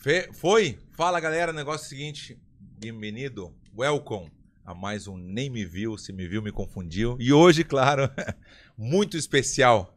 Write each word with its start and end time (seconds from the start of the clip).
Fe- 0.00 0.30
Foi? 0.32 0.78
Fala 0.92 1.20
galera, 1.20 1.52
negócio 1.52 1.84
é 1.86 1.88
seguinte. 1.88 2.38
Bem-vindo, 2.78 3.52
welcome 3.76 4.30
a 4.64 4.74
mais 4.74 5.06
um 5.06 5.16
Nem 5.16 5.50
Me 5.50 5.64
Viu, 5.64 5.98
se 5.98 6.12
me 6.12 6.26
viu, 6.26 6.40
me 6.40 6.52
confundiu. 6.52 7.16
E 7.18 7.32
hoje, 7.32 7.64
claro, 7.64 8.08
muito 8.78 9.16
especial. 9.16 9.92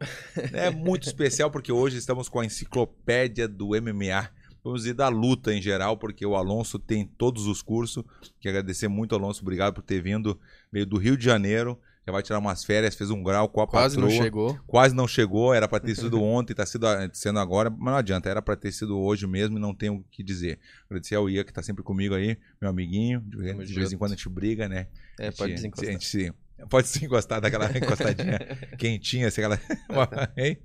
É 0.52 0.70
muito 0.70 1.06
especial 1.06 1.50
porque 1.50 1.72
hoje 1.72 1.96
estamos 1.96 2.28
com 2.28 2.40
a 2.40 2.44
enciclopédia 2.46 3.46
do 3.48 3.68
MMA. 3.68 4.28
Vamos 4.62 4.82
dizer 4.82 4.94
da 4.94 5.08
luta 5.08 5.52
em 5.54 5.60
geral, 5.62 5.96
porque 5.96 6.24
o 6.24 6.34
Alonso 6.36 6.78
tem 6.78 7.06
todos 7.06 7.46
os 7.46 7.62
cursos. 7.62 8.02
Quero 8.40 8.56
agradecer 8.58 8.88
muito, 8.88 9.14
Alonso. 9.14 9.42
Obrigado 9.42 9.74
por 9.74 9.82
ter 9.82 10.02
vindo. 10.02 10.38
Veio 10.72 10.86
do 10.86 10.96
Rio 10.98 11.16
de 11.16 11.24
Janeiro. 11.24 11.78
Já 12.06 12.12
vai 12.12 12.22
tirar 12.22 12.38
umas 12.38 12.62
férias, 12.64 12.94
fez 12.94 13.10
um 13.10 13.22
grau 13.22 13.48
com 13.48 13.62
a 13.62 13.66
Quase 13.66 13.96
não 13.96 14.08
patroa. 14.08 14.22
chegou. 14.24 14.58
Quase 14.66 14.94
não 14.94 15.08
chegou, 15.08 15.54
era 15.54 15.66
pra 15.66 15.80
ter 15.80 15.94
sido 15.94 16.22
ontem, 16.22 16.52
tá 16.54 16.66
sido, 16.66 16.86
sendo 17.14 17.38
agora, 17.38 17.70
mas 17.70 17.92
não 17.92 17.96
adianta, 17.96 18.28
era 18.28 18.42
pra 18.42 18.54
ter 18.56 18.72
sido 18.72 18.98
hoje 19.00 19.26
mesmo 19.26 19.56
e 19.56 19.60
não 19.60 19.74
tenho 19.74 19.94
o 19.94 20.04
que 20.10 20.22
dizer. 20.22 20.58
Agradecer 20.86 21.14
ao 21.14 21.30
Ia, 21.30 21.42
que 21.44 21.52
tá 21.52 21.62
sempre 21.62 21.82
comigo 21.82 22.14
aí, 22.14 22.36
meu 22.60 22.68
amiguinho. 22.70 23.20
De, 23.20 23.36
vez- 23.38 23.68
de 23.68 23.74
vez 23.74 23.92
em 23.92 23.96
quando 23.96 24.12
a 24.12 24.16
gente 24.16 24.28
briga, 24.28 24.68
né? 24.68 24.86
É, 25.18 25.24
gente- 25.26 25.36
pode 25.38 25.54
desencostar. 25.54 25.88
A 25.88 25.92
gente 25.92 26.06
se, 26.06 26.32
pode 26.68 26.88
se 26.88 27.04
encostar 27.04 27.40
daquela 27.40 27.66
encostadinha 27.76 28.38
quentinha, 28.78 29.28
assim, 29.28 29.40
aquela. 29.40 29.58
Hein? 30.36 30.58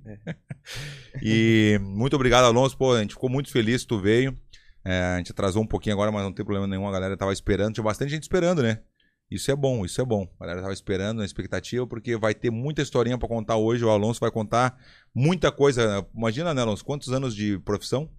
E 1.22 1.78
muito 1.82 2.14
obrigado, 2.16 2.44
Alonso. 2.44 2.76
Pô, 2.76 2.94
a 2.94 3.00
gente 3.00 3.14
ficou 3.14 3.30
muito 3.30 3.50
feliz 3.50 3.82
que 3.82 3.88
tu 3.88 3.98
veio. 4.00 4.36
É, 4.84 5.00
a 5.14 5.16
gente 5.18 5.32
atrasou 5.32 5.62
um 5.62 5.66
pouquinho 5.66 5.94
agora, 5.94 6.10
mas 6.12 6.22
não 6.22 6.32
tem 6.32 6.44
problema 6.44 6.66
nenhum. 6.66 6.86
A 6.88 6.92
galera 6.92 7.16
tava 7.16 7.32
esperando. 7.32 7.74
Tinha 7.74 7.84
bastante 7.84 8.10
gente 8.10 8.22
esperando, 8.22 8.62
né? 8.62 8.80
Isso 9.30 9.50
é 9.50 9.54
bom, 9.54 9.84
isso 9.84 10.00
é 10.00 10.04
bom. 10.04 10.26
A 10.40 10.44
galera 10.44 10.62
tava 10.62 10.72
esperando, 10.74 11.18
na 11.18 11.24
expectativa, 11.24 11.86
porque 11.86 12.16
vai 12.16 12.34
ter 12.34 12.50
muita 12.50 12.82
historinha 12.82 13.16
pra 13.16 13.28
contar 13.28 13.56
hoje. 13.56 13.84
O 13.84 13.90
Alonso 13.90 14.18
vai 14.18 14.30
contar 14.30 14.76
muita 15.14 15.52
coisa. 15.52 16.04
Imagina, 16.14 16.52
né, 16.52 16.62
Alonso? 16.62 16.84
Quantos 16.84 17.12
anos 17.12 17.34
de 17.34 17.58
profissão? 17.60 18.10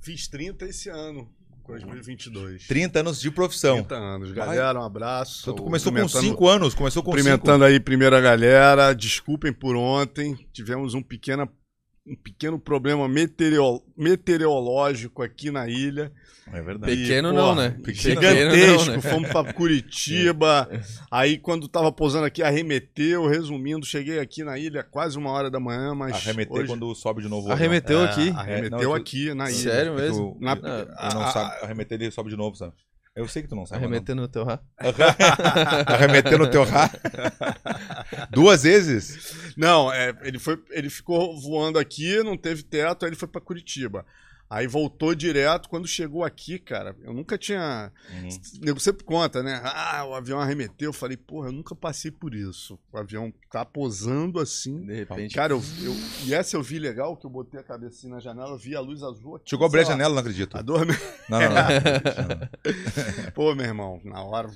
Fiz 0.00 0.28
30 0.28 0.66
esse 0.66 0.88
ano, 0.88 1.28
2022. 1.66 2.66
30 2.68 3.00
anos 3.00 3.20
de 3.20 3.30
profissão. 3.30 3.76
30 3.78 3.94
anos. 3.96 4.32
Galera, 4.32 4.78
um 4.78 4.84
abraço. 4.84 5.40
Então, 5.42 5.54
tu 5.54 5.62
começou 5.64 5.90
com 5.90 5.98
Cumprimentando- 5.98 6.28
5 6.32 6.48
anos, 6.48 6.74
começou 6.74 7.02
com 7.02 7.10
5. 7.10 7.16
Cumprimentando 7.18 7.64
aí 7.64 7.80
primeiro 7.80 8.14
a 8.14 8.20
galera. 8.20 8.92
Desculpem 8.94 9.52
por 9.52 9.74
ontem. 9.74 10.46
Tivemos 10.52 10.94
um 10.94 11.02
pequeno, 11.02 11.48
um 12.06 12.14
pequeno 12.14 12.58
problema 12.58 13.08
meteorol- 13.08 13.82
meteorológico 13.96 15.22
aqui 15.22 15.50
na 15.50 15.66
ilha. 15.68 16.12
É 16.52 16.60
verdade. 16.60 16.94
Pequeno 16.94 17.30
E, 17.30 17.32
não, 17.32 17.54
pô, 17.54 17.54
né? 17.54 17.70
pequeno 17.70 18.20
Gigantesco. 18.20 18.84
não, 18.90 18.96
né? 18.96 19.00
Fomos 19.00 19.30
pra 19.30 19.52
Curitiba. 19.54 20.68
Aí, 21.10 21.38
quando 21.38 21.66
tava 21.66 21.90
pousando 21.90 22.26
aqui, 22.26 22.42
arremeteu. 22.42 23.26
Resumindo, 23.26 23.86
cheguei 23.86 24.18
aqui 24.18 24.44
na 24.44 24.58
ilha 24.58 24.82
quase 24.82 25.16
uma 25.16 25.30
hora 25.30 25.50
da 25.50 25.58
manhã, 25.58 25.94
mas. 25.94 26.14
Arremeter 26.14 26.52
hoje... 26.52 26.66
quando 26.66 26.94
sobe 26.94 27.22
de 27.22 27.28
novo. 27.28 27.48
o 27.48 27.52
Arremeteu 27.52 28.00
É, 28.00 28.04
aqui. 28.04 28.30
Arremeteu 28.36 28.78
É, 28.78 28.82
não, 28.84 28.94
aqui 28.94 29.32
na 29.34 29.50
ilha. 29.50 29.58
Sério 29.58 29.94
mesmo? 29.94 30.36
Na- 30.40 30.56
tu 30.56 30.62
não 31.14 31.22
a- 31.22 31.32
sabe, 31.32 31.64
arremeter 31.64 32.00
ele 32.00 32.10
sobe 32.10 32.28
de 32.28 32.36
novo, 32.36 32.54
sabe? 32.56 32.74
Eu 33.14 33.28
sei 33.28 33.42
que 33.42 33.48
tu 33.48 33.54
não 33.54 33.64
sabe. 33.64 33.84
Arremetendo 33.84 34.22
no 34.22 34.28
teu 34.28 34.42
rá. 34.44 34.60
Arremeter 35.86 36.36
no 36.36 36.50
teu 36.50 36.64
ra. 36.64 36.90
Duas 38.30 38.64
vezes? 38.64 39.54
Não, 39.56 39.92
é, 39.92 40.12
ele, 40.22 40.38
foi, 40.38 40.60
ele 40.70 40.90
ficou 40.90 41.40
voando 41.40 41.78
aqui, 41.78 42.20
não 42.24 42.36
teve 42.36 42.64
teto, 42.64 43.04
aí 43.04 43.10
ele 43.10 43.16
foi 43.16 43.28
pra 43.28 43.40
Curitiba. 43.40 44.04
Aí 44.48 44.66
voltou 44.66 45.14
direto. 45.14 45.68
Quando 45.68 45.86
chegou 45.88 46.22
aqui, 46.22 46.58
cara, 46.58 46.94
eu 47.02 47.12
nunca 47.12 47.36
tinha. 47.38 47.90
Uhum. 48.12 48.28
Nego 48.60 48.78
sempre 48.78 49.02
conta, 49.04 49.42
né? 49.42 49.60
Ah, 49.64 50.04
o 50.06 50.14
avião 50.14 50.38
arremeteu. 50.38 50.90
Eu 50.90 50.92
falei, 50.92 51.16
porra, 51.16 51.48
eu 51.48 51.52
nunca 51.52 51.74
passei 51.74 52.10
por 52.10 52.34
isso. 52.34 52.78
O 52.92 52.98
avião 52.98 53.32
tá 53.50 53.64
posando 53.64 54.38
assim. 54.38 54.84
De 54.86 54.94
repente. 54.94 55.34
Cara, 55.34 55.52
eu, 55.54 55.62
eu- 55.82 55.96
e 56.24 56.34
essa 56.34 56.56
eu 56.56 56.62
vi 56.62 56.78
legal, 56.78 57.16
que 57.16 57.26
eu 57.26 57.30
botei 57.30 57.58
a 57.58 57.64
cabecinha 57.64 58.14
na 58.14 58.20
janela, 58.20 58.50
eu 58.50 58.58
vi 58.58 58.76
a 58.76 58.80
luz 58.80 59.02
azul 59.02 59.36
aqui. 59.36 59.50
Chegou 59.50 59.64
a 59.64 59.68
abrir 59.68 59.80
a 59.80 59.84
janela, 59.84 60.12
não 60.14 60.20
acredito. 60.20 60.56
A 60.56 60.62
dor... 60.62 60.86
Não, 61.28 61.40
não, 61.40 61.48
não. 61.48 63.32
Pô, 63.34 63.54
meu 63.54 63.66
irmão, 63.66 64.00
na 64.04 64.22
hora 64.22 64.48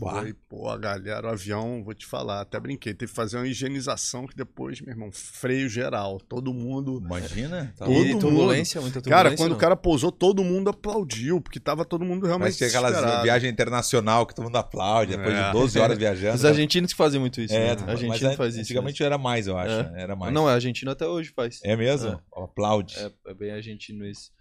Bah. 0.00 0.20
foi, 0.20 0.34
pô, 0.48 0.68
a 0.68 0.76
galera, 0.76 1.28
o 1.28 1.30
avião, 1.30 1.82
vou 1.84 1.94
te 1.94 2.04
falar, 2.06 2.40
até 2.40 2.58
brinquei, 2.58 2.92
teve 2.92 3.10
que 3.10 3.16
fazer 3.16 3.36
uma 3.36 3.46
higienização 3.46 4.26
que 4.26 4.34
depois, 4.34 4.80
meu 4.80 4.90
irmão, 4.92 5.10
freio 5.12 5.68
geral, 5.68 6.18
todo 6.20 6.52
mundo... 6.52 7.00
Imagina. 7.04 7.72
Tá 7.76 7.84
Todo. 7.84 7.96
E 7.96 8.12
mundo. 8.12 8.20
turbulência, 8.20 8.80
muita 8.80 9.00
turbulência. 9.00 9.24
Cara, 9.24 9.36
quando 9.36 9.50
não? 9.50 9.56
o 9.56 9.60
cara 9.60 9.76
pousou, 9.76 10.10
todo 10.10 10.42
mundo 10.42 10.70
aplaudiu, 10.70 11.40
porque 11.40 11.60
tava 11.60 11.84
todo 11.84 12.04
mundo 12.04 12.26
realmente 12.26 12.56
que 12.56 12.64
é 12.64 12.66
aquelas 12.66 12.92
desesperado. 12.92 13.22
viagem 13.22 13.50
internacional 13.50 14.26
que 14.26 14.34
todo 14.34 14.44
mundo 14.46 14.56
aplaude 14.56 15.16
depois 15.16 15.34
É. 15.34 15.46
de 15.46 15.52
12 15.52 15.78
horas 15.78 15.96
viajando. 15.98 16.34
Os 16.34 16.44
argentinos 16.44 16.92
que 16.92 16.96
fazem 16.96 17.20
muito 17.20 17.40
isso. 17.40 17.54
É, 17.54 17.76
né? 17.76 17.82
mas 17.86 17.88
argentino 17.90 18.32
faz 18.32 18.54
isso. 18.54 18.62
Antigamente 18.62 19.02
era 19.02 19.16
mais, 19.16 19.46
eu 19.46 19.56
acho. 19.56 19.70
É. 19.72 19.82
né? 19.84 19.92
Era 20.02 20.14
né? 20.14 20.20
mais. 20.20 20.34
Não, 20.34 20.50
é 20.50 20.54
argentino 20.54 20.90
até 20.90 21.06
hoje 21.06 21.32
faz. 21.34 21.60
É 21.62 21.76
mesmo? 21.76 22.10
É. 22.10 22.42
Aplaude. 22.42 22.96
É, 22.98 23.10
é 23.30 23.34
bem 23.34 23.52
argentino 23.52 24.04
isso. 24.04 24.32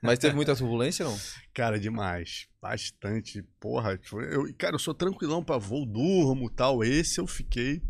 Mas 0.00 0.18
teve 0.18 0.34
muita 0.34 0.54
turbulência, 0.54 1.04
não? 1.04 1.18
Cara, 1.52 1.78
demais. 1.78 2.46
Bastante. 2.62 3.42
Porra, 3.58 3.98
foi- 4.04 4.32
eu, 4.32 4.54
cara, 4.56 4.76
eu 4.76 4.78
sou 4.78 4.94
tranquilão 4.94 5.42
pra 5.42 5.58
voo, 5.58 5.84
durmo 5.84 6.48
tal. 6.48 6.84
Esse 6.84 7.20
eu 7.20 7.26
fiquei. 7.26 7.82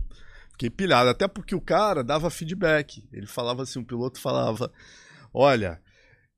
Fiquei 0.52 0.70
pilhado. 0.70 1.10
Até 1.10 1.28
porque 1.28 1.54
o 1.54 1.60
cara 1.60 2.02
dava 2.02 2.30
feedback. 2.30 3.06
Ele 3.12 3.26
falava 3.26 3.62
assim: 3.62 3.78
o 3.80 3.84
piloto 3.84 4.18
falava: 4.18 4.72
Olha, 5.32 5.78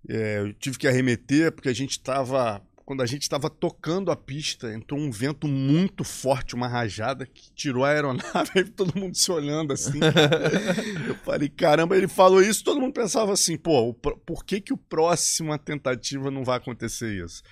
é, 0.09 0.41
eu 0.41 0.53
tive 0.55 0.77
que 0.79 0.89
arremeter 0.89 1.53
porque 1.53 1.69
a 1.69 1.73
gente 1.73 2.01
tava. 2.01 2.61
Quando 2.85 3.03
a 3.03 3.07
gente 3.07 3.23
estava 3.23 3.49
tocando 3.49 4.11
a 4.11 4.17
pista, 4.17 4.71
entrou 4.75 5.01
um 5.01 5.11
vento 5.11 5.49
muito 5.49 6.05
forte, 6.05 6.55
uma 6.55 6.69
rajada 6.69 7.25
que 7.25 7.51
tirou 7.55 7.83
a 7.83 7.89
aeronave, 7.89 8.51
aí 8.57 8.65
todo 8.65 8.99
mundo 8.99 9.17
se 9.17 9.33
olhando 9.33 9.73
assim. 9.73 10.01
Eu 11.09 11.15
falei, 11.25 11.49
caramba, 11.49 11.97
ele 11.97 12.07
falou 12.07 12.43
isso, 12.43 12.63
todo 12.63 12.79
mundo 12.83 12.93
pensava 12.93 13.33
assim, 13.33 13.57
pô, 13.57 13.95
por 13.95 14.45
que 14.45 14.61
que 14.61 14.75
o 14.75 14.77
próxima 14.77 15.59
tentativa 15.59 16.31
não 16.31 16.45
vai 16.45 16.59
acontecer 16.59 17.25
isso? 17.25 17.43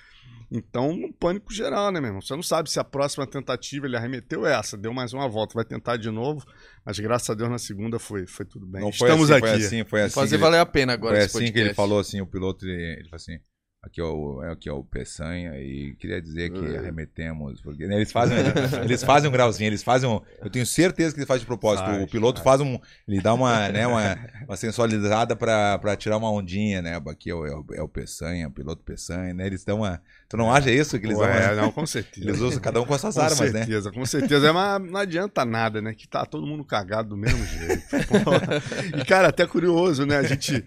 Então, 0.55 0.91
um 0.91 1.11
pânico 1.11 1.51
geral, 1.51 1.91
né, 1.91 1.99
meu 1.99 2.09
irmão? 2.09 2.21
Você 2.21 2.35
não 2.35 2.43
sabe 2.43 2.69
se 2.69 2.79
a 2.79 2.83
próxima 2.83 3.25
tentativa 3.25 3.87
ele 3.87 3.97
arremeteu 3.97 4.45
essa, 4.45 4.77
deu 4.77 4.93
mais 4.93 5.11
uma 5.11 5.27
volta, 5.27 5.55
vai 5.55 5.65
tentar 5.65 5.97
de 5.97 6.11
novo, 6.11 6.45
mas 6.85 6.99
graças 6.99 7.27
a 7.31 7.33
Deus 7.33 7.49
na 7.49 7.57
segunda 7.57 7.97
foi, 7.97 8.27
foi 8.27 8.45
tudo 8.45 8.63
bem. 8.67 8.79
Não 8.81 8.91
foi 8.91 9.09
Estamos 9.09 9.31
assim, 9.31 9.39
aqui. 9.39 9.47
Foi 9.47 9.65
assim, 9.65 9.83
foi 9.83 10.01
assim. 10.03 10.13
Fazer 10.13 10.29
que 10.29 10.35
ele- 10.35 10.43
valer 10.43 10.59
a 10.59 10.65
pena 10.67 10.93
agora 10.93 11.15
Foi 11.15 11.25
esse 11.25 11.37
assim 11.37 11.45
que 11.51 11.57
ele 11.57 11.69
podcast. 11.69 11.75
falou 11.75 11.99
assim, 11.99 12.21
o 12.21 12.27
piloto, 12.27 12.65
ele, 12.67 12.99
ele 12.99 13.03
falou 13.09 13.15
assim, 13.15 13.39
aqui 13.83 13.99
é 13.99 14.03
o, 14.03 14.39
aqui 14.49 14.69
é 14.69 14.71
o 14.71 14.81
Peçanha 14.83 15.59
e 15.59 15.93
queria 15.99 16.21
dizer 16.21 16.51
que 16.51 16.65
É. 16.75 16.77
arremetemos, 16.77 17.59
porque 17.61 17.85
né, 17.85 17.95
eles 17.97 18.11
fazem, 18.11 18.37
eles 18.83 19.03
fazem 19.03 19.29
um 19.29 19.33
grauzinho, 19.33 19.67
eles 19.67 19.83
fazem 19.83 20.09
um, 20.09 20.21
eu 20.41 20.49
tenho 20.49 20.65
certeza 20.65 21.13
que 21.13 21.19
ele 21.19 21.27
faz 21.27 21.41
de 21.41 21.45
propósito, 21.45 21.89
o 22.01 22.07
piloto 22.07 22.41
faz 22.41 22.61
um, 22.61 22.79
ele 23.05 23.21
dá 23.21 23.33
uma, 23.33 23.67
né, 23.69 23.85
uma, 23.85 24.17
uma 24.47 24.55
sensualizada 24.55 25.35
pra, 25.35 25.77
pra 25.79 25.97
tirar 25.97 26.15
uma 26.17 26.31
ondinha, 26.31 26.81
né, 26.81 26.99
aqui 27.07 27.29
é 27.29 27.35
o, 27.35 27.45
é 27.45 27.53
o, 27.55 27.65
é 27.73 27.81
o 27.81 27.87
Peçanha, 27.89 28.47
o 28.47 28.51
piloto 28.51 28.81
Peçanha, 28.83 29.33
né, 29.33 29.45
eles 29.45 29.65
dão 29.65 29.79
uma, 29.79 30.01
tu 30.29 30.37
não 30.37 30.51
acha 30.51 30.71
isso 30.71 30.97
que 30.97 31.05
eles 31.05 31.17
Pô, 31.17 31.23
dão, 31.23 31.29
é, 31.31 31.55
né? 31.55 31.61
não, 31.61 31.71
com 31.71 31.85
certeza. 31.85 32.25
eles 32.25 32.39
usam 32.39 32.61
cada 32.61 32.81
um 32.81 32.85
com 32.85 32.93
as 32.93 33.01
suas 33.01 33.15
Com 33.15 33.21
armas, 33.21 33.39
né? 33.51 33.59
certeza, 33.59 33.91
com 33.91 34.05
certeza. 34.05 34.47
É, 34.47 34.51
mas 34.51 34.81
não 34.91 34.99
adianta 34.99 35.43
nada, 35.45 35.81
né? 35.81 35.93
Que 35.93 36.07
tá 36.07 36.25
todo 36.25 36.47
mundo 36.47 36.63
cagado 36.63 37.09
do 37.09 37.17
mesmo 37.17 37.45
jeito. 37.45 37.83
Pô. 38.07 38.31
E, 38.97 39.05
cara, 39.05 39.27
até 39.29 39.45
curioso, 39.45 40.05
né? 40.05 40.17
A 40.17 40.23
gente 40.23 40.63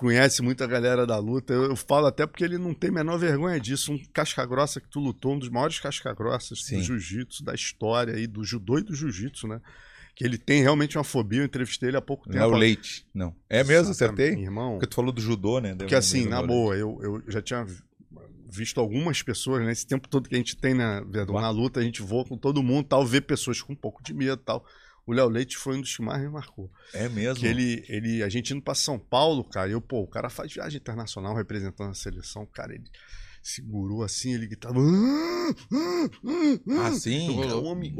conhece 0.00 0.40
muita 0.40 0.66
galera 0.66 1.06
da 1.06 1.18
luta. 1.18 1.52
Eu, 1.52 1.64
eu 1.64 1.76
falo 1.76 2.06
até 2.06 2.26
porque 2.26 2.42
ele 2.42 2.56
não 2.56 2.72
tem 2.72 2.88
a 2.88 2.92
menor 2.94 3.18
vergonha 3.18 3.60
disso. 3.60 3.92
Um 3.92 3.98
casca-grossa 4.14 4.80
que 4.80 4.88
tu 4.88 4.98
lutou, 4.98 5.34
um 5.34 5.38
dos 5.38 5.50
maiores 5.50 5.78
casca-grossas 5.78 6.62
do 6.62 6.80
jiu-jitsu, 6.80 7.44
da 7.44 7.52
história 7.52 8.14
aí, 8.14 8.26
do 8.26 8.42
judô 8.42 8.78
e 8.78 8.82
do 8.82 8.94
jiu-jitsu, 8.94 9.46
né? 9.46 9.60
Que 10.14 10.24
ele 10.24 10.38
tem 10.38 10.62
realmente 10.62 10.96
uma 10.96 11.04
fobia. 11.04 11.40
Eu 11.40 11.44
entrevistei 11.44 11.90
ele 11.90 11.98
há 11.98 12.00
pouco 12.00 12.26
Não 12.26 12.32
tempo. 12.32 12.44
é 12.44 12.48
o 12.48 12.58
leite, 12.58 13.06
não. 13.12 13.36
É 13.48 13.62
mesmo, 13.62 13.90
Exatamente, 13.90 14.22
acertei? 14.22 14.42
Irmão, 14.42 14.72
Porque 14.72 14.86
tu 14.86 14.94
falou 14.94 15.12
do 15.12 15.20
judô, 15.20 15.60
né? 15.60 15.74
porque 15.74 15.94
assim, 15.94 16.24
na 16.24 16.42
boa, 16.42 16.74
eu, 16.74 16.98
eu 17.02 17.22
já 17.28 17.42
tinha 17.42 17.66
visto 18.48 18.80
algumas 18.80 19.22
pessoas, 19.22 19.62
né? 19.66 19.70
Esse 19.70 19.86
tempo 19.86 20.08
todo 20.08 20.30
que 20.30 20.34
a 20.34 20.38
gente 20.38 20.56
tem 20.56 20.72
na, 20.72 21.02
Uau. 21.28 21.40
na 21.42 21.50
luta, 21.50 21.78
a 21.78 21.82
gente 21.82 22.00
voa 22.00 22.24
com 22.24 22.38
todo 22.38 22.62
mundo, 22.62 22.86
tal, 22.86 23.04
vê 23.04 23.20
pessoas 23.20 23.60
com 23.60 23.74
um 23.74 23.76
pouco 23.76 24.02
de 24.02 24.14
medo 24.14 24.38
tal. 24.38 24.64
O 25.06 25.12
Léo 25.12 25.28
Leite 25.28 25.56
foi 25.56 25.76
um 25.76 25.80
dos 25.80 25.96
que 25.96 26.02
mais 26.02 26.20
me 26.22 26.28
marcou. 26.28 26.70
É 26.94 27.08
mesmo? 27.08 27.40
Que 27.40 27.46
ele, 27.46 27.84
ele, 27.88 28.22
a 28.22 28.28
gente 28.28 28.52
indo 28.52 28.62
pra 28.62 28.74
São 28.74 28.98
Paulo, 28.98 29.42
cara, 29.44 29.70
eu, 29.70 29.80
pô, 29.80 30.00
o 30.02 30.06
cara 30.06 30.28
faz 30.30 30.52
viagem 30.52 30.78
internacional 30.78 31.34
representando 31.34 31.90
a 31.90 31.94
seleção, 31.94 32.46
cara, 32.46 32.74
ele 32.74 32.84
segurou 33.42 34.02
assim, 34.02 34.34
ele 34.34 34.46
gritava. 34.46 34.78
"Ah, 34.78 35.54
ah, 35.72 36.10
ah, 36.26 36.60
Ah, 36.82 36.86
ah". 36.88 36.92
sim? 36.92 37.34
Eu, 37.36 37.42
cara, 37.42 37.56
homem, 37.56 37.94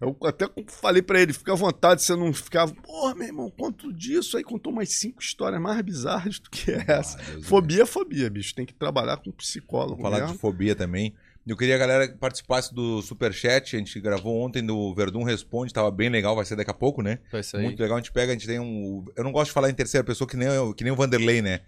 eu 0.00 0.16
até 0.24 0.48
falei 0.68 1.02
pra 1.02 1.20
ele, 1.20 1.32
fica 1.32 1.52
à 1.52 1.56
vontade, 1.56 2.02
você 2.02 2.14
não 2.16 2.32
ficava, 2.32 2.72
porra, 2.74 3.14
meu 3.14 3.26
irmão, 3.26 3.50
conto 3.50 3.92
disso, 3.92 4.36
aí 4.36 4.42
contou 4.44 4.72
umas 4.72 4.88
cinco 4.90 5.20
histórias 5.20 5.60
mais 5.60 5.80
bizarras 5.82 6.38
do 6.38 6.48
que 6.50 6.70
essa. 6.72 7.18
Ah, 7.20 7.42
Fobia 7.42 7.82
é 7.82 7.86
fobia, 7.86 8.30
bicho. 8.30 8.54
Tem 8.54 8.66
que 8.66 8.74
trabalhar 8.74 9.16
com 9.18 9.30
psicólogo. 9.32 9.96
Vamos 9.96 10.02
falar 10.02 10.20
mesmo. 10.20 10.34
de 10.34 10.40
fobia 10.40 10.74
também. 10.74 11.14
Eu 11.46 11.56
queria 11.56 11.76
que 11.76 11.82
a 11.82 11.86
galera 11.86 12.16
participasse 12.18 12.74
do 12.74 13.02
Superchat. 13.02 13.76
A 13.76 13.78
gente 13.78 14.00
gravou 14.00 14.40
ontem 14.42 14.64
do 14.64 14.94
Verdun 14.94 15.22
Responde, 15.24 15.72
tava 15.72 15.90
bem 15.90 16.08
legal, 16.08 16.34
vai 16.34 16.44
ser 16.44 16.56
daqui 16.56 16.70
a 16.70 16.74
pouco, 16.74 17.02
né? 17.02 17.18
Vai 17.30 17.42
sair. 17.42 17.62
Muito 17.62 17.80
legal. 17.82 17.96
A 17.96 18.00
gente 18.00 18.12
pega, 18.12 18.32
a 18.32 18.34
gente 18.34 18.46
tem 18.46 18.58
um. 18.58 19.04
Eu 19.16 19.24
não 19.24 19.32
gosto 19.32 19.48
de 19.50 19.52
falar 19.54 19.68
em 19.70 19.74
terceira 19.74 20.04
pessoa 20.04 20.26
que 20.28 20.36
nem, 20.36 20.48
eu- 20.48 20.72
que 20.74 20.82
nem 20.84 20.92
o 20.92 20.96
Vanderlei, 20.96 21.42
né? 21.42 21.60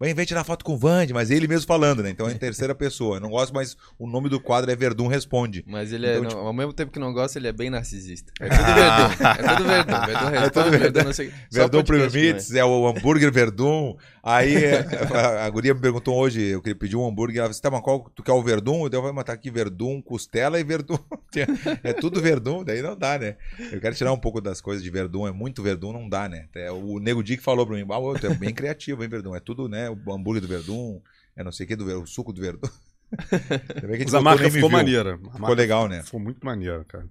Vem, 0.00 0.12
vem 0.12 0.26
tirar 0.26 0.42
foto 0.42 0.64
com 0.64 0.74
o 0.74 0.76
Vande, 0.76 1.14
mas 1.14 1.30
ele 1.30 1.46
mesmo 1.46 1.68
falando, 1.68 2.02
né? 2.02 2.10
Então 2.10 2.28
é 2.28 2.32
em 2.32 2.36
terceira 2.36 2.74
pessoa. 2.74 3.18
Eu 3.18 3.20
não 3.20 3.30
gosto, 3.30 3.54
mas 3.54 3.76
o 3.96 4.08
nome 4.08 4.28
do 4.28 4.40
quadro 4.40 4.68
é 4.68 4.74
Verdun 4.74 5.06
Responde. 5.06 5.62
Mas 5.68 5.92
ele 5.92 6.04
é, 6.04 6.10
Então, 6.14 6.22
não, 6.24 6.28
tipo- 6.30 6.40
ao 6.42 6.52
mesmo 6.52 6.72
tempo 6.72 6.90
que 6.90 6.98
não 6.98 7.12
gosta, 7.12 7.38
ele 7.38 7.46
é 7.46 7.52
bem 7.52 7.70
narcisista. 7.70 8.32
É 8.40 8.48
tudo 8.48 8.64
Verdun. 8.74 9.24
É 9.24 9.56
tudo 9.56 9.64
Verdun. 9.68 10.06
Verdun 10.06 10.30
responde, 10.30 10.50
tudo 10.50 10.70
Verdun. 10.70 10.80
Verdun 10.80 11.04
não 11.04 11.12
sei. 11.12 11.32
Verdun 11.50 12.58
é 12.58 12.64
o 12.64 12.86
hambúrguer 12.88 13.32
Verdun. 13.32 13.96
Aí 14.26 14.54
é, 14.64 14.78
a, 15.14 15.44
a 15.44 15.50
guria 15.50 15.74
me 15.74 15.80
perguntou 15.80 16.16
hoje, 16.16 16.40
eu 16.40 16.62
queria 16.62 16.74
pedir 16.74 16.96
um 16.96 17.06
hambúrguer. 17.06 17.40
Ela 17.40 17.50
disse, 17.50 17.60
tá, 17.60 17.70
mas 17.70 17.82
qual 17.82 18.08
tu 18.14 18.22
quer 18.22 18.32
o 18.32 18.42
Verdun? 18.42 18.88
Eu 18.90 19.02
vou 19.02 19.12
matar 19.12 19.34
aqui 19.34 19.50
Verdun, 19.50 20.00
costela 20.00 20.58
e 20.58 20.64
Verdun. 20.64 20.98
É 21.82 21.92
tudo 21.92 22.22
Verdun, 22.22 22.62
daí 22.64 22.80
não 22.80 22.96
dá, 22.96 23.18
né? 23.18 23.36
Eu 23.72 23.80
quero 23.80 23.94
tirar 23.94 24.12
um 24.12 24.18
pouco 24.18 24.40
das 24.40 24.60
coisas 24.60 24.82
de 24.84 24.88
Verdun, 24.88 25.26
é 25.26 25.32
muito 25.32 25.62
Verdun, 25.62 25.92
não 25.92 26.08
dá, 26.08 26.28
né? 26.28 26.46
É, 26.54 26.70
o 26.70 26.98
Nego 27.00 27.24
Dick 27.24 27.42
falou 27.42 27.66
pra 27.66 27.74
mim, 27.76 27.84
ah, 27.90 28.18
tu 28.20 28.26
é 28.28 28.34
bem 28.34 28.54
criativo, 28.54 29.02
hein, 29.02 29.08
Verdun? 29.08 29.34
É 29.34 29.40
tudo, 29.40 29.68
né? 29.68 29.90
O 29.90 30.12
hambúrguer 30.12 30.40
do 30.40 30.48
Verdun, 30.48 31.00
é 31.36 31.42
não 31.42 31.50
sei 31.52 31.66
o 31.66 31.68
que, 31.68 31.76
do, 31.76 31.84
Ver- 31.84 31.96
o 31.96 32.06
suco 32.06 32.32
do 32.32 32.40
Verdun. 32.40 32.68
A 34.14 34.18
a 34.18 34.20
marca 34.20 34.50
ficou 34.50 34.68
viu. 34.68 34.78
maneira. 34.78 35.18
A 35.28 35.32
Ficou 35.32 35.54
legal, 35.54 35.88
né? 35.88 36.02
Ficou 36.02 36.20
muito 36.20 36.44
maneira, 36.44 36.84
cara. 36.84 37.06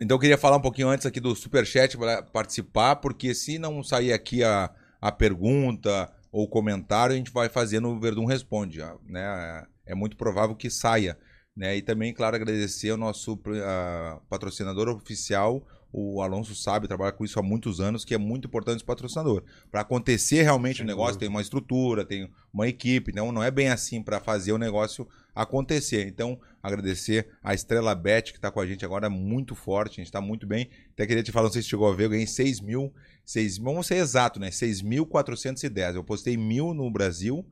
Então 0.00 0.16
eu 0.16 0.20
queria 0.20 0.38
falar 0.38 0.56
um 0.56 0.60
pouquinho 0.62 0.88
antes 0.88 1.06
aqui 1.06 1.20
do 1.20 1.34
Superchat 1.34 1.96
para 1.96 2.22
participar, 2.22 2.96
porque 2.96 3.34
se 3.34 3.58
não 3.58 3.82
sair 3.82 4.12
aqui 4.12 4.42
a, 4.44 4.70
a 5.00 5.10
pergunta 5.12 6.10
ou 6.30 6.48
comentário, 6.48 7.14
a 7.14 7.16
gente 7.16 7.32
vai 7.32 7.48
fazer 7.48 7.80
no 7.80 7.98
Verdun 7.98 8.24
Responde, 8.24 8.80
né? 9.06 9.66
É 9.86 9.94
muito 9.94 10.16
provável 10.16 10.54
que 10.54 10.68
saia, 10.68 11.18
né? 11.56 11.76
E 11.76 11.82
também, 11.82 12.12
claro, 12.12 12.36
agradecer 12.36 12.90
ao 12.90 12.96
nosso 12.96 13.40
ah, 13.64 14.20
patrocinador 14.28 14.88
oficial, 14.88 15.66
o 15.92 16.20
Alonso 16.20 16.54
sabe, 16.54 16.86
trabalha 16.86 17.12
com 17.12 17.24
isso 17.24 17.38
há 17.38 17.42
muitos 17.42 17.80
anos, 17.80 18.04
que 18.04 18.14
é 18.14 18.18
muito 18.18 18.46
importante 18.46 18.76
esse 18.76 18.84
patrocinador. 18.84 19.42
Para 19.70 19.80
acontecer 19.80 20.42
realmente 20.42 20.82
o 20.82 20.84
negócio, 20.84 21.14
dúvida. 21.14 21.20
tem 21.20 21.28
uma 21.28 21.40
estrutura, 21.40 22.04
tem 22.04 22.30
uma 22.52 22.68
equipe, 22.68 23.10
então 23.10 23.32
não 23.32 23.42
é 23.42 23.50
bem 23.50 23.70
assim 23.70 24.02
para 24.02 24.20
fazer 24.20 24.52
o 24.52 24.58
negócio 24.58 25.08
acontecer. 25.34 26.06
Então, 26.06 26.38
agradecer 26.68 27.28
a 27.42 27.54
Estrela 27.54 27.94
Bet, 27.94 28.32
que 28.32 28.38
está 28.38 28.50
com 28.50 28.60
a 28.60 28.66
gente 28.66 28.84
agora 28.84 29.10
muito 29.10 29.54
forte, 29.54 29.92
a 29.92 29.96
gente 29.96 30.06
está 30.06 30.20
muito 30.20 30.46
bem. 30.46 30.70
Até 30.92 31.06
queria 31.06 31.22
te 31.22 31.32
falar, 31.32 31.46
não 31.46 31.52
sei 31.52 31.62
se 31.62 31.68
chegou 31.68 31.90
a 31.90 31.94
ver, 31.94 32.04
eu 32.04 32.10
ganhei 32.10 32.26
6 32.26 32.60
mil, 32.60 32.92
6, 33.24 33.58
vamos 33.58 33.86
ser 33.86 33.96
exato, 33.96 34.38
né? 34.38 34.50
6.410. 34.50 35.94
Eu 35.94 36.04
postei 36.04 36.36
mil 36.36 36.72
no 36.72 36.90
Brasil, 36.90 37.44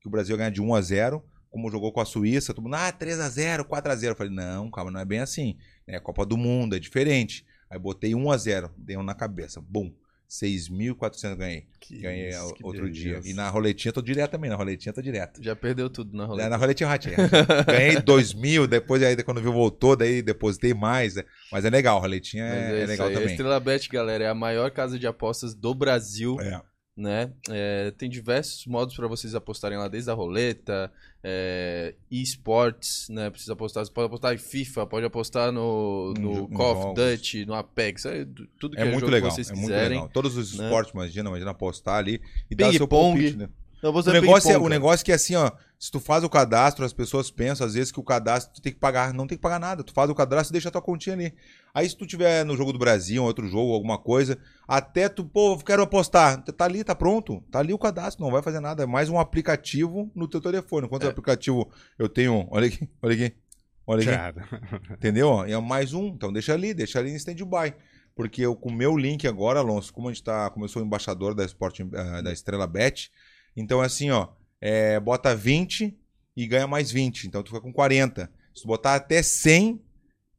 que 0.00 0.08
o 0.08 0.10
Brasil 0.10 0.36
ganha 0.36 0.50
de 0.50 0.60
1 0.60 0.74
a 0.74 0.80
0 0.80 1.24
como 1.52 1.70
jogou 1.70 1.92
com 1.92 2.00
a 2.00 2.06
Suíça, 2.06 2.54
todo 2.54 2.64
mundo, 2.64 2.76
ah, 2.76 2.90
3 2.90 3.20
a 3.20 3.28
0 3.28 3.66
4 3.66 3.92
a 3.92 3.94
0 3.94 4.12
Eu 4.12 4.16
falei, 4.16 4.32
não, 4.32 4.70
calma, 4.70 4.90
não 4.90 5.00
é 5.00 5.04
bem 5.04 5.18
assim. 5.18 5.58
É 5.86 6.00
Copa 6.00 6.24
do 6.24 6.38
Mundo, 6.38 6.74
é 6.74 6.78
diferente. 6.78 7.44
Aí 7.68 7.78
botei 7.78 8.14
1 8.14 8.30
a 8.30 8.36
0 8.38 8.70
dei 8.76 8.96
um 8.96 9.02
na 9.02 9.14
cabeça. 9.14 9.60
Bum, 9.60 9.92
6.400 10.32 11.36
ganhei. 11.36 11.66
Que 11.78 11.98
Ganhei 12.00 12.30
isso, 12.30 12.54
que 12.54 12.64
outro 12.64 12.90
dia. 12.90 13.20
E 13.22 13.34
na 13.34 13.50
roletinha 13.50 13.92
tô 13.92 14.00
direto 14.00 14.30
também, 14.30 14.48
na 14.48 14.56
roletinha 14.56 14.90
tô 14.90 15.02
direto. 15.02 15.42
Já 15.42 15.54
perdeu 15.54 15.90
tudo 15.90 16.16
na 16.16 16.24
roleta. 16.24 16.48
Na 16.48 16.56
roletinha 16.56 16.86
eu 16.86 16.90
ratei. 16.90 17.12
Ganhei 17.66 18.00
2 18.00 18.32
mil, 18.32 18.66
depois 18.66 19.02
aí 19.02 19.14
quando 19.22 19.42
viu 19.42 19.52
voltou, 19.52 19.94
daí 19.94 20.22
depositei 20.22 20.72
mais. 20.72 21.16
né? 21.16 21.24
Mas 21.50 21.66
é 21.66 21.70
legal, 21.70 21.98
a 21.98 22.00
roletinha 22.00 22.44
é, 22.44 22.72
é 22.72 22.78
isso 22.78 22.86
legal 22.86 23.08
aí. 23.08 23.12
A 23.12 23.18
também. 23.18 23.30
Estrela 23.30 23.60
Bet, 23.60 23.88
galera, 23.90 24.24
é 24.24 24.28
a 24.28 24.34
maior 24.34 24.70
casa 24.70 24.98
de 24.98 25.06
apostas 25.06 25.54
do 25.54 25.74
Brasil, 25.74 26.40
É. 26.40 26.62
né? 26.96 27.32
É, 27.48 27.90
tem 27.92 28.08
diversos 28.08 28.66
modos 28.66 28.94
para 28.94 29.06
vocês 29.06 29.34
apostarem 29.34 29.78
lá, 29.78 29.88
desde 29.88 30.10
a 30.10 30.14
roleta, 30.14 30.92
é, 31.24 31.94
esportes, 32.10 33.08
né? 33.08 33.30
Precisa 33.30 33.54
apostar, 33.54 33.84
você 33.84 33.92
pode 33.92 34.06
apostar 34.06 34.34
em 34.34 34.38
FIFA, 34.38 34.86
pode 34.86 35.06
apostar 35.06 35.50
no, 35.52 36.12
no 36.14 36.44
em 36.44 36.46
Call 36.48 36.92
of. 36.92 37.00
Duty, 37.00 37.46
no 37.46 37.54
Apex, 37.54 38.04
é, 38.04 38.26
tudo 38.58 38.76
que 38.76 38.82
É 38.82 38.86
é, 38.86 38.90
muito 38.92 39.06
legal, 39.06 39.30
que 39.30 39.36
vocês 39.36 39.48
é 39.50 39.54
muito 39.54 39.66
quiserem. 39.66 39.88
legal. 39.90 40.08
Todos 40.08 40.36
os 40.36 40.56
né? 40.58 40.64
esportes, 40.64 40.92
imagina, 40.92 41.28
imagina 41.30 41.50
apostar 41.50 41.96
ali 41.96 42.20
e 42.50 42.54
dar 42.54 42.72
seu 42.72 42.86
pong. 42.86 43.14
palpite, 43.18 43.36
né? 43.38 43.48
Não, 43.82 43.90
O 43.90 43.92
você 43.92 44.12
negócio, 44.12 44.50
é, 44.50 44.58
o 44.58 44.68
negócio 44.68 45.04
que 45.04 45.10
é 45.10 45.14
assim, 45.16 45.34
ó. 45.34 45.50
Se 45.82 45.90
tu 45.90 45.98
faz 45.98 46.22
o 46.22 46.30
cadastro, 46.30 46.84
as 46.84 46.92
pessoas 46.92 47.28
pensam 47.28 47.66
às 47.66 47.74
vezes 47.74 47.90
que 47.90 47.98
o 47.98 48.04
cadastro 48.04 48.54
tu 48.54 48.62
tem 48.62 48.72
que 48.72 48.78
pagar. 48.78 49.12
Não 49.12 49.26
tem 49.26 49.36
que 49.36 49.42
pagar 49.42 49.58
nada. 49.58 49.82
Tu 49.82 49.92
faz 49.92 50.08
o 50.08 50.14
cadastro 50.14 50.52
e 50.52 50.54
deixa 50.54 50.68
a 50.68 50.70
tua 50.70 50.80
continha 50.80 51.16
ali. 51.16 51.34
Aí 51.74 51.88
se 51.88 51.96
tu 51.96 52.06
tiver 52.06 52.44
no 52.44 52.56
jogo 52.56 52.72
do 52.72 52.78
Brasil, 52.78 53.20
outro 53.24 53.48
jogo, 53.48 53.72
alguma 53.72 53.98
coisa, 53.98 54.38
até 54.68 55.08
tu, 55.08 55.24
pô, 55.24 55.58
quero 55.58 55.82
apostar. 55.82 56.40
Tá 56.44 56.66
ali, 56.66 56.84
tá 56.84 56.94
pronto. 56.94 57.40
Tá 57.50 57.58
ali 57.58 57.74
o 57.74 57.78
cadastro, 57.78 58.24
não 58.24 58.30
vai 58.30 58.40
fazer 58.44 58.60
nada. 58.60 58.84
É 58.84 58.86
mais 58.86 59.08
um 59.08 59.18
aplicativo 59.18 60.08
no 60.14 60.28
teu 60.28 60.40
telefone. 60.40 60.88
Quantos 60.88 61.08
É. 61.08 61.10
aplicativo 61.10 61.68
eu 61.98 62.08
tenho? 62.08 62.46
Olha 62.52 62.68
aqui, 62.68 62.88
olha 63.02 63.14
aqui. 63.14 63.36
Olha 63.84 64.30
aqui. 64.30 64.38
Entendeu? 64.94 65.42
É 65.42 65.60
mais 65.60 65.92
um. 65.92 66.06
Então 66.06 66.32
deixa 66.32 66.54
ali, 66.54 66.72
deixa 66.72 67.00
ali 67.00 67.10
em 67.10 67.16
stand-by. 67.16 67.74
Porque 68.14 68.42
eu, 68.42 68.54
com 68.54 68.68
o 68.68 68.72
meu 68.72 68.96
link 68.96 69.26
agora, 69.26 69.58
Alonso, 69.58 69.92
como 69.92 70.08
a 70.08 70.12
gente 70.12 70.22
tá. 70.22 70.48
Como 70.50 70.64
eu 70.64 70.68
sou 70.68 70.80
embaixador 70.80 71.34
da, 71.34 71.44
Sport, 71.44 71.80
eh, 71.80 72.22
da 72.22 72.32
Estrela 72.32 72.68
Bet, 72.68 73.10
então 73.56 73.82
é 73.82 73.86
assim, 73.86 74.12
ó. 74.12 74.28
É, 74.62 75.00
bota 75.00 75.34
20 75.34 75.92
e 76.36 76.46
ganha 76.46 76.68
mais 76.68 76.92
20. 76.92 77.24
Então 77.26 77.42
tu 77.42 77.48
fica 77.48 77.60
com 77.60 77.72
40. 77.72 78.30
Se 78.54 78.62
tu 78.62 78.68
botar 78.68 78.94
até 78.94 79.20
100, 79.22 79.82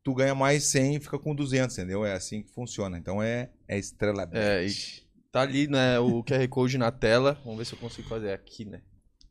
tu 0.01 0.13
ganha 0.13 0.33
mais 0.33 0.63
100 0.65 0.95
e 0.95 0.99
fica 1.01 1.19
com 1.19 1.35
200, 1.35 1.77
entendeu? 1.77 2.05
É 2.05 2.13
assim 2.13 2.41
que 2.41 2.49
funciona. 2.53 2.97
Então 2.97 3.21
é, 3.21 3.49
é 3.67 3.77
Estrela. 3.77 4.27
É, 4.31 4.65
tá 5.29 5.41
ali, 5.41 5.67
né, 5.67 5.99
o 5.99 6.23
QR 6.23 6.47
Code 6.47 6.77
na 6.77 6.91
tela. 6.91 7.37
Vamos 7.43 7.59
ver 7.59 7.65
se 7.65 7.73
eu 7.73 7.79
consigo 7.79 8.07
fazer 8.07 8.31
aqui, 8.31 8.63
né? 8.63 8.81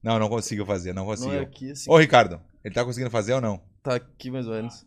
Não, 0.02 0.18
não 0.18 0.28
consigo 0.28 0.66
fazer, 0.66 0.92
não 0.92 1.02
Não 1.04 1.10
consigo. 1.10 1.32
é 1.32 1.40
aqui, 1.40 1.70
assim. 1.70 1.90
Ô, 1.90 1.96
Ricardo, 1.96 2.40
ele 2.62 2.74
tá 2.74 2.84
conseguindo 2.84 3.10
fazer 3.10 3.32
ou 3.32 3.40
não? 3.40 3.62
Tá 3.82 3.94
aqui 3.94 4.30
mais 4.30 4.46
ou 4.46 4.54
menos. 4.54 4.84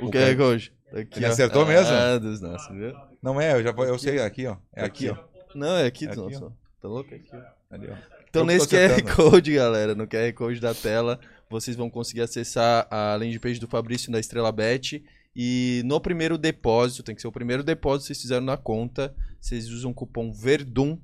O 0.00 0.10
QR 0.10 0.36
Code. 0.36 0.72
Tá 0.90 0.98
Aqui, 1.00 1.18
Ele 1.18 1.26
ó. 1.26 1.28
acertou 1.28 1.64
mesmo? 1.66 1.92
Ah, 1.92 2.18
dos 2.18 2.40
nossos, 2.40 2.74
viu? 2.76 2.92
Não 3.22 3.40
é, 3.40 3.52
eu 3.54 3.62
já 3.62 3.70
eu 3.70 3.98
sei, 3.98 4.20
aqui, 4.20 4.46
ó. 4.46 4.56
É 4.74 4.84
aqui, 4.84 5.08
ó. 5.08 5.16
Não, 5.54 5.76
é 5.76 5.86
aqui 5.86 6.06
É 6.06 6.08
aqui, 6.08 6.16
nossos. 6.16 6.40
Tá 6.80 6.88
louco? 6.88 7.12
É 7.12 7.16
aqui, 7.16 7.30
ó. 7.32 7.74
Ali, 7.74 7.88
ó. 7.90 8.19
Então, 8.30 8.46
nesse 8.46 8.68
QR. 8.68 9.02
Code, 9.14 9.52
galera, 9.52 9.92
no 9.92 10.06
QR 10.06 10.32
Code 10.32 10.60
da 10.60 10.72
tela, 10.72 11.18
vocês 11.50 11.76
vão 11.76 11.90
conseguir 11.90 12.20
acessar 12.20 12.86
a 12.88 13.16
landing 13.16 13.40
page 13.40 13.58
do 13.58 13.66
Fabrício 13.66 14.10
da 14.10 14.20
Estrela 14.20 14.52
Bet. 14.52 15.04
E 15.34 15.82
no 15.84 16.00
primeiro 16.00 16.38
depósito, 16.38 17.02
tem 17.02 17.14
que 17.14 17.20
ser 17.20 17.26
o 17.26 17.32
primeiro 17.32 17.64
depósito 17.64 18.02
que 18.02 18.06
vocês 18.08 18.22
fizeram 18.22 18.46
na 18.46 18.56
conta, 18.56 19.14
vocês 19.40 19.68
usam 19.68 19.90
o 19.90 19.94
cupom 19.94 20.32
VERDUM 20.32 20.98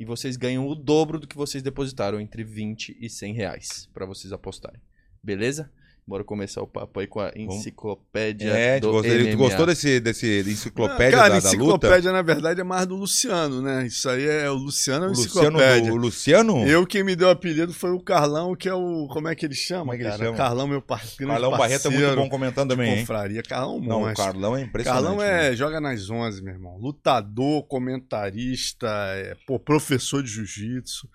e 0.00 0.04
vocês 0.04 0.36
ganham 0.36 0.66
o 0.66 0.74
dobro 0.74 1.20
do 1.20 1.26
que 1.26 1.36
vocês 1.36 1.62
depositaram, 1.62 2.18
entre 2.18 2.42
20 2.42 2.96
e 2.98 3.08
100 3.08 3.34
reais, 3.34 3.88
pra 3.92 4.06
vocês 4.06 4.32
apostarem. 4.32 4.80
Beleza? 5.22 5.70
Bora 6.12 6.24
começar 6.24 6.60
o 6.60 6.66
papo 6.66 7.00
aí 7.00 7.06
com 7.06 7.20
a 7.20 7.32
enciclopédia 7.34 8.50
É, 8.50 8.78
tu 8.78 8.88
do 8.88 8.92
gostou, 8.92 9.16
tu 9.16 9.24
MMA. 9.24 9.34
gostou 9.34 9.64
desse, 9.64 9.98
desse 9.98 10.40
enciclopédia 10.40 11.16
cara, 11.18 11.28
da, 11.30 11.40
da 11.40 11.50
luta? 11.52 11.56
enciclopédia, 11.56 12.12
na 12.12 12.20
verdade, 12.20 12.60
é 12.60 12.64
mais 12.64 12.86
do 12.86 12.96
Luciano, 12.96 13.62
né? 13.62 13.86
Isso 13.86 14.10
aí 14.10 14.22
é 14.26 14.50
o 14.50 14.54
Luciano 14.54 15.06
é 15.06 15.08
O 15.08 15.12
o 15.12 15.14
Luciano, 15.14 15.40
enciclopédia. 15.56 15.92
o 15.94 15.96
Luciano? 15.96 16.66
Eu 16.66 16.86
quem 16.86 17.02
me 17.02 17.16
deu 17.16 17.28
o 17.28 17.30
apelido 17.30 17.72
foi 17.72 17.92
o 17.92 17.98
Carlão, 17.98 18.54
que 18.54 18.68
é 18.68 18.74
o. 18.74 19.08
Como 19.08 19.26
é 19.26 19.34
que 19.34 19.46
ele 19.46 19.54
chama? 19.54 19.80
Como 19.80 19.94
é 19.94 19.96
que 19.96 20.02
ele 20.02 20.10
cara? 20.10 20.24
chama? 20.24 20.36
Carlão, 20.36 20.68
meu 20.68 20.82
par... 20.82 21.00
grande 21.16 21.32
Carlão 21.32 21.50
Barreto 21.52 21.86
é 21.86 21.90
muito 21.90 22.00
parceiro 22.02 22.20
bom 22.20 22.28
comentando 22.28 22.68
também, 22.68 22.92
hein? 22.92 23.00
confraria. 23.00 23.42
Carlão 23.42 23.80
Não, 23.80 23.96
o 23.96 24.00
monstro. 24.00 24.22
Carlão 24.22 24.54
é 24.54 24.60
impressionante. 24.60 25.02
Carlão 25.02 25.18
né? 25.18 25.48
é, 25.48 25.56
joga 25.56 25.80
nas 25.80 26.10
11, 26.10 26.42
meu 26.42 26.52
irmão. 26.52 26.76
Lutador, 26.76 27.62
comentarista, 27.62 28.86
é, 29.14 29.34
pô, 29.46 29.58
professor 29.58 30.22
de 30.22 30.28
jiu-jitsu, 30.28 31.08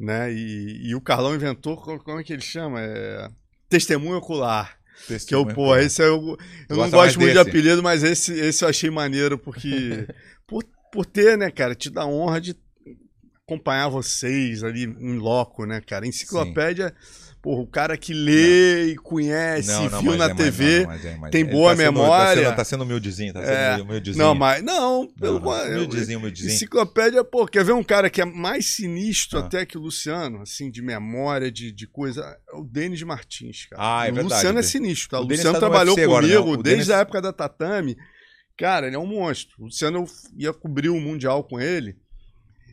né? 0.00 0.32
E, 0.32 0.88
e 0.88 0.94
o 0.94 1.02
Carlão 1.02 1.34
inventou, 1.34 1.76
como 1.76 2.02
como 2.02 2.18
é 2.18 2.24
que 2.24 2.32
ele 2.32 2.40
chama? 2.40 2.80
É, 2.80 3.28
testemunho 3.68 4.18
ocular. 4.18 4.78
Que 5.26 5.34
eu, 5.34 5.46
pô, 5.46 5.76
esse 5.76 6.02
é 6.02 6.08
o. 6.08 6.36
Eu 6.68 6.76
não 6.76 6.76
Gosta 6.76 6.78
mais 6.78 6.90
gosto 6.90 7.20
muito 7.20 7.32
de 7.32 7.38
desse? 7.38 7.50
apelido, 7.50 7.82
mas 7.82 8.02
esse, 8.02 8.32
esse 8.32 8.64
eu 8.64 8.68
achei 8.68 8.90
maneiro, 8.90 9.38
porque. 9.38 10.06
por, 10.46 10.64
por 10.92 11.06
ter, 11.06 11.38
né, 11.38 11.50
cara, 11.50 11.74
te 11.74 11.88
dá 11.88 12.04
honra 12.04 12.40
de 12.40 12.56
acompanhar 13.46 13.88
vocês 13.88 14.62
ali 14.62 14.84
em 14.84 15.16
loco, 15.18 15.64
né, 15.64 15.80
cara? 15.80 16.06
Enciclopédia, 16.06 16.94
porra, 17.48 17.62
o 17.62 17.66
cara 17.66 17.96
que 17.96 18.12
lê 18.12 18.92
e 18.92 18.96
conhece, 18.96 19.68
Não, 19.70 19.88
não, 19.88 20.02
viu 20.02 20.16
na 20.18 20.26
é, 20.26 20.34
TV. 20.34 20.80
não, 20.80 20.86
mas 20.88 21.04
é, 21.04 21.16
tem 21.30 21.40
é. 21.40 21.44
Ele 21.44 21.50
boa 21.52 21.70
tá 21.70 21.76
sendo- 21.78 21.92
memória. 21.92 22.42
Tá 22.42 22.48
sendo, 22.48 22.56
tá 22.56 22.64
sendo 22.64 22.84
humildezinho, 22.84 23.32
tá 23.32 23.40
sendo 23.40 23.52
É. 23.52 23.76
humildezinho. 23.82 24.22
Não, 24.22 24.34
mas. 24.34 24.62
Não, 24.62 25.04
Não, 25.04 25.08
pelo 25.14 25.40
não, 25.40 25.64
humildezinho, 25.76 26.18
humildezinho. 26.18 26.52
Enciclopédia, 26.52 27.24
pô, 27.24 27.46
quer 27.46 27.64
ver 27.64 27.72
um 27.72 27.82
cara 27.82 28.10
que 28.10 28.20
é 28.20 28.24
mais 28.26 28.66
sinistro 28.66 29.38
Ah. 29.38 29.42
até 29.46 29.64
que 29.64 29.78
o 29.78 29.80
Luciano, 29.80 30.42
assim, 30.42 30.70
de 30.70 30.82
memória, 30.82 31.50
de, 31.50 31.72
de 31.72 31.86
coisa? 31.86 32.20
É 32.52 32.56
o 32.56 32.64
Denis 32.64 33.02
Martins, 33.02 33.64
cara. 33.70 33.82
Ah, 33.82 34.06
é 34.06 34.10
o 34.10 34.14
verdade. 34.14 34.34
Luciano 34.34 34.58
é 34.58 34.62
sinistro, 34.62 35.08
tá? 35.08 35.20
O 35.20 35.24
O, 35.24 35.28
Luciano 35.28 35.52
tá 35.54 35.58
trabalhou 35.58 35.98
agora, 35.98 36.26
comigo 36.26 36.52
né? 36.52 36.58
O 36.58 36.62
desde 36.62 36.92
a 36.92 36.98
época 36.98 37.22
da 37.22 37.32
Tatame. 37.32 37.96
Cara, 38.58 38.88
ele 38.88 38.96
é 38.96 38.98
um 38.98 39.06
monstro. 39.06 39.54
O 39.58 39.64
Luciano 39.66 39.98
eu 40.00 40.06
ia 40.36 40.52
cobrir 40.52 40.90
o 40.90 41.00
Mundial 41.00 41.42
com 41.44 41.58
ele. 41.58 41.96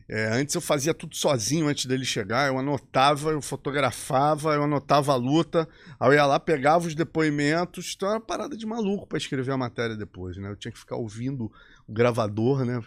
É, 0.08 0.28
antes 0.28 0.54
eu 0.54 0.62
fazia 0.62 0.94
tudo 0.94 1.16
sozinho 1.16 1.68
antes 1.68 1.86
dele 1.88 2.06
chegar. 2.06 2.48
Eu 2.48 2.60
anotava, 2.60 3.32
eu 3.32 3.42
fotografava, 3.42 4.54
eu 4.54 4.64
anotava 4.64 5.12
a 5.14 5.16
luta. 5.16 5.68
Aí 6.00 6.10
eu 6.10 6.14
ia 6.14 6.26
lá, 6.26 6.40
pegava 6.40 6.86
os 6.88 6.94
depoimentos. 6.94 7.94
Então 7.96 8.08
era 8.10 8.20
uma 8.20 8.26
parada 8.26 8.56
de 8.56 8.66
maluco 8.66 9.08
pra 9.08 9.18
escrever 9.18 9.52
a 9.52 9.58
matéria 9.58 9.96
depois, 9.96 10.38
né? 10.38 10.50
Eu 10.50 10.56
tinha 10.56 10.72
que 10.72 10.78
ficar 10.78 10.96
ouvindo 10.96 11.52
o 11.88 11.94
gravador, 11.94 12.64
né? 12.64 12.80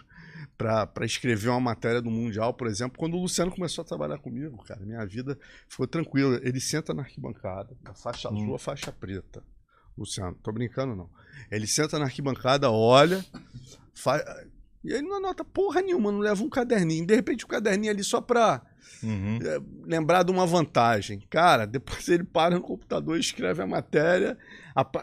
Pra 0.57 0.89
escrever 1.05 1.49
uma 1.49 1.59
matéria 1.59 2.01
do 2.01 2.09
Mundial, 2.09 2.53
por 2.53 2.67
exemplo. 2.67 2.97
Quando 2.97 3.15
o 3.15 3.21
Luciano 3.21 3.51
começou 3.51 3.81
a 3.81 3.85
trabalhar 3.85 4.17
comigo, 4.19 4.61
cara, 4.63 4.79
minha 4.85 5.05
vida 5.05 5.37
ficou 5.67 5.87
tranquila. 5.87 6.39
Ele 6.43 6.59
senta 6.61 6.93
na 6.93 7.01
arquibancada, 7.01 7.75
a 7.85 7.93
faixa 7.93 8.29
azul, 8.29 8.55
a 8.55 8.59
faixa 8.59 8.91
preta. 8.91 9.43
Luciano, 9.97 10.35
tô 10.41 10.51
brincando 10.53 10.95
não. 10.95 11.09
Ele 11.51 11.67
senta 11.67 11.99
na 11.99 12.05
arquibancada, 12.05 12.71
olha, 12.71 13.23
fa- 13.93 14.23
e 14.83 14.91
ele 14.91 15.07
não 15.07 15.17
anota 15.17 15.43
porra 15.43 15.81
nenhuma, 15.81 16.11
não 16.11 16.19
leva 16.19 16.43
um 16.43 16.49
caderninho. 16.49 17.05
De 17.05 17.15
repente, 17.15 17.45
o 17.45 17.47
caderninho 17.47 17.91
ali 17.91 18.03
só 18.03 18.21
pra 18.21 18.61
Uhum. 19.03 19.39
é, 19.41 19.61
lembrar 19.85 20.23
de 20.23 20.31
uma 20.31 20.45
vantagem. 20.45 21.21
Cara, 21.29 21.65
depois 21.67 22.07
ele 22.07 22.23
para 22.23 22.55
no 22.55 22.61
computador 22.61 23.17
e 23.17 23.21
escreve 23.21 23.61
a 23.61 23.67
matéria. 23.67 24.37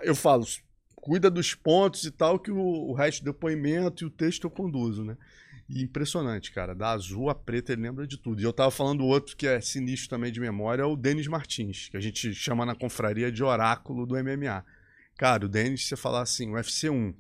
eu 0.03 0.15
falo, 0.15 0.47
cuida 0.95 1.31
dos 1.31 1.55
pontos 1.55 2.05
e 2.05 2.11
tal, 2.11 2.39
que 2.39 2.51
o, 2.51 2.93
resto 2.93 3.23
do 3.23 3.33
depoimento 3.33 4.05
e 4.05 4.07
o 4.07 4.11
texto 4.11 4.45
eu 4.45 4.51
conduzo, 4.51 5.05
né? 5.05 5.17
E 5.69 5.83
impressionante, 5.83 6.53
cara. 6.53 6.75
Da 6.75 6.91
azul 6.93 7.29
a 7.29 7.35
preta, 7.35 7.73
ele 7.73 7.83
lembra 7.83 8.07
de 8.07 8.17
tudo. 8.17 8.41
E 8.41 8.45
eu 8.45 8.53
tava 8.53 8.71
falando 8.71 9.05
outro 9.05 9.37
que 9.37 9.47
é 9.47 9.61
sinistro 9.61 10.09
também 10.11 10.31
de 10.33 10.41
memória, 10.41 10.83
é 10.83 10.87
o 10.87 10.97
Denis 10.97 11.27
Martins, 11.27 11.89
que 11.89 11.97
a 11.97 12.01
gente 12.01 12.33
chama 12.35 12.65
na 12.65 12.75
confraria 12.75 13.33
de 13.33 13.43
oráculo 13.43 14.07
do 14.07 14.15
MMA. 14.15 14.65
Cara, 15.17 15.47
o 15.47 15.49
Denis, 15.49 15.83
se 15.83 15.89
você 15.89 15.97
falar 15.97 16.23
assim, 16.23 16.51
UFC 16.51 16.91
1, 16.91 17.15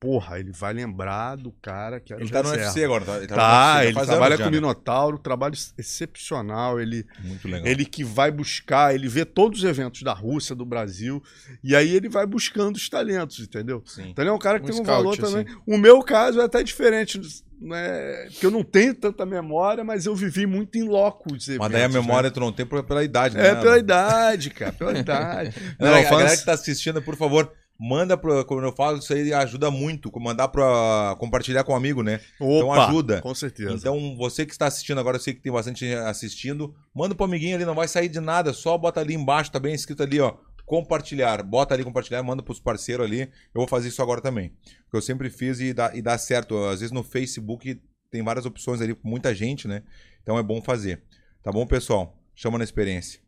porra, 0.00 0.38
ele 0.38 0.52
vai 0.52 0.72
lembrar 0.72 1.36
do 1.36 1.50
cara 1.60 1.98
que 2.00 2.12
era 2.12 2.22
Ele 2.22 2.30
tá 2.30 2.42
no 2.42 2.48
reserva. 2.50 2.66
UFC 2.68 2.84
agora. 2.84 3.04
Tá, 3.04 3.16
ele 3.18 3.26
tá 3.26 3.34
no 3.34 3.40
Tá, 3.40 3.74
UFC, 3.74 3.82
já 3.82 3.84
ele 4.00 4.06
trabalha 4.06 4.34
anos 4.34 4.36
com 4.38 4.42
o 4.48 4.50
né? 4.50 4.56
Minotauro, 4.56 5.18
trabalho 5.18 5.54
excepcional. 5.76 6.80
Ele, 6.80 7.04
Muito 7.22 7.48
legal. 7.48 7.66
ele 7.66 7.84
que 7.84 8.04
vai 8.04 8.30
buscar, 8.30 8.94
ele 8.94 9.08
vê 9.08 9.24
todos 9.24 9.60
os 9.60 9.64
eventos 9.68 10.02
da 10.02 10.12
Rússia, 10.12 10.54
do 10.54 10.64
Brasil, 10.64 11.22
e 11.62 11.74
aí 11.74 11.94
ele 11.94 12.08
vai 12.08 12.26
buscando 12.26 12.76
os 12.76 12.88
talentos, 12.88 13.40
entendeu? 13.40 13.82
Sim. 13.86 14.10
Então 14.10 14.22
ele 14.22 14.30
é 14.30 14.32
um 14.32 14.38
cara 14.38 14.58
que 14.60 14.66
Um 14.66 14.68
tem 14.68 14.80
um 14.80 14.84
scout, 14.84 14.96
valor 14.96 15.16
também. 15.16 15.44
assim. 15.46 15.60
O 15.66 15.76
meu 15.78 16.02
caso 16.02 16.40
é 16.40 16.44
até 16.44 16.62
diferente, 16.62 17.20
né? 17.60 18.26
Porque 18.30 18.46
eu 18.46 18.50
não 18.50 18.62
tenho 18.62 18.94
tanta 18.94 19.26
memória, 19.26 19.82
mas 19.82 20.06
eu 20.06 20.14
vivi 20.14 20.46
muito 20.46 20.78
em 20.78 20.84
loco 20.84 21.34
os 21.34 21.48
eventos. 21.48 21.58
Mas 21.66 21.72
daí 21.72 21.82
a 21.82 21.88
né? 21.88 21.94
memória 21.94 22.30
tu 22.30 22.38
não 22.40 22.52
tem 22.52 22.64
por- 22.64 22.84
pela 22.84 23.02
idade, 23.02 23.36
né? 23.36 23.48
É 23.48 23.54
pela 23.56 23.78
idade, 23.78 24.50
cara, 24.50 24.72
pela 24.72 24.96
idade. 24.96 25.54
Não, 25.78 25.88
Não, 25.88 25.94
a 25.94 26.02
falando 26.04 26.18
galera 26.24 26.36
que 26.36 26.44
tá 26.44 26.52
assistindo, 26.52 27.02
por 27.02 27.16
favor, 27.16 27.52
manda 27.78 28.16
pro. 28.16 28.44
Como 28.44 28.60
eu 28.60 28.72
falo, 28.72 28.98
isso 28.98 29.12
aí 29.12 29.32
ajuda 29.32 29.70
muito. 29.70 30.10
Mandar 30.20 30.48
pra 30.48 31.14
compartilhar 31.18 31.64
com 31.64 31.72
um 31.72 31.76
amigo, 31.76 32.02
né? 32.02 32.20
Então 32.36 32.68
Opa, 32.68 32.86
ajuda. 32.86 33.20
Com 33.20 33.34
certeza. 33.34 33.72
Então, 33.72 34.16
você 34.16 34.44
que 34.44 34.52
está 34.52 34.66
assistindo 34.66 34.98
agora, 34.98 35.16
eu 35.16 35.20
sei 35.20 35.34
que 35.34 35.40
tem 35.40 35.52
bastante 35.52 35.86
assistindo, 35.94 36.74
manda 36.94 37.14
pro 37.14 37.24
amiguinho 37.24 37.54
ali, 37.54 37.64
não 37.64 37.74
vai 37.74 37.86
sair 37.86 38.08
de 38.08 38.20
nada, 38.20 38.52
só 38.52 38.76
bota 38.76 39.00
ali 39.00 39.14
embaixo, 39.14 39.52
tá 39.52 39.60
bem 39.60 39.74
escrito 39.74 40.02
ali, 40.02 40.20
ó, 40.20 40.34
compartilhar. 40.66 41.42
Bota 41.42 41.74
ali 41.74 41.84
compartilhar, 41.84 42.22
manda 42.22 42.42
pros 42.42 42.60
parceiros 42.60 43.06
ali. 43.06 43.20
Eu 43.20 43.28
vou 43.54 43.68
fazer 43.68 43.88
isso 43.88 44.02
agora 44.02 44.20
também. 44.20 44.52
Porque 44.84 44.96
eu 44.96 45.02
sempre 45.02 45.30
fiz 45.30 45.60
e 45.60 45.72
dá, 45.72 45.94
e 45.94 46.02
dá 46.02 46.18
certo. 46.18 46.56
Às 46.64 46.80
vezes 46.80 46.92
no 46.92 47.02
Facebook 47.02 47.80
tem 48.10 48.22
várias 48.22 48.46
opções 48.46 48.80
ali 48.80 48.94
com 48.94 49.08
muita 49.08 49.34
gente, 49.34 49.68
né? 49.68 49.82
Então 50.22 50.38
é 50.38 50.42
bom 50.42 50.60
fazer. 50.60 51.02
Tá 51.42 51.52
bom, 51.52 51.66
pessoal? 51.66 52.18
Chama 52.34 52.58
na 52.58 52.64
experiência. 52.64 53.20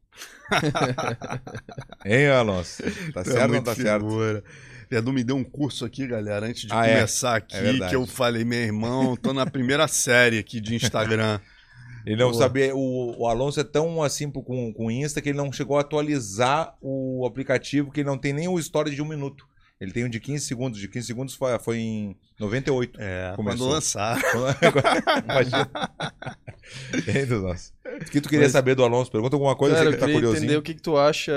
hein, 2.04 2.28
Alonso? 2.28 2.82
Tá 3.12 3.20
é 3.20 3.24
certo 3.24 3.42
ou 3.42 3.48
não 3.48 3.62
tá 3.62 3.74
certo? 3.74 4.04
figura. 4.08 4.44
Edu 4.90 5.12
me 5.12 5.22
deu 5.22 5.36
um 5.36 5.44
curso 5.44 5.84
aqui, 5.84 6.06
galera, 6.06 6.46
antes 6.46 6.62
de 6.62 6.72
Ah, 6.72 6.84
é? 6.86 6.94
começar 6.94 7.36
aqui, 7.36 7.56
É 7.56 7.88
que 7.88 7.94
eu 7.94 8.06
falei, 8.06 8.44
meu 8.44 8.58
irmão, 8.58 9.16
tô 9.16 9.32
na 9.32 9.46
primeira 9.46 9.86
série 9.86 10.38
aqui 10.38 10.60
de 10.60 10.74
Instagram. 10.74 11.38
Ele 12.04 12.16
não 12.16 12.32
sabia. 12.32 12.74
O, 12.74 13.22
o 13.22 13.26
Alonso 13.26 13.60
é 13.60 13.64
tão 13.64 14.02
assim 14.02 14.30
com 14.30 14.72
o 14.76 14.90
Insta 14.90 15.20
que 15.20 15.28
ele 15.28 15.38
não 15.38 15.52
chegou 15.52 15.76
a 15.76 15.82
atualizar 15.82 16.74
o 16.80 17.26
aplicativo, 17.26 17.90
que 17.90 18.00
ele 18.00 18.08
não 18.08 18.16
tem 18.16 18.32
nem 18.32 18.48
o 18.48 18.58
story 18.58 18.94
de 18.94 19.02
um 19.02 19.04
minuto. 19.04 19.46
Ele 19.80 19.92
tem 19.92 20.04
um 20.04 20.08
de 20.10 20.20
15 20.20 20.44
segundos. 20.44 20.78
De 20.78 20.86
15 20.88 21.06
segundos 21.06 21.34
foi, 21.34 21.58
foi 21.58 21.78
em 21.78 22.16
98. 22.38 23.00
É, 23.00 23.32
Começou. 23.34 23.58
quando 23.66 23.72
lançar. 23.72 24.20
Imagina. 25.24 25.70
Nosso. 27.40 27.72
O 27.84 28.10
que 28.10 28.20
tu 28.20 28.28
queria 28.28 28.44
Mas- 28.44 28.52
saber 28.52 28.74
do 28.74 28.84
Alonso? 28.84 29.10
Pergunta 29.10 29.34
alguma 29.36 29.56
coisa, 29.56 29.74
Cara, 29.76 29.86
eu 29.86 29.90
sei 29.92 29.96
que 29.96 30.00
tá 30.00 30.06
queria 30.06 30.20
curiosinho. 30.20 30.44
entender 30.44 30.58
o 30.58 30.62
que, 30.62 30.74
que 30.74 30.82
tu 30.82 30.96
acha 30.96 31.32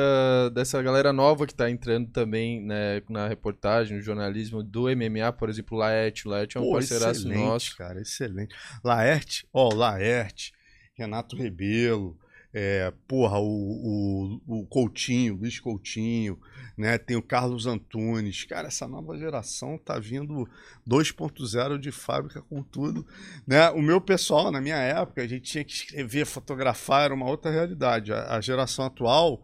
dessa 0.53 0.81
galera 0.81 1.11
nova 1.13 1.47
que 1.47 1.55
tá 1.55 1.69
entrando 1.69 2.09
também 2.11 2.61
né, 2.61 3.01
na 3.09 3.27
reportagem, 3.27 3.97
no 3.97 4.03
jornalismo 4.03 4.61
do 4.61 4.83
MMA, 4.83 5.31
por 5.33 5.49
exemplo, 5.49 5.77
Laerte. 5.77 6.27
Laerte 6.27 6.57
é 6.57 6.59
um 6.59 6.65
Pô, 6.65 6.73
parceiraço 6.73 7.21
excelente, 7.21 7.39
nosso. 7.39 7.77
cara, 7.77 8.01
excelente. 8.01 8.53
Laerte, 8.83 9.47
ó, 9.53 9.73
Laerte, 9.73 10.51
Renato 10.95 11.35
Rebelo, 11.35 12.17
é, 12.53 12.93
porra, 13.07 13.39
o, 13.39 14.39
o, 14.47 14.59
o 14.59 14.65
Coutinho, 14.67 15.35
Luiz 15.35 15.59
Coutinho, 15.59 16.37
né? 16.77 16.97
Tem 16.97 17.15
o 17.15 17.21
Carlos 17.21 17.65
Antunes. 17.65 18.43
Cara, 18.45 18.67
essa 18.67 18.87
nova 18.87 19.17
geração 19.17 19.77
tá 19.77 19.99
vindo 19.99 20.47
2.0 20.87 21.77
de 21.77 21.91
fábrica 21.91 22.41
com 22.41 22.63
tudo, 22.63 23.05
né? 23.45 23.69
O 23.71 23.81
meu 23.81 24.01
pessoal, 24.01 24.51
na 24.51 24.61
minha 24.61 24.77
época, 24.77 25.21
a 25.21 25.27
gente 25.27 25.51
tinha 25.51 25.63
que 25.63 25.73
escrever, 25.73 26.25
fotografar, 26.25 27.05
era 27.05 27.13
uma 27.13 27.27
outra 27.27 27.51
realidade. 27.51 28.11
A, 28.13 28.35
a 28.35 28.41
geração 28.41 28.85
atual 28.85 29.43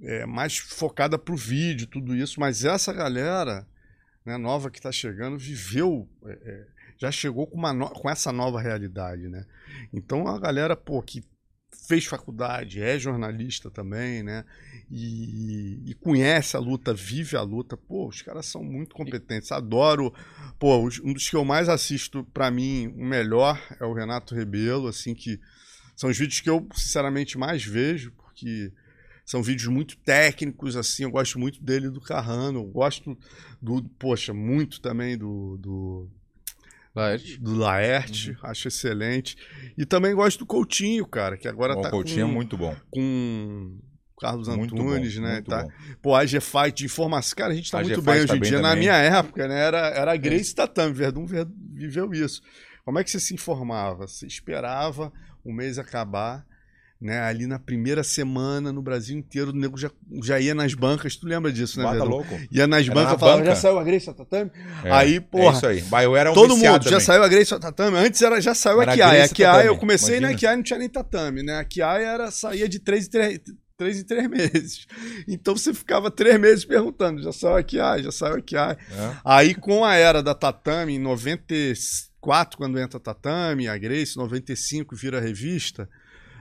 é 0.00 0.26
mais 0.26 0.56
focada 0.58 1.18
pro 1.18 1.36
vídeo, 1.36 1.86
tudo 1.86 2.14
isso, 2.16 2.40
mas 2.40 2.64
essa 2.64 2.92
galera 2.92 3.66
né, 4.24 4.36
nova 4.36 4.70
que 4.70 4.78
está 4.78 4.90
chegando 4.90 5.38
viveu, 5.38 6.08
é, 6.26 6.32
é, 6.32 6.66
já 6.98 7.10
chegou 7.10 7.46
com, 7.46 7.56
uma 7.56 7.72
no- 7.72 7.90
com 7.90 8.08
essa 8.10 8.32
nova 8.32 8.60
realidade, 8.60 9.28
né? 9.28 9.44
Então 9.92 10.26
a 10.26 10.38
galera, 10.38 10.74
pô, 10.76 11.00
que 11.02 11.22
fez 11.86 12.06
faculdade, 12.06 12.82
é 12.82 12.98
jornalista 12.98 13.70
também, 13.70 14.22
né? 14.22 14.44
E, 14.96 15.90
e 15.90 15.94
conhece 15.94 16.56
a 16.56 16.60
luta, 16.60 16.94
vive 16.94 17.36
a 17.36 17.42
luta, 17.42 17.76
pô, 17.76 18.06
os 18.06 18.22
caras 18.22 18.46
são 18.46 18.62
muito 18.62 18.94
competentes. 18.94 19.50
Adoro, 19.50 20.14
pô, 20.56 20.88
um 21.02 21.12
dos 21.12 21.28
que 21.28 21.34
eu 21.34 21.44
mais 21.44 21.68
assisto, 21.68 22.22
para 22.32 22.48
mim, 22.48 22.86
o 22.96 23.04
melhor 23.04 23.60
é 23.80 23.84
o 23.84 23.92
Renato 23.92 24.36
Rebelo, 24.36 24.86
assim, 24.86 25.12
que 25.12 25.40
são 25.96 26.10
os 26.10 26.16
vídeos 26.16 26.38
que 26.38 26.48
eu, 26.48 26.64
sinceramente, 26.76 27.36
mais 27.36 27.64
vejo, 27.64 28.12
porque 28.12 28.72
são 29.26 29.42
vídeos 29.42 29.66
muito 29.66 29.96
técnicos, 29.96 30.76
assim, 30.76 31.02
eu 31.02 31.10
gosto 31.10 31.40
muito 31.40 31.60
dele 31.60 31.90
do 31.90 32.00
Carrano, 32.00 32.60
eu 32.60 32.66
gosto 32.66 33.18
do, 33.60 33.82
poxa, 33.98 34.32
muito 34.32 34.80
também 34.80 35.18
do, 35.18 35.56
do, 35.56 36.08
Laerte. 36.94 37.36
do 37.38 37.56
Laerte, 37.56 38.38
acho 38.44 38.68
excelente. 38.68 39.36
E 39.76 39.84
também 39.84 40.14
gosto 40.14 40.38
do 40.38 40.46
Coutinho, 40.46 41.04
cara, 41.04 41.36
que 41.36 41.48
agora 41.48 41.76
o 41.76 41.82
tá 41.82 41.90
Coutinho 41.90 42.26
com, 42.26 42.30
é 42.30 42.34
muito 42.34 42.56
bom. 42.56 42.76
com 42.92 43.76
Carlos 44.20 44.48
Muito 44.48 44.74
Antunes, 44.74 45.16
bom, 45.16 45.22
né? 45.22 45.42
tá, 45.46 45.62
bom. 45.64 45.70
Pô, 46.00 46.14
a 46.14 46.24
G-Fight 46.24 46.72
de 46.74 46.84
informação. 46.84 47.36
Cara, 47.36 47.52
a 47.52 47.56
gente 47.56 47.70
tá 47.70 47.78
A 47.78 47.82
muito 47.82 48.00
bem 48.00 48.14
hoje 48.16 48.26
tá 48.26 48.36
em 48.36 48.40
bem 48.40 48.50
dia. 48.50 48.60
Na 48.60 48.68
também. 48.70 48.80
minha 48.84 48.96
época, 48.96 49.48
né? 49.48 49.58
Era, 49.60 49.78
era 49.88 50.12
a 50.12 50.16
Grace 50.16 50.54
Tatame, 50.54 50.94
Verdun 50.94 51.26
ver- 51.26 51.48
viveu 51.72 52.12
isso. 52.12 52.40
Como 52.84 52.98
é 52.98 53.04
que 53.04 53.10
você 53.10 53.18
se 53.18 53.34
informava? 53.34 54.06
Você 54.06 54.26
esperava 54.26 55.12
o 55.44 55.52
mês 55.52 55.78
acabar, 55.78 56.44
né? 57.00 57.18
Ali 57.20 57.46
na 57.46 57.58
primeira 57.58 58.04
semana, 58.04 58.72
no 58.72 58.80
Brasil 58.82 59.16
inteiro, 59.18 59.50
o 59.50 59.52
nego 59.54 59.76
já, 59.76 59.90
já 60.22 60.38
ia 60.38 60.54
nas 60.54 60.74
bancas. 60.74 61.16
Tu 61.16 61.26
lembra 61.26 61.50
disso, 61.52 61.78
né, 61.78 61.84
Bata 61.84 61.96
Verdun? 61.96 62.10
louco. 62.10 62.40
Ia 62.52 62.66
nas 62.66 62.84
Era 62.86 62.94
bancas 62.94 63.10
na 63.10 63.16
e 63.16 63.20
falava, 63.20 63.38
banca. 63.38 63.50
já 63.50 63.56
saiu 63.56 63.78
a 63.78 63.84
Grace 63.84 64.14
Tatame? 64.14 64.50
É, 64.84 64.90
Aí, 64.92 65.16
É 65.16 65.20
porra, 65.20 65.56
isso 65.56 65.66
aí. 65.66 65.80
Bah, 65.82 66.04
eu 66.04 66.14
era 66.16 66.30
um 66.30 66.34
Todo 66.34 66.56
mundo, 66.56 66.62
já 66.62 66.78
também. 66.78 67.00
saiu 67.00 67.22
a 67.24 67.28
Grace 67.28 67.58
Tatame. 67.58 67.96
Antes 67.96 68.22
era, 68.22 68.40
já 68.40 68.54
saiu 68.54 68.80
Era 68.80 68.92
a 68.92 68.94
Kiai. 68.94 69.20
A 69.22 69.28
Kiai, 69.28 69.66
eu 69.68 69.76
comecei 69.76 70.20
na 70.20 70.28
imagina. 70.28 70.38
Kiai, 70.38 70.56
não 70.56 70.62
tinha 70.62 70.78
nem 70.78 70.88
tatame, 70.88 71.42
né? 71.42 71.58
A 71.58 71.64
Kiai 71.64 72.04
era, 72.04 72.30
saía 72.30 72.68
de 72.68 72.78
três 72.78 73.06
em 73.06 73.10
três, 73.10 73.40
três 73.76 73.98
em 73.98 74.04
três 74.04 74.28
meses. 74.30 74.86
Então 75.28 75.56
você 75.56 75.72
ficava 75.74 76.10
três 76.10 76.38
meses 76.40 76.64
perguntando, 76.64 77.22
já 77.22 77.32
saiu 77.32 77.56
a 77.56 77.62
Kiai, 77.62 78.02
já 78.02 78.12
saiu 78.12 78.36
a 78.36 78.40
Kiai. 78.40 78.72
É. 78.90 79.16
Aí 79.24 79.54
com 79.54 79.84
a 79.84 79.94
era 79.94 80.22
da 80.22 80.34
Tatame, 80.34 80.94
em 80.94 80.98
94, 80.98 82.56
quando 82.56 82.78
entra 82.78 82.98
a 82.98 83.00
Tatame, 83.00 83.68
a 83.68 83.76
Grace, 83.76 84.16
95 84.16 84.94
vira 84.96 85.20
revista, 85.20 85.88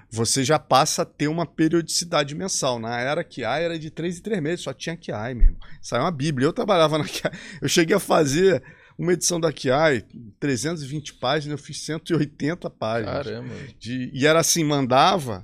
você 0.10 0.44
já 0.44 0.60
passa 0.60 1.02
a 1.02 1.06
ter 1.06 1.28
uma 1.28 1.46
periodicidade 1.46 2.36
mensal. 2.36 2.80
Na 2.80 3.00
era 3.00 3.24
Kiai 3.24 3.64
era 3.64 3.80
de 3.80 3.90
3 3.90 4.20
em 4.20 4.22
3 4.22 4.42
meses, 4.42 4.62
só 4.64 4.74
tinha 4.74 4.96
Kiai 4.96 5.34
mesmo. 5.34 5.58
Saiu 5.82 6.04
uma 6.04 6.12
bíblia. 6.12 6.46
Eu 6.48 6.54
trabalhava 6.54 6.98
na 6.98 7.06
Kiai, 7.06 7.34
eu 7.62 7.68
cheguei 7.68 7.96
a 7.96 8.00
fazer 8.00 8.62
uma 8.96 9.12
edição 9.14 9.40
da 9.40 9.52
Kiai, 9.52 10.04
320 10.40 11.16
páginas, 11.16 11.60
eu 11.60 11.66
fiz 11.66 11.84
180 11.84 12.70
páginas. 12.70 13.26
Caramba. 13.26 13.56
De- 13.80 14.12
e 14.14 14.28
era 14.28 14.40
assim, 14.40 14.64
mandava 14.64 15.44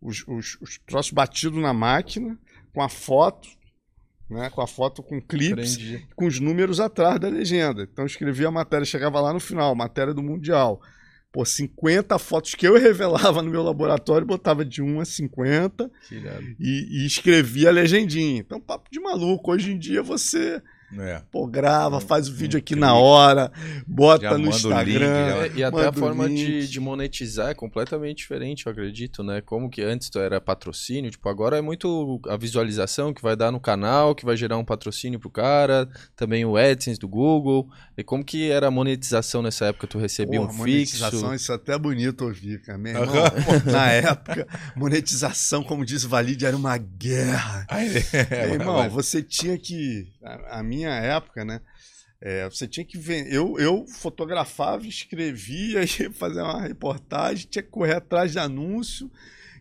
os, 0.00 0.24
os, 0.26 0.56
os 0.60 0.78
troços 0.86 1.12
batidos 1.12 1.60
na 1.60 1.72
máquina, 1.72 2.38
com 2.72 2.82
a 2.82 2.88
foto, 2.88 3.48
né, 4.28 4.48
com 4.50 4.60
a 4.60 4.66
foto 4.66 5.02
com 5.02 5.20
clips, 5.20 5.74
Aprendi. 5.74 6.08
com 6.14 6.26
os 6.26 6.38
números 6.40 6.78
atrás 6.80 7.18
da 7.18 7.28
legenda. 7.28 7.82
Então 7.82 8.04
eu 8.04 8.06
escrevia 8.06 8.48
a 8.48 8.52
matéria, 8.52 8.84
chegava 8.84 9.20
lá 9.20 9.32
no 9.32 9.40
final, 9.40 9.74
matéria 9.74 10.14
do 10.14 10.22
Mundial. 10.22 10.80
Pô, 11.32 11.44
50 11.44 12.18
fotos 12.18 12.54
que 12.54 12.66
eu 12.66 12.74
revelava 12.78 13.42
no 13.42 13.50
meu 13.50 13.62
laboratório, 13.62 14.26
botava 14.26 14.64
de 14.64 14.82
1 14.82 15.00
a 15.00 15.04
50 15.04 15.90
Que 16.08 16.16
irado. 16.16 16.44
e, 16.58 17.02
e 17.02 17.06
escrevia 17.06 17.68
a 17.68 17.72
legendinha. 17.72 18.40
Então, 18.40 18.60
papo 18.60 18.88
de 18.90 18.98
maluco. 19.00 19.52
Hoje 19.52 19.72
em 19.72 19.78
dia 19.78 20.02
você 20.02 20.62
É. 20.98 21.22
pô, 21.30 21.46
grava, 21.46 22.00
faz 22.00 22.28
o 22.28 22.32
vídeo 22.32 22.58
aqui 22.58 22.74
clique. 22.74 22.80
na 22.80 22.94
hora, 22.94 23.52
bota 23.86 24.22
Já 24.24 24.30
no 24.32 24.36
o 24.36 24.42
link, 24.46 24.54
Instagram. 24.56 24.98
já- 25.00 25.46
É, 25.46 25.52
e 25.56 25.64
até 25.64 25.86
a 25.86 25.92
forma 25.92 26.28
de, 26.28 26.66
de 26.68 26.80
monetizar 26.80 27.50
é 27.50 27.54
completamente 27.54 28.18
diferente, 28.18 28.66
eu 28.66 28.72
acredito, 28.72 29.22
né? 29.22 29.40
Como 29.40 29.70
que 29.70 29.82
antes 29.82 30.10
tu 30.10 30.18
era 30.18 30.40
patrocínio, 30.40 31.10
tipo, 31.10 31.28
agora 31.28 31.56
é 31.58 31.60
muito 31.60 32.20
a 32.28 32.36
visualização 32.36 33.14
que 33.14 33.22
vai 33.22 33.36
dar 33.36 33.52
no 33.52 33.60
canal, 33.60 34.14
que 34.14 34.24
vai 34.24 34.36
gerar 34.36 34.56
um 34.58 34.64
patrocínio 34.64 35.20
pro 35.20 35.30
cara, 35.30 35.88
também 36.16 36.44
o 36.44 36.56
AdSense 36.56 36.98
do 36.98 37.08
Google. 37.08 37.68
E 37.96 38.02
como 38.02 38.24
que 38.24 38.50
era 38.50 38.68
a 38.68 38.70
monetização 38.70 39.42
nessa 39.42 39.66
época? 39.66 39.86
Tu 39.86 39.98
recebia 39.98 40.40
Porra, 40.40 40.52
um 40.52 40.56
monetização, 40.56 41.20
fixo? 41.20 41.34
isso 41.34 41.52
é 41.52 41.54
até 41.54 41.78
bonito 41.78 42.24
ouvir, 42.24 42.60
cara. 42.62 42.78
Meu 42.78 42.92
irmão, 43.02 43.24
na 43.66 43.90
época, 43.92 44.46
monetização, 44.74 45.62
como 45.62 45.84
diz 45.84 46.04
o 46.04 46.08
Valide, 46.08 46.44
era 46.46 46.56
uma 46.56 46.76
guerra. 46.78 47.64
Aí, 47.68 47.88
é, 48.30 48.54
irmão, 48.54 48.78
mas- 48.78 48.92
você 48.92 49.22
tinha 49.22 49.56
que. 49.56 50.08
A, 50.22 50.58
a 50.58 50.62
minha 50.62 50.90
época, 50.90 51.44
né? 51.44 51.60
É, 52.20 52.44
você 52.48 52.68
tinha 52.68 52.84
que 52.84 52.98
ver. 52.98 53.32
Eu, 53.32 53.58
eu 53.58 53.86
fotografava, 53.86 54.86
escrevia, 54.86 55.80
ia 56.00 56.12
fazer 56.12 56.42
uma 56.42 56.60
reportagem, 56.60 57.48
tinha 57.50 57.62
que 57.62 57.70
correr 57.70 57.94
atrás 57.96 58.32
de 58.32 58.38
anúncio. 58.38 59.10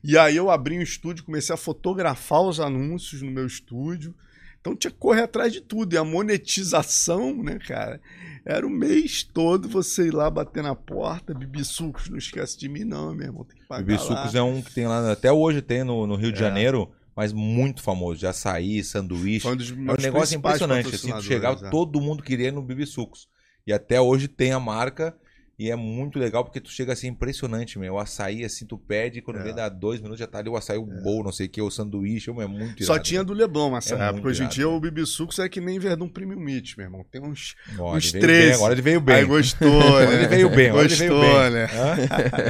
E 0.03 0.17
aí 0.17 0.35
eu 0.35 0.49
abri 0.49 0.77
um 0.77 0.81
estúdio, 0.81 1.23
comecei 1.25 1.53
a 1.53 1.57
fotografar 1.57 2.41
os 2.41 2.59
anúncios 2.59 3.21
no 3.21 3.31
meu 3.31 3.45
estúdio. 3.45 4.13
Então 4.59 4.75
tinha 4.75 4.91
que 4.91 4.97
correr 4.97 5.21
atrás 5.21 5.53
de 5.53 5.61
tudo. 5.61 5.93
E 5.93 5.97
a 5.97 6.03
monetização, 6.03 7.41
né, 7.41 7.59
cara? 7.59 8.01
Era 8.45 8.65
o 8.65 8.69
mês 8.69 9.23
todo 9.23 9.69
você 9.69 10.07
ir 10.07 10.13
lá 10.13 10.29
bater 10.29 10.63
na 10.63 10.75
porta. 10.75 11.33
Bibi 11.33 11.63
Sucos, 11.63 12.09
não 12.09 12.17
esquece 12.17 12.57
de 12.57 12.67
mim, 12.67 12.83
não, 12.83 13.13
meu 13.13 13.27
irmão. 13.27 13.43
Tem 13.45 13.57
que 13.57 13.67
pagar. 13.67 13.83
Bibi 13.83 13.97
lá. 13.97 13.99
Sucos 13.99 14.35
é 14.35 14.41
um 14.41 14.61
que 14.61 14.73
tem 14.73 14.87
lá, 14.87 15.11
até 15.11 15.31
hoje 15.31 15.61
tem 15.61 15.83
no, 15.83 16.05
no 16.05 16.15
Rio 16.15 16.31
de 16.31 16.39
É. 16.39 16.41
Janeiro, 16.41 16.91
mas 17.19 17.33
muito 17.33 17.83
famoso, 17.83 18.17
de 18.17 18.25
açaí, 18.25 18.81
sanduíche. 18.81 19.41
Foi 19.41 19.51
um 19.51 19.57
dos 19.57 19.71
É 19.71 19.73
um 19.73 19.77
meus 19.77 20.01
negócio 20.01 20.37
impressionante. 20.37 20.95
Assim, 20.95 21.11
tu 21.11 21.21
chegava, 21.21 21.67
é. 21.67 21.69
todo 21.69 21.99
mundo 21.99 22.23
queria 22.23 22.49
no 22.49 22.61
Bibi 22.61 22.85
Sucos. 22.85 23.27
E 23.67 23.73
até 23.73 23.99
hoje 23.99 24.29
tem 24.29 24.53
a 24.53 24.59
marca. 24.59 25.13
E 25.59 25.69
é 25.69 25.75
muito 25.75 26.17
legal 26.17 26.45
porque 26.45 26.61
tu 26.61 26.69
chega 26.71 26.93
assim, 26.93 27.07
impressionante, 27.09 27.77
meu. 27.77 27.95
O 27.95 27.99
açaí, 27.99 28.45
assim, 28.45 28.65
tu 28.65 28.77
pede, 28.77 29.21
quando 29.21 29.41
É. 29.41 29.43
vem 29.43 29.53
dá 29.53 29.67
dois 29.67 29.99
minutos, 29.99 30.17
já 30.19 30.25
tá 30.25 30.39
ali 30.39 30.47
o 30.47 30.55
açaí, 30.55 30.77
o 30.77 30.85
bowl, 30.85 31.21
não 31.21 31.33
sei 31.33 31.47
o 31.47 31.49
que, 31.49 31.61
o 31.61 31.69
sanduíche, 31.69 32.31
meu, 32.31 32.43
é 32.43 32.47
muito 32.47 32.81
Só 32.85 32.93
irado. 32.93 33.03
tinha 33.05 33.23
do 33.25 33.33
Leblon 33.33 33.71
nessa 33.73 33.93
É 33.95 34.07
época. 34.09 34.29
Hoje 34.29 34.43
em 34.43 34.47
dia 34.47 34.69
o 34.69 34.79
Bibi 34.79 35.05
Sucos 35.05 35.37
é 35.37 35.49
que 35.49 35.59
nem 35.59 35.77
Verdun 35.77 36.07
Premium 36.07 36.39
Meat, 36.39 36.77
meu 36.77 36.85
irmão. 36.85 37.05
Tem 37.11 37.21
uns, 37.21 37.55
Ó, 37.77 37.93
uns 37.97 38.13
ele 38.13 38.21
veio 38.21 38.27
bem, 38.27 38.37
13. 38.45 38.53
agora 38.53 38.73
ele 38.73 38.81
veio 38.81 39.01
bem. 39.01 39.15
Aí 39.17 39.25
gostou, 39.25 39.67
né? 39.99 40.13
ele 40.13 40.27
veio 40.27 40.49
bem, 40.49 40.69
agora 40.69 40.85
ele 40.85 40.95
veio 40.95 41.11
Gostou, 41.11 41.41
bem. 41.41 41.51
né? 41.51 41.67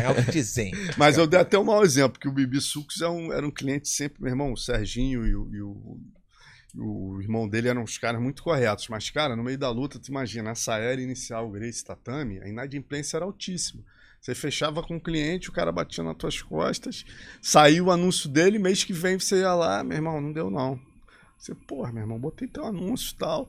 É 0.05 0.09
o 0.11 0.25
que 0.25 0.31
dizem. 0.31 0.71
Mas 0.95 1.17
eu 1.17 1.25
dei 1.25 1.39
até 1.39 1.57
um 1.57 1.63
mau 1.63 1.83
exemplo, 1.83 2.19
que 2.19 2.27
o 2.27 2.31
Bibi 2.31 2.61
Sucos 2.61 3.01
é 3.01 3.09
um, 3.09 3.33
era 3.33 3.43
um 3.45 3.51
cliente 3.51 3.89
sempre, 3.89 4.21
meu 4.21 4.29
irmão, 4.29 4.53
o 4.53 4.57
Serginho 4.57 5.25
e 5.25 5.35
o, 5.35 5.49
e 5.51 5.61
o- 5.63 5.97
o 6.75 7.19
irmão 7.21 7.47
dele 7.47 7.67
eram 7.67 7.83
uns 7.83 7.97
caras 7.97 8.21
muito 8.21 8.43
corretos. 8.43 8.88
Mas, 8.89 9.09
cara, 9.09 9.35
no 9.35 9.43
meio 9.43 9.57
da 9.57 9.69
luta, 9.69 9.99
tu 9.99 10.07
imagina, 10.07 10.51
essa 10.51 10.77
era 10.77 11.01
inicial, 11.01 11.49
Grace 11.49 11.83
Tatame, 11.83 12.39
a 12.39 12.47
inadimplência 12.47 13.17
era 13.17 13.25
altíssima. 13.25 13.83
Você 14.19 14.35
fechava 14.35 14.83
com 14.83 14.97
o 14.97 15.01
cliente, 15.01 15.49
o 15.49 15.53
cara 15.53 15.71
batia 15.71 16.03
nas 16.03 16.17
tuas 16.17 16.41
costas, 16.41 17.05
saiu 17.41 17.85
o 17.85 17.91
anúncio 17.91 18.29
dele, 18.29 18.59
mês 18.59 18.83
que 18.83 18.91
vem 18.91 19.17
você 19.17 19.39
ia 19.39 19.53
lá, 19.53 19.83
meu 19.83 19.97
irmão, 19.97 20.19
não 20.19 20.33
deu 20.33 20.49
não. 20.49 20.79
Você, 21.39 21.55
porra, 21.55 21.89
meu 21.93 22.03
irmão, 22.03 22.19
botei 22.19 22.50
teu 22.50 22.65
anúncio 22.65 23.13
e 23.15 23.17
tal. 23.17 23.48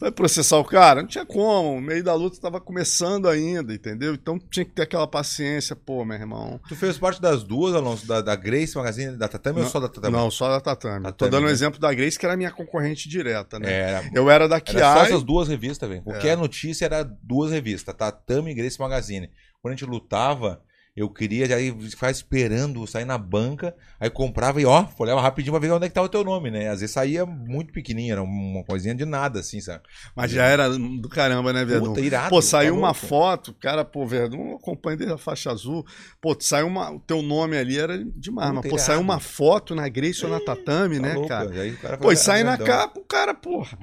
Vai 0.00 0.10
processar 0.10 0.56
o 0.56 0.64
cara? 0.64 1.02
Não 1.02 1.08
tinha 1.08 1.26
como. 1.26 1.74
O 1.74 1.80
meio 1.80 2.02
da 2.02 2.14
luta 2.14 2.40
tava 2.40 2.58
começando 2.58 3.28
ainda, 3.28 3.74
entendeu? 3.74 4.14
Então 4.14 4.38
tinha 4.38 4.64
que 4.64 4.70
ter 4.70 4.82
aquela 4.82 5.06
paciência, 5.06 5.76
pô, 5.76 6.06
meu 6.06 6.16
irmão. 6.16 6.58
Tu 6.66 6.74
fez 6.74 6.96
parte 6.96 7.20
das 7.20 7.44
duas, 7.44 7.74
Alonso, 7.74 8.06
da, 8.06 8.22
da 8.22 8.34
Grace 8.34 8.74
Magazine, 8.74 9.14
da 9.14 9.28
Tatame 9.28 9.58
ou 9.58 9.64
Não, 9.64 9.70
só 9.70 9.78
da 9.78 9.88
Tatame? 9.90 10.16
Não, 10.16 10.30
só 10.30 10.48
da 10.48 10.60
Tatame. 10.60 11.04
Tô 11.04 11.12
Tatame, 11.12 11.30
dando 11.30 11.42
um 11.42 11.46
né? 11.48 11.52
exemplo 11.52 11.78
da 11.78 11.92
Grace, 11.92 12.18
que 12.18 12.24
era 12.24 12.32
a 12.32 12.36
minha 12.36 12.50
concorrente 12.50 13.10
direta, 13.10 13.58
né? 13.58 13.70
Era, 13.70 14.10
Eu 14.14 14.30
era 14.30 14.48
da 14.48 14.56
era 14.56 14.64
só 14.66 14.72
Kiai. 14.72 15.06
essas 15.06 15.22
duas 15.22 15.48
revistas, 15.48 15.86
velho. 15.86 16.00
É. 16.00 16.04
Qualquer 16.04 16.34
notícia 16.34 16.86
era 16.86 17.02
duas 17.02 17.52
revistas, 17.52 17.94
Tatame 17.94 18.52
e 18.52 18.54
Grace 18.54 18.80
Magazine. 18.80 19.30
Quando 19.60 19.74
a 19.74 19.76
gente 19.76 19.84
lutava, 19.84 20.62
eu 20.98 21.08
queria 21.08 21.46
já 21.46 21.56
ficar 21.90 22.10
esperando 22.10 22.84
sair 22.86 23.04
na 23.04 23.16
banca, 23.16 23.74
aí 24.00 24.10
comprava 24.10 24.60
e 24.60 24.66
ó, 24.66 24.86
olhava 24.98 25.20
rapidinho 25.20 25.52
pra 25.52 25.60
ver 25.60 25.70
onde 25.72 25.86
é 25.86 25.88
que 25.88 25.94
tava 25.94 26.06
o 26.06 26.10
teu 26.10 26.24
nome, 26.24 26.50
né? 26.50 26.68
Às 26.68 26.80
vezes 26.80 26.92
saía 26.92 27.24
muito 27.24 27.72
pequenininho, 27.72 28.12
era 28.12 28.22
uma 28.22 28.64
coisinha 28.64 28.94
de 28.94 29.04
nada, 29.04 29.40
assim, 29.40 29.60
sabe? 29.60 29.84
Mas 30.16 30.30
já 30.32 30.44
era 30.44 30.68
do 30.68 31.08
caramba, 31.08 31.52
né, 31.52 31.64
Verdun? 31.64 31.88
Puta, 31.88 32.00
irado. 32.00 32.30
Pô, 32.30 32.42
saiu 32.42 32.74
tá 32.74 32.78
uma 32.80 32.94
foto, 32.94 33.54
cara, 33.54 33.84
pô, 33.84 34.06
Verdun, 34.06 34.50
eu 34.50 34.56
acompanho 34.56 34.96
desde 34.96 35.14
a 35.14 35.18
faixa 35.18 35.50
azul. 35.52 35.86
Pô, 36.20 36.36
saiu 36.40 36.66
uma. 36.66 36.90
O 36.90 36.98
teu 36.98 37.22
nome 37.22 37.56
ali 37.56 37.78
era 37.78 37.96
demais, 38.16 38.48
Puta, 38.48 38.60
mas, 38.62 38.70
pô, 38.70 38.76
irado. 38.76 38.86
saiu 38.86 39.00
uma 39.00 39.20
foto 39.20 39.74
na 39.74 39.88
Grace 39.88 40.24
ou 40.24 40.30
na 40.30 40.40
Tatame, 40.40 40.96
Tá 40.96 41.02
né, 41.02 41.14
louco, 41.14 41.28
cara? 41.28 41.50
aí 41.60 41.72
cara 41.76 41.96
Pô, 41.98 42.10
e 42.10 42.16
sai 42.16 42.42
na 42.42 42.58
capa, 42.58 42.98
o 42.98 43.04
cara, 43.04 43.34
porra. 43.34 43.78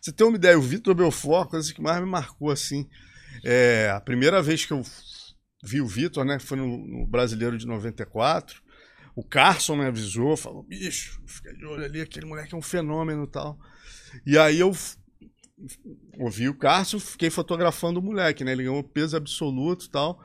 Você 0.00 0.10
tem 0.10 0.26
uma 0.26 0.36
ideia, 0.36 0.58
o 0.58 0.62
Vitor 0.62 0.94
Belfort, 0.94 1.50
coisa 1.50 1.72
que 1.72 1.80
mais 1.80 2.00
me 2.00 2.06
marcou, 2.06 2.50
assim. 2.50 2.86
É, 3.44 3.90
a 3.94 4.00
primeira 4.00 4.42
vez 4.42 4.64
que 4.64 4.72
eu 4.72 4.82
vi 5.62 5.80
o 5.80 5.86
Vitor, 5.86 6.24
né, 6.24 6.38
foi 6.38 6.56
no, 6.56 6.78
no 6.78 7.06
Brasileiro 7.06 7.58
de 7.58 7.66
94. 7.66 8.62
O 9.14 9.24
Carson 9.24 9.76
me 9.76 9.84
avisou, 9.84 10.36
falou: 10.36 10.62
bicho, 10.62 11.20
fica 11.26 11.52
de 11.52 11.64
olho 11.64 11.84
ali, 11.84 12.00
aquele 12.00 12.26
moleque 12.26 12.54
é 12.54 12.56
um 12.56 12.62
fenômeno 12.62 13.24
e 13.24 13.26
tal. 13.26 13.58
E 14.24 14.38
aí 14.38 14.60
eu 14.60 14.72
ouvi 16.18 16.48
o 16.48 16.54
Carson, 16.54 17.00
fiquei 17.00 17.30
fotografando 17.30 17.98
o 17.98 18.02
moleque, 18.02 18.44
né? 18.44 18.52
Ele 18.52 18.62
ganhou 18.64 18.82
peso 18.82 19.16
absoluto 19.16 19.86
e 19.86 19.90
tal. 19.90 20.22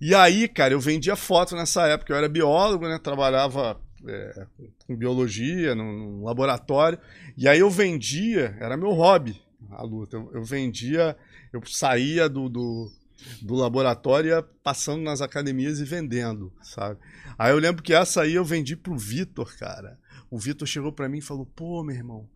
E 0.00 0.14
aí, 0.14 0.46
cara, 0.48 0.74
eu 0.74 0.80
vendia 0.80 1.16
foto 1.16 1.56
nessa 1.56 1.86
época. 1.86 2.12
Eu 2.12 2.18
era 2.18 2.28
biólogo, 2.28 2.86
né? 2.86 2.98
Trabalhava 2.98 3.80
é, 4.06 4.46
com 4.86 4.94
biologia, 4.94 5.74
num, 5.74 5.92
num 5.92 6.24
laboratório. 6.24 6.98
E 7.36 7.48
aí 7.48 7.60
eu 7.60 7.70
vendia, 7.70 8.56
era 8.60 8.76
meu 8.76 8.92
hobby, 8.92 9.40
a 9.70 9.82
luta. 9.82 10.16
Eu, 10.16 10.30
eu 10.34 10.44
vendia, 10.44 11.16
eu 11.52 11.62
saía 11.64 12.28
do, 12.28 12.48
do, 12.48 12.92
do 13.42 13.54
laboratório 13.54 14.42
passando 14.62 15.02
nas 15.02 15.20
academias 15.20 15.80
e 15.80 15.84
vendendo, 15.84 16.52
sabe? 16.62 16.98
Aí 17.38 17.52
eu 17.52 17.58
lembro 17.58 17.82
que 17.82 17.92
essa 17.92 18.22
aí 18.22 18.34
eu 18.34 18.44
vendi 18.44 18.76
pro 18.76 18.96
Vitor, 18.96 19.56
cara. 19.56 19.98
O 20.30 20.38
Vitor 20.38 20.66
chegou 20.66 20.92
pra 20.92 21.08
mim 21.08 21.18
e 21.18 21.22
falou: 21.22 21.46
pô, 21.46 21.82
meu 21.82 21.96
irmão, 21.96 22.28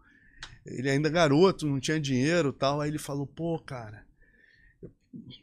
ele 0.64 0.90
ainda 0.90 1.08
garoto, 1.08 1.66
não 1.66 1.80
tinha 1.80 2.00
dinheiro 2.00 2.52
tal. 2.52 2.80
Aí 2.80 2.90
ele 2.90 2.98
falou: 2.98 3.26
pô, 3.26 3.58
cara. 3.58 4.04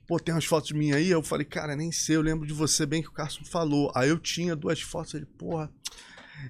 Pô, 0.08 0.17
tem 0.17 0.34
umas 0.34 0.45
fotos 0.45 0.71
minhas 0.71 0.97
aí? 0.97 1.10
Eu 1.10 1.21
falei, 1.21 1.45
cara, 1.45 1.76
nem 1.76 1.91
sei, 1.91 2.15
eu 2.15 2.21
lembro 2.21 2.47
de 2.47 2.54
você 2.54 2.86
bem 2.86 3.02
que 3.02 3.10
o 3.10 3.13
Carson 3.13 3.43
falou. 3.43 3.91
Aí 3.93 4.08
eu 4.08 4.17
tinha 4.17 4.56
duas 4.56 4.82
fotos, 4.82 5.13
ele, 5.13 5.26
porra, 5.26 5.69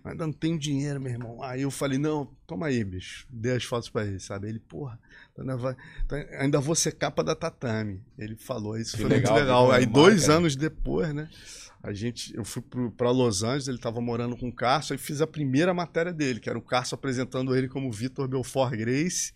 ainda 0.04 0.26
não 0.26 0.34
tenho 0.34 0.58
dinheiro, 0.58 1.00
meu 1.00 1.12
irmão. 1.12 1.42
Aí 1.44 1.62
eu 1.62 1.72
falei, 1.72 1.98
não, 1.98 2.26
toma 2.46 2.68
aí, 2.68 2.84
bicho. 2.84 3.26
Dei 3.30 3.54
as 3.56 3.64
fotos 3.64 3.90
pra 3.90 4.06
ele, 4.06 4.20
sabe? 4.20 4.48
Ele, 4.50 4.60
porra, 4.60 5.00
ainda, 5.38 5.56
vai- 5.58 5.76
tá- 6.08 6.26
ainda 6.40 6.60
vou 6.60 6.76
ser 6.76 6.92
capa 6.94 7.24
da 7.24 7.36
Tatame. 7.36 8.02
Ele 8.18 8.36
falou, 8.36 8.78
isso 8.78 8.96
Que 8.98 9.02
foi 9.04 9.10
legal, 9.10 9.34
muito 9.34 9.44
legal. 9.44 9.72
Aí 9.72 9.86
dois 9.86 10.30
anos 10.30 10.56
depois, 10.56 11.14
né? 11.14 11.30
A 11.84 11.94
gente, 11.94 12.36
eu 12.36 12.44
fui 12.44 12.62
pro, 12.62 12.92
pra 12.92 13.12
Los 13.12 13.44
Angeles, 13.44 13.68
ele 13.68 13.78
tava 13.78 14.02
morando 14.02 14.36
com 14.36 14.50
o 14.50 14.54
Carson, 14.54 14.96
e 14.96 14.98
fiz 14.98 15.22
a 15.22 15.28
primeira 15.28 15.74
matéria 15.74 16.12
dele, 16.12 16.40
que 16.40 16.50
era 16.50 16.58
o 16.58 16.62
Carson 16.62 16.96
apresentando 16.96 17.56
ele 17.56 17.68
como 17.70 17.92
Vitor 17.92 18.28
Belfort 18.28 18.76
Grace. 18.76 19.32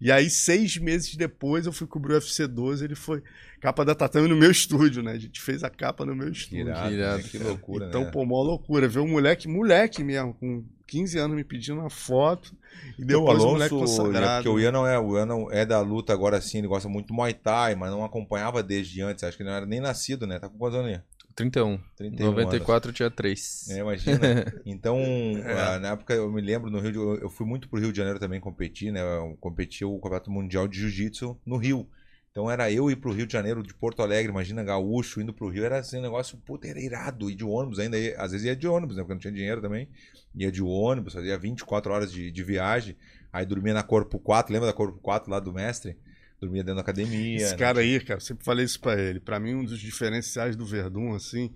E 0.00 0.10
aí, 0.12 0.28
seis 0.28 0.76
meses 0.76 1.16
depois, 1.16 1.66
eu 1.66 1.72
fui 1.72 1.86
cobrir 1.86 2.12
o 2.12 2.16
UFC 2.16 2.46
12, 2.46 2.84
ele 2.84 2.94
foi 2.94 3.22
capa 3.60 3.84
da 3.84 3.94
Tatame 3.94 4.28
no 4.28 4.36
meu 4.36 4.50
estúdio, 4.50 5.02
né? 5.02 5.12
A 5.12 5.18
gente 5.18 5.40
fez 5.40 5.62
a 5.64 5.70
capa 5.70 6.04
no 6.04 6.14
meu 6.14 6.30
Que 6.30 6.38
estúdio. 6.38 6.60
irado, 6.68 6.92
Irado, 6.94 7.22
né? 7.22 7.28
que 7.30 7.38
loucura, 7.38 7.86
então, 7.86 8.04
né? 8.04 8.10
pô, 8.10 8.24
mó 8.24 8.42
loucura. 8.42 8.88
Ver 8.88 9.00
um 9.00 9.08
moleque, 9.08 9.46
moleque 9.48 10.02
mesmo, 10.04 10.34
com 10.34 10.64
15 10.86 11.18
anos 11.18 11.36
me 11.36 11.44
pedindo 11.44 11.80
uma 11.80 11.90
foto. 11.90 12.54
E 12.98 13.02
o 13.02 13.06
depois 13.06 13.42
o 13.42 13.48
moleque 13.48 13.74
consagrado. 13.74 14.44
porque 14.44 14.48
o 14.48 14.60
Ian 14.60 14.72
não 14.72 14.86
é, 14.86 14.98
o 14.98 15.16
Ian 15.16 15.26
não 15.26 15.50
é 15.52 15.66
da 15.66 15.80
luta 15.80 16.12
agora 16.12 16.40
sim, 16.40 16.58
ele 16.58 16.66
gosta 16.68 16.88
muito 16.88 17.08
do 17.08 17.14
Muay 17.14 17.34
Thai, 17.34 17.74
mas 17.74 17.90
não 17.90 18.04
acompanhava 18.04 18.62
desde 18.62 19.02
antes, 19.02 19.22
acho 19.24 19.36
que 19.36 19.42
ele 19.42 19.50
não 19.50 19.56
era 19.56 19.66
nem 19.66 19.80
nascido, 19.80 20.26
né? 20.26 20.38
Tá 20.38 20.48
com 20.48 20.56
quantos 20.56 20.78
anos? 20.78 20.90
Ian? 20.92 21.02
31. 21.34 21.78
31 21.96 22.32
94 22.32 22.92
tinha 22.92 23.10
3. 23.10 23.68
É, 23.70 23.78
imagina. 23.78 24.18
Então, 24.64 24.98
ah, 25.46 25.78
na 25.78 25.88
época 25.90 26.14
eu 26.14 26.30
me 26.30 26.40
lembro 26.40 26.70
no 26.70 26.78
Rio 26.80 26.92
de, 26.92 26.98
eu 27.22 27.30
fui 27.30 27.46
muito 27.46 27.68
pro 27.68 27.80
Rio 27.80 27.92
de 27.92 27.96
Janeiro 27.96 28.18
também 28.18 28.40
competir, 28.40 28.92
né? 28.92 29.00
Eu 29.00 29.36
competi 29.40 29.84
o 29.84 29.96
Campeonato 29.96 30.30
Mundial 30.30 30.68
de 30.68 30.78
Jiu-Jitsu 30.78 31.38
no 31.46 31.56
Rio. 31.56 31.88
Então 32.30 32.48
era 32.48 32.70
eu 32.70 32.88
ir 32.90 32.96
pro 32.96 33.12
Rio 33.12 33.26
de 33.26 33.32
Janeiro, 33.32 33.62
de 33.62 33.74
Porto 33.74 34.02
Alegre, 34.02 34.30
imagina, 34.30 34.62
gaúcho, 34.62 35.20
indo 35.20 35.32
pro 35.34 35.48
Rio, 35.48 35.64
era 35.64 35.78
assim 35.80 35.98
um 35.98 36.02
negócio, 36.02 36.38
puta, 36.38 36.68
era 36.68 36.80
irado, 36.80 37.28
ir 37.28 37.34
de 37.34 37.44
ônibus 37.44 37.80
ainda, 37.80 37.98
ia- 37.98 38.16
às 38.20 38.30
vezes 38.30 38.46
ia 38.46 38.54
de 38.54 38.68
ônibus, 38.68 38.96
né, 38.96 39.02
porque 39.02 39.14
não 39.14 39.20
tinha 39.20 39.32
dinheiro 39.32 39.60
também, 39.60 39.88
ia 40.34 40.50
de 40.52 40.62
ônibus, 40.62 41.12
fazia 41.14 41.36
24 41.36 41.92
horas 41.92 42.12
de, 42.12 42.30
de 42.30 42.42
viagem, 42.44 42.96
aí 43.32 43.44
dormia 43.44 43.74
na 43.74 43.82
Corpo 43.82 44.16
4, 44.20 44.52
lembra 44.52 44.68
da 44.68 44.72
Corpo 44.72 45.00
4 45.00 45.28
lá 45.28 45.40
do 45.40 45.52
mestre? 45.52 45.96
Dormia 46.40 46.62
dentro 46.62 46.76
da 46.76 46.80
academia. 46.80 47.36
Esse 47.36 47.52
né? 47.52 47.58
cara 47.58 47.80
aí, 47.80 48.00
cara, 48.00 48.18
eu 48.18 48.24
sempre 48.24 48.44
falei 48.44 48.64
isso 48.64 48.80
pra 48.80 48.98
ele. 48.98 49.20
Pra 49.20 49.38
mim, 49.38 49.54
um 49.54 49.64
dos 49.64 49.78
diferenciais 49.78 50.56
do 50.56 50.64
Verdun, 50.64 51.14
assim, 51.14 51.54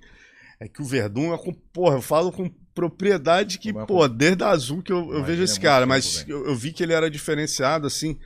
é 0.61 0.69
que 0.69 0.83
o 0.83 0.85
Verdun 0.85 1.33
é 1.33 1.39
com. 1.39 1.53
Porra, 1.53 1.97
eu 1.97 2.03
falo 2.03 2.31
com 2.31 2.49
propriedade 2.75 3.59
que, 3.59 3.71
é 3.71 3.87
pô, 3.87 4.07
desde 4.09 4.43
a 4.43 4.49
azul 4.49 4.83
que 4.83 4.93
eu, 4.93 5.13
eu 5.13 5.25
vejo 5.25 5.41
é 5.41 5.45
esse 5.45 5.55
muito 5.55 5.63
cara, 5.63 5.87
mas 5.87 6.25
eu, 6.29 6.45
eu 6.47 6.57
vi 6.57 6.73
que 6.73 6.83
ele 6.83 6.93
era 6.93 7.09
diferenciado, 7.09 7.87
assim, 7.87 8.19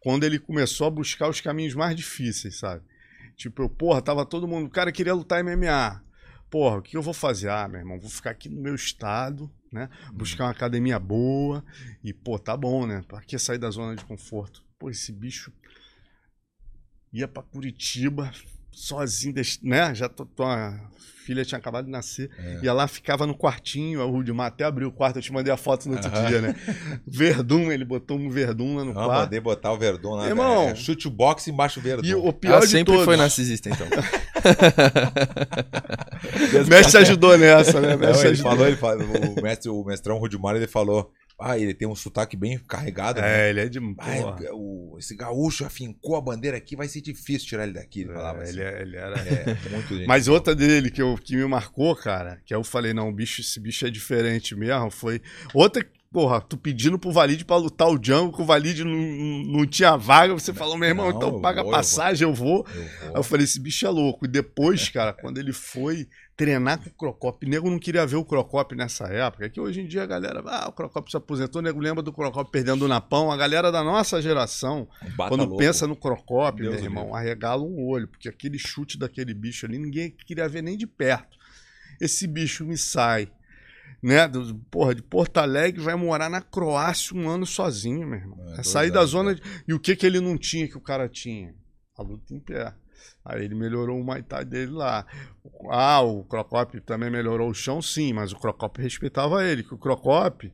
quando 0.00 0.24
ele 0.24 0.38
começou 0.38 0.88
a 0.88 0.90
buscar 0.90 1.28
os 1.28 1.40
caminhos 1.40 1.74
mais 1.74 1.94
difíceis, 1.96 2.58
sabe? 2.58 2.82
Tipo, 3.36 3.62
eu, 3.62 3.68
porra, 3.68 4.02
tava 4.02 4.26
todo 4.26 4.46
mundo. 4.46 4.66
O 4.66 4.70
cara 4.70 4.92
queria 4.92 5.14
lutar 5.14 5.42
MMA. 5.42 6.02
Porra, 6.50 6.76
o 6.78 6.82
que 6.82 6.96
eu 6.96 7.02
vou 7.02 7.14
fazer? 7.14 7.48
Ah, 7.48 7.66
meu 7.66 7.80
irmão, 7.80 7.98
vou 7.98 8.10
ficar 8.10 8.30
aqui 8.30 8.48
no 8.48 8.60
meu 8.60 8.74
estado, 8.74 9.50
né? 9.72 9.88
Buscar 10.12 10.44
uma 10.44 10.50
academia 10.50 10.98
boa. 10.98 11.64
E, 12.02 12.12
pô, 12.12 12.38
tá 12.38 12.56
bom, 12.56 12.86
né? 12.86 13.02
Pra 13.08 13.20
que 13.20 13.38
sair 13.38 13.58
da 13.58 13.70
zona 13.70 13.96
de 13.96 14.04
conforto? 14.04 14.62
Pô, 14.78 14.90
esse 14.90 15.10
bicho 15.10 15.52
ia 17.14 17.26
pra 17.28 17.42
Curitiba 17.42 18.30
sozinho, 18.70 19.34
né? 19.62 19.94
Já 19.94 20.08
tô, 20.08 20.26
tô- 20.26 20.42
a 20.44 20.78
filha 21.24 21.42
tinha 21.44 21.58
acabado 21.58 21.86
de 21.86 21.90
nascer. 21.90 22.28
É. 22.38 22.60
Ia 22.64 22.72
lá, 22.74 22.86
ficava 22.86 23.26
no 23.26 23.34
quartinho, 23.34 24.02
o 24.02 24.10
Rudimar 24.10 24.48
até 24.48 24.62
abriu 24.64 24.88
o 24.88 24.92
quarto, 24.92 25.16
eu 25.18 25.22
te 25.22 25.32
mandei 25.32 25.50
a 25.50 25.56
foto 25.56 25.88
no 25.88 25.94
outro 25.96 26.10
dia, 26.10 26.40
né? 26.42 26.54
Verdun, 27.06 27.72
ele 27.72 27.82
botou 27.84 28.18
um 28.18 28.28
Verdun 28.28 28.76
lá 28.76 28.84
no 28.84 28.92
Não, 28.92 29.04
quarto. 29.06 29.20
mandei 29.22 29.40
botar 29.40 29.72
o 29.72 29.78
Verdun 29.78 30.16
lá. 30.16 30.26
Irmão. 30.28 30.64
é, 30.68 30.74
chute 30.74 31.08
o 31.08 31.10
boxe 31.10 31.50
embaixo 31.50 31.80
o 31.80 31.82
Verdun. 31.82 32.04
E 32.06 32.14
o 32.14 32.30
pior 32.32 32.56
Ah, 32.58 32.60
de 32.60 32.66
sempre 32.66 32.92
todos, 32.92 33.04
foi 33.06 33.16
narcisista, 33.16 33.70
então. 33.70 33.86
o 36.62 36.68
mestre 36.68 37.00
ajudou 37.00 37.38
nessa, 37.38 37.80
né? 37.80 37.94
O 37.94 37.98
Não, 37.98 38.06
mestre 38.06 38.26
ele 38.28 38.32
ajudou. 38.34 38.50
falou, 38.52 38.66
ele 38.66 38.76
falou, 38.76 39.06
o 39.38 39.42
mestre, 39.42 39.70
o 39.70 39.84
mestrão 39.84 40.18
Rudimar, 40.18 40.56
ele 40.56 40.66
falou, 40.66 41.10
Ah, 41.38 41.58
ele 41.58 41.74
tem 41.74 41.86
um 41.88 41.96
sotaque 41.96 42.36
bem 42.36 42.58
carregado, 42.58 43.20
né? 43.20 43.46
É, 43.46 43.50
ele 43.50 43.60
é 43.60 43.68
de. 43.68 43.78
Ah, 43.98 44.36
o- 44.52 44.96
esse 44.98 45.16
gaúcho 45.16 45.64
afincou 45.64 46.14
a 46.16 46.20
bandeira 46.20 46.56
aqui, 46.56 46.76
vai 46.76 46.86
ser 46.86 47.00
difícil 47.00 47.48
tirar 47.48 47.64
ele 47.64 47.72
daqui. 47.72 48.02
Ele 48.02 48.12
falava 48.12 48.38
É, 48.38 48.42
assim. 48.44 48.52
ele, 48.52 48.62
é- 48.62 48.82
ele 48.82 48.96
era. 48.96 49.18
É, 49.18 49.44
muito 49.70 49.88
gente. 49.98 50.06
Mas 50.06 50.28
outra 50.28 50.54
dele 50.54 50.90
que, 50.90 51.02
eu, 51.02 51.16
que 51.16 51.34
me 51.36 51.44
marcou, 51.46 51.94
cara, 51.96 52.40
que 52.46 52.54
eu 52.54 52.62
falei, 52.62 52.94
não, 52.94 53.12
bicho, 53.12 53.40
esse 53.40 53.58
bicho 53.58 53.84
é 53.86 53.90
diferente 53.90 54.54
mesmo, 54.54 54.90
foi. 54.92 55.20
Outra, 55.52 55.84
porra, 56.12 56.40
tu 56.40 56.56
pedindo 56.56 56.96
pro 57.00 57.10
Valide 57.10 57.44
pra 57.44 57.56
lutar 57.56 57.88
o 57.88 57.98
Django, 57.98 58.36
que 58.36 58.40
o 58.40 58.44
Valide 58.46 58.84
não, 58.84 58.92
não, 58.94 59.58
não 59.58 59.66
tinha 59.66 59.96
vaga, 59.96 60.32
você 60.32 60.52
falou, 60.54 60.78
meu 60.78 60.88
irmão, 60.88 61.10
Não, 61.10 61.16
então 61.16 61.40
paga 61.40 61.62
vou, 61.64 61.72
eu 61.72 61.76
passagem, 61.76 62.28
eu 62.28 62.32
vou. 62.32 62.64
Eu 62.72 62.82
Aí 62.82 63.08
vou. 63.08 63.16
eu 63.16 63.22
falei, 63.24 63.42
esse 63.42 63.58
bicho 63.58 63.84
é 63.84 63.90
louco. 63.90 64.24
E 64.24 64.28
depois, 64.28 64.88
cara, 64.88 65.12
quando 65.12 65.38
ele 65.38 65.52
foi 65.52 66.06
treinar 66.36 66.82
com 66.82 66.90
o 66.90 66.92
Crocop, 66.92 67.46
o 67.46 67.48
nego 67.48 67.70
não 67.70 67.78
queria 67.78 68.06
ver 68.06 68.16
o 68.16 68.24
Crocop 68.24 68.74
nessa 68.74 69.06
época, 69.06 69.48
que 69.48 69.60
hoje 69.60 69.80
em 69.80 69.86
dia 69.86 70.02
a 70.02 70.06
galera, 70.06 70.42
ah, 70.46 70.68
o 70.68 70.72
Crocop 70.72 71.08
se 71.10 71.16
aposentou, 71.16 71.60
o 71.60 71.62
nego 71.62 71.80
lembra 71.80 72.02
do 72.02 72.12
Crocop 72.12 72.50
perdendo 72.50 72.84
o 72.84 72.88
napão, 72.88 73.30
a 73.30 73.36
galera 73.36 73.70
da 73.70 73.84
nossa 73.84 74.20
geração, 74.20 74.88
Bata 75.16 75.28
quando 75.28 75.44
louco. 75.44 75.58
pensa 75.58 75.86
no 75.86 75.94
Crocop, 75.94 76.60
Deus 76.60 76.74
meu 76.74 76.84
irmão, 76.84 77.14
arregala 77.14 77.62
um 77.62 77.86
olho, 77.86 78.08
porque 78.08 78.28
aquele 78.28 78.58
chute 78.58 78.98
daquele 78.98 79.32
bicho 79.32 79.64
ali, 79.64 79.78
ninguém 79.78 80.10
queria 80.10 80.48
ver 80.48 80.62
nem 80.62 80.76
de 80.76 80.86
perto. 80.86 81.38
Esse 82.00 82.26
bicho 82.26 82.64
me 82.64 82.76
sai, 82.76 83.30
né, 84.02 84.26
do, 84.26 84.54
porra, 84.70 84.94
de 84.94 85.02
Porto 85.02 85.38
Alegre, 85.38 85.80
vai 85.80 85.94
morar 85.94 86.28
na 86.28 86.40
Croácia 86.40 87.16
um 87.16 87.28
ano 87.28 87.46
sozinho, 87.46 88.06
meu 88.06 88.18
irmão. 88.18 88.38
É, 88.48 88.60
É, 88.60 88.62
sair 88.64 88.90
da 88.90 89.00
anos, 89.00 89.10
zona... 89.10 89.34
De... 89.34 89.42
E 89.68 89.72
o 89.72 89.78
que 89.78 89.94
que 89.94 90.04
ele 90.04 90.20
não 90.20 90.36
tinha 90.36 90.66
que 90.68 90.76
o 90.76 90.80
cara 90.80 91.08
tinha? 91.08 91.54
A 91.96 92.02
luta 92.02 92.34
em 92.34 92.40
pé. 92.40 92.74
Aí 93.24 93.44
ele 93.44 93.54
melhorou 93.54 94.00
o 94.00 94.22
Thai 94.22 94.44
dele 94.44 94.72
lá. 94.72 95.06
Ah, 95.70 96.02
o 96.02 96.24
Crocop 96.24 96.80
também 96.82 97.10
melhorou 97.10 97.48
o 97.48 97.54
chão, 97.54 97.80
sim, 97.80 98.12
mas 98.12 98.32
o 98.32 98.36
Crocop 98.36 98.80
respeitava 98.80 99.44
ele, 99.44 99.62
que 99.62 99.74
o 99.74 99.78
Crocop 99.78 100.52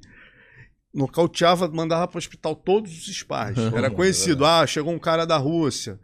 nocauteava, 0.94 1.68
mandava 1.68 2.06
para 2.06 2.16
o 2.16 2.18
hospital 2.18 2.54
todos 2.54 2.90
os 2.92 3.06
sparring. 3.16 3.66
Era 3.74 3.82
Vamos, 3.82 3.96
conhecido. 3.96 4.44
Ah, 4.44 4.66
chegou 4.66 4.92
um 4.92 4.98
cara 4.98 5.24
da 5.24 5.36
Rússia. 5.36 5.98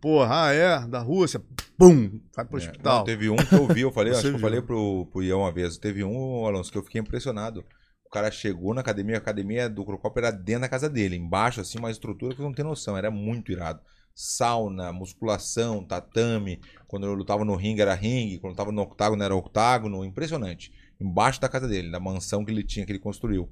Porra, 0.00 0.46
ah, 0.46 0.52
é, 0.52 0.86
da 0.86 1.00
Rússia. 1.00 1.40
Pum, 1.78 2.20
vai 2.34 2.44
pro 2.44 2.58
É, 2.58 2.62
hospital. 2.62 2.98
não, 2.98 3.04
teve 3.04 3.30
um 3.30 3.36
que 3.36 3.54
eu 3.54 3.66
vi, 3.68 3.80
eu 3.82 3.92
falei, 3.92 4.12
acho 4.14 4.22
que 4.22 4.28
eu 4.28 4.38
falei 4.38 4.60
pro, 4.60 5.06
pro 5.06 5.22
Ian 5.22 5.36
uma 5.38 5.52
vez. 5.52 5.78
Teve 5.78 6.02
um, 6.02 6.44
Alonso, 6.46 6.72
que 6.72 6.78
eu 6.78 6.82
fiquei 6.82 7.00
impressionado. 7.00 7.64
O 8.04 8.10
cara 8.10 8.30
chegou 8.30 8.74
na 8.74 8.80
academia, 8.80 9.14
a 9.14 9.18
academia 9.18 9.70
do 9.70 9.84
Crocop 9.84 10.18
era 10.18 10.30
dentro 10.30 10.62
da 10.62 10.68
casa 10.68 10.90
dele, 10.90 11.16
embaixo, 11.16 11.60
assim, 11.60 11.78
uma 11.78 11.90
estrutura 11.90 12.34
que 12.34 12.40
você 12.40 12.46
não 12.46 12.52
tem 12.52 12.64
noção, 12.64 12.96
era 12.96 13.10
muito 13.10 13.50
irado. 13.50 13.80
Sauna, 14.14 14.92
musculação, 14.92 15.84
tatame. 15.84 16.60
Quando 16.86 17.06
eu 17.06 17.14
lutava 17.14 17.44
no 17.44 17.56
ringue 17.56 17.80
era 17.80 17.94
ringue, 17.94 18.38
quando 18.38 18.52
eu 18.52 18.56
tava 18.56 18.72
no 18.72 18.82
octágono 18.82 19.22
era 19.22 19.34
octágono, 19.34 20.04
impressionante. 20.04 20.72
Embaixo 21.00 21.40
da 21.40 21.48
casa 21.48 21.66
dele, 21.66 21.90
da 21.90 21.98
mansão 21.98 22.44
que 22.44 22.50
ele 22.50 22.62
tinha, 22.62 22.86
que 22.86 22.92
ele 22.92 22.98
construiu. 22.98 23.50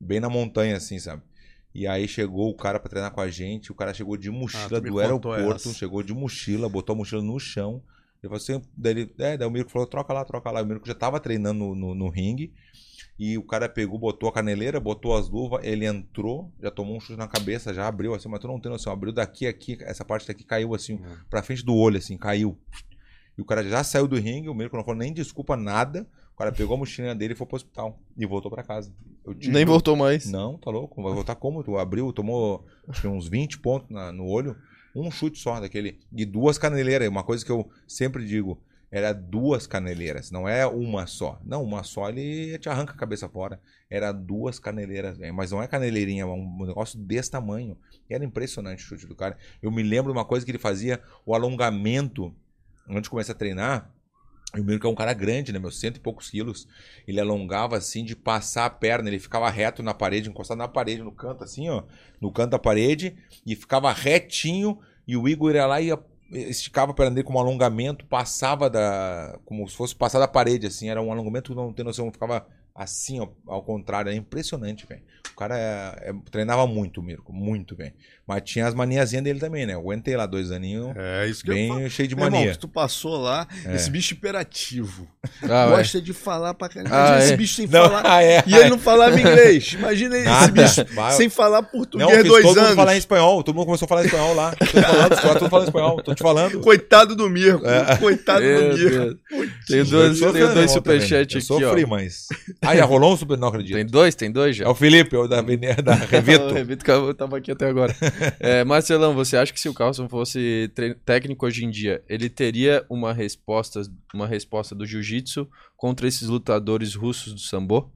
Bem 0.00 0.20
na 0.20 0.28
montanha, 0.28 0.76
assim, 0.76 0.98
sabe? 0.98 1.22
E 1.74 1.86
aí 1.86 2.08
chegou 2.08 2.48
o 2.48 2.56
cara 2.56 2.80
pra 2.80 2.88
treinar 2.88 3.10
com 3.12 3.20
a 3.20 3.28
gente, 3.28 3.70
o 3.70 3.74
cara 3.74 3.92
chegou 3.92 4.16
de 4.16 4.30
mochila 4.30 4.80
me 4.80 4.88
do 4.88 4.98
aeroporto, 4.98 5.68
essa. 5.68 5.74
chegou 5.74 6.02
de 6.02 6.14
mochila, 6.14 6.68
botou 6.68 6.94
a 6.94 6.96
mochila 6.96 7.22
no 7.22 7.38
chão. 7.38 7.82
Ele 8.22 8.30
falou 8.30 8.36
assim, 8.36 8.62
daí, 8.74 8.92
ele, 8.92 9.14
é, 9.18 9.36
daí 9.36 9.46
o 9.46 9.50
Mirko 9.50 9.70
falou, 9.70 9.86
troca 9.86 10.12
lá, 10.12 10.24
troca 10.24 10.50
lá. 10.50 10.62
O 10.62 10.66
Mirko 10.66 10.86
já 10.86 10.94
tava 10.94 11.20
treinando 11.20 11.58
no, 11.58 11.74
no, 11.74 11.94
no 11.94 12.08
ringue. 12.08 12.52
E 13.18 13.38
o 13.38 13.42
cara 13.42 13.68
pegou, 13.68 13.98
botou 13.98 14.28
a 14.28 14.32
caneleira, 14.32 14.78
botou 14.78 15.16
as 15.16 15.28
luvas, 15.28 15.64
ele 15.64 15.86
entrou, 15.86 16.52
já 16.60 16.70
tomou 16.70 16.96
um 16.96 17.00
chute 17.00 17.18
na 17.18 17.26
cabeça, 17.26 17.72
já 17.72 17.88
abriu 17.88 18.14
assim, 18.14 18.28
mas 18.28 18.40
tu 18.40 18.46
não 18.46 18.60
tem 18.60 18.70
noção, 18.70 18.92
abriu 18.92 19.12
daqui, 19.12 19.46
aqui, 19.46 19.78
essa 19.80 20.04
parte 20.04 20.26
daqui 20.28 20.44
caiu 20.44 20.74
assim, 20.74 21.00
pra 21.30 21.42
frente 21.42 21.64
do 21.64 21.74
olho, 21.74 21.96
assim, 21.96 22.16
caiu. 22.18 22.58
E 23.38 23.40
o 23.40 23.44
cara 23.44 23.62
já 23.66 23.82
saiu 23.82 24.06
do 24.06 24.16
ringue, 24.16 24.48
o 24.48 24.54
Mirko 24.54 24.76
não 24.76 24.84
falou 24.84 24.98
nem 24.98 25.12
desculpa, 25.12 25.56
nada. 25.56 26.06
O 26.34 26.38
cara 26.38 26.52
pegou 26.52 26.74
a 26.74 26.78
mochilinha 26.78 27.14
dele 27.14 27.32
e 27.32 27.36
foi 27.36 27.46
pro 27.46 27.56
hospital. 27.56 27.98
E 28.16 28.26
voltou 28.26 28.50
pra 28.50 28.62
casa. 28.62 28.92
Te 29.38 29.48
Nem 29.50 29.64
voltou 29.64 29.96
mais. 29.96 30.30
Não, 30.30 30.58
tá 30.58 30.70
louco. 30.70 31.02
Vai 31.02 31.14
voltar 31.14 31.34
como? 31.34 31.64
Tu 31.64 31.78
abriu, 31.78 32.12
tomou 32.12 32.64
uns 33.06 33.26
20 33.26 33.58
pontos 33.58 33.88
na- 33.90 34.12
no 34.12 34.26
olho. 34.26 34.54
Um 34.94 35.10
chute 35.10 35.38
só 35.38 35.58
daquele. 35.60 35.98
E 36.14 36.26
duas 36.26 36.58
caneleiras. 36.58 37.08
Uma 37.08 37.22
coisa 37.24 37.42
que 37.44 37.50
eu 37.50 37.66
sempre 37.88 38.26
digo. 38.26 38.58
Era 38.90 39.12
duas 39.12 39.66
caneleiras, 39.66 40.30
não 40.30 40.48
é 40.48 40.64
uma 40.66 41.06
só. 41.06 41.40
Não, 41.44 41.62
uma 41.62 41.82
só 41.82 42.08
ele 42.08 42.56
te 42.58 42.68
arranca 42.68 42.92
a 42.92 42.96
cabeça 42.96 43.28
fora. 43.28 43.60
Era 43.90 44.12
duas 44.12 44.58
caneleiras, 44.58 45.18
velho. 45.18 45.34
mas 45.34 45.50
não 45.50 45.62
é 45.62 45.66
caneleirinha, 45.66 46.22
é 46.22 46.26
um 46.26 46.64
negócio 46.64 46.98
desse 46.98 47.30
tamanho. 47.30 47.76
Era 48.08 48.24
impressionante 48.24 48.84
o 48.84 48.86
chute 48.86 49.06
do 49.06 49.16
cara. 49.16 49.36
Eu 49.60 49.70
me 49.72 49.82
lembro 49.82 50.12
de 50.12 50.18
uma 50.18 50.24
coisa 50.24 50.44
que 50.46 50.52
ele 50.52 50.58
fazia, 50.58 51.02
o 51.24 51.34
alongamento, 51.34 52.32
antes 52.88 53.02
de 53.04 53.10
começar 53.10 53.32
a 53.32 53.36
treinar. 53.36 53.90
E 54.54 54.60
o 54.60 54.64
Mirko 54.64 54.86
é 54.86 54.90
um 54.90 54.94
cara 54.94 55.12
grande, 55.12 55.52
né? 55.52 55.58
Meus 55.58 55.78
cento 55.80 55.96
e 55.96 56.00
poucos 56.00 56.30
quilos. 56.30 56.68
Ele 57.06 57.20
alongava 57.20 57.76
assim 57.76 58.04
de 58.04 58.14
passar 58.14 58.64
a 58.66 58.70
perna. 58.70 59.08
Ele 59.10 59.18
ficava 59.18 59.50
reto 59.50 59.82
na 59.82 59.92
parede, 59.92 60.30
encostado 60.30 60.58
na 60.58 60.68
parede, 60.68 61.02
no 61.02 61.10
canto, 61.12 61.42
assim, 61.42 61.68
ó. 61.68 61.82
No 62.20 62.30
canto 62.32 62.50
da 62.52 62.58
parede. 62.58 63.16
E 63.44 63.56
ficava 63.56 63.92
retinho. 63.92 64.78
E 65.06 65.16
o 65.16 65.28
Igor 65.28 65.54
ia 65.54 65.66
lá 65.66 65.80
e 65.80 65.88
ia- 65.88 65.98
esticava 66.30 66.92
a 66.92 66.94
perna 66.94 67.14
dele 67.14 67.26
com 67.26 67.34
um 67.34 67.38
alongamento. 67.38 68.04
Passava 68.06 68.68
da. 68.68 69.38
Como 69.44 69.68
se 69.68 69.76
fosse 69.76 69.94
passar 69.94 70.18
da 70.18 70.28
parede, 70.28 70.66
assim. 70.66 70.88
Era 70.88 71.02
um 71.02 71.12
alongamento 71.12 71.54
não 71.54 71.72
tem 71.72 71.84
noção. 71.84 72.10
Ficava 72.12 72.46
assim, 72.76 73.20
ó, 73.20 73.28
ao 73.46 73.62
contrário. 73.62 74.08
Era 74.10 74.16
impressionante, 74.18 74.86
velho. 74.86 75.02
O 75.32 75.36
cara 75.36 75.58
é- 75.58 76.10
é- 76.10 76.14
treinava 76.30 76.66
muito, 76.66 77.00
o 77.00 77.02
Mirko. 77.02 77.32
Muito, 77.32 77.74
velho. 77.76 77.92
Mas 78.26 78.42
tinha 78.44 78.66
as 78.66 78.74
maniazinhas 78.74 79.22
dele 79.24 79.38
também, 79.38 79.66
né? 79.66 79.74
Eu 79.74 79.80
aguentei 79.80 80.16
lá 80.16 80.24
dois 80.26 80.50
aninhos. 80.50 80.92
É 80.96 81.26
isso 81.28 81.44
que 81.44 81.50
eu 81.50 81.68
falo. 81.68 81.80
Bem 81.80 81.90
cheio 81.90 82.08
de 82.08 82.14
irmão, 82.14 82.30
mania. 82.30 82.52
que 82.52 82.58
tu 82.58 82.66
passou 82.68 83.16
lá, 83.18 83.46
É. 83.64 83.74
esse 83.76 83.90
bicho 83.90 84.14
hiperativo. 84.14 85.06
Ah, 85.42 85.66
gosta 85.66 86.00
de 86.00 86.12
falar 86.12 86.54
pra 86.54 86.68
caramba. 86.68 86.94
Ah, 86.94 86.98
Imagina 87.08 87.24
esse 87.24 87.32
é. 87.32 87.36
bicho 87.36 87.54
sem 87.56 87.66
Não, 87.66 87.84
falar. 87.88 88.02
ah, 88.06 88.22
é. 88.22 88.44
E 88.46 88.54
ele 88.54 88.70
não 88.70 88.78
falava 88.78 89.18
inglês. 89.20 89.72
Imagina 89.72 90.16
esse 90.16 90.24
Nada. 90.24 90.62
bicho 90.62 90.84
Vai. 90.94 91.12
sem 91.12 91.28
falar 91.28 91.62
Não, 91.62 91.68
português 91.68 92.10
fiz 92.18 92.24
dois 92.28 92.42
todo 92.44 92.54
mundo 92.56 92.64
anos. 92.64 92.76
falar 92.76 92.94
em 92.94 92.98
espanhol. 92.98 93.42
Todo 93.42 93.54
mundo 93.56 93.66
começou 93.66 93.86
a 93.86 93.88
falar 93.88 94.04
espanhol 94.04 94.34
lá. 94.34 94.52
Falando, 94.56 95.16
caras 95.16 95.38
tudo 95.38 95.50
falando 95.50 95.66
espanhol. 95.66 96.02
Tô 96.02 96.14
te 96.14 96.22
falando. 96.22 96.60
Coitado 96.60 97.16
do 97.16 97.28
Mirko. 97.28 97.64
Coitado 97.98 98.40
Meu 98.40 98.70
do 98.70 98.78
Mirko. 98.78 99.20
Tem 99.66 99.78
Eu 99.78 99.84
dois, 99.84 100.20
dois 100.20 100.34
irmão, 100.36 100.68
superchats 100.68 101.48
Eu 101.50 101.56
aqui, 101.56 101.64
ó. 101.64 101.68
sofri, 101.70 101.86
mas... 101.86 102.28
Ah, 102.66 102.76
já 102.76 102.84
rolou 102.84 103.12
um 103.12 103.16
super... 103.16 103.38
Não 103.38 103.48
acredito. 103.48 103.74
Tem 103.74 103.86
dois? 103.86 104.14
Tem 104.14 104.30
dois 104.30 104.56
já? 104.56 104.64
É 104.64 104.68
o 104.68 104.74
Felipe, 104.74 105.14
é 105.14 105.18
o 105.18 105.26
da, 105.26 105.40
da 105.40 105.94
Revito. 105.94 106.44
o 106.50 106.52
Revito 106.52 106.84
que 106.84 106.90
eu 106.90 107.14
tava 107.14 107.38
aqui 107.38 107.50
até 107.50 107.66
agora. 107.68 107.94
É, 108.40 108.64
Marcelão, 108.64 109.14
você 109.14 109.36
acha 109.36 109.52
que 109.52 109.60
se 109.60 109.68
o 109.68 109.74
Carlson 109.74 110.08
fosse 110.08 110.70
técnico 111.04 111.46
hoje 111.46 111.64
em 111.64 111.70
dia, 111.70 112.02
ele 112.08 112.28
teria 112.28 112.84
uma 112.88 113.12
resposta, 113.12 113.82
uma 114.12 114.26
resposta 114.26 114.74
do 114.74 114.86
jiu-jitsu 114.86 115.48
contra 115.76 116.06
esses 116.06 116.28
lutadores 116.28 116.94
russos 116.94 117.32
do 117.32 117.40
sambo? 117.40 117.92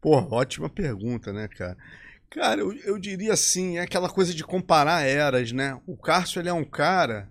Pô, 0.00 0.16
ótima 0.30 0.68
pergunta, 0.68 1.32
né, 1.32 1.48
cara? 1.48 1.76
Cara, 2.30 2.60
eu, 2.60 2.72
eu 2.84 2.98
diria 2.98 3.32
assim, 3.32 3.78
é 3.78 3.82
aquela 3.82 4.08
coisa 4.08 4.34
de 4.34 4.44
comparar 4.44 5.06
eras, 5.06 5.52
né? 5.52 5.78
O 5.86 5.96
Cássio, 5.96 6.40
ele 6.40 6.48
é 6.48 6.52
um 6.52 6.64
cara... 6.64 7.28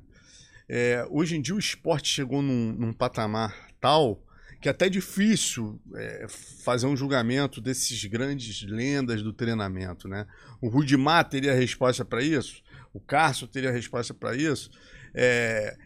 é, 0.67 1.05
hoje 1.09 1.37
em 1.37 1.41
dia 1.41 1.55
o 1.55 1.59
esporte 1.59 2.09
chegou 2.09 2.41
num, 2.41 2.73
num 2.73 2.93
patamar 2.93 3.55
tal 3.79 4.21
que 4.59 4.67
é 4.67 4.71
até 4.71 4.89
difícil 4.89 5.79
é, 5.95 6.25
fazer 6.29 6.87
um 6.87 6.97
julgamento 6.97 7.61
desses 7.61 8.03
grandes 8.05 8.63
lendas 8.63 9.21
do 9.21 9.31
treinamento, 9.31 10.07
né? 10.07 10.25
O 10.59 10.67
Rudimar 10.67 11.29
teria 11.29 11.53
resposta 11.53 12.03
para 12.03 12.23
isso? 12.23 12.63
O 12.93 12.99
Cássio 12.99 13.47
teria 13.47 13.71
resposta 13.71 14.13
para 14.13 14.35
isso? 14.35 14.71
É, 15.13 15.77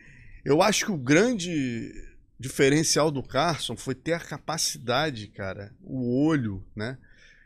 eu 0.46 0.62
acho 0.62 0.86
que 0.86 0.92
o 0.92 0.98
grande 0.98 1.92
diferencial 2.40 3.12
do 3.12 3.22
Carson 3.22 3.76
foi 3.76 3.94
ter 3.94 4.14
a 4.14 4.20
capacidade, 4.20 5.28
cara, 5.28 5.72
o 5.82 6.26
olho, 6.26 6.66
né, 6.76 6.98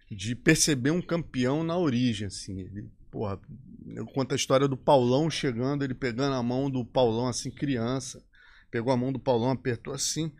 de 0.09 0.35
perceber 0.35 0.91
um 0.91 1.01
campeão 1.01 1.63
na 1.63 1.77
origem, 1.77 2.27
assim. 2.27 2.59
Ele, 2.59 2.89
porra, 3.11 3.39
eu 3.87 4.05
conto 4.05 4.31
a 4.31 4.35
história 4.35 4.67
do 4.67 4.77
Paulão 4.77 5.29
chegando, 5.29 5.83
ele 5.83 5.93
pegando 5.93 6.35
a 6.35 6.43
mão 6.43 6.69
do 6.69 6.85
Paulão 6.85 7.27
assim, 7.27 7.51
criança, 7.51 8.23
pegou 8.71 8.93
a 8.93 8.97
mão 8.97 9.11
do 9.11 9.19
Paulão, 9.19 9.51
apertou 9.51 9.93
assim. 9.93 10.31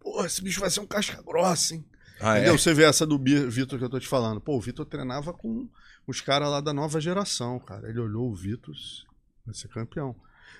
Pô, 0.00 0.24
esse 0.24 0.42
bicho 0.42 0.60
vai 0.60 0.70
ser 0.70 0.80
um 0.80 0.86
casca 0.86 1.22
grossa, 1.22 1.74
hein? 1.74 1.84
Ah, 2.20 2.36
é? 2.36 2.40
Entendeu? 2.40 2.58
Você 2.58 2.74
vê 2.74 2.84
essa 2.84 3.06
do 3.06 3.18
Vitor 3.18 3.78
que 3.78 3.84
eu 3.84 3.90
tô 3.90 4.00
te 4.00 4.08
falando. 4.08 4.40
Pô, 4.40 4.56
o 4.56 4.60
Vitor 4.60 4.84
treinava 4.84 5.32
com 5.32 5.68
os 6.06 6.20
caras 6.20 6.50
lá 6.50 6.60
da 6.60 6.72
nova 6.72 7.00
geração, 7.00 7.58
cara. 7.58 7.88
Ele 7.88 8.00
olhou 8.00 8.30
o 8.30 8.34
Vitor, 8.34 8.74
vai 9.44 9.54
ser 9.54 9.68
campeão. 9.68 10.14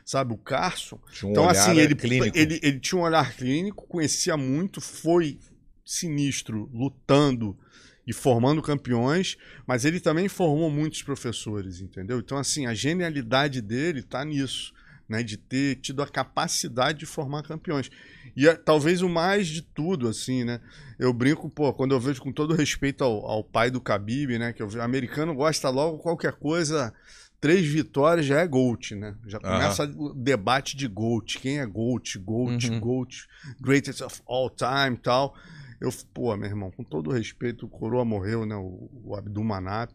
Sabe, 0.04 0.32
o 0.32 0.38
Carson. 0.38 0.98
Tinha 1.12 1.28
um 1.28 1.32
então, 1.32 1.44
olhar 1.44 1.52
assim, 1.52 1.78
ele, 1.78 1.94
clínico. 1.94 2.36
ele, 2.36 2.58
ele 2.62 2.80
tinha 2.80 2.98
um 2.98 3.04
olhar 3.04 3.34
clínico, 3.36 3.86
conhecia 3.86 4.36
muito, 4.36 4.80
foi 4.80 5.38
sinistro, 5.84 6.70
lutando 6.72 7.58
e 8.06 8.12
formando 8.12 8.62
campeões, 8.62 9.36
mas 9.66 9.84
ele 9.84 10.00
também 10.00 10.28
formou 10.28 10.70
muitos 10.70 11.02
professores, 11.02 11.80
entendeu? 11.80 12.18
Então, 12.18 12.38
assim, 12.38 12.66
a 12.66 12.74
genialidade 12.74 13.60
dele 13.60 14.02
tá 14.02 14.24
nisso, 14.24 14.72
né? 15.08 15.22
De 15.22 15.36
ter 15.36 15.76
tido 15.76 16.02
a 16.02 16.08
capacidade 16.08 17.00
de 17.00 17.06
formar 17.06 17.42
campeões. 17.42 17.90
E 18.36 18.48
é, 18.48 18.54
talvez 18.54 19.02
o 19.02 19.08
mais 19.08 19.46
de 19.46 19.62
tudo, 19.62 20.08
assim, 20.08 20.44
né? 20.44 20.60
Eu 20.98 21.12
brinco, 21.12 21.48
pô, 21.48 21.72
quando 21.72 21.92
eu 21.92 22.00
vejo 22.00 22.20
com 22.20 22.32
todo 22.32 22.54
respeito 22.54 23.02
ao, 23.02 23.26
ao 23.26 23.44
pai 23.44 23.70
do 23.70 23.80
Khabib, 23.80 24.38
né? 24.38 24.52
Que 24.52 24.62
eu, 24.62 24.68
o 24.68 24.82
americano 24.82 25.34
gosta 25.34 25.68
logo 25.70 25.98
qualquer 25.98 26.32
coisa, 26.32 26.92
três 27.40 27.66
vitórias 27.66 28.26
já 28.26 28.40
é 28.40 28.46
GOAT, 28.46 28.94
né? 28.94 29.14
Já 29.26 29.38
começa 29.40 29.84
o 29.84 30.12
debate 30.14 30.76
de 30.76 30.86
GOAT. 30.86 31.38
Quem 31.38 31.58
é 31.58 31.66
GOAT? 31.66 32.18
GOAT, 32.18 32.70
Uhum. 32.70 32.80
GOAT, 32.80 33.26
greatest 33.60 34.00
of 34.02 34.20
all 34.26 34.50
time 34.50 34.94
e 34.96 34.98
tal. 34.98 35.34
Eu, 35.80 35.90
pô, 36.12 36.36
meu 36.36 36.48
irmão, 36.48 36.70
com 36.70 36.84
todo 36.84 37.10
respeito, 37.10 37.64
o 37.64 37.68
Coroa 37.68 38.04
morreu, 38.04 38.44
né? 38.44 38.54
O, 38.54 38.90
o 39.04 39.16
Abdul 39.16 39.44
Manap. 39.44 39.92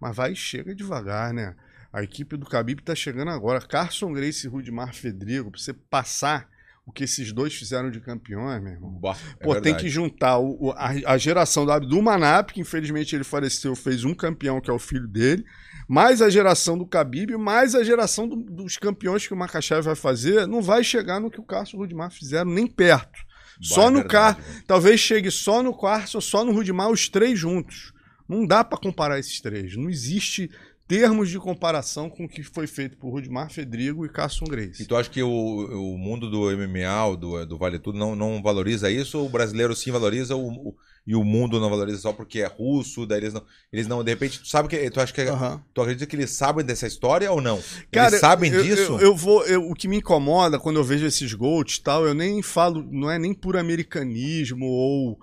Mas 0.00 0.16
vai, 0.16 0.34
chega 0.34 0.74
devagar, 0.74 1.32
né? 1.32 1.54
A 1.92 2.02
equipe 2.02 2.36
do 2.36 2.46
Khabib 2.46 2.82
tá 2.82 2.94
chegando 2.94 3.30
agora. 3.30 3.60
Carson 3.60 4.12
Grace 4.12 4.46
e 4.46 4.50
Rudimar 4.50 4.94
Fedrigo, 4.94 5.50
pra 5.50 5.60
você 5.60 5.72
passar 5.72 6.48
o 6.90 6.92
que 6.92 7.04
esses 7.04 7.32
dois 7.32 7.54
fizeram 7.54 7.90
de 7.90 8.00
campeões, 8.00 8.62
meu 8.62 8.72
irmão. 8.72 8.90
Bah, 9.00 9.16
é 9.38 9.44
Pô, 9.44 9.58
tem 9.60 9.74
que 9.76 9.88
juntar 9.88 10.38
o, 10.38 10.72
a, 10.76 10.90
a 11.12 11.16
geração 11.18 11.64
do 11.64 11.72
Abdul 11.72 12.02
Manap, 12.02 12.50
que 12.52 12.60
infelizmente 12.60 13.14
ele 13.16 13.24
faleceu, 13.24 13.74
fez 13.74 14.04
um 14.04 14.12
campeão, 14.14 14.60
que 14.60 14.68
é 14.70 14.72
o 14.72 14.78
filho 14.78 15.08
dele, 15.08 15.44
mais 15.88 16.20
a 16.20 16.28
geração 16.28 16.76
do 16.76 16.84
Khabib, 16.84 17.36
mais 17.36 17.74
a 17.74 17.82
geração 17.82 18.28
do- 18.28 18.36
dos 18.36 18.76
campeões 18.76 19.26
que 19.26 19.32
o 19.32 19.36
Makachev 19.36 19.82
vai 19.82 19.94
fazer, 19.96 20.46
não 20.46 20.60
vai 20.60 20.84
chegar 20.84 21.18
no 21.20 21.30
que 21.30 21.40
o 21.40 21.44
Carson 21.44 21.76
e 21.76 21.78
o 21.78 21.82
Rudimar 21.82 22.10
fizeram, 22.10 22.50
nem 22.50 22.66
perto. 22.66 23.18
Bah, 23.18 23.26
Só 23.62 23.86
é 23.88 23.90
no 23.90 23.98
verdade, 24.00 24.08
Car, 24.36 24.36
velho. 24.40 24.62
talvez 24.66 25.00
chegue 25.00 25.30
só 25.30 25.62
no 25.62 25.76
Carson, 25.76 26.20
só 26.20 26.44
no 26.44 26.52
Rudimar, 26.52 26.90
os 26.90 27.08
três 27.08 27.38
juntos. 27.38 27.92
Não 28.28 28.46
dá 28.46 28.62
pra 28.62 28.78
comparar 28.78 29.18
esses 29.18 29.40
três. 29.40 29.76
Não 29.76 29.90
existe 29.90 30.48
termos 30.90 31.30
de 31.30 31.38
comparação 31.38 32.10
com 32.10 32.24
o 32.24 32.28
que 32.28 32.42
foi 32.42 32.66
feito 32.66 32.96
por 32.96 33.10
Rudimar 33.10 33.48
Fedrigo 33.48 34.04
e 34.04 34.08
Carson 34.08 34.44
Grace. 34.44 34.82
E 34.82 34.86
tu 34.86 34.96
acha 34.96 35.08
que 35.08 35.22
o, 35.22 35.28
o 35.30 35.96
mundo 35.96 36.28
do 36.28 36.50
MMA, 36.50 37.16
do, 37.16 37.46
do 37.46 37.56
Vale 37.56 37.78
Tudo, 37.78 37.96
não, 37.96 38.16
não 38.16 38.42
valoriza 38.42 38.90
isso? 38.90 39.16
Ou 39.16 39.26
o 39.26 39.28
brasileiro 39.28 39.72
sim 39.76 39.92
valoriza 39.92 40.34
o, 40.34 40.48
o- 40.48 40.74
e 41.06 41.14
o 41.14 41.22
mundo 41.22 41.60
não 41.60 41.70
valoriza 41.70 41.98
só 41.98 42.12
porque 42.12 42.40
é 42.40 42.46
russo? 42.48 43.06
Daí 43.06 43.18
eles 43.20 43.32
não. 43.32 43.44
Eles 43.72 43.86
não, 43.86 44.02
de 44.02 44.10
repente, 44.10 44.40
tu 44.40 44.48
sabe 44.48 44.68
que. 44.68 44.90
Tu 44.90 45.00
acha 45.00 45.12
que. 45.12 45.20
Aham. 45.22 45.62
Tu 45.72 45.80
acredita 45.80 46.06
que 46.06 46.16
eles 46.16 46.30
sabem 46.32 46.64
dessa 46.64 46.88
história 46.88 47.30
ou 47.30 47.40
não? 47.40 47.62
Cara, 47.92 48.08
eles 48.08 48.20
sabem 48.20 48.50
eu, 48.52 48.62
disso? 48.62 48.82
Eu, 48.94 49.00
eu 49.00 49.14
vou, 49.16 49.44
eu- 49.46 49.70
o 49.70 49.74
que 49.74 49.86
me 49.86 49.98
incomoda 49.98 50.58
quando 50.58 50.76
eu 50.80 50.84
vejo 50.84 51.06
esses 51.06 51.32
gols 51.32 51.76
e 51.76 51.82
tal, 51.82 52.04
eu 52.04 52.14
nem 52.14 52.42
falo, 52.42 52.84
não 52.90 53.08
é 53.08 53.16
nem 53.16 53.32
por 53.32 53.56
americanismo 53.56 54.66
ou 54.66 55.18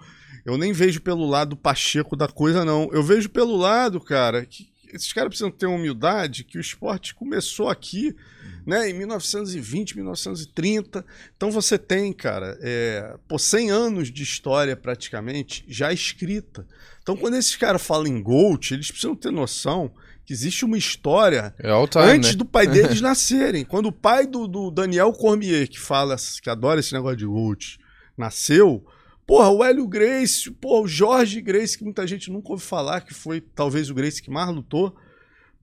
eu 0.46 0.58
nem 0.58 0.72
vejo 0.72 1.02
pelo 1.02 1.28
lado 1.28 1.58
pacheco 1.58 2.16
da 2.16 2.30
coisa, 2.30 2.64
não. 2.64 2.90
Eu 2.94 3.04
vejo 3.04 3.30
pelo 3.30 3.58
lado, 3.58 4.00
cara, 4.00 4.46
que 4.46 4.70
esses 4.94 5.12
caras 5.14 5.30
precisam 5.30 5.52
ter 5.52 5.66
humildade, 5.66 6.44
que 6.44 6.58
o 6.58 6.62
esporte 6.62 7.14
começou 7.14 7.70
aqui, 7.70 8.16
né, 8.66 8.90
em 8.90 8.94
1920, 8.94 9.96
1930. 9.96 11.06
Então 11.36 11.52
você 11.52 11.78
tem, 11.78 12.12
cara, 12.12 12.58
é, 12.62 13.16
pô, 13.28 13.40
100 13.40 13.72
anos 13.72 14.12
de 14.12 14.24
história 14.24 14.76
praticamente 14.76 15.64
já 15.68 15.92
escrita. 15.94 16.68
Então 17.02 17.16
quando 17.16 17.36
esses 17.36 17.56
caras 17.56 17.82
falam 17.82 18.08
em 18.08 18.22
GOAT, 18.22 18.74
eles 18.74 18.92
precisam 18.92 19.16
ter 19.16 19.32
noção 19.32 19.92
que 20.26 20.34
existe 20.34 20.66
uma 20.66 20.78
história 20.78 21.56
É 21.58 21.72
time, 21.88 22.04
antes 22.04 22.32
né? 22.32 22.36
do 22.36 22.44
pai 22.44 22.68
deles 22.68 23.00
nascerem. 23.02 23.64
Quando 23.64 23.86
o 23.86 23.94
pai 23.94 24.28
do, 24.28 24.46
do 24.46 24.70
Daniel 24.70 25.14
Cormier, 25.14 25.70
que 25.70 25.80
fala, 25.80 26.18
que 26.42 26.50
adora 26.50 26.82
esse 26.82 26.92
negócio 26.92 27.16
de 27.16 27.26
Gold, 27.26 27.80
nasceu, 28.18 28.86
porra, 29.28 29.50
o 29.52 29.64
Hélio 29.64 29.86
Grace, 29.86 30.50
porra, 30.50 30.82
o 30.84 30.88
Jorge 30.88 31.42
Grace, 31.42 31.78
que 31.78 31.84
muita 31.84 32.08
gente 32.08 32.32
nunca 32.32 32.50
ouviu 32.52 32.66
falar, 32.66 33.02
que 33.02 33.14
foi 33.14 33.42
talvez 33.42 33.90
o 33.90 33.94
Grace 33.94 34.22
que 34.24 34.32
mais 34.32 34.50
lutou, 34.50 34.96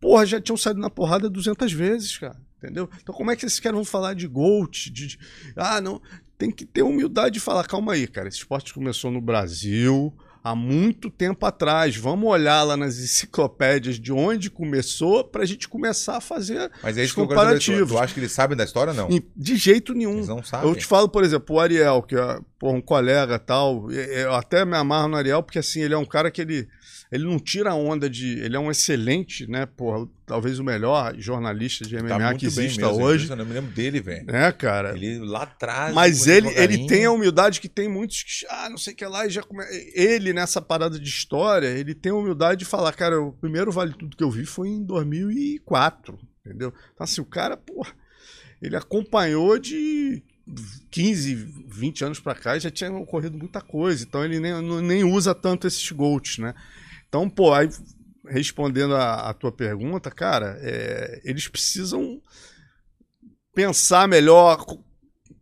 porra, 0.01 0.25
já 0.27 0.41
tinham 0.41 0.57
saído 0.57 0.79
na 0.79 0.91
porrada 0.91 1.29
200 1.31 1.73
vezes, 1.73 2.19
cara. 2.19 2.37
Entendeu? 2.59 2.89
Então, 3.03 3.15
como 3.15 3.31
é 3.31 3.37
que 3.37 3.45
esses 3.45 3.61
caras 3.61 3.77
vão 3.77 3.85
falar 3.85 4.15
de 4.15 4.27
Gold? 4.27 4.91
De, 4.91 5.07
de- 5.09 5.19
Ah, 5.57 5.81
não. 5.81 6.01
Tem 6.39 6.51
que 6.51 6.65
ter 6.65 6.83
humildade 6.83 7.35
de 7.35 7.41
falar, 7.41 7.65
calma 7.65 7.93
aí, 7.93 8.07
cara. 8.07 8.27
Esse 8.29 8.39
esporte 8.39 8.73
começou 8.73 9.11
no 9.11 9.21
Brasil 9.21 10.13
há 10.43 10.55
muito 10.55 11.11
tempo 11.11 11.45
atrás. 11.47 11.95
Vamos 11.97 12.27
olhar 12.29 12.63
lá 12.63 12.75
nas 12.77 12.99
enciclopédias 12.99 14.01
de 14.01 14.13
onde 14.13 14.51
começou 14.51 15.25
pra 15.25 15.45
gente 15.45 15.69
começar 15.69 16.17
a 16.17 16.21
fazer 16.21 16.71
Mas 16.83 16.97
é 16.97 17.01
os 17.03 17.07
isso 17.07 17.15
que 17.15 17.21
eu. 17.21 17.27
Tu, 17.27 17.29
comparativos. 17.29 17.89
tu 17.91 17.99
acha 17.99 18.15
que 18.15 18.21
eles 18.21 18.33
sabem 18.33 18.57
da 18.57 18.65
história 18.65 18.93
ou 18.93 18.97
não? 18.97 19.09
De 19.37 19.57
jeito 19.57 19.93
nenhum. 19.95 20.15
Eles 20.17 20.29
não 20.29 20.43
sabem. 20.43 20.69
Eu 20.69 20.75
te 20.75 20.87
falo, 20.87 21.09
por 21.09 21.23
exemplo, 21.23 21.57
o 21.57 21.61
Ariel, 21.61 22.03
que 22.03 22.17
é 22.17 22.39
porra, 22.65 22.79
um 22.79 22.81
colega 22.81 23.39
tal. 23.39 23.91
Eu 23.91 24.35
até 24.35 24.65
me 24.65 24.75
amarro 24.75 25.09
no 25.09 25.17
Ariel, 25.19 25.43
porque 25.43 25.59
assim, 25.59 25.83
ele 25.83 25.93
é 25.93 25.99
um 25.99 26.05
cara 26.07 26.31
que 26.31 26.41
ele, 26.41 26.67
ele 27.13 27.25
não 27.25 27.39
tira 27.39 27.73
a 27.73 27.75
onda 27.75 28.09
de. 28.09 28.39
Ele 28.39 28.57
é 28.57 28.59
um 28.59 28.71
excelente, 28.71 29.47
né? 29.47 29.67
Porra, 29.67 30.09
talvez 30.25 30.59
o 30.59 30.65
melhor 30.65 31.15
jornalista 31.19 31.85
de 31.85 31.95
MMA 31.95 32.19
Tá 32.19 32.35
que 32.35 32.47
exista 32.47 32.89
hoje. 32.89 33.29
Eu 33.29 33.37
me 33.37 33.53
lembro 33.53 33.71
dele, 33.71 34.01
velho. 34.01 34.25
Né, 34.25 34.51
cara? 34.53 34.95
Ele 34.95 35.19
lá 35.19 35.43
atrás. 35.43 35.95
Mas 35.95 36.27
ele, 36.27 36.49
ele 36.57 36.87
tem 36.87 37.05
a 37.05 37.13
humildade 37.13 37.61
que 37.61 37.69
tem 37.69 37.87
muitos 37.87 38.23
que, 38.23 38.47
ah, 38.49 38.71
não 38.71 38.79
sei 38.79 38.95
o 38.95 38.97
que 38.97 39.05
lá, 39.05 39.27
e 39.27 39.31
já 39.31 39.43
come... 39.43 39.63
Ele, 39.95 40.33
nessa 40.33 40.63
parada 40.63 40.99
de 40.99 41.09
história, 41.09 41.67
ele 41.67 41.95
tem 41.95 42.13
a 42.13 42.15
humildade 42.15 42.61
de 42.61 42.65
falar, 42.65 42.95
cara, 42.95 43.21
o 43.21 43.33
primeiro 43.33 43.71
Vale 43.71 43.93
Tudo 43.93 44.17
que 44.17 44.25
eu 44.25 44.31
vi 44.31 44.47
foi 44.47 44.69
em 44.69 44.83
2004, 44.83 46.19
entendeu? 46.41 46.73
Então, 46.95 47.05
assim, 47.05 47.21
o 47.21 47.27
cara, 47.27 47.59
porra, 47.59 47.93
ele 48.63 48.75
acompanhou 48.75 49.59
de 49.59 50.23
15, 50.91 51.35
20 51.69 52.05
anos 52.05 52.21
pra 52.21 52.35
cá 52.35 52.59
já 52.59 52.71
tinha 52.71 52.93
ocorrido 52.93 53.39
muita 53.39 53.61
coisa, 53.61 54.05
então 54.05 54.25
ele 54.25 54.39
nem, 54.39 54.53
nem 54.83 55.05
usa 55.05 55.35
tanto 55.35 55.67
esses 55.67 55.91
GOATs, 55.91 56.39
né? 56.39 56.55
Então, 57.09 57.29
pô, 57.31 57.53
aí 57.53 57.69
respondendo 58.27 58.95
a, 58.95 59.31
a 59.31 59.35
tua 59.35 59.53
pergunta, 59.53 60.11
cara, 60.11 60.59
é, 60.61 61.21
eles 61.25 61.49
precisam 61.49 62.21
pensar 63.55 64.09
melhor. 64.09 64.65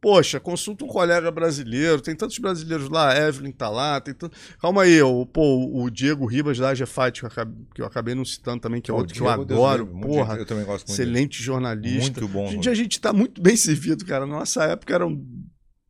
Poxa, 0.03 0.41
consulta 0.41 0.85
um 0.85 0.89
colega 0.89 1.31
brasileiro, 1.31 2.03
tem 2.03 2.17
tantos 2.17 2.37
brasileiros 2.37 2.89
lá, 2.89 3.13
a 3.13 3.29
Evelyn 3.29 3.53
tá 3.53 3.69
lá, 3.69 4.01
tem 4.01 4.13
tanto... 4.13 4.37
Calma 4.61 4.83
aí, 4.83 5.01
o, 5.01 5.25
pô, 5.25 5.81
o 5.81 5.89
Diego 5.89 6.27
Ribas 6.27 6.59
da 6.59 6.75
Fight, 6.75 7.21
que 7.21 7.25
eu 7.25 7.29
acabei, 7.29 7.67
que 7.73 7.83
eu 7.83 7.87
acabei 7.87 8.13
não 8.13 8.25
citando 8.25 8.61
também, 8.61 8.81
que 8.81 8.91
é 8.91 8.95
outro 8.95 9.15
que 9.15 9.21
eu 9.21 9.45
Deus 9.47 9.61
adoro, 9.61 9.87
muito 9.87 10.09
porra, 10.09 10.35
Eu 10.35 10.45
também 10.45 10.65
gosto 10.65 10.89
muito. 10.89 10.99
dele. 10.99 11.11
excelente 11.11 11.41
jornalista. 11.41 12.21
Muito 12.21 12.27
bom. 12.27 12.47
Hoje 12.47 12.57
em 12.57 12.61
dia 12.61 12.73
a 12.73 12.75
gente 12.75 13.01
tá 13.01 13.13
muito 13.13 13.41
bem 13.41 13.57
servido, 13.57 14.05
cara. 14.05 14.27
Na 14.27 14.41
nossa 14.41 14.65
época 14.65 14.93
eram 14.93 15.25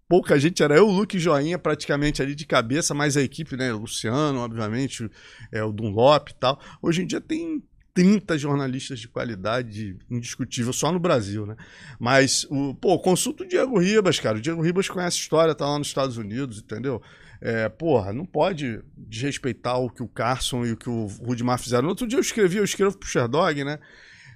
pouca 0.07 0.39
gente, 0.39 0.63
era 0.63 0.77
eu, 0.77 0.87
Luke 0.89 1.17
e 1.17 1.21
Joinha 1.21 1.59
praticamente 1.59 2.21
ali 2.21 2.35
de 2.35 2.45
cabeça, 2.45 2.93
mais 2.93 3.17
a 3.17 3.23
equipe, 3.23 3.57
né? 3.57 3.73
O 3.73 3.79
Luciano, 3.79 4.41
obviamente, 4.41 5.11
é, 5.51 5.65
o 5.65 5.73
Dunlop 5.73 6.29
e 6.29 6.35
tal. 6.35 6.61
Hoje 6.83 7.01
em 7.01 7.07
dia 7.07 7.19
tem 7.19 7.63
30 7.95 8.39
jornalistas 8.39 9.01
de 9.01 9.09
qualidade 9.09 9.97
indiscutível 10.11 10.73
só 10.73 10.91
no 10.91 10.99
Brasil, 10.99 11.45
né? 11.47 11.57
Mas, 11.99 12.47
o, 12.51 12.75
pô, 12.75 12.99
consulta 12.99 13.45
o 13.45 13.47
Diego 13.49 13.79
Ribas, 13.79 14.19
cara. 14.19 14.39
O 14.39 14.41
Diego 14.41 14.63
Ribas 14.63 14.89
conhece 14.89 15.19
história, 15.19 15.55
tá 15.55 15.67
lá 15.67 15.79
nos 15.79 15.89
Estados 15.89 16.17
Unidos, 16.17 16.59
entendeu? 16.59 17.03
É, 17.41 17.69
porra, 17.69 18.13
não 18.13 18.25
pode 18.25 18.81
desrespeitar 18.97 19.79
o 19.79 19.91
que 19.91 20.03
o 20.03 20.09
Carson 20.09 20.65
e 20.65 20.73
o 20.73 20.77
que 20.77 20.89
o 20.89 21.07
Rudimar 21.07 21.59
fizeram. 21.59 21.83
No 21.83 21.89
outro 21.91 22.07
dia 22.07 22.17
eu 22.17 22.23
escrevi, 22.23 22.59
eu 22.59 22.65
escrevo 22.65 22.97
pro 22.97 23.09
Sherdog, 23.09 23.65
né? 23.65 23.79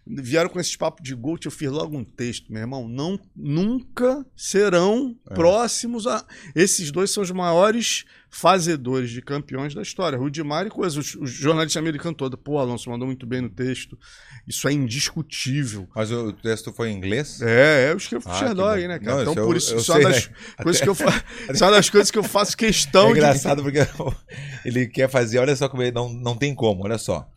Vieram 0.09 0.49
com 0.49 0.61
esses 0.61 0.77
papos 0.77 1.03
de 1.03 1.15
Gold, 1.17 1.45
eu 1.45 1.51
fiz 1.51 1.69
logo 1.69 1.97
um 1.97 2.05
texto, 2.05 2.53
meu 2.53 2.61
irmão. 2.61 2.89
Não, 2.89 3.19
nunca 3.35 4.25
serão 4.37 5.17
É. 5.29 5.35
próximos 5.35 6.07
a. 6.07 6.25
Esses 6.55 6.93
dois 6.93 7.11
são 7.11 7.25
os 7.25 7.31
maiores 7.33 8.05
fazedores 8.31 9.11
de 9.11 9.21
campeões 9.21 9.75
da 9.75 9.83
história. 9.83 10.17
Rudimar 10.17 10.67
e 10.67 10.71
coisa. 10.71 11.01
Os, 11.01 11.17
jornalistas 11.25 11.81
americanos 11.81 12.17
todos. 12.17 12.39
Pô, 12.43 12.59
Alonso 12.59 12.89
mandou 12.89 13.07
muito 13.07 13.27
bem 13.27 13.41
no 13.41 13.49
texto. 13.49 13.99
Isso 14.47 14.69
é 14.69 14.73
indiscutível. 14.73 15.89
Mas 15.95 16.13
o 16.13 16.33
texto 16.33 16.73
foi 16.73 16.91
em 16.91 16.97
inglês? 16.97 17.43
É, 17.43 17.91
eu 17.91 17.97
escrevo 17.97 18.25
pro 18.25 18.33
Ah, 18.33 18.77
né, 18.77 18.99
cara? 19.01 19.25
Não, 19.25 19.33
então, 19.33 19.33
isso 19.33 19.45
por 19.45 19.57
isso, 19.57 19.75
eu 19.75 19.79
isso 19.79 19.93
é 19.93 20.01
das 20.03 20.29
né? 20.29 20.35
coisas 20.63 20.83
que 20.83 20.89
eu 20.89 20.95
fa... 20.95 21.25
isso 21.53 21.65
é 21.65 21.67
uma 21.67 21.73
das 21.73 21.91
coisas 21.91 22.11
que 22.13 22.19
eu 22.19 22.23
faço 22.23 22.57
questão 22.57 23.09
é 23.09 23.13
de. 23.13 23.19
engraçado 23.19 23.63
porque 23.63 23.81
ele 24.65 24.87
quer 24.87 25.09
fazer, 25.09 25.39
olha 25.39 25.57
só 25.57 25.69
como 25.69 25.83
ele 25.83 25.93
não, 25.93 26.13
não 26.13 26.37
tem 26.37 26.55
como, 26.55 26.85
olha 26.85 26.99
só. 26.99 27.29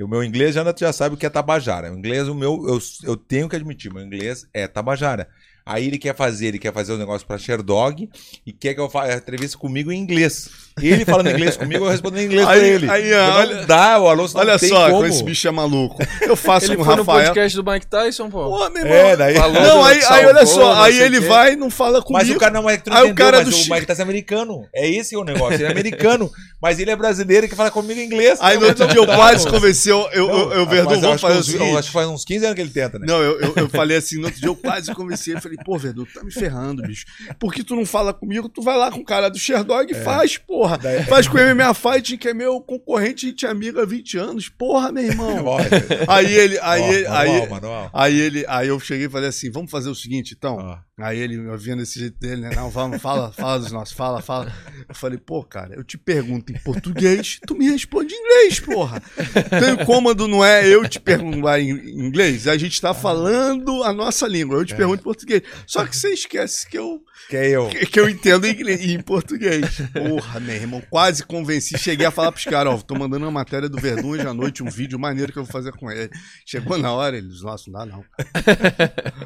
O 0.00 0.08
meu 0.08 0.22
inglês 0.22 0.54
já, 0.54 0.64
já 0.76 0.92
sabe 0.92 1.14
o 1.14 1.18
que 1.18 1.26
é 1.26 1.30
tabajara. 1.30 1.92
O 1.92 1.98
inglês, 1.98 2.28
o 2.28 2.34
meu, 2.34 2.64
eu, 2.68 2.78
eu 3.02 3.16
tenho 3.16 3.48
que 3.48 3.56
admitir, 3.56 3.92
meu 3.92 4.04
inglês 4.04 4.46
é 4.52 4.66
tabajara. 4.68 5.28
Aí 5.70 5.86
ele 5.86 5.98
quer 5.98 6.16
fazer, 6.16 6.46
ele 6.46 6.58
quer 6.58 6.72
fazer 6.72 6.94
o 6.94 6.96
negócio 6.96 7.26
pra 7.26 7.36
Sherdog 7.36 8.08
e 8.46 8.52
quer 8.52 8.72
que 8.72 8.80
eu 8.80 8.88
faça 8.88 9.12
a 9.12 9.16
entrevista 9.16 9.58
comigo 9.58 9.92
em 9.92 9.98
inglês. 9.98 10.48
Ele 10.80 11.04
falando 11.04 11.28
inglês 11.28 11.56
comigo, 11.56 11.84
eu 11.84 11.90
respondo 11.90 12.18
em 12.20 12.24
inglês 12.24 12.44
pra 12.46 12.54
Aí- 12.54 12.68
ele. 12.70 12.88
aí, 12.88 13.10
não 13.10 13.34
olha- 13.36 13.66
dá, 13.66 13.98
o 14.00 14.08
Alonso 14.08 14.34
não 14.34 14.40
Olha 14.42 14.58
tem 14.58 14.68
só, 14.68 14.88
como. 14.90 15.04
esse 15.06 15.22
bicho 15.24 15.46
é 15.46 15.50
maluco. 15.50 15.96
Eu 16.22 16.36
faço 16.36 16.66
Ele 16.66 16.76
com 16.76 16.82
o 16.82 16.84
foi 16.84 16.94
no 16.96 17.02
Rafael. 17.02 17.26
podcast 17.26 17.56
do 17.60 17.70
Mike 17.70 17.86
Tyson, 17.88 18.30
pô. 18.30 18.48
Pô, 18.48 18.70
meu 18.70 18.86
É, 18.86 19.16
daí... 19.16 19.34
Falou 19.34 19.60
Não, 19.60 19.84
aí, 19.84 19.98
que 19.98 20.04
aí 20.04 20.24
olha 20.26 20.46
salvou, 20.46 20.64
só, 20.64 20.74
não 20.76 20.82
aí 20.84 20.98
ele 21.00 21.20
quê. 21.20 21.26
vai 21.26 21.52
e 21.52 21.56
não 21.56 21.68
fala 21.68 22.00
comigo. 22.00 22.12
Mas 22.24 22.30
o 22.34 22.38
cara 22.38 22.52
não 22.54 22.70
é 22.70 22.76
que 22.76 22.84
tu 22.84 22.90
não 22.90 22.96
Aí 22.96 23.10
o 23.10 23.14
cara 23.14 23.38
mas 23.44 23.48
do 23.48 23.56
o 23.56 23.74
Mike 23.74 23.86
Tyson 23.86 24.00
é 24.00 24.04
americano. 24.04 24.64
É 24.74 24.88
esse 24.88 25.16
o 25.16 25.24
negócio, 25.24 25.54
ele 25.54 25.64
é 25.64 25.70
americano. 25.70 26.30
mas 26.62 26.78
ele 26.78 26.90
é 26.92 26.96
brasileiro 26.96 27.46
e 27.46 27.48
quer 27.48 27.56
falar 27.56 27.72
comigo 27.72 27.98
em 28.00 28.04
inglês. 28.04 28.38
Aí 28.40 28.54
no 28.54 28.60
Não, 28.62 28.68
outro 28.68 28.84
não 28.86 28.92
dia 28.92 29.02
eu 29.02 29.06
quase 29.06 29.44
não. 29.44 29.52
convenci, 29.52 29.88
eu, 29.90 30.08
eu, 30.12 30.26
Não, 30.28 30.34
eu, 30.38 30.50
eu 30.52 30.58
eu 30.60 30.66
que 30.68 30.76
fazer 30.86 31.06
o 31.36 31.40
uns- 31.40 31.46
seguinte. 31.46 31.70
eu 31.72 31.78
Acho 31.78 31.88
que 31.88 31.92
faz 31.94 32.06
uns 32.08 32.24
15 32.24 32.44
anos 32.44 32.54
que 32.54 32.60
ele 32.60 32.70
tenta, 32.70 32.98
né? 33.00 33.06
Não, 33.08 33.20
eu, 33.20 33.40
eu, 33.40 33.52
eu 33.56 33.68
falei 33.68 33.96
assim, 33.96 34.16
no 34.18 34.26
outro 34.26 34.38
dia 34.40 34.48
eu 34.48 34.54
quase 34.56 34.94
convenci 34.94 35.32
ele. 35.32 35.40
Falei, 35.40 35.57
pô, 35.64 35.76
Verdun, 35.78 36.04
tu 36.04 36.14
tá 36.14 36.24
me 36.24 36.32
ferrando, 36.32 36.82
bicho. 36.82 37.04
Por 37.38 37.52
que 37.52 37.62
tu 37.62 37.74
não 37.76 37.84
fala 37.86 38.12
comigo? 38.14 38.48
Tu 38.48 38.62
vai 38.62 38.76
lá 38.76 38.90
com 38.90 39.00
o 39.00 39.04
cara 39.04 39.28
do 39.28 39.38
Sherdog 39.38 39.90
e 39.90 39.94
faz, 39.94 40.36
porra. 40.38 40.78
Daí- 40.78 41.04
Faz 41.04 41.26
com 41.28 41.36
o 41.36 41.40
MMA 41.40 41.72
Fight, 41.74 42.16
que 42.16 42.28
é 42.28 42.34
meu 42.34 42.60
concorrente, 42.60 43.26
a 43.26 43.28
gente 43.30 43.46
é 43.46 43.48
amigo 43.48 43.80
há 43.80 43.84
20 43.86 44.18
anos. 44.18 44.48
Porra, 44.48 44.90
meu 44.92 45.04
irmão. 45.04 45.56
Aí 46.08 46.32
ele, 46.34 46.58
aí, 46.60 46.80
ó, 46.82 46.92
ele, 46.92 47.06
aí, 47.06 47.28
manual, 47.30 47.48
manual. 47.48 47.90
aí 47.92 48.18
ele, 48.18 48.44
aí 48.48 48.68
eu 48.68 48.78
cheguei 48.80 49.06
e 49.06 49.10
falei 49.10 49.28
assim, 49.28 49.50
vamos 49.50 49.70
fazer 49.70 49.88
o 49.88 49.94
seguinte, 49.94 50.34
então. 50.36 50.56
Ó. 50.56 50.78
Aí 51.00 51.18
ele, 51.18 51.36
eu 51.36 51.56
vendo 51.56 51.82
esse 51.82 51.98
jeito 51.98 52.18
dele, 52.18 52.40
né? 52.42 52.50
Não, 52.56 52.70
vamos, 52.70 53.00
fala, 53.00 53.30
fala 53.32 53.58
dos 53.60 53.70
nossos, 53.70 53.94
fala, 53.94 54.20
fala. 54.20 54.52
Eu 54.88 54.94
falei, 54.94 55.16
pô, 55.18 55.44
cara, 55.44 55.74
eu 55.76 55.84
te 55.84 55.96
pergunto 55.96 56.50
em 56.52 56.58
português, 56.58 57.38
tu 57.46 57.54
me 57.54 57.70
responde 57.70 58.12
em 58.14 58.18
inglês, 58.18 58.58
porra. 58.60 59.00
Então 59.46 59.74
o 59.74 59.86
cômodo 59.86 60.26
não 60.26 60.44
é 60.44 60.66
eu 60.66 60.88
te 60.88 60.98
perguntar 60.98 61.60
em 61.60 61.70
inglês, 61.70 62.48
a 62.48 62.56
gente 62.56 62.80
tá 62.80 62.92
falando 62.92 63.84
a 63.84 63.92
nossa 63.92 64.26
língua, 64.26 64.56
eu 64.56 64.64
te 64.64 64.74
pergunto 64.74 65.00
em 65.00 65.04
português. 65.04 65.42
Só 65.66 65.84
que 65.86 65.96
você 65.96 66.10
esquece 66.10 66.68
que 66.68 66.78
eu, 66.78 67.00
Que 67.28 67.36
é 67.36 67.48
eu. 67.50 67.68
que, 67.68 67.86
que 67.86 68.00
eu 68.00 68.08
entendo 68.08 68.46
em, 68.46 68.52
inglês, 68.52 68.80
em 68.80 69.00
português. 69.00 69.80
Porra, 69.92 70.40
meu 70.40 70.54
irmão, 70.54 70.82
quase 70.88 71.24
convenci. 71.24 71.78
Cheguei 71.78 72.06
a 72.06 72.10
falar 72.10 72.32
pros 72.32 72.44
caras, 72.44 72.72
ó, 72.72 72.78
tô 72.78 72.94
mandando 72.94 73.24
uma 73.24 73.30
matéria 73.30 73.68
do 73.68 73.78
Verdun 73.78 74.08
hoje 74.08 74.26
à 74.26 74.32
noite, 74.34 74.62
um 74.62 74.70
vídeo 74.70 74.98
maneiro 74.98 75.32
que 75.32 75.38
eu 75.38 75.44
vou 75.44 75.52
fazer 75.52 75.72
com 75.72 75.90
ele. 75.90 76.10
Chegou 76.46 76.78
na 76.78 76.92
hora, 76.92 77.16
eles, 77.16 77.42
nossa, 77.42 77.70
não 77.70 77.80
dá 77.80 77.86
não. 77.86 78.04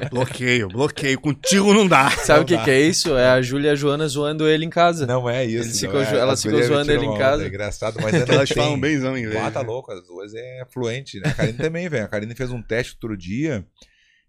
bloqueio, 0.09 0.67
bloqueio. 0.67 1.19
Contigo 1.19 1.73
não 1.73 1.87
dá. 1.87 2.09
Sabe 2.11 2.41
o 2.41 2.45
que, 2.45 2.57
que 2.57 2.71
é 2.71 2.81
isso? 2.81 3.15
É 3.15 3.29
a 3.29 3.41
Júlia 3.41 3.69
e 3.69 3.71
a 3.71 3.75
Joana 3.75 4.07
zoando 4.07 4.47
ele 4.47 4.65
em 4.65 4.69
casa. 4.69 5.05
Não 5.05 5.29
é 5.29 5.45
isso. 5.45 5.79
Ficam 5.79 6.01
é. 6.01 6.15
elas 6.17 6.39
As 6.39 6.43
ficam 6.43 6.61
zoando 6.63 6.91
ele 6.91 7.05
em 7.05 7.17
casa. 7.17 7.43
É 7.43 7.47
engraçado, 7.47 7.99
mas 8.01 8.13
Elas 8.33 8.49
falam 8.49 8.71
tem. 8.71 8.81
benzão 8.81 9.17
inglês. 9.17 9.43
Ah, 9.43 9.51
tá 9.51 9.61
louco, 9.61 9.91
as 9.91 10.01
duas 10.05 10.33
é 10.33 10.65
fluente, 10.71 11.19
né? 11.19 11.29
A 11.29 11.33
Karine 11.33 11.57
também, 11.57 11.89
velho. 11.89 12.05
A 12.05 12.07
Karine 12.07 12.35
fez 12.35 12.51
um 12.51 12.61
teste 12.61 12.93
outro 12.93 13.17
dia 13.17 13.65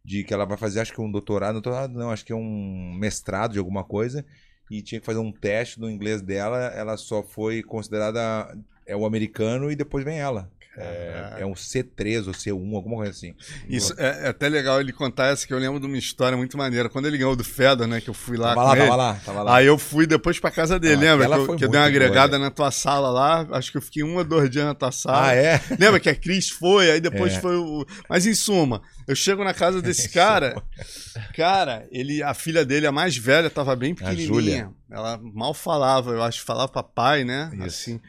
de 0.04 0.22
que 0.22 0.34
ela 0.34 0.44
vai 0.44 0.56
fazer, 0.56 0.80
acho 0.80 0.92
que 0.92 1.00
um 1.00 1.10
doutorado, 1.10 1.54
doutorado 1.54 1.98
não, 1.98 2.10
acho 2.10 2.24
que 2.24 2.32
é 2.32 2.36
um 2.36 2.92
mestrado 2.98 3.52
de 3.52 3.58
alguma 3.58 3.82
coisa, 3.82 4.24
e 4.70 4.82
tinha 4.82 5.00
que 5.00 5.06
fazer 5.06 5.18
um 5.18 5.32
teste 5.32 5.80
do 5.80 5.90
inglês 5.90 6.20
dela, 6.20 6.58
ela 6.74 6.96
só 6.96 7.22
foi 7.22 7.62
considerada 7.62 8.56
é 8.86 8.94
o 8.94 9.06
americano 9.06 9.70
e 9.70 9.76
depois 9.76 10.04
vem 10.04 10.18
ela. 10.18 10.50
É, 10.76 11.36
é 11.38 11.46
um 11.46 11.52
C3 11.52 12.26
ou 12.26 12.32
C1, 12.32 12.74
alguma 12.74 12.96
coisa 12.96 13.12
assim. 13.12 13.32
Isso 13.68 13.94
é, 13.96 14.24
é 14.24 14.28
até 14.28 14.48
legal 14.48 14.80
ele 14.80 14.92
contar 14.92 15.28
essa, 15.28 15.46
que 15.46 15.54
eu 15.54 15.58
lembro 15.58 15.78
de 15.78 15.86
uma 15.86 15.96
história 15.96 16.36
muito 16.36 16.58
maneira. 16.58 16.88
Quando 16.88 17.06
ele 17.06 17.16
ganhou 17.16 17.36
do 17.36 17.44
Fedor, 17.44 17.86
né, 17.86 18.00
que 18.00 18.10
eu 18.10 18.14
fui 18.14 18.36
lá 18.36 18.56
Tava 18.56 18.64
lá, 18.64 18.72
ele, 18.76 18.80
tava 18.82 18.96
lá, 18.96 19.20
tava 19.24 19.42
lá. 19.44 19.56
Aí 19.56 19.66
eu 19.66 19.78
fui 19.78 20.04
depois 20.04 20.40
pra 20.40 20.50
casa 20.50 20.76
dele, 20.76 21.06
Ah, 21.06 21.14
lembra? 21.14 21.28
Que 21.28 21.34
que 21.34 21.40
eu 21.40 21.46
dei 21.46 21.46
uma 21.46 21.46
muito 21.58 21.70
boa, 21.70 21.84
agregada 21.84 22.38
né? 22.38 22.46
na 22.46 22.50
tua 22.50 22.72
sala 22.72 23.08
lá. 23.08 23.46
Acho 23.52 23.70
que 23.70 23.78
eu 23.78 23.82
fiquei 23.82 24.02
um 24.02 24.16
ou 24.16 24.24
dois 24.24 24.50
dias 24.50 24.64
na 24.64 24.74
tua 24.74 24.90
sala. 24.90 25.28
Ah, 25.28 25.34
é? 25.34 25.60
Lembra 25.78 26.00
que 26.00 26.08
a 26.08 26.14
Cris 26.14 26.50
foi, 26.50 26.90
aí 26.90 27.00
depois 27.00 27.34
É. 27.34 27.40
foi 27.40 27.56
o. 27.56 27.86
Mas 28.08 28.26
em 28.26 28.34
suma, 28.34 28.82
eu 29.06 29.14
chego 29.14 29.44
na 29.44 29.54
casa 29.54 29.80
desse 29.82 30.08
cara. 30.08 30.62
cara, 31.34 31.86
ele, 31.90 32.22
a 32.22 32.34
filha 32.34 32.64
dele, 32.64 32.86
a 32.86 32.92
mais 32.92 33.16
velha, 33.16 33.50
tava 33.50 33.74
bem 33.76 33.94
pequenininha. 33.94 34.70
Ela 34.90 35.18
mal 35.20 35.52
falava, 35.52 36.12
eu 36.12 36.22
acho, 36.22 36.42
falava 36.42 36.68
papai, 36.68 37.24
né? 37.24 37.50
Isso. 37.54 37.64
Assim. 37.64 38.00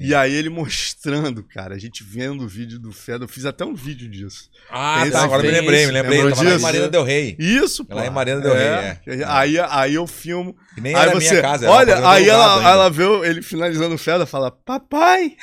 E 0.00 0.12
aí 0.14 0.34
ele 0.34 0.48
mostrando, 0.48 1.44
cara, 1.44 1.76
a 1.76 1.78
gente 1.78 2.02
vendo 2.02 2.42
o 2.42 2.48
vídeo 2.48 2.78
do 2.78 2.92
Fedor, 2.92 3.22
eu 3.22 3.28
fiz 3.28 3.44
até 3.44 3.64
um 3.64 3.74
vídeo 3.74 4.10
disso. 4.10 4.50
Ah, 4.68 5.04
tá, 5.12 5.22
agora 5.22 5.42
me 5.42 5.50
lembrei, 5.50 5.86
me 5.86 5.92
lembrei. 5.92 6.18
Lembrou 6.18 6.34
Tava 6.34 6.44
lá 6.44 6.50
disso? 6.54 6.62
Marina 6.62 6.88
Del 6.88 7.04
Rey. 7.04 7.36
Isso, 7.38 7.84
pô. 7.84 7.92
Ela 7.92 8.04
é 8.04 8.06
em 8.08 8.10
Mariana 8.10 8.40
Del 8.40 8.54
Rey, 8.54 8.64
é. 8.66 9.24
Aí, 9.28 9.58
aí 9.60 9.94
eu 9.94 10.06
filmo. 10.08 10.56
Que 10.74 10.80
nem 10.80 10.94
aí 10.94 11.12
você, 11.12 11.30
minha 11.30 11.42
casa. 11.42 11.66
era 11.66 11.74
olha, 11.74 12.08
aí 12.08 12.28
ela, 12.28 12.56
ainda. 12.56 12.68
ela 12.68 12.90
vê 12.90 13.04
ele 13.28 13.40
finalizando 13.40 13.94
o 13.94 13.98
Fedor 13.98 14.26
e 14.26 14.26
fala, 14.26 14.50
papai, 14.50 15.36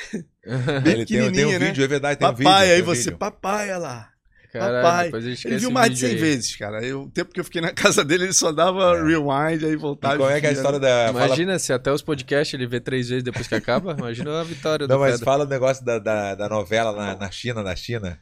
bem 0.82 0.92
Ele 0.92 1.06
tem, 1.06 1.06
tem 1.06 1.22
um 1.22 1.26
pequenininha, 1.26 1.58
né? 1.58 1.66
vídeo, 1.66 1.84
é 1.84 1.88
verdade, 1.88 2.18
tem 2.18 2.28
um 2.28 2.32
vídeo. 2.32 2.44
papai, 2.44 2.70
aí 2.70 2.82
um 2.82 2.84
você, 2.84 3.04
vídeo. 3.04 3.18
papai, 3.18 3.70
olha 3.70 3.78
lá. 3.78 4.11
Caralho, 4.52 4.82
Papai, 4.82 5.04
depois 5.06 5.24
a 5.26 5.28
gente 5.30 5.46
Ele 5.48 5.56
viu 5.58 5.70
mais 5.70 5.88
de 5.88 5.94
vídeo 5.94 6.08
100 6.08 6.14
aí. 6.16 6.20
vezes, 6.20 6.56
cara. 6.56 6.84
Eu, 6.84 7.02
o 7.04 7.10
tempo 7.10 7.32
que 7.32 7.40
eu 7.40 7.44
fiquei 7.44 7.60
na 7.62 7.70
casa 7.74 8.04
dele, 8.04 8.24
ele 8.24 8.32
só 8.32 8.52
dava 8.52 8.96
É. 8.98 9.02
rewind, 9.02 9.64
aí 9.64 9.76
voltava. 9.76 10.14
E 10.14 10.18
qual 10.18 10.30
é 10.30 10.40
que 10.40 10.46
é 10.46 10.50
a 10.50 10.52
via, 10.52 10.58
história 10.58 10.78
né? 10.78 10.86
da. 11.06 11.12
fala- 11.12 11.26
Imagina 11.26 11.58
se 11.58 11.72
até 11.72 11.90
os 11.92 12.02
podcasts 12.02 12.52
ele 12.54 12.66
vê 12.66 12.78
três 12.80 13.08
vezes 13.08 13.22
depois 13.24 13.46
que 13.48 13.54
acaba. 13.54 13.92
Imagina 13.98 14.40
a 14.40 14.44
vitória 14.44 14.86
Não, 14.86 14.96
do 14.96 15.00
mas 15.00 15.12
Fedor. 15.12 15.24
fala 15.24 15.44
o 15.44 15.48
negócio 15.48 15.84
da, 15.84 15.98
da, 15.98 16.34
da 16.34 16.48
novela 16.48 16.92
na, 16.92 17.16
na 17.16 17.30
China, 17.30 17.62
na 17.62 17.74
China. 17.74 18.18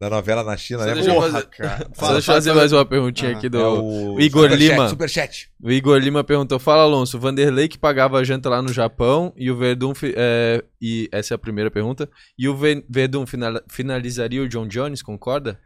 Da 0.00 0.10
novela 0.10 0.42
na 0.42 0.56
China, 0.56 0.84
né? 0.84 0.92
deixa 0.92 1.08
eu 1.10 1.14
Porra, 1.14 1.30
fazer- 1.30 1.46
cara. 1.46 1.90
Fala, 1.94 2.12
deixa 2.14 2.30
eu 2.32 2.34
fazer 2.34 2.50
fala, 2.50 2.60
mais 2.62 2.72
uma 2.72 2.84
perguntinha 2.84 3.30
Ah, 3.32 3.36
aqui 3.38 3.48
do... 3.48 3.58
É 3.60 3.68
o 3.68 4.20
Igor 4.20 4.42
Superchat, 4.50 4.70
Lima. 4.72 4.88
Superchat. 4.88 5.50
O 5.62 5.70
Igor 5.70 5.98
Lima 5.98 6.24
perguntou: 6.24 6.58
Fala, 6.58 6.82
Alonso, 6.82 7.16
o 7.16 7.20
Vanderlei 7.20 7.68
que 7.68 7.78
pagava 7.78 8.18
a 8.18 8.24
janta 8.24 8.48
lá 8.50 8.60
no 8.60 8.72
Japão 8.72 9.32
e 9.36 9.50
o 9.52 9.56
Verdun. 9.56 9.94
fi- 9.94 10.12
é, 10.16 10.64
e 10.82 11.08
essa 11.12 11.32
é 11.32 11.36
a 11.36 11.38
primeira 11.38 11.70
pergunta. 11.70 12.10
E 12.36 12.48
o 12.48 12.56
Ve- 12.56 12.84
Verdun 12.90 13.24
final- 13.24 13.60
finalizaria 13.70 14.42
o 14.42 14.48
John 14.48 14.66
Jones, 14.66 15.00
concorda? 15.00 15.60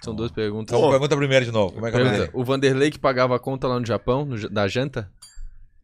São 0.00 0.14
duas 0.14 0.30
perguntas. 0.30 0.76
Então, 0.76 0.90
pergunta 0.90 1.16
primeiro 1.16 1.44
de 1.44 1.50
novo. 1.52 1.74
Como 1.74 1.86
é 1.86 1.90
que 1.90 1.96
é 1.96 2.00
o 2.00 2.02
Pergunta, 2.02 2.26
nome? 2.26 2.30
o 2.40 2.44
Vanderlei 2.44 2.90
que 2.90 2.98
pagava 2.98 3.34
a 3.36 3.38
conta 3.38 3.66
lá 3.66 3.78
no 3.80 3.86
Japão, 3.86 4.24
no 4.24 4.48
da 4.48 4.68
janta? 4.68 5.10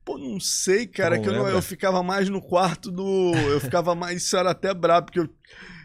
Pô, 0.05 0.19
não 0.19 0.39
sei, 0.39 0.87
cara, 0.87 1.17
Não 1.17 1.23
que 1.23 1.29
eu, 1.31 1.33
não- 1.33 1.49
eu 1.49 1.63
ficava 1.63 2.03
mais 2.03 2.29
no 2.29 2.41
quarto 2.41 2.91
do. 2.91 3.33
Eu 3.35 3.59
ficava 3.61 3.95
mais. 3.95 4.23
Isso 4.23 4.37
era 4.37 4.51
até 4.51 4.73
brabo, 4.75 5.07
porque 5.07 5.21
eu. 5.21 5.29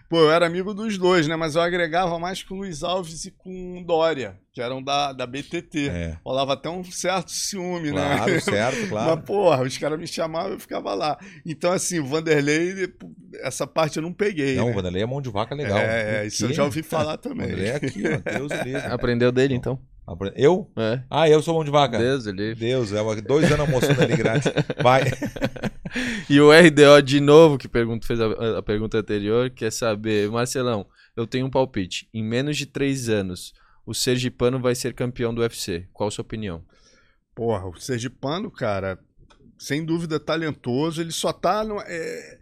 Pô, 0.10 0.18
eu 0.22 0.32
era 0.32 0.48
amigo 0.48 0.74
dos 0.74 0.98
dois, 0.98 1.28
né? 1.28 1.36
Mas 1.36 1.54
eu 1.54 1.62
agregava 1.62 2.18
mais 2.18 2.42
com 2.42 2.56
o 2.56 2.58
Luiz 2.58 2.84
Alves 2.84 3.26
e 3.26 3.32
com 3.32 3.80
o 3.80 3.86
Dória, 3.86 4.40
que 4.52 4.60
eram 4.60 4.82
da, 4.82 5.14
da 5.14 5.28
BTT. 5.28 5.88
É. 5.88 6.18
Rolava 6.26 6.54
até 6.54 6.68
um 6.68 6.84
certo 6.84 7.32
ciúme, 7.32 7.92
né? 7.92 8.18
Claro, 8.18 8.42
certo, 8.42 8.90
claro. 8.90 9.16
Mas, 9.16 9.26
porra, 9.26 9.62
os 9.62 9.78
caras 9.78 10.00
me 10.00 10.08
chamavam 10.08 10.50
e 10.50 10.54
eu 10.56 10.60
ficava 10.60 10.96
lá. 10.96 11.16
Então, 11.46 11.72
assim, 11.72 12.00
o 12.00 12.06
Vanderlei, 12.08 12.92
essa 13.44 13.68
parte 13.68 13.98
eu 13.98 14.04
não 14.04 14.12
peguei. 14.12 14.56
Não, 14.56 14.66
o 14.66 14.68
né? 14.70 14.74
Vanderlei 14.74 15.04
é 15.04 15.06
mão 15.06 15.22
de 15.22 15.30
vaca 15.30 15.54
legal. 15.54 15.78
É, 15.78 16.26
isso 16.26 16.46
eu 16.46 16.54
já 16.54 16.64
ouvi 16.64 16.82
falar 16.82 17.14
O 17.14 17.18
também. 17.22 17.46
Vanderlei 17.48 17.70
é 17.70 17.76
aqui, 17.76 18.04
ó. 18.08 18.32
Deus 18.32 18.52
o 18.52 18.64
livre. 18.64 18.82
Aprendeu 18.92 19.32
dele, 19.32 19.54
então. 19.54 19.80
Eu? 20.36 20.72
É. 20.76 21.04
Ah, 21.08 21.30
eu 21.30 21.40
sou 21.40 21.54
mão 21.54 21.64
de 21.64 21.70
vaca. 21.70 22.00
Deus, 22.00 22.26
ele. 22.26 22.56
Deus, 22.56 22.92
é 22.92 23.22
dois 23.22 23.46
anos 23.46 23.60
almoçando 23.60 24.02
ali 24.02 24.18
grátis. 24.18 24.52
Vai. 24.82 25.04
E 26.30 26.40
o 26.40 26.52
RDO 26.52 27.02
de 27.02 27.20
novo, 27.20 27.58
que 27.58 27.68
pergunta, 27.68 28.06
fez 28.06 28.20
a, 28.20 28.60
a 28.60 28.62
pergunta 28.62 28.98
anterior, 28.98 29.50
quer 29.50 29.72
saber, 29.72 30.30
Marcelão, 30.30 30.86
eu 31.16 31.26
tenho 31.26 31.46
um 31.46 31.50
palpite. 31.50 32.08
Em 32.14 32.24
menos 32.24 32.58
de 32.58 32.66
três 32.66 33.10
anos, 33.10 33.54
o 33.86 33.94
Sergipano 33.94 34.60
vai 34.60 34.76
ser 34.76 34.94
campeão 34.94 35.34
do 35.34 35.42
UFC. 35.42 35.88
Qual 35.94 36.08
a 36.08 36.12
sua 36.12 36.22
opinião? 36.22 36.64
Porra, 37.34 37.68
o 37.68 37.80
Sergipano, 37.80 38.52
cara, 38.52 39.00
sem 39.58 39.84
dúvida 39.84 40.20
talentoso, 40.20 41.02
ele 41.02 41.12
só 41.12 41.34
tá 41.34 41.64
no, 41.64 41.80
é, 41.82 42.40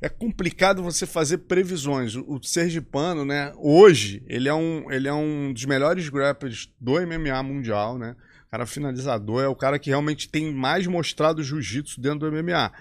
é 0.00 0.08
complicado 0.08 0.82
você 0.82 1.06
fazer 1.06 1.38
previsões. 1.38 2.14
O, 2.14 2.34
o 2.34 2.42
Sergipano, 2.42 3.24
né, 3.24 3.52
hoje, 3.56 4.22
ele 4.26 4.48
é 4.48 4.54
um, 4.54 4.90
ele 4.90 5.08
é 5.08 5.12
um 5.12 5.52
dos 5.52 5.64
melhores 5.64 6.08
grapplers 6.08 6.72
do 6.80 6.94
MMA 6.94 7.42
mundial, 7.42 7.98
né? 7.98 8.16
Cara 8.50 8.64
finalizador, 8.64 9.42
é 9.42 9.48
o 9.48 9.54
cara 9.54 9.78
que 9.78 9.90
realmente 9.90 10.26
tem 10.26 10.50
mais 10.50 10.86
mostrado 10.86 11.42
jiu-jitsu 11.42 12.00
dentro 12.00 12.30
do 12.30 12.32
MMA. 12.32 12.72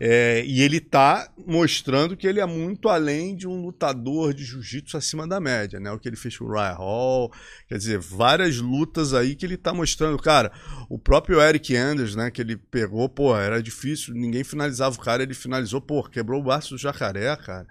É, 0.00 0.42
e 0.46 0.62
ele 0.62 0.80
tá 0.80 1.30
mostrando 1.46 2.16
que 2.16 2.26
ele 2.26 2.40
é 2.40 2.46
muito 2.46 2.88
além 2.88 3.36
de 3.36 3.46
um 3.46 3.60
lutador 3.60 4.32
de 4.32 4.44
jiu-jitsu 4.44 4.96
acima 4.96 5.28
da 5.28 5.38
média, 5.38 5.78
né? 5.78 5.92
O 5.92 5.98
que 5.98 6.08
ele 6.08 6.16
fez 6.16 6.38
com 6.38 6.46
o 6.46 6.52
Ryan 6.52 6.72
Hall, 6.72 7.32
quer 7.68 7.76
dizer, 7.76 7.98
várias 7.98 8.56
lutas 8.56 9.12
aí 9.12 9.34
que 9.34 9.44
ele 9.44 9.58
tá 9.58 9.74
mostrando. 9.74 10.16
Cara, 10.16 10.50
o 10.88 10.98
próprio 10.98 11.38
Eric 11.38 11.76
Anders, 11.76 12.14
né, 12.14 12.30
que 12.30 12.40
ele 12.40 12.56
pegou, 12.56 13.06
pô, 13.06 13.36
era 13.36 13.62
difícil, 13.62 14.14
ninguém 14.14 14.42
finalizava 14.42 14.96
o 14.96 15.00
cara, 15.00 15.22
ele 15.22 15.34
finalizou, 15.34 15.82
pô, 15.82 16.02
quebrou 16.02 16.40
o 16.40 16.44
braço 16.44 16.70
do 16.70 16.78
jacaré, 16.78 17.36
cara. 17.36 17.66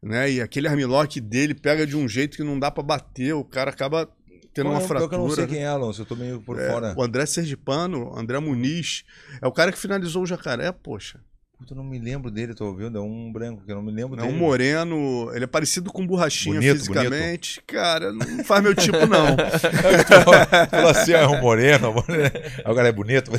Né? 0.00 0.30
E 0.30 0.40
aquele 0.40 0.68
armlock 0.68 1.20
dele 1.20 1.52
pega 1.52 1.86
de 1.86 1.96
um 1.96 2.08
jeito 2.08 2.36
que 2.36 2.44
não 2.44 2.58
dá 2.58 2.70
pra 2.70 2.82
bater, 2.82 3.34
o 3.34 3.44
cara 3.44 3.70
acaba 3.70 4.08
tendo 4.52 4.70
uma 4.70 4.80
que 4.80 4.86
fratura. 4.88 5.14
Eu 5.16 5.18
não 5.20 5.30
sei 5.30 5.44
né? 5.46 5.50
quem 5.50 5.62
é, 5.62 5.66
Alonso. 5.66 6.02
Eu 6.02 6.06
tô 6.06 6.16
meio 6.16 6.40
por 6.40 6.58
É, 6.58 6.70
fora. 6.70 6.94
o 6.96 7.02
André 7.02 7.26
Sergipano, 7.26 8.12
André 8.16 8.38
Muniz, 8.38 9.04
é 9.40 9.46
o 9.46 9.52
cara 9.52 9.70
que 9.72 9.78
finalizou 9.78 10.22
o 10.22 10.26
jacaré, 10.26 10.70
poxa. 10.72 11.20
Puta, 11.58 11.74
eu 11.74 11.76
não 11.76 11.84
me 11.84 11.98
lembro 11.98 12.30
dele, 12.30 12.54
tô 12.54 12.64
ouvindo. 12.64 12.96
É 12.96 13.00
um 13.02 13.30
branco 13.30 13.62
que 13.66 13.70
eu 13.70 13.76
não 13.76 13.82
me 13.82 13.92
lembro 13.92 14.18
É 14.18 14.22
um 14.24 14.28
dele. 14.28 14.38
moreno, 14.38 15.30
ele 15.34 15.44
é 15.44 15.46
parecido 15.46 15.92
com 15.92 16.06
borrachinha 16.06 16.54
Bonito, 16.54 16.78
fisicamente. 16.78 17.62
Cara, 17.66 18.10
não 18.14 18.42
faz 18.44 18.62
meu 18.62 18.74
tipo, 18.74 18.96
não. 19.06 19.36
Falou 20.70 20.88
assim, 20.90 21.12
ah, 21.12 21.18
é 21.18 21.26
um 21.26 21.38
moreno. 21.38 21.90
um 21.90 21.94
moreno. 21.94 22.30
Cara 22.74 22.88
é 22.88 22.92
bonito. 22.92 23.30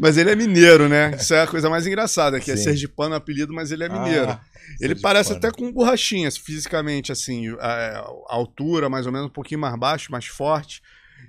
Mas 0.00 0.16
ele 0.16 0.30
é 0.30 0.34
mineiro, 0.36 0.88
né? 0.88 1.14
Isso 1.20 1.34
é 1.34 1.42
a 1.42 1.46
coisa 1.46 1.68
mais 1.68 1.86
engraçada, 1.86 2.40
que 2.40 2.50
é 2.50 2.56
Sim. 2.56 2.64
Sergipano 2.64 3.12
o 3.12 3.16
apelido, 3.18 3.52
mas 3.52 3.70
ele 3.70 3.84
é 3.84 3.88
mineiro. 3.90 4.30
Ah, 4.30 4.40
ele 4.80 4.94
Sergipano. 4.94 5.02
parece 5.02 5.32
até 5.32 5.50
com 5.50 5.72
borrachinhas, 5.72 6.36
fisicamente, 6.36 7.12
assim, 7.12 7.48
a, 7.58 8.00
a 8.28 8.34
altura 8.34 8.88
mais 8.88 9.06
ou 9.06 9.12
menos 9.12 9.28
um 9.28 9.32
pouquinho 9.32 9.60
mais 9.60 9.78
baixo, 9.78 10.12
mais 10.12 10.26
forte. 10.26 10.82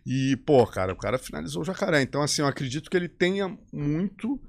E, 0.05 0.35
pô, 0.45 0.65
cara, 0.65 0.93
o 0.93 0.97
cara 0.97 1.17
finalizou 1.17 1.61
o 1.61 1.65
jacaré. 1.65 2.01
Então, 2.01 2.21
assim, 2.21 2.41
eu 2.41 2.47
acredito 2.47 2.89
que 2.89 2.97
ele 2.97 3.09
tenha 3.09 3.55
muito, 3.71 4.39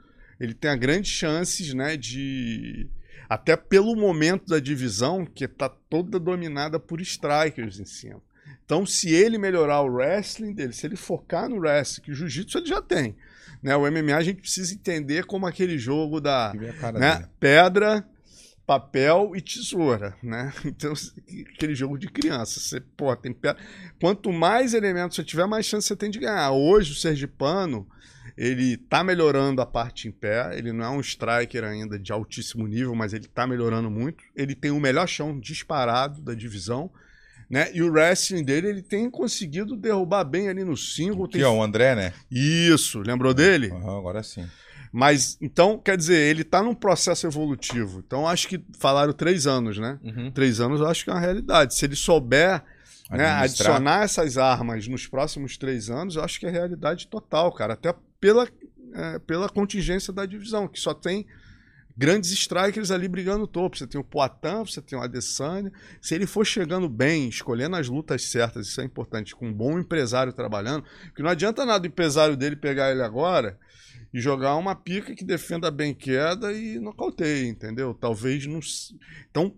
ele 0.40 0.54
tenha 0.54 0.76
grandes 0.76 1.10
chances, 1.10 1.74
né, 1.74 1.96
de... 1.96 2.88
Até 3.28 3.56
pelo 3.56 3.96
momento 3.96 4.46
da 4.46 4.58
divisão, 4.58 5.24
que 5.24 5.48
tá 5.48 5.68
toda 5.68 6.18
dominada 6.20 6.78
por 6.78 7.00
strikers 7.00 7.80
em 7.80 7.84
cima. 7.86 8.20
Então, 8.64 8.86
se 8.86 9.10
ele 9.10 9.38
melhorar 9.38 9.80
o 9.80 9.86
wrestling 9.86 10.52
dele, 10.52 10.72
se 10.72 10.86
ele 10.86 10.96
focar 10.96 11.48
no 11.48 11.58
wrestling, 11.58 12.04
que 12.04 12.10
o 12.10 12.14
jiu-jitsu 12.14 12.58
ele 12.58 12.66
já 12.66 12.80
tem, 12.80 13.16
né? 13.62 13.76
O 13.76 13.90
MMA 13.90 14.16
a 14.16 14.22
gente 14.22 14.40
precisa 14.40 14.74
entender 14.74 15.24
como 15.24 15.46
aquele 15.46 15.78
jogo 15.78 16.20
da 16.20 16.52
né? 16.94 17.28
Pedra, 17.38 18.06
papel 18.66 19.32
e 19.34 19.40
tesoura, 19.40 20.16
né? 20.22 20.52
Então, 20.64 20.92
aquele 21.54 21.74
jogo 21.74 21.98
de 21.98 22.08
criança. 22.08 22.60
Você, 22.60 22.80
pô, 22.80 23.14
tem. 23.16 23.36
Quanto 24.00 24.32
mais 24.32 24.74
elementos 24.74 25.16
você 25.16 25.24
tiver, 25.24 25.46
mais 25.46 25.66
chance 25.66 25.86
você 25.86 25.96
tem 25.96 26.10
de 26.10 26.18
ganhar. 26.18 26.50
Hoje, 26.52 26.92
o 26.92 26.94
Sergipano, 26.96 27.86
ele 28.36 28.76
tá 28.76 29.04
melhorando 29.04 29.60
a 29.60 29.66
parte 29.66 30.08
em 30.08 30.10
pé. 30.10 30.56
Ele 30.56 30.72
não 30.72 30.84
é 30.84 30.88
um 30.90 31.00
striker 31.00 31.64
ainda 31.64 31.98
de 31.98 32.12
altíssimo 32.12 32.66
nível, 32.66 32.94
mas 32.94 33.12
ele 33.12 33.26
tá 33.26 33.46
melhorando 33.46 33.90
muito. 33.90 34.24
Ele 34.34 34.54
tem 34.54 34.70
o 34.70 34.80
melhor 34.80 35.06
chão 35.06 35.38
disparado 35.38 36.20
da 36.20 36.34
divisão. 36.34 36.90
Né? 37.50 37.70
E 37.74 37.82
o 37.82 37.92
wrestling 37.92 38.42
dele, 38.42 38.68
ele 38.68 38.82
tem 38.82 39.10
conseguido 39.10 39.76
derrubar 39.76 40.24
bem 40.24 40.48
ali 40.48 40.64
no 40.64 40.74
single. 40.74 41.26
Aqui, 41.26 41.34
Tem... 41.34 41.44
ó, 41.44 41.52
o 41.52 41.62
André, 41.62 41.94
né? 41.94 42.14
Isso, 42.30 43.00
lembrou 43.00 43.34
dele? 43.34 43.70
Aham, 43.70 43.98
agora 43.98 44.22
sim. 44.22 44.48
Mas, 44.92 45.38
então, 45.40 45.78
quer 45.78 45.96
dizer, 45.96 46.18
ele 46.18 46.44
tá 46.44 46.62
num 46.62 46.74
processo 46.74 47.26
evolutivo. 47.26 48.02
Então, 48.06 48.28
acho 48.28 48.46
que 48.46 48.62
falaram 48.78 49.14
três 49.14 49.46
anos, 49.46 49.78
né? 49.78 49.98
Uhum. 50.04 50.30
Três 50.30 50.60
anos 50.60 50.80
eu 50.80 50.86
acho 50.86 51.02
que 51.02 51.10
é 51.10 51.14
uma 51.14 51.20
realidade. 51.20 51.74
Se 51.74 51.86
ele 51.86 51.96
souber 51.96 52.62
né, 53.10 53.24
adicionar 53.26 54.04
essas 54.04 54.36
armas 54.36 54.86
nos 54.86 55.06
próximos 55.06 55.56
três 55.56 55.88
anos, 55.88 56.16
eu 56.16 56.22
acho 56.22 56.38
que 56.38 56.44
é 56.44 56.50
realidade 56.50 57.06
total, 57.06 57.50
cara. 57.52 57.72
Até 57.72 57.94
pela, 58.20 58.46
é, 58.92 59.18
pela 59.20 59.48
contingência 59.48 60.12
da 60.12 60.26
divisão, 60.26 60.68
que 60.68 60.78
só 60.78 60.92
tem 60.92 61.26
grandes 61.96 62.30
strikers 62.30 62.90
ali 62.90 63.08
brigando 63.08 63.40
no 63.40 63.46
topo. 63.46 63.78
Você 63.78 63.86
tem 63.86 63.98
o 63.98 64.04
Poitin, 64.04 64.64
você 64.66 64.82
tem 64.82 64.98
o 64.98 65.02
Adesanya. 65.02 65.72
Se 66.02 66.14
ele 66.14 66.26
for 66.26 66.44
chegando 66.44 66.86
bem, 66.86 67.30
escolhendo 67.30 67.76
as 67.76 67.88
lutas 67.88 68.26
certas, 68.26 68.66
isso 68.66 68.78
é 68.78 68.84
importante, 68.84 69.34
com 69.34 69.48
um 69.48 69.54
bom 69.54 69.78
empresário 69.78 70.34
trabalhando, 70.34 70.84
porque 71.06 71.22
não 71.22 71.30
adianta 71.30 71.64
nada 71.64 71.82
o 71.82 71.88
empresário 71.88 72.36
dele 72.36 72.56
pegar 72.56 72.90
ele 72.90 73.02
agora 73.02 73.58
e 74.12 74.20
jogar 74.20 74.56
uma 74.56 74.74
pica 74.74 75.14
que 75.14 75.24
defenda 75.24 75.70
bem 75.70 75.94
queda 75.94 76.52
e 76.52 76.78
nocauteie, 76.78 77.48
entendeu? 77.48 77.94
Talvez 77.94 78.46
não. 78.46 78.60
Então, 79.30 79.54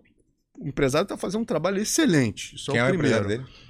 o 0.59 0.69
empresário 0.69 1.09
tá 1.09 1.17
fazendo 1.17 1.43
um 1.43 1.47
trabalho 1.47 1.79
excelente. 1.81 2.55
Isso 2.57 2.71
Quem 2.71 2.81
é 2.81 2.83
é 2.83 2.85
o 2.85 2.87
o 2.87 2.91
primeiro. 2.91 3.27
empresário 3.27 3.45
dele? 3.45 3.65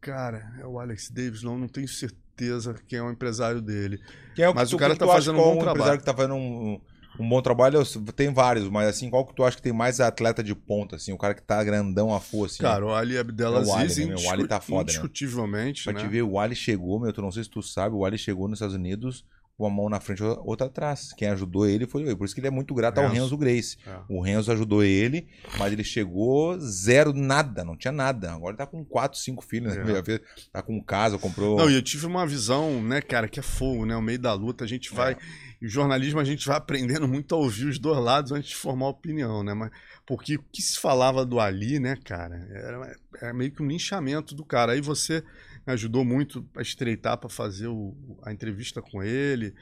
Cara, 0.00 0.52
é 0.60 0.66
o 0.66 0.80
Alex 0.80 1.10
Davis, 1.10 1.42
não, 1.42 1.56
não 1.58 1.68
tenho 1.68 1.86
certeza 1.86 2.74
quem 2.88 2.98
é 2.98 3.02
o 3.02 3.10
empresário 3.10 3.60
dele. 3.60 4.00
Quem 4.34 4.44
é 4.44 4.48
o 4.48 4.54
Mas 4.54 4.70
tu- 4.70 4.76
o 4.76 4.78
cara 4.78 4.96
tá 4.96 5.04
acha 5.04 5.12
fazendo 5.14 5.38
um 5.38 5.42
bom 5.42 5.52
o 5.52 5.58
trabalho. 5.58 5.70
empresário 5.70 6.00
que 6.00 6.04
tá 6.06 6.14
fazendo 6.14 6.34
um, 6.34 6.80
um 7.20 7.28
bom 7.28 7.40
trabalho, 7.40 7.78
tem 8.16 8.32
vários, 8.32 8.68
mas 8.68 8.88
assim, 8.88 9.10
qual 9.10 9.24
que 9.24 9.34
tu 9.34 9.44
acha 9.44 9.56
que 9.56 9.62
tem 9.62 9.72
mais 9.72 10.00
atleta 10.00 10.42
de 10.42 10.54
ponta, 10.54 10.96
assim, 10.96 11.12
o 11.12 11.18
cara 11.18 11.34
que 11.34 11.42
tá 11.42 11.62
grandão 11.62 12.12
a 12.12 12.18
full, 12.20 12.46
assim? 12.46 12.62
Cara, 12.62 12.84
o 12.84 12.92
Ali 12.94 13.16
Abdelaziz, 13.16 13.98
É 13.98 14.00
o 14.00 14.04
Ali, 14.04 14.06
né? 14.06 14.16
O 14.16 14.30
Ali 14.30 14.48
tá 14.48 14.60
foda, 14.60 14.86
né? 14.86 14.92
indiscutivelmente, 14.92 15.84
Pra 15.84 15.92
né? 15.92 16.00
te 16.00 16.08
ver, 16.08 16.22
o 16.22 16.38
Ali 16.38 16.56
chegou, 16.56 16.98
meu, 17.00 17.12
tu 17.12 17.22
não 17.22 17.30
sei 17.30 17.44
se 17.44 17.50
tu 17.50 17.62
sabe, 17.62 17.94
o 17.94 18.04
Ali 18.04 18.18
chegou 18.18 18.48
nos 18.48 18.56
Estados 18.58 18.74
Unidos 18.74 19.24
uma 19.62 19.70
mão 19.70 19.88
na 19.88 20.00
frente 20.00 20.22
e 20.22 20.24
outra 20.24 20.66
atrás. 20.66 21.12
Quem 21.16 21.28
ajudou 21.28 21.66
ele 21.66 21.86
foi 21.86 22.02
ele. 22.02 22.16
Por 22.16 22.24
isso 22.24 22.34
que 22.34 22.40
ele 22.40 22.48
é 22.48 22.50
muito 22.50 22.74
grato 22.74 22.98
ao 22.98 23.04
Renzo. 23.04 23.22
Renzo 23.22 23.36
Grace. 23.36 23.78
É. 23.86 23.98
O 24.08 24.20
Renzo 24.20 24.52
ajudou 24.52 24.82
ele, 24.82 25.28
mas 25.58 25.72
ele 25.72 25.84
chegou 25.84 26.58
zero, 26.58 27.12
nada, 27.12 27.64
não 27.64 27.76
tinha 27.76 27.92
nada. 27.92 28.32
Agora 28.32 28.50
ele 28.50 28.58
tá 28.58 28.66
com 28.66 28.84
quatro, 28.84 29.18
cinco 29.18 29.44
filhos, 29.44 29.74
né? 29.76 29.84
É. 30.06 30.20
Tá 30.52 30.62
com 30.62 30.82
casa, 30.82 31.18
comprou. 31.18 31.56
Não, 31.58 31.70
e 31.70 31.74
eu 31.74 31.82
tive 31.82 32.06
uma 32.06 32.26
visão, 32.26 32.82
né, 32.82 33.00
cara, 33.00 33.28
que 33.28 33.40
é 33.40 33.42
fogo, 33.42 33.86
né? 33.86 33.94
No 33.94 34.02
meio 34.02 34.18
da 34.18 34.32
luta, 34.32 34.64
a 34.64 34.68
gente 34.68 34.92
vai. 34.92 35.16
E 35.60 35.66
o 35.66 35.68
jornalismo 35.68 36.18
a 36.18 36.24
gente 36.24 36.46
vai 36.46 36.56
aprendendo 36.56 37.06
muito 37.06 37.34
a 37.34 37.38
ouvir 37.38 37.66
os 37.66 37.78
dois 37.78 37.98
lados 37.98 38.32
antes 38.32 38.50
de 38.50 38.56
formar 38.56 38.88
opinião, 38.88 39.44
né? 39.44 39.54
Mas, 39.54 39.70
porque 40.04 40.34
o 40.34 40.44
que 40.52 40.60
se 40.60 40.78
falava 40.78 41.24
do 41.24 41.38
Ali, 41.38 41.78
né, 41.78 41.96
cara, 42.04 42.48
era, 42.50 42.96
era 43.20 43.32
meio 43.32 43.52
que 43.52 43.62
um 43.62 43.68
linchamento 43.68 44.34
do 44.34 44.44
cara. 44.44 44.72
Aí 44.72 44.80
você 44.80 45.22
me 45.66 45.72
ajudou 45.72 46.04
muito 46.04 46.48
a 46.56 46.62
estreitar 46.62 47.16
para 47.18 47.28
fazer 47.28 47.68
o- 47.68 47.94
a 48.22 48.32
entrevista 48.32 48.82
com 48.82 49.02
ele. 49.02 49.54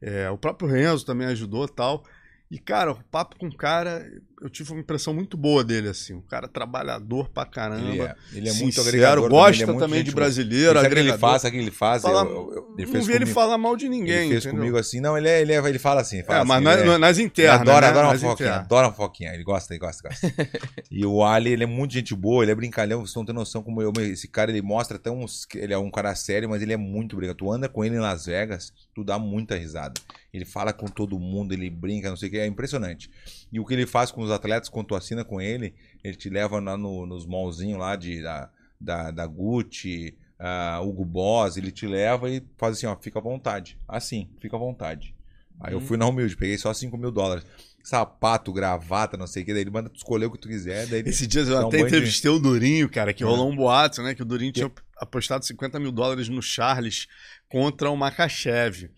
É, 0.00 0.28
o 0.30 0.38
próprio 0.38 0.68
Renzo 0.68 1.04
também 1.06 1.26
ajudou 1.28 1.68
tal. 1.68 2.04
E, 2.50 2.58
cara, 2.58 2.92
o 2.92 3.04
papo 3.04 3.36
com 3.38 3.48
o 3.48 3.56
cara, 3.56 4.06
eu 4.42 4.50
tive 4.50 4.72
uma 4.72 4.80
impressão 4.80 5.14
muito 5.14 5.36
boa 5.36 5.62
dele, 5.62 5.88
assim. 5.88 6.14
Um 6.14 6.20
cara 6.20 6.48
trabalhador 6.48 7.28
pra 7.28 7.44
caramba. 7.46 7.88
Ele 7.88 8.00
é, 8.02 8.14
ele 8.32 8.48
é 8.48 8.52
muito 8.54 8.74
sincero, 8.74 8.88
agregador. 8.88 9.28
gosta 9.30 9.54
ele 9.54 9.62
é 9.62 9.66
muito 9.66 9.78
também 9.80 10.02
de 10.04 10.10
brasileiro, 10.10 10.74
Sabe 10.74 10.78
o 10.78 10.80
que 10.82 10.86
ele 10.94 11.00
agregador. 11.10 11.20
faz, 11.40 11.42
que 11.52 11.56
ele 11.56 11.70
faz? 11.70 12.02
Fala- 12.02 12.22
Eu- 12.22 12.52
eu- 12.54 12.74
ele 12.78 12.90
não 12.92 13.02
vi 13.02 13.12
ele 13.12 13.26
falar 13.26 13.56
mal 13.58 13.76
de 13.76 13.88
ninguém. 13.88 14.14
Ele 14.14 14.28
fez 14.30 14.44
entendeu? 14.46 14.58
comigo 14.60 14.78
assim, 14.78 15.00
não, 15.00 15.16
ele, 15.16 15.28
é, 15.28 15.40
ele, 15.40 15.52
é- 15.52 15.58
ele 15.68 15.78
fala 15.78 16.00
assim. 16.00 16.22
Fala 16.24 16.38
É, 16.38 16.40
assim, 16.40 16.48
mas 16.48 16.62
nas, 16.62 16.78
é- 16.80 16.98
nas 16.98 17.18
Ele 17.18 17.26
internas. 17.26 17.60
adora, 17.60 17.80
né? 17.80 17.86
adora 17.88 18.06
uma 18.06 18.12
Nas 18.12 18.22
foquinha, 18.22 18.46
internas. 18.48 18.64
adora 18.66 18.86
uma 18.88 18.94
foquinha. 18.94 19.34
Ele 19.34 19.44
gosta, 19.44 19.72
ele 19.72 19.80
gosta, 19.80 20.08
gosta. 20.08 20.26
e 20.90 21.06
o 21.06 21.22
Ali, 21.24 21.52
ele 21.52 21.64
é 21.64 21.66
muito 21.66 21.94
gente 21.94 22.14
boa, 22.14 22.44
ele 22.44 22.50
é 22.52 22.54
brincalhão, 22.54 23.00
vocês 23.00 23.14
não 23.14 23.24
têm 23.24 23.34
noção 23.34 23.62
como 23.62 23.80
eu. 23.80 23.92
Esse 24.00 24.26
cara, 24.28 24.50
ele 24.50 24.62
mostra 24.62 24.96
até 24.96 25.10
uns. 25.10 25.46
Ele 25.54 25.72
é 25.72 25.78
um 25.78 25.90
cara 25.90 26.14
sério, 26.14 26.48
mas 26.48 26.60
ele 26.62 26.72
é 26.72 26.76
muito 26.76 27.16
brincalhão. 27.16 27.36
Tu 27.36 27.52
anda 27.52 27.68
com 27.68 27.84
ele 27.84 27.94
em 27.96 28.00
Las 28.00 28.26
Vegas, 28.26 28.72
tu 28.94 29.04
dá 29.04 29.18
muita 29.18 29.56
risada. 29.56 30.00
Ele 30.32 30.44
fala 30.46 30.72
com 30.72 30.86
todo 30.86 31.18
mundo, 31.18 31.52
ele 31.52 31.68
brinca, 31.68 32.08
não 32.08 32.16
sei 32.16 32.28
o 32.28 32.32
que, 32.32 32.38
é 32.38 32.46
impressionante. 32.46 33.10
E 33.52 33.60
o 33.60 33.66
que 33.66 33.74
ele 33.74 33.86
faz 33.86 34.10
com 34.10 34.22
os 34.22 34.30
atletas 34.32 34.68
quando 34.68 34.88
tu 34.88 34.94
assina 34.94 35.24
com 35.24 35.40
ele, 35.40 35.74
ele 36.02 36.16
te 36.16 36.28
leva 36.28 36.58
lá 36.60 36.76
no- 36.76 37.06
nos 37.06 37.26
mallzinhos 37.26 37.78
lá 37.78 37.94
de, 37.96 38.22
da, 38.22 38.50
da, 38.80 39.10
da 39.10 39.26
Gucci, 39.26 40.16
ah, 40.38 40.80
Hugo 40.82 41.04
Boss, 41.04 41.56
ele 41.56 41.70
te 41.70 41.86
leva 41.86 42.28
e 42.28 42.42
faz 42.58 42.76
assim, 42.76 42.86
ó, 42.86 42.96
fica 42.96 43.18
à 43.18 43.22
vontade. 43.22 43.78
Assim, 43.86 44.28
fica 44.40 44.56
à 44.56 44.58
vontade. 44.58 45.14
Aí 45.60 45.72
eu 45.74 45.78
Hum. 45.78 45.82
fui 45.82 45.96
na 45.96 46.06
humilde, 46.06 46.36
peguei 46.36 46.58
só 46.58 46.72
5 46.74 46.96
mil 46.98 47.12
dólares. 47.12 47.44
Sapato, 47.84 48.52
gravata, 48.52 49.16
não 49.16 49.26
sei 49.26 49.42
o 49.42 49.46
que, 49.46 49.52
daí 49.52 49.62
ele 49.62 49.70
manda 49.70 49.88
tu 49.90 49.96
escolher 49.96 50.26
o 50.26 50.30
que 50.30 50.38
tu 50.38 50.48
quiser, 50.48 50.86
daí 50.86 51.00
ele... 51.00 51.10
Esses 51.10 51.26
dias 51.28 51.48
eu 51.48 51.54
Dá 51.54 51.64
um 51.64 51.68
até 51.68 51.78
banho 51.78 51.88
de- 51.90 51.96
entrevistei 51.96 52.30
o 52.30 52.38
Durinho, 52.38 52.88
cara, 52.88 53.12
que 53.12 53.22
É. 53.22 53.26
rolou 53.26 53.50
um 53.50 53.56
boato, 53.56 54.02
né? 54.02 54.14
Que 54.14 54.22
o 54.22 54.24
Durinho 54.24 54.52
tinha 54.52 54.70
apostado 54.96 55.44
50 55.44 55.78
mil 55.80 55.90
dólares 55.92 56.28
no 56.28 56.40
Charles 56.40 57.06
contra 57.48 57.90
o 57.90 57.96
Makachev. 57.96 58.88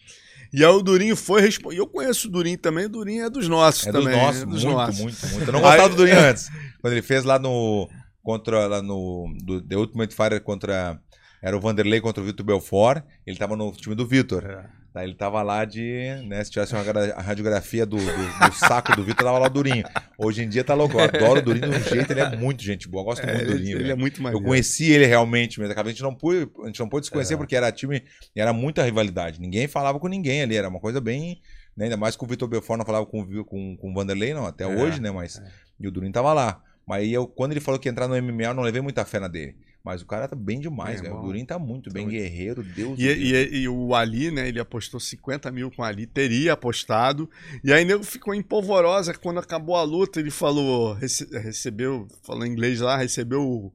E 0.57 0.65
aí 0.65 0.71
o 0.71 0.83
Durinho 0.83 1.17
foi 1.17 1.41
responder. 1.41 1.79
Eu 1.81 1.87
conheço 1.87 2.29
o 2.29 2.31
Durinho 2.31 2.57
também, 2.59 2.85
o 2.87 2.89
Durinho 2.89 3.25
é 3.25 3.31
dos 3.31 3.49
nossos 3.49 3.87
É 3.87 3.91
dos 3.93 4.05
também. 4.05 4.17
nossos, 4.21 4.43
é 4.43 4.47
dos 4.47 4.63
muito, 4.65 4.77
nossos. 4.77 5.01
muito, 5.01 5.27
muito. 5.29 5.49
Eu 5.49 5.53
não 5.53 5.61
gostava 5.61 5.83
Aí- 5.83 5.89
do 5.89 5.97
Durinho 5.97 6.19
antes. 6.21 6.49
Quando 6.81 6.93
ele 6.93 7.03
fez 7.03 7.25
lá 7.25 7.39
no. 7.39 7.89
Contra. 8.23 8.67
Lá 8.69 8.81
no. 8.81 9.35
Do, 9.43 9.61
The 9.61 9.77
Ultimate 9.77 10.15
Fighter 10.15 10.41
contra. 10.43 10.99
Era 11.43 11.57
o 11.57 11.61
Vanderlei 11.61 12.01
contra 12.01 12.23
o 12.23 12.27
Vitor 12.27 12.47
Belfort. 12.47 13.03
Ele 13.27 13.37
tava 13.37 13.57
no 13.57 13.73
time 13.73 13.95
do 13.95 14.07
Vitor. 14.07 14.45
É. 14.45 14.65
Daí 14.95 15.07
ele 15.09 15.15
tava 15.17 15.43
lá 15.43 15.65
de. 15.65 16.23
Né, 16.29 16.45
se 16.45 16.53
tivesse 16.53 16.73
uma 16.73 16.85
gra- 16.85 17.21
radiografia 17.21 17.85
do, 17.85 17.97
do, 17.97 18.05
do 18.49 18.55
saco 18.55 18.95
do 18.95 19.03
Vitor, 19.03 19.25
tava 19.25 19.39
lá 19.41 19.47
o 19.49 19.51
Durinho. 19.51 19.85
Hoje 20.17 20.45
em 20.45 20.49
dia 20.49 20.63
tá 20.63 20.73
louco. 20.73 20.95
Eu 20.97 21.01
adoro 21.05 21.41
o 21.41 21.43
Durinho 21.43 21.69
de 21.69 21.77
um 21.77 21.81
jeito, 21.83 22.13
ele 22.13 22.21
é 22.21 22.37
muito 22.37 22.63
gente 22.63 22.87
boa. 22.89 23.01
Eu 23.01 23.07
gosto 23.07 23.23
É, 23.25 23.33
muito 23.35 23.47
do 23.47 23.53
Durinho. 23.59 23.77
ele 23.79 23.91
é 23.91 23.95
muito 23.97 24.19
Eu 24.21 24.23
maneiro. 24.23 24.47
conheci 24.47 24.93
ele 24.93 25.05
realmente, 25.07 25.59
mas 25.59 25.69
a 25.77 25.85
gente 25.89 26.01
não 26.01 26.15
pôde, 26.15 26.49
a 26.63 26.67
gente 26.69 26.79
não 26.79 26.89
pôde 26.89 27.07
se 27.07 27.13
conhecer 27.13 27.35
É. 27.35 27.37
porque 27.37 27.57
era 27.57 27.73
time, 27.73 28.05
era 28.37 28.53
muita 28.53 28.85
rivalidade. 28.85 29.41
Ninguém 29.41 29.67
falava 29.67 29.99
com 29.99 30.07
ninguém 30.07 30.43
ali, 30.43 30.55
era 30.57 30.69
uma 30.69 30.79
coisa 30.79 31.01
bem, 31.01 31.41
né, 31.77 31.87
ainda 31.87 31.97
mais 31.97 32.15
que 32.15 32.23
o 32.23 32.27
Vitor 32.29 32.47
Belfort 32.47 32.79
não 32.79 32.87
falava 32.87 33.05
com, 33.05 33.27
com, 33.45 33.77
com 33.77 33.91
o 33.91 33.95
Vanderlei, 33.95 34.33
não, 34.33 34.47
até 34.47 34.63
É, 34.63 34.69
hoje, 34.69 35.01
né, 35.01 35.11
mas 35.11 35.43
e 35.81 35.89
o 35.89 35.91
Durinho 35.91 36.13
tava 36.13 36.33
lá. 36.33 36.63
Mas 36.87 37.01
aí 37.03 37.13
eu, 37.13 37.27
quando 37.27 37.51
ele 37.51 37.61
falou 37.61 37.81
que 37.81 37.89
ia 37.89 37.91
entrar 37.91 38.07
no 38.07 38.15
MMA, 38.23 38.45
eu 38.45 38.55
não 38.55 38.63
levei 38.63 38.81
muita 38.81 39.05
fé 39.05 39.19
na 39.19 39.27
dele. 39.27 39.57
Mas 39.85 40.01
o 40.01 40.07
cara 40.07 40.27
tá 40.27 40.35
bem 40.35 40.59
demais, 40.61 41.03
É. 41.03 41.11
O 41.13 41.17
bom. 41.17 41.27
Durinho 41.27 41.45
tá 41.47 41.59
muito 41.59 41.93
bem, 41.93 42.05
muito. 42.07 42.17
guerreiro, 42.17 42.63
Deus 42.63 42.99
E, 42.99 43.03
do 43.07 43.13
livre. 43.13 43.55
e- 43.55 43.63
e 43.65 43.69
o 43.69 43.95
Ali, 43.95 44.31
né? 44.31 44.49
Ele 44.49 44.59
apostou 44.59 44.99
50 44.99 45.53
mil 45.53 45.71
com 45.71 45.83
o 45.83 45.85
Ali, 45.85 46.07
teria 46.07 46.55
apostado. 46.55 47.29
E 47.63 47.71
aí 47.71 47.85
nego 47.85 48.03
ficou 48.03 48.35
empolvorosa 48.35 49.13
quando 49.13 49.41
acabou 49.41 49.77
a 49.77 49.83
luta. 49.83 50.21
Ele 50.21 50.31
falou, 50.31 50.95
rece- 50.95 51.29
recebeu, 51.39 52.09
falou 52.23 52.47
em 52.47 52.51
inglês 52.51 52.81
lá, 52.81 52.97
recebeu 52.97 53.43
o, 53.43 53.73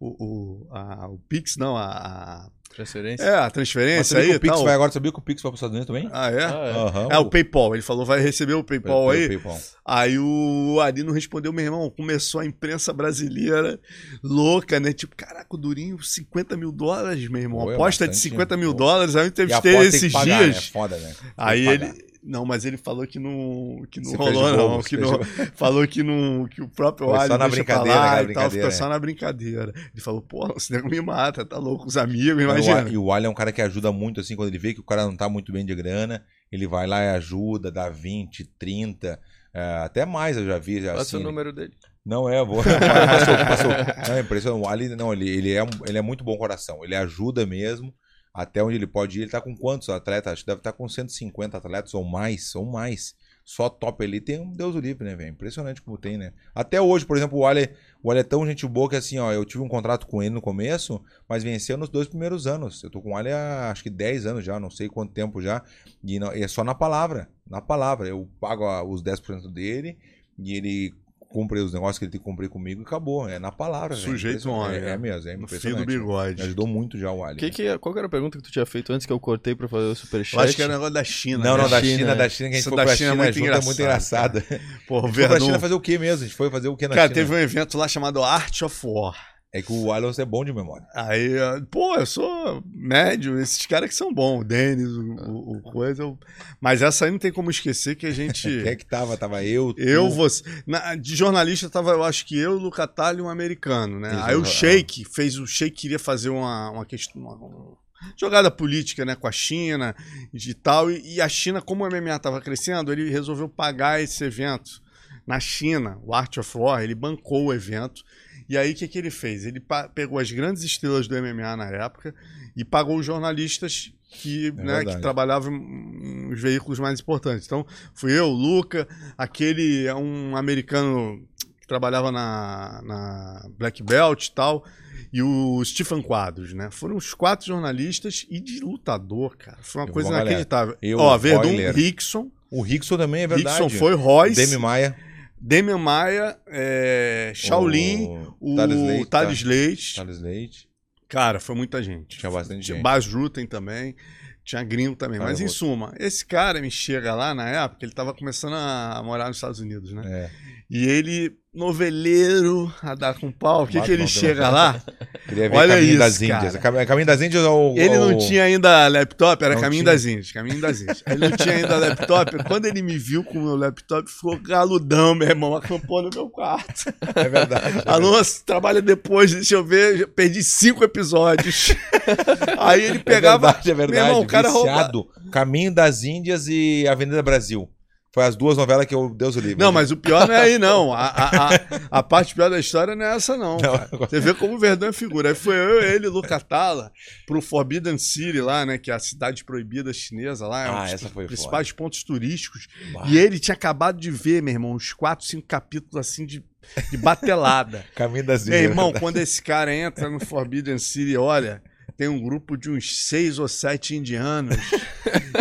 o, 0.00 0.24
o, 0.24 0.68
a- 0.74 1.08
o 1.08 1.18
Pix, 1.28 1.58
não, 1.58 1.76
a, 1.76 1.84
a- 1.90 2.50
Transferência? 2.74 3.24
é, 3.24 3.34
a 3.34 3.50
transferência 3.50 4.18
aí 4.18 4.28
que 4.30 4.36
o 4.36 4.40
Pix 4.40 4.54
tal. 4.54 4.64
vai 4.64 4.74
agora, 4.74 4.92
sabia 4.92 5.10
que 5.12 5.18
o 5.18 5.22
Pix 5.22 5.42
vai 5.42 5.50
para 5.50 5.54
os 5.54 5.58
Estados 5.58 5.74
Unidos 5.76 5.86
também? 5.88 6.08
Ah, 6.12 6.30
é? 6.30 6.44
Ah, 6.44 6.48
é. 6.66 6.70
Aham, 6.70 7.08
É, 7.10 7.18
o 7.18 7.26
PayPal. 7.28 7.74
Ele 7.74 7.82
falou, 7.82 8.06
vai 8.06 8.20
receber 8.20 8.54
o 8.54 8.62
PayPal 8.62 9.08
pelo 9.08 9.10
aí. 9.10 9.28
PayPal. 9.28 9.58
Aí 9.84 10.18
o 10.18 10.78
Ali 10.80 11.02
não 11.02 11.12
respondeu, 11.12 11.52
meu 11.52 11.64
irmão. 11.64 11.90
Começou 11.90 12.40
a 12.40 12.46
imprensa 12.46 12.92
brasileira 12.92 13.78
louca, 14.22 14.78
né? 14.78 14.92
Tipo, 14.92 15.16
caraca, 15.16 15.48
o 15.50 15.56
Durinho, 15.58 16.00
50 16.02 16.56
mil 16.56 16.70
dólares, 16.70 17.28
meu 17.28 17.42
irmão. 17.42 17.60
Pô, 17.64 17.72
é 17.72 17.74
Aposta 17.74 18.04
de 18.04 18.10
bastante, 18.10 18.22
50 18.30 18.56
né? 18.56 18.62
mil 18.62 18.70
Pô. 18.72 18.78
dólares. 18.78 19.16
Aí 19.16 19.22
eu 19.22 19.24
E 19.24 19.26
a 19.26 19.28
entrevistei 19.30 19.72
aposta 19.74 19.90
tem 19.90 19.98
esses 19.98 20.12
que 20.12 20.18
pagar, 20.18 20.38
né? 20.40 20.44
dias. 20.44 20.56
É 20.56 20.60
foda, 20.72 20.96
né? 20.96 21.06
Tem 21.06 21.14
que 21.14 21.34
Aí 21.36 21.64
pagar. 21.66 21.86
ele. 21.88 22.09
Não, 22.22 22.44
mas 22.44 22.64
ele 22.64 22.76
falou 22.76 23.06
que 23.06 23.18
não, 23.18 23.82
que 23.90 24.00
não 24.00 24.12
rolou, 24.12 24.50
não. 24.50 24.68
bobo, 24.68 24.84
Que 24.84 24.96
não 24.98 25.18
falou 25.54 25.86
que, 25.86 26.02
não, 26.02 26.46
que 26.46 26.60
o 26.60 26.68
próprio 26.68 27.08
Foi 27.08 27.16
só 27.16 27.22
Ali 27.24 27.38
na 27.38 27.48
brincadeira, 27.48 27.98
lá 27.98 28.06
aquela 28.06 28.30
e 28.30 28.34
tal, 28.34 28.44
brincadeira, 28.44 28.50
ficou 28.50 28.70
só 28.70 28.88
na 28.88 28.98
brincadeira. 28.98 29.72
Ele 29.92 30.02
falou, 30.02 30.20
pô, 30.20 30.46
você 30.48 30.74
nego 30.74 30.88
me 30.88 31.00
mata, 31.00 31.44
tá 31.44 31.58
louco, 31.58 31.86
os 31.86 31.96
amigos, 31.96 32.42
imagina. 32.42 32.88
E 32.88 32.96
o 32.98 33.10
Ali 33.12 33.26
é 33.26 33.28
um 33.28 33.34
cara 33.34 33.52
que 33.52 33.62
ajuda 33.62 33.90
muito, 33.90 34.20
assim, 34.20 34.36
quando 34.36 34.48
ele 34.48 34.58
vê 34.58 34.74
que 34.74 34.80
o 34.80 34.84
cara 34.84 35.04
não 35.06 35.16
tá 35.16 35.28
muito 35.28 35.50
bem 35.52 35.64
de 35.64 35.74
grana, 35.74 36.22
ele 36.52 36.66
vai 36.66 36.86
lá 36.86 37.02
e 37.02 37.08
ajuda, 37.10 37.70
dá 37.70 37.88
20, 37.88 38.44
30, 38.58 39.18
é, 39.54 39.62
até 39.84 40.04
mais 40.04 40.36
eu 40.36 40.44
já 40.46 40.58
vi. 40.58 40.80
Passa 40.82 41.00
Assim, 41.00 41.16
o 41.16 41.20
número 41.20 41.52
dele. 41.52 41.72
Não 42.04 42.28
é, 42.28 42.44
vou. 42.44 42.62
passou, 42.64 43.36
passou. 43.36 44.08
Não, 44.08 44.16
é 44.16 44.20
impressionante. 44.20 44.62
O 44.64 44.68
Ali, 44.68 44.88
não, 44.96 45.12
ele, 45.12 45.28
ele, 45.28 45.52
é, 45.52 45.62
um- 45.62 45.68
ele 45.86 45.98
é 45.98 46.02
muito 46.02 46.24
bom 46.24 46.36
coração. 46.36 46.84
Ele 46.84 46.94
ajuda 46.94 47.44
mesmo. 47.46 47.92
Até 48.32 48.62
onde 48.62 48.76
ele 48.76 48.86
pode 48.86 49.18
ir. 49.18 49.22
Ele 49.22 49.30
tá 49.30 49.40
com 49.40 49.56
quantos 49.56 49.88
atletas? 49.88 50.32
Acho 50.32 50.42
que 50.42 50.46
deve 50.46 50.60
estar 50.60 50.72
com 50.72 50.88
150 50.88 51.56
atletas 51.58 51.94
ou 51.94 52.04
mais, 52.04 52.54
ou 52.54 52.64
mais. 52.64 53.14
Só 53.44 53.68
top 53.68 54.04
ali 54.04 54.20
tem 54.20 54.38
um 54.40 54.52
Deus 54.52 54.76
o 54.76 54.80
livre, 54.80 55.04
né, 55.04 55.16
velho? 55.16 55.30
Impressionante 55.30 55.82
como 55.82 55.98
tem, 55.98 56.16
né? 56.16 56.32
Até 56.54 56.80
hoje, 56.80 57.04
por 57.04 57.16
exemplo, 57.16 57.38
o 57.38 57.46
Ali, 57.46 57.70
o 58.02 58.10
Ali 58.10 58.20
é 58.20 58.22
tão 58.22 58.46
gente 58.46 58.64
boa 58.68 58.88
que 58.88 58.94
assim, 58.94 59.18
ó, 59.18 59.32
eu 59.32 59.44
tive 59.44 59.62
um 59.64 59.68
contrato 59.68 60.06
com 60.06 60.22
ele 60.22 60.32
no 60.34 60.40
começo, 60.40 61.02
mas 61.28 61.42
venceu 61.42 61.76
nos 61.76 61.88
dois 61.88 62.06
primeiros 62.06 62.46
anos. 62.46 62.82
Eu 62.84 62.90
tô 62.90 63.00
com 63.02 63.10
o 63.12 63.16
Ali 63.16 63.30
há 63.32 63.70
acho 63.72 63.82
que 63.82 63.90
10 63.90 64.24
anos 64.26 64.44
já, 64.44 64.60
não 64.60 64.70
sei 64.70 64.88
quanto 64.88 65.12
tempo 65.12 65.42
já. 65.42 65.64
E, 66.04 66.18
não- 66.20 66.32
e 66.34 66.42
é 66.42 66.48
só 66.48 66.62
na 66.62 66.74
palavra. 66.74 67.28
Na 67.48 67.60
palavra. 67.60 68.06
Eu 68.08 68.28
pago 68.40 68.64
ah, 68.64 68.84
os 68.84 69.02
10% 69.02 69.48
dele 69.50 69.98
e 70.38 70.54
ele 70.54 70.94
cumpre 71.32 71.60
os 71.60 71.72
negócios 71.72 71.96
que 71.96 72.04
ele 72.04 72.10
tem 72.10 72.18
que 72.20 72.24
cumprir 72.24 72.48
comigo 72.48 72.82
e 72.82 72.84
acabou. 72.84 73.28
É 73.28 73.38
na 73.38 73.52
palavra. 73.52 73.94
Sujeito 73.94 74.38
Impressionante. 74.48 74.66
homem, 74.66 74.80
É, 74.80 74.90
é. 74.90 74.92
é 74.94 74.98
mesmo, 74.98 75.30
é 75.30 75.36
No 75.36 75.46
fio 75.46 75.56
impressionante. 75.56 75.78
do 75.86 75.86
bigode. 75.86 76.34
Me 76.36 76.42
ajudou 76.42 76.66
muito 76.66 76.98
já 76.98 77.12
o 77.12 77.24
Ali. 77.24 77.36
Que 77.38 77.50
que, 77.50 77.78
qual 77.78 77.92
que 77.92 77.98
era 78.00 78.06
a 78.08 78.10
pergunta 78.10 78.36
que 78.36 78.42
tu 78.44 78.50
tinha 78.50 78.66
feito 78.66 78.92
antes 78.92 79.06
que 79.06 79.12
eu 79.12 79.20
cortei 79.20 79.54
pra 79.54 79.68
fazer 79.68 79.84
o 79.86 79.94
superchat? 79.94 80.34
Eu 80.34 80.40
acho 80.40 80.56
que 80.56 80.62
era 80.62 80.70
o 80.70 80.72
negócio 80.74 80.92
da 80.94 81.04
China. 81.04 81.44
Não, 81.44 81.56
né? 81.56 81.62
não, 81.62 81.70
da 81.70 81.80
China, 81.80 81.98
China, 81.98 82.10
é. 82.10 82.14
da 82.16 82.28
China, 82.28 82.48
que 82.48 82.54
a 82.54 82.58
gente 82.58 82.60
Isso 82.60 82.68
foi 82.68 82.76
da 82.76 82.84
pra 82.84 82.96
China 82.96 83.08
é 83.08 83.12
China, 83.12 83.22
muito 83.24 83.34
junto, 83.38 83.50
é 83.52 83.64
muito 83.64 83.80
engraçado, 83.80 84.38
engraçado. 84.38 84.60
Pô, 84.88 84.98
o 85.06 85.12
Foi 85.12 85.28
pra 85.28 85.40
China 85.40 85.58
fazer 85.60 85.74
o 85.74 85.80
quê 85.80 85.98
mesmo? 85.98 86.24
A 86.24 86.26
gente 86.26 86.36
foi 86.36 86.50
fazer 86.50 86.68
o 86.68 86.76
quê 86.76 86.88
na 86.88 86.94
Cara, 86.96 87.06
China? 87.08 87.14
teve 87.14 87.32
um 87.34 87.38
evento 87.38 87.78
lá 87.78 87.86
chamado 87.86 88.22
Art 88.24 88.62
of 88.62 88.80
War. 88.84 89.29
É 89.52 89.60
que 89.60 89.72
o 89.72 89.90
Alonso 89.92 90.20
é 90.20 90.24
bom 90.24 90.44
de 90.44 90.52
memória. 90.52 90.86
Aí, 90.94 91.36
ah, 91.36 91.60
pô, 91.68 91.96
eu 91.96 92.06
sou 92.06 92.62
médio, 92.72 93.36
esses 93.40 93.66
caras 93.66 93.88
que 93.88 93.94
são 93.96 94.14
bons, 94.14 94.42
o 94.42 94.44
Denis, 94.44 94.88
o, 94.88 95.00
o, 95.02 95.56
o 95.56 95.62
coisa. 95.62 96.04
eu- 96.04 96.16
Mas 96.60 96.82
essa 96.82 97.04
aí 97.04 97.10
não 97.10 97.18
tem 97.18 97.32
como 97.32 97.50
esquecer 97.50 97.96
que 97.96 98.06
a 98.06 98.12
gente. 98.12 98.42
Quem 98.62 98.68
é 98.68 98.76
que 98.76 98.86
tava? 98.86 99.16
Tava 99.16 99.42
eu, 99.44 99.74
tu, 99.74 99.80
Eu, 99.82 100.08
você. 100.08 100.44
na- 100.64 100.94
de 100.94 101.16
jornalista 101.16 101.68
tava, 101.68 101.90
eu 101.90 102.04
acho 102.04 102.24
que 102.26 102.38
eu, 102.38 102.52
o 102.52 102.58
Lucatalho 102.58 103.18
e 103.18 103.22
um 103.22 103.28
americano, 103.28 103.98
né? 103.98 104.20
Aí 104.22 104.36
o 104.36 104.42
ah. 104.42 104.44
Sheik 104.44 105.04
fez. 105.04 105.36
O 105.36 105.46
Sheik 105.48 105.76
queria 105.76 105.98
fazer 105.98 106.28
uma, 106.28 106.70
uma 106.70 106.86
questão. 106.86 107.20
Uma, 107.20 107.34
uma 107.34 107.76
jogada 108.16 108.52
política, 108.52 109.04
né, 109.04 109.16
com 109.16 109.26
a 109.26 109.32
China 109.32 109.96
e 110.32 110.54
tal. 110.54 110.92
E, 110.92 111.16
e 111.16 111.20
a 111.20 111.28
China, 111.28 111.60
como 111.60 111.84
o 111.84 111.88
MMA 111.88 112.20
tava 112.20 112.40
crescendo, 112.40 112.92
ele 112.92 113.10
resolveu 113.10 113.48
pagar 113.48 114.00
esse 114.00 114.22
evento 114.22 114.80
na 115.26 115.38
China, 115.38 115.98
o 116.04 116.14
Art 116.14 116.38
of 116.38 116.56
War, 116.56 116.82
ele 116.82 116.94
bancou 116.94 117.46
o 117.46 117.52
evento. 117.52 118.02
E 118.50 118.58
aí, 118.58 118.72
o 118.72 118.74
que, 118.74 118.88
que 118.88 118.98
ele 118.98 119.12
fez? 119.12 119.46
Ele 119.46 119.62
pegou 119.94 120.18
as 120.18 120.32
grandes 120.32 120.64
estrelas 120.64 121.06
do 121.06 121.14
MMA 121.14 121.56
na 121.56 121.66
época 121.66 122.12
e 122.56 122.64
pagou 122.64 122.96
os 122.96 123.06
jornalistas 123.06 123.92
que, 124.10 124.50
né, 124.50 124.74
verdade. 124.74 124.96
que 124.96 125.02
trabalhavam 125.02 125.52
nos 125.52 126.40
veículos 126.40 126.80
mais 126.80 126.98
importantes. 126.98 127.46
Então, 127.46 127.64
fui 127.94 128.10
eu, 128.10 128.26
o 128.26 128.32
Luca, 128.32 128.88
aquele 129.16 129.86
é 129.86 129.94
um 129.94 130.36
americano 130.36 131.24
que 131.60 131.66
trabalhava 131.68 132.10
na, 132.10 132.82
na 132.84 133.48
Black 133.56 133.84
Belt 133.84 134.26
e 134.26 134.32
tal, 134.32 134.64
e 135.12 135.22
o 135.22 135.64
Stephen 135.64 136.02
Quadros, 136.02 136.52
né? 136.52 136.72
Foram 136.72 136.96
os 136.96 137.14
quatro 137.14 137.46
jornalistas 137.46 138.26
e 138.28 138.40
de 138.40 138.58
lutador, 138.58 139.36
cara. 139.36 139.58
Foi 139.62 139.82
uma 139.82 139.88
Eu 139.88 139.92
coisa 139.92 140.08
inacreditável. 140.08 140.76
Eu, 140.82 140.98
Ó, 140.98 141.16
Verdun. 141.16 141.70
Rickson. 141.70 142.28
O 142.50 142.62
Rickson 142.62 142.96
também 142.96 143.22
é 143.22 143.26
verdade. 143.28 143.62
Rickson 143.62 143.78
foi, 143.78 143.94
Royce, 143.94 144.34
Demi 144.34 144.60
Maia. 144.60 144.96
Demian 145.40 145.78
Maia, 145.78 146.38
é, 146.46 147.32
Shaolin, 147.34 148.26
o 148.40 148.56
Thales 148.56 148.76
Leite, 148.76 149.04
tá? 149.08 149.22
Thales 149.22 149.42
Leite. 149.42 149.96
Thales 149.96 150.20
Leite. 150.20 150.68
Cara, 151.08 151.40
foi 151.40 151.54
muita 151.56 151.82
gente. 151.82 152.18
Tinha 152.18 152.30
bastante 152.30 152.64
Tinha 152.64 152.76
gente. 152.76 152.82
Bas 152.84 153.06
Rutten 153.06 153.46
também. 153.46 153.96
Tinha 154.44 154.62
gringo 154.62 154.96
também. 154.96 155.18
Cara, 155.18 155.30
Mas 155.30 155.40
em 155.40 155.44
vou- 155.46 155.52
suma, 155.52 155.94
esse 155.98 156.24
cara 156.26 156.60
me 156.60 156.70
chega 156.70 157.14
lá 157.14 157.34
na 157.34 157.48
época, 157.48 157.84
ele 157.84 157.92
tava 157.92 158.12
começando 158.14 158.54
a 158.54 159.00
morar 159.04 159.28
nos 159.28 159.36
Estados 159.36 159.60
Unidos, 159.60 159.92
né? 159.92 160.02
É. 160.06 160.30
E 160.68 160.84
ele, 160.86 161.36
noveleiro, 161.52 162.72
a 162.82 162.94
dar 162.94 163.14
com 163.14 163.30
pau. 163.30 163.64
O 163.64 163.66
que, 163.66 163.80
que 163.80 163.90
ele 163.90 164.06
chega 164.06 164.48
lá? 164.48 164.80
Olha 165.52 165.74
Caminho 165.74 165.90
isso, 165.90 165.98
das 165.98 166.22
Índias. 166.22 166.56
cara. 166.56 166.58
Cam- 166.58 166.86
Caminho 166.86 167.06
das 167.06 167.20
Índias 167.20 167.44
ou. 167.44 167.76
Ele 167.76 167.96
não 167.98 168.16
tinha 168.18 168.44
ainda 168.44 168.88
laptop, 168.88 169.44
era 169.44 169.54
Não 169.54 169.60
Caminho 169.60 169.82
tinha. 169.82 169.92
das 169.92 170.04
Índias, 170.04 170.32
Caminho 170.32 170.60
das 170.60 170.80
Índias. 170.80 171.02
Ele 171.06 171.28
não 171.28 171.36
tinha 171.36 171.54
ainda 171.56 171.76
laptop. 171.76 172.44
Quando 172.44 172.66
ele 172.66 172.82
me 172.82 172.96
viu 172.98 173.22
com 173.24 173.38
o 173.38 173.42
meu 173.42 173.56
laptop, 173.56 174.08
ficou 174.10 174.38
galudão, 174.40 175.14
meu 175.14 175.28
irmão, 175.28 175.54
acampou 175.54 176.02
no 176.02 176.10
meu 176.12 176.28
quarto. 176.28 176.92
É 177.14 177.28
verdade. 177.28 177.82
Alonso, 177.86 178.44
trabalha 178.44 178.80
depois, 178.82 179.32
deixa 179.32 179.54
eu 179.54 179.64
ver, 179.64 180.08
perdi 180.08 180.42
cinco 180.42 180.82
episódios. 180.84 181.74
Aí 182.58 182.84
ele 182.84 182.98
É 182.98 183.02
pegava. 183.02 183.46
verdade, 183.48 183.70
é 183.70 183.74
verdade. 183.74 184.00
Meu 184.00 184.06
irmão, 184.08 184.22
o 184.22 184.26
cara 184.26 184.50
Viciado. 184.50 185.08
Caminho 185.30 185.72
das 185.72 186.02
Índias 186.02 186.46
e 186.48 186.86
Avenida 186.88 187.22
Brasil. 187.22 187.68
Foi 188.12 188.24
as 188.24 188.34
duas 188.34 188.56
novelas 188.56 188.86
que 188.86 188.94
eu 188.94 189.08
Deus 189.14 189.36
o 189.36 189.40
livre. 189.40 189.56
Não, 189.56 189.70
mas 189.70 189.92
o 189.92 189.96
pior 189.96 190.26
não 190.26 190.34
é 190.34 190.40
aí, 190.40 190.58
não. 190.58 190.92
A, 190.92 191.06
a, 191.06 191.54
a, 191.54 191.60
a 191.98 192.02
parte 192.02 192.34
pior 192.34 192.50
da 192.50 192.58
história 192.58 192.96
não 192.96 193.06
é 193.06 193.14
essa, 193.14 193.36
não. 193.36 193.56
Não. 193.58 193.98
Você 194.00 194.18
vê 194.18 194.34
como 194.34 194.54
o 194.54 194.58
Verdão 194.58 194.88
é 194.88 194.92
figura. 194.92 195.28
Aí 195.28 195.34
foi 195.34 195.54
eu, 195.54 195.80
ele 195.80 196.06
e 196.06 196.08
o 196.08 196.12
Luca 196.12 196.40
Tala 196.40 196.90
pro 197.24 197.40
Forbidden 197.40 197.96
City 197.98 198.40
lá, 198.40 198.66
né? 198.66 198.78
Que 198.78 198.90
é 198.90 198.94
a 198.94 198.98
cidade 198.98 199.44
proibida 199.44 199.92
chinesa 199.92 200.48
lá. 200.48 200.66
É 200.66 200.70
um 200.70 200.76
Ah, 200.76 200.90
essa 200.90 201.08
foi 201.08 201.26
principais 201.26 201.70
pontos 201.70 202.02
turísticos. 202.02 202.66
E 203.06 203.16
ele 203.16 203.38
tinha 203.38 203.54
acabado 203.54 204.00
de 204.00 204.10
ver, 204.10 204.42
meu 204.42 204.54
irmão, 204.54 204.72
uns 204.72 204.92
quatro, 204.92 205.24
cinco 205.24 205.46
capítulos 205.46 205.94
assim 205.94 206.26
de, 206.26 206.44
de 206.90 206.96
batelada. 206.96 207.84
Caminho 207.94 208.24
das 208.24 208.44
Meu 208.44 208.58
irmão, 208.58 208.92
quando 208.92 209.18
esse 209.18 209.40
cara 209.40 209.72
entra 209.72 210.10
no 210.10 210.18
Forbidden 210.18 210.78
City, 210.78 211.16
olha, 211.16 211.62
tem 212.00 212.08
um 212.08 212.18
grupo 212.18 212.56
de 212.56 212.70
uns 212.70 213.04
seis 213.04 213.38
ou 213.38 213.46
sete 213.46 213.94
indianos. 213.94 214.56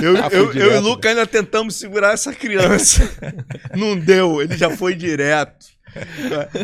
Eu, 0.02 0.16
Ah, 0.18 0.30
eu, 0.32 0.46
eu 0.46 0.50
e 0.50 0.54
direto, 0.54 0.78
o 0.78 0.82
Luca 0.82 1.10
ainda 1.10 1.26
tentamos 1.26 1.76
segurar 1.76 2.14
essa 2.14 2.34
criança. 2.34 3.10
Não 3.76 3.98
deu, 3.98 4.42
ele 4.42 4.58
já 4.58 4.70
foi 4.70 4.94
direto. 4.94 5.68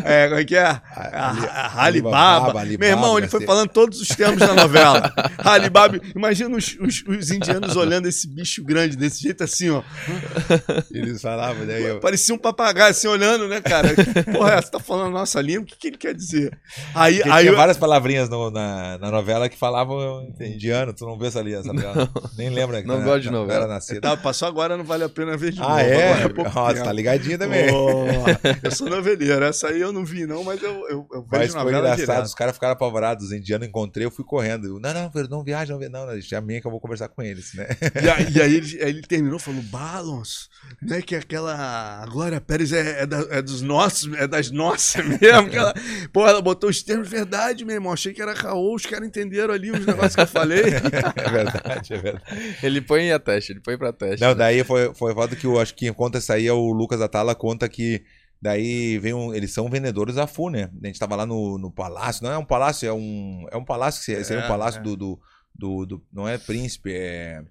É, 0.04 0.28
como 0.28 0.40
é 0.40 0.44
que 0.44 0.56
é? 0.56 0.80
Alibaba. 1.74 2.64
Meu 2.64 2.88
irmão, 2.88 3.16
ele 3.18 3.26
né? 3.26 3.30
foi 3.30 3.44
falando 3.44 3.68
todos 3.68 4.00
os 4.00 4.08
termos 4.08 4.38
da 4.38 4.54
novela. 4.54 5.12
Alibaba. 5.38 5.98
Imagina 6.14 6.56
os, 6.56 6.76
os, 6.80 7.04
os 7.06 7.30
indianos 7.30 7.76
olhando 7.76 8.06
esse 8.08 8.28
bicho 8.28 8.62
grande 8.64 8.96
desse 8.96 9.22
jeito 9.22 9.42
assim, 9.44 9.70
ó. 9.70 9.82
Eles 10.90 11.20
falavam, 11.20 11.64
né? 11.64 11.80
Eu... 11.80 12.00
Parecia 12.00 12.34
um 12.34 12.38
papagaio 12.38 12.90
assim 12.90 13.08
olhando, 13.08 13.48
né, 13.48 13.60
cara? 13.60 13.88
Porra, 14.32 14.54
é 14.54 14.58
essa? 14.58 14.70
tá 14.70 14.80
falando 14.80 15.08
a 15.08 15.18
nossa 15.20 15.40
língua? 15.40 15.62
O 15.62 15.66
que, 15.66 15.76
que 15.76 15.86
ele 15.88 15.96
quer 15.96 16.14
dizer? 16.14 16.56
Aí, 16.94 17.16
Porque 17.16 17.30
aí 17.30 17.40
tinha 17.42 17.52
eu- 17.52 17.56
várias 17.56 17.76
palavrinhas 17.76 18.28
no- 18.28 18.50
na, 18.50 18.98
na 18.98 19.10
novela 19.10 19.48
que 19.48 19.56
falavam 19.56 20.28
indiano, 20.40 20.92
tu 20.92 21.04
não 21.06 21.18
vê 21.18 21.26
essa 21.28 21.40
ali, 21.40 21.54
essa 21.54 21.72
novela. 21.72 22.08
Nem 22.36 22.50
lembra 22.50 22.82
Não 22.82 23.02
gosto 23.02 23.22
de 23.22 23.30
novela. 23.30 23.64
Era 23.64 23.66
nascida. 23.66 24.00
Tá, 24.00 24.16
passou 24.16 24.46
agora, 24.48 24.76
não 24.76 24.84
vale 24.84 25.04
a 25.04 25.08
pena 25.08 25.36
ver 25.36 25.52
de 25.52 25.60
novo. 25.60 25.72
Ah, 25.72 25.82
é? 25.82 26.12
Agora 26.12 26.30
pouco 26.30 26.50
Nossa, 26.54 26.84
tá 26.84 26.92
ligadinho 26.92 27.38
também. 27.38 27.66
Oh, 27.72 28.06
eu 28.62 28.70
sou 28.70 28.88
noveleiro. 29.16 29.44
Essa 29.44 29.68
aí 29.68 29.80
eu 29.80 29.92
não 29.92 30.04
vi, 30.04 30.26
não, 30.26 30.42
mas 30.44 30.62
eu, 30.62 30.70
eu, 30.88 31.06
eu 31.12 31.26
Mas 31.30 31.40
vejo 31.40 31.52
foi 31.52 31.62
novela 31.62 31.78
engraçado, 31.78 32.06
direto. 32.06 32.24
os 32.26 32.34
caras 32.34 32.54
ficaram 32.54 32.72
apavorados, 32.74 33.26
os 33.26 33.32
indianos 33.32 33.66
encontrei, 33.68 34.06
eu 34.06 34.10
fui 34.10 34.24
correndo. 34.24 34.66
Eu, 34.66 34.80
não, 34.80 34.92
não, 34.92 35.10
não 35.30 35.44
viaja, 35.44 35.74
não, 35.74 35.80
não, 35.88 36.06
não, 36.06 36.12
deixa 36.12 36.38
a 36.38 36.40
minha 36.40 36.60
que 36.60 36.66
eu 36.66 36.70
vou 36.70 36.80
conversar 36.80 37.08
com 37.08 37.22
eles, 37.22 37.54
né? 37.54 37.66
E 38.02 38.08
aí, 38.08 38.32
e 38.32 38.42
aí 38.42 38.54
ele, 38.56 38.82
aí 38.82 38.88
ele 38.90 39.02
terminou 39.02 39.38
falando, 39.38 39.62
Balons, 39.64 40.48
né? 40.82 41.02
Que 41.02 41.16
aquela. 41.16 41.56
A 42.02 42.06
Glória 42.06 42.40
Pérez 42.40 42.72
é, 42.72 43.02
é, 43.02 43.06
da- 43.06 43.26
é 43.30 43.42
dos 43.42 43.62
nossos, 43.62 44.12
é 44.14 44.26
das 44.26 44.50
nossas 44.50 45.04
mesmo. 45.20 45.48
Que 45.50 45.56
ela, 45.56 45.74
pô, 46.12 46.26
ela 46.26 46.40
botou 46.42 46.68
os 46.70 46.82
termos 46.82 47.08
verdade, 47.08 47.64
meu 47.64 47.74
irmão. 47.74 47.92
Achei 47.92 48.12
que 48.12 48.20
era 48.22 48.34
caô, 48.34 48.74
os 48.74 48.84
caras 48.86 49.06
entenderam 49.08 49.52
ali 49.54 49.70
os 49.70 49.84
negócios 49.86 50.14
que 50.14 50.20
eu 50.22 50.26
falei. 50.26 50.64
É 51.16 51.30
verdade, 51.30 51.92
é 51.94 51.98
verdade. 51.98 52.56
Ele 52.62 52.80
põe 52.80 53.10
a 53.12 53.18
teste, 53.18 53.52
ele 53.52 53.60
põe 53.60 53.76
pra 53.76 53.92
teste. 53.92 54.20
Não, 54.20 54.28
né? 54.28 54.34
daí 54.34 54.64
foi, 54.64 54.94
foi 54.94 55.14
foda 55.14 55.34
que 55.34 55.46
eu 55.46 55.58
acho 55.60 55.74
que 55.74 55.86
quem 55.86 55.92
conta 55.92 56.18
essa 56.18 56.34
aí 56.34 56.46
é 56.46 56.52
o 56.52 56.72
Lucas 56.72 57.00
Atala, 57.00 57.34
conta 57.34 57.68
que 57.68 58.02
daí 58.40 58.98
vem 58.98 59.14
um, 59.14 59.34
eles 59.34 59.52
são 59.52 59.68
vendedores 59.68 60.16
da 60.16 60.26
FU, 60.26 60.50
né? 60.50 60.70
A 60.82 60.86
gente 60.86 60.98
tava 60.98 61.16
lá 61.16 61.26
no, 61.26 61.58
no 61.58 61.70
palácio, 61.70 62.22
não 62.24 62.32
é 62.32 62.38
um 62.38 62.44
palácio, 62.44 62.88
é 62.88 62.92
um, 62.92 63.46
é 63.50 63.56
um 63.56 63.64
palácio, 63.64 64.04
que 64.04 64.24
seria 64.24 64.42
um 64.42 64.46
É, 64.46 64.48
palácio 64.48 64.80
é. 64.80 64.82
do, 64.82 64.96
do, 64.96 65.20
do, 65.54 65.86
do- 65.86 66.06
não 66.12 66.28
é 66.28 66.38
príncipe, 66.38 66.92
é... 66.92 67.42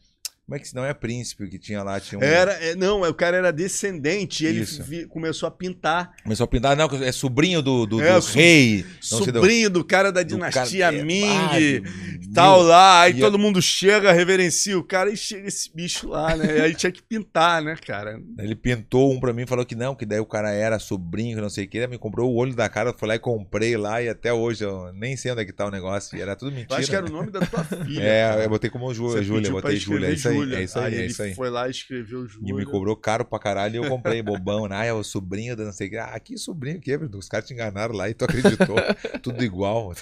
Como 0.45 0.55
é 0.55 0.59
que 0.59 0.67
se 0.67 0.75
não 0.75 0.85
é 0.85 0.93
príncipe 0.93 1.47
que 1.49 1.57
tinha 1.57 1.81
lá? 1.81 1.99
Tinha 1.99 2.19
um... 2.19 2.23
Era, 2.23 2.51
é, 2.53 2.75
não, 2.75 3.01
o 3.01 3.13
cara 3.15 3.35
era 3.37 3.51
descendente 3.51 4.43
e 4.43 4.47
ele 4.47 4.63
vi- 4.63 5.05
começou 5.07 5.47
a 5.47 5.51
pintar. 5.51 6.13
Começou 6.21 6.43
a 6.43 6.47
pintar, 6.47 6.77
não, 6.77 6.85
é 7.03 7.11
sobrinho 7.11 7.63
do, 7.63 7.87
do, 7.87 7.99
É, 7.99 8.13
do 8.13 8.21
so- 8.21 8.35
rei. 8.37 8.85
Sobrinho 9.01 9.69
do 9.71 9.83
cara 9.83 10.11
da 10.11 10.21
dinastia 10.21 10.85
cara- 10.85 10.97
é, 10.97 11.03
Ming. 11.03 11.23
ah, 11.25 12.29
tal 12.33 12.59
meu, 12.59 12.67
lá, 12.67 13.01
aí 13.01 13.13
E 13.17 13.19
todo 13.19 13.39
mundo 13.39 13.59
chega, 13.61 14.11
reverencia 14.11 14.77
o 14.77 14.83
cara 14.83 15.09
e 15.11 15.17
chega 15.17 15.47
esse 15.47 15.73
bicho 15.75 16.07
lá, 16.09 16.35
né? 16.35 16.61
aí 16.61 16.75
tinha 16.75 16.91
que 16.91 17.01
pintar, 17.01 17.63
né, 17.63 17.75
cara? 17.83 18.19
Ele 18.37 18.55
pintou 18.55 19.11
um 19.11 19.19
pra 19.19 19.33
mim 19.33 19.43
e 19.43 19.47
falou 19.47 19.65
que 19.65 19.73
não, 19.75 19.95
que 19.95 20.05
daí 20.05 20.19
o 20.19 20.25
cara 20.27 20.51
era 20.51 20.77
sobrinho, 20.77 21.41
não 21.41 21.49
sei 21.49 21.65
o 21.65 21.67
que. 21.67 21.77
Ele 21.79 21.87
me 21.87 21.97
comprou 21.97 22.31
o 22.31 22.35
olho 22.35 22.53
da 22.55 22.69
cara, 22.69 22.89
eu 22.91 22.95
fui 22.97 23.07
lá 23.07 23.15
e 23.15 23.19
comprei 23.19 23.75
lá 23.77 23.99
e 24.01 24.09
até 24.09 24.31
hoje 24.31 24.63
eu 24.63 24.93
nem 24.93 25.17
sei 25.17 25.31
onde 25.31 25.41
é 25.41 25.45
que 25.45 25.53
tá 25.53 25.65
o 25.65 25.71
negócio. 25.71 26.15
E 26.15 26.21
era 26.21 26.35
tudo 26.35 26.51
mentira. 26.51 26.67
Eu 26.75 26.77
acho 26.77 26.89
que 26.89 26.95
era 26.95 27.05
o 27.07 27.09
nome 27.09 27.31
da 27.31 27.39
tua 27.41 27.63
filha. 27.83 28.03
É, 28.03 28.29
cara. 28.29 28.43
eu 28.43 28.49
botei 28.49 28.69
como 28.69 28.93
Ju- 28.93 29.23
Júlia, 29.23 29.49
botei 29.49 29.77
Júlia. 29.77 30.07
É 30.09 30.13
isso 30.13 30.27
aí, 30.29 30.34
Júlia. 30.35 30.57
é 30.59 30.63
isso 30.63 30.79
aí, 30.79 30.93
é 30.93 30.97
ele 30.97 31.05
isso 31.07 31.23
aí. 31.23 31.33
foi 31.33 31.49
lá 31.49 31.67
e 31.67 31.71
escreveu 31.71 32.27
Júlia. 32.27 32.49
E 32.49 32.53
me 32.53 32.65
cobrou 32.65 32.95
caro 32.95 33.25
pra 33.25 33.39
caralho 33.39 33.75
e 33.75 33.77
eu 33.85 33.89
comprei 33.89 34.21
bobão, 34.21 34.67
né? 34.67 34.75
Ah, 34.77 34.85
é 34.85 34.93
o 34.93 35.03
sobrinho 35.03 35.55
da 35.55 35.63
não 35.65 35.71
sei 35.71 35.87
o 35.87 35.89
que. 35.91 35.97
Ah, 35.97 36.19
que 36.19 36.37
sobrinho 36.37 36.79
que 36.79 36.91
é? 36.91 36.97
Os 36.97 37.27
caras 37.27 37.47
te 37.47 37.53
enganaram 37.53 37.95
lá 37.95 38.09
e 38.09 38.13
tu 38.13 38.25
acreditou. 38.25 38.75
Tudo 39.21 39.43
igual. 39.43 39.93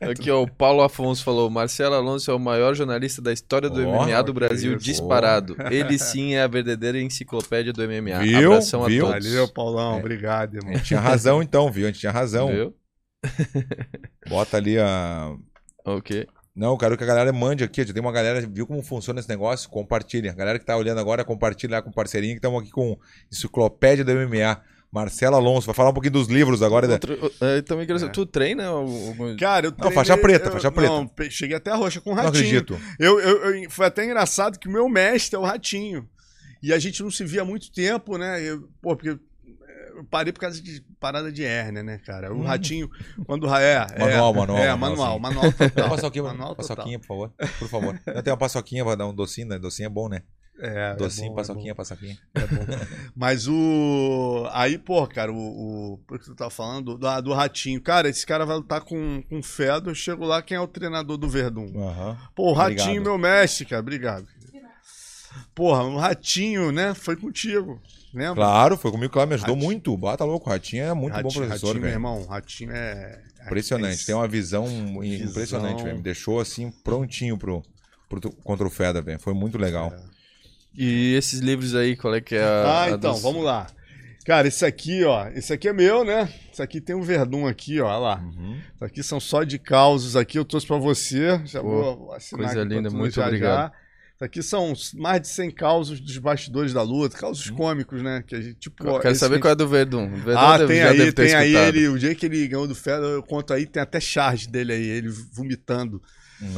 Aqui, 0.00 0.30
ó, 0.30 0.42
o 0.42 0.50
Paulo 0.50 0.82
Afonso 0.82 1.22
falou: 1.24 1.48
Marcelo 1.50 1.94
Alonso 1.94 2.30
é 2.30 2.34
o 2.34 2.38
maior 2.38 2.74
jornalista 2.74 3.20
da 3.22 3.32
história 3.32 3.68
do 3.70 3.86
Oh, 3.86 4.04
MMA 4.06 4.22
do 4.22 4.32
Brasil, 4.34 4.76
isso. 4.76 4.84
disparado. 4.84 5.56
Ele 5.70 5.98
sim 5.98 6.34
é 6.34 6.42
a 6.42 6.46
verdadeira 6.46 7.00
enciclopédia 7.00 7.72
do 7.72 7.82
MMA. 7.82 8.20
Viu? 8.22 8.52
Abração 8.52 8.84
Viu? 8.84 9.06
a 9.06 9.12
todos. 9.12 9.26
Valeu, 9.26 9.48
Paulão. 9.52 9.96
É. 9.96 9.98
Obrigado, 10.00 10.54
A 10.54 10.56
irmão. 10.58 10.74
gente 10.74 10.84
tinha 10.86 11.00
razão 11.00 11.42
então, 11.42 11.70
viu? 11.70 11.84
A 11.86 11.90
gente 11.90 12.00
tinha 12.00 12.12
razão. 12.12 12.48
Viu? 12.48 12.74
Bota 14.28 14.56
ali 14.56 14.78
a. 14.78 15.34
Ok. 15.86 16.26
Não, 16.54 16.70
eu 16.72 16.78
quero 16.78 16.96
que 16.96 17.02
a 17.02 17.06
galera 17.06 17.32
mande 17.32 17.64
aqui. 17.64 17.84
Já 17.84 17.92
tem 17.92 18.00
uma 18.00 18.12
galera, 18.12 18.40
viu 18.46 18.66
como 18.66 18.80
funciona 18.82 19.18
esse 19.18 19.28
negócio? 19.28 19.68
Compartilha. 19.68 20.30
A 20.30 20.34
galera 20.34 20.58
que 20.58 20.64
tá 20.64 20.76
olhando 20.76 21.00
agora, 21.00 21.24
compartilha 21.24 21.76
lá 21.76 21.82
com 21.82 21.90
o 21.90 21.92
parceirinho 21.92 22.34
que 22.34 22.38
estamos 22.38 22.62
aqui 22.62 22.70
com 22.70 22.96
Enciclopédia 23.32 24.04
do 24.04 24.12
MMA. 24.12 24.60
Marcelo 24.92 25.34
Alonso, 25.34 25.66
vai 25.66 25.74
falar 25.74 25.90
um 25.90 25.92
pouquinho 25.92 26.12
dos 26.12 26.28
livros 26.28 26.62
agora. 26.62 26.86
né? 26.86 26.92
Outro, 26.94 27.32
é, 27.40 27.60
também 27.62 27.84
quero 27.84 27.96
É. 27.96 28.00
saber, 28.00 28.12
tu 28.12 28.24
treina 28.24 28.66
algum... 28.66 29.36
Cara, 29.36 29.66
eu 29.66 29.74
Não, 29.76 29.90
faixa 29.90 30.12
treinei- 30.16 30.22
preta, 30.38 30.46
eu- 30.48 30.52
faixa 30.52 30.70
preta. 30.70 30.92
Não, 30.92 31.10
cheguei 31.28 31.56
até 31.56 31.72
a 31.72 31.74
roxa 31.74 32.00
com 32.00 32.12
o 32.12 32.14
Não 32.14 32.22
Ratinho. 32.22 32.44
acredito. 32.60 32.80
Eu, 33.00 33.18
eu- 33.18 33.54
eu- 33.62 33.70
foi 33.70 33.86
até 33.86 34.04
engraçado 34.04 34.56
que 34.56 34.68
o 34.68 34.70
meu 34.70 34.88
mestre 34.88 35.34
é 35.34 35.38
o 35.40 35.42
Ratinho. 35.42 36.08
E 36.62 36.72
a 36.72 36.78
gente 36.78 37.02
não 37.02 37.10
se 37.10 37.24
via 37.24 37.42
há 37.42 37.44
muito 37.44 37.72
tempo, 37.72 38.16
né? 38.16 38.40
Eu, 38.40 38.68
pô, 38.80 38.94
porque 38.94 39.18
eu 39.96 40.04
parei 40.04 40.32
por 40.32 40.40
causa 40.40 40.60
de 40.60 40.80
parada 40.98 41.30
de 41.32 41.44
hérnia, 41.44 41.82
né, 41.82 41.98
cara? 41.98 42.32
O 42.34 42.40
Hum. 42.40 42.42
Ratinho, 42.44 42.90
quando 43.26 43.46
é, 43.54 43.86
é 43.94 43.98
Manual, 43.98 44.34
manual, 44.34 44.58
É, 44.58 44.74
manual, 44.74 45.18
manual, 45.18 45.18
manual 45.20 45.52
total. 45.52 45.88
paçoquinha, 45.90 46.24
manual 46.24 46.56
paçoquinha, 46.56 46.98
por 46.98 47.06
favor. 47.06 47.32
Por 47.58 47.68
favor. 47.68 48.00
Eu 48.06 48.22
tenho 48.22 48.34
uma 48.34 48.38
paçoquinha 48.40 48.84
pra 48.84 48.94
dar 48.94 49.06
um 49.06 49.14
docinho, 49.14 49.48
né? 49.48 49.58
Docinho 49.58 49.86
é 49.86 49.90
bom, 49.90 50.08
né? 50.08 50.22
É, 50.60 50.92
é 50.92 50.94
Docinho, 50.94 51.28
bom, 51.28 51.32
é 51.32 51.36
paçoquinha, 51.36 51.74
paçoquinha. 51.74 52.18
É 52.34 52.40
bom. 52.46 52.64
Mas 53.16 53.48
o. 53.48 54.48
Aí, 54.52 54.78
pô, 54.78 55.04
cara, 55.06 55.32
o. 55.32 55.36
o... 55.94 55.98
Por 56.06 56.18
que 56.18 56.26
tu 56.26 56.34
tá 56.36 56.48
falando? 56.48 56.96
Do, 56.96 57.20
do 57.22 57.32
Ratinho. 57.32 57.80
Cara, 57.82 58.08
esse 58.08 58.24
cara 58.24 58.46
vai 58.46 58.56
lutar 58.56 58.80
com, 58.80 59.20
com 59.28 59.40
o 59.40 59.42
Fedor. 59.42 59.88
Eu 59.90 59.94
chego 59.96 60.24
lá, 60.24 60.40
quem 60.42 60.56
é 60.56 60.60
o 60.60 60.68
treinador 60.68 61.16
do 61.16 61.28
Verdun? 61.28 61.72
Aham. 61.76 62.16
Pô, 62.36 62.50
o 62.50 62.52
Ratinho, 62.52 63.00
Obrigado. 63.00 63.04
meu 63.04 63.18
mestre, 63.18 63.64
cara. 63.64 63.80
Obrigado. 63.80 64.26
Porra, 65.54 65.82
o 65.82 65.96
Ratinho, 65.96 66.70
né? 66.70 66.94
Foi 66.94 67.16
contigo. 67.16 67.80
Lembra? 68.14 68.34
Claro, 68.36 68.76
foi 68.76 68.90
comigo, 68.92 69.12
claro, 69.12 69.28
me 69.28 69.34
ajudou 69.34 69.54
Ratinho. 69.54 69.70
muito. 69.72 69.96
Bata 69.96 70.24
louco, 70.24 70.48
o 70.48 70.52
Ratinho 70.52 70.84
é 70.84 70.94
muito 70.94 71.14
Ratinho, 71.14 71.32
bom 71.32 71.38
professor, 71.40 71.66
Ratinho, 71.68 71.82
meu 71.84 71.90
irmão. 71.92 72.24
Ratinho 72.26 72.70
é. 72.72 73.20
Impressionante, 73.44 74.06
tem 74.06 74.14
uma 74.14 74.28
visão, 74.28 74.64
Visão. 74.66 75.04
impressionante, 75.04 75.82
velho. 75.82 75.96
Me 75.96 76.02
deixou 76.02 76.40
assim 76.40 76.70
prontinho 76.70 77.36
pro, 77.36 77.62
pro 78.08 78.30
contra 78.42 78.66
o 78.66 78.70
Fedor, 78.70 79.02
velho. 79.02 79.18
Foi 79.20 79.34
muito 79.34 79.58
legal. 79.58 79.92
E 80.74 81.14
esses 81.14 81.40
livros 81.40 81.74
aí, 81.74 81.94
qual 81.96 82.14
é 82.14 82.20
que 82.20 82.34
é 82.34 82.42
a. 82.42 82.46
Ah, 82.64 82.82
a 82.84 82.90
então, 82.90 83.12
dos- 83.12 83.22
vamos 83.22 83.44
lá. 83.44 83.66
Cara, 84.24 84.48
esse 84.48 84.64
aqui, 84.64 85.04
ó. 85.04 85.28
Esse 85.28 85.52
aqui 85.52 85.68
é 85.68 85.72
meu, 85.74 86.02
né? 86.02 86.32
Esse 86.50 86.62
aqui 86.62 86.80
tem 86.80 86.96
um 86.96 87.02
Verdun 87.02 87.46
aqui, 87.46 87.78
ó. 87.80 87.86
Olha 87.88 87.98
lá. 87.98 88.20
Uhum. 88.20 88.58
Isso 88.74 88.84
aqui 88.84 89.02
são 89.02 89.20
só 89.20 89.42
de 89.44 89.58
causos 89.58 90.16
aqui. 90.16 90.38
Eu 90.38 90.44
trouxe 90.46 90.66
pra 90.66 90.78
você. 90.78 91.38
Já 91.44 91.60
Pô, 91.60 91.68
vou 91.96 92.12
assinar 92.14 92.46
coisa 92.46 92.64
linda, 92.64 92.88
muito 92.88 93.14
já, 93.16 93.26
obrigado. 93.26 93.70
já. 93.70 93.72
Aqui 94.24 94.42
são 94.42 94.72
mais 94.94 95.20
de 95.20 95.28
100 95.28 95.50
causos 95.50 96.00
dos 96.00 96.16
bastidores 96.18 96.72
da 96.72 96.82
luta. 96.82 97.16
Causos 97.16 97.48
cômicos, 97.50 98.02
né? 98.02 98.22
Que 98.26 98.34
a 98.34 98.40
gente, 98.40 98.54
tipo, 98.56 98.86
Eu 98.86 98.98
quero 99.00 99.12
esse 99.12 99.20
saber 99.20 99.36
que- 99.36 99.42
qual 99.42 99.52
é 99.52 99.56
do 99.56 99.68
Verdun. 99.68 100.06
O 100.06 100.16
Verdun 100.16 100.38
Ah, 100.38 100.58
deve- 100.58 100.72
tem 100.72 100.82
já 100.82 100.90
aí, 100.90 100.98
deve 100.98 101.12
ter 101.12 101.26
tem 101.26 101.34
aí 101.34 101.48
escutado. 101.52 101.76
ele. 101.76 101.88
O 101.88 101.98
dia 101.98 102.14
que 102.14 102.26
ele 102.26 102.48
ganhou 102.48 102.66
do 102.66 102.74
Fedor, 102.74 103.10
eu 103.12 103.22
conto 103.22 103.52
aí, 103.52 103.66
tem 103.66 103.82
até 103.82 104.00
charge 104.00 104.48
dele 104.48 104.72
aí, 104.72 104.84
ele 104.86 105.08
vomitando. 105.32 106.02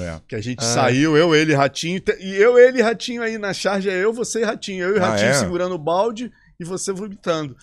É. 0.00 0.20
Que 0.26 0.34
a 0.34 0.40
gente 0.40 0.60
Ah. 0.60 0.64
saiu, 0.64 1.16
eu, 1.16 1.34
ele, 1.34 1.54
Ratinho. 1.54 2.00
te- 2.00 2.16
E 2.20 2.34
eu, 2.36 2.58
ele 2.58 2.78
e 2.78 2.82
Ratinho 2.82 3.22
aí 3.22 3.38
na 3.38 3.52
charge 3.52 3.88
é 3.90 4.02
eu, 4.02 4.12
você 4.12 4.40
e 4.40 4.44
Ratinho. 4.44 4.84
Eu 4.84 4.96
e 4.96 4.98
Ah, 4.98 5.10
Ratinho 5.10 5.28
é? 5.30 5.34
segurando 5.34 5.74
o 5.74 5.78
balde 5.78 6.32
e 6.58 6.64
você 6.64 6.92
vomitando. 6.92 7.56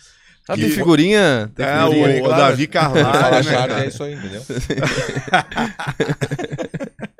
Ah, 0.47 0.55
que- 0.55 0.61
tem 0.61 0.71
figurinha? 0.71 1.51
Tem 1.55 1.65
É, 1.65 1.79
figurinha. 1.79 2.03
o, 2.03 2.05
aí, 2.09 2.19
o 2.19 2.23
claro. 2.25 2.41
Davi 2.41 2.67
Carvalho, 2.67 3.03
né, 3.45 3.51
cara? 3.51 3.83
é 3.83 3.87
isso 3.87 4.03
aí, 4.03 4.13
entendeu? 4.13 4.43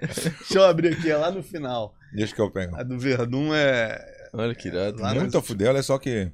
Deixa 0.00 0.58
eu 0.58 0.64
abrir 0.64 0.92
aqui, 0.94 1.10
é 1.10 1.16
lá 1.16 1.30
no 1.30 1.42
final. 1.42 1.94
Deixa 2.12 2.34
que 2.34 2.40
eu 2.40 2.50
pego. 2.50 2.76
A 2.76 2.82
do 2.82 2.98
Verdun 2.98 3.54
é. 3.54 3.98
Olha 4.32 4.54
que 4.54 4.68
irado. 4.68 5.00
Lá 5.00 5.14
Muito 5.14 5.36
a 5.38 5.42
fuder, 5.42 5.68
olha 5.68 5.82
só 5.82 5.98
que 5.98 6.30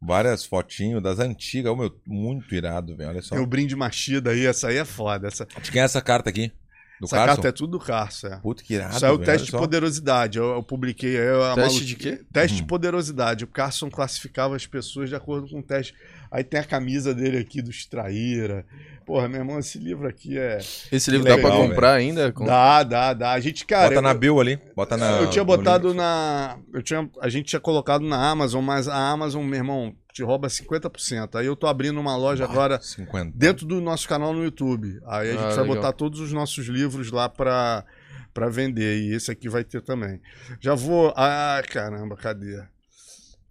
várias 0.00 0.44
fotinhos 0.44 1.02
das 1.02 1.18
antigas. 1.18 1.72
Ô, 1.72 1.76
meu, 1.76 1.94
muito 2.06 2.54
irado, 2.54 2.96
velho. 2.96 3.10
Olha 3.10 3.22
só. 3.22 3.34
Tem 3.34 3.42
o 3.44 3.46
brinde 3.46 3.74
machida 3.76 4.30
aí, 4.30 4.46
essa 4.46 4.68
aí 4.68 4.76
é 4.76 4.84
foda. 4.84 5.26
Essa, 5.28 5.46
De 5.60 5.70
quem 5.70 5.82
é 5.82 5.84
essa 5.84 6.00
carta 6.00 6.30
aqui? 6.30 6.52
Do 7.00 7.06
essa 7.06 7.16
Carson? 7.16 7.34
carta 7.34 7.48
é 7.48 7.52
tudo 7.52 7.78
do 7.78 7.80
Carso, 7.80 8.26
é. 8.26 8.36
Puta 8.40 8.62
que 8.62 8.74
irado, 8.74 8.94
Isso 8.94 9.06
é 9.06 9.10
o 9.10 9.18
teste 9.18 9.46
de 9.46 9.52
poderosidade. 9.52 10.36
Eu, 10.38 10.50
eu 10.56 10.62
publiquei 10.62 11.16
aí. 11.18 11.54
Teste 11.54 11.86
de 11.86 11.96
quê? 11.96 12.20
Teste 12.30 12.58
Hum. 12.58 12.60
de 12.60 12.66
poderosidade. 12.66 13.44
O 13.44 13.46
Carson 13.48 13.88
classificava 13.90 14.54
as 14.54 14.66
pessoas 14.66 15.08
de 15.08 15.14
acordo 15.16 15.48
com 15.48 15.60
o 15.60 15.62
teste. 15.62 15.94
Aí 16.30 16.44
tem 16.44 16.60
a 16.60 16.64
camisa 16.64 17.12
dele 17.14 17.38
aqui 17.38 17.60
do 17.60 17.70
Extraíra. 17.70 18.64
Porra, 19.04 19.28
meu 19.28 19.40
irmão, 19.40 19.58
esse 19.58 19.78
livro 19.78 20.06
aqui 20.06 20.38
é. 20.38 20.58
Esse 20.92 21.10
livro 21.10 21.26
Que 21.26 21.32
dá 21.34 21.38
pra 21.38 21.50
legal, 21.50 21.68
comprar 21.68 21.92
ainda? 21.94 22.32
Com- 22.32 22.44
Dá, 22.44 22.82
dá, 22.84 23.12
dá. 23.12 23.32
A 23.32 23.40
gente, 23.40 23.66
cara. 23.66 23.88
Bota 23.88 24.00
na 24.02 24.10
eu- 24.12 24.18
bio 24.18 24.40
ali. 24.40 24.58
Bota 24.76 24.96
na. 24.96 25.18
eu 25.22 25.28
tinha 25.30 25.42
botado 25.42 25.92
na. 25.92 26.56
Eu 26.72 26.80
tinha, 26.82 27.10
a 27.20 27.28
gente 27.28 27.46
tinha 27.46 27.58
colocado 27.58 28.04
na 28.06 28.30
Amazon, 28.30 28.62
mas 28.64 28.86
a 28.86 28.94
Amazon, 29.10 29.44
meu 29.44 29.58
irmão, 29.58 29.92
te 30.12 30.22
rouba 30.22 30.48
50%. 30.48 31.36
Aí 31.36 31.46
eu 31.46 31.56
tô 31.56 31.66
abrindo 31.66 31.98
uma 31.98 32.16
loja 32.16 32.44
agora 32.44 32.80
50. 32.80 33.32
dentro 33.36 33.66
do 33.66 33.80
nosso 33.80 34.06
canal 34.08 34.32
no 34.32 34.44
YouTube. 34.44 35.00
Aí 35.06 35.30
a 35.30 35.32
gente 35.32 35.42
Ah, 35.42 35.48
vai 35.48 35.58
legal. 35.64 35.76
botar 35.76 35.92
todos 35.92 36.20
os 36.20 36.32
nossos 36.32 36.66
livros 36.68 37.10
lá 37.10 37.28
pra, 37.28 37.84
pra 38.32 38.48
vender. 38.48 39.00
E 39.02 39.14
esse 39.14 39.28
aqui 39.32 39.48
vai 39.48 39.64
ter 39.64 39.80
também. 39.82 40.20
Já 40.60 40.76
vou. 40.76 41.12
Ah, 41.16 41.60
caramba, 41.68 42.16
cadê? 42.16 42.62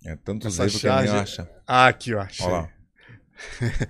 É 0.05 0.15
tantos 0.15 0.53
Essa 0.53 0.63
livros 0.65 0.81
que 0.81 0.87
ninguém 0.89 1.07
charge- 1.07 1.41
acha. 1.41 1.51
Ah, 1.67 1.87
aqui, 1.87 2.13
ó. 2.13 2.21
Achei. 2.21 2.45
Olha 2.45 2.55
lá. 2.55 2.69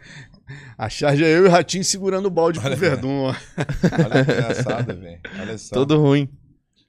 A 0.78 0.90
charge 0.90 1.24
é 1.24 1.28
eu 1.38 1.46
e 1.46 1.48
o 1.48 1.52
Ratinho 1.52 1.84
segurando 1.84 2.26
o 2.26 2.30
balde 2.32 2.58
Olha, 2.60 2.70
pro 2.72 2.78
Verdun. 2.78 3.26
ó. 3.26 3.28
Olha 3.30 4.26
que 4.26 4.32
engraçado, 4.32 5.00
velho. 5.00 5.20
Olha 5.40 5.58
só. 5.60 5.76
Todo 5.76 6.00
ruim. 6.02 6.28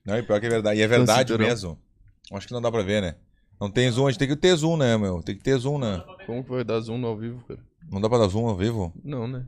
Não, 0.05 0.17
e 0.17 0.23
pior 0.23 0.41
que 0.41 0.47
é 0.47 0.49
verdade. 0.49 0.81
E 0.81 0.83
é 0.83 0.87
verdade 0.89 1.29
cinturão. 1.31 1.47
mesmo. 1.47 1.79
Acho 2.33 2.47
que 2.47 2.55
não 2.55 2.63
dá 2.63 2.71
pra 2.73 2.83
ver, 2.83 3.03
né? 3.03 3.17
Não 3.61 3.71
tem 3.71 3.91
zoom, 3.91 4.07
a 4.07 4.11
gente 4.11 4.19
tem 4.19 4.29
que 4.29 4.37
ter 4.37 4.57
zoom, 4.57 4.79
né, 4.79 4.97
meu? 4.97 5.23
Tem 5.23 5.37
que 5.37 5.43
ter 5.43 5.59
zoom, 5.59 5.79
né? 5.79 6.03
Como 6.27 6.43
que 6.43 6.49
vai 6.51 6.65
dar 6.65 6.81
zoom 6.81 6.97
no 6.97 7.09
ao 7.09 7.19
vivo, 7.19 7.45
cara? 7.47 7.61
Não 7.91 8.01
dá 8.01 8.09
pra 8.09 8.17
dar 8.19 8.29
zoom 8.29 8.47
ao 8.47 8.57
vivo? 8.57 8.95
Não, 9.05 9.29
né? 9.29 9.45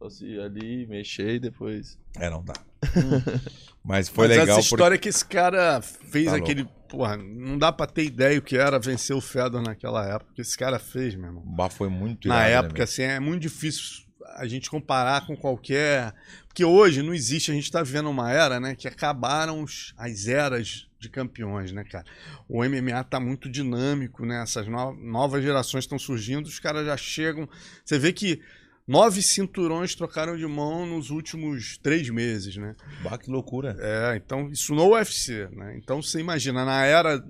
Só 0.00 0.10
se 0.10 0.40
ali, 0.40 0.84
mexer 0.88 1.36
e 1.36 1.38
depois. 1.38 1.96
É, 2.16 2.28
não 2.28 2.42
dá. 2.42 2.54
Mas 3.84 4.08
foi 4.08 4.28
Mas 4.28 4.36
legal 4.38 4.58
essa 4.58 4.60
história 4.68 4.96
que 4.98 5.08
esse 5.08 5.24
cara 5.24 5.80
fez 5.82 6.26
Tá 6.26 6.36
aquele. 6.36 6.68
Porra, 6.88 7.16
não 7.16 7.56
dá 7.58 7.72
pra 7.72 7.86
ter 7.86 8.04
ideia 8.04 8.38
o 8.38 8.42
que 8.42 8.56
era 8.56 8.78
vencer 8.78 9.16
o 9.16 9.20
Fedor 9.20 9.62
naquela 9.62 10.06
época. 10.06 10.32
que 10.34 10.42
esse 10.42 10.56
cara 10.56 10.78
fez, 10.78 11.14
meu 11.14 11.26
irmão. 11.26 11.42
porque 11.42 11.56
Bah 11.56 11.68
foi 11.70 11.88
muito 11.88 12.28
Na 12.28 12.36
irado, 12.48 12.50
né, 12.50 12.58
época, 12.58 12.74
meu? 12.74 12.84
assim, 12.84 13.02
é 13.02 13.18
muito 13.18 13.40
difícil 13.40 14.02
a 14.36 14.46
gente 14.46 14.70
comparar 14.70 15.26
com 15.26 15.34
qualquer. 15.36 16.14
Porque 16.46 16.64
hoje 16.64 17.02
não 17.02 17.14
existe, 17.14 17.50
a 17.50 17.54
gente 17.54 17.72
tá 17.72 17.82
vivendo 17.82 18.10
uma 18.10 18.30
era, 18.30 18.60
né, 18.60 18.74
que 18.76 18.86
acabaram 18.86 19.64
as 19.96 20.28
eras 20.28 20.86
de 21.00 21.08
campeões, 21.08 21.72
né, 21.72 21.82
cara? 21.82 22.04
O 22.48 22.62
MMA 22.62 23.02
tá 23.04 23.18
muito 23.18 23.48
dinâmico, 23.50 24.24
né? 24.24 24.42
Essas 24.42 24.68
no- 24.68 24.92
novas 24.94 25.42
gerações 25.42 25.84
estão 25.84 25.98
surgindo, 25.98 26.46
os 26.46 26.60
caras 26.60 26.86
já 26.86 26.96
chegam. 26.96 27.48
Você 27.84 27.98
vê 27.98 28.12
que 28.12 28.40
nove 28.86 29.22
cinturões 29.22 29.94
trocaram 29.94 30.36
de 30.36 30.46
mão 30.46 30.86
nos 30.86 31.10
últimos 31.10 31.78
três 31.78 32.08
meses, 32.10 32.56
né? 32.56 32.74
Bah, 33.02 33.18
que 33.18 33.30
loucura. 33.30 33.76
É, 33.78 34.16
então 34.16 34.50
isso 34.50 34.74
no 34.74 34.92
UFC, 34.92 35.48
né? 35.52 35.76
Então 35.76 36.02
você 36.02 36.20
imagina, 36.20 36.64
na 36.64 36.84
era, 36.84 37.24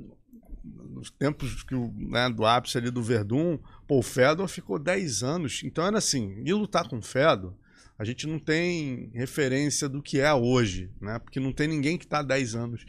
nos 0.65 1.11
tempos 1.11 1.63
que 1.63 1.75
o, 1.75 1.93
né, 1.97 2.31
do 2.31 2.45
ápice 2.45 2.79
ali 2.79 2.91
do 2.91 3.03
Verdun, 3.03 3.59
pô, 3.87 3.99
o 3.99 4.03
Fedor 4.03 4.49
ficou 4.49 4.79
10 4.79 5.23
anos. 5.23 5.63
Então 5.65 5.87
era 5.87 5.99
assim, 5.99 6.43
ir 6.45 6.55
lutar 6.55 6.89
com 6.89 6.99
o 6.99 7.03
Fedor, 7.03 7.55
a 7.99 8.05
gente 8.05 8.27
não 8.27 8.39
tem 8.39 9.11
referência 9.15 9.89
do 9.89 10.03
que 10.03 10.19
é 10.19 10.33
hoje, 10.33 10.91
né? 11.01 11.19
Porque 11.19 11.39
não 11.39 11.53
tem 11.53 11.69
ninguém 11.69 11.99
que 11.99 12.07
tá 12.07 12.23
10 12.23 12.55
anos 12.55 12.85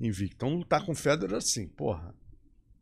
invicto. 0.00 0.34
Então 0.36 0.56
lutar 0.56 0.84
com 0.84 0.92
o 0.92 0.96
Fedor 0.96 1.28
era 1.28 1.38
assim, 1.38 1.68
porra, 1.68 2.14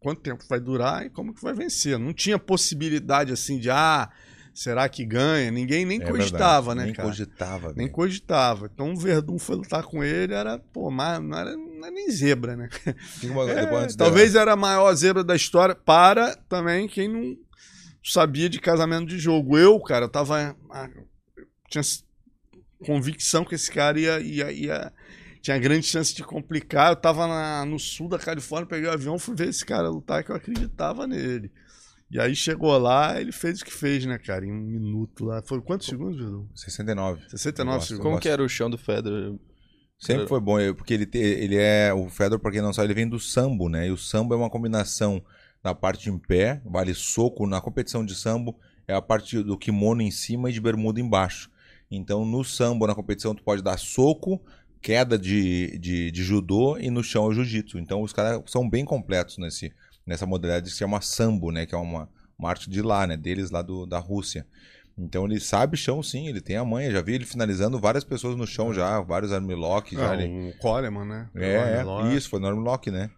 quanto 0.01 0.21
tempo 0.21 0.45
vai 0.49 0.61
durar 0.61 1.07
e 1.07 1.11
como 1.11 1.35
que 1.35 1.43
vai 1.43 1.55
vencer? 1.55 1.99
Não 1.99 2.13
tinha 2.13 2.39
possibilidade 2.39 3.33
assim 3.33 3.59
de, 3.59 3.71
ah, 3.71 4.11
será 4.55 4.89
que 4.89 5.05
ganha? 5.05 5.51
Ninguém 5.51 5.85
nem 5.85 6.01
É 6.01 6.05
cogitava, 6.07 6.69
verdade. 6.75 6.79
né, 6.79 6.85
Nem 6.87 6.95
cara? 6.95 7.09
cogitava, 7.09 7.67
Nem 7.69 7.75
velho. 7.87 7.91
cogitava. 7.91 8.71
Então 8.73 8.93
o 8.93 8.97
Verdun 8.97 9.39
foi 9.39 9.57
lutar 9.57 9.83
com 9.83 10.03
ele, 10.05 10.33
era, 10.33 10.59
pô, 10.59 10.91
mas 10.91 11.21
não 11.21 11.37
era, 11.39 11.57
não 11.57 11.79
era 11.85 11.91
nem 11.91 12.11
zebra, 12.11 12.57
né? 12.57 12.69
É, 13.49 13.87
talvez 13.97 14.35
era 14.35 14.53
a 14.53 14.57
maior 14.57 14.95
zebra 14.95 15.23
da 15.25 15.35
história 15.37 15.75
para 15.75 16.35
também 16.49 16.87
quem 16.89 17.09
não 17.09 17.37
sabia 18.03 18.49
de 18.49 18.61
casamento 18.61 19.07
de 19.07 19.19
jogo. 19.19 19.59
Eu, 19.59 19.79
cara, 19.81 20.05
eu 20.07 20.09
tava. 20.09 20.57
ah, 20.71 20.89
eu 21.37 21.45
tinha 21.69 21.83
convicção 22.85 23.45
que 23.45 23.55
esse 23.55 23.71
cara 23.71 23.99
ia. 23.99 24.21
ia, 24.21 24.53
ia- 24.53 24.93
tinha 25.43 25.59
grande 25.59 25.87
chance 25.87 26.15
de 26.15 26.25
complicar. 26.25 26.93
Eu 26.93 26.97
tava 26.97 27.27
na- 27.27 27.67
no 27.67 27.79
sul 27.79 28.09
da 28.09 28.19
Califórnia, 28.19 28.67
peguei 28.67 28.89
o 28.89 28.93
avião, 28.93 29.19
fui 29.19 29.35
ver 29.35 29.49
esse 29.49 29.63
cara 29.65 29.91
lutar, 29.91 30.25
que 30.25 30.31
eu 30.31 30.37
acreditava 30.37 31.07
nele. 31.07 31.53
E 32.15 32.21
aí 32.21 32.35
chegou 32.37 32.79
lá, 32.79 33.21
ele 33.21 33.33
fez 33.33 33.61
o 33.61 33.65
que 33.65 33.73
fez, 33.73 34.07
né, 34.07 34.17
cara? 34.19 34.47
Em 34.47 34.53
um 34.53 34.61
minuto 34.61 35.25
lá. 35.25 35.43
Foram 35.43 35.63
quantos 35.63 35.89
segundos, 35.89 36.17
Verdun? 36.17 36.47
69. 36.55 37.23
69 37.29 37.75
Eu 37.75 37.79
gosto, 37.79 37.89
segundos. 37.89 38.05
Como 38.09 38.21
que 38.21 38.29
era 38.29 38.41
o 38.41 38.49
chão 38.49 38.71
do 38.71 38.79
Federer? 38.79 39.35
Sempre 39.99 40.29
foi 40.29 40.41
bom, 40.41 40.59
porque 40.77 40.95
ele, 40.95 41.07
te- 41.07 41.19
ele 41.19 41.57
é. 41.57 41.93
O 41.93 42.09
Fedor, 42.09 42.39
pra 42.39 42.53
quem 42.53 42.63
não 42.63 42.73
sabe, 42.73 42.87
ele 42.87 42.95
vem 42.95 43.09
do 43.09 43.19
sambo, 43.19 43.69
né? 43.69 43.89
E 43.89 43.91
o 43.91 43.97
sambo 43.97 44.33
é 44.33 44.37
uma 44.37 44.49
combinação 44.49 45.25
da 45.61 45.75
parte 45.75 46.09
em 46.09 46.17
pé, 46.17 46.63
vale 46.65 46.95
soco. 46.95 47.47
Na 47.49 47.61
competição 47.61 48.05
de 48.05 48.15
sambo 48.15 48.57
é 48.87 48.95
a 48.95 49.03
parte 49.03 49.43
do 49.43 49.59
kimono 49.59 50.01
em 50.01 50.11
cima 50.13 50.51
e 50.51 50.53
de 50.53 50.61
bermuda 50.61 51.01
embaixo. 51.01 51.51
Então 51.91 52.25
no 52.25 52.45
sambo, 52.45 52.87
na 52.87 52.95
competição, 52.95 53.35
tu 53.35 53.43
pode 53.43 53.61
dar 53.63 53.79
soco, 53.79 54.41
queda 54.81 55.19
de, 55.19 55.79
de, 55.79 56.11
de 56.13 56.23
judô 56.23 56.79
e 56.79 56.91
no 56.91 57.03
chão 57.03 57.25
é 57.25 57.29
o 57.29 57.33
jiu-jitsu. 57.33 57.79
Então 57.79 58.03
os 58.03 58.13
caras 58.13 58.41
são 58.47 58.69
bem 58.69 58.85
completos 58.85 59.39
nesse, 59.39 59.73
nessa 60.07 60.27
modalidade 60.27 60.67
que 60.67 60.73
se 60.73 60.79
chama 60.79 61.01
sambo, 61.01 61.51
né? 61.51 61.67
Que 61.67 61.75
é 61.75 61.79
uma, 61.79 62.09
uma 62.39 62.51
arte 62.51 62.69
de 62.71 62.83
lá, 62.83 63.07
né? 63.07 63.17
Deles 63.17 63.51
lá 63.51 63.63
do, 63.63 63.87
da 63.87 63.99
Rússia. 63.99 64.47
Então 64.97 65.25
ele 65.27 65.41
sabe 65.41 65.77
chão 65.77 66.03
sim, 66.03 66.29
ele 66.29 66.41
tem 66.41 66.57
a 66.57 66.65
manha. 66.65 66.91
Já 66.91 67.01
vi 67.03 67.15
ele 67.15 67.25
finalizando 67.27 67.81
várias 67.81 68.05
pessoas 68.05 68.37
no 68.37 68.47
chão 68.47 68.73
já, 68.73 69.01
vários 69.01 69.33
armlock 69.33 69.95
já. 69.95 70.15
É, 70.15 70.23
ele- 70.23 70.51
o 70.51 70.59
Coleman, 70.59 71.05
né? 71.05 71.29
é, 71.35 71.83
é, 72.11 72.15
isso, 72.15 72.29
foi 72.31 72.39
no 72.41 72.47
Armlock, 72.47 72.91
né? 72.91 73.11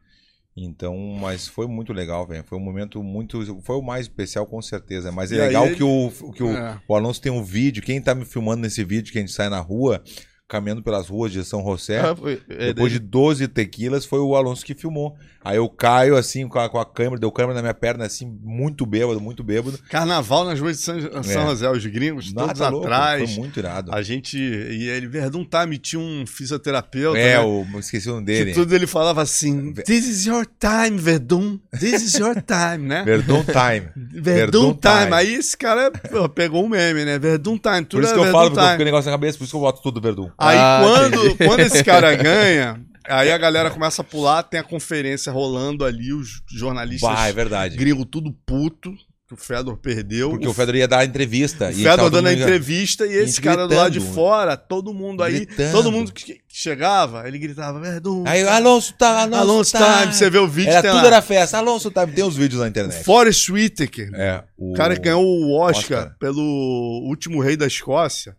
Então, 0.58 0.96
mas 1.20 1.46
foi 1.46 1.66
muito 1.66 1.92
legal, 1.92 2.26
velho. 2.26 2.42
Foi 2.44 2.56
um 2.56 2.62
momento 2.62 3.02
muito. 3.02 3.60
Foi 3.60 3.76
o 3.76 3.82
mais 3.82 4.06
especial, 4.06 4.46
com 4.46 4.62
certeza. 4.62 5.12
Mas 5.12 5.30
é 5.30 5.36
E 5.36 5.40
aí 5.42 5.46
legal 5.48 5.66
ele- 5.66 5.76
que, 5.76 5.82
o, 5.84 6.10
que 6.32 6.42
o, 6.42 6.48
É. 6.56 6.80
o 6.88 6.94
Alonso 6.94 7.20
tem 7.20 7.30
um 7.30 7.44
vídeo. 7.44 7.82
Quem 7.82 8.00
tá 8.00 8.14
me 8.14 8.24
filmando 8.24 8.62
nesse 8.62 8.82
vídeo 8.82 9.12
que 9.12 9.18
a 9.18 9.20
gente 9.20 9.32
sai 9.34 9.50
na 9.50 9.60
rua, 9.60 10.02
caminhando 10.48 10.82
pelas 10.82 11.08
ruas 11.08 11.32
de 11.32 11.44
São 11.44 11.62
José. 11.64 11.98
Ah, 12.00 12.14
foi- 12.14 12.40
é, 12.48 12.72
Depois 12.72 12.92
de 12.92 12.98
12 12.98 13.48
tequilas, 13.48 14.04
foi 14.04 14.20
o 14.20 14.34
Alonso 14.36 14.64
que 14.64 14.74
filmou. 14.74 15.14
Aí 15.44 15.56
eu 15.58 15.68
caio 15.68 16.16
assim 16.16 16.48
com 16.48 16.58
a, 16.58 16.68
com 16.68 16.78
a 16.78 16.84
câmera, 16.84 17.20
deu 17.20 17.30
câmera 17.30 17.54
na 17.54 17.62
minha 17.62 17.74
perna, 17.74 18.04
assim, 18.04 18.26
muito 18.42 18.84
bêbado, 18.84 19.20
muito 19.20 19.44
bêbado. 19.44 19.78
Carnaval 19.88 20.44
nas 20.44 20.58
ruas 20.58 20.76
de 20.78 20.82
São, 20.82 21.00
São 21.22 21.42
É. 21.42 21.46
José, 21.50 21.70
os 21.70 21.86
gringos 21.86 22.32
todos 22.32 22.48
Nada 22.58 22.68
louco, 22.68 22.86
atrás. 22.86 23.30
Foi 23.32 23.42
muito 23.42 23.58
irado. 23.58 23.94
A 23.94 24.02
gente. 24.02 24.36
E 24.38 24.88
ele, 24.88 25.06
Verdun 25.06 25.44
Time, 25.44 25.78
tinha 25.78 26.00
um 26.00 26.24
fisioterapeuta. 26.26 27.18
É, 27.18 27.34
né? 27.34 27.40
o, 27.40 27.64
esqueci 27.78 28.08
o 28.08 28.14
nome 28.14 28.26
Que 28.26 28.32
dele. 28.32 28.54
tudo 28.54 28.74
ele 28.74 28.86
falava 28.88 29.22
assim: 29.22 29.72
This 29.72 30.08
is 30.08 30.26
your 30.26 30.44
time, 30.58 30.98
Verdun. 30.98 31.58
This 31.78 32.02
is 32.02 32.14
your 32.14 32.34
time, 32.42 32.86
né? 32.88 33.02
Verdun 33.06 33.44
Time. 33.44 33.88
Verdun, 33.96 34.22
Verdun 34.22 34.74
time. 34.74 34.94
Time. 35.04 35.12
Aí 35.14 35.34
esse 35.34 35.56
cara 35.56 35.92
pegou 36.34 36.64
um 36.64 36.68
meme, 36.68 37.04
né? 37.04 37.18
Verdun 37.20 37.56
Time. 37.56 37.84
Tudo 37.84 38.00
Por 38.00 38.02
isso 38.04 38.12
é 38.12 38.14
que 38.14 38.18
eu 38.18 38.24
Verdun 38.24 38.38
falo, 38.38 38.50
porque 38.50 38.64
eu 38.66 38.70
fico 38.72 38.84
negócio 38.84 39.10
na 39.10 39.16
cabeça, 39.16 39.38
por 39.38 39.44
isso 39.44 39.50
que 39.52 39.56
eu 39.56 39.60
boto 39.60 39.80
tudo 39.80 40.00
Verdun. 40.00 40.28
Aí 40.38 40.56
Ah, 40.58 40.80
quando, 40.82 41.36
quando 41.36 41.60
esse 41.60 41.82
cara 41.84 42.14
ganha, 42.16 42.80
aí 43.08 43.30
a 43.32 43.38
galera 43.38 43.70
começa 43.70 44.02
a 44.02 44.04
pular, 44.04 44.42
tem 44.42 44.60
a 44.60 44.64
conferência 44.64 45.32
rolando 45.32 45.84
ali, 45.84 46.12
os 46.12 46.42
jornalistas 46.50 47.08
Bah, 47.10 47.26
é 47.28 47.32
verdade. 47.32 47.76
gringos 47.76 48.06
tudo 48.10 48.32
puto, 48.44 48.92
que 49.28 49.34
o 49.34 49.36
Fedor 49.36 49.76
perdeu. 49.78 50.30
Porque 50.30 50.46
o 50.46 50.54
Fedor 50.54 50.76
ia 50.76 50.86
dar 50.86 51.04
entrevista. 51.04 51.70
O 51.70 51.72
Fedor 51.74 52.10
dando 52.10 52.28
a 52.28 52.32
entrevista 52.32 53.04
e 53.06 53.12
esse 53.12 53.26
gente 53.32 53.40
cara 53.40 53.66
do 53.66 53.74
lado 53.74 53.90
de 53.90 53.98
gritando. 53.98 54.14
fora, 54.14 54.56
todo 54.56 54.94
mundo 54.94 55.20
aí, 55.24 55.32
Gritando. 55.46 55.72
todo 55.72 55.90
mundo 55.90 56.12
que 56.12 56.40
chegava, 56.46 57.26
ele 57.26 57.36
gritava, 57.38 57.80
Verdun, 57.80 58.22
Aí, 58.24 58.46
Alonso 58.46 58.94
tá, 58.96 59.22
Alonso, 59.22 59.40
Alonso 59.42 59.72
tá. 59.72 60.00
Time, 60.02 60.14
você 60.14 60.30
vê 60.30 60.38
o 60.38 60.46
vídeo, 60.46 60.70
Era 60.70 60.82
tudo 60.90 61.00
lá. 61.00 61.06
era 61.08 61.22
festa. 61.22 61.58
Alonso 61.58 61.90
Time, 61.90 62.12
tem 62.12 62.22
os 62.24 62.36
vídeos 62.36 62.60
na 62.60 62.68
internet. 62.68 63.02
Forrest 63.02 63.48
Whitaker, 63.48 64.10
É, 64.14 64.44
o 64.56 64.70
o 64.70 64.74
cara 64.76 64.94
que 64.94 65.00
ganhou 65.02 65.24
o 65.24 65.58
Oscar, 65.58 65.98
Oscar. 66.04 66.16
pelo 66.20 67.02
último 67.08 67.40
rei 67.40 67.56
da 67.56 67.66
Escócia. 67.66 68.36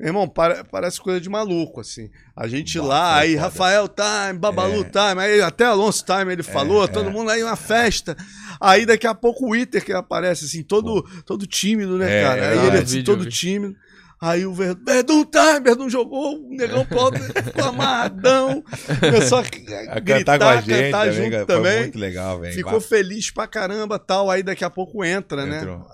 Irmão, 0.00 0.26
pare- 0.26 0.64
parece 0.70 0.98
coisa 1.00 1.20
de 1.20 1.28
maluco, 1.28 1.80
assim. 1.80 2.08
A 2.34 2.48
gente 2.48 2.78
lá, 2.80 3.14
foi 3.16 3.22
aí 3.22 3.30
foda. 3.32 3.42
Rafael 3.42 3.86
Time, 3.88 4.38
Babalu 4.38 4.80
É. 4.80 4.84
Time, 4.84 5.20
aí 5.22 5.42
até 5.42 5.64
Alonso 5.66 6.04
Time 6.04 6.32
ele 6.32 6.42
falou, 6.42 6.88
todo 6.88 7.10
mundo 7.10 7.30
aí 7.30 7.42
uma 7.42 7.54
festa. 7.56 8.16
Aí 8.58 8.86
daqui 8.86 9.06
a 9.06 9.14
pouco 9.14 9.44
o 9.46 9.50
Whittaker 9.50 9.96
aparece, 9.96 10.46
assim, 10.46 10.62
todo, 10.62 11.02
todo 11.26 11.46
tímido, 11.46 11.98
né, 11.98 12.20
É, 12.20 12.22
cara? 12.22 12.40
é 12.40 12.48
Aí 12.58 12.66
ele 12.68 12.78
assim, 12.78 13.02
todo 13.04 13.26
tímido. 13.26 13.76
Aí 14.22 14.44
o 14.44 14.52
Verdun, 14.52 14.84
Verdun 14.84 15.24
Time, 15.24 15.60
Verdun 15.64 15.88
jogou, 15.88 16.36
o 16.46 16.48
negão 16.54 16.84
pobre 16.84 17.20
ficou 17.22 17.64
amarradão, 17.64 18.62
começou 19.00 19.38
a, 19.38 19.40
A 19.40 19.98
gritar, 19.98 20.02
cantar 20.02 20.38
com 20.38 20.44
a 20.44 20.60
gente 20.60 20.84
cantar 20.92 21.06
também, 21.06 21.12
junto 21.16 21.30
cara, 21.30 21.46
foi 21.46 21.56
também. 21.56 21.80
muito 21.80 21.98
legal, 21.98 22.40
velho. 22.40 22.54
Ficou 22.54 22.80
feliz 22.82 23.30
pra 23.30 23.46
caramba 23.46 23.98
tal. 23.98 24.30
Aí 24.30 24.42
daqui 24.42 24.62
a 24.64 24.68
pouco 24.68 25.02
entra, 25.02 25.42
Entrou. 25.46 25.78
né? 25.78 25.84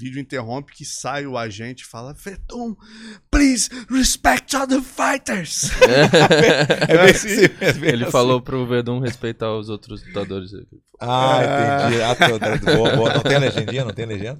Vídeo 0.00 0.18
interrompe 0.20 0.72
que 0.72 0.84
sai 0.84 1.26
o 1.26 1.36
agente 1.36 1.82
e 1.82 1.86
fala: 1.86 2.14
Verdun, 2.14 2.74
please 3.30 3.68
respect 3.90 4.56
other 4.56 4.80
fighters. 4.80 5.70
É 6.88 6.96
bem 6.96 7.10
assim 7.10 7.28
mesmo, 7.60 7.80
bem 7.80 7.90
Ele 7.92 8.02
assim. 8.04 8.12
falou 8.12 8.40
pro 8.40 8.66
Verdun 8.66 8.98
respeitar 9.00 9.52
os 9.54 9.68
outros 9.68 10.04
lutadores. 10.06 10.50
Ah, 10.98 11.40
entendi. 11.88 12.02
Ah, 12.02 12.14
tô- 12.14 12.38
tô- 12.38 12.76
boa, 12.76 12.96
boa. 12.96 13.14
Não 13.14 13.20
tem 13.22 13.38
legendinha? 13.38 13.84
Não 13.84 13.92
tem 13.92 14.06
legenda? 14.06 14.38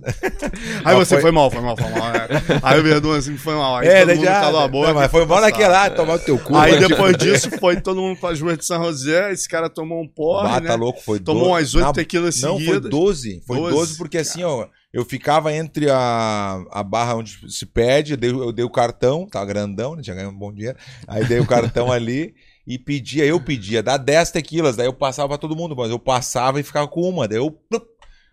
Aí 0.85 0.95
Ah, 0.95 0.95
você 0.95 1.15
foi- 1.17 1.23
foi... 1.23 1.31
mal, 1.31 1.51
foi 1.51 1.61
mal, 1.61 1.77
foi 1.77 1.89
mal. 1.91 2.11
é. 2.15 2.29
Aí 2.63 2.81
o 2.81 2.83
Verdun 2.83 3.13
assim 3.13 3.37
foi 3.37 3.55
mal. 3.55 3.77
Aí 3.77 3.89
é, 3.89 3.99
todo 4.01 4.07
daí 4.09 4.17
mundo 4.17 4.25
já. 4.27 4.41
calou 4.41 4.61
a 4.61 4.69
boca. 4.69 4.89
Não, 4.89 4.95
mas 4.95 5.11
foi 5.11 5.25
mal 5.27 5.41
naquela, 5.41 5.85
ah, 5.85 5.91
tomar 5.91 6.15
o 6.15 6.19
teu 6.19 6.39
cu. 6.39 6.57
Aí 6.57 6.75
tipo, 6.77 6.89
depois 6.89 7.17
disso 7.17 7.51
foi 7.59 7.81
todo 7.81 8.01
mundo 8.01 8.19
pras 8.19 8.41
ruas 8.41 8.59
de 8.59 8.65
São 8.67 8.83
José. 8.85 9.33
Esse 9.33 9.49
cara 9.49 9.69
tomou 9.71 10.03
um 10.03 10.09
porre, 10.09 10.49
Ah, 10.49 10.61
né? 10.61 10.69
tá 10.69 10.75
louco, 10.75 11.01
foi 11.03 11.19
Tomou 11.21 11.45
12. 11.49 11.53
umas 11.53 11.75
oito 11.87 11.93
tequilas 11.95 12.41
Não, 12.41 12.57
foi 12.57 12.65
seguidas. 12.67 12.91
12. 12.91 13.43
Foi 13.47 13.57
12, 13.57 13.75
12, 13.77 13.97
porque 13.99 14.19
assim, 14.19 14.43
ó, 14.43 14.67
eu 14.93 15.05
ficava 15.05 15.53
entre 15.55 15.89
a, 15.89 16.65
a 16.71 16.83
barra 16.83 17.17
onde 17.17 17.51
se 17.51 17.65
pede, 17.65 18.13
eu 18.13 18.17
dei, 18.17 18.31
eu 18.31 18.53
dei 18.53 18.65
o 18.65 18.71
cartão, 18.71 19.27
tava 19.27 19.47
grandão, 19.47 19.95
né, 19.95 20.03
tinha 20.03 20.17
ganhado 20.17 20.35
um 20.35 20.39
bom 20.39 20.53
dinheiro. 20.53 20.77
Aí 21.07 21.25
dei 21.25 21.39
o 21.39 21.47
cartão 21.47 21.91
ali 21.93 22.35
e 22.67 22.79
pedia, 22.79 23.25
eu 23.25 23.41
pedia, 23.41 23.83
dá 23.83 23.97
10 23.97 24.33
tequilas, 24.33 24.77
daí 24.77 24.87
eu 24.87 24.93
passava 24.93 25.29
pra 25.29 25.39
todo 25.39 25.57
mundo, 25.57 25.77
mas 25.77 25.91
eu 25.91 25.99
passava 25.99 26.59
e 26.59 26.65
ficava 26.65 26.89
com 26.89 27.03
uma, 27.03 27.29
daí 27.29 27.39
eu. 27.39 27.57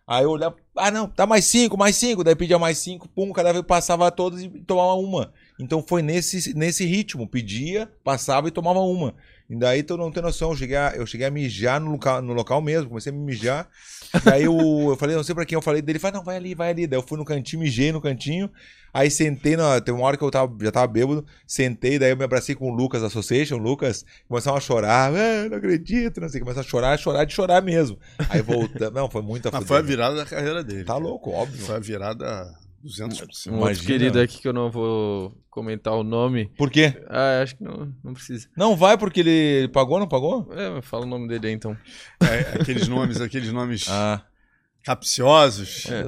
Aí 0.10 0.24
eu 0.24 0.32
olhava, 0.32 0.56
ah 0.78 0.90
não, 0.90 1.06
tá 1.06 1.26
mais 1.26 1.44
cinco, 1.44 1.78
mais 1.78 1.98
cinco, 1.98 2.24
daí 2.24 2.34
pedia 2.34 2.58
mais 2.58 2.78
cinco, 2.78 3.10
pum, 3.10 3.34
cada 3.34 3.52
vez 3.52 3.58
eu 3.58 3.64
passava 3.66 4.10
todas 4.10 4.42
e 4.42 4.48
tomava 4.48 4.94
uma. 4.94 5.34
Então 5.60 5.84
foi 5.86 6.02
nesse, 6.02 6.56
nesse 6.56 6.86
ritmo, 6.86 7.28
pedia, 7.28 7.92
passava 8.06 8.48
e 8.48 8.52
tomava 8.52 8.80
uma. 8.80 9.14
E 9.50 9.56
daí 9.56 9.82
tu 9.82 9.96
não 9.96 10.12
tem 10.12 10.22
noção, 10.22 10.52
eu 10.52 10.58
cheguei 10.58 10.76
a, 10.76 10.94
eu 10.96 11.06
cheguei 11.06 11.26
a 11.26 11.32
mijar 11.32 11.80
no 11.80 11.92
local, 11.92 12.22
no 12.22 12.34
local 12.34 12.62
mesmo, 12.62 12.90
comecei 12.90 13.14
a 13.14 13.16
me 13.16 13.22
mijar. 13.22 13.68
Daí 14.24 14.44
eu, 14.44 14.58
eu 14.90 14.98
falei, 14.98 15.16
não 15.16 15.24
sei 15.24 15.34
pra 15.34 15.46
quem 15.46 15.56
eu 15.56 15.62
falei 15.62 15.82
dele, 15.82 15.94
ele 15.94 16.00
falou, 16.00 16.18
não, 16.18 16.24
vai 16.24 16.36
ali, 16.36 16.54
vai 16.54 16.72
ali. 16.72 16.86
Daí 16.86 17.00
eu 17.00 17.04
fui 17.04 17.18
no 17.18 17.24
cantinho, 17.24 17.62
mijei 17.62 17.94
no 17.94 18.02
cantinho, 18.02 18.50
aí 18.94 19.10
sentei, 19.10 19.56
na, 19.56 19.80
tem 19.80 19.94
uma 19.94 20.06
hora 20.06 20.18
que 20.18 20.24
eu 20.24 20.30
tava, 20.30 20.54
já 20.62 20.70
tava 20.72 20.88
bêbado, 20.88 21.26
sentei, 21.46 21.98
daí 21.98 22.12
eu 22.12 22.18
me 22.18 22.26
abracei 22.26 22.56
com 22.56 22.70
o 22.70 22.76
Lucas 22.76 23.04
Association, 23.04 23.56
o 23.56 23.60
Lucas, 23.60 24.06
começaram 24.28 24.58
a 24.58 24.62
chorar, 24.62 25.14
ah, 25.14 25.50
não 25.50 25.58
acredito, 25.58 26.20
não 26.20 26.28
sei, 26.28 26.42
começaram 26.42 26.68
a 26.68 26.70
chorar, 26.70 27.00
chorar 27.00 27.24
de 27.24 27.34
chorar 27.34 27.62
mesmo. 27.62 27.98
Aí 28.30 28.42
voltamos, 28.42 28.94
não, 28.94 29.10
foi 29.10 29.22
muita 29.22 29.50
Mas 29.52 29.64
fuder. 29.64 29.68
foi 29.68 29.78
a 29.78 29.82
virada 29.82 30.16
da 30.18 30.26
carreira 30.26 30.62
dele. 30.62 30.84
Tá 30.84 30.98
louco, 30.98 31.32
óbvio. 31.32 31.60
Foi 31.66 31.76
a 31.76 31.80
virada 31.80 32.54
200%. 32.86 33.52
Um 33.52 33.60
outro 33.60 33.84
querido 33.84 34.20
aqui 34.20 34.42
que 34.42 34.48
eu 34.48 34.54
não 34.54 34.70
vou 34.70 35.34
comentar 35.58 35.94
o 35.96 36.04
nome. 36.04 36.52
Por 36.56 36.70
quê? 36.70 36.94
Ah, 37.10 37.42
acho 37.42 37.56
que 37.56 37.64
não, 37.64 37.92
não 38.04 38.14
precisa. 38.14 38.48
Não 38.56 38.76
vai 38.76 38.96
porque 38.96 39.22
ele 39.22 39.68
pagou, 39.70 39.98
não 40.00 40.08
pagou? 40.08 40.48
É, 40.54 40.70
mas 40.70 40.86
fala 40.86 41.04
o 41.04 41.10
nome 41.10 41.28
dele 41.28 41.48
aí 41.48 41.54
então. 41.54 41.76
É, 42.22 42.62
aqueles 42.62 42.88
nomes, 42.88 43.20
aqueles 43.20 43.52
nomes 43.52 43.88
Ah, 43.90 44.22
capciosos. 44.84 45.88
É. 45.90 46.04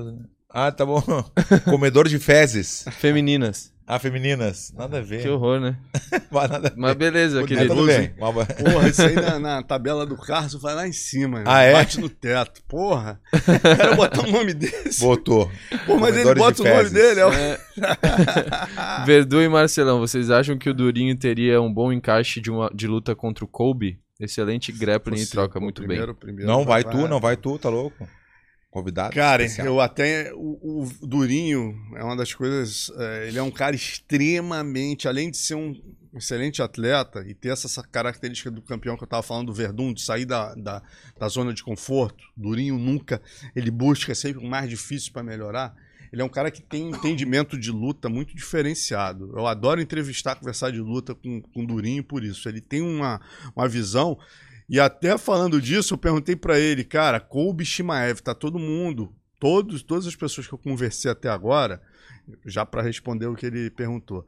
ah 0.49 0.71
tá 0.71 0.85
bom. 0.85 1.01
Comedor 1.65 2.07
de 2.07 2.19
fezes. 2.19 2.85
Femininas. 2.91 3.73
Ah, 3.91 3.97
femininas. 3.97 4.71
Nada 4.77 4.99
a 4.99 5.01
ver. 5.01 5.23
Que 5.23 5.27
horror, 5.29 5.59
né? 5.59 5.75
Vai 6.29 6.47
nada 6.47 6.67
a 6.67 6.69
ver. 6.69 6.77
Mas 6.77 6.93
beleza, 6.95 7.39
Mas 7.39 7.47
querido. 7.47 7.73
tudo 7.73 7.87
bem. 7.87 8.13
Uma- 8.19 8.45
Porra, 8.45 8.87
isso 8.87 9.01
aí 9.01 9.15
na, 9.15 9.39
na 9.39 9.63
tabela 9.63 10.05
do 10.05 10.15
Carso 10.15 10.59
vai 10.59 10.75
lá 10.75 10.87
em 10.87 10.91
cima. 10.91 11.39
né? 11.39 11.45
Ah, 11.47 11.63
é? 11.63 11.73
Bate 11.73 11.99
no 11.99 12.07
teto. 12.07 12.61
Porra. 12.67 13.19
O 13.33 13.77
cara 13.77 13.95
botar 13.95 14.21
um 14.27 14.31
nome 14.31 14.53
desse. 14.53 15.01
Botou. 15.03 15.49
Pô, 15.87 15.97
mas 15.97 16.15
ele 16.15 16.35
bota 16.35 16.61
o 16.61 16.65
nome 16.65 16.89
dele. 16.91 17.19
É 17.19 17.25
o... 17.25 17.33
É. 17.33 17.59
Verdu 19.07 19.41
e 19.41 19.49
Marcelão, 19.49 19.99
vocês 19.99 20.29
acham 20.29 20.55
que 20.55 20.69
o 20.69 20.73
Durinho 20.73 21.15
teria 21.17 21.59
um 21.59 21.73
bom 21.73 21.91
encaixe 21.91 22.39
de, 22.39 22.51
uma, 22.51 22.69
de 22.73 22.85
luta 22.87 23.15
contra 23.15 23.43
o 23.43 23.47
Kobe? 23.47 23.99
Excelente 24.19 24.71
grappling 24.71 25.21
e 25.21 25.25
troca 25.25 25.59
muito 25.59 25.81
Primeiro- 25.81 26.13
primeiro 26.13 26.45
Não 26.51 26.65
vai 26.65 26.83
tu, 26.83 27.07
não 27.07 27.19
vai 27.19 27.37
tu, 27.37 27.57
tá 27.57 27.69
louco? 27.69 28.07
Convidado. 28.71 29.15
Cara, 29.15 29.43
especial. 29.43 29.67
eu 29.67 29.81
até. 29.81 30.31
O, 30.33 30.83
o 30.83 31.07
Durinho 31.07 31.75
é 31.95 32.03
uma 32.03 32.15
das 32.15 32.33
coisas. 32.33 32.91
é, 32.97 33.27
ele 33.27 33.39
é 33.39 33.43
um 33.43 33.49
cara 33.49 33.75
extremamente. 33.75 35.07
Além 35.07 35.31
de 35.31 35.37
ser 35.37 35.55
um 35.55 35.75
excelente 36.13 36.61
atleta 36.61 37.23
e 37.27 37.33
ter 37.33 37.49
essa, 37.49 37.67
essa 37.67 37.83
característica 37.83 38.51
do 38.51 38.61
campeão 38.61 38.95
que 38.95 39.03
eu 39.03 39.07
tava 39.07 39.23
falando 39.23 39.47
do 39.47 39.53
Verdun, 39.53 39.93
de 39.93 40.01
sair 40.01 40.25
da, 40.25 40.53
da, 40.55 40.83
da 41.17 41.27
zona 41.27 41.53
de 41.53 41.63
conforto. 41.63 42.23
Durinho 42.37 42.77
nunca. 42.77 43.21
Ele 43.55 43.71
busca 43.71 44.13
sempre 44.13 44.43
o 44.43 44.47
mais 44.47 44.69
difícil 44.69 45.11
para 45.11 45.23
melhorar. 45.23 45.75
Ele 46.11 46.21
é 46.21 46.25
um 46.25 46.29
cara 46.29 46.49
que 46.49 46.61
tem 46.61 46.85
um 46.85 46.95
entendimento 46.95 47.57
de 47.57 47.71
luta 47.71 48.09
muito 48.09 48.35
diferenciado. 48.35 49.31
Eu 49.35 49.45
adoro 49.45 49.81
entrevistar, 49.81 50.35
conversar 50.35 50.71
de 50.71 50.79
luta 50.79 51.13
com, 51.13 51.41
com 51.41 51.63
o 51.63 51.67
Durinho 51.67 52.03
por 52.03 52.23
isso. 52.23 52.49
Ele 52.49 52.61
tem 52.61 52.81
uma, 52.81 53.21
uma 53.55 53.67
visão. 53.67 54.17
E 54.69 54.79
até 54.79 55.17
falando 55.17 55.59
disso, 55.59 55.95
eu 55.95 55.97
perguntei 55.97 56.35
pra 56.35 56.59
ele, 56.59 56.83
cara, 56.83 57.19
Kobe 57.19 57.65
Shimaev, 57.65 58.21
tá 58.21 58.35
todo 58.35 58.59
mundo, 58.59 59.11
todos, 59.39 59.81
todas 59.81 60.05
as 60.05 60.15
pessoas 60.15 60.45
que 60.45 60.53
eu 60.53 60.59
conversei 60.59 61.09
até 61.09 61.27
agora, 61.27 61.81
já 62.45 62.63
pra 62.63 62.83
responder 62.83 63.25
o 63.25 63.35
que 63.35 63.47
ele 63.47 63.71
perguntou, 63.71 64.25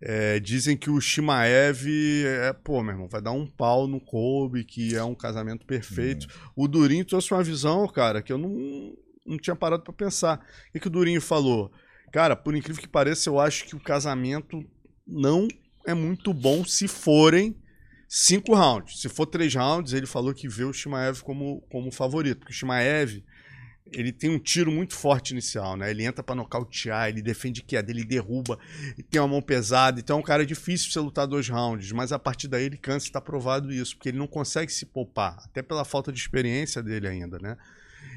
é, 0.00 0.38
dizem 0.38 0.76
que 0.76 0.88
o 0.88 1.00
Shimaev 1.00 1.86
é, 2.24 2.52
pô, 2.52 2.80
meu 2.82 2.92
irmão, 2.92 3.08
vai 3.08 3.20
dar 3.20 3.32
um 3.32 3.46
pau 3.46 3.88
no 3.88 4.00
Kobe, 4.00 4.64
que 4.64 4.94
é 4.94 5.02
um 5.02 5.14
casamento 5.14 5.66
perfeito. 5.66 6.26
O 6.56 6.68
Durinho 6.68 7.04
trouxe 7.04 7.32
uma 7.32 7.42
visão, 7.42 7.86
cara, 7.88 8.22
que 8.22 8.32
eu 8.32 8.38
não, 8.38 8.96
não 9.26 9.36
tinha 9.36 9.54
parado 9.56 9.82
pra 9.82 9.92
pensar. 9.92 10.44
O 10.74 10.78
que 10.78 10.86
o 10.86 10.90
Durinho 10.90 11.20
falou? 11.20 11.72
Cara, 12.12 12.36
por 12.36 12.54
incrível 12.54 12.82
que 12.82 12.88
pareça, 12.88 13.30
eu 13.30 13.40
acho 13.40 13.64
que 13.64 13.76
o 13.76 13.80
casamento 13.80 14.64
não 15.06 15.48
é 15.86 15.94
muito 15.94 16.32
bom 16.34 16.64
se 16.64 16.86
forem 16.86 17.56
cinco 18.14 18.54
rounds. 18.54 19.00
Se 19.00 19.08
for 19.08 19.24
três 19.24 19.54
rounds, 19.54 19.94
ele 19.94 20.06
falou 20.06 20.34
que 20.34 20.46
vê 20.46 20.64
o 20.64 20.72
Shimaev 20.72 21.22
como, 21.22 21.62
como 21.70 21.90
favorito. 21.90 22.40
Porque 22.40 22.52
o 22.52 22.54
Shimaev, 22.54 23.22
ele 23.90 24.12
tem 24.12 24.28
um 24.28 24.38
tiro 24.38 24.70
muito 24.70 24.94
forte 24.94 25.30
inicial, 25.30 25.78
né? 25.78 25.90
Ele 25.90 26.04
entra 26.04 26.22
pra 26.22 26.34
nocautear, 26.34 27.08
ele 27.08 27.22
defende 27.22 27.62
queda, 27.62 27.90
ele 27.90 28.04
derruba, 28.04 28.58
ele 28.92 29.02
tem 29.02 29.18
uma 29.18 29.28
mão 29.28 29.40
pesada. 29.40 29.98
Então 29.98 30.18
é 30.18 30.20
um 30.20 30.22
cara 30.22 30.44
difícil 30.44 30.90
você 30.92 31.00
lutar 31.00 31.26
dois 31.26 31.48
rounds. 31.48 31.90
Mas 31.92 32.12
a 32.12 32.18
partir 32.18 32.48
daí 32.48 32.64
ele 32.64 32.76
cansa, 32.76 33.06
está 33.06 33.20
provado 33.20 33.72
isso. 33.72 33.96
Porque 33.96 34.10
ele 34.10 34.18
não 34.18 34.26
consegue 34.26 34.70
se 34.70 34.84
poupar. 34.84 35.38
Até 35.46 35.62
pela 35.62 35.84
falta 35.84 36.12
de 36.12 36.18
experiência 36.20 36.82
dele 36.82 37.08
ainda, 37.08 37.38
né? 37.38 37.56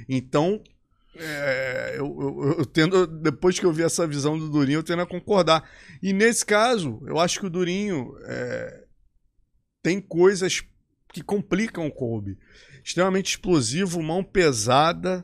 Então... 0.09 0.61
é, 1.17 1.93
eu, 1.97 2.05
eu- 2.19 2.55
eu 2.59 2.65
tendo, 2.65 3.07
depois 3.07 3.57
que 3.57 3.65
eu 3.65 3.71
vi 3.71 3.83
essa 3.83 4.05
visão 4.05 4.37
do 4.37 4.49
Durinho, 4.49 4.79
eu 4.79 4.83
tendo 4.83 5.01
a 5.01 5.05
concordar. 5.05 5.63
E 6.03 6.11
nesse 6.11 6.45
caso, 6.45 7.01
eu 7.07 7.17
acho 7.17 7.39
que 7.39 7.45
o 7.45 7.49
Durinho 7.49 8.13
é, 8.25 8.83
tem 9.85 10.01
coisas 10.01 10.63
que 11.13 11.21
complicam 11.21 11.85
o 11.85 11.91
Kobe. 11.91 12.39
Extremamente 12.83 13.27
explosivo, 13.27 14.01
mão 14.01 14.23
pesada, 14.23 15.23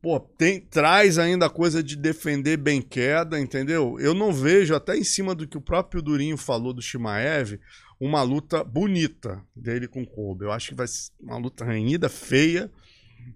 pô, 0.00 0.18
tem, 0.18 0.58
traz 0.58 1.18
ainda 1.18 1.44
a 1.44 1.50
coisa 1.50 1.82
de 1.82 1.94
defender 1.94 2.56
bem 2.56 2.80
queda, 2.80 3.38
entendeu? 3.38 4.00
Eu 4.00 4.14
não 4.14 4.32
vejo, 4.32 4.74
até 4.74 4.96
em 4.96 5.04
cima 5.04 5.34
do 5.34 5.46
que 5.46 5.58
o 5.58 5.60
próprio 5.60 6.00
Durinho 6.00 6.38
falou 6.38 6.72
do 6.72 6.80
Shimaev, 6.80 7.60
uma 8.00 8.22
luta 8.22 8.64
bonita 8.64 9.44
dele 9.54 9.86
com 9.86 10.00
o 10.00 10.06
Kobe. 10.06 10.46
Eu 10.46 10.52
acho 10.52 10.70
que 10.70 10.74
vai 10.74 10.86
ser 10.86 11.10
uma 11.20 11.36
luta 11.36 11.62
renhida, 11.62 12.08
feia, 12.08 12.72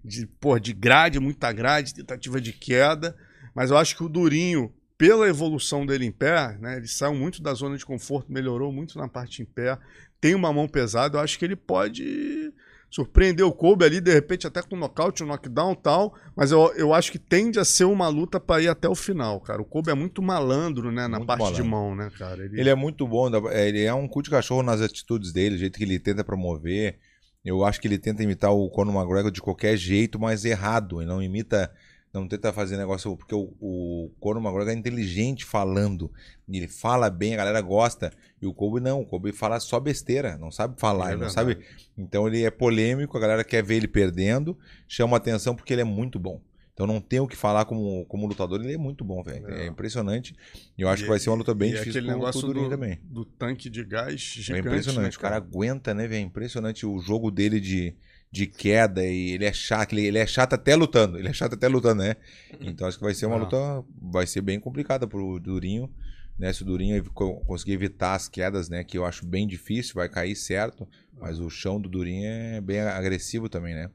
de, 0.03 0.25
pô, 0.25 0.57
de 0.57 0.73
grade, 0.73 1.19
muita 1.19 1.53
grade, 1.53 1.93
tentativa 1.93 2.41
de 2.41 2.53
queda. 2.53 3.15
Mas 3.53 3.69
eu 3.69 3.77
acho 3.77 3.95
que 3.95 4.03
o 4.03 4.09
Durinho, 4.09 4.73
pela 4.97 5.29
evolução 5.29 5.85
dele 5.85 6.05
em 6.05 6.11
pé, 6.11 6.57
né, 6.59 6.77
ele 6.77 6.87
saiu 6.87 7.13
muito 7.13 7.39
da 7.39 7.53
zona 7.53 7.77
de 7.77 7.85
conforto, 7.85 8.31
melhorou 8.31 8.71
muito 8.71 8.97
na 8.97 9.07
parte 9.07 9.43
em 9.43 9.45
pé, 9.45 9.77
tem 10.21 10.35
uma 10.35 10.51
mão 10.53 10.67
pesada, 10.67 11.17
eu 11.17 11.21
acho 11.21 11.37
que 11.39 11.45
ele 11.45 11.55
pode 11.55 12.53
surpreender 12.91 13.45
o 13.45 13.51
Kobe 13.51 13.85
ali, 13.85 14.01
de 14.01 14.11
repente 14.11 14.47
até 14.47 14.63
com 14.63 14.75
nocaute, 14.75 15.23
um 15.23 15.27
knockdown 15.27 15.73
e 15.73 15.75
tal, 15.75 16.15
mas 16.35 16.51
eu, 16.51 16.73
eu 16.75 16.91
acho 16.93 17.11
que 17.11 17.19
tende 17.19 17.59
a 17.59 17.63
ser 17.65 17.83
uma 17.85 18.07
luta 18.07 18.39
para 18.39 18.63
ir 18.63 18.67
até 18.67 18.89
o 18.89 18.95
final, 18.95 19.39
cara. 19.39 19.61
O 19.61 19.65
Kobe 19.65 19.91
é 19.91 19.93
muito 19.93 20.21
malandro, 20.23 20.91
né, 20.91 21.07
na 21.07 21.17
Muito 21.19 21.27
parte 21.27 21.53
de 21.53 21.61
malandro. 21.61 21.65
mão, 21.69 21.95
né, 21.95 22.11
cara. 22.17 22.43
Ele, 22.43 22.59
Ele 22.59 22.69
é 22.69 22.75
muito 22.75 23.07
bom, 23.07 23.29
é, 23.49 23.67
ele 23.67 23.83
é 23.83 23.93
um 23.93 24.07
cu 24.07 24.23
de 24.23 24.31
cachorro 24.31 24.63
nas 24.63 24.81
atitudes 24.81 25.31
dele, 25.31 25.55
o 25.55 25.59
jeito 25.59 25.77
que 25.77 25.83
ele 25.83 25.99
tenta 25.99 26.23
promover. 26.23 26.97
Eu 27.45 27.63
acho 27.63 27.79
que 27.79 27.87
ele 27.87 27.97
tenta 27.97 28.21
imitar 28.23 28.51
o 28.51 28.69
Conor 28.69 28.93
McGregor 28.93 29.31
de 29.31 29.41
qualquer 29.41 29.77
jeito, 29.77 30.19
mas 30.19 30.43
errado. 30.43 30.99
Ele 31.01 31.09
não 31.09 31.23
imita, 31.23 31.71
não 32.13 32.27
tenta 32.27 32.51
fazer 32.51 32.75
negócio. 32.75 33.15
Porque 33.15 33.33
o, 33.33 33.53
o 33.61 34.11
Conor 34.19 34.41
McGregor 34.41 34.73
é 34.73 34.75
inteligente 34.75 35.45
falando. 35.45 36.11
Ele 36.49 36.67
fala 36.67 37.09
bem, 37.09 37.33
a 37.33 37.37
galera 37.37 37.61
gosta. 37.61 38.11
E 38.41 38.45
o 38.47 38.53
Kobe 38.53 38.79
não, 38.79 39.01
o 39.01 39.05
Kobe 39.05 39.31
fala 39.33 39.59
só 39.59 39.79
besteira, 39.79 40.37
não 40.37 40.49
sabe 40.51 40.79
falar, 40.79 41.09
É 41.09 41.13
ele 41.13 41.21
não 41.21 41.29
sabe. 41.29 41.57
Então 41.97 42.27
ele 42.27 42.43
é 42.43 42.49
polêmico, 42.51 43.17
a 43.17 43.19
galera 43.19 43.43
quer 43.43 43.63
ver 43.63 43.75
ele 43.75 43.87
perdendo, 43.87 44.57
chama 44.87 45.17
atenção 45.17 45.55
porque 45.55 45.73
ele 45.73 45.81
é 45.81 45.85
muito 45.85 46.17
bom. 46.17 46.41
Então 46.73 46.87
não 46.87 47.01
tem 47.01 47.19
o 47.19 47.27
que 47.27 47.35
falar 47.35 47.65
como, 47.65 48.05
como 48.05 48.25
lutador, 48.25 48.61
ele 48.61 48.73
é 48.75 48.77
muito 48.77 49.03
bom, 49.03 49.21
velho. 49.21 49.49
É. 49.51 49.63
É. 49.63 49.67
impressionante. 49.67 50.33
E 50.77 50.81
eu 50.81 50.87
acho 50.87 51.01
E- 51.01 51.05
que 51.05 51.09
vai 51.09 51.19
ser 51.19 51.29
uma 51.29 51.35
luta 51.35 51.53
bem 51.53 51.71
e 51.71 51.73
difícil 51.73 51.91
aquele 51.91 52.05
pro, 52.07 52.15
negócio 52.15 52.39
pro 52.41 52.53
do, 52.63 52.69
também. 52.69 52.97
do 53.03 53.25
tanque 53.25 53.69
de 53.69 53.83
gás 53.83 54.13
É 54.13 54.41
gigante, 54.41 54.67
impressionante, 54.67 55.13
né, 55.13 55.17
o 55.17 55.21
cara 55.21 55.35
aguenta, 55.35 55.93
né, 55.93 56.07
velho? 56.07 56.19
É 56.19 56.21
impressionante 56.21 56.85
o 56.85 56.97
jogo 56.99 57.29
dele 57.29 57.59
de, 57.59 57.93
de 58.31 58.47
queda 58.47 59.03
e 59.05 59.31
ele 59.31 59.43
é 59.43 59.51
chato, 59.51 59.91
ele, 59.91 60.05
ele 60.05 60.17
é 60.19 60.25
chato 60.25 60.53
até 60.53 60.73
lutando, 60.73 61.17
ele 61.19 61.27
é 61.27 61.33
chato 61.33 61.55
até 61.55 61.67
lutando, 61.67 62.01
né? 62.01 62.15
Então 62.61 62.87
acho 62.87 62.97
que 62.97 63.03
vai 63.03 63.13
ser 63.13 63.25
uma 63.25 63.35
Ah. 63.35 63.39
luta, 63.39 63.57
vai 64.01 64.25
ser 64.25 64.39
bem 64.39 64.57
complicada 64.57 65.05
pro 65.05 65.37
Durinho, 65.37 65.91
né? 66.39 66.51
Se 66.53 66.63
o 66.63 66.65
Durinho 66.65 67.03
conseguir 67.45 67.73
evitar 67.73 68.15
as 68.15 68.27
quedas, 68.27 68.69
né, 68.69 68.83
que 68.83 68.97
eu 68.97 69.05
acho 69.05 69.25
bem 69.25 69.45
difícil, 69.45 69.95
vai 69.95 70.07
cair 70.09 70.35
certo, 70.35 70.87
mas 71.19 71.39
o 71.39 71.49
chão 71.49 71.79
do 71.79 71.89
Durinho 71.89 72.25
é 72.25 72.61
bem 72.61 72.79
agressivo 72.79 73.49
também, 73.49 73.75
né? 73.75 73.91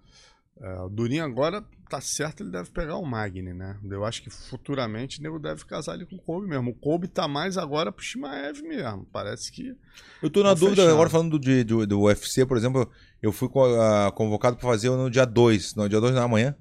É, 0.61 0.81
o 0.83 0.89
Durinho 0.89 1.25
agora 1.25 1.65
tá 1.91 2.01
certo, 2.01 2.43
ele 2.45 2.51
deve 2.51 2.71
pegar 2.71 2.97
o 2.97 3.05
Magni, 3.05 3.53
né? 3.53 3.77
Eu 3.91 4.05
acho 4.05 4.23
que 4.23 4.31
futuramente 4.31 5.19
o 5.19 5.23
nego 5.23 5.39
deve 5.39 5.65
casar 5.65 5.93
ali 5.95 6.07
com 6.07 6.15
o 6.15 6.21
Kobe 6.21 6.47
mesmo. 6.47 6.71
O 6.71 6.75
Kobe 6.75 7.09
tá 7.09 7.27
mais 7.27 7.59
agora 7.59 7.91
pro 7.91 8.05
Shimaev 8.05 8.63
mesmo. 8.63 9.05
Parece 9.13 9.51
que. 9.51 9.75
Eu 10.23 10.31
tô 10.31 10.43
na 10.45 10.51
Tá 10.51 10.55
dúvida, 10.55 10.77
fechado. 10.77 10.93
agora 10.95 11.11
falando 11.11 11.31
do, 11.33 11.39
de- 11.41 11.65
do, 11.65 11.85
do 11.87 12.01
UFC, 12.03 12.47
por 12.47 12.57
exemplo, 12.57 12.89
eu 13.21 13.33
fui 13.33 13.49
ah, 13.81 14.13
convocado 14.15 14.57
pra 14.57 14.69
fazer 14.69 14.91
no 14.91 15.11
dia 15.11 15.25
2, 15.25 15.75
no 15.75 15.89
dia 15.89 16.01
2 16.01 16.15
não, 16.15 16.23
amanhã? 16.23 16.57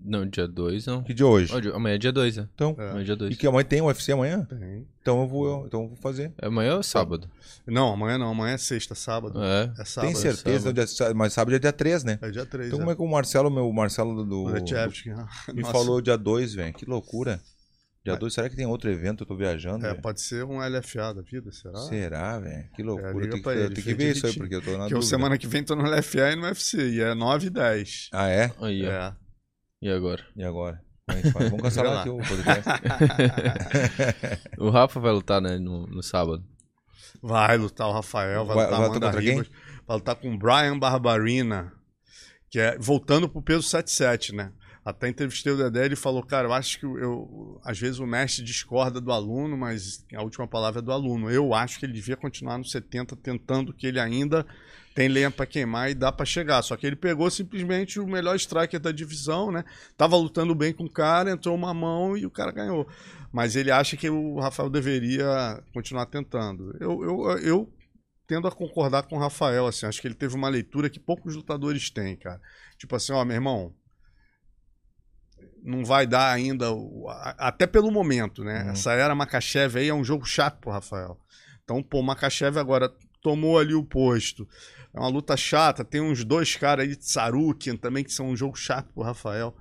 Não, 0.00 0.26
dia 0.26 0.46
2 0.48 0.86
não. 0.86 1.02
Que 1.02 1.12
dia 1.14 1.24
é 1.24 1.28
hoje? 1.28 1.60
Dia- 1.60 1.74
Amanhã 1.74 1.94
é 1.94 1.98
dia 1.98 2.12
2, 2.12 2.36
né? 2.36 2.48
Então, 2.54 2.74
É. 2.78 2.82
Amanhã 2.90 3.00
é 3.00 3.04
dia 3.04 3.16
2. 3.16 3.32
e 3.32 3.36
que 3.36 3.46
amanhã 3.46 3.64
tem 3.64 3.80
UFC 3.82 4.12
amanhã? 4.12 4.44
Tem. 4.44 4.86
Então 5.00 5.20
eu 5.22 5.26
vou, 5.28 5.66
então 5.66 5.82
eu 5.82 5.88
vou 5.88 5.96
fazer. 5.96 6.32
Amanhã 6.42 6.76
ou 6.76 6.82
sábado? 6.82 7.28
Não, 7.66 7.92
amanhã 7.92 8.18
não. 8.18 8.30
Amanhã 8.30 8.54
é 8.54 8.58
sexta, 8.58 8.94
sábado. 8.94 9.42
É. 9.42 9.72
É 9.78 9.84
sábado. 9.84 10.12
Tem 10.12 10.20
certeza, 10.20 10.72
dia- 10.72 10.84
mas 11.14 11.32
sábado 11.32 11.54
é 11.54 11.58
dia 11.58 11.72
3, 11.72 12.04
né? 12.04 12.18
É 12.22 12.30
dia 12.30 12.44
3. 12.46 12.68
Então 12.68 12.78
como 12.78 12.90
é 12.90 12.94
que 12.94 13.02
o 13.02 13.06
Marcelo, 13.08 13.50
meu 13.50 13.68
o 13.68 13.72
Marcelo 13.72 14.14
do, 14.14 14.24
do- 14.24 14.42
O 14.44 14.48
Lechevsky, 14.48 15.10
me 15.54 15.62
Nossa. 15.62 15.72
falou 15.72 16.00
dia 16.00 16.16
2, 16.16 16.54
velho? 16.54 16.72
Que 16.74 16.84
loucura. 16.84 17.40
Dia 18.04 18.12
Mas- 18.14 18.20
2, 18.20 18.34
será 18.34 18.48
que 18.48 18.56
tem 18.56 18.64
outro 18.64 18.88
evento? 18.90 19.24
Eu 19.24 19.26
tô 19.26 19.36
viajando, 19.36 19.84
É, 19.84 19.90
velho? 19.90 20.00
pode 20.00 20.20
ser 20.22 20.44
um 20.44 20.60
LFA 20.62 21.12
da 21.12 21.20
vida, 21.20 21.50
será? 21.52 21.78
Será, 21.80 22.38
velho? 22.38 22.64
Que 22.74 22.82
loucura. 22.82 23.12
liga 23.12 23.28
tem 23.28 23.36
que, 23.38 23.42
pra 23.42 23.54
ele, 23.54 23.74
tem 23.74 23.84
que 23.84 23.92
ver 23.94 24.12
isso 24.12 24.24
aí, 24.26 24.32
direitinho. 24.32 24.44
porque 24.44 24.54
eu 24.54 24.62
tô 24.62 24.70
na 24.78 24.86
Que 24.86 24.94
eu 24.94 24.98
dúvida. 25.00 25.02
semana 25.10 25.36
que 25.36 25.46
vem 25.46 25.62
tô 25.64 25.74
no 25.74 25.82
LFA 25.82 26.30
e 26.32 26.36
no 26.36 26.42
UFC. 26.44 26.78
E 26.90 27.00
é 27.00 27.12
9 27.14 27.48
e 27.48 27.50
10. 27.50 28.08
Ah, 28.12 28.28
é? 28.28 28.52
Aí, 28.60 28.86
ó. 28.86 28.90
É. 28.90 29.14
E 29.80 29.88
agora? 29.90 30.24
E 30.36 30.42
agora? 30.42 30.80
É? 31.08 31.30
Vamos 31.30 31.62
cancelar 31.62 32.00
aqui 32.00 32.08
o 32.10 32.18
podcast. 32.18 32.68
O 34.58 34.70
Rafa 34.70 34.98
vai 35.00 35.12
lutar, 35.12 35.40
né, 35.40 35.58
no, 35.58 35.86
no 35.86 36.02
sábado. 36.02 36.44
Vai 37.22 37.56
lutar 37.56 37.88
o 37.88 37.92
Rafael, 37.92 38.44
vai, 38.44 38.56
Vai- 38.56 38.64
lutar 38.66 38.78
vai 38.78 38.88
Amanda 38.88 38.94
lutar 39.06 39.12
contra 39.12 39.22
quem? 39.22 39.40
Ribas, 39.42 39.50
vai 39.86 39.96
lutar 39.96 40.14
com 40.16 40.34
o 40.34 40.38
Brian 40.38 40.78
Barbarina, 40.78 41.72
que 42.50 42.58
é 42.58 42.76
voltando 42.78 43.28
pro 43.28 43.40
peso 43.42 43.62
77, 43.62 44.34
né? 44.34 44.52
Até 44.84 45.08
entrevistei 45.08 45.52
o 45.52 45.56
Dedé, 45.56 45.84
ele 45.84 45.96
falou, 45.96 46.22
cara, 46.22 46.48
eu 46.48 46.52
acho 46.52 46.78
que 46.80 46.86
eu, 46.86 46.98
eu- 46.98 47.60
às 47.64 47.78
vezes 47.78 47.98
o 47.98 48.06
mestre 48.06 48.42
discorda 48.44 49.00
do 49.00 49.12
aluno, 49.12 49.56
mas 49.56 50.04
a 50.14 50.22
última 50.22 50.46
palavra 50.46 50.80
é 50.80 50.82
do 50.82 50.92
aluno. 50.92 51.30
Eu 51.30 51.54
acho 51.54 51.78
que 51.78 51.86
ele 51.86 51.92
devia 51.92 52.16
continuar 52.16 52.58
no 52.58 52.64
70, 52.64 53.14
tentando 53.16 53.72
que 53.72 53.86
ele 53.86 54.00
ainda 54.00 54.46
tem 54.98 55.06
lenha 55.06 55.30
pra 55.30 55.46
queimar 55.46 55.88
e 55.88 55.94
dá 55.94 56.10
pra 56.10 56.26
chegar. 56.26 56.60
Só 56.60 56.76
que 56.76 56.84
ele 56.84 56.96
pegou 56.96 57.30
simplesmente 57.30 58.00
o 58.00 58.06
melhor 58.06 58.34
striker 58.34 58.80
da 58.80 58.90
divisão, 58.90 59.52
né? 59.52 59.64
Tava 59.96 60.16
lutando 60.16 60.56
bem 60.56 60.72
com 60.72 60.86
o 60.86 60.90
cara, 60.90 61.30
entrou 61.30 61.54
uma 61.54 61.72
mão 61.72 62.16
e 62.16 62.26
o 62.26 62.30
cara 62.30 62.50
ganhou. 62.50 62.84
Mas 63.32 63.54
ele 63.54 63.70
acha 63.70 63.96
que 63.96 64.10
o 64.10 64.40
Rafael 64.40 64.68
deveria 64.68 65.62
continuar 65.72 66.06
tentando. 66.06 66.76
Eu, 66.80 67.04
eu, 67.04 67.38
eu 67.38 67.72
tendo 68.26 68.48
a 68.48 68.50
concordar 68.50 69.04
com 69.04 69.14
o 69.14 69.20
Rafael, 69.20 69.68
assim, 69.68 69.86
acho 69.86 70.00
que 70.00 70.08
ele 70.08 70.16
teve 70.16 70.34
uma 70.34 70.48
leitura 70.48 70.90
que 70.90 70.98
poucos 70.98 71.36
lutadores 71.36 71.90
têm, 71.90 72.16
cara. 72.16 72.40
Tipo 72.76 72.96
assim, 72.96 73.12
ó, 73.12 73.24
meu 73.24 73.36
irmão, 73.36 73.72
não 75.62 75.84
vai 75.84 76.08
dar 76.08 76.32
ainda, 76.32 76.66
até 77.38 77.68
pelo 77.68 77.92
momento, 77.92 78.42
né? 78.42 78.64
Uhum. 78.64 78.70
Essa 78.70 78.94
era 78.94 79.14
Makachev 79.14 79.78
aí 79.78 79.90
é 79.90 79.94
um 79.94 80.02
jogo 80.02 80.24
chato 80.24 80.58
pro 80.58 80.72
Rafael. 80.72 81.16
Então, 81.62 81.80
pô, 81.84 82.02
Makachev 82.02 82.58
agora 82.58 82.92
tomou 83.28 83.58
ali 83.58 83.74
o 83.74 83.84
posto. 83.84 84.48
É 84.94 84.98
uma 84.98 85.08
luta 85.08 85.36
chata, 85.36 85.84
tem 85.84 86.00
uns 86.00 86.24
dois 86.24 86.56
caras 86.56 86.88
aí 86.88 86.96
de 86.96 87.04
Sarukian 87.04 87.76
também 87.76 88.02
que 88.02 88.12
são 88.12 88.30
um 88.30 88.36
jogo 88.36 88.56
chato 88.56 88.90
pro 88.94 89.02
Rafael. 89.02 89.54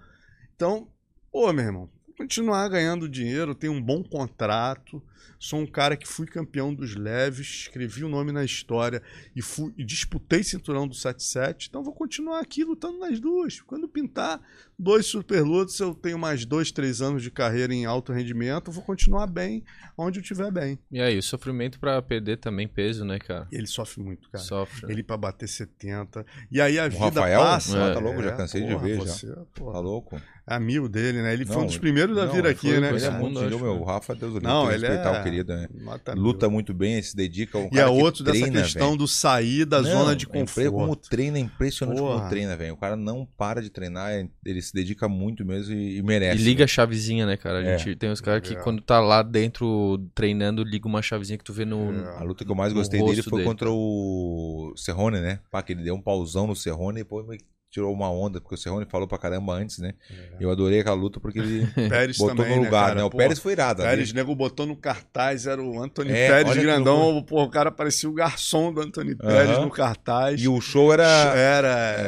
Então, 0.55 0.87
pô, 1.29 1.51
meu 1.51 1.65
irmão, 1.65 1.89
continuar 2.17 2.67
ganhando 2.69 3.07
dinheiro, 3.07 3.53
tenho 3.53 3.73
um 3.73 3.81
bom 3.81 4.03
contrato, 4.03 5.01
sou 5.39 5.59
um 5.59 5.67
cara 5.67 5.95
que 5.95 6.07
fui 6.07 6.25
campeão 6.25 6.73
dos 6.73 6.95
leves, 6.95 7.45
escrevi 7.47 8.03
o 8.03 8.09
nome 8.09 8.31
na 8.31 8.43
história 8.43 9.03
e, 9.35 9.41
fui, 9.41 9.71
e 9.77 9.83
disputei 9.85 10.43
cinturão 10.43 10.87
do 10.87 10.95
77, 10.95 11.67
então 11.69 11.83
vou 11.83 11.93
continuar 11.93 12.39
aqui 12.39 12.63
lutando 12.63 12.97
nas 12.97 13.19
duas. 13.19 13.61
Quando 13.61 13.87
pintar 13.87 14.41
dois 14.77 15.05
superlutos, 15.05 15.79
eu 15.79 15.93
tenho 15.93 16.17
mais 16.17 16.43
dois, 16.43 16.71
três 16.71 17.01
anos 17.01 17.21
de 17.21 17.29
carreira 17.29 17.71
em 17.73 17.85
alto 17.85 18.11
rendimento, 18.11 18.71
vou 18.71 18.83
continuar 18.83 19.27
bem 19.27 19.63
onde 19.95 20.17
eu 20.19 20.21
estiver 20.21 20.51
bem. 20.51 20.79
E 20.91 20.99
aí, 20.99 21.17
o 21.17 21.23
sofrimento 21.23 21.79
pra 21.79 22.01
perder 22.01 22.37
também 22.37 22.67
peso, 22.67 23.05
né, 23.05 23.19
cara? 23.19 23.47
Ele 23.51 23.67
sofre 23.67 24.01
muito, 24.01 24.29
cara. 24.29 24.43
Sofre. 24.43 24.91
Ele 24.91 25.03
pra 25.03 25.17
bater 25.17 25.47
70. 25.47 26.25
E 26.51 26.59
aí 26.59 26.79
a 26.79 26.87
O 26.87 26.89
vida 26.89 27.03
Rafael? 27.05 27.39
passa. 27.41 27.91
Ah, 27.91 27.93
tá 27.93 27.99
louco, 27.99 28.21
já 28.23 28.29
É, 28.29 28.37
cansei 28.37 28.61
de 28.61 28.71
porra, 28.73 28.83
ver, 28.87 28.95
já. 28.97 29.01
Você, 29.05 29.35
porra, 29.53 29.73
Tá 29.73 29.79
louco? 29.79 30.21
É 30.49 30.53
amigo 30.55 30.87
dele, 30.87 31.21
né? 31.21 31.33
Ele 31.33 31.45
foi 31.45 31.57
um 31.57 31.59
Não, 31.59 31.65
dos 31.67 31.77
primeiros 31.77 32.17
a 32.17 32.25
Não, 32.25 32.33
vir 32.33 32.47
aqui, 32.47 32.69
foi- 32.69 32.79
né? 32.79 32.89
Ele 32.89 33.03
é 33.05 33.09
muito, 33.11 33.39
que 33.39 33.45
meu, 33.55 33.81
o 33.81 33.83
Rafa, 33.83 34.15
Deus 34.15 34.33
do 34.35 34.41
Não, 34.41 34.71
ele 34.71 34.79
respeitar 34.87 35.15
é- 35.15 35.19
o 35.19 35.23
querido, 35.23 35.53
né? 35.55 35.67
Luta 36.15 36.47
mil. 36.47 36.53
muito 36.53 36.73
bem, 36.73 37.01
se 37.01 37.15
dedica. 37.15 37.57
Um 37.57 37.69
E 37.71 37.79
é 37.79 37.83
que 37.83 37.89
outro 37.89 38.23
dessa 38.23 38.39
treina, 38.39 38.61
questão 38.61 38.87
velho. 38.87 38.97
do 38.99 39.07
sair 39.07 39.65
da 39.65 39.81
Não, 39.81 39.89
zona 39.91 40.15
de 40.15 40.25
é 40.31 40.39
impre- 40.39 40.65
Como 40.69 40.77
conforto. 40.87 41.09
treina, 41.09 41.37
é 41.37 41.41
impressionante 41.41 41.99
como 41.99 42.11
Porra. 42.13 42.29
treina, 42.29 42.55
velho. 42.55 42.73
O 42.73 42.77
cara 42.77 42.95
não 42.95 43.27
para 43.37 43.61
de 43.61 43.69
treinar, 43.69 44.11
é- 44.11 44.27
ele 44.45 44.61
se 44.61 44.73
dedica 44.73 45.07
muito 45.09 45.45
mesmo 45.45 45.73
e, 45.73 45.95
e 45.95 45.97
E 45.97 46.01
merece. 46.03 46.41
liga 46.41 46.63
a 46.63 46.67
chavezinha, 46.67 47.25
né, 47.25 47.35
cara? 47.35 47.59
A 47.59 47.63
É. 47.63 47.77
gente 47.77 47.95
tem 47.97 48.09
uns 48.09 48.21
caras 48.21 48.41
que 48.47 48.55
É. 48.55 48.59
quando 48.59 48.81
tá 48.81 48.99
lá 48.99 49.21
dentro 49.21 49.97
treinando, 50.15 50.63
liga 50.63 50.87
uma 50.87 51.01
chavezinha 51.01 51.37
que 51.37 51.43
tu 51.43 51.51
vê 51.53 51.65
no. 51.65 51.91
É. 51.93 52.17
A 52.19 52.23
luta 52.23 52.45
que 52.45 52.51
eu 52.51 52.55
mais 52.55 52.71
gostei 52.73 53.03
dele 53.03 53.21
foi 53.21 53.39
dele. 53.39 53.49
contra 53.49 53.69
o 53.69 54.73
Serrone, 54.77 55.19
né? 55.19 55.39
Pá, 55.51 55.61
que 55.61 55.73
ele 55.73 55.83
deu 55.83 55.95
um 55.95 56.01
pauzão 56.01 56.47
no 56.47 56.55
Serrone 56.55 56.99
e 56.99 57.03
depois 57.03 57.27
me 57.27 57.37
tirou 57.69 57.93
uma 57.93 58.09
onda, 58.09 58.39
porque 58.39 58.55
o 58.55 58.57
Serrone 58.57 58.85
falou 58.89 59.07
pra 59.07 59.17
caramba 59.17 59.53
antes, 59.53 59.77
né? 59.79 59.93
Eu 60.39 60.49
adorei 60.49 60.79
aquela 60.79 60.95
luta 60.95 61.19
porque 61.19 61.39
ele 61.39 61.67
Pérez 61.89 62.17
botou 62.17 62.35
também, 62.37 62.55
no 62.57 62.63
lugar, 62.63 62.89
né, 62.89 63.01
né? 63.01 63.03
O 63.03 63.09
Pô, 63.09 63.17
Pérez 63.17 63.39
foi 63.39 63.51
irado. 63.51 63.81
ali. 63.81 63.91
Pérez, 63.91 64.13
nego 64.13 64.33
botou 64.35 64.65
no 64.65 64.75
cartaz, 64.75 65.45
era 65.45 65.61
o 65.61 65.81
Anthony 65.81 66.11
É, 66.11 66.27
Pérez 66.29 66.57
grandão. 66.57 67.21
Pô, 67.23 67.43
o 67.43 67.49
cara 67.49 67.69
parecia 67.71 68.09
o 68.09 68.13
garçom 68.13 68.71
do 68.73 68.81
Anthony 68.81 69.15
Pérez 69.15 69.57
Aham. 69.57 69.65
no 69.65 69.69
cartaz. 69.69 70.41
E 70.41 70.47
o 70.47 70.59
show 70.61 70.93
era. 70.93 71.03
Era 71.35 71.67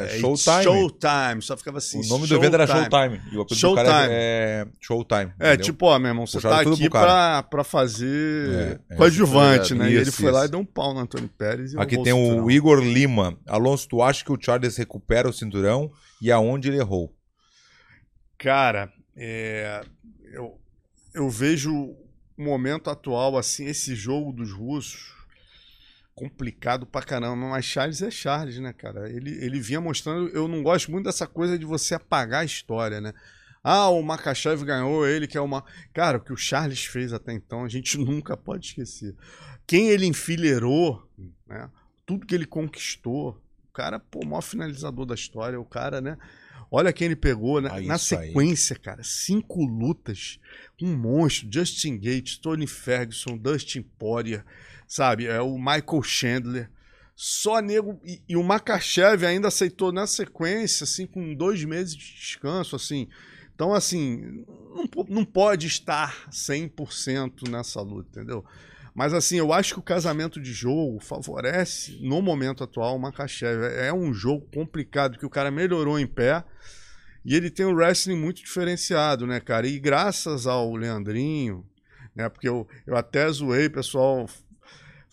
é, 0.09 0.15
é, 0.15 0.19
Showtime. 0.19 0.63
Showtime, 0.63 1.41
só 1.41 1.57
ficava 1.57 1.77
assim. 1.77 1.99
o 2.01 2.07
nome 2.07 2.25
do 2.27 2.35
evento 2.35 2.53
era 2.53 2.65
Showtime. 2.65 3.21
E 3.31 3.37
o 3.37 3.41
apelido 3.41 3.69
do 3.69 3.75
cara 3.75 3.89
Showtime. 3.89 4.07
é 4.13 4.67
Showtime. 4.79 5.33
É, 5.39 5.47
entendeu? 5.49 5.65
tipo, 5.65 5.85
ó, 5.85 5.99
meu 5.99 6.07
irmão, 6.09 6.25
você 6.25 6.37
Puxaram 6.37 6.63
tá 6.63 6.71
aqui 6.71 6.89
pra, 6.89 7.43
pra 7.43 7.63
fazer 7.63 8.79
É, 8.89 8.93
é, 8.93 8.95
coadjuvante, 8.95 9.73
né? 9.75 9.89
e 9.89 9.93
ele 9.95 10.03
isso, 10.03 10.13
foi 10.21 10.31
lá 10.31 10.39
isso. 10.39 10.47
e 10.47 10.51
deu 10.51 10.59
um 10.61 10.65
pau 10.65 10.93
no 10.93 10.99
Antônio 11.01 11.29
Pérez. 11.37 11.75
Aqui 11.75 12.01
tem 12.01 12.13
o. 12.13 12.49
Igor 12.49 12.79
Lima. 12.79 13.37
Alonso, 13.45 13.87
tu 13.87 14.01
acha 14.01 14.23
que 14.23 14.31
o 14.31 14.37
Charles 14.39 14.77
recupera 14.77 15.27
o 15.29 15.33
cinturão 15.49 15.91
e 16.21 16.31
aonde 16.31 16.69
ele 16.69 16.77
errou? 16.77 17.13
Cara, 18.37 18.93
é, 19.15 19.81
eu, 20.31 20.59
eu 21.13 21.29
vejo 21.29 21.73
o 21.75 21.97
momento 22.37 22.89
atual, 22.89 23.37
assim, 23.37 23.65
esse 23.65 23.95
jogo 23.95 24.31
dos 24.31 24.51
russos 24.51 25.17
complicado 26.15 26.85
pra 26.85 27.01
caramba, 27.01 27.47
mas 27.47 27.63
Charles 27.63 28.01
é 28.01 28.11
Charles, 28.11 28.59
né, 28.59 28.73
cara? 28.73 29.09
Ele, 29.09 29.31
ele 29.43 29.59
vinha 29.59 29.79
mostrando, 29.79 30.27
eu 30.29 30.49
não 30.49 30.61
gosto 30.61 30.91
muito 30.91 31.05
dessa 31.05 31.25
coisa 31.25 31.57
de 31.57 31.65
você 31.65 31.95
apagar 31.95 32.41
a 32.41 32.45
história, 32.45 32.99
né? 32.99 33.13
Ah, 33.63 33.89
o 33.89 34.01
Makachev 34.01 34.63
ganhou, 34.65 35.07
ele 35.07 35.27
que 35.27 35.37
é 35.37 35.41
uma. 35.41 35.63
Cara, 35.93 36.17
o 36.17 36.21
que 36.21 36.33
o 36.33 36.37
Charles 36.37 36.85
fez 36.85 37.13
até 37.13 37.33
então, 37.33 37.63
a 37.63 37.69
gente 37.69 37.97
nunca 37.99 38.35
pode 38.35 38.67
esquecer. 38.67 39.15
Quem 39.65 39.89
ele 39.89 40.05
enfileirou, 40.05 41.07
né? 41.47 41.69
Tudo 42.05 42.25
que 42.25 42.35
ele 42.35 42.45
conquistou. 42.45 43.41
O 43.79 43.81
cara, 43.81 43.97
pô, 43.99 44.19
o 44.19 44.27
maior 44.27 44.41
finalizador 44.41 45.05
da 45.05 45.15
história, 45.15 45.57
o 45.57 45.63
cara, 45.63 46.01
né? 46.01 46.17
Olha 46.69 46.91
quem 46.91 47.05
ele 47.05 47.15
pegou 47.15 47.61
né? 47.61 47.69
Ah, 47.71 47.79
na 47.79 47.93
aí. 47.93 47.99
sequência, 47.99 48.75
cara. 48.75 49.01
Cinco 49.03 49.63
lutas. 49.63 50.37
Um 50.81 50.95
monstro. 50.95 51.47
Justin 51.49 51.97
Gates, 51.97 52.37
Tony 52.37 52.67
Ferguson, 52.67 53.37
Dustin 53.37 53.81
Poirier, 53.81 54.43
sabe? 54.85 55.27
É 55.27 55.39
o 55.39 55.57
Michael 55.57 56.03
Chandler. 56.03 56.69
Só 57.15 57.61
nego. 57.61 57.99
E, 58.03 58.21
e 58.27 58.35
o 58.35 58.43
Makachev 58.43 59.25
ainda 59.25 59.47
aceitou 59.47 59.93
na 59.93 60.05
sequência, 60.05 60.83
assim, 60.83 61.07
com 61.07 61.33
dois 61.33 61.63
meses 61.63 61.95
de 61.95 62.13
descanso, 62.15 62.75
assim. 62.75 63.07
Então, 63.55 63.73
assim, 63.73 64.45
não, 64.75 65.05
não 65.07 65.25
pode 65.25 65.67
estar 65.67 66.29
100% 66.29 67.49
nessa 67.49 67.81
luta, 67.81 68.19
entendeu? 68.19 68.45
Mas, 68.93 69.13
assim, 69.13 69.37
eu 69.37 69.53
acho 69.53 69.73
que 69.73 69.79
o 69.79 69.83
casamento 69.83 70.39
de 70.41 70.51
jogo 70.53 70.99
favorece, 70.99 71.99
no 72.01 72.21
momento 72.21 72.63
atual, 72.63 72.95
o 72.95 72.99
Makachev. 72.99 73.63
É 73.63 73.87
é 73.87 73.93
um 73.93 74.13
jogo 74.13 74.47
complicado, 74.53 75.17
que 75.17 75.25
o 75.25 75.29
cara 75.29 75.51
melhorou 75.51 75.99
em 75.99 76.07
pé 76.07 76.43
e 77.25 77.35
ele 77.35 77.49
tem 77.49 77.65
um 77.65 77.73
wrestling 77.73 78.15
muito 78.15 78.41
diferenciado, 78.41 79.27
né, 79.27 79.39
cara? 79.39 79.67
E 79.67 79.77
graças 79.79 80.47
ao 80.47 80.73
Leandrinho, 80.75 81.65
né, 82.15 82.29
porque 82.29 82.47
eu, 82.47 82.67
eu 82.87 82.95
até 82.95 83.29
zoei, 83.29 83.69
pessoal. 83.69 84.27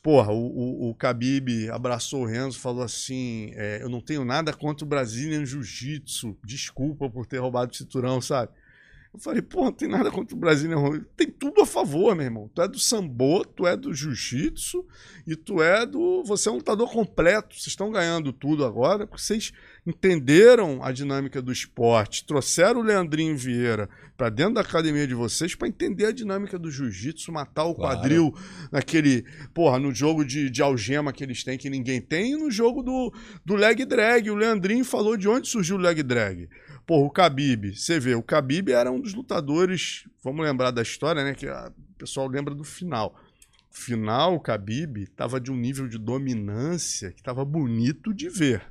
Porra, 0.03 0.33
o, 0.33 0.47
o, 0.47 0.91
o 0.91 0.95
Khabib 0.95 1.69
abraçou 1.71 2.23
o 2.23 2.27
Renzo, 2.27 2.61
falou 2.61 2.85
assim: 2.85 3.51
é, 3.55 3.83
Eu 3.83 3.89
não 3.89 4.01
tenho 4.01 4.25
nada 4.25 4.53
contra 4.53 4.85
o 4.85 4.89
Brazilian 4.89 5.45
Jiu-Jitsu, 5.45 6.39
desculpa 6.45 7.11
por 7.11 7.27
ter 7.27 7.39
roubado 7.39 7.73
o 7.73 7.75
cinturão, 7.75 8.21
sabe? 8.21 8.53
Eu 9.17 9.21
falei, 9.21 9.41
pô, 9.41 9.65
não 9.65 9.73
tem 9.73 9.89
nada 9.89 10.11
contra 10.11 10.37
o 10.37 10.55
Jiu-Jitsu. 10.55 11.07
Tem 11.17 11.31
tudo 11.31 11.63
a 11.63 11.67
favor, 11.67 12.15
meu 12.15 12.27
irmão. 12.27 12.51
Tu 12.55 12.61
é 12.61 12.69
do 12.69 12.79
sambo, 12.79 13.47
tu 13.47 13.67
é 13.67 13.75
do 13.75 13.95
jiu-jitsu 13.95 14.85
e 15.27 15.35
tu 15.35 15.63
é 15.63 15.87
do. 15.87 16.23
Você 16.25 16.51
é 16.51 16.53
um 16.53 16.57
lutador 16.57 16.93
completo. 16.93 17.55
Vocês 17.55 17.69
estão 17.69 17.91
ganhando 17.91 18.31
tudo 18.31 18.63
agora 18.63 19.07
porque 19.07 19.23
vocês 19.23 19.55
entenderam 19.87 20.83
a 20.83 20.93
dinâmica 20.93 21.41
do 21.41 21.51
esporte, 21.51 22.27
trouxeram 22.27 22.81
o 22.81 22.83
Leandrinho 22.83 23.37
Vieira 23.37 23.89
para 24.17 24.29
dentro 24.29 24.55
da 24.55 24.61
academia 24.61 25.07
de 25.07 25.15
vocês 25.15 25.55
para 25.55 25.69
entender 25.69 26.07
a 26.07 26.13
dinâmica 26.13 26.59
do 26.59 26.71
jiu-jitsu, 26.71 27.31
matar 27.33 27.65
o 27.65 27.75
Claro. 27.75 27.97
quadril 27.99 28.35
naquele, 28.73 29.25
porra, 29.55 29.79
no 29.79 29.95
jogo 29.95 30.25
de, 30.25 30.51
de 30.51 30.63
algema 30.63 31.13
que 31.13 31.23
eles 31.23 31.45
têm 31.45 31.57
que 31.57 31.71
ninguém 31.71 32.01
tem 32.01 32.33
e 32.33 32.37
no 32.37 32.51
jogo 32.51 32.83
do, 32.83 33.13
do 33.45 33.55
leg 33.55 33.85
drag. 33.85 34.29
O 34.31 34.35
Leandrinho 34.35 34.85
falou 34.85 35.17
de 35.17 35.29
onde 35.29 35.49
surgiu 35.49 35.77
o 35.77 35.79
leg 35.81 36.03
drag. 36.03 36.49
Porra, 36.87 37.05
o 37.07 37.11
Khabib, 37.11 37.75
você 37.77 37.99
vê, 37.99 38.15
o 38.15 38.23
Khabib 38.23 38.71
era 38.71 38.91
um 38.93 39.01
dos 39.01 39.13
lutadores, 39.13 40.05
vamos 40.23 40.45
lembrar 40.47 40.71
da 40.71 40.83
história, 40.83 41.25
né, 41.25 41.35
que 41.35 41.49
a- 41.49 41.73
o 41.77 41.95
pessoal 41.99 42.29
lembra 42.29 42.55
do 42.55 42.63
final. 42.63 43.15
Final, 43.73 44.37
o 44.37 44.41
Khabib 44.41 45.03
estava 45.03 45.41
de 45.41 45.51
um 45.51 45.57
nível 45.57 45.89
de 45.89 45.99
dominância 45.99 47.11
que 47.11 47.21
estava 47.21 47.45
bonito 47.45 48.15
de 48.15 48.29
ver. 48.29 48.63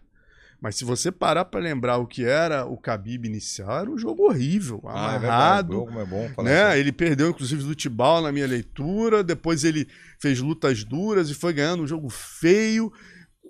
Mas 0.61 0.77
se 0.77 0.85
você 0.85 1.11
parar 1.11 1.45
para 1.45 1.59
lembrar 1.59 1.97
o 1.97 2.07
que 2.07 2.23
era 2.23 2.65
o 2.65 2.75
Khabib 2.77 3.25
inicial, 3.27 3.79
era 3.81 3.91
um 3.91 3.97
jogo 3.97 4.23
horrível, 4.23 4.81
Ah, 4.85 5.13
é 5.13 5.17
amarrado, 5.17 5.73
O 5.73 5.85
jogo 5.85 5.99
é 5.99 6.05
bom 6.05 6.43
né? 6.43 6.63
assim. 6.69 6.79
Ele 6.79 6.91
perdeu, 6.91 7.29
inclusive, 7.29 7.61
do 7.63 7.75
Tibau 7.75 8.21
na 8.21 8.31
minha 8.31 8.47
leitura. 8.47 9.23
Depois 9.23 9.63
ele 9.63 9.87
fez 10.19 10.39
lutas 10.39 10.83
duras 10.83 11.29
e 11.29 11.35
foi 11.35 11.53
ganhando 11.53 11.83
um 11.83 11.87
jogo 11.87 12.09
feio. 12.09 12.91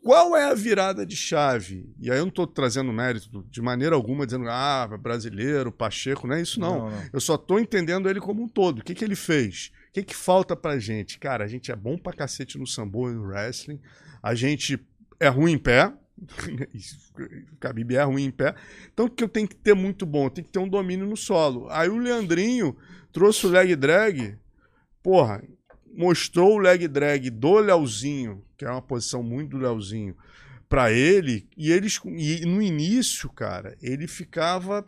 Qual 0.06 0.38
é 0.38 0.52
a 0.52 0.54
virada 0.54 1.04
de 1.04 1.16
chave? 1.16 1.92
E 2.00 2.12
aí 2.12 2.20
eu 2.20 2.26
não 2.26 2.30
estou 2.30 2.46
trazendo 2.46 2.94
mérito 2.94 3.44
de 3.50 3.60
maneira 3.60 3.96
alguma, 3.96 4.24
dizendo, 4.24 4.48
ah, 4.48 4.88
brasileiro, 5.02 5.72
Pacheco, 5.72 6.28
não 6.28 6.36
é 6.36 6.44
isso 6.44 6.60
não. 6.60 6.92
Eu 7.12 7.20
só 7.20 7.36
tô 7.36 7.58
entendendo 7.58 8.08
ele 8.08 8.20
como 8.20 8.44
um 8.44 8.48
todo. 8.48 8.78
O 8.78 8.84
que, 8.84 8.94
que 8.94 9.04
ele 9.04 9.16
fez? 9.16 9.72
O 9.90 9.94
que, 9.94 10.04
que 10.04 10.16
falta 10.16 10.56
pra 10.56 10.78
gente? 10.78 11.18
Cara, 11.18 11.44
a 11.44 11.48
gente 11.48 11.72
é 11.72 11.76
bom 11.76 11.98
pra 11.98 12.14
cacete 12.14 12.56
no 12.60 12.68
sambo 12.68 13.10
e 13.10 13.16
no 13.16 13.24
wrestling. 13.24 13.82
A 14.22 14.36
gente 14.36 14.80
é 15.20 15.28
ruim 15.28 15.54
em 15.54 15.58
pé. 15.58 15.92
Khabib 17.60 17.96
é 17.96 18.04
ruim 18.04 18.26
em 18.26 18.32
pé. 18.32 18.54
Então 18.94 19.08
o 19.08 19.10
que 19.10 19.24
eu 19.24 19.28
tenho 19.28 19.48
que 19.48 19.56
ter 19.56 19.74
muito 19.74 20.06
bom? 20.06 20.30
Tenho 20.30 20.46
que 20.46 20.54
ter 20.54 20.60
um 20.60 20.70
domínio 20.70 21.08
no 21.08 21.18
solo. 21.18 21.68
Aí 21.72 21.90
o 21.90 21.98
Leandrinho 21.98 22.78
trouxe 23.12 23.48
o 23.48 23.50
leg 23.50 23.76
drag. 23.76 24.38
Porra, 25.02 25.42
mostrou 25.96 26.56
o 26.56 26.58
leg 26.58 26.88
drag 26.88 27.30
do 27.30 27.60
Leozinho, 27.60 28.44
que 28.58 28.66
é 28.66 28.70
uma 28.70 28.82
posição 28.82 29.24
muito 29.24 29.52
do 29.52 29.58
Leozinho, 29.58 30.16
pra 30.68 30.92
ele. 30.92 31.48
E 31.56 31.72
eles 31.72 32.00
e 32.06 32.46
no 32.46 32.62
início, 32.62 33.30
cara, 33.30 33.78
ele 33.82 34.08
ficava 34.08 34.84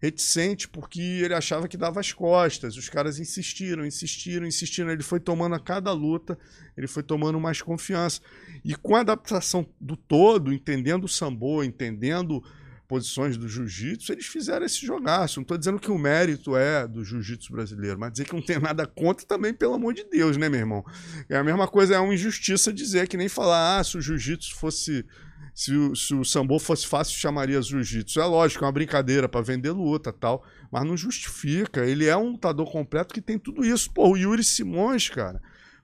reticente 0.00 0.66
porque 0.66 1.00
ele 1.00 1.34
achava 1.34 1.68
que 1.68 1.76
dava 1.76 2.00
as 2.00 2.12
costas. 2.12 2.76
Os 2.76 2.88
caras 2.88 3.18
insistiram, 3.18 3.84
insistiram, 3.84 4.46
insistiram. 4.46 4.90
Ele 4.90 5.02
foi 5.02 5.20
tomando 5.20 5.54
a 5.54 5.60
cada 5.60 5.92
luta, 5.92 6.38
ele 6.76 6.86
foi 6.86 7.02
tomando 7.02 7.38
mais 7.38 7.60
confiança. 7.60 8.20
E 8.64 8.74
com 8.74 8.96
a 8.96 9.00
adaptação 9.00 9.66
do 9.78 9.96
todo, 9.96 10.52
entendendo 10.52 11.04
o 11.04 11.08
sambo, 11.08 11.62
entendendo 11.62 12.42
posições 12.90 13.36
do 13.36 13.48
jiu-jitsu, 13.48 14.10
eles 14.10 14.26
fizeram 14.26 14.66
esse 14.66 14.84
jogaço. 14.84 15.38
Não 15.38 15.42
estou 15.42 15.56
dizendo 15.56 15.78
que 15.78 15.92
o 15.92 15.96
mérito 15.96 16.56
é 16.56 16.88
do 16.88 17.04
jiu-jitsu 17.04 17.52
brasileiro, 17.52 17.96
mas 17.96 18.10
dizer 18.10 18.24
que 18.24 18.34
não 18.34 18.42
tem 18.42 18.58
nada 18.58 18.84
contra 18.84 19.24
também, 19.24 19.54
pelo 19.54 19.74
amor 19.74 19.94
de 19.94 20.02
Deus, 20.02 20.36
né, 20.36 20.48
meu 20.48 20.58
irmão? 20.58 20.84
É 21.28 21.36
a 21.36 21.44
mesma 21.44 21.68
coisa, 21.68 21.94
é 21.94 22.00
uma 22.00 22.12
injustiça 22.12 22.72
dizer 22.72 23.06
que 23.06 23.16
nem 23.16 23.28
falar, 23.28 23.78
ah, 23.78 23.84
se 23.84 23.96
o 23.96 24.00
jiu-jitsu 24.00 24.56
fosse 24.56 25.06
se 25.54 25.74
o, 25.74 25.94
se 25.94 26.14
o 26.14 26.24
sambo 26.24 26.58
fosse 26.58 26.86
fácil, 26.86 27.16
chamaria 27.16 27.62
jiu-jitsu. 27.62 28.20
É 28.20 28.24
lógico, 28.24 28.64
é 28.64 28.66
uma 28.66 28.72
brincadeira 28.72 29.28
para 29.28 29.40
vender 29.40 29.70
luta 29.70 30.12
tal, 30.12 30.44
mas 30.70 30.84
não 30.84 30.96
justifica. 30.96 31.84
Ele 31.86 32.06
é 32.06 32.16
um 32.16 32.32
lutador 32.32 32.70
completo 32.70 33.14
que 33.14 33.20
tem 33.20 33.38
tudo 33.38 33.64
isso. 33.64 33.90
Pô, 33.92 34.10
o 34.10 34.16
Yuri 34.16 34.42
Simões, 34.42 35.08
cara, 35.08 35.40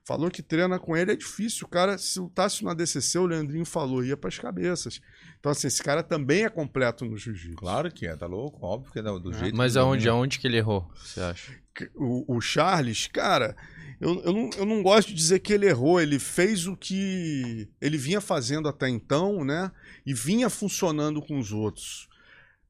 falou 0.07 0.31
que 0.31 0.41
treina 0.41 0.79
com 0.79 0.95
ele 0.95 1.11
é 1.11 1.15
difícil. 1.17 1.67
O 1.67 1.69
cara, 1.69 1.97
se 1.97 2.17
lutasse 2.17 2.63
no 2.63 2.69
ADCC, 2.69 3.19
o 3.19 3.25
Leandrinho 3.25 3.65
falou, 3.65 4.05
ia 4.05 4.15
para 4.15 4.29
as 4.29 4.39
cabeças. 4.39 5.01
Então, 5.37 5.51
assim, 5.51 5.67
esse 5.67 5.83
cara 5.83 6.01
também 6.01 6.45
é 6.45 6.49
completo 6.49 7.03
no 7.03 7.17
jiu-jitsu. 7.17 7.57
Claro 7.57 7.91
que 7.91 8.07
é, 8.07 8.15
tá 8.15 8.25
louco? 8.25 8.65
Óbvio 8.65 8.93
que 8.93 8.99
é 8.99 9.01
do 9.03 9.33
jeito 9.33 9.57
Mas 9.57 9.73
que 9.73 9.79
aonde, 9.79 10.07
aonde 10.07 10.39
que 10.39 10.47
ele 10.47 10.57
errou, 10.57 10.89
você 10.95 11.19
acha? 11.19 11.51
O, 11.93 12.37
o 12.37 12.39
Charles, 12.39 13.07
cara, 13.07 13.53
eu, 13.99 14.23
eu, 14.23 14.31
não, 14.31 14.49
eu 14.57 14.65
não 14.65 14.81
gosto 14.81 15.09
de 15.09 15.13
dizer 15.13 15.39
que 15.39 15.51
ele 15.51 15.67
errou. 15.67 15.99
Ele 15.99 16.19
fez 16.19 16.67
o 16.67 16.77
que 16.77 17.67
ele 17.81 17.97
vinha 17.97 18.21
fazendo 18.21 18.69
até 18.69 18.87
então, 18.87 19.43
né? 19.43 19.69
E 20.05 20.13
vinha 20.13 20.49
funcionando 20.49 21.21
com 21.21 21.37
os 21.37 21.51
outros. 21.51 22.07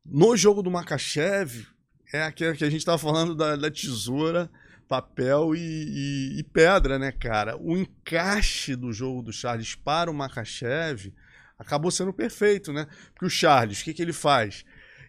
No 0.03 0.35
jogo 0.35 0.63
do 0.63 0.71
Makachev, 0.71 1.67
é 2.11 2.23
aquele 2.23 2.57
que 2.57 2.63
a 2.63 2.69
gente 2.69 2.83
tava 2.83 2.97
falando 2.97 3.35
da, 3.35 3.55
da 3.55 3.69
tesoura, 3.69 4.49
papel 4.87 5.55
e, 5.55 5.59
e- 5.59 6.39
e 6.39 6.43
pedra, 6.43 6.97
né, 6.97 7.11
cara? 7.11 7.57
O 7.57 7.77
encaixe 7.77 8.75
do 8.75 8.91
jogo 8.93 9.21
do 9.21 9.33
Charles 9.33 9.75
para 9.75 10.09
o 10.09 10.13
Makachev 10.13 11.13
acabou 11.59 11.91
sendo 11.91 12.13
perfeito, 12.13 12.71
né? 12.71 12.87
Porque 13.13 13.25
o 13.25 13.29
Charles, 13.29 13.81
o 13.81 13.83
que, 13.83 13.93
que 13.93 14.01
ele 14.01 14.13
faz? 14.13 14.63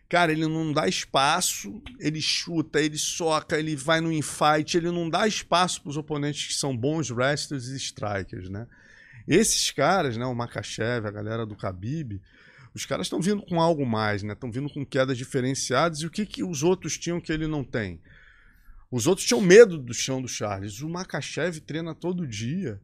Cara, 0.09 0.33
ele 0.33 0.47
não 0.47 0.73
dá 0.73 0.89
espaço, 0.89 1.83
ele 2.01 2.21
chuta, 2.21 2.81
ele 2.81 2.97
soca, 2.97 3.59
ele 3.59 3.77
vai 3.77 4.01
no 4.01 4.11
infight, 4.11 4.77
ele 4.77 4.91
não 4.91 5.09
dá 5.11 5.29
espaço 5.29 5.83
para 5.83 5.91
os 5.91 5.97
oponentes 5.99 6.47
que 6.47 6.55
são 6.55 6.75
bons 6.75 7.11
wrestlers 7.11 7.67
e 7.69 7.77
strikers, 7.77 8.49
né? 8.49 8.67
Esses 9.27 9.71
caras, 9.71 10.17
né, 10.17 10.25
o 10.25 10.35
Makachev, 10.35 11.07
a 11.07 11.11
galera 11.11 11.45
do 11.45 11.55
Khabib, 11.55 12.19
os 12.75 12.87
caras 12.87 13.07
estão 13.07 13.21
vindo 13.21 13.43
com 13.43 13.61
algo 13.61 13.85
mais, 13.85 14.23
né? 14.23 14.33
Estão 14.33 14.51
vindo 14.51 14.71
com 14.71 14.85
quedas 14.87 15.19
diferenciadas 15.19 15.99
e 16.01 16.07
o 16.07 16.11
que, 16.11 16.25
que 16.25 16.43
os 16.43 16.63
outros 16.63 16.97
tinham 16.97 17.21
que 17.21 17.31
ele 17.31 17.47
não 17.47 17.63
tem? 17.63 18.01
Os 18.91 19.07
outros 19.07 19.27
tinham 19.27 19.41
medo 19.41 19.79
do 19.79 19.93
chão 19.95 20.21
do 20.23 20.29
Charles. 20.29 20.81
O 20.81 20.89
Makachev 20.89 21.61
treina 21.61 21.95
todo 21.95 22.27
dia 22.27 22.81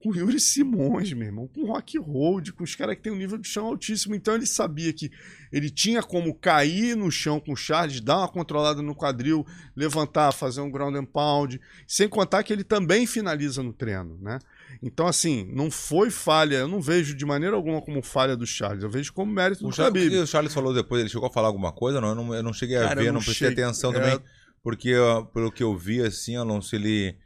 com 0.00 0.10
o 0.10 0.14
Yuri 0.16 0.38
Simões, 0.38 1.12
meu 1.12 1.26
irmão, 1.26 1.48
com 1.48 1.66
Rock 1.66 1.98
Hold, 1.98 2.50
com 2.52 2.62
os 2.62 2.76
caras 2.76 2.94
que 2.94 3.02
têm 3.02 3.12
um 3.12 3.16
nível 3.16 3.36
de 3.36 3.48
chão 3.48 3.66
altíssimo. 3.66 4.14
Então 4.14 4.36
ele 4.36 4.46
sabia 4.46 4.92
que 4.92 5.10
ele 5.50 5.68
tinha 5.68 6.00
como 6.04 6.32
cair 6.32 6.96
no 6.96 7.10
chão 7.10 7.40
com 7.40 7.52
o 7.52 7.56
Charles, 7.56 8.00
dar 8.00 8.18
uma 8.18 8.28
controlada 8.28 8.80
no 8.80 8.94
quadril, 8.94 9.44
levantar, 9.74 10.30
fazer 10.30 10.60
um 10.60 10.70
ground 10.70 10.94
and 10.94 11.04
pound, 11.06 11.60
sem 11.84 12.08
contar 12.08 12.44
que 12.44 12.52
ele 12.52 12.62
também 12.62 13.08
finaliza 13.08 13.60
no 13.60 13.72
treino, 13.72 14.16
né? 14.22 14.38
Então, 14.80 15.08
assim, 15.08 15.50
não 15.52 15.68
foi 15.68 16.08
falha, 16.12 16.54
eu 16.58 16.68
não 16.68 16.80
vejo 16.80 17.12
de 17.16 17.26
maneira 17.26 17.56
alguma 17.56 17.82
como 17.82 18.00
falha 18.00 18.36
do 18.36 18.46
Charles, 18.46 18.84
eu 18.84 18.90
vejo 18.90 19.12
como 19.12 19.32
mérito 19.32 19.64
O 19.66 19.70
do 19.70 19.74
Charles, 19.74 20.06
o 20.06 20.10
que 20.10 20.16
o 20.16 20.26
Charles 20.28 20.54
falou 20.54 20.72
depois, 20.72 21.00
ele 21.00 21.10
chegou 21.10 21.26
a 21.26 21.32
falar 21.32 21.48
alguma 21.48 21.72
coisa? 21.72 22.00
Não, 22.00 22.10
eu 22.10 22.14
não, 22.14 22.34
eu 22.34 22.42
não 22.44 22.52
cheguei 22.52 22.76
a 22.76 22.86
Cara, 22.86 23.00
ver, 23.00 23.06
não 23.08 23.14
não 23.14 23.20
prestei 23.20 23.48
cheguei- 23.48 23.64
atenção 23.64 23.90
é. 23.90 23.94
também. 23.94 24.20
Porque, 24.62 24.92
pelo 25.32 25.52
que 25.52 25.62
eu 25.62 25.76
vi, 25.76 26.00
assim, 26.02 26.36
Alonso, 26.36 26.74
ele. 26.74 27.16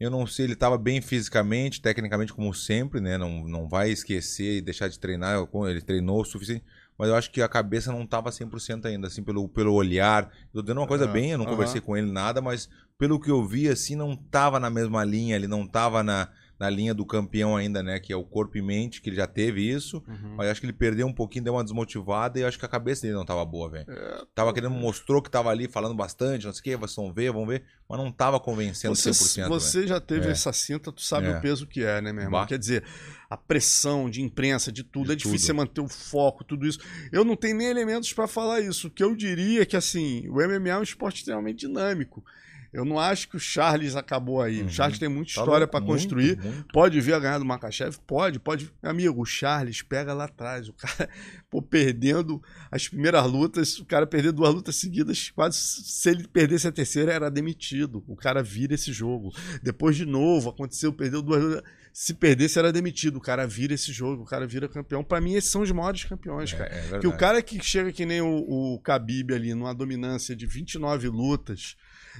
Eu 0.00 0.10
não 0.10 0.26
sei, 0.26 0.46
ele 0.46 0.52
estava 0.52 0.78
bem 0.78 1.00
fisicamente, 1.02 1.82
tecnicamente, 1.82 2.32
como 2.32 2.54
sempre, 2.54 3.00
né? 3.00 3.18
Não, 3.18 3.44
não 3.48 3.68
vai 3.68 3.90
esquecer 3.90 4.58
e 4.58 4.60
deixar 4.60 4.88
de 4.88 4.98
treinar. 4.98 5.48
Ele 5.68 5.82
treinou 5.82 6.20
o 6.20 6.24
suficiente. 6.24 6.64
Mas 6.96 7.08
eu 7.08 7.16
acho 7.16 7.30
que 7.30 7.42
a 7.42 7.48
cabeça 7.48 7.92
não 7.92 8.02
estava 8.04 8.30
100% 8.30 8.86
ainda, 8.86 9.08
assim, 9.08 9.22
pelo, 9.22 9.48
pelo 9.48 9.72
olhar. 9.74 10.32
Tô 10.52 10.62
dando 10.62 10.78
uma 10.80 10.86
coisa 10.86 11.06
Ah, 11.06 11.12
bem, 11.12 11.32
eu 11.32 11.38
não 11.38 11.46
aham. 11.46 11.52
conversei 11.52 11.80
com 11.80 11.96
ele 11.96 12.10
nada, 12.10 12.40
mas 12.40 12.68
pelo 12.96 13.20
que 13.20 13.30
eu 13.30 13.44
vi, 13.46 13.68
assim, 13.68 13.96
não 13.96 14.16
tava 14.16 14.58
na 14.60 14.70
mesma 14.70 15.04
linha, 15.04 15.36
ele 15.36 15.46
não 15.48 15.66
tava 15.66 16.02
na, 16.02 16.28
na 16.58 16.68
linha 16.68 16.92
do 16.92 17.06
campeão 17.06 17.56
ainda, 17.56 17.82
né? 17.82 18.00
Que 18.00 18.12
é 18.12 18.16
o 18.16 18.24
corpo 18.24 18.58
e 18.58 18.62
mente, 18.62 19.00
que 19.00 19.08
ele 19.08 19.16
já 19.16 19.26
teve 19.26 19.60
isso. 19.68 20.02
Uhum. 20.08 20.34
Mas 20.36 20.48
acho 20.48 20.60
que 20.60 20.66
ele 20.66 20.72
perdeu 20.72 21.06
um 21.06 21.12
pouquinho, 21.12 21.44
deu 21.44 21.54
uma 21.54 21.62
desmotivada 21.62 22.38
e 22.40 22.44
acho 22.44 22.58
que 22.58 22.64
a 22.64 22.68
cabeça 22.68 23.02
dele 23.02 23.14
não 23.14 23.24
tava 23.24 23.44
boa, 23.44 23.70
velho. 23.70 23.86
É, 23.88 24.24
Tava 24.34 24.52
querendo, 24.52 24.70
mostrou 24.72 25.22
que 25.22 25.30
tava 25.30 25.50
ali 25.50 25.68
falando 25.68 25.94
bastante, 25.94 26.46
não 26.46 26.52
sei 26.52 26.60
o 26.60 26.62
que, 26.64 26.76
vocês 26.76 26.96
vão 26.96 27.12
ver, 27.12 27.30
vão 27.32 27.46
ver, 27.46 27.62
mas 27.88 27.98
não 27.98 28.10
tava 28.10 28.40
convencendo 28.40 28.94
Você, 28.96 29.10
100%. 29.10 29.48
você 29.48 29.86
já 29.86 30.00
teve 30.00 30.26
É. 30.28 30.30
essa 30.32 30.52
cinta, 30.52 30.90
tu 30.90 31.00
sabe 31.00 31.28
É. 31.28 31.38
o 31.38 31.40
peso 31.40 31.66
que 31.66 31.84
é, 31.84 32.00
né, 32.00 32.12
meu 32.12 32.24
irmão? 32.24 32.40
Bah. 32.40 32.46
Quer 32.46 32.58
dizer, 32.58 32.82
a 33.30 33.36
pressão 33.36 34.10
de 34.10 34.20
imprensa, 34.22 34.72
de 34.72 34.82
tudo, 34.82 35.06
De 35.06 35.12
é 35.12 35.16
difícil 35.16 35.38
tudo. 35.38 35.46
você 35.46 35.52
manter 35.52 35.80
o 35.80 35.88
foco, 35.88 36.42
tudo 36.44 36.66
isso. 36.66 36.78
Eu 37.12 37.24
não 37.24 37.36
tenho 37.36 37.56
nem 37.56 37.68
elementos 37.68 38.12
pra 38.12 38.26
falar 38.26 38.60
isso. 38.60 38.88
O 38.88 38.90
que 38.90 39.02
eu 39.04 39.14
diria 39.14 39.62
é 39.62 39.64
que, 39.64 39.76
assim, 39.76 40.28
o 40.28 40.40
MMA 40.40 40.70
é 40.70 40.78
um 40.78 40.82
esporte 40.82 41.18
extremamente 41.18 41.60
dinâmico. 41.60 42.24
Eu 42.72 42.84
não 42.84 42.98
acho 42.98 43.28
que 43.28 43.36
o 43.36 43.40
Charles 43.40 43.96
acabou 43.96 44.42
aí. 44.42 44.60
Uhum. 44.60 44.66
O 44.66 44.70
Charles 44.70 44.98
tem 44.98 45.08
muita 45.08 45.30
história 45.30 45.68
muito, 45.72 45.86
construir. 45.86 46.38
muito. 46.38 46.72
Pode 46.72 47.00
vir 47.00 47.14
a 47.14 47.18
ganhar 47.18 47.38
do 47.38 47.44
Makachev? 47.44 47.96
Pode, 48.06 48.38
pode. 48.38 48.70
Meu 48.82 48.90
amigo, 48.90 49.22
o 49.22 49.24
Charles 49.24 49.80
pega 49.80 50.12
lá 50.12 50.24
atrás. 50.24 50.68
O 50.68 50.74
cara, 50.74 51.08
pô, 51.48 51.62
perdendo 51.62 52.42
as 52.70 52.86
primeiras 52.86 53.24
lutas, 53.26 53.78
o 53.78 53.86
cara 53.86 54.06
perder 54.06 54.32
duas 54.32 54.54
lutas 54.54 54.76
seguidas, 54.76 55.30
quase 55.30 55.56
se 55.58 56.10
ele 56.10 56.28
perdesse 56.28 56.68
a 56.68 56.72
terceira, 56.72 57.12
era 57.12 57.30
demitido. 57.30 58.04
O 58.06 58.14
cara 58.14 58.42
vira 58.42 58.74
esse 58.74 58.92
jogo. 58.92 59.32
Depois, 59.62 59.96
de 59.96 60.04
novo, 60.04 60.50
aconteceu, 60.50 60.92
perdeu 60.92 61.22
duas 61.22 61.42
lutas. 61.42 61.62
Se 61.92 62.14
perdesse, 62.14 62.58
era 62.58 62.70
demitido. 62.70 63.16
O 63.16 63.20
cara 63.20 63.46
vira 63.46 63.74
esse 63.74 63.92
jogo, 63.92 64.22
o 64.22 64.26
cara 64.26 64.46
vira 64.46 64.68
campeão. 64.68 65.02
Pra 65.02 65.20
mim, 65.20 65.34
esses 65.34 65.50
são 65.50 65.62
os 65.62 65.72
maiores 65.72 66.04
campeões, 66.04 66.52
cara. 66.52 66.70
É, 66.72 66.96
é. 66.96 66.98
Que 67.00 67.06
o 67.06 67.16
cara 67.16 67.42
que 67.42 67.60
chega 67.64 67.90
que 67.90 68.06
nem 68.06 68.20
o, 68.20 68.44
o 68.46 68.80
Khabib 68.84 69.34
ali, 69.34 69.54
numa 69.54 69.74
dominância 69.74 70.36
de 70.36 70.46
29 70.46 71.08
lutas, 71.08 71.76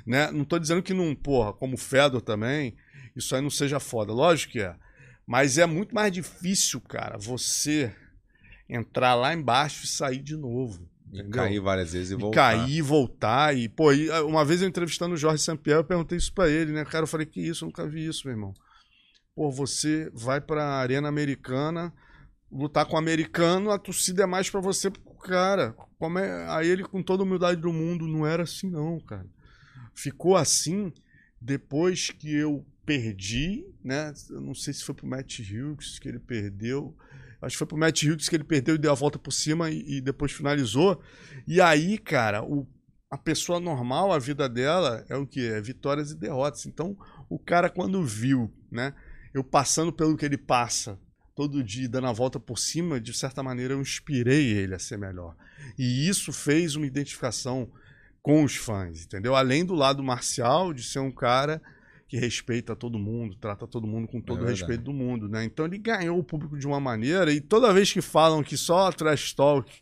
né? 0.07 0.31
Não 0.31 0.45
tô 0.45 0.59
dizendo 0.59 0.83
que 0.83 0.95
não, 0.95 1.15
porra, 1.15 1.53
como 1.53 1.75
o 1.75 1.79
Fedor 1.79 2.21
também, 2.21 2.77
isso 3.17 3.35
aí 3.35 3.43
não 3.43 3.51
seja 3.51 3.81
foda. 3.81 4.13
Lógico 4.13 4.53
que 4.53 4.61
é. 4.61 4.75
Mas 5.27 5.59
é 5.59 5.67
muito 5.67 5.95
mais 5.95 6.11
difícil, 6.13 6.81
cara, 6.81 7.19
você 7.19 7.95
entrar 8.69 9.15
lá 9.15 9.35
embaixo 9.35 9.85
e 9.85 9.89
sair 9.89 10.23
de 10.23 10.37
novo. 10.37 10.89
E 11.13 11.21
entendeu? 11.21 11.43
cair 11.43 11.61
várias 11.61 11.93
vezes 11.93 12.11
e 12.11 12.15
E 12.15 12.17
voltar. 12.17 12.37
cair, 12.37 12.83
voltar. 12.83 13.57
E, 13.57 13.69
pô, 13.69 13.93
e, 13.93 14.11
ah, 14.11 14.25
uma 14.25 14.45
vez 14.45 14.61
eu 14.63 14.69
entrevistando 14.69 15.15
o 15.15 15.19
Jorge 15.19 15.43
Sampaio, 15.43 15.77
eu 15.77 15.85
perguntei 15.85 16.19
isso 16.19 16.33
pra 16.33 16.49
ele, 16.49 16.73
né? 16.73 16.85
Cara, 16.85 17.05
eu 17.05 17.07
falei, 17.07 17.27
que 17.27 17.41
isso? 17.41 17.65
Eu 17.65 17.67
nunca 17.67 17.87
vi 17.87 18.07
isso, 18.07 18.27
meu 18.27 18.35
irmão. 18.35 18.55
Pô, 19.35 19.51
você 19.51 20.11
vai 20.15 20.41
pra 20.41 20.65
arena 20.65 21.09
americana, 21.09 21.93
lutar 22.51 22.85
com 22.87 22.97
o 22.97 22.99
americano, 22.99 23.71
a 23.71 23.79
torcida 23.79 24.25
é 24.25 24.27
mais 24.27 24.51
pra 24.51 24.61
você, 24.61 24.91
cara. 25.23 25.75
Como 25.99 26.19
é... 26.19 26.47
Aí 26.51 26.69
ele, 26.69 26.85
com 26.85 27.03
toda 27.03 27.23
a 27.23 27.27
humildade 27.27 27.61
do 27.61 27.73
mundo, 27.73 28.07
não 28.07 28.27
era 28.27 28.43
assim, 28.43 28.71
não, 28.71 28.99
cara. 29.01 29.27
Ficou 29.99 30.37
assim 30.37 30.93
depois 31.41 32.11
que 32.11 32.33
eu 32.33 32.65
perdi, 32.87 33.67
né? 33.83 34.15
Eu 34.31 34.41
não 34.41 34.55
sei 34.55 34.73
se 34.73 34.85
foi 34.85 34.95
pro 34.95 35.09
Matt 35.09 35.41
Hughes 35.41 35.99
que 35.99 36.09
ele 36.09 36.21
perdeu. 36.21 36.97
Acho 37.43 37.55
que 37.55 37.59
foi 37.59 37.67
pro 37.67 37.77
Matt 37.77 38.05
Hughes 38.05 38.29
que 38.29 38.37
ele 38.37 38.45
perdeu 38.45 38.77
e 38.77 38.79
deu 38.79 38.93
a 38.93 38.95
volta 38.95 39.19
por 39.19 39.33
cima 39.33 39.73
e, 39.73 39.97
e 39.97 40.01
depois 40.01 40.31
finalizou. 40.31 41.03
E 41.49 41.61
aí, 41.61 41.99
cara, 41.99 42.45
o, 42.45 42.65
a 43.11 43.19
pessoa 43.19 43.59
normal, 43.59 44.13
a 44.13 44.21
vida 44.21 44.49
dela 44.49 45.05
é 45.09 45.17
o 45.17 45.27
que? 45.27 45.45
É 45.45 45.61
vitórias 45.61 46.13
e 46.13 46.17
derrotas. 46.17 46.65
Então, 46.65 46.97
o 47.29 47.37
cara, 47.37 47.69
quando 47.69 48.05
viu, 48.05 48.55
né? 48.71 48.95
Eu 49.35 49.43
passando 49.43 49.93
pelo 49.93 50.17
que 50.17 50.25
ele 50.25 50.39
passa 50.39 50.97
todo 51.35 51.65
dia, 51.65 51.89
dando 51.89 52.07
a 52.07 52.13
volta 52.13 52.39
por 52.39 52.57
cima, 52.57 53.01
de 53.01 53.13
certa 53.13 53.43
maneira 53.43 53.75
eu 53.75 53.81
inspirei 53.81 54.53
ele 54.53 54.77
a 54.77 54.79
ser 54.79 54.97
melhor. 54.97 55.37
E 55.77 56.09
isso 56.09 56.33
fez 56.33 56.77
uma 56.77 56.87
identificação 56.87 57.69
com 58.29 58.45
os 58.45 58.57
fãs, 58.57 59.07
entendeu? 59.07 59.35
Além 59.35 59.65
do 59.65 59.73
lado 59.73 60.03
marcial, 60.03 60.75
de 60.75 60.83
ser 60.83 60.99
um 60.99 61.11
cara 61.11 61.63
que 62.07 62.19
respeita 62.19 62.77
todo 62.77 62.99
mundo, 62.99 63.35
trata 63.35 63.67
todo 63.67 63.87
mundo 63.87 64.07
com 64.07 64.21
todo 64.21 64.37
o 64.37 64.45
verdade. 64.45 64.61
respeito 64.61 64.85
do 64.85 64.93
mundo, 64.93 65.31
né? 65.31 65.45
Então 65.45 65.65
ele 65.65 65.79
ganhou 65.79 66.19
o 66.19 66.23
público 66.23 66.59
de 66.59 66.67
uma 66.67 66.79
maneira 66.79 67.33
e 67.33 67.41
toda 67.41 67.73
vez 67.73 67.91
que 67.91 68.03
falam 68.03 68.43
que 68.43 68.55
só 68.55 68.93
trash 68.93 69.33
talk 69.33 69.73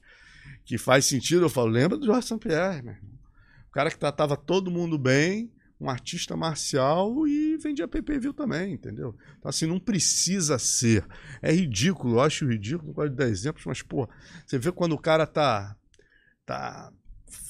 que 0.64 0.78
faz 0.78 1.07
sentido, 1.07 1.47
eu 1.47 1.51
falo, 1.51 1.66
lembra 1.66 1.99
do 1.99 2.07
Jorge 2.07 2.28
St. 2.28 2.38
Pierre, 2.38 2.82
meu 2.82 2.94
irmão. 2.94 3.11
O 3.68 3.72
cara 3.72 3.90
que 3.90 3.99
tratava 3.99 4.36
todo 4.36 4.70
mundo 4.70 4.97
bem, 4.97 5.51
um 5.80 5.90
artista 5.90 6.36
marcial 6.36 7.26
e 7.26 7.57
vendia 7.57 7.88
PPV 7.88 8.32
também, 8.32 8.74
entendeu? 8.74 9.16
Então, 9.40 9.49
assim, 9.49 9.66
não 9.66 9.80
precisa 9.80 10.57
ser. 10.57 11.05
É 11.42 11.51
ridículo, 11.51 12.14
eu 12.14 12.20
acho 12.20 12.47
ridículo, 12.47 12.86
não 12.86 12.94
gosto 12.94 13.11
de 13.11 13.16
dar 13.16 13.28
exemplos, 13.28 13.66
mas, 13.66 13.82
pô, 13.82 14.09
você 14.47 14.57
vê 14.57 14.70
quando 14.70 14.92
o 14.92 14.99
cara 14.99 15.26
tá, 15.26 15.76
tá 16.47 16.92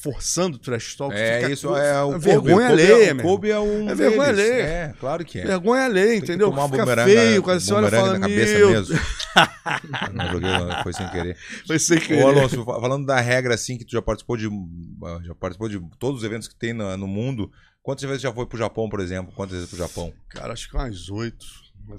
forçando 0.02 0.56
o 0.56 0.58
trash 0.60 0.94
talk. 0.94 1.14
É, 1.14 1.40
fica- 1.40 1.52
isso 1.52 1.74
é 1.76 2.02
o 2.04 2.14
é 2.14 2.18
vergonha 2.18 2.68
Kobe 2.68 2.82
alheia, 2.82 3.10
é, 3.10 3.12
o 3.12 3.22
Kobe 3.22 3.50
é 3.50 3.58
um 3.58 3.90
É 3.90 3.94
vergonha 3.94 4.32
deles. 4.32 4.50
alheia. 4.50 4.62
É, 4.62 4.94
claro 5.00 5.24
que 5.24 5.38
é. 5.40 5.44
Vergonha 5.46 5.84
alheia, 5.84 6.06
Tem 6.10 6.18
que 6.20 6.24
entendeu? 6.26 6.50
tomar 6.50 6.68
Fica 6.68 7.04
feio 7.04 7.42
quando 7.42 7.60
e 7.60 7.66
bumerangue 7.66 7.96
fala, 7.96 8.12
na 8.14 8.20
cabeça 8.20 8.54
meu, 8.58 8.70
mesmo. 8.70 8.96
não 10.14 10.28
joguei, 10.30 10.50
foi 10.82 10.92
sem 10.92 11.08
querer. 11.10 11.36
Foi 11.66 11.78
sem 11.78 11.98
querer. 11.98 12.22
Ô, 12.24 12.28
Alonso, 12.28 12.64
fa- 12.64 12.80
falando 12.80 13.06
da 13.06 13.20
regra 13.20 13.54
assim, 13.54 13.76
que 13.76 13.84
tu 13.84 13.92
já 13.92 14.02
participou 14.02 14.36
de 14.36 14.48
ah, 15.04 15.18
já 15.24 15.34
participou 15.34 15.68
de 15.68 15.80
todos 15.98 16.20
os 16.20 16.24
eventos 16.24 16.48
que 16.48 16.54
tem 16.56 16.72
no, 16.72 16.96
no 16.96 17.06
mundo, 17.06 17.50
quantas 17.82 18.04
vezes 18.04 18.22
já 18.22 18.32
foi 18.32 18.46
pro 18.46 18.58
Japão, 18.58 18.88
por 18.88 19.00
exemplo? 19.00 19.32
Quantas 19.34 19.54
vezes 19.56 19.68
pro 19.68 19.78
Japão? 19.78 20.12
Cara, 20.30 20.52
acho 20.52 20.68
que 20.70 20.76
umas 20.76 21.08
oito. 21.10 21.44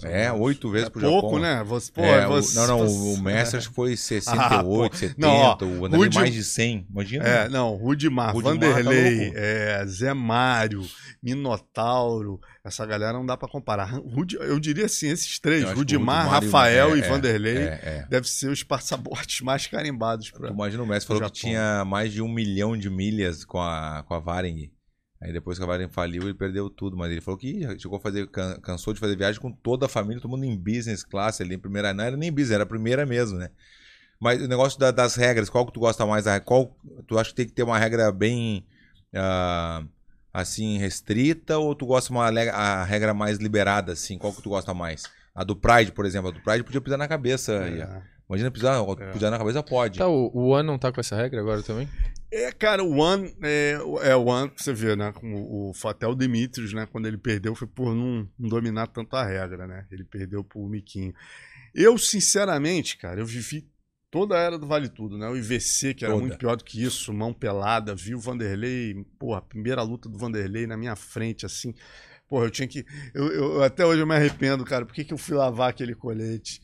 É, 0.03 0.31
oito 0.31 0.69
vezes 0.69 0.87
é 0.87 0.89
pro 0.89 1.01
pouco, 1.01 1.27
Japão. 1.35 1.39
né? 1.39 1.63
Você, 1.63 1.91
pô, 1.91 2.01
É, 2.01 2.27
o- 2.27 2.29
você- 2.29 2.55
não, 2.59 2.67
não, 2.67 2.81
o 2.85 3.15
você- 3.17 3.57
acho 3.57 3.69
que 3.69 3.75
foi 3.75 3.95
68, 3.97 4.41
Ah, 4.41 4.63
pô. 4.63 4.95
70, 4.95 5.15
Não, 5.17 5.33
ó, 5.35 5.53
o 5.55 5.57
Vanderlei 5.79 5.99
Rudy- 6.07 6.15
mais 6.17 6.33
de 6.33 6.43
100. 6.43 6.85
Imagina. 6.89 7.23
É, 7.25 7.49
não, 7.49 7.75
Rudimar, 7.75 8.33
Rudimar 8.33 8.57
tá 8.59 8.67
Vanderlei, 8.67 9.19
louco. 9.25 9.37
é, 9.37 9.85
Zé 9.87 10.13
Mário, 10.13 10.83
Minotauro, 11.23 12.39
essa 12.63 12.85
galera 12.85 13.13
não 13.13 13.25
dá 13.25 13.37
pra 13.37 13.47
comparar. 13.47 13.85
Rudi, 13.93 14.35
eu 14.35 14.59
diria 14.59 14.85
assim, 14.85 15.07
esses 15.07 15.39
três, 15.39 15.63
que 15.63 15.71
o 15.71 15.75
Rudimar, 15.75 16.23
Rudimar 16.25 16.41
o- 16.41 16.45
Rafael 16.45 16.95
é, 16.95 16.99
e 16.99 17.01
Vanderlei, 17.01 17.57
É, 17.57 17.61
é. 17.83 18.05
deve 18.09 18.27
ser 18.27 18.49
os 18.49 18.63
passaportes 18.63 19.41
mais 19.41 19.67
carimbados 19.67 20.31
pra... 20.31 20.49
Imagina 20.49 20.83
o 20.83 20.85
Messi 20.87 21.05
falou 21.07 21.21
que 21.21 21.27
Japão. 21.27 21.39
tinha 21.51 21.85
mais 21.85 22.11
de 22.11 22.21
um 22.21 22.27
milhão 22.27 22.75
de 22.77 22.89
milhas 22.89 23.45
com 23.45 23.59
a, 23.61 24.03
com 24.07 24.13
a 24.13 24.19
Varing. 24.19 24.69
Aí 25.21 25.33
depois 25.33 25.57
que 25.57 25.63
a 25.63 25.67
Varing 25.67 25.89
faliu, 25.89 26.23
ele 26.23 26.33
perdeu 26.33 26.69
tudo. 26.69 26.95
Mas 26.95 27.11
ele 27.11 27.21
falou 27.21 27.37
que 27.39 27.61
chegou 27.79 27.97
a 27.97 28.01
fazer, 28.01 28.27
can- 28.27 28.59
cansou 28.61 28.93
de 28.93 28.99
fazer 28.99 29.15
viagem 29.17 29.41
com 29.41 29.51
toda 29.51 29.87
a 29.87 29.89
família, 29.89 30.21
todo 30.21 30.29
mundo 30.31 30.43
em 30.45 30.55
business 30.57 31.03
class 31.03 31.41
ali, 31.41 31.55
em 31.55 31.59
primeira. 31.59 31.93
Não 31.93 32.03
era 32.03 32.15
nem 32.15 32.31
business, 32.31 32.51
era 32.51 32.63
a 32.63 32.67
primeira 32.67 33.05
mesmo, 33.05 33.37
né? 33.37 33.49
Mas 34.19 34.41
o 34.41 34.47
negócio 34.47 34.79
da- 34.79 34.91
das 34.91 35.15
regras, 35.15 35.49
qual 35.49 35.65
que 35.65 35.73
tu 35.73 35.79
gosta 35.79 36.05
mais? 36.05 36.25
Qual 36.45 36.75
tu 37.07 37.17
acha 37.17 37.29
que 37.31 37.35
tem 37.35 37.45
que 37.47 37.51
ter 37.53 37.63
uma 37.63 37.77
regra 37.79 38.11
bem 38.11 38.63
ah, 39.15 39.83
assim 40.33 40.77
restrita 40.77 41.57
ou 41.57 41.73
tu 41.73 41.85
gosta 41.85 42.11
uma 42.11 42.27
a 42.27 42.83
regra 42.83 43.13
mais 43.13 43.37
liberada 43.39 43.93
assim? 43.93 44.17
Qual 44.17 44.33
que 44.33 44.41
tu 44.41 44.49
gosta 44.49 44.73
mais? 44.73 45.03
A 45.33 45.43
do 45.43 45.55
Pride, 45.55 45.91
por 45.91 46.05
exemplo, 46.05 46.29
a 46.29 46.31
do 46.31 46.39
Pride 46.41 46.63
podia 46.63 46.81
pisar 46.81 46.97
na 46.97 47.07
cabeça. 47.07 47.53
É. 47.53 48.01
Imagina 48.29 48.51
pisar, 48.51 48.83
É. 48.99 49.11
pisar 49.11 49.31
na 49.31 49.37
cabeça 49.37 49.63
pode. 49.63 49.97
Tá, 49.99 50.07
o, 50.07 50.29
o 50.33 50.47
One 50.49 50.65
não 50.67 50.77
tá 50.77 50.91
com 50.91 50.99
essa 50.99 51.15
regra 51.15 51.39
agora 51.39 51.61
também? 51.63 51.87
É, 52.31 52.51
cara, 52.51 52.83
o 52.83 52.97
One, 52.97 53.33
é, 53.41 53.77
é 54.03 54.15
o 54.15 54.25
One, 54.25 54.51
você 54.55 54.73
vê, 54.73 54.95
né? 54.95 55.13
com 55.13 55.33
O, 55.33 55.73
Fatel 55.73 56.13
Demetrius, 56.13 56.73
né? 56.73 56.85
Quando 56.85 57.07
ele 57.07 57.17
perdeu, 57.17 57.55
foi 57.55 57.67
por 57.67 57.95
não, 57.95 58.27
não 58.37 58.49
dominar 58.49 58.87
tanto 58.87 59.15
a 59.15 59.23
regra, 59.23 59.65
né? 59.65 59.85
Ele 59.89 60.03
perdeu 60.03 60.43
pro 60.43 60.67
Miquinho. 60.67 61.13
Eu, 61.73 61.97
sinceramente, 61.97 62.97
cara, 62.97 63.21
eu 63.21 63.25
vivi 63.25 63.69
toda 64.11 64.35
a 64.37 64.41
era 64.41 64.57
do 64.59 64.67
Vale 64.67 64.89
Tudo, 64.89 65.17
né? 65.17 65.29
O 65.29 65.37
IVC, 65.37 65.93
que 65.93 66.03
era 66.03 66.13
Toda. 66.13 66.25
muito 66.25 66.37
pior 66.37 66.57
do 66.57 66.65
que 66.65 66.83
isso, 66.83 67.13
mão 67.13 67.33
pelada, 67.33 67.95
vi 67.95 68.13
o 68.13 68.19
Vanderlei, 68.19 69.05
porra, 69.17 69.39
a 69.39 69.41
primeira 69.41 69.81
luta 69.81 70.09
do 70.09 70.17
Vanderlei 70.17 70.67
na 70.67 70.75
minha 70.75 70.95
frente, 70.97 71.45
assim. 71.45 71.73
Porra, 72.27 72.45
eu 72.47 72.51
tinha 72.51 72.67
que. 72.67 72.85
Eu, 73.13 73.27
eu- 73.31 73.63
até 73.63 73.85
hoje 73.85 74.01
eu 74.01 74.07
me 74.07 74.15
arrependo, 74.15 74.65
cara. 74.65 74.85
Por 74.85 74.93
que, 74.93 75.05
que 75.05 75.13
eu 75.13 75.17
fui 75.17 75.35
lavar 75.35 75.69
aquele 75.69 75.95
colete? 75.95 76.61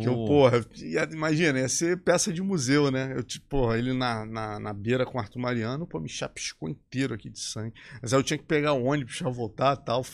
Que 0.00 0.08
eu, 0.08 0.24
porra, 0.24 0.64
imagina, 1.12 1.60
ia 1.60 1.68
ser 1.68 1.98
peça 1.98 2.32
de 2.32 2.42
museu, 2.42 2.90
né? 2.90 3.12
Eu, 3.16 3.22
tipo, 3.22 3.46
porra, 3.48 3.78
ele 3.78 3.92
na, 3.92 4.26
na, 4.26 4.58
na 4.58 4.72
beira 4.72 5.06
com 5.06 5.18
o 5.18 5.20
Arthur 5.20 5.38
Mariano, 5.38 5.86
pô, 5.86 6.00
me 6.00 6.08
chapiscou 6.08 6.68
inteiro 6.68 7.14
aqui 7.14 7.30
de 7.30 7.38
sangue. 7.38 7.74
Mas 8.02 8.12
aí 8.12 8.18
eu 8.18 8.22
tinha 8.24 8.38
que 8.38 8.44
pegar 8.44 8.72
o 8.72 8.84
ônibus 8.84 9.18
pra 9.18 9.30
voltar 9.30 9.76
e 9.76 9.84
tal. 9.84 10.04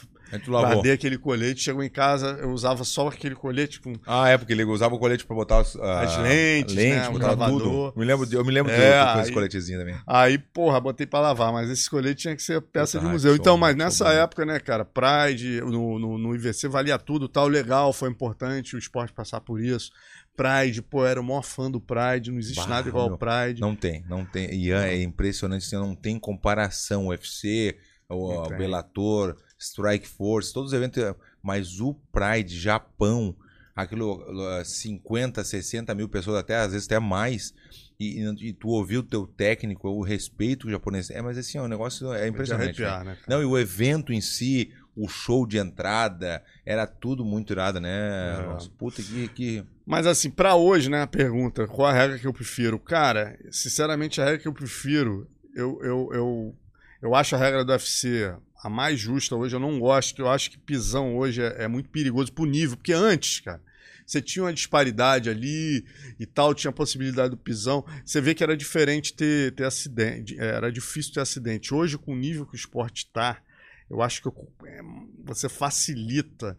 Guardei 0.47 0.93
aquele 0.93 1.19
colete, 1.19 1.61
chegou 1.63 1.83
em 1.83 1.89
casa, 1.91 2.39
eu 2.41 2.51
usava 2.51 2.85
só 2.85 3.09
aquele 3.09 3.35
colete 3.35 3.81
com 3.81 3.93
Ah, 4.07 4.29
é, 4.29 4.39
porque 4.39 4.53
ele 4.53 4.65
usava 4.65 4.95
o 4.95 4.99
colete 4.99 5.25
pra 5.25 5.35
botar 5.35 5.59
as, 5.61 5.75
ah, 5.77 6.01
As 6.03 6.17
lentes, 6.19 6.75
né, 6.75 7.09
o 7.09 7.13
botar 7.13 7.27
gravador. 7.35 7.61
tudo. 7.61 7.99
Me 7.99 8.05
lembro 8.05 8.27
de- 8.27 8.37
eu 8.37 8.45
me 8.45 8.53
lembro 8.53 8.71
É, 8.73 9.05
de, 9.07 9.13
com 9.15 9.21
esse 9.21 9.33
coletezinho 9.33 9.79
também. 9.79 9.97
Aí, 10.07 10.39
porra, 10.39 10.81
botei 10.81 11.07
pra 11.07 11.21
lavar, 11.21 11.53
mas 11.53 11.69
esse 11.71 11.89
colete 11.91 12.23
tinha 12.23 12.37
que 12.37 12.43
ser 12.43 12.61
peça 12.61 12.99
Puta, 12.99 13.07
de 13.07 13.13
museu. 13.13 13.35
Então, 13.35 13.57
mas 13.57 13.75
nessa 13.77 14.05
bom. 14.05 14.11
época, 14.11 14.45
né, 14.47 14.61
cara, 14.61 14.85
Pride, 14.85 15.61
no, 15.63 15.99
no, 15.99 16.19
no 16.19 16.35
IVC 16.35 16.69
valia 16.69 16.99
tudo, 16.99 17.29
tal, 17.29 17.49
legal, 17.49 17.93
foi 17.93 18.09
importante 18.11 18.77
o 18.77 18.79
esporte 18.79 19.13
passar 19.13 19.41
por 19.41 19.61
isso. 19.61 19.91
Pride, 20.37 20.81
pô, 20.81 21.03
eu 21.03 21.07
era 21.07 21.21
o 21.21 21.25
maior 21.25 21.43
fã 21.43 21.71
do 21.71 21.81
Pride, 21.81 22.31
não 22.31 22.39
existe 22.39 22.63
Bah, 22.63 22.67
nada 22.69 22.89
igual 22.89 23.11
ao 23.11 23.19
Pride. 23.19 23.61
Não 23.61 23.75
tem, 23.75 24.05
não 24.09 24.25
tem. 24.25 24.55
Ian, 24.55 24.85
é 24.85 25.03
impressionante, 25.03 25.67
assim, 25.67 25.77
não 25.77 25.95
tem 25.95 26.19
comparação. 26.19 27.09
UFC, 27.09 27.77
o 28.09 28.33
Não 28.33 28.43
o. 28.45 28.49
Bellator, 28.49 29.37
Strike 29.61 30.09
Force, 30.09 30.53
todos 30.53 30.73
os 30.73 30.77
eventos. 30.77 31.03
Mas 31.43 31.81
o 31.81 31.95
Pride, 32.13 32.59
Japão, 32.59 33.37
aquilo, 33.77 34.25
ah, 34.59 34.65
50, 34.65 35.45
60 35.45 35.95
mil 35.95 36.09
pessoas, 36.09 36.39
até 36.39 36.57
às 36.57 36.73
vezes 36.73 36.87
até 36.87 36.99
mais. 36.99 37.55
E, 37.99 38.23
e- 38.41 38.53
tu 38.55 38.69
ouviu 38.69 39.01
o 39.01 39.05
teu 39.05 39.27
técnico, 39.27 39.89
o 39.91 40.03
respeito 40.03 40.67
o 40.67 40.71
japonês. 40.71 41.11
É, 41.11 41.21
mas 41.21 41.37
assim, 41.37 41.59
o 41.59 41.69
negócio 41.69 42.11
é 42.15 42.27
impressionante. 42.27 42.81
né? 42.81 42.87
arrepiar, 42.89 43.05
né, 43.05 43.17
cara? 43.17 43.27
Não, 43.29 43.43
e 43.43 43.45
o 43.45 43.59
evento 43.59 44.11
em 44.11 44.23
si, 44.23 44.73
o 44.97 45.07
show 45.07 45.47
de 45.47 45.59
entrada, 45.59 46.43
era 46.65 46.87
tudo 46.87 47.25
muito 47.27 47.53
irado, 47.53 47.79
né? 47.79 47.91
É. 47.91 48.43
Nossa, 48.47 48.71
puta, 48.79 49.03
que, 49.03 49.29
que. 49.29 49.65
Mas 49.85 50.07
assim, 50.07 50.31
pra 50.31 50.55
hoje, 50.55 50.89
né, 50.89 51.03
a 51.03 51.07
pergunta, 51.07 51.67
qual 51.67 51.89
a 51.89 51.93
regra 51.93 52.19
que 52.19 52.27
eu 52.27 52.33
prefiro? 52.33 52.79
Cara, 52.79 53.39
sinceramente, 53.51 54.19
a 54.21 54.25
regra 54.25 54.41
que 54.41 54.49
eu 54.49 54.53
prefiro, 54.55 55.29
eu, 55.55 55.79
eu, 55.83 56.11
eu, 56.15 56.55
eu 57.03 57.15
acho 57.15 57.35
a 57.35 57.39
regra 57.39 57.65
do 57.65 57.73
UFC 57.73 58.35
a 58.63 58.69
mais 58.69 58.99
justa 58.99 59.35
hoje, 59.37 59.57
eu 59.57 59.61
não 59.61 59.79
gosto, 59.79 60.21
eu 60.21 60.29
acho 60.29 60.51
que 60.51 60.59
pisão 60.59 61.17
hoje 61.17 61.43
é, 61.43 61.65
é 61.65 61.69
muito 61.69 61.89
perigoso 61.89 62.33
pro 62.33 62.45
nível, 62.45 62.77
porque 62.77 62.93
antes, 62.93 63.41
cara, 63.41 63.63
você 64.07 64.21
tinha 64.21 64.45
uma 64.45 64.53
disparidade 64.53 65.31
ali 65.31 65.85
e 66.19 66.27
tal, 66.27 66.55
tinha 66.55 66.71
a 66.71 66.75
possibilidade 66.75 67.31
do 67.31 67.37
pisão, 67.37 67.85
você 68.05 68.21
vê 68.21 68.35
que 68.35 68.43
era 68.43 68.57
diferente 68.57 69.15
ter, 69.15 69.55
ter 69.55 69.65
acidente, 69.65 70.39
era 70.39 70.71
difícil 70.71 71.15
ter 71.15 71.21
acidente. 71.21 71.73
Hoje, 71.73 71.97
com 71.97 72.13
o 72.13 72.17
nível 72.17 72.45
que 72.45 72.55
o 72.55 72.57
esporte 72.57 73.07
tá, 73.13 73.41
eu 73.89 74.03
acho 74.03 74.21
que 74.21 74.29
eu- 74.29 74.53
é, 74.67 74.81
você 75.25 75.49
facilita 75.49 76.57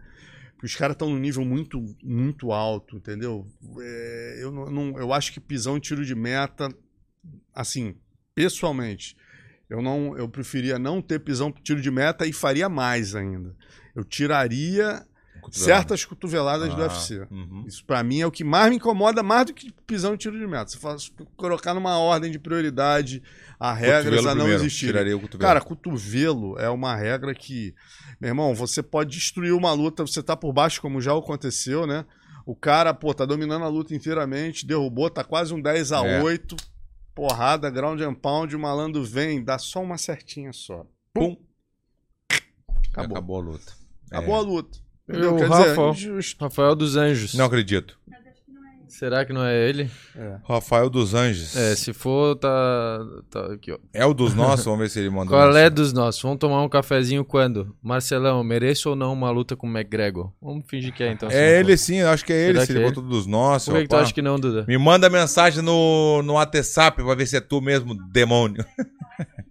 os 0.63 0.75
caras 0.75 0.93
estão 0.93 1.09
num 1.09 1.17
nível 1.19 1.43
muito, 1.43 1.83
muito 2.03 2.51
alto, 2.51 2.97
entendeu? 2.97 3.47
É, 3.79 4.39
eu, 4.41 4.51
não, 4.51 4.97
eu 4.97 5.11
acho 5.11 5.33
que 5.33 5.39
pisão 5.39 5.77
e 5.77 5.81
tiro 5.81 6.05
de 6.05 6.13
meta, 6.13 6.69
assim, 7.53 7.95
pessoalmente, 8.35 9.17
eu 9.72 9.81
não, 9.81 10.18
eu 10.18 10.27
preferia 10.27 10.77
não 10.77 11.02
ter 11.02 11.19
pisão 11.19 11.52
tiro 11.64 11.81
de 11.81 11.89
meta 11.89 12.26
e 12.27 12.34
faria 12.34 12.68
mais 12.69 13.15
ainda. 13.15 13.56
Eu 13.95 14.03
tiraria 14.03 15.06
certas 15.52 16.06
cotoveladas 16.06 16.69
do 16.69 16.81
Ah, 16.81 16.85
UFC. 16.85 17.26
uhum. 17.31 17.64
Isso 17.65 17.84
pra 17.84 18.03
mim 18.03 18.19
é 18.22 18.27
o 18.27 18.31
que 18.31 18.43
mais 18.43 18.69
me 18.69 18.76
incomoda, 18.76 19.23
mais 19.23 19.48
do 19.48 19.53
que 19.53 19.73
pisão 19.88 20.14
e 20.14 20.18
tiro 20.18 20.38
de 20.38 20.45
meta. 20.45 20.69
Se 20.69 20.77
faz, 20.77 21.11
colocar 21.35 21.73
numa 21.73 21.98
ordem 21.98 22.30
de 22.31 22.38
prioridade 22.38 23.23
a 23.60 23.73
regras 23.73 24.26
a 24.26 24.35
não 24.35 24.45
existir. 24.48 24.93
Cara, 25.39 25.60
cotovelo 25.61 26.60
é 26.60 26.69
uma 26.69 26.95
regra 26.95 27.34
que, 27.34 27.73
meu 28.19 28.30
irmão, 28.30 28.53
você 28.53 28.84
pode 28.84 29.11
destruir 29.18 29.53
uma 29.53 29.73
luta, 29.73 30.06
você 30.06 30.22
tá 30.22 30.38
por 30.38 30.53
baixo, 30.53 30.80
como 30.81 31.02
já 31.02 31.18
aconteceu, 31.18 31.88
né? 31.88 32.06
O 32.45 32.56
cara, 32.56 32.93
pô, 32.93 33.14
tá 33.14 33.26
dominando 33.26 33.64
a 33.65 33.68
luta 33.68 33.95
inteiramente, 33.95 34.65
derrubou, 34.65 35.10
tá 35.10 35.23
quase 35.23 35.53
um 35.53 35.61
10 35.61 35.91
a 35.91 36.06
É. 36.06 36.22
8 36.22 36.56
porrada, 37.15 37.69
ground 37.69 38.01
and 38.01 38.15
pound, 38.15 38.55
o 38.55 38.59
malandro 38.59 39.03
vem, 39.03 39.43
dá 39.43 39.57
só 39.57 39.81
uma 39.81 39.97
certinha 39.97 40.51
só. 40.53 40.85
Pum. 41.13 41.38
Acabou. 42.91 43.17
Acabou 43.17 43.38
a 43.38 43.41
luta. 43.41 43.73
Acabou 44.11 44.35
É. 44.35 44.38
a 44.38 44.41
luta. 44.41 44.79
E 45.07 45.11
Entendeu? 45.11 45.33
o 45.35 45.38
Quer 45.38 45.49
dizer, 45.49 45.67
Rafa? 45.69 45.81
injusto. 45.89 46.43
Rafael 46.43 46.75
dos 46.75 46.95
Anjos. 46.95 47.33
Não 47.33 47.45
acredito. 47.45 47.99
Será 48.91 49.23
que 49.23 49.31
não 49.31 49.43
é 49.45 49.69
ele? 49.69 49.89
Rafael 50.43 50.89
dos 50.89 51.13
Anjos. 51.13 51.55
É, 51.55 51.73
se 51.76 51.93
for, 51.93 52.35
tá, 52.35 52.99
tá 53.30 53.53
aqui, 53.53 53.72
ó. 53.72 53.77
É 53.93 54.05
o 54.05 54.13
dos 54.13 54.35
nossos? 54.35 54.65
Vamos 54.68 54.81
ver 54.81 54.89
se 54.89 54.99
ele 54.99 55.09
mandou. 55.09 55.30
Qual 55.30 55.55
é 55.55 55.69
dos 55.69 55.93
nossos? 55.93 56.22
Vamos 56.22 56.39
tomar 56.39 56.61
um 56.61 56.68
cafezinho 56.68 57.23
quando? 57.23 57.73
Marcelão, 57.81 58.43
mereço 58.43 58.89
ou 58.89 58.95
não 58.95 59.13
uma 59.13 59.31
luta 59.31 59.55
com 59.55 59.65
o 59.65 59.69
McGregor? 59.72 60.30
Vamos 60.41 60.65
fingir 60.68 60.93
que 60.93 61.03
é, 61.03 61.11
então. 61.13 61.30
É 61.30 61.31
for. 61.31 61.39
ele 61.39 61.77
sim, 61.77 61.95
eu 61.95 62.09
acho 62.09 62.26
que 62.26 62.34
é 62.34 62.49
ele. 62.49 62.53
Será 62.53 62.65
Se 62.65 62.68
que 62.68 62.77
ele 62.77 62.85
é 62.85 62.88
botou 62.89 63.03
dos 63.03 63.26
nossos. 63.26 63.69
Por 63.69 63.77
que, 63.77 63.84
que 63.84 63.88
tu 63.88 63.95
acha 63.95 64.13
que 64.13 64.22
não, 64.22 64.38
Duda? 64.38 64.65
Me 64.68 64.77
manda 64.77 65.09
mensagem 65.09 65.63
no, 65.63 66.22
no 66.22 66.34
WhatsApp 66.34 67.01
pra 67.01 67.15
ver 67.15 67.27
se 67.27 67.38
é 67.38 67.41
tu 67.41 67.61
mesmo, 67.61 67.95
demônio. 68.11 68.65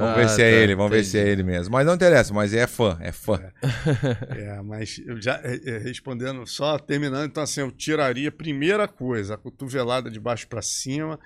Vamos 0.00 0.16
ver 0.16 0.24
Ah, 0.24 0.28
se 0.28 0.42
é 0.42 0.50
tá, 0.50 0.56
ele, 0.56 0.74
vamos 0.74 0.90
ver 0.90 1.04
se 1.04 1.18
é 1.18 1.22
entendi. 1.22 1.32
ele 1.32 1.42
mesmo. 1.42 1.72
Mas 1.72 1.86
não 1.86 1.94
interessa, 1.94 2.32
mas 2.34 2.54
é 2.54 2.66
fã, 2.66 2.96
é 3.00 3.12
fã. 3.12 3.40
É, 4.28 4.60
mas 4.62 5.00
eu 5.06 5.20
já 5.20 5.40
é, 5.44 5.60
é, 5.64 5.78
respondendo, 5.78 6.46
só 6.46 6.78
terminando, 6.78 7.26
então 7.26 7.42
assim, 7.42 7.60
eu 7.60 7.70
tiraria, 7.70 8.30
primeira 8.32 8.88
coisa, 8.88 9.34
a 9.34 9.38
cotovelada 9.38 10.10
de 10.10 10.18
baixo 10.20 10.46
para 10.48 10.62
cima. 10.62 11.18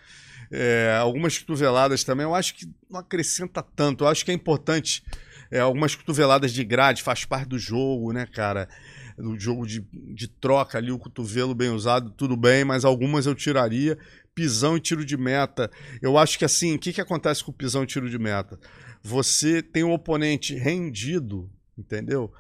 É, 0.51 0.97
algumas 1.01 1.39
cotoveladas 1.39 2.05
também, 2.05 2.25
eu 2.25 2.35
acho 2.35 2.55
que 2.55 2.69
não 2.91 3.01
acrescenta 3.01 3.63
tanto. 3.75 4.05
Eu 4.05 4.09
acho 4.09 4.25
que 4.25 4.31
é 4.31 4.35
importante. 4.35 5.03
é, 5.51 5.61
algumas 5.61 5.95
cotoveladas 5.95 6.53
de 6.53 6.65
grade, 6.65 7.03
faz 7.03 7.25
parte 7.25 7.49
do 7.49 7.59
jogo, 7.59 8.13
né, 8.13 8.27
cara? 8.27 8.69
Do 9.17 9.39
jogo 9.39 9.65
de, 9.67 9.85
de 9.93 10.27
troca 10.27 10.77
ali, 10.77 10.91
o 10.91 10.99
cotovelo 10.99 11.55
bem 11.55 11.71
usado, 11.71 12.11
tudo 12.11 12.37
bem, 12.37 12.65
mas 12.65 12.85
algumas 12.85 13.27
eu 13.27 13.35
tiraria. 13.35 13.97
Pisão 14.35 14.77
e 14.77 14.81
tiro 14.81 15.05
de 15.05 15.17
meta. 15.17 15.71
Eu 16.03 16.19
acho 16.19 16.39
que 16.39 16.45
assim, 16.45 16.75
o 16.75 16.79
que, 16.79 16.93
que 16.93 17.01
acontece 17.01 17.45
com 17.45 17.53
pisão 17.53 17.85
e 17.85 17.87
tiro 17.87 18.11
de 18.11 18.19
meta? 18.19 18.59
Você 19.03 19.63
tem 19.63 19.85
um 19.85 19.93
oponente 19.93 20.55
rendido, 20.55 21.51
entendeu? 21.79 22.33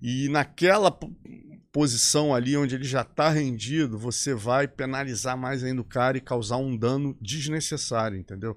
E 0.00 0.28
naquela 0.28 0.90
po- 0.90 1.12
posição 1.72 2.34
ali 2.34 2.56
onde 2.56 2.74
ele 2.74 2.84
já 2.84 3.02
está 3.02 3.28
rendido, 3.30 3.98
você 3.98 4.32
vai 4.32 4.68
penalizar 4.68 5.36
mais 5.36 5.64
ainda 5.64 5.80
o 5.80 5.84
cara 5.84 6.16
e 6.16 6.20
causar 6.20 6.56
um 6.56 6.76
dano 6.76 7.16
desnecessário, 7.20 8.16
entendeu? 8.16 8.56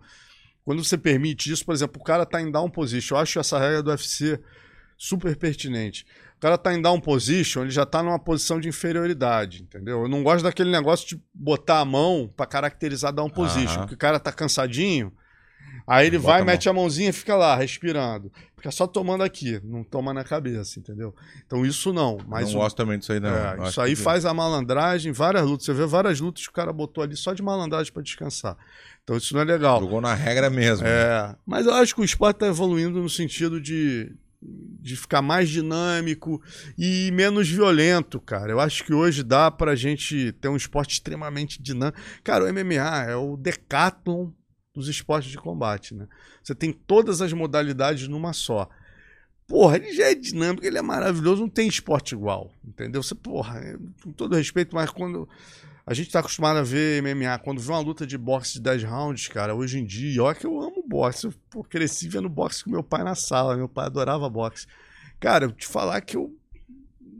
Quando 0.63 0.83
você 0.83 0.97
permite 0.97 1.51
isso, 1.51 1.65
por 1.65 1.73
exemplo, 1.73 1.99
o 1.99 2.03
cara 2.03 2.25
tá 2.25 2.41
em 2.41 2.51
down 2.51 2.69
position, 2.69 3.15
eu 3.15 3.21
acho 3.21 3.39
essa 3.39 3.57
regra 3.57 3.81
do 3.81 3.89
UFC 3.89 4.39
super 4.97 5.35
pertinente. 5.35 6.05
O 6.37 6.39
cara 6.39 6.57
tá 6.57 6.71
em 6.73 6.79
down 6.81 6.99
position, 7.01 7.63
ele 7.63 7.71
já 7.71 7.83
tá 7.85 8.03
numa 8.03 8.19
posição 8.19 8.59
de 8.59 8.67
inferioridade, 8.69 9.63
entendeu? 9.63 10.03
Eu 10.03 10.07
não 10.07 10.21
gosto 10.21 10.43
daquele 10.43 10.69
negócio 10.69 11.07
de 11.07 11.21
botar 11.33 11.79
a 11.79 11.85
mão 11.85 12.31
para 12.37 12.45
caracterizar 12.45 13.11
down 13.11 13.29
position, 13.29 13.71
Aham. 13.71 13.79
porque 13.81 13.95
o 13.95 13.97
cara 13.97 14.19
tá 14.19 14.31
cansadinho, 14.31 15.11
aí 15.87 16.05
ele 16.05 16.17
Bota 16.19 16.27
vai, 16.27 16.41
a 16.41 16.45
mão. 16.45 16.53
mete 16.53 16.69
a 16.69 16.73
mãozinha 16.73 17.09
e 17.09 17.13
fica 17.13 17.35
lá, 17.35 17.55
respirando. 17.55 18.31
Fica 18.55 18.69
só 18.69 18.85
tomando 18.85 19.23
aqui, 19.23 19.59
não 19.63 19.83
toma 19.83 20.13
na 20.13 20.23
cabeça, 20.23 20.79
entendeu? 20.79 21.13
Então 21.45 21.65
isso 21.65 21.91
não, 21.91 22.17
mas 22.27 22.51
não 22.51 22.59
o- 22.59 22.61
gosto 22.63 22.75
também 22.77 22.99
disso 22.99 23.13
aí, 23.13 23.19
não. 23.19 23.29
é, 23.29 23.49
Eu 23.49 23.53
isso 23.55 23.61
acho 23.63 23.81
aí 23.81 23.95
que- 23.95 24.01
faz 24.01 24.23
a 24.25 24.33
malandragem, 24.33 25.11
várias 25.11 25.43
lutas. 25.43 25.65
Você 25.65 25.73
vê 25.73 25.85
várias 25.87 26.19
lutas 26.19 26.43
que 26.43 26.49
o 26.49 26.53
cara 26.53 26.71
botou 26.71 27.03
ali 27.03 27.15
só 27.15 27.33
de 27.33 27.41
malandragem 27.41 27.91
para 27.91 28.03
descansar. 28.03 28.55
Então 29.03 29.17
isso 29.17 29.33
não 29.33 29.41
é 29.41 29.43
legal. 29.43 29.79
Jogou 29.79 30.01
na 30.01 30.13
regra 30.13 30.49
mesmo. 30.51 30.85
É, 30.85 31.35
mas 31.45 31.65
eu 31.65 31.73
acho 31.73 31.95
que 31.95 32.01
o 32.01 32.05
esporte 32.05 32.35
está 32.37 32.47
evoluindo 32.47 32.99
no 33.01 33.09
sentido 33.09 33.61
de, 33.61 34.11
de 34.47 34.95
ficar 34.95 35.21
mais 35.21 35.49
dinâmico 35.49 36.41
e 36.77 37.11
menos 37.11 37.49
violento, 37.49 38.19
cara. 38.21 38.51
Eu 38.51 38.59
acho 38.59 38.83
que 38.83 38.93
hoje 38.93 39.23
dá 39.23 39.51
pra 39.51 39.75
gente 39.75 40.31
ter 40.33 40.47
um 40.47 40.55
esporte 40.55 40.93
extremamente 40.93 41.61
dinâmico. 41.61 41.99
Cara, 42.23 42.45
o 42.45 42.47
MMA 42.47 43.03
é 43.03 43.15
o 43.15 43.35
decathlon 43.35 44.31
dos 44.73 44.87
esportes 44.87 45.29
de 45.29 45.37
combate, 45.37 45.93
né? 45.93 46.07
Você 46.41 46.55
tem 46.55 46.71
todas 46.71 47.21
as 47.21 47.33
modalidades 47.33 48.07
numa 48.07 48.31
só. 48.31 48.69
Porra, 49.47 49.77
ele 49.77 49.93
já 49.93 50.11
é 50.11 50.15
dinâmico, 50.15 50.65
ele 50.65 50.77
é 50.77 50.81
maravilhoso, 50.81 51.41
não 51.41 51.49
tem 51.49 51.67
esporte 51.67 52.13
igual, 52.13 52.51
entendeu? 52.63 53.01
Você, 53.01 53.15
porra, 53.15 53.59
é- 53.59 53.77
com 54.03 54.11
todo 54.11 54.35
respeito, 54.35 54.75
mas 54.75 54.89
quando 54.89 55.27
a 55.87 55.93
gente 55.93 56.11
tá 56.11 56.19
acostumado 56.19 56.57
a 56.57 56.63
ver 56.63 57.01
MMA, 57.01 57.39
quando 57.39 57.61
vê 57.61 57.71
uma 57.71 57.79
luta 57.79 58.05
de 58.05 58.17
boxe 58.17 58.55
de 58.55 58.59
10 58.61 58.83
rounds, 58.83 59.27
cara, 59.29 59.55
hoje 59.55 59.79
em 59.79 59.85
dia, 59.85 60.21
olha 60.21 60.35
que 60.35 60.45
eu 60.45 60.61
amo 60.61 60.83
boxe, 60.85 61.25
eu 61.27 61.33
pô, 61.49 61.63
cresci 61.63 62.09
vendo 62.09 62.27
boxe 62.27 62.65
com 62.65 62.69
meu 62.69 62.83
pai 62.83 63.03
na 63.05 63.15
sala, 63.15 63.55
meu 63.55 63.69
pai 63.69 63.85
adorava 63.85 64.29
boxe. 64.29 64.67
Cara, 65.17 65.45
eu 65.45 65.51
te 65.53 65.65
falar 65.65 66.01
que 66.01 66.17
eu 66.17 66.35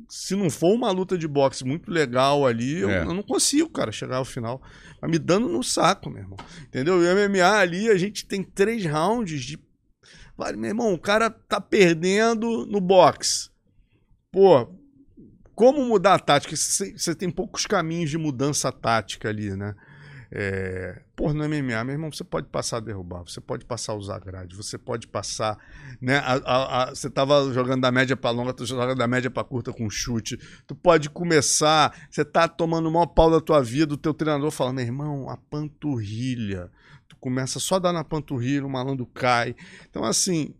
se 0.09 0.35
não 0.35 0.49
for 0.49 0.73
uma 0.73 0.89
luta 0.91 1.17
de 1.17 1.27
boxe 1.27 1.65
muito 1.65 1.89
legal 1.91 2.45
ali, 2.45 2.79
eu, 2.79 2.89
É. 2.89 3.01
eu 3.03 3.13
não 3.13 3.23
consigo, 3.23 3.69
cara, 3.69 3.91
chegar 3.91 4.17
ao 4.17 4.25
final. 4.25 4.61
Vai 5.01 5.09
me 5.09 5.19
dando 5.19 5.47
no 5.49 5.61
saco, 5.63 6.09
meu 6.09 6.19
irmão. 6.23 6.37
Entendeu? 6.65 7.01
E 7.03 7.07
o 7.07 7.29
MMA 7.29 7.57
ali, 7.57 7.89
a 7.89 7.97
gente 7.97 8.25
tem 8.25 8.41
três 8.43 8.85
rounds 8.85 9.43
de. 9.43 9.59
Vale, 10.37 10.55
meu 10.55 10.69
irmão, 10.69 10.93
o 10.93 10.99
cara 10.99 11.29
tá 11.29 11.59
perdendo 11.59 12.65
no 12.65 12.79
boxe. 12.79 13.49
Pô, 14.31 14.69
como 15.57 15.83
mudar 15.83 16.13
a 16.13 16.19
tática? 16.19 16.55
Você 16.55 17.15
tem 17.15 17.31
poucos 17.31 17.65
caminhos 17.65 18.11
de 18.11 18.17
mudança 18.17 18.71
tática 18.71 19.27
ali, 19.27 19.55
né? 19.57 19.73
É... 20.31 21.01
Pô, 21.15 21.33
no 21.33 21.43
MMA, 21.43 21.83
meu 21.83 21.93
irmão, 21.93 22.11
você 22.11 22.23
pode 22.23 22.47
passar 22.47 22.77
a 22.77 22.79
derrubar, 22.79 23.23
você 23.23 23.41
pode 23.41 23.65
passar 23.65 23.93
a 23.93 23.95
usar 23.95 24.19
grade, 24.19 24.55
você 24.55 24.77
pode 24.77 25.07
passar. 25.07 25.57
Né, 25.99 26.17
a- 26.17 26.41
a- 26.45 26.83
a- 26.83 26.89
você 26.93 27.09
tava 27.09 27.51
jogando 27.53 27.81
da 27.81 27.91
média 27.91 28.15
pra 28.15 28.29
longa, 28.29 28.53
tu 28.53 28.65
joga 28.67 28.93
da 28.93 29.07
média 29.07 29.31
pra 29.31 29.43
curta 29.43 29.73
com 29.73 29.89
chute. 29.89 30.37
Tu 30.67 30.75
pode 30.75 31.09
começar, 31.09 31.91
você 32.11 32.23
tá 32.23 32.47
tomando 32.47 32.87
o 32.87 32.91
maior 32.91 33.07
pau 33.07 33.31
da 33.31 33.41
tua 33.41 33.63
vida, 33.63 33.95
o 33.95 33.97
teu 33.97 34.13
treinador 34.13 34.51
fala, 34.51 34.71
meu 34.71 34.85
irmão, 34.85 35.27
a 35.27 35.37
panturrilha. 35.37 36.69
Tu 37.07 37.15
começa 37.15 37.59
só 37.59 37.75
a 37.77 37.79
dar 37.79 37.93
na 37.93 38.03
panturrilha, 38.03 38.63
o 38.65 38.69
malandro 38.69 39.07
cai. 39.07 39.55
Então, 39.89 40.03
assim, 40.03 40.53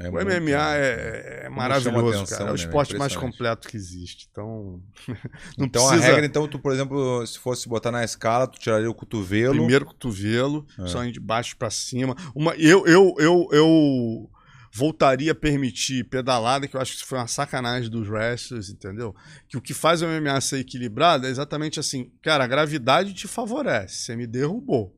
É 0.00 0.08
o 0.08 0.12
muito- 0.12 0.28
MMA 0.30 0.76
é, 0.76 1.40
é 1.40 1.44
Como 1.46 1.56
maravilhoso, 1.56 2.18
atenção, 2.18 2.38
cara. 2.38 2.50
É 2.50 2.52
o 2.52 2.56
né? 2.56 2.60
esporte 2.62 2.96
mais 2.96 3.12
Impressionante. 3.12 3.18
completo 3.36 3.68
que 3.68 3.76
existe. 3.76 4.28
Então, 4.30 4.80
não 5.58 5.66
Então 5.66 5.86
precisa... 5.88 6.04
a 6.04 6.10
regra, 6.12 6.24
então, 6.26 6.46
tu, 6.46 6.58
por 6.58 6.72
exemplo, 6.72 7.26
se 7.26 7.38
fosse 7.38 7.68
botar 7.68 7.90
na 7.90 8.04
escala, 8.04 8.46
tu 8.46 8.58
tiraria 8.60 8.88
o 8.88 8.94
cotovelo. 8.94 9.54
Primeiro 9.56 9.84
cotovelo, 9.86 10.64
É. 10.78 10.86
só 10.86 11.04
de 11.04 11.18
baixo 11.18 11.56
pra 11.56 11.68
cima. 11.68 12.14
Uma, 12.34 12.54
eu, 12.54 12.86
eu, 12.86 13.14
eu, 13.18 13.48
eu 13.50 14.30
voltaria 14.72 15.32
a 15.32 15.34
permitir 15.34 16.04
pedalada, 16.04 16.68
que 16.68 16.76
eu 16.76 16.80
acho 16.80 16.92
que 16.92 16.98
isso 16.98 17.06
foi 17.06 17.18
uma 17.18 17.26
sacanagem 17.26 17.90
dos 17.90 18.08
wrestlers, 18.08 18.68
entendeu? 18.70 19.14
Que 19.48 19.56
o 19.56 19.60
que 19.60 19.74
faz 19.74 20.02
o 20.02 20.06
MMA 20.06 20.40
ser 20.40 20.58
equilibrado 20.58 21.26
é 21.26 21.30
exatamente 21.30 21.80
assim, 21.80 22.12
cara, 22.22 22.44
a 22.44 22.46
gravidade 22.46 23.12
te 23.14 23.26
favorece, 23.26 23.96
você 23.96 24.14
me 24.14 24.26
derrubou. 24.26 24.94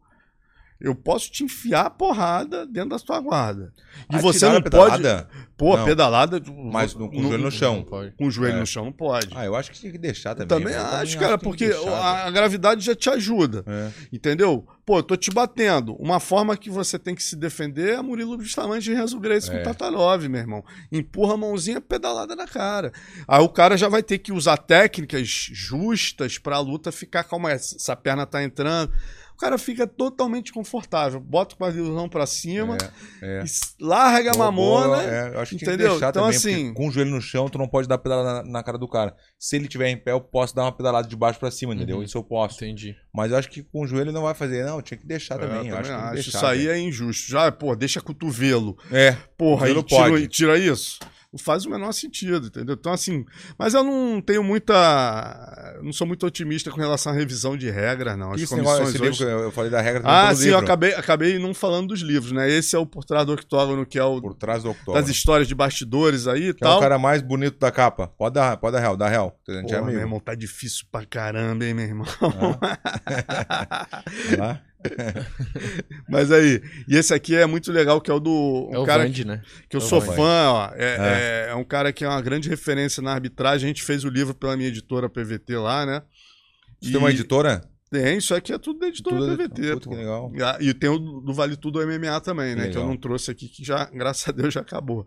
Eu 0.81 0.95
posso 0.95 1.31
te 1.31 1.45
enfiar 1.45 1.87
a 1.87 1.91
porrada 1.91 2.67
dentro 2.67 2.91
da 2.91 2.99
sua 2.99 3.21
guarda. 3.21 3.73
E 4.11 4.19
você 4.19 4.49
não 4.49 4.63
pode. 4.63 5.03
Pô, 5.57 5.77
Não. 5.77 5.85
pedalada. 5.85 6.41
Mas 6.73 6.95
no- 6.95 7.11
com 7.11 7.19
o 7.19 7.23
joelho 7.23 7.43
no 7.45 7.51
chão. 7.51 7.85
Com 7.85 8.27
o 8.27 8.31
joelho 8.31 8.57
É. 8.57 8.61
no 8.61 8.67
chão 8.67 8.87
não 8.87 8.93
pode. 8.93 9.29
Ah, 9.35 9.45
eu 9.45 9.55
acho 9.55 9.71
que 9.71 9.79
tinha 9.79 9.93
que 9.93 9.99
deixar 9.99 10.35
também. 10.35 10.49
também. 10.49 10.73
Eu 10.75 10.81
acho, 10.81 10.91
também 11.15 11.19
cara, 11.29 11.39
que 11.39 11.45
tem 11.45 11.53
que 11.53 11.69
porque 11.75 11.89
a, 11.91 12.27
a 12.27 12.31
gravidade 12.31 12.83
já 12.83 12.95
te 12.95 13.11
ajuda. 13.11 13.63
É. 13.67 13.91
Entendeu? 14.11 14.67
Pô, 14.87 14.99
eu 14.99 15.03
tô 15.03 15.17
te 15.17 15.31
batendo. 15.31 15.95
Uma 15.97 16.19
forma 16.19 16.57
que 16.57 16.71
você 16.71 16.99
tem 16.99 17.15
que 17.15 17.23
se 17.23 17.37
defender 17.37 17.99
é 17.99 18.03
Murilo 18.03 18.39
Bustamante 18.39 18.91
e 18.91 18.95
Renzo 18.95 19.21
Grace 19.21 19.51
É. 19.51 19.59
com 19.59 19.63
Tatarov, 19.63 20.27
meu 20.29 20.41
irmão. 20.41 20.65
Empurra 20.91 21.35
a 21.35 21.37
mãozinha 21.37 21.81
pedalada 21.81 22.35
na 22.35 22.47
cara. 22.47 22.91
Aí 23.29 23.43
o 23.43 23.49
cara 23.49 23.77
já 23.77 23.89
vai 23.89 24.03
ter 24.03 24.17
que 24.19 24.33
usar 24.33 24.57
técnicas 24.57 25.29
justas 25.29 26.39
pra 26.39 26.59
luta 26.59 26.91
ficar 26.91 27.23
calma. 27.25 27.51
Essa 27.53 27.95
perna 27.95 28.25
tá 28.25 28.43
entrando. 28.43 28.91
O 29.41 29.47
cara 29.51 29.57
fica 29.57 29.87
totalmente 29.87 30.53
confortável. 30.53 31.19
Bota 31.19 31.55
o 31.55 31.59
quadrilzão 31.59 32.11
pra 32.11 32.27
cima, 32.27 32.77
É, 33.23 33.41
é. 33.41 33.45
e 33.47 33.83
larga 33.83 34.33
a 34.33 34.37
mamona. 34.37 34.87
boa, 34.99 35.03
é, 35.03 35.33
eu 35.35 35.41
acho 35.41 35.53
que 35.53 35.57
tinha 35.57 35.71
que 35.71 35.75
entendeu? 35.77 35.93
deixar 35.93 36.11
Então, 36.11 36.25
também, 36.25 36.37
assim- 36.37 36.75
com 36.75 36.89
o 36.89 36.91
joelho 36.91 37.11
no 37.11 37.23
chão, 37.23 37.49
tu 37.49 37.57
não 37.57 37.67
pode 37.67 37.89
dar 37.89 37.97
pedalada 37.97 38.43
na, 38.43 38.51
na 38.53 38.63
cara 38.63 38.77
do 38.77 38.87
cara. 38.87 39.17
Se 39.39 39.57
ele 39.57 39.67
tiver 39.67 39.89
em 39.89 39.97
pé, 39.97 40.13
eu 40.13 40.21
posso 40.21 40.55
dar 40.55 40.65
uma 40.65 40.73
pedalada 40.73 41.09
de 41.09 41.17
baixo 41.17 41.41
pra 41.41 41.51
cima, 41.51 41.75
entendeu? 41.75 41.97
Uhum. 41.97 42.03
Isso 42.03 42.19
eu 42.19 42.23
posso. 42.23 42.63
Entendi. 42.63 42.95
Mas 43.15 43.33
eu 43.33 43.39
acho 43.39 43.49
que 43.49 43.63
com 43.63 43.81
o 43.81 43.87
joelho 43.87 44.13
não 44.13 44.25
vai 44.25 44.35
fazer. 44.35 44.63
Não, 44.67 44.83
tinha 44.83 44.99
que 44.99 45.07
deixar 45.07 45.37
É, 45.41 45.45
eu 45.45 45.49
também. 45.49 45.69
eu 45.71 45.77
também 45.77 45.91
acho 45.91 46.05
acho. 46.05 46.15
deixar, 46.17 46.37
Isso 46.37 46.47
aí 46.47 46.59
velho. 46.67 46.71
é 46.73 46.79
injusto. 46.79 47.31
Já, 47.31 47.51
pô, 47.51 47.75
deixa 47.75 47.99
cotovelo. 48.03 48.77
É. 48.93 49.17
Porra, 49.39 49.69
aí 49.69 49.83
tira, 49.83 50.29
tira 50.29 50.59
isso. 50.59 50.99
Não 51.33 51.39
faz 51.39 51.65
o 51.65 51.71
menor 51.71 51.93
sentido, 51.93 52.49
entendeu? 52.49 52.75
Então, 52.75 52.93
assim. 52.93 53.25
Mas 53.57 53.73
eu 53.73 53.85
não 53.85 54.21
tenho 54.21 54.43
muita. 54.43 55.79
Não 55.81 55.93
sou 55.93 56.05
muito 56.05 56.27
otimista 56.27 56.73
com 56.73 56.81
relação 56.81 57.13
à 57.13 57.15
revisão 57.15 57.57
de 57.57 57.71
regras, 57.71 58.19
não. 58.19 58.33
As 58.33 58.41
negócio, 58.41 58.57
comissões 58.57 58.89
esse 58.89 58.99
livro 58.99 59.09
hoje... 59.11 59.23
eu 59.23 59.39
eu 59.45 59.53
falei 59.53 59.71
da 59.71 59.81
regra 59.81 60.03
Ah, 60.05 60.35
sim, 60.35 60.43
eu 60.43 60.47
livro, 60.47 60.59
acabei, 60.65 60.93
acabei 60.93 61.39
não 61.39 61.55
falando 61.55 61.87
dos 61.89 62.01
livros, 62.01 62.33
né? 62.33 62.51
Esse 62.51 62.75
é 62.75 62.79
o 62.81 62.85
Por 62.85 63.05
Trás 63.05 63.25
do 63.25 63.33
Octógono, 63.35 63.87
que 63.87 63.97
é 63.97 64.03
o 64.03 64.21
Por 64.21 64.35
trás 64.35 64.65
do 64.65 64.71
octógono. 64.71 65.01
das 65.01 65.09
histórias 65.09 65.47
de 65.47 65.55
bastidores 65.55 66.27
aí 66.27 66.49
e 66.49 66.55
Que 66.55 66.65
é 66.65 66.67
o 66.67 66.71
tal. 66.71 66.81
cara 66.81 66.99
mais 66.99 67.23
bonito 67.23 67.61
da 67.61 67.71
capa. 67.71 68.09
Pode 68.09 68.35
dar, 68.35 68.57
pode 68.57 68.73
dar 68.73 68.81
real, 68.81 68.97
dá 68.97 69.09
real. 69.09 69.39
É 69.49 69.63
Porra, 69.63 69.77
meu 69.77 69.85
amigo. 69.85 69.99
irmão, 70.01 70.19
tá 70.19 70.35
difícil 70.35 70.85
pra 70.91 71.07
caramba, 71.07 71.65
hein, 71.65 71.75
meu 71.75 71.85
irmão? 71.85 72.07
Lá. 74.37 74.61
Mas 76.09 76.31
aí, 76.33 76.63
e 76.89 76.97
esse 76.97 77.13
aqui 77.15 77.35
é 77.37 77.47
muito 77.47 77.71
legal, 77.73 78.01
que 78.01 78.11
é 78.11 78.15
o 78.15 78.21
do. 78.21 78.69
um 78.71 78.75
É 78.75 78.79
o 78.79 78.85
cara 78.85 79.05
Vande, 79.05 79.25
né? 79.25 79.43
que 79.69 79.77
eu 79.77 79.81
É 79.81 79.85
sou 79.85 80.01
Vande. 80.01 80.17
fã, 80.17 80.49
ó. 80.51 80.71
É, 80.75 81.47
é- 81.49 81.51
é 81.51 81.55
um 81.55 81.65
cara 81.65 81.93
que 81.93 82.05
é 82.05 82.09
uma 82.09 82.21
grande 82.21 82.49
referência 82.49 83.03
na 83.03 83.13
arbitragem. 83.13 83.67
A 83.67 83.69
gente 83.69 83.83
fez 83.83 84.05
o 84.05 84.09
livro 84.09 84.35
pela 84.35 84.57
minha 84.57 84.69
editora 84.69 85.09
PVT 85.09 85.57
lá, 85.57 85.85
né? 85.87 86.03
Você 86.81 86.91
tem 86.91 86.99
uma 86.99 87.11
E- 87.11 87.15
editora? 87.15 87.63
Tem, 87.91 88.19
isso 88.19 88.35
aqui 88.35 88.53
é 88.53 88.59
tudo 88.59 88.79
da 88.79 88.87
editora 88.87 89.17
Tudo- 89.17 89.37
PVT. 89.37 89.73
Puta, 89.75 89.85
pô. 89.85 89.91
que 89.91 89.97
legal. 89.97 90.33
E 90.61 90.69
E 90.69 90.75
tem 90.75 90.89
o 90.89 90.99
do 90.99 91.35
Vale 91.35 91.57
Tudo 91.57 91.81
MMA 91.83 92.21
também, 92.21 92.55
Que 92.55 92.61
né? 92.61 92.63
Que 92.69 92.77
eu 92.77 92.83
legal. 92.83 92.89
não 92.89 92.97
trouxe 92.97 93.31
aqui, 93.33 93.49
que 93.49 93.65
já, 93.65 93.85
graças 93.87 94.29
a 94.29 94.33
Deus, 94.33 94.55
já 94.55 94.61
acabou. 94.61 95.07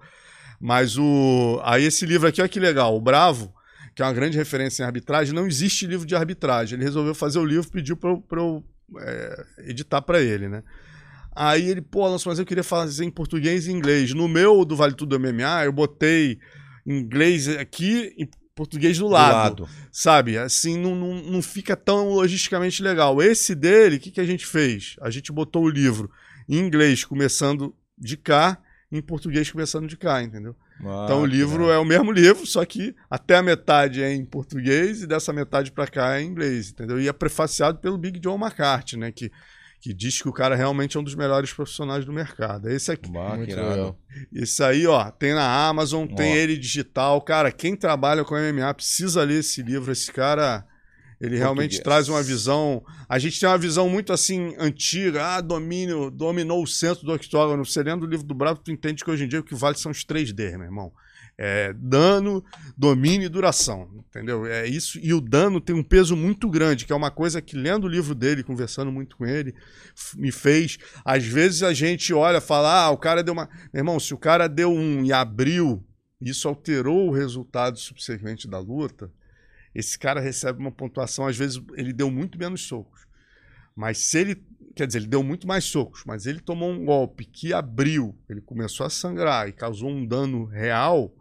Mas 0.60 0.98
o. 0.98 1.60
Aí 1.64 1.84
esse 1.86 2.06
livro 2.06 2.28
aqui, 2.28 2.42
olha 2.42 2.50
que 2.50 2.60
legal. 2.60 2.96
O 2.96 3.02
Bravo, 3.02 3.54
que 3.96 4.02
é 4.02 4.06
uma 4.06 4.14
grande 4.14 4.38
referência 4.38 4.84
em 4.84 4.86
arbitragem, 4.86 5.34
não 5.34 5.48
existe 5.48 5.88
livro 5.88 6.06
de 6.06 6.14
arbitragem. 6.16 6.76
Ele 6.78 6.84
resolveu 6.84 7.16
fazer 7.16 7.40
o 7.40 7.46
livro, 7.46 7.70
pediu 7.72 7.96
pra 7.96 8.10
eu, 8.12 8.18
pra 8.22 8.42
eu 8.42 8.64
é, 9.00 9.46
editar 9.70 10.02
pra 10.02 10.22
ele, 10.22 10.48
né? 10.48 10.64
Aí 11.36 11.68
ele, 11.70 11.82
pô, 11.82 12.04
Alonso, 12.06 12.30
mas 12.30 12.38
eu 12.38 12.46
queria 12.46 12.64
fazer 12.64 13.06
em 13.06 13.10
português 13.12 13.66
e 13.68 13.72
inglês. 13.72 14.14
No 14.14 14.28
meu 14.28 14.64
do 14.64 14.76
Vale 14.76 14.94
Tudo 14.94 15.20
MMA, 15.20 15.66
eu 15.66 15.72
botei 15.72 16.40
inglês 16.86 17.48
aqui 17.50 18.14
e 18.18 18.30
português 18.56 18.98
do 19.00 19.06
Do 19.06 19.12
lado. 19.12 19.64
lado. 19.64 19.70
Sabe? 19.92 20.38
Assim, 20.38 20.78
não, 20.78 20.96
não, 20.96 21.16
não 21.24 21.42
fica 21.42 21.76
tão 21.76 22.10
logisticamente 22.10 22.84
legal. 22.84 23.22
Esse 23.22 23.56
dele, 23.56 23.96
o 23.96 24.00
que, 24.00 24.12
que 24.12 24.22
a 24.22 24.26
gente 24.26 24.46
fez? 24.46 24.96
A 25.02 25.10
gente 25.10 25.32
botou 25.32 25.64
o 25.64 25.70
livro 25.70 26.12
em 26.48 26.60
inglês 26.60 27.04
começando 27.04 27.76
de 27.98 28.16
cá, 28.16 28.60
em 28.92 29.02
português 29.02 29.50
começando 29.50 29.88
de 29.88 29.98
cá, 29.98 30.22
entendeu? 30.22 30.56
Ah, 30.90 31.04
então 31.06 31.24
o 31.24 31.30
que 31.30 31.36
livro 31.36 31.64
legal. 31.64 31.76
é 31.76 31.80
o 31.80 31.86
mesmo 31.86 32.12
livro, 32.12 32.46
só 32.46 32.64
que 32.66 32.96
até 33.10 33.38
a 33.38 33.44
metade 33.44 34.02
é 34.02 34.14
em 34.14 34.26
português 34.26 35.02
e 35.02 35.08
dessa 35.08 35.32
metade 35.34 35.72
pra 35.72 35.88
cá 35.88 36.18
é 36.18 36.22
em 36.22 36.28
inglês, 36.28 36.72
entendeu? 36.72 37.00
E 37.00 37.08
é 37.08 37.14
prefaciado 37.14 37.80
pelo 37.80 37.98
Big 37.98 38.20
John 38.20 38.38
McCarthy, 38.38 38.98
né? 38.98 39.12
Que, 39.12 39.32
que 39.82 39.94
diz 39.94 40.22
que 40.22 40.30
o 40.30 40.34
cara 40.34 40.56
realmente 40.56 40.96
é 40.96 41.00
um 41.00 41.04
dos 41.04 41.16
melhores 41.16 41.52
profissionais 41.54 42.06
do 42.06 42.14
mercado. 42.14 42.70
Esse 42.70 42.92
aqui. 42.92 43.12
Ah, 43.16 43.36
Muito 43.36 43.56
legal. 43.56 44.00
Isso 44.32 44.64
aí, 44.64 44.88
ó, 44.88 45.12
tem 45.12 45.34
na 45.34 45.68
Amazon, 45.68 46.08
tem 46.08 46.36
ele 46.36 46.58
digital. 46.58 47.22
Cara, 47.22 47.52
quem 47.52 47.76
trabalha 47.76 48.24
com 48.24 48.36
MMA 48.36 48.74
precisa 48.74 49.24
ler 49.24 49.40
esse 49.40 49.62
livro. 49.62 49.92
Esse 49.92 50.12
cara, 50.12 50.66
ele 51.24 51.38
realmente 51.38 51.78
Português. 51.78 51.84
traz 51.84 52.10
uma 52.10 52.22
visão. 52.22 52.84
A 53.08 53.18
gente 53.18 53.40
tem 53.40 53.48
uma 53.48 53.58
visão 53.58 53.88
muito 53.88 54.12
assim, 54.12 54.54
antiga. 54.60 55.38
Ah, 55.38 55.42
domínio, 55.42 56.12
dominou 56.12 56.62
o 56.62 56.68
centro 56.68 57.06
do 57.06 57.14
octógono. 57.14 57.66
Você 57.66 57.82
lendo 57.82 58.04
o 58.04 58.06
livro 58.06 58.28
do 58.28 58.34
Bravo, 58.34 58.60
tu 58.60 58.74
entende 58.74 59.06
que 59.06 59.10
hoje 59.10 59.24
em 59.24 59.28
dia 59.30 59.40
o 59.40 59.44
que 59.44 59.56
vale 59.56 59.78
são 59.78 59.90
os 59.90 60.04
3D, 60.04 60.58
meu 60.58 60.66
irmão. 60.66 60.92
É, 61.38 61.74
dano, 61.78 62.44
domínio 62.78 63.26
e 63.26 63.30
duração, 63.30 64.04
entendeu? 64.10 64.46
É 64.46 64.68
isso. 64.68 65.00
E 65.02 65.14
o 65.14 65.22
dano 65.22 65.62
tem 65.62 65.74
um 65.74 65.82
peso 65.82 66.14
muito 66.14 66.50
grande, 66.50 66.86
que 66.86 66.92
é 66.92 66.96
uma 66.96 67.10
coisa 67.10 67.42
que 67.42 67.56
lendo 67.56 67.86
o 67.86 67.90
livro 67.90 68.14
dele, 68.14 68.44
conversando 68.44 68.92
muito 68.92 69.16
com 69.16 69.26
ele, 69.26 69.56
me 70.16 70.32
fez. 70.32 70.78
Às 71.06 71.26
vezes 71.26 71.64
a 71.64 71.74
gente 71.74 72.14
olha, 72.14 72.42
fala, 72.42 72.84
ah, 72.84 72.90
o 72.90 72.98
cara 72.98 73.24
deu 73.24 73.34
uma. 73.34 73.48
Meu 73.74 73.80
irmão, 73.80 73.98
se 73.98 74.14
o 74.14 74.18
cara 74.18 74.50
deu 74.50 74.74
um 74.74 75.06
e 75.06 75.14
abriu, 75.14 75.82
isso 76.20 76.50
alterou 76.50 77.08
o 77.08 77.14
resultado 77.14 77.80
subsequente 77.80 78.46
da 78.46 78.60
luta, 78.60 79.10
esse 79.74 79.98
cara 79.98 80.20
recebe 80.20 80.60
uma 80.60 80.72
pontuação, 80.72 81.28
às 81.28 81.38
vezes 81.38 81.62
ele 81.76 81.94
deu 81.94 82.12
muito 82.12 82.38
menos 82.38 82.62
socos. 82.62 83.08
Mas 83.76 83.98
se 84.00 84.20
ele. 84.20 84.44
Quer 84.76 84.88
dizer, 84.88 85.00
ele 85.00 85.08
deu 85.08 85.22
muito 85.22 85.48
mais 85.48 85.66
socos, 85.66 86.04
mas 86.04 86.26
ele 86.26 86.40
tomou 86.40 86.72
um 86.72 86.84
golpe 86.84 87.26
que 87.26 87.54
abriu, 87.54 88.18
ele 88.28 88.42
começou 88.42 88.88
a 88.88 88.90
sangrar 88.90 89.48
e 89.48 89.52
causou 89.52 89.88
um 89.88 90.04
dano 90.04 90.46
real, 90.46 91.14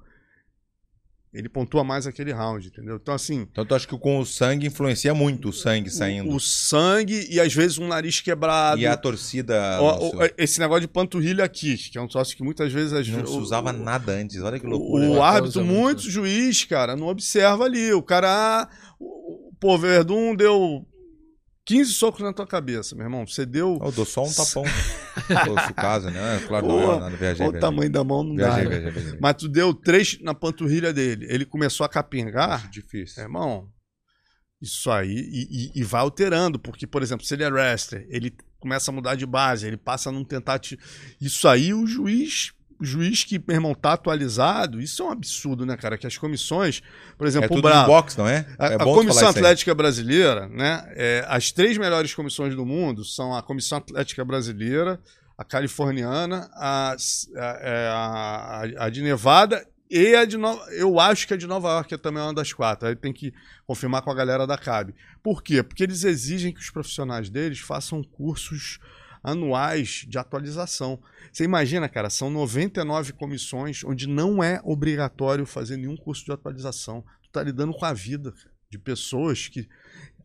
ele 1.34 1.48
pontua 1.48 1.82
mais 1.82 2.06
aquele 2.06 2.30
round, 2.32 2.66
entendeu? 2.66 2.96
Então, 3.02 3.14
assim, 3.14 3.46
Então 3.50 3.64
tu 3.64 3.74
acha 3.74 3.86
que 3.86 3.96
com 3.98 4.18
o 4.18 4.26
sangue 4.26 4.66
influencia 4.66 5.14
muito 5.14 5.48
o 5.48 5.52
sangue 5.52 5.88
saindo. 5.90 6.30
o, 6.30 6.36
o 6.36 6.40
sangue 6.40 7.26
e 7.30 7.40
às 7.40 7.54
vezes 7.54 7.78
um 7.78 7.88
nariz 7.88 8.20
quebrado. 8.20 8.80
E 8.80 8.86
a 8.86 8.96
torcida. 8.96 9.80
Lúcio, 9.80 10.18
ó, 10.18 10.28
esse 10.36 10.60
negócio 10.60 10.82
de 10.82 10.88
panturrilha 10.88 11.44
aqui, 11.44 11.76
que 11.78 11.96
é 11.96 12.00
um 12.02 12.06
troço 12.08 12.36
que 12.36 12.42
muitas 12.42 12.70
vezes 12.72 12.92
as 12.92 13.08
não 13.08 13.24
se 13.26 13.32
o- 13.32 13.38
usava 13.38 13.70
o- 13.70 13.72
nada 13.72 14.12
antes. 14.12 14.42
Olha 14.42 14.58
que 14.60 14.66
O, 14.66 14.70
loucura. 14.70 15.08
o 15.08 15.22
árbitro, 15.22 15.64
muito, 15.64 15.78
muito 15.80 16.10
juiz, 16.10 16.64
cara, 16.64 16.94
não 16.96 17.06
observa 17.06 17.64
ali. 17.64 17.92
O 17.94 18.02
cara. 18.02 18.68
O, 19.00 19.48
o 19.48 19.52
pô, 19.58 19.78
Verdun 19.78 20.34
deu 20.36 20.86
15 21.64 21.92
socos 21.94 22.20
na 22.22 22.32
tua 22.32 22.46
cabeça, 22.46 22.94
meu 22.96 23.04
irmão. 23.04 23.26
Você 23.26 23.46
deu. 23.46 23.78
Eu 23.82 23.92
dou 23.92 24.04
só 24.04 24.24
um 24.24 24.32
tapão. 24.32 24.64
Se 25.66 25.72
caso, 25.74 26.10
né? 26.10 26.42
Claro, 26.48 26.66
não 26.66 26.78
Porra, 26.80 26.96
é 26.96 27.00
nada. 27.00 27.16
Viajei, 27.16 27.46
o 27.46 27.60
tamanho 27.60 27.90
da 27.90 28.02
mão, 28.02 28.24
não 28.24 28.34
Viajei, 28.34 28.64
dá. 28.64 28.70
né? 28.70 28.80
viajei, 28.80 29.00
viajei. 29.02 29.18
Mas 29.20 29.34
tu 29.36 29.48
deu 29.48 29.72
três 29.72 30.18
na 30.22 30.34
panturrilha 30.34 30.92
dele. 30.92 31.26
Ele 31.28 31.44
começou 31.44 31.84
a 31.84 31.88
capengar. 31.88 32.50
Acho 32.64 32.70
difícil. 32.70 33.22
Irmão, 33.22 33.68
isso 34.60 34.90
aí. 34.90 35.12
E, 35.12 35.66
e- 35.76 35.80
e 35.80 35.84
vai 35.84 36.00
alterando, 36.00 36.58
porque, 36.58 36.86
por 36.86 37.02
exemplo, 37.02 37.24
se 37.24 37.34
ele 37.34 37.44
é 37.44 37.48
wrestler, 37.48 38.06
ele 38.10 38.34
começa 38.58 38.90
a 38.90 38.94
mudar 38.94 39.14
de 39.14 39.26
base, 39.26 39.66
ele 39.66 39.76
passa 39.76 40.08
a 40.08 40.12
não 40.12 40.24
tentar. 40.24 40.58
Te... 40.58 40.78
Isso 41.20 41.46
aí, 41.46 41.72
o 41.74 41.86
juiz. 41.86 42.52
O 42.82 42.84
juiz 42.84 43.22
que, 43.22 43.38
meu 43.46 43.54
irmão, 43.56 43.74
tá 43.74 43.92
atualizado, 43.92 44.80
isso 44.80 45.02
é 45.02 45.06
um 45.06 45.10
absurdo, 45.10 45.64
né, 45.64 45.76
cara? 45.76 45.96
Que 45.96 46.06
as 46.06 46.18
comissões, 46.18 46.82
por 47.16 47.26
exemplo, 47.28 47.44
É 47.44 47.46
o 47.46 47.56
tudo 47.56 47.62
Bravo. 47.62 47.82
no 47.82 47.86
box, 47.86 48.16
não 48.18 48.26
é? 48.28 48.44
A, 48.58 48.66
é 48.66 48.74
a 48.74 48.78
Comissão. 48.78 49.28
Atlética 49.28 49.74
Brasileira, 49.74 50.48
né? 50.48 50.84
é, 50.96 51.24
as 51.28 51.52
três 51.52 51.78
melhores 51.78 52.12
comissões 52.14 52.54
do 52.56 52.66
mundo 52.66 53.04
são 53.04 53.34
a 53.34 53.42
Comissão 53.42 53.78
Atlética 53.78 54.24
Brasileira, 54.24 55.00
a 55.38 55.44
Californiana, 55.44 56.50
a, 56.54 56.96
a, 57.36 57.58
é, 57.60 57.88
a- 57.88 58.62
a 58.86 58.90
de 58.90 59.00
Nevada 59.02 59.64
e 59.90 60.14
a 60.16 60.24
de 60.24 60.36
Nova. 60.36 60.64
Eu 60.72 60.98
acho 60.98 61.26
que 61.26 61.34
a 61.34 61.36
de 61.36 61.46
Nova 61.46 61.68
York 61.68 61.94
é 61.94 61.98
também 61.98 62.22
uma 62.22 62.34
das 62.34 62.52
quatro. 62.52 62.88
Aí 62.88 62.96
tem 62.96 63.12
que 63.12 63.32
confirmar 63.66 64.02
com 64.02 64.10
a 64.10 64.14
galera 64.14 64.46
da 64.46 64.58
CAB. 64.58 64.94
Por 65.22 65.42
quê? 65.42 65.62
Porque 65.62 65.82
eles 65.84 66.02
exigem 66.04 66.52
que 66.52 66.60
os 66.60 66.70
profissionais 66.70 67.30
deles 67.30 67.58
façam 67.60 68.02
cursos 68.02 68.78
anuais 69.22 70.04
de 70.08 70.18
atualização. 70.18 71.00
Você 71.32 71.44
imagina, 71.44 71.88
cara, 71.88 72.10
são 72.10 72.28
99 72.30 73.12
comissões 73.12 73.84
onde 73.84 74.06
não 74.06 74.42
é 74.42 74.60
obrigatório 74.64 75.46
fazer 75.46 75.76
nenhum 75.76 75.96
curso 75.96 76.24
de 76.24 76.32
atualização. 76.32 77.04
Tu 77.22 77.30
tá 77.30 77.42
lidando 77.42 77.72
com 77.72 77.84
a 77.84 77.92
vida 77.92 78.34
de 78.68 78.78
pessoas 78.78 79.48
que 79.48 79.68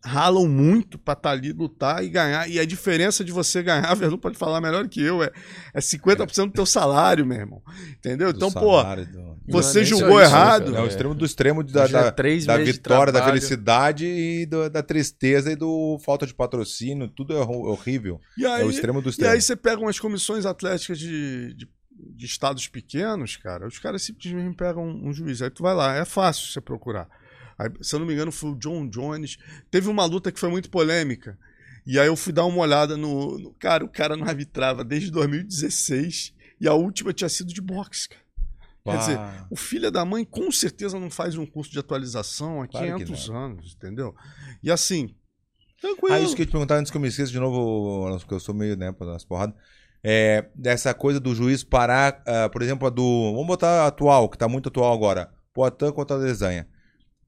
ralam 0.08 0.48
muito 0.48 0.98
pra 0.98 1.14
estar 1.14 1.32
ali, 1.32 1.52
lutar 1.52 2.04
e 2.04 2.10
ganhar. 2.10 2.50
E 2.50 2.60
a 2.60 2.66
diferença 2.66 3.24
de 3.24 3.32
você 3.32 3.62
ganhar, 3.62 3.86
a 3.92 3.94
Verlu 3.94 4.18
pode 4.18 4.38
falar 4.38 4.62
melhor 4.62 4.88
que 4.88 5.02
eu, 5.02 5.22
é, 5.22 5.32
é 5.74 5.80
50% 5.80 6.48
do 6.48 6.52
teu 6.54 6.66
salário, 6.66 7.26
meu 7.26 7.38
irmão. 7.38 7.62
Entendeu? 7.92 8.32
Do 8.32 8.38
então, 8.38 8.52
pô, 8.52 8.82
do- 8.84 9.38
você 9.50 9.82
é 9.82 9.84
julgou 9.84 10.22
isso, 10.22 10.30
errado. 10.32 10.76
É 10.76 10.82
o 10.82 10.88
extremo 10.88 11.14
do 11.14 11.26
extremo 11.26 11.64
da, 11.64 11.88
da, 11.88 12.00
é 12.08 12.12
três 12.12 12.46
da 12.46 12.58
de 12.58 12.64
vitória, 12.72 13.12
da 13.14 13.24
felicidade 13.24 14.06
e 14.06 14.46
do- 14.46 14.70
da 14.70 14.82
tristeza 14.82 15.52
e 15.52 15.56
do 15.56 16.00
falta 16.06 16.26
de 16.26 16.34
patrocínio. 16.34 17.08
Tudo 17.10 17.34
é 17.34 17.40
hor- 17.40 17.68
horrível. 17.70 18.20
E 18.38 18.46
é 18.46 18.50
o 18.50 18.52
aí, 18.54 18.70
extremo 18.70 19.02
do 19.02 19.10
e 19.10 19.12
extremo. 19.12 19.32
aí 19.34 19.42
você 19.42 19.56
pega 19.56 19.82
umas 19.82 20.00
comissões 20.00 20.46
atléticas 20.46 20.98
de, 21.00 21.54
de, 21.54 21.70
de 22.16 22.26
estados 22.26 22.68
pequenos, 22.68 23.36
cara, 23.38 23.68
os 23.68 23.80
caras 23.80 24.02
simplesmente 24.04 24.56
pegam 24.56 24.86
um, 24.88 25.10
um 25.10 25.14
juiz. 25.14 25.42
Aí 25.42 25.50
tu 25.50 25.64
vai 25.64 25.74
lá, 25.76 25.96
é 25.96 26.06
fácil 26.06 26.48
você 26.52 26.62
procurar. 26.62 27.08
Aí, 27.58 27.70
se 27.82 27.96
eu 27.96 28.00
não 28.00 28.06
me 28.06 28.14
engano, 28.14 28.32
foi 28.32 28.52
o 28.52 28.56
John 28.56 28.88
Jones. 28.88 29.38
Teve 29.72 29.90
uma 29.90 30.06
luta 30.06 30.32
que 30.32 30.40
foi 30.40 30.50
muito 30.50 30.70
polêmica. 30.70 31.38
E 31.86 31.98
aí 32.00 32.08
eu 32.08 32.16
fui 32.18 32.34
dar 32.34 32.46
uma 32.46 32.58
olhada 32.60 32.98
no, 32.98 33.38
no- 33.40 33.54
Cara, 33.54 33.84
o 33.84 33.90
cara 33.90 34.16
não 34.18 34.28
arbitrava 34.28 34.84
desde 34.84 35.10
2016 35.10 36.34
e 36.60 36.68
a 36.68 36.74
última 36.74 37.14
tinha 37.14 37.30
sido 37.30 37.54
de 37.54 37.62
boxe, 37.62 38.10
cara. 38.10 38.22
Quer 38.86 38.98
dizer, 39.00 39.20
o 39.50 39.56
filho 39.58 39.92
da 39.92 40.06
mãe 40.06 40.24
com 40.24 40.50
certeza 40.50 40.98
não 40.98 41.10
faz 41.10 41.38
um 41.38 41.46
curso 41.46 41.70
de 41.72 41.78
atualização 41.80 42.62
há 42.62 42.68
Claro 42.68 42.86
que 42.98 43.04
500 43.06 43.30
anos, 43.30 43.76
entendeu? 43.76 44.16
E 44.64 44.72
assim, 44.72 45.14
tranquilo. 45.82 46.16
Ah, 46.16 46.20
isso 46.22 46.36
que 46.36 46.44
eu 46.44 46.46
te 46.46 46.52
perguntar 46.52 46.76
antes 46.78 46.90
que 46.90 46.96
eu 46.96 47.02
me 47.02 47.10
esqueça 47.10 47.32
de 47.32 47.40
novo, 47.40 48.18
porque 48.20 48.34
eu 48.34 48.40
sou 48.40 48.56
meio, 48.56 48.78
né, 48.78 48.92
para 48.94 49.08
dar 49.08 49.12
umas 49.14 49.26
porradas. 49.26 49.56
É, 50.02 50.50
dessa 50.56 50.94
coisa 50.94 51.20
do 51.20 51.36
juiz 51.36 51.66
parar, 51.66 52.24
ah, 52.26 52.48
por 52.48 52.62
exemplo, 52.62 52.88
a 52.88 52.90
do. 52.90 53.34
Vamos 53.34 53.48
botar 53.48 53.84
a 53.84 53.88
atual, 53.88 54.30
que 54.30 54.38
tá 54.38 54.48
muito 54.48 54.70
atual 54.70 54.94
agora. 54.94 55.34
Poitin 55.54 55.92
contra 55.92 56.16
a 56.16 56.20
desenha. 56.20 56.66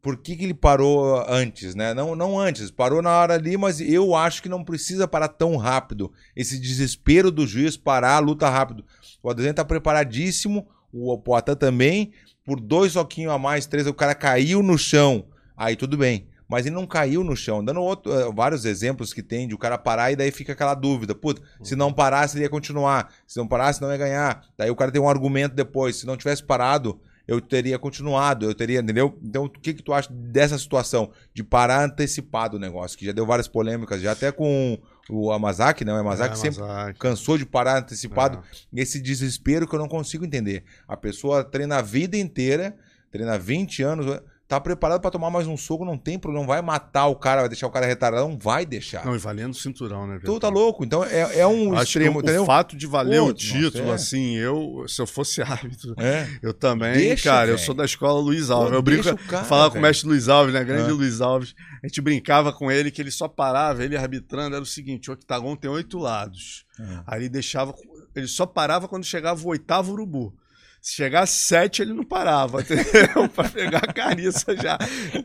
Por 0.02 0.18
que, 0.18 0.36
que 0.38 0.46
ele 0.46 0.54
parou 0.54 1.26
antes, 1.28 1.76
né? 1.76 1.94
Não, 1.94 2.16
não 2.16 2.40
antes, 2.40 2.72
parou 2.72 3.02
na 3.02 3.12
hora 3.12 3.34
ali, 3.34 3.58
mas 3.58 3.82
eu 3.82 4.16
acho 4.16 4.42
que 4.42 4.48
não 4.48 4.64
precisa 4.64 5.08
parar 5.08 5.28
tão 5.28 5.58
rápido. 5.58 6.12
Esse 6.34 6.58
desespero 6.58 7.30
do 7.30 7.46
juiz 7.46 7.76
parar 7.76 8.16
a 8.16 8.20
luta 8.20 8.50
rápido. 8.50 8.86
O 9.22 9.30
Adesanha 9.30 9.54
tá 9.54 9.66
preparadíssimo, 9.66 10.68
o 10.94 11.18
Poitin 11.18 11.56
também. 11.56 12.14
Por 12.46 12.62
dois 12.62 12.94
soquinhos 12.94 13.34
a 13.34 13.38
mais, 13.38 13.68
três, 13.68 13.88
o 13.88 13.94
cara 13.94 14.16
caiu 14.16 14.64
no 14.64 14.78
chão. 14.78 15.26
Aí 15.56 15.76
tudo 15.76 15.98
bem. 15.98 16.28
Mas 16.48 16.66
ele 16.66 16.74
não 16.74 16.88
caiu 16.88 17.24
no 17.24 17.36
chão. 17.36 17.64
Dando 17.64 17.82
outro, 17.82 18.12
eh, 18.12 18.32
vários 18.34 18.66
exemplos 18.66 19.14
que 19.14 19.22
tem 19.22 19.48
de 19.48 19.54
o 19.54 19.58
cara 19.58 19.78
parar 19.78 20.12
e 20.12 20.16
daí 20.16 20.32
fica 20.32 20.54
aquela 20.54 20.74
dúvida. 20.74 21.14
Puta, 21.14 21.44
se 21.62 21.76
não 21.76 21.94
parasse, 21.94 22.38
ele 22.38 22.46
ia 22.46 22.50
continuar. 22.50 23.14
Se 23.28 23.38
não 23.38 23.48
parasse, 23.48 23.82
não 23.82 23.92
ia 23.92 23.98
ganhar. 23.98 24.42
Daí 24.58 24.72
o 24.72 24.76
cara 24.76 24.92
tem 24.92 25.00
um 25.00 25.08
argumento 25.08 25.54
depois. 25.54 25.98
Se 25.98 26.08
não 26.08 26.18
tivesse 26.18 26.44
parado, 26.44 27.00
eu 27.30 27.40
teria 27.40 27.78
continuado. 27.78 28.46
Eu 28.46 28.56
teria, 28.56 28.80
entendeu? 28.80 29.18
Então, 29.24 29.46
o 29.46 29.50
que, 29.50 29.74
que 29.74 29.84
tu 29.84 29.94
acha 29.94 30.12
dessa 30.12 30.58
situação? 30.58 31.12
De 31.34 31.44
parar 31.44 31.84
antecipado 31.86 32.58
o 32.58 32.60
negócio, 32.60 32.98
que 32.98 33.06
já 33.06 33.12
deu 33.12 33.26
várias 33.26 33.48
polêmicas, 33.48 34.02
já 34.02 34.12
até 34.14 34.32
com 34.32 34.78
o 35.10 35.32
Amazaki, 35.32 35.86
né? 35.86 35.94
O 35.94 35.98
Amazaki 35.98 36.34
É, 36.34 36.38
sempre 36.38 36.62
Mazaki. 36.62 37.00
cansou 37.00 37.38
de 37.38 37.46
parar 37.46 37.78
antecipado. 37.80 38.40
É. 38.76 38.82
Esse 38.82 39.00
desespero 39.00 39.68
que 39.68 39.76
eu 39.76 39.80
não 39.80 39.88
consigo 39.88 40.26
entender. 40.26 40.64
A 40.88 40.98
pessoa 40.98 41.44
treina 41.44 41.78
a 41.78 41.82
vida 41.82 42.18
inteira, 42.18 42.76
treina 43.12 43.38
20 43.38 43.84
anos, 43.84 44.20
tá 44.50 44.60
preparado 44.60 45.00
pra 45.00 45.12
tomar 45.12 45.30
mais 45.30 45.46
um 45.46 45.56
soco, 45.56 45.86
não 45.86 45.96
tem 45.96 46.18
problema, 46.18 46.42
não 46.42 46.48
vai 46.48 46.60
matar 46.60 47.06
o 47.06 47.16
cara, 47.16 47.42
vai 47.42 47.50
deixar 47.50 47.68
o 47.68 47.70
cara 47.70 47.86
retardado, 47.86 48.28
não 48.28 48.36
vai 48.36 48.66
deixar. 48.66 49.06
Não, 49.06 49.16
e 49.16 49.20
valendo 49.20 49.54
cinturão, 49.54 50.08
né? 50.08 50.20
tu 50.26 50.40
tá 50.40 50.50
louco, 50.50 50.84
então 50.84 51.06
é, 51.06 51.38
é 51.42 51.46
um 51.46 51.74
Acho 51.76 51.84
extremo, 51.84 52.18
o, 52.18 52.22
entendeu? 52.24 52.42
o 52.42 52.46
fato 52.48 52.76
de 52.76 52.88
valer 52.88 53.22
o 53.22 53.32
título, 53.32 53.84
nossa, 53.86 53.92
é. 53.92 53.94
assim, 53.94 54.36
eu, 54.38 54.86
se 54.88 55.00
eu 55.00 55.06
fosse 55.06 55.40
árbitro, 55.44 55.94
É. 56.00 56.28
eu 56.42 56.52
também, 56.52 56.94
Deixa, 56.94 57.30
cara, 57.30 57.52
eu 57.52 57.56
velho. 57.58 57.66
sou 57.68 57.76
da 57.76 57.86
escola 57.86 58.20
Luiz 58.20 58.50
Alves. 58.50 58.72
Pô, 58.72 58.76
eu 58.76 58.82
brinco, 58.82 59.08
o 59.08 59.18
falava 59.46 59.70
com 59.70 59.78
o 59.78 59.82
mestre 59.82 60.08
Luiz 60.10 60.28
Alves, 60.28 60.52
né? 60.52 60.64
Grande 60.64 60.90
Ah. 60.90 60.94
Luiz 60.96 61.22
Alves. 61.22 61.54
A 61.84 61.88
gente 61.88 62.02
brincava 62.02 62.52
com 62.52 62.72
ele 62.72 62.90
que 62.90 63.00
ele 63.00 63.12
só 63.12 63.28
parava, 63.28 63.84
ele 63.86 63.96
arbitrando, 63.96 64.56
era 64.56 64.64
o 64.64 64.66
seguinte: 64.66 65.12
o 65.12 65.14
octagon 65.14 65.56
tem 65.56 65.70
oito 65.70 66.00
lados. 66.00 66.66
É. 66.80 66.84
Aí 67.06 67.20
ele 67.22 67.30
deixava. 67.30 67.72
Ele 68.16 68.28
só 68.28 68.48
parava 68.48 68.88
quando 68.88 69.04
chegava 69.06 69.40
o 69.42 69.48
oitavo 69.50 69.94
urubu. 69.94 70.34
Se 70.82 70.94
chegasse 70.96 71.46
sete, 71.46 71.82
ele 71.82 71.94
não 71.94 72.04
parava, 72.06 72.62
entendeu? 72.64 73.28
pra 73.36 73.50
pegar 73.50 73.80
a 73.80 73.94
cariça 73.94 74.56
já. 74.56 74.78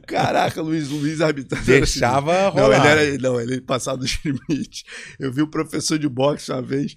Caraca, 0.07 0.61
Luiz, 0.61 0.89
Luiz 0.89 1.21
arbitrando. 1.21 1.63
assim. 1.63 1.73
Deixava 1.73 2.33
Não, 2.33 2.51
rolar. 2.51 2.97
ele 2.99 3.13
era, 3.17 3.19
não, 3.23 3.41
ele 3.41 3.61
passava 3.61 3.99
dos 3.99 4.19
limites. 4.25 4.83
Eu 5.19 5.33
vi 5.33 5.43
o 5.43 5.47
professor 5.47 5.99
de 5.99 6.09
boxe 6.09 6.51
uma 6.51 6.61
vez. 6.61 6.97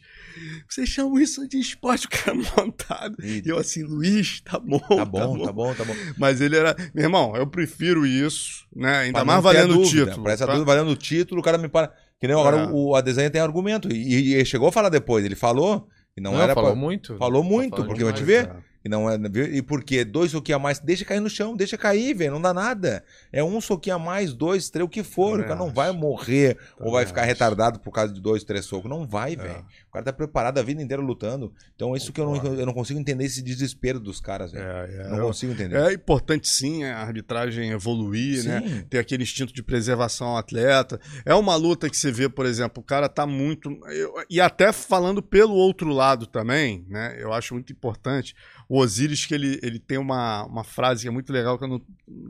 Vocês 0.68 0.90
chamam 0.90 1.20
isso 1.20 1.48
de 1.48 1.60
esporte, 1.60 2.08
o 2.08 2.10
cara 2.10 2.34
montado. 2.58 3.16
E- 3.24 3.44
eu 3.46 3.58
assim, 3.58 3.84
Luiz, 3.84 4.42
tá 4.42 4.60
bom, 4.60 4.80
Tá 4.80 5.06
bom, 5.06 5.46
tá 5.46 5.52
bom, 5.52 5.74
tá 5.76 5.84
bom. 5.86 5.96
Mas 6.18 6.42
ele 6.42 6.56
era. 6.58 6.76
Meu 6.96 7.04
irmão, 7.06 7.36
eu 7.36 7.46
prefiro 7.48 8.06
isso, 8.06 8.66
né? 8.76 8.98
Ainda 9.00 9.20
Pra 9.20 9.26
mais 9.26 9.38
não 9.38 9.44
valendo 9.44 9.80
o 9.80 9.84
título. 9.84 10.28
Essa 10.30 10.46
tá? 10.48 10.54
dúvida, 10.54 10.66
valendo 10.66 10.90
o 10.92 10.96
título, 10.96 11.42
o 11.42 11.44
cara 11.44 11.58
me 11.58 11.70
para. 11.70 11.94
Que 12.20 12.26
nem 12.28 12.36
agora 12.36 12.58
É. 12.64 12.70
o, 12.72 12.96
a 12.96 13.02
desenha 13.02 13.30
tem 13.30 13.40
argumento. 13.40 13.88
E, 13.94 14.30
e 14.32 14.34
ele 14.34 14.46
chegou 14.46 14.68
a 14.68 14.72
falar 14.72 14.90
depois. 14.90 15.24
Ele 15.24 15.36
falou 15.36 15.88
e 16.18 16.22
não, 16.22 16.31
Não, 16.34 16.41
era 16.41 16.53
falou 16.56 16.72
pra- 16.72 16.80
muito. 16.80 17.15
Falou 17.18 17.44
muito, 17.44 17.72
Falou 17.72 17.85
porque 17.85 18.03
vai 18.03 18.11
te 18.14 18.23
ver. 18.23 18.49
E 18.88 18.89
não 18.89 19.09
é, 19.09 19.15
e 19.51 19.61
por 19.61 19.84
quê? 19.84 20.05
Dois 20.05 20.31
soquinhos 20.31 20.55
a 20.59 20.64
mais, 20.64 20.80
deixa 20.80 21.03
cair 21.03 21.19
no 21.19 21.30
chão, 21.30 21.55
deixa 21.55 21.77
cair, 21.77 22.14
velho, 22.15 22.31
não 22.31 22.41
dá 22.41 22.53
nada. 22.53 23.03
É 23.34 23.43
um 23.43 23.59
soquinho 23.59 23.97
a 23.97 23.99
mais, 23.99 24.34
dois, 24.34 24.69
três, 24.69 24.85
o 24.85 24.89
que 24.89 25.03
for. 25.03 25.31
Também 25.31 25.45
o 25.45 25.47
cara 25.49 25.59
não 25.59 25.65
acho. 25.68 25.76
vai 25.76 25.91
morrer 25.91 26.57
ou 26.72 26.77
Também 26.77 26.91
vai 26.93 27.05
ficar 27.05 27.22
acho. 27.22 27.27
retardado 27.27 27.80
por 27.81 27.91
causa 27.91 28.14
de 28.14 28.22
dois, 28.22 28.43
três 28.45 28.65
socos. 28.65 28.89
Não 28.89 29.05
vai, 29.05 29.34
É. 29.34 29.35
velho. 29.35 29.65
O 29.89 29.91
cara 29.91 30.05
tá 30.05 30.14
preparado 30.14 30.57
a 30.57 30.61
vida 30.64 30.81
inteira 30.81 31.01
lutando. 31.03 31.53
Então, 31.76 31.95
isso 31.95 32.14
que 32.14 32.22
eu 32.22 32.26
não, 32.26 32.34
Concordo. 32.35 32.59
eu 32.61 32.65
não 32.65 32.73
consigo 32.73 32.99
entender 32.99 33.26
esse 33.26 33.41
desespero 33.41 33.99
dos 33.99 34.19
caras, 34.22 34.51
velho. 34.51 34.65
É, 34.65 34.95
é, 35.01 35.07
não 35.09 35.27
consigo 35.27 35.51
entender. 35.51 35.76
é 35.77 35.93
importante 35.93 36.47
sim 36.47 36.84
a 36.85 36.99
arbitragem 36.99 37.72
evoluir, 37.72 38.43
né? 38.45 38.61
Sim. 38.65 38.81
Ter 38.89 38.99
aquele 38.99 39.23
instinto 39.23 39.53
de 39.53 39.61
preservação 39.64 40.27
ao 40.27 40.38
atleta. 40.38 40.99
É 41.26 41.35
uma 41.35 41.55
luta 41.55 41.89
que 41.89 41.97
você 41.97 42.11
vê, 42.11 42.30
por 42.30 42.45
exemplo, 42.45 42.81
o 42.81 42.85
cara 42.85 43.09
tá 43.09 43.26
muito. 43.26 43.69
eu- 43.91 44.14
e 44.30 44.39
até 44.39 44.72
falando 44.72 45.22
pelo 45.22 45.53
outro 45.55 45.89
lado 45.89 46.26
também, 46.27 46.85
né? 46.88 47.18
Eu 47.19 47.34
acho 47.34 47.53
muito 47.53 47.73
importante. 47.73 48.35
O 48.69 48.80
Osiris, 48.80 49.26
que 49.26 49.34
ele, 49.34 49.60
ele 49.64 49.80
tem 49.80 49.98
uma, 49.98 50.45
uma 50.45 50.64
frase 50.64 51.03
que 51.03 51.07
é 51.07 51.11
muito 51.11 51.31
legal, 51.31 51.57
que 51.57 51.64
eu 51.64 51.68
não 51.69 51.81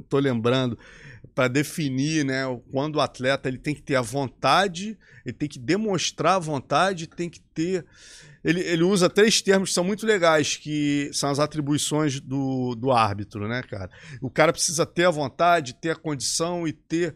tô 0.07 0.19
lembrando, 0.19 0.77
para 1.34 1.47
definir, 1.47 2.23
né? 2.23 2.43
Quando 2.72 2.97
o 2.97 3.01
atleta 3.01 3.47
ele 3.47 3.57
tem 3.57 3.73
que 3.73 3.81
ter 3.81 3.95
a 3.95 4.01
vontade, 4.01 4.97
ele 5.26 5.34
tem 5.34 5.49
que 5.49 5.59
demonstrar 5.59 6.35
a 6.35 6.39
vontade, 6.39 7.07
tem 7.07 7.30
que 7.30 7.39
ter. 7.39 7.85
Ele, 8.43 8.61
ele 8.61 8.84
usa 8.84 9.09
três 9.09 9.41
termos 9.41 9.69
que 9.69 9.76
são 9.76 9.84
muito 9.84 10.05
legais, 10.05 10.55
que 10.55 11.09
são 11.11 11.30
as 11.30 11.39
atribuições 11.39 12.19
do, 12.19 12.76
do 12.76 12.91
árbitro, 12.91 13.47
né, 13.47 13.61
cara? 13.64 13.89
O 14.22 14.30
cara 14.30 14.53
precisa 14.53 14.85
ter 14.85 15.05
a 15.05 15.11
vontade, 15.11 15.73
ter 15.73 15.91
a 15.91 15.95
condição 15.95 16.68
e 16.68 16.72
ter. 16.72 17.15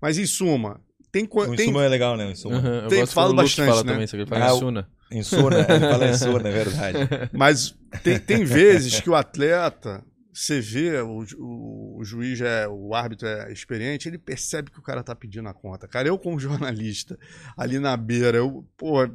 Mas, 0.00 0.18
em 0.18 0.26
suma, 0.26 0.80
tem. 1.10 1.24
O 1.30 1.56
tem 1.56 1.68
Insuma 1.68 1.84
é 1.84 1.88
legal, 1.88 2.16
né? 2.16 2.26
O 2.26 2.30
Insuma. 2.30 2.56
Uhum, 2.58 2.74
eu 2.74 2.88
Tem- 2.88 3.00
gosto 3.00 3.12
falo 3.14 3.34
bastante, 3.34 3.68
fala 3.68 3.84
né? 3.84 3.90
também 3.92 4.04
isso 4.04 4.16
aqui, 4.16 4.22
ele 4.22 4.42
Ah, 4.42 4.48
fala 4.48 4.86
Insuna. 5.10 5.60
Insuna, 5.60 5.74
ele 5.74 5.88
fala 5.88 6.08
Insuna, 6.08 6.48
é 6.48 6.52
verdade. 6.52 6.98
Mas 7.32 7.74
tem, 8.02 8.18
tem 8.18 8.44
vezes 8.44 9.00
que 9.00 9.08
o 9.08 9.14
atleta, 9.14 10.04
você 10.32 10.60
vê, 10.60 11.00
o, 11.00 11.24
o, 11.38 11.98
o 12.00 12.04
juiz, 12.04 12.40
é, 12.40 12.68
o 12.68 12.94
árbitro 12.94 13.26
é 13.26 13.52
experiente, 13.52 14.08
ele 14.08 14.18
percebe 14.18 14.70
que 14.70 14.78
o 14.78 14.82
cara 14.82 15.02
tá 15.02 15.14
pedindo 15.14 15.48
a 15.48 15.54
conta. 15.54 15.88
Cara, 15.88 16.08
eu 16.08 16.18
como 16.18 16.38
jornalista, 16.38 17.18
ali 17.56 17.78
na 17.78 17.96
beira, 17.96 18.38
eu, 18.38 18.66
pô, 18.76 19.08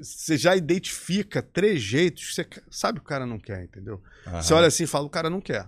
você 0.00 0.36
já 0.36 0.54
identifica 0.54 1.42
trejeitos 1.42 2.28
que 2.28 2.34
você 2.34 2.46
sabe 2.70 3.00
que 3.00 3.06
o 3.06 3.08
cara 3.08 3.26
não 3.26 3.38
quer, 3.38 3.64
entendeu? 3.64 4.02
Você 4.40 4.52
Aham. 4.52 4.60
olha 4.60 4.68
assim 4.68 4.84
e 4.84 4.86
fala, 4.86 5.06
o 5.06 5.10
cara 5.10 5.28
não 5.28 5.40
quer. 5.40 5.66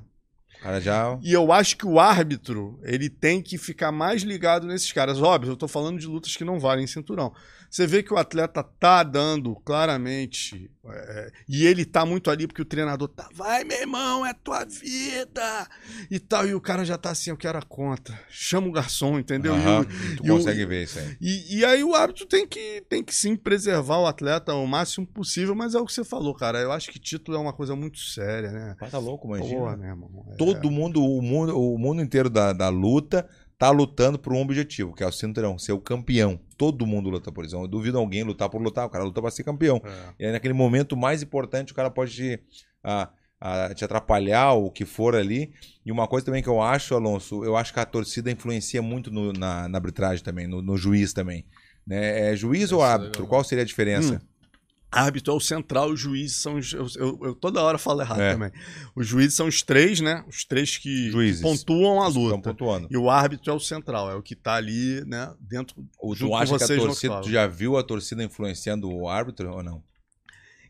Cara 0.61 0.78
já. 0.78 1.19
E 1.23 1.32
eu 1.32 1.52
acho 1.52 1.77
que 1.77 1.86
o 1.86 1.98
árbitro, 1.98 2.78
ele 2.82 3.09
tem 3.09 3.43
que 3.43 3.57
ficar 3.57 3.90
mais 3.90 4.23
ligado 4.23 4.66
nesses 4.66 4.93
caras. 4.93 5.20
Óbvio, 5.20 5.52
eu 5.52 5.57
tô 5.57 5.66
falando 5.66 5.98
de 5.98 6.07
lutas 6.07 6.36
que 6.36 6.44
não 6.44 6.61
valem 6.61 6.86
cinturão. 6.86 7.32
Você 7.70 7.86
vê 7.86 8.02
que 8.02 8.12
o 8.12 8.16
atleta 8.18 8.62
tá 8.64 9.02
dando 9.05 9.55
claramente. 9.64 10.70
é, 10.84 11.30
e 11.48 11.64
ele 11.66 11.84
tá 11.84 12.05
muito 12.05 12.30
ali 12.30 12.47
porque 12.47 12.62
o 12.62 12.64
treinador 12.64 13.06
tá. 13.09 13.28
Vai, 13.32 13.62
meu 13.64 13.78
irmão, 13.80 14.26
é 14.26 14.32
tua 14.34 14.64
vida! 14.64 15.68
E 16.10 16.18
tal. 16.18 16.47
E 16.48 16.55
o 16.55 16.60
cara 16.60 16.84
já 16.84 16.98
tá 16.98 17.10
assim, 17.10 17.30
eu 17.30 17.36
quero 17.36 17.59
a 17.59 17.62
conta. 17.62 18.18
Chama 18.28 18.66
o 18.66 18.72
garçom, 18.72 19.18
entendeu? 19.18 19.55
E 19.55 19.59
o- 19.59 19.60
Aham, 19.60 19.84
tu 20.16 20.26
e 20.26 20.30
o- 20.30 20.34
consegue 20.36 20.66
ver 20.66 20.84
isso 20.84 20.98
aí. 20.98 21.16
e, 21.20 21.59
e 21.59 21.64
aí 21.64 21.84
o 21.84 21.94
árbitro 21.94 22.26
tem 22.26 22.47
que, 22.47 22.82
tem 22.88 23.05
que 23.05 23.14
sim 23.14 23.36
preservar 23.36 23.98
o 23.98 24.06
atleta 24.06 24.52
o 24.55 24.66
máximo 24.66 25.06
possível, 25.06 25.55
mas 25.55 25.74
é 25.74 25.78
o 25.78 25.86
que 25.86 25.92
você 25.92 26.02
falou, 26.05 26.34
cara. 26.34 26.59
Eu 26.59 26.72
acho 26.72 26.90
que 26.90 26.98
título 26.98 27.36
é 27.36 27.40
uma 27.40 27.52
coisa 27.52 27.76
muito 27.76 27.98
séria, 28.01 28.51
né? 28.51 28.76
Mas 28.80 28.90
tá 28.90 28.98
louco, 28.98 29.28
imagina. 29.28 29.60
Porra, 29.60 29.76
né, 29.76 29.88
irmão? 29.90 30.10
É- 30.32 30.36
Todo 30.36 30.70
mundo, 30.70 31.05
o 31.05 31.22
mundo, 31.22 31.56
o 31.56 31.78
mundo 31.78 32.02
inteiro 32.02 32.28
da, 32.28 32.52
da 32.52 32.68
luta 32.68 33.28
tá 33.60 33.68
lutando 33.70 34.18
por 34.18 34.32
um 34.32 34.40
objetivo, 34.40 34.94
que 34.94 35.04
é 35.04 35.06
o 35.06 35.12
cinturão, 35.12 35.58
ser 35.58 35.72
o 35.72 35.78
campeão. 35.78 36.40
Todo 36.56 36.86
mundo 36.86 37.10
luta 37.10 37.30
por 37.30 37.44
isso. 37.44 37.54
Eu 37.54 37.68
duvido 37.68 37.98
alguém 37.98 38.22
lutar 38.22 38.48
por 38.48 38.58
lutar, 38.62 38.86
o 38.86 38.88
cara 38.88 39.04
luta 39.04 39.20
pra 39.20 39.30
ser 39.30 39.44
campeão. 39.44 39.82
é. 39.84 40.14
E 40.18 40.24
aí, 40.26 40.32
naquele 40.32 40.54
momento 40.54 40.96
mais 40.96 41.22
importante, 41.22 41.70
o 41.70 41.74
cara 41.74 41.90
pode 41.90 42.14
te, 42.14 42.40
ah, 42.82 43.10
ah, 43.38 43.74
te 43.74 43.84
atrapalhar, 43.84 44.54
o 44.54 44.70
que 44.70 44.86
for 44.86 45.14
ali. 45.14 45.52
E 45.84 45.92
uma 45.92 46.08
coisa 46.08 46.24
também 46.24 46.42
que 46.42 46.48
eu 46.48 46.62
acho, 46.62 46.94
Alonso, 46.94 47.44
eu 47.44 47.54
acho 47.54 47.74
que 47.74 47.80
a 47.80 47.84
torcida 47.84 48.30
influencia 48.30 48.80
muito 48.80 49.10
no- 49.10 49.32
na, 49.34 49.68
na 49.68 49.76
arbitragem 49.76 50.24
também, 50.24 50.46
no, 50.46 50.62
no 50.62 50.78
juiz 50.78 51.12
também. 51.12 51.44
Né? 51.86 52.30
É 52.32 52.36
juiz 52.36 52.72
ou 52.72 52.82
é 52.82 52.86
árbitro? 52.88 53.22
legal. 53.24 53.28
Qual 53.28 53.44
seria 53.44 53.62
a 53.62 53.66
diferença? 53.66 54.14
Hum. 54.14 54.30
Árbitro 54.92 55.32
é 55.32 55.36
o 55.36 55.40
central, 55.40 55.90
os 55.90 56.00
juízes 56.00 56.38
são 56.42 56.56
os. 56.56 56.72
Eu, 56.72 56.86
eu- 57.22 57.34
toda 57.36 57.62
hora 57.62 57.78
falo 57.78 58.00
errado 58.02 58.20
É. 58.20 58.32
também. 58.32 58.50
Os 58.96 59.06
juízes 59.06 59.34
são 59.34 59.46
os 59.46 59.62
três, 59.62 60.00
né? 60.00 60.24
Os 60.28 60.44
três 60.44 60.76
que 60.78 61.10
Juízes. 61.12 61.40
pontuam 61.42 62.02
a 62.02 62.08
Estão 62.08 62.22
luta. 62.22 62.38
pontuando. 62.50 62.88
E 62.90 62.96
o 62.96 63.08
árbitro 63.08 63.52
é 63.52 63.54
o 63.54 63.60
central, 63.60 64.10
é 64.10 64.16
o 64.16 64.22
que 64.22 64.34
tá 64.34 64.54
ali, 64.54 65.04
né? 65.06 65.32
Dentro. 65.40 65.76
Ou 65.98 66.14
junto 66.16 66.30
tu 66.32 66.34
acha 66.36 66.58
que 66.58 66.64
a 66.64 66.76
torcida, 66.76 67.20
tu 67.20 67.30
já 67.30 67.46
viu 67.46 67.76
a 67.76 67.82
torcida 67.84 68.24
influenciando 68.24 68.90
o 68.90 69.08
árbitro 69.08 69.50
ou 69.52 69.62
não? 69.62 69.80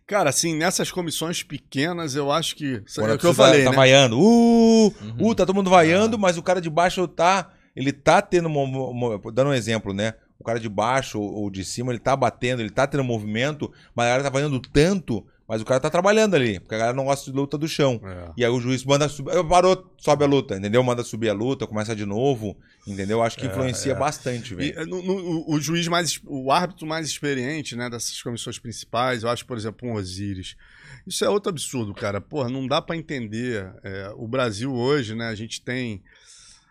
Cara, 0.06 0.28
assim, 0.30 0.54
nessas 0.56 0.90
comissões 0.90 1.42
pequenas, 1.42 2.14
eu 2.16 2.30
acho 2.32 2.56
que. 2.56 2.82
Quando 2.94 3.10
é 3.12 3.14
o 3.14 3.18
que 3.18 3.26
eu 3.26 3.32
falei, 3.32 3.64
tá 3.64 3.70
né? 3.70 3.76
vaiando. 3.76 4.18
Uh, 4.18 4.86
Uhum. 4.86 5.28
uh, 5.30 5.34
tá 5.34 5.46
todo 5.46 5.54
mundo 5.54 5.70
vaiando, 5.70 6.18
mas 6.18 6.36
o 6.36 6.42
cara 6.42 6.60
de 6.60 6.68
baixo 6.68 7.06
tá. 7.08 7.52
Ele 7.76 7.92
tá 7.92 8.20
tendo. 8.20 8.50
mo- 8.50 8.66
mo- 8.92 9.30
dando 9.32 9.50
um 9.50 9.54
exemplo, 9.54 9.94
né? 9.94 10.14
O 10.40 10.44
cara 10.44 10.58
de 10.58 10.68
baixo 10.68 11.20
ou 11.20 11.50
de 11.50 11.64
cima, 11.64 11.92
ele 11.92 11.98
tá 12.00 12.16
batendo, 12.16 12.60
ele 12.62 12.70
tá 12.70 12.86
tendo 12.86 13.04
movimento, 13.04 13.70
mas 13.94 14.06
a 14.06 14.08
galera 14.08 14.24
tá 14.24 14.30
vaiando 14.30 14.58
tanto. 14.60 15.24
Mas 15.46 15.60
o 15.60 15.64
cara 15.64 15.80
tá 15.80 15.90
trabalhando 15.90 16.36
ali, 16.36 16.60
porque 16.60 16.76
a 16.76 16.78
galera 16.78 16.96
não 16.96 17.06
gosta 17.06 17.28
de 17.28 17.36
luta 17.36 17.58
do 17.58 17.66
chão. 17.66 18.00
É. 18.04 18.30
E 18.36 18.44
aí 18.44 18.50
o 18.50 18.60
juiz 18.60 18.84
manda 18.84 19.08
subir. 19.08 19.32
Parou, 19.48 19.92
sobe 19.98 20.22
a 20.22 20.26
luta, 20.28 20.56
entendeu? 20.56 20.80
Manda 20.84 21.02
subir 21.02 21.28
a 21.28 21.32
luta, 21.32 21.66
começa 21.66 21.94
de 21.94 22.06
novo, 22.06 22.56
entendeu? 22.86 23.20
Acho 23.20 23.36
que 23.36 23.46
influencia 23.46 23.92
bastante, 23.96 24.52
E, 24.54 24.56
velho. 24.56 24.78
eh, 24.78 24.84
o- 24.94 25.52
o 25.54 25.60
juiz 25.60 25.88
mais. 25.88 26.20
O 26.24 26.52
árbitro 26.52 26.86
mais 26.86 27.08
experiente, 27.08 27.74
né, 27.74 27.90
dessas 27.90 28.22
comissões 28.22 28.60
principais, 28.60 29.24
eu 29.24 29.28
acho, 29.28 29.44
por 29.44 29.56
exemplo, 29.58 29.88
um 29.88 29.94
Osiris. 29.94 30.54
Isso 31.04 31.24
é 31.24 31.28
outro 31.28 31.50
absurdo, 31.50 31.92
cara. 31.94 32.20
Porra, 32.20 32.48
não 32.48 32.68
dá 32.68 32.80
pra 32.80 32.96
entender. 32.96 33.74
É, 33.82 34.12
o 34.14 34.28
Brasil 34.28 34.72
hoje, 34.72 35.16
né, 35.16 35.26
a 35.26 35.34
gente 35.34 35.60
tem 35.62 36.00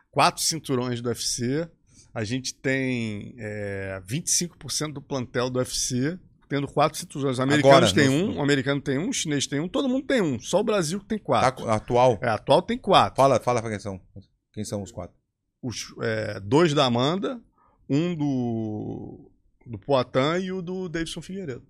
quatro 0.10 0.42
cinturões 0.42 1.02
do 1.02 1.10
UFC, 1.10 1.68
a 2.14 2.24
gente 2.24 2.54
tem 2.56 3.36
é, 3.38 4.02
25% 4.08 4.94
do 4.94 5.02
plantel 5.02 5.50
do 5.50 5.60
UFC. 5.60 6.18
Tendo 6.48 6.68
quatro 6.68 6.98
cinturões. 6.98 7.34
Os 7.34 7.40
americanos 7.40 7.92
Agora, 7.92 7.94
têm 7.94 8.10
no- 8.10 8.34
um, 8.34 8.38
o 8.38 8.42
americano 8.42 8.82
tem 8.82 8.98
um, 8.98 9.10
o 9.10 9.14
chinês 9.14 9.46
tem 9.46 9.60
um, 9.60 9.68
todo 9.68 9.88
mundo 9.88 10.08
tem 10.08 10.20
um. 10.20 10.40
Só 10.40 10.62
o 10.62 10.64
Brasil 10.64 11.00
que 11.00 11.06
tem 11.06 11.20
Tá 11.20 11.24
quatro. 11.24 11.70
atual. 11.70 12.18
É, 12.24 12.30
atual 12.30 12.62
tem 12.64 12.76
quatro. 12.76 13.16
Fala, 13.18 13.40
fala 13.40 13.62
quem 13.62 13.78
são. 13.80 14.02
Quem 14.52 14.64
são 14.66 14.82
os 14.82 14.92
quatro? 14.92 15.16
os, 15.62 15.94
é, 16.02 16.40
dois 16.40 16.74
da 16.74 16.86
Amanda, 16.86 17.40
um 17.88 18.16
do, 18.16 19.30
do 19.66 19.78
Poitin 19.78 20.44
e 20.44 20.52
o 20.52 20.62
do 20.62 20.90
Davidson 20.90 21.22
Figueiredo. 21.22 21.64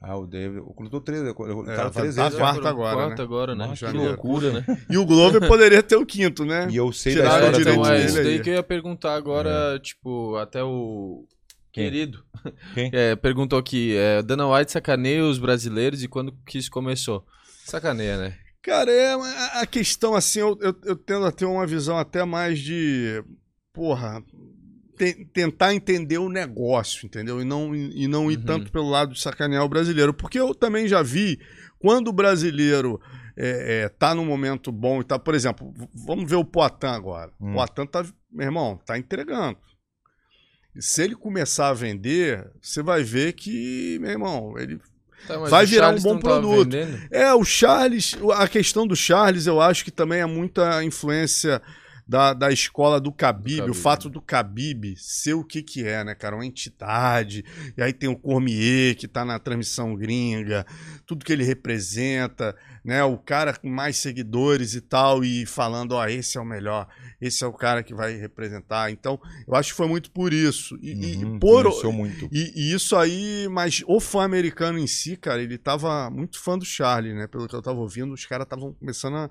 Ah, 0.00 0.16
o 0.16 0.26
David. 0.26 0.60
O 0.60 0.72
Clube 0.74 1.00
13. 1.04 1.30
O 1.30 1.62
É, 1.70 1.76
cara 1.76 1.88
vai 1.88 2.02
três 2.02 2.14
tá 2.16 2.22
vezes. 2.24 2.38
quarto 2.38 2.66
agora, 2.66 2.96
quarto 2.96 3.18
né? 3.18 3.22
agora, 3.24 3.54
né? 3.54 3.66
Nossa, 3.66 3.90
que 3.90 3.96
loucura, 3.96 4.52
né? 4.52 4.64
E 4.90 4.96
o 4.98 5.04
Glover 5.06 5.40
poderia 5.48 5.82
ter 5.82 5.96
o 5.96 6.04
quinto, 6.06 6.44
né? 6.44 6.68
E 6.70 6.76
eu 6.76 6.92
sei 6.92 7.14
da 7.14 7.22
Tiraram 7.22 7.46
história 7.50 7.70
então, 7.72 7.92
é 7.94 8.04
isso 8.04 8.18
aí. 8.18 8.24
daí 8.24 8.40
que 8.40 8.50
eu 8.50 8.54
ia 8.54 8.62
perguntar 8.62 9.14
agora, 9.14 9.78
tipo, 9.80 10.36
até 10.36 10.62
o 10.64 11.26
Quem? 11.72 11.84
querido. 11.84 12.24
Quem? 12.74 12.90
É, 12.94 13.14
perguntou 13.16 13.58
aqui, 13.58 13.94
é, 13.96 14.20
Dana 14.22 14.48
White 14.48 14.72
sacaneia 14.72 15.24
os 15.24 15.38
brasileiros 15.38 16.02
e 16.02 16.08
quando 16.08 16.32
que 16.46 16.58
isso 16.58 16.70
começou? 16.70 17.24
Sacaneia, 17.64 18.16
né? 18.18 18.36
Cara, 18.60 18.90
é 18.92 19.12
a- 19.14 19.60
a 19.62 19.66
questão 19.66 20.14
assim, 20.14 20.38
eu, 20.40 20.56
eu, 20.60 20.74
eu 20.84 20.96
tendo 20.96 21.24
a 21.26 21.32
ter 21.32 21.44
uma 21.46 21.66
visão 21.66 21.98
até 21.98 22.24
mais 22.24 22.58
de. 22.60 23.22
Porra. 23.72 24.22
Te- 25.02 25.24
tentar 25.32 25.74
entender 25.74 26.18
o 26.18 26.28
negócio, 26.28 27.04
entendeu? 27.06 27.40
E 27.40 27.44
não, 27.44 27.74
e 27.74 28.06
não 28.06 28.30
ir 28.30 28.38
Uhum. 28.38 28.44
tanto 28.44 28.70
pelo 28.72 28.88
lado 28.88 29.12
de 29.14 29.20
sacanear 29.20 29.64
o 29.64 29.68
brasileiro. 29.68 30.14
Porque 30.14 30.38
eu 30.38 30.54
também 30.54 30.86
já 30.86 31.02
vi 31.02 31.40
quando 31.80 32.08
o 32.08 32.12
brasileiro 32.12 33.00
é, 33.36 33.82
é, 33.84 33.88
tá 33.88 34.14
num 34.14 34.24
momento 34.24 34.70
bom 34.70 35.00
e 35.00 35.04
tá. 35.04 35.18
Por 35.18 35.34
exemplo, 35.34 35.72
vamos 35.94 36.28
ver 36.30 36.36
o 36.36 36.44
Poitin 36.44 36.86
agora. 36.86 37.32
Hum. 37.40 37.52
O 37.52 37.54
Poitin 37.54 37.86
tá, 37.86 38.04
meu 38.30 38.46
irmão, 38.46 38.80
tá 38.86 38.96
entregando. 38.98 39.58
E 40.76 40.80
se 40.82 41.02
ele 41.02 41.14
começar 41.14 41.68
a 41.68 41.74
vender, 41.74 42.50
você 42.60 42.82
vai 42.82 43.02
ver 43.02 43.32
que, 43.34 43.98
meu 44.00 44.10
irmão, 44.10 44.54
ele 44.58 44.80
Tá, 45.26 45.38
Vai 45.38 45.64
virar 45.66 45.84
um 45.86 45.88
Charles 45.98 46.02
bom 46.02 46.14
não 46.14 46.20
tava 46.20 46.40
produto. 46.40 46.76
é, 47.12 47.32
o 47.32 47.44
Charles, 47.44 48.16
a 48.34 48.48
questão 48.48 48.84
do 48.84 48.96
Charles, 48.96 49.46
eu 49.46 49.60
acho 49.60 49.84
que 49.84 49.92
também 49.92 50.18
é 50.20 50.26
muita 50.26 50.82
influência 50.82 51.62
da, 52.12 52.34
da 52.34 52.52
escola 52.52 53.00
do 53.00 53.10
Khabib, 53.10 53.56
Do 53.56 53.62
Khabib. 53.62 53.70
o 53.70 53.74
fato 53.74 54.10
do 54.10 54.20
Khabib 54.20 54.94
ser 54.98 55.32
o 55.32 55.42
que 55.42 55.62
que 55.62 55.82
é, 55.86 56.04
né, 56.04 56.14
cara? 56.14 56.36
Uma 56.36 56.44
entidade, 56.44 57.42
e 57.74 57.82
aí 57.82 57.90
tem 57.92 58.08
o 58.08 58.16
Cormier, 58.16 58.94
que 58.94 59.08
tá 59.08 59.24
na 59.24 59.38
transmissão 59.38 59.96
gringa, 59.96 60.66
tudo 61.06 61.24
que 61.24 61.32
ele 61.32 61.42
representa, 61.42 62.54
né? 62.84 63.02
O 63.02 63.16
cara 63.16 63.54
com 63.56 63.68
mais 63.68 63.96
seguidores 63.96 64.74
e 64.74 64.82
tal, 64.82 65.24
e 65.24 65.46
falando, 65.46 65.92
ó, 65.92 66.06
esse 66.06 66.36
é 66.36 66.40
o 66.40 66.44
melhor, 66.44 66.86
esse 67.18 67.42
é 67.42 67.46
o 67.46 67.52
cara 67.54 67.82
que 67.82 67.94
vai 67.94 68.14
representar. 68.16 68.90
Então, 68.90 69.18
eu 69.48 69.54
acho 69.54 69.70
que 69.70 69.76
foi 69.76 69.88
muito 69.88 70.10
por 70.10 70.34
isso. 70.34 70.76
E, 70.82 70.90
e 70.92 71.24
Uhum, 71.24 71.38
por, 71.38 71.60
influenciou 71.66 71.92
muito. 71.92 72.28
e, 72.30 72.52
e 72.54 72.74
isso 72.74 72.94
aí, 72.94 73.48
mas 73.50 73.82
o 73.86 73.98
fã 74.00 74.22
americano 74.24 74.78
em 74.78 74.86
si, 74.86 75.16
cara, 75.16 75.42
ele 75.42 75.56
tava 75.56 76.10
muito 76.10 76.38
fã 76.38 76.58
do 76.58 76.64
Charlie, 76.64 77.14
né? 77.14 77.26
Pelo 77.26 77.48
que 77.48 77.54
eu 77.56 77.62
tava 77.62 77.78
ouvindo, 77.78 78.12
os 78.12 78.26
caras 78.26 78.44
estavam 78.44 78.74
começando 78.74 79.16
a 79.16 79.30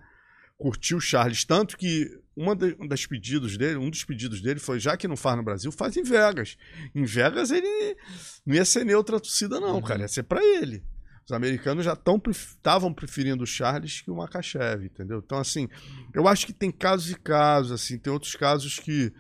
curtir 0.62 0.96
o 0.96 1.00
Charles. 1.02 1.44
Tanto 1.44 1.76
que 1.78 2.08
uma 2.36 2.56
de- 2.56 2.76
um 2.80 2.88
das 2.88 3.06
pedidos 3.06 3.58
dele, 3.58 3.78
um 3.78 3.90
dos 3.90 4.04
pedidos 4.04 4.42
dele 4.42 4.60
foi, 4.60 4.80
já 4.80 4.96
que 4.96 5.08
não 5.08 5.18
faz 5.18 5.36
no 5.38 5.44
Brasil, 5.44 5.72
faz 5.72 5.98
em 5.98 6.04
Vegas. 6.04 6.56
Em 6.94 7.04
Vegas 7.04 7.50
ele 7.52 7.98
não 8.46 8.56
ia 8.56 8.64
ser 8.66 8.86
neutra 8.86 9.18
a 9.18 9.20
torcida, 9.20 9.60
não, 9.60 9.76
Uhum. 9.76 9.82
cara. 9.82 10.02
Ia 10.02 10.08
ser 10.08 10.24
pra 10.24 10.44
ele. 10.44 10.84
Os 11.26 11.32
americanos 11.32 11.86
já 11.86 11.94
estavam 11.94 12.94
preferindo 12.94 13.44
o 13.44 13.48
Charles 13.48 14.02
que 14.02 14.10
o 14.12 14.16
Makachev, 14.16 14.86
entendeu? 14.86 15.22
Então, 15.24 15.38
assim, 15.38 15.68
eu 16.14 16.28
acho 16.28 16.46
que 16.46 16.54
tem 16.54 16.72
casos 16.72 17.12
e 17.12 17.16
casos, 17.16 17.72
assim, 17.72 17.98
tem 17.98 18.12
outros 18.12 18.36
casos 18.36 18.80
que. 18.80 19.12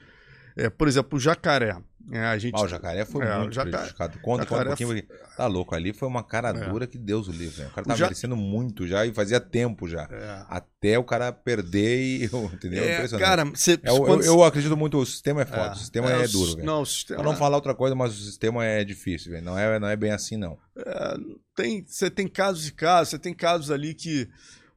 é, 0.58 0.70
por 0.70 0.88
exemplo, 0.88 1.18
o 1.18 1.20
jacaré. 1.22 1.78
É, 2.12 2.20
a 2.26 2.38
gente 2.38 2.54
Ah, 2.56 2.62
o 2.64 2.68
jacaré 2.68 3.06
foi 3.06 3.26
É, 3.26 3.38
muito 3.38 3.54
jacaré- 3.54 3.78
prejudicado. 3.78 4.20
Conta, 4.20 4.24
conta 4.24 4.44
um 4.44 4.58
jacaré 4.58 4.68
pouquinho. 4.70 4.90
porque- 5.08 5.22
Tá 5.38 5.48
louco, 5.48 5.74
ali 5.74 5.94
foi 5.94 6.08
uma 6.08 6.24
cara 6.24 6.50
É. 6.50 6.70
dura 6.70 6.86
que 6.86 6.98
Deus 6.98 7.28
o 7.28 7.32
livre. 7.32 7.56
velho. 7.58 7.70
O 7.70 7.72
cara 7.74 7.86
O 7.86 7.88
tá 7.88 7.96
ja- 7.96 8.06
merecendo 8.06 8.36
muito 8.36 8.86
já 8.88 9.06
e 9.06 9.14
fazia 9.14 9.40
tempo 9.40 9.88
já. 9.88 10.04
É. 10.12 10.46
Até 10.50 11.00
o 11.00 11.04
cara 11.04 11.32
perder 11.32 12.02
e. 12.02 12.26
Entendeu? 12.54 12.84
É, 12.84 12.94
Impressionante. 12.96 13.26
cara, 13.28 13.46
você, 13.46 13.74
É, 13.84 13.90
eu, 13.90 14.08
eu, 14.08 14.22
eu 14.24 14.44
acredito 14.44 14.76
muito, 14.78 14.98
o 14.98 15.06
sistema 15.06 15.42
é 15.42 15.46
foda. 15.46 15.72
o 15.72 15.76
sistema 15.76 16.12
é, 16.12 16.28
duro. 16.28 16.64
Não, 16.64 16.82
o 16.82 16.86
sistema. 16.86 17.22
Pra 17.22 17.32
não 17.32 17.38
falar 17.38 17.56
outra 17.58 17.74
coisa, 17.74 17.96
mas 17.96 18.14
o 18.20 18.24
sistema 18.24 18.66
é 18.66 18.84
difícil. 18.84 19.42
Não 19.42 19.58
é, 19.58 19.80
não 19.80 19.88
é 19.88 19.96
bem 19.96 20.12
assim, 20.12 20.38
não. 20.38 20.58
é, 20.78 21.16
tem, 21.56 21.84
você 21.88 22.10
tem 22.10 22.28
casos 22.28 22.68
e 22.68 22.72
casos, 22.74 23.10
você 23.10 23.20
tem 23.20 23.34
casos 23.34 23.72
ali 23.72 23.94
que, 23.94 24.28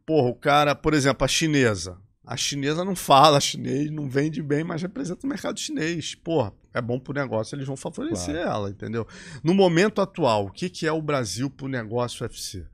porra, 0.06 0.28
o 0.28 0.34
cara, 0.34 0.74
por 0.74 0.94
exemplo, 0.94 1.24
a 1.24 1.28
chinesa. 1.28 1.96
A 2.26 2.36
chinesa 2.36 2.84
não 2.84 2.96
fala 2.96 3.38
chinês, 3.38 3.90
não 3.90 4.08
vende 4.08 4.42
bem, 4.42 4.64
mas 4.64 4.80
representa 4.80 5.26
o 5.26 5.28
mercado 5.28 5.60
chinês. 5.60 6.14
Porra, 6.14 6.52
é 6.72 6.80
bom 6.80 6.98
pro 6.98 7.12
negócio, 7.12 7.54
eles 7.54 7.66
vão 7.66 7.76
favorecer 7.76 8.34
ela, 8.34 8.70
entendeu? 8.70 9.06
No 9.42 9.52
momento 9.52 10.00
atual, 10.00 10.46
o 10.46 10.50
que, 10.50 10.70
que 10.70 10.86
é 10.86 10.92
o 10.92 11.02
Brasil 11.02 11.50
pro 11.50 11.68
negócio 11.68 12.24
UFC? 12.24 12.64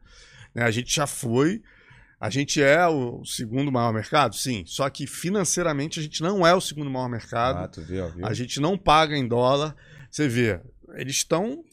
Né, 0.54 0.62
a 0.62 0.70
gente 0.70 0.94
já 0.94 1.06
foi. 1.06 1.62
A 2.20 2.28
gente 2.28 2.62
é 2.62 2.86
o 2.86 3.24
segundo 3.24 3.72
maior 3.72 3.92
mercado? 3.92 4.36
Sim. 4.36 4.62
Só 4.66 4.88
que 4.90 5.06
financeiramente 5.06 5.98
a 5.98 6.02
gente 6.02 6.22
não 6.22 6.46
é 6.46 6.54
o 6.54 6.60
segundo 6.60 6.90
maior 6.90 7.08
mercado. 7.08 7.64
Ah, 7.64 7.68
tu 7.68 7.80
viu, 7.80 8.10
viu? 8.10 8.26
A 8.26 8.34
gente 8.34 8.60
não 8.60 8.76
paga 8.76 9.16
em 9.16 9.26
dólar. 9.26 9.74
Você 10.10 10.28
vê, 10.28 10.60
eles 10.94 11.16
estão 11.16 11.64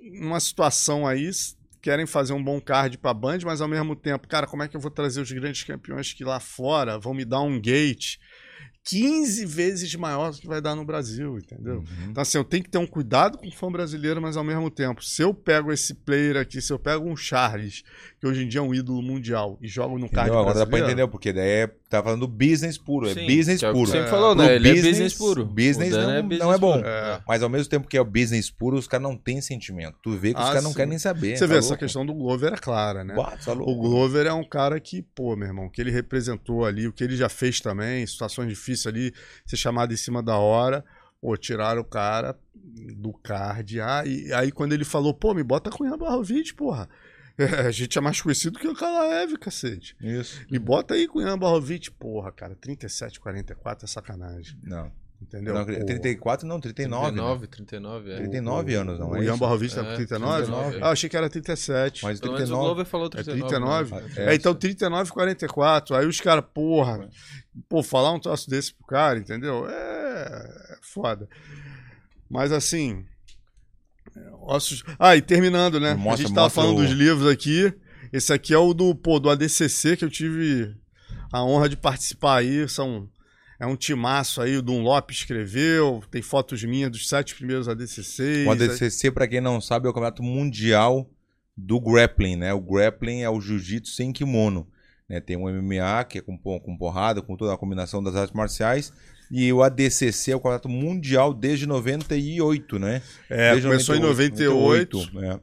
numa 0.00 0.40
situação 0.40 1.06
aí, 1.06 1.28
querem 1.80 2.06
fazer 2.06 2.32
um 2.32 2.42
bom 2.42 2.60
card 2.60 2.98
pra 2.98 3.14
Band, 3.14 3.38
mas 3.44 3.60
ao 3.60 3.68
mesmo 3.68 3.94
tempo, 3.96 4.28
cara, 4.28 4.46
como 4.46 4.62
é 4.62 4.68
que 4.68 4.76
eu 4.76 4.80
vou 4.80 4.90
trazer 4.90 5.20
os 5.20 5.30
grandes 5.30 5.64
campeões 5.64 6.12
que 6.12 6.24
lá 6.24 6.40
fora 6.40 6.98
vão 6.98 7.14
me 7.14 7.24
dar 7.24 7.40
um 7.40 7.60
gate 7.60 8.18
15 8.88 9.44
vezes 9.44 9.94
maior 9.96 10.32
do 10.32 10.38
que 10.38 10.46
vai 10.46 10.62
dar 10.62 10.74
no 10.74 10.84
Brasil, 10.84 11.38
entendeu? 11.38 11.76
Uhum. 11.76 12.10
Então, 12.10 12.22
assim, 12.22 12.38
eu 12.38 12.44
tenho 12.44 12.64
que 12.64 12.70
ter 12.70 12.78
um 12.78 12.86
cuidado 12.86 13.36
com 13.36 13.46
o 13.46 13.52
fã 13.52 13.70
brasileiro, 13.70 14.20
mas 14.20 14.36
ao 14.36 14.44
mesmo 14.44 14.70
tempo, 14.70 15.04
se 15.04 15.20
eu 15.20 15.34
pego 15.34 15.70
esse 15.70 15.94
player 15.94 16.36
aqui, 16.38 16.60
se 16.60 16.72
eu 16.72 16.78
pego 16.78 17.06
um 17.06 17.14
Charles, 17.14 17.82
que 18.20 18.26
hoje 18.26 18.42
em 18.44 18.48
dia 18.48 18.60
é 18.60 18.62
um 18.62 18.74
ídolo 18.74 19.00
mundial, 19.00 19.56
e 19.60 19.68
jogo 19.68 19.98
no 19.98 20.08
card 20.08 20.28
Entendeu? 20.30 20.40
Agora 20.40 20.58
dá 20.58 20.66
pra 20.66 20.80
entender, 20.80 21.06
porque 21.08 21.32
daí 21.32 21.48
é, 21.48 21.66
tá 21.88 22.02
falando 22.02 22.26
business 22.26 22.76
puro, 22.76 23.08
é 23.08 23.14
Sim, 23.14 23.26
business 23.26 23.60
que 23.60 23.64
é 23.64 23.70
o 23.70 23.72
que 23.72 23.78
puro. 23.78 23.86
Você 23.90 23.92
sempre 23.92 24.08
É. 24.08 24.10
falou, 24.10 24.34
né? 24.34 24.54
Ele 24.56 24.68
é 24.68 24.72
business- 24.72 24.90
business 24.92 25.14
puro. 25.14 25.46
business 25.46 25.90
não- 25.92 26.14
não 26.14 26.28
business 26.28 26.54
é 26.54 26.58
bom. 26.58 26.76
É. 26.84 27.20
Mas 27.26 27.42
ao 27.42 27.48
mesmo 27.48 27.70
tempo 27.70 27.86
que 27.88 27.96
é 27.96 28.00
o 28.00 28.04
business 28.04 28.50
puro, 28.50 28.76
os 28.76 28.88
caras 28.88 29.02
não 29.08 29.16
têm 29.16 29.40
sentimento. 29.40 29.96
Tu 30.02 30.10
vê 30.16 30.32
que 30.34 30.40
os 30.40 30.44
Ah, 30.46 30.48
caras 30.48 30.64
não 30.64 30.74
querem 30.74 30.90
nem 30.90 30.98
saber. 30.98 31.36
Você 31.36 31.46
tá 31.46 31.52
vê, 31.52 31.58
essa 31.58 31.68
louco? 31.68 31.80
questão 31.84 32.04
do 32.04 32.12
Glover 32.14 32.52
é 32.52 32.56
clara, 32.56 33.04
né? 33.04 33.14
Tá. 33.14 33.52
O 33.52 33.74
Glover 33.76 34.26
é 34.26 34.32
um 34.32 34.44
cara 34.44 34.80
que, 34.80 35.02
pô, 35.02 35.36
meu 35.36 35.46
irmão, 35.48 35.66
o 35.66 35.70
que 35.70 35.80
ele 35.80 35.90
representou 35.90 36.64
ali, 36.64 36.88
o 36.88 36.92
que 36.92 37.04
ele 37.04 37.16
já 37.16 37.28
fez 37.28 37.60
também, 37.60 38.06
situações 38.06 38.48
difíceis 38.48 38.86
ali, 38.86 39.12
ser 39.46 39.56
chamado 39.56 39.92
em 39.94 39.96
cima 39.96 40.22
da 40.22 40.36
hora, 40.36 40.84
pô, 41.20 41.36
tiraram 41.36 41.82
o 41.82 41.84
cara 41.84 42.36
do 42.96 43.12
card. 43.12 43.80
Ah, 43.80 44.02
e 44.04 44.32
aí 44.32 44.50
quando 44.52 44.72
ele 44.72 44.84
falou, 44.84 45.14
pô, 45.14 45.32
me 45.34 45.42
bota 45.42 45.70
com 45.70 45.84
o 45.84 45.86
Ian 45.86 45.96
Barrovic, 45.98 46.54
porra. 46.54 46.88
É, 47.38 47.60
a 47.66 47.70
gente 47.70 47.96
é 47.96 48.00
mais 48.00 48.20
conhecido 48.20 48.58
que 48.58 48.66
o 48.66 48.74
Kalaev, 48.74 49.36
cacete. 49.38 49.96
Isso. 50.00 50.40
Me 50.50 50.58
bota 50.58 50.94
aí 50.94 51.06
com 51.06 51.20
o 51.20 51.22
Ian 51.22 51.38
Barrovic, 51.38 51.90
porra, 51.92 52.32
cara, 52.32 52.54
37, 52.56 53.20
44 53.20 53.84
é 53.84 53.88
sacanagem, 53.88 54.58
Não. 54.62 54.90
entendeu? 55.22 55.54
não 55.54 55.64
Pô, 55.64 55.72
34 55.72 56.46
não, 56.48 56.58
39. 56.60 57.46
39, 57.46 57.46
né? 57.46 57.46
39, 57.48 58.12
é. 58.12 58.16
39 58.16 58.74
anos, 58.74 58.98
não 58.98 59.10
o 59.10 59.16
é 59.16 59.20
Ian 59.24 59.30
isso? 59.30 59.38
Barrovic 59.38 59.74
tá 59.74 59.80
É, 59.82 59.84
com 59.84 59.94
39? 59.96 60.42
39. 60.46 60.78
Ah, 60.82 60.90
achei 60.90 61.08
que 61.08 61.16
era 61.16 61.30
37. 61.30 62.02
Mas 62.04 62.18
Pelo 62.20 62.32
menos 62.32 62.50
o 62.50 62.52
39. 62.54 62.66
Glover 62.66 62.84
falou 62.86 63.06
É 63.06 63.10
39. 63.22 63.48
39? 63.48 63.94
né? 63.94 64.12
É, 64.16 64.32
É, 64.32 64.34
então 64.34 64.54
39 64.54 65.10
44. 65.12 65.96
Aí 65.96 66.06
os 66.06 66.20
caras, 66.20 66.44
porra, 66.52 67.08
pô, 67.68 67.82
falar 67.84 68.12
um 68.12 68.18
troço 68.20 68.50
desse 68.50 68.74
pro 68.74 68.84
cara, 68.86 69.18
entendeu? 69.18 69.68
É, 69.68 69.72
é 70.72 70.78
foda. 70.82 71.28
Mas 72.28 72.50
assim. 72.52 73.06
Ossos... 74.42 74.82
Ah, 74.98 75.14
e 75.16 75.22
terminando, 75.22 75.78
né? 75.78 75.94
Mostra- 75.94 76.12
a 76.14 76.16
gente 76.28 76.34
tava 76.34 76.50
falando 76.50 76.78
o- 76.78 76.82
dos 76.82 76.90
livros 76.92 77.30
aqui. 77.30 77.72
Esse 78.12 78.32
aqui 78.32 78.54
é 78.54 78.58
o 78.58 78.72
do, 78.72 78.94
pô, 78.94 79.18
do 79.20 79.28
ADCC, 79.28 79.96
que 79.96 80.04
eu 80.04 80.08
tive 80.10 80.74
a 81.32 81.44
honra 81.44 81.68
de 81.68 81.76
participar 81.76 82.38
aí. 82.38 82.66
São, 82.68 83.08
é 83.60 83.66
um 83.66 83.76
timaço 83.76 84.40
aí, 84.40 84.56
o 84.56 84.62
Dom 84.62 84.80
Lopes 84.82 85.18
escreveu. 85.18 86.02
Tem 86.10 86.22
fotos 86.22 86.64
minhas 86.64 86.90
dos 86.90 87.06
sete 87.08 87.34
primeiros 87.34 87.68
ADCCs. 87.68 88.46
O 88.46 88.50
ADCC, 88.50 89.10
pra 89.10 89.28
quem 89.28 89.40
não 89.42 89.60
sabe, 89.60 89.86
é 89.86 89.90
o 89.90 89.92
campeonato 89.92 90.22
mundial 90.22 91.10
do 91.56 91.78
grappling, 91.80 92.36
né? 92.36 92.54
O 92.54 92.60
grappling 92.60 93.20
é 93.22 93.28
o 93.28 93.40
jiu-jitsu 93.40 93.92
sem 93.92 94.12
kimono. 94.12 94.66
Né? 95.08 95.20
Tem 95.20 95.36
o 95.36 95.48
MMA, 95.48 96.04
que 96.04 96.18
é 96.18 96.20
com, 96.20 96.36
com 96.36 96.76
porrada, 96.76 97.22
com 97.22 97.36
toda 97.36 97.52
a 97.54 97.56
combinação 97.56 98.02
das 98.02 98.14
artes 98.14 98.34
marciais. 98.34 98.92
E 99.30 99.52
o 99.52 99.62
ADCC 99.62 100.32
é 100.32 100.36
o 100.36 100.38
campeonato 100.40 100.68
mundial 100.68 101.34
desde 101.34 101.66
98, 101.66 102.78
né? 102.78 103.02
É, 103.28 103.50
Desde 103.52 103.68
começou 103.68 103.94
em 103.94 104.00
98. 104.00 104.96
98, 104.98 105.24
é. 105.24 105.40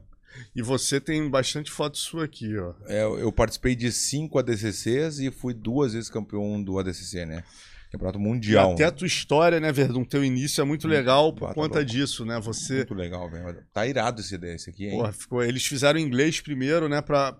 E 0.54 0.60
você 0.62 1.00
tem 1.00 1.28
bastante 1.30 1.70
foto 1.70 1.96
sua 1.96 2.24
aqui, 2.24 2.56
ó. 2.58 2.74
É, 2.86 3.04
eu 3.04 3.30
participei 3.32 3.74
de 3.76 3.90
cinco 3.92 4.38
ADCCs 4.38 5.20
e 5.20 5.30
fui 5.30 5.54
duas 5.54 5.92
vezes 5.94 6.10
campeão 6.10 6.62
do 6.62 6.78
ADCC, 6.78 7.24
né? 7.24 7.42
Campeonato 7.92 8.18
E 8.18 8.22
Mundial. 8.22 8.72
até 8.72 8.84
a 8.84 8.90
tua 8.90 9.06
história, 9.06 9.60
né, 9.60 9.70
Verdun? 9.70 10.04
Teu 10.04 10.24
início 10.24 10.60
é 10.60 10.64
muito 10.64 10.88
legal 10.88 11.32
por 11.32 11.44
Ah, 11.46 11.48
tá 11.48 11.54
conta 11.54 11.78
louco. 11.78 11.84
disso, 11.90 12.24
né? 12.24 12.38
Você. 12.40 12.78
Muito 12.78 12.94
legal, 12.94 13.30
velho. 13.30 13.56
Tá 13.72 13.86
irado 13.86 14.20
esse, 14.20 14.34
esse 14.34 14.68
aqui, 14.70 14.86
hein? 14.86 14.98
Porra, 14.98 15.12
ficou... 15.12 15.42
Eles 15.44 15.64
fizeram 15.64 15.98
inglês 15.98 16.40
primeiro, 16.40 16.88
né? 16.88 17.00
Pra... 17.00 17.36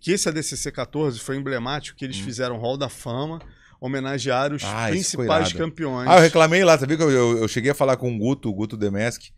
Que 0.00 0.12
esse 0.12 0.28
ADCC 0.28 0.72
14 0.72 1.18
foi 1.20 1.36
emblemático, 1.36 1.96
que 1.96 2.04
eles 2.04 2.18
fizeram 2.18 2.58
Hall 2.58 2.76
da 2.76 2.88
Fama, 2.88 3.38
homenagearam 3.80 4.56
os 4.56 4.62
Hum. 4.64 4.68
Ah, 4.70 4.88
principais 4.88 5.52
campeões. 5.52 6.08
Ah, 6.08 6.16
eu 6.16 6.20
reclamei 6.22 6.64
lá, 6.64 6.76
sabia 6.78 6.96
que 6.96 7.02
eu, 7.02 7.10
eu, 7.10 7.38
eu 7.38 7.48
cheguei 7.48 7.70
a 7.70 7.74
falar 7.74 7.96
com 7.96 8.12
o 8.14 8.18
Guto, 8.18 8.48
o 8.48 8.54
Guto 8.54 8.76
Demesk. 8.76 9.30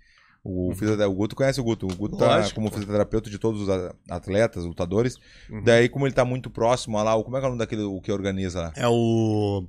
O, 0.43 0.73
fisiotera- 0.75 1.07
o 1.09 1.13
Guto 1.15 1.37
conhece 1.37 1.61
o 1.61 1.65
Guto. 1.65 1.87
O 1.87 1.95
Guto 1.95 2.17
tá 2.17 2.25
Uhum. 2.27 2.35
Lógico, 2.37 2.55
como 2.55 2.71
pô. 2.71 2.79
fisioterapeuta 2.79 3.29
de 3.29 3.39
todos 3.39 3.61
os 3.61 3.69
atletas, 4.09 4.65
lutadores. 4.65 5.17
Uhum. 5.51 5.63
Daí, 5.63 5.87
como 5.89 6.07
ele 6.07 6.15
tá 6.15 6.25
muito 6.25 6.49
próximo 6.49 6.97
a 6.97 7.03
lá, 7.03 7.23
como 7.23 7.37
é 7.37 7.41
que 7.41 7.45
é 7.45 7.49
o 7.49 7.51
nome 7.51 7.59
daquele 7.59 7.83
o 7.83 8.01
que 8.01 8.11
organiza 8.11 8.63
lá? 8.63 8.73
É 8.75 8.89
o. 8.89 9.67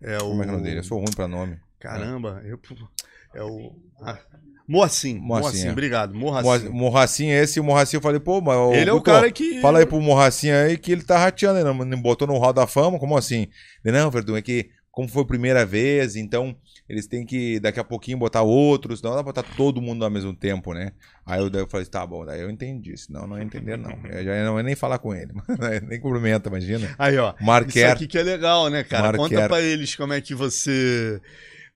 É 0.00 0.16
o. 0.18 0.20
Como 0.20 0.42
é 0.42 0.44
que 0.44 0.50
é 0.50 0.52
o 0.52 0.56
nome 0.56 0.62
dele? 0.68 0.78
Eu 0.78 0.84
sou 0.84 0.98
ruim 0.98 1.10
pra 1.16 1.26
nome. 1.26 1.58
Caramba, 1.80 2.40
eu... 2.44 2.60
é 3.34 3.42
o. 3.42 3.74
Ah. 4.00 4.18
Moacim. 4.68 5.18
Moacim, 5.18 5.68
é. 5.68 5.72
obrigado. 5.72 6.14
Mo- 6.14 6.26
Morracim. 6.30 6.68
Morracim, 6.68 7.28
esse, 7.30 7.58
o 7.58 7.64
Morracim, 7.64 7.96
eu 7.96 8.02
falei, 8.02 8.20
pô, 8.20 8.40
mas. 8.40 8.76
Ele 8.76 8.90
é 8.90 8.92
o 8.92 9.00
cara 9.00 9.30
que. 9.30 9.60
Fala 9.60 9.78
aí 9.78 9.86
pro 9.86 10.00
Morracim 10.00 10.50
aí 10.50 10.76
que 10.76 10.92
ele 10.92 11.02
tá 11.02 11.16
rateando, 11.18 11.58
ele 11.58 11.96
botou 11.96 12.28
no 12.28 12.36
Hall 12.36 12.52
da 12.52 12.66
Fama, 12.66 12.98
como 12.98 13.16
assim? 13.16 13.48
Não, 13.82 14.10
Verdun, 14.10 14.36
é 14.36 14.42
que 14.42 14.68
como 14.98 15.08
foi 15.08 15.22
a 15.22 15.26
primeira 15.26 15.64
vez, 15.64 16.16
então 16.16 16.56
eles 16.88 17.06
têm 17.06 17.24
que 17.24 17.60
daqui 17.60 17.78
a 17.78 17.84
pouquinho 17.84 18.18
botar 18.18 18.42
outros, 18.42 19.00
não 19.00 19.10
dá 19.10 19.16
pra 19.22 19.32
botar 19.32 19.44
todo 19.56 19.80
mundo 19.80 20.04
ao 20.04 20.10
mesmo 20.10 20.34
tempo, 20.34 20.74
né? 20.74 20.90
Aí 21.24 21.40
eu, 21.40 21.48
daí 21.48 21.62
eu 21.62 21.68
falei, 21.68 21.86
tá 21.86 22.04
bom, 22.04 22.26
daí 22.26 22.40
eu 22.40 22.50
entendi, 22.50 22.96
senão 22.96 23.24
não 23.24 23.38
ia 23.38 23.44
entender 23.44 23.78
não. 23.78 23.96
Eu 24.10 24.24
já 24.24 24.44
não 24.44 24.56
ia 24.56 24.62
nem 24.64 24.74
falar 24.74 24.98
com 24.98 25.14
ele, 25.14 25.32
nem 25.88 26.00
cumprimenta, 26.00 26.48
imagina. 26.48 26.94
Aí, 26.98 27.16
ó. 27.16 27.32
Isso 27.36 27.44
Marquer, 27.44 27.90
aqui 27.92 28.08
que 28.08 28.18
é 28.18 28.22
legal, 28.24 28.68
né, 28.70 28.82
cara? 28.82 29.16
Marquer. 29.16 29.18
Conta 29.36 29.48
pra 29.48 29.60
eles 29.60 29.94
como 29.94 30.12
é 30.14 30.20
que 30.20 30.34
você. 30.34 31.20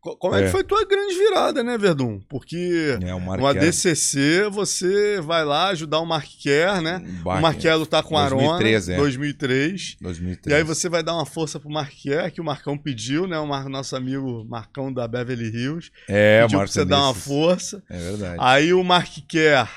Co- 0.02 0.16
Como 0.16 0.34
é, 0.34 0.40
É. 0.40 0.44
que 0.46 0.50
foi 0.50 0.64
tua 0.64 0.84
grande 0.84 1.14
virada, 1.14 1.62
né, 1.62 1.78
Verdun? 1.78 2.18
Porque 2.28 2.98
é, 3.00 3.14
o 3.14 3.20
no. 3.20 3.46
ADCC 3.46 4.48
você 4.50 5.20
vai 5.20 5.44
lá 5.44 5.68
ajudar 5.68 6.00
o 6.00 6.04
Marquer, 6.04 6.82
né? 6.82 7.00
O 7.24 7.40
Marquer 7.40 7.76
lutar 7.76 8.02
com 8.02 8.18
a 8.18 8.24
Arona. 8.24 8.42
2013, 8.58 8.92
é. 8.94 8.96
2003. 8.96 9.96
2003. 10.00 10.52
E 10.52 10.58
aí 10.58 10.64
você 10.64 10.88
vai 10.88 11.04
dar 11.04 11.14
uma 11.14 11.24
força 11.24 11.60
pro 11.60 11.70
Marquer, 11.70 12.32
que 12.32 12.40
o 12.40 12.44
Marcão 12.44 12.76
pediu, 12.76 13.28
né? 13.28 13.38
O 13.38 13.46
Mar- 13.46 13.68
nosso 13.68 13.94
amigo 13.94 14.44
Marcão 14.44 14.92
da 14.92 15.06
Beverly 15.06 15.46
Hills. 15.56 15.92
É, 16.08 16.40
o 16.40 16.46
pediu 16.46 16.48
pra 16.48 16.58
Marcos 16.58 16.74
você 16.74 16.84
dar 16.84 17.00
uma 17.04 17.14
força. 17.14 17.80
É 17.88 17.96
verdade. 17.98 18.36
Aí 18.40 18.74
o 18.74 18.82
Marquer 18.82 19.68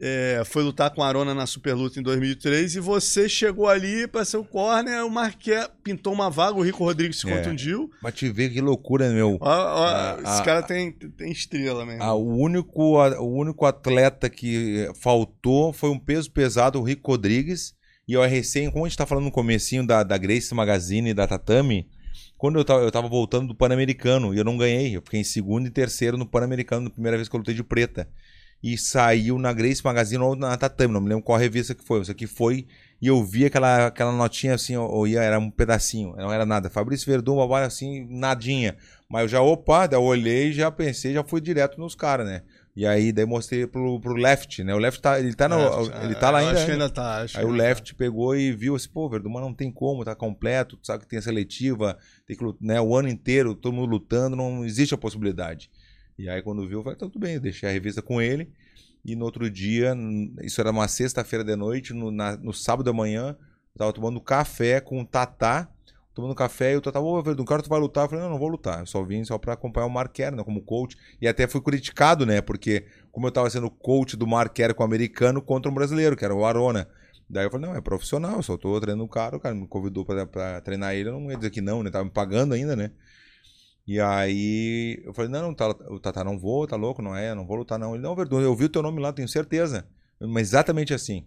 é, 0.00 0.42
foi 0.44 0.62
lutar 0.62 0.90
com 0.90 1.02
a 1.02 1.08
Arona 1.08 1.34
na 1.34 1.46
Superluta 1.46 1.98
em 1.98 2.02
2003 2.02 2.76
e 2.76 2.80
você 2.80 3.28
chegou 3.28 3.68
ali 3.68 4.06
pra 4.06 4.24
ser 4.24 4.36
o 4.36 4.44
corner, 4.44 5.04
o 5.04 5.10
Marquer 5.10 5.68
pintou 5.82 6.12
uma 6.12 6.30
vaga, 6.30 6.56
o 6.58 6.62
Rico 6.62 6.84
Rodrigues 6.84 7.20
se 7.20 7.28
É. 7.30 7.36
contundiu. 7.36 7.90
Mas 8.02 8.14
te 8.14 8.28
ver 8.30 8.50
que 8.50 8.60
loucura, 8.60 9.10
meu. 9.10 9.38
Ó, 9.40 9.48
ó, 9.48 9.86
Ah, 9.86 10.16
esse 10.18 10.40
ah, 10.40 10.44
cara 10.44 10.62
tem, 10.62 10.92
tem 10.92 11.30
estrela 11.30 11.84
mesmo. 11.86 12.02
O, 12.04 12.36
único, 12.38 12.98
o 12.98 13.36
único 13.38 13.66
atleta 13.66 14.28
que 14.30 14.88
faltou 15.00 15.72
foi 15.72 15.90
um 15.90 15.98
peso 15.98 16.30
pesado, 16.30 16.78
o 16.80 16.82
Rico 16.82 17.10
Rodrigues. 17.10 17.74
E 18.08 18.14
eu 18.14 18.22
recém, 18.22 18.70
como 18.70 18.84
a 18.84 18.88
gente 18.88 18.98
tá 18.98 19.06
falando 19.06 19.24
no 19.24 19.30
comecinho 19.30 19.86
da, 19.86 20.02
da 20.02 20.18
Grace 20.18 20.52
Magazine 20.54 21.10
e 21.10 21.14
da 21.14 21.26
Tatame, 21.26 21.88
quando 22.36 22.58
eu 22.58 22.64
tava, 22.64 22.82
eu 22.82 22.90
tava 22.90 23.08
voltando 23.08 23.46
do 23.46 23.54
Pan-Americano 23.54 24.34
e 24.34 24.38
eu 24.38 24.44
não 24.44 24.56
ganhei. 24.58 24.96
Eu 24.96 25.00
fiquei 25.02 25.20
em 25.20 25.24
segundo 25.24 25.66
e 25.68 25.70
terceiro 25.70 26.18
no 26.18 26.26
Pan-Americano, 26.26 26.84
na 26.84 26.90
primeira 26.90 27.16
vez 27.16 27.28
que 27.28 27.36
eu 27.36 27.38
lutei 27.38 27.54
de 27.54 27.62
preta. 27.62 28.08
E 28.62 28.78
saiu 28.78 29.38
na 29.38 29.52
Grace 29.52 29.84
Magazine 29.84 30.22
ou 30.22 30.36
na 30.36 30.56
Tatame, 30.56 30.94
não 30.94 31.00
me 31.00 31.08
lembro 31.08 31.24
qual 31.24 31.38
revista 31.38 31.74
que 31.74 31.84
foi. 31.84 32.00
Isso 32.00 32.10
aqui 32.10 32.26
foi 32.26 32.66
e 33.02 33.08
eu 33.08 33.24
vi 33.24 33.44
aquela, 33.44 33.88
aquela 33.88 34.12
notinha 34.12 34.54
assim, 34.54 34.76
ou 34.76 35.08
ia, 35.08 35.20
era 35.20 35.36
um 35.36 35.50
pedacinho, 35.50 36.14
não 36.16 36.32
era 36.32 36.46
nada. 36.46 36.70
Fabrício 36.70 37.10
Verdun, 37.10 37.36
babá, 37.36 37.64
assim, 37.64 38.06
nadinha. 38.08 38.76
Mas 39.08 39.22
eu 39.22 39.28
já, 39.28 39.42
opa, 39.42 39.88
daí 39.88 39.98
eu 39.98 40.04
olhei 40.04 40.52
já 40.52 40.70
pensei, 40.70 41.12
já 41.12 41.24
fui 41.24 41.40
direto 41.40 41.80
nos 41.80 41.96
caras, 41.96 42.24
né? 42.24 42.42
E 42.76 42.86
aí, 42.86 43.10
daí 43.10 43.26
mostrei 43.26 43.66
pro, 43.66 43.98
pro 43.98 44.14
Left, 44.14 44.62
né? 44.62 44.72
O 44.72 44.78
Left 44.78 45.02
tá, 45.02 45.18
ele 45.18 45.34
tá, 45.34 45.48
no, 45.48 45.56
Left, 45.56 45.96
ele 46.04 46.12
é, 46.12 46.16
tá 46.16 46.30
lá 46.30 46.42
eu 46.42 46.46
ainda. 46.46 46.58
Acho 46.58 46.66
que 46.66 46.72
ainda. 46.72 46.84
ainda 46.84 46.94
tá. 46.94 47.22
acho 47.22 47.38
Aí 47.38 47.44
o 47.44 47.48
ainda 47.48 47.62
Left 47.64 47.94
pegou 47.96 48.36
e 48.36 48.52
viu 48.52 48.76
assim, 48.76 48.88
pô, 48.88 49.08
Verdun, 49.08 49.30
mas 49.30 49.42
não 49.42 49.52
tem 49.52 49.72
como, 49.72 50.04
tá 50.04 50.14
completo, 50.14 50.76
tu 50.76 50.86
sabe 50.86 51.02
que 51.02 51.08
tem 51.10 51.18
a 51.18 51.22
seletiva, 51.22 51.98
tem 52.24 52.36
que 52.36 52.44
lutar, 52.44 52.62
né, 52.64 52.80
o 52.80 52.94
ano 52.94 53.08
inteiro, 53.08 53.56
todo 53.56 53.72
mundo 53.72 53.90
lutando, 53.90 54.36
não 54.36 54.64
existe 54.64 54.94
a 54.94 54.98
possibilidade. 54.98 55.68
E 56.22 56.28
aí 56.28 56.42
quando 56.42 56.66
viu, 56.68 56.78
eu 56.80 56.84
falei, 56.84 56.98
tá 56.98 57.06
tudo 57.06 57.18
bem, 57.18 57.34
eu 57.34 57.40
deixei 57.40 57.68
a 57.68 57.72
revista 57.72 58.00
com 58.02 58.20
ele. 58.22 58.48
E 59.04 59.16
no 59.16 59.24
outro 59.24 59.50
dia, 59.50 59.94
isso 60.42 60.60
era 60.60 60.70
uma 60.70 60.86
sexta-feira 60.86 61.44
de 61.44 61.56
noite, 61.56 61.92
no, 61.92 62.10
na- 62.12 62.36
no 62.36 62.52
sábado 62.52 62.84
da 62.86 62.92
manhã, 62.92 63.36
eu 63.74 63.78
tava 63.78 63.92
tomando 63.92 64.20
café 64.20 64.80
com 64.80 65.00
o 65.00 65.06
Tatá, 65.06 65.68
tomando 66.14 66.34
café, 66.34 66.72
e 66.74 66.76
o 66.76 66.80
Tatá, 66.80 67.00
ô, 67.00 67.20
Verdun, 67.22 67.44
cara, 67.44 67.62
tu 67.62 67.68
vai 67.68 67.80
lutar? 67.80 68.04
Eu 68.04 68.08
falei, 68.08 68.22
não, 68.24 68.30
não 68.30 68.38
vou 68.38 68.48
lutar, 68.48 68.80
eu 68.80 68.86
só 68.86 69.02
vim 69.02 69.24
só 69.24 69.36
pra 69.38 69.54
acompanhar 69.54 69.86
o 69.86 69.90
Mark 69.90 70.12
Kerr, 70.12 70.36
né, 70.36 70.44
como 70.44 70.62
coach. 70.62 70.96
E 71.20 71.26
até 71.26 71.48
fui 71.48 71.60
criticado, 71.60 72.24
né, 72.24 72.40
porque 72.40 72.86
como 73.10 73.26
eu 73.26 73.32
tava 73.32 73.50
sendo 73.50 73.68
coach 73.70 74.16
do 74.16 74.26
Mark 74.26 74.52
Kerr 74.54 74.74
com 74.74 74.82
o 74.84 74.86
americano 74.86 75.42
contra 75.42 75.70
um 75.70 75.74
brasileiro, 75.74 76.16
que 76.16 76.24
era 76.24 76.34
o 76.34 76.44
Arona. 76.44 76.88
Daí 77.28 77.46
eu 77.46 77.50
falei, 77.50 77.66
não, 77.68 77.74
é 77.76 77.80
profissional, 77.80 78.42
só 78.42 78.56
tô 78.56 78.78
treinando 78.80 79.04
o 79.04 79.08
cara, 79.08 79.36
o 79.36 79.40
cara 79.40 79.54
me 79.54 79.66
convidou 79.66 80.04
pra, 80.04 80.26
pra 80.26 80.60
treinar 80.60 80.94
ele, 80.94 81.08
eu 81.08 81.18
não 81.18 81.30
ia 81.30 81.36
dizer 81.36 81.50
que 81.50 81.60
não, 81.62 81.82
né? 81.82 81.90
Tava 81.90 82.04
me 82.04 82.10
pagando 82.10 82.54
ainda, 82.54 82.76
né? 82.76 82.92
E 83.86 84.00
aí 84.00 85.02
eu 85.04 85.12
falei, 85.12 85.30
não, 85.30 85.52
tá, 85.52 85.68
o 85.68 85.98
Tatá 85.98 86.22
não 86.22 86.38
vou, 86.38 86.66
tá 86.66 86.76
louco, 86.76 87.02
não 87.02 87.16
é, 87.16 87.34
não 87.34 87.46
vou 87.46 87.56
lutar 87.56 87.78
não. 87.78 87.94
Ele, 87.94 88.02
não, 88.02 88.14
Verdun, 88.14 88.40
eu 88.40 88.54
vi 88.54 88.66
o 88.66 88.68
teu 88.68 88.82
nome 88.82 89.00
lá, 89.00 89.12
tenho 89.12 89.28
certeza. 89.28 89.86
Mas 90.20 90.48
exatamente 90.48 90.94
assim. 90.94 91.26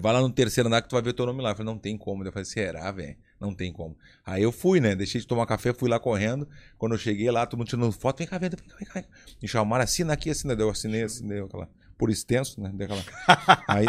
Vai 0.00 0.12
lá 0.12 0.20
no 0.20 0.30
terceiro 0.30 0.68
andar 0.68 0.80
que 0.80 0.88
tu 0.88 0.92
vai 0.92 1.02
ver 1.02 1.10
o 1.10 1.14
teu 1.14 1.26
nome 1.26 1.42
lá. 1.42 1.50
Eu 1.50 1.54
falei, 1.54 1.70
não 1.70 1.78
tem 1.78 1.98
como. 1.98 2.24
Eu 2.24 2.32
falei, 2.32 2.46
será, 2.46 2.90
velho? 2.90 3.16
Não 3.38 3.52
tem 3.52 3.72
como. 3.72 3.96
Aí 4.24 4.42
eu 4.42 4.50
fui, 4.50 4.80
né? 4.80 4.94
Deixei 4.94 5.20
de 5.20 5.26
tomar 5.26 5.44
café, 5.46 5.74
fui 5.74 5.90
lá 5.90 5.98
correndo. 5.98 6.48
Quando 6.78 6.92
eu 6.92 6.98
cheguei 6.98 7.30
lá, 7.30 7.44
todo 7.44 7.58
mundo 7.58 7.68
tirando 7.68 7.92
foto. 7.92 8.18
Vem 8.18 8.26
cá, 8.26 8.38
vem 8.38 8.48
cá, 8.48 8.56
vem 8.78 8.88
cá. 8.88 9.04
Me 9.42 9.48
chamaram, 9.48 9.84
assina 9.84 10.14
aqui, 10.14 10.30
assina. 10.30 10.54
Eu 10.54 10.70
assinei, 10.70 11.02
assinei 11.02 11.40
aquela. 11.40 11.68
Por 11.98 12.08
extenso, 12.08 12.60
né? 12.60 12.70
Dei 12.72 12.86
aquela. 12.86 13.02
Aí, 13.68 13.86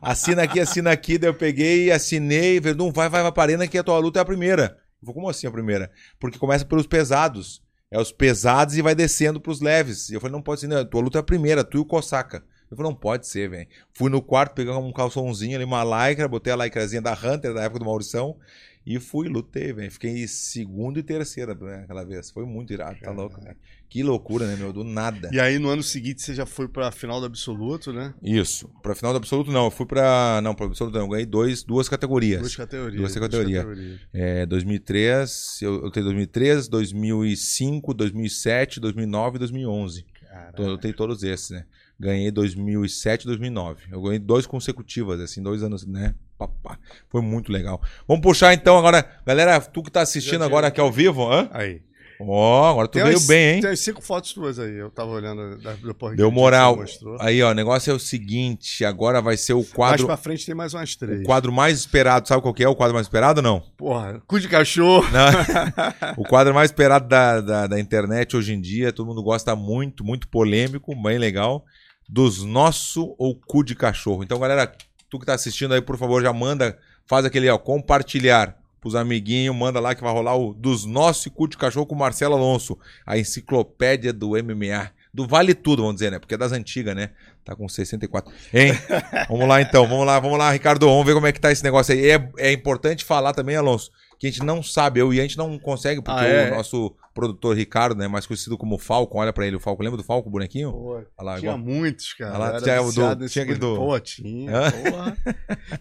assina 0.00 0.44
aqui, 0.44 0.60
assina 0.60 0.90
aqui. 0.90 1.18
Daí 1.18 1.28
eu 1.28 1.34
peguei, 1.34 1.90
assinei. 1.90 2.58
Verdun, 2.58 2.90
vai, 2.90 3.10
vai, 3.10 3.22
vai 3.22 3.32
arena 3.36 3.68
que 3.68 3.76
a 3.76 3.84
tua 3.84 3.98
luta 3.98 4.20
é 4.20 4.22
a 4.22 4.24
primeira. 4.24 4.78
Falei, 5.00 5.14
como 5.14 5.28
assim 5.28 5.46
a 5.46 5.50
primeira? 5.50 5.90
Porque 6.18 6.38
começa 6.38 6.64
pelos 6.64 6.86
pesados. 6.86 7.62
É 7.90 7.98
os 7.98 8.12
pesados 8.12 8.76
e 8.76 8.82
vai 8.82 8.94
descendo 8.94 9.40
pros 9.40 9.60
leves. 9.60 10.10
E 10.10 10.14
eu 10.14 10.20
falei, 10.20 10.32
não 10.32 10.42
pode 10.42 10.60
ser, 10.60 10.68
né? 10.68 10.84
Tua 10.84 11.00
luta 11.00 11.18
é 11.18 11.20
a 11.20 11.24
primeira, 11.24 11.64
tu 11.64 11.78
e 11.78 11.80
o 11.80 11.84
Kosaka. 11.84 12.44
Eu 12.70 12.76
falei, 12.76 12.92
não 12.92 12.98
pode 12.98 13.26
ser, 13.26 13.48
velho. 13.48 13.66
Fui 13.94 14.10
no 14.10 14.20
quarto, 14.20 14.54
peguei 14.54 14.72
um 14.72 14.92
calçãozinho 14.92 15.56
ali, 15.56 15.64
uma 15.64 16.08
lycra, 16.08 16.28
botei 16.28 16.52
a 16.52 16.56
lycrazinha 16.56 17.00
da 17.00 17.14
Hunter, 17.14 17.54
da 17.54 17.62
época 17.62 17.78
do 17.78 17.86
Maurição, 17.86 18.36
e 18.84 19.00
fui, 19.00 19.26
lutei, 19.28 19.72
velho. 19.72 19.90
Fiquei 19.90 20.22
em 20.22 20.26
segundo 20.26 20.98
e 20.98 21.02
terceira 21.02 21.54
né, 21.54 21.82
aquela 21.84 22.04
vez. 22.04 22.30
Foi 22.30 22.44
muito 22.44 22.72
irado, 22.72 23.00
tá 23.00 23.10
louco, 23.10 23.40
velho. 23.40 23.56
Que 23.88 24.02
loucura, 24.02 24.46
né, 24.46 24.54
meu? 24.56 24.72
Do 24.72 24.84
nada. 24.84 25.30
E 25.32 25.40
aí 25.40 25.58
no 25.58 25.70
ano 25.70 25.82
seguinte 25.82 26.20
você 26.20 26.34
já 26.34 26.44
foi 26.44 26.68
pra 26.68 26.92
final 26.92 27.20
do 27.20 27.26
absoluto, 27.26 27.92
né? 27.92 28.12
Isso. 28.22 28.68
Pra 28.82 28.94
final 28.94 29.12
do 29.12 29.16
absoluto, 29.16 29.50
não. 29.50 29.64
Eu 29.64 29.70
fui 29.70 29.86
pra. 29.86 30.40
Não, 30.42 30.54
pra 30.54 30.66
absoluto 30.66 30.94
não. 30.94 31.06
Eu 31.06 31.08
ganhei 31.08 31.24
dois, 31.24 31.62
duas 31.62 31.88
categorias. 31.88 32.40
Duas 32.40 32.56
categorias. 32.56 33.00
Duas 33.00 33.14
categorias. 33.14 34.00
É, 34.12 34.44
2003, 34.44 35.58
eu, 35.62 35.84
eu 35.84 35.90
tenho 35.90 36.04
2003, 36.04 36.68
2005, 36.68 37.94
2007, 37.94 38.80
2009 38.80 39.36
e 39.36 39.38
2011. 39.38 40.06
Então, 40.52 40.68
eu 40.68 40.78
tenho 40.78 40.94
todos 40.94 41.22
esses, 41.22 41.50
né? 41.50 41.64
Ganhei 41.98 42.30
2007 42.30 43.22
e 43.22 43.26
2009. 43.26 43.86
Eu 43.90 44.02
ganhei 44.02 44.18
dois 44.18 44.46
consecutivas, 44.46 45.20
assim, 45.20 45.42
dois 45.42 45.62
anos, 45.62 45.84
né? 45.86 46.14
Papá. 46.36 46.78
Foi 47.08 47.20
muito 47.20 47.50
legal. 47.50 47.82
Vamos 48.06 48.22
puxar 48.22 48.54
então 48.54 48.78
agora. 48.78 49.04
Galera, 49.26 49.60
tu 49.60 49.82
que 49.82 49.90
tá 49.90 50.02
assistindo 50.02 50.44
agora 50.44 50.68
aqui 50.68 50.80
ao 50.80 50.92
vivo, 50.92 51.28
hã? 51.28 51.48
Aí. 51.52 51.82
Ó, 52.20 52.70
agora 52.70 52.88
tu 52.88 52.92
Tem 52.92 53.02
veio 53.04 53.14
umas- 53.16 53.26
bem, 53.26 53.54
hein? 53.54 53.60
Tem 53.60 53.70
umas 53.70 53.80
cinco 53.80 54.02
fotos 54.02 54.32
tuas 54.32 54.58
aí. 54.58 54.74
Eu 54.76 54.90
tava 54.90 55.10
olhando 55.10 55.56
da- 55.62 55.74
depois 55.74 56.16
Deu 56.16 56.28
que 56.28 56.34
moral. 56.34 56.76
Aí, 57.20 57.42
ó, 57.42 57.50
o 57.50 57.54
negócio 57.54 57.90
é 57.90 57.94
o 57.94 57.98
seguinte: 57.98 58.84
agora 58.84 59.20
vai 59.22 59.36
ser 59.36 59.52
o 59.52 59.58
Mais 59.58 59.70
quadro. 59.72 60.06
pra 60.06 60.16
frente 60.16 60.44
tem 60.44 60.54
mais 60.54 60.74
umas 60.74 60.96
três. 60.96 61.20
O 61.20 61.24
quadro 61.24 61.52
mais 61.52 61.78
esperado, 61.78 62.26
sabe 62.26 62.42
qual 62.42 62.52
que 62.52 62.64
é 62.64 62.68
o 62.68 62.74
quadro 62.74 62.94
mais 62.94 63.06
esperado 63.06 63.38
ou 63.38 63.42
não? 63.44 63.60
Porra, 63.76 64.20
cu 64.26 64.40
de 64.40 64.48
cachorro. 64.48 65.06
O 66.16 66.24
quadro 66.24 66.52
mais 66.54 66.70
esperado 66.70 67.06
da, 67.08 67.40
da, 67.40 67.66
da 67.68 67.80
internet 67.80 68.36
hoje 68.36 68.52
em 68.52 68.60
dia, 68.60 68.92
todo 68.92 69.06
mundo 69.06 69.22
gosta 69.22 69.54
muito, 69.54 70.02
muito 70.04 70.28
polêmico, 70.28 70.94
bem 71.00 71.18
legal. 71.18 71.64
Dos 72.08 72.42
nosso 72.42 73.14
ou 73.18 73.34
cu 73.46 73.62
de 73.62 73.74
cachorro. 73.74 74.24
Então, 74.24 74.38
galera, 74.38 74.72
tu 75.10 75.18
que 75.18 75.26
tá 75.26 75.34
assistindo 75.34 75.74
aí, 75.74 75.80
por 75.80 75.96
favor, 75.98 76.22
já 76.22 76.32
manda, 76.32 76.78
faz 77.06 77.24
aquele, 77.24 77.48
ó, 77.50 77.58
compartilhar 77.58 78.56
pros 78.80 78.94
amiguinhos, 78.94 79.54
manda 79.54 79.80
lá 79.80 79.94
que 79.94 80.02
vai 80.02 80.12
rolar 80.12 80.36
o 80.36 80.54
dos 80.54 80.84
nosso 80.84 81.28
e 81.28 81.30
cu 81.30 81.48
de 81.48 81.56
cachorro 81.56 81.86
com 81.86 81.94
o 81.94 81.98
Marcelo 81.98 82.34
Alonso, 82.34 82.78
a 83.04 83.18
enciclopédia 83.18 84.12
do 84.12 84.30
MMA. 84.30 84.90
Do 85.12 85.26
Vale 85.26 85.54
Tudo, 85.54 85.82
vamos 85.82 85.96
dizer, 85.96 86.10
né? 86.12 86.18
Porque 86.18 86.34
é 86.34 86.38
das 86.38 86.52
antigas, 86.52 86.94
né? 86.94 87.10
Tá 87.44 87.56
com 87.56 87.68
64. 87.68 88.32
Hein? 88.52 88.72
vamos 89.28 89.48
lá 89.48 89.60
então, 89.60 89.86
vamos 89.86 90.06
lá, 90.06 90.20
vamos 90.20 90.38
lá, 90.38 90.50
Ricardo. 90.50 90.86
Vamos 90.86 91.06
ver 91.06 91.14
como 91.14 91.26
é 91.26 91.32
que 91.32 91.40
tá 91.40 91.50
esse 91.50 91.64
negócio 91.64 91.94
aí. 91.94 92.10
É, 92.10 92.30
é 92.36 92.52
importante 92.52 93.04
falar 93.04 93.32
também, 93.32 93.56
Alonso, 93.56 93.90
que 94.18 94.26
a 94.26 94.30
gente 94.30 94.44
não 94.44 94.62
sabe, 94.62 95.00
eu 95.00 95.12
e 95.12 95.18
a 95.18 95.22
gente 95.22 95.38
não 95.38 95.58
consegue, 95.58 96.02
porque 96.02 96.20
Ah, 96.20 96.26
é? 96.26 96.52
o 96.52 96.56
nosso 96.56 96.94
produtor 97.18 97.56
Ricardo, 97.56 97.98
né? 97.98 98.06
Mais 98.06 98.26
conhecido 98.26 98.56
como 98.56 98.78
Falcon. 98.78 99.18
Olha 99.18 99.32
pra 99.32 99.44
ele, 99.46 99.56
o 99.56 99.60
Falcon. 99.60 99.82
Lembra 99.82 99.96
do 99.96 100.04
Falcon, 100.04 100.28
o 100.28 100.32
bonequinho? 100.32 100.70
Pô, 100.72 101.00
lá, 101.20 101.36
tinha 101.38 101.50
igual. 101.52 101.58
muitos, 101.58 102.12
cara. 102.14 102.38
Lá, 102.38 102.60
tinha 102.60 102.80
o 102.82 102.92
do- 102.92 103.28
tinha 103.28 103.42
aquele 103.42 103.58
coisa. 103.58 103.74
do- 103.74 103.76
Pô, 103.76 103.98
tinha, 104.00 104.52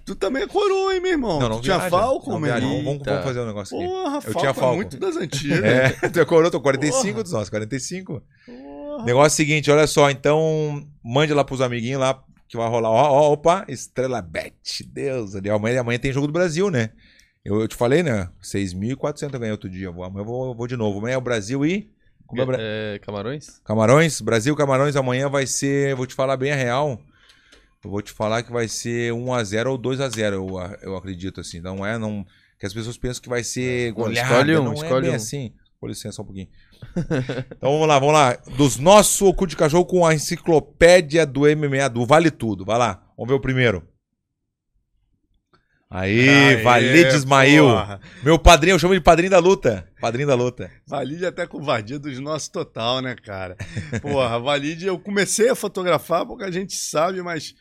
tu 0.05 0.15
também 0.15 0.43
é 0.43 0.47
coroa, 0.47 0.95
hein, 0.95 0.99
meu 1.01 1.11
irmão? 1.11 1.39
Não, 1.39 1.49
não 1.49 1.57
tu 1.57 1.63
tinha 1.63 1.77
viaja. 1.77 1.95
Não 1.95 2.39
meu 2.39 2.55
irmão. 2.55 2.83
Vamos, 2.83 3.03
vamos 3.05 3.23
fazer 3.23 3.39
um 3.41 3.45
negócio 3.45 3.77
aqui. 3.77 3.87
Porra, 3.87 4.15
Eu 4.15 4.21
Falcon 4.21 4.39
tinha 4.39 4.49
é 4.49 4.53
Falcon. 4.53 4.75
muito 4.75 4.97
das 4.97 5.15
antigas. 5.15 5.59
É, 5.63 5.89
tu 6.09 6.19
é 6.19 6.25
coroa, 6.25 6.49
tô 6.49 6.59
45 6.59 7.11
Porra. 7.11 7.23
dos 7.23 7.31
nossos, 7.31 7.49
45. 7.49 8.23
Porra. 8.45 9.05
Negócio 9.05 9.25
é 9.25 9.33
o 9.33 9.47
seguinte, 9.47 9.69
olha 9.71 9.85
só, 9.85 10.09
então 10.09 10.83
mande 11.03 11.33
lá 11.33 11.43
pros 11.43 11.61
amiguinhos 11.61 11.99
lá 11.99 12.19
que 12.47 12.57
vai 12.57 12.67
rolar. 12.67 12.89
Ó, 12.89 13.11
ó, 13.11 13.33
opa, 13.33 13.65
Estrela 13.67 14.21
Bet, 14.21 14.83
Deus, 14.91 15.35
ali, 15.35 15.49
amanhã, 15.49 15.81
amanhã 15.81 15.99
tem 15.99 16.11
jogo 16.11 16.27
do 16.27 16.33
Brasil, 16.33 16.71
né? 16.71 16.89
Eu, 17.43 17.61
eu 17.61 17.67
te 17.67 17.75
falei, 17.75 18.03
né? 18.03 18.29
6.400 18.41 19.33
eu 19.33 19.39
ganhei 19.39 19.51
outro 19.51 19.69
dia. 19.69 19.89
Vou- 19.91 20.03
Amanhã 20.03 20.21
eu 20.21 20.25
vou, 20.25 20.55
vou 20.55 20.67
de 20.67 20.75
novo. 20.75 20.99
Amanhã 20.99 21.15
é 21.15 21.17
o 21.17 21.21
Brasil 21.21 21.65
e. 21.65 21.89
Como 22.25 22.41
é, 22.41 22.45
Bra- 22.45 22.57
É, 22.59 22.99
Camarões? 22.99 23.61
Camarões? 23.63 24.19
Brasil, 24.19 24.53
Camarões, 24.55 24.95
amanhã 24.97 25.29
vai 25.29 25.47
ser. 25.47 25.95
Vou 25.95 26.05
te 26.05 26.13
falar 26.13 26.35
bem 26.35 26.51
a 26.51 26.55
real. 26.55 26.99
Eu 27.83 27.89
vou 27.89 28.01
te 28.01 28.11
falar 28.11 28.43
que 28.43 28.51
vai 28.51 28.67
ser 28.67 29.13
1x0 29.13 29.67
ou 29.71 29.77
2x0, 29.79 30.33
eu, 30.33 30.47
eu 30.81 30.97
acredito, 30.97 31.39
assim. 31.39 31.61
Não 31.61 31.85
é, 31.85 31.97
não. 31.97 32.25
Que 32.59 32.65
as 32.65 32.73
pessoas 32.73 32.97
pensam 32.97 33.21
que 33.21 33.29
vai 33.29 33.43
ser 33.43 33.89
Não, 33.89 33.95
goleada. 34.03 34.29
escolhe 34.29 34.57
um, 34.57 34.63
não 34.63 34.71
é 34.71 34.75
escolhe 34.75 35.01
bem 35.03 35.11
um. 35.11 35.15
assim. 35.15 35.53
Com 35.79 35.87
licença 35.87 36.13
só 36.17 36.23
um 36.23 36.25
pouquinho. 36.25 36.47
então 37.55 37.71
vamos 37.71 37.87
lá, 37.87 37.99
vamos 37.99 38.13
lá. 38.13 38.33
Dos 38.57 38.77
nossos 38.77 39.21
o 39.21 39.33
cu 39.33 39.45
de 39.47 39.55
cachorro 39.55 39.85
com 39.85 40.05
a 40.05 40.13
enciclopédia 40.13 41.25
do 41.25 41.41
MMA, 41.41 41.87
do 41.87 42.05
Vale 42.05 42.31
Tudo. 42.31 42.65
Vai 42.65 42.77
lá, 42.79 43.03
vamos 43.15 43.29
ver 43.29 43.35
o 43.35 43.39
primeiro. 43.39 43.87
Aí, 45.89 46.27
Aê, 46.27 46.63
Valide 46.63 47.15
Ismail. 47.15 47.63
porra. 47.63 48.01
Meu 48.21 48.37
padrinho, 48.37 48.75
eu 48.75 48.79
chamo 48.79 48.93
de 48.93 48.99
padrinho 48.99 49.31
da 49.31 49.39
luta. 49.39 49.87
Padrinho 50.01 50.27
da 50.27 50.35
luta. 50.35 50.69
Valide 50.85 51.25
até 51.25 51.47
covardia 51.47 51.97
dos 51.97 52.19
nossos 52.19 52.49
total, 52.49 53.01
né, 53.01 53.15
cara? 53.15 53.55
Porra, 54.01 54.37
Valide, 54.37 54.85
eu 54.85 54.99
comecei 54.99 55.49
a 55.49 55.55
fotografar, 55.55 56.25
pouca 56.25 56.51
gente 56.51 56.75
sabe, 56.75 57.21
mas 57.21 57.55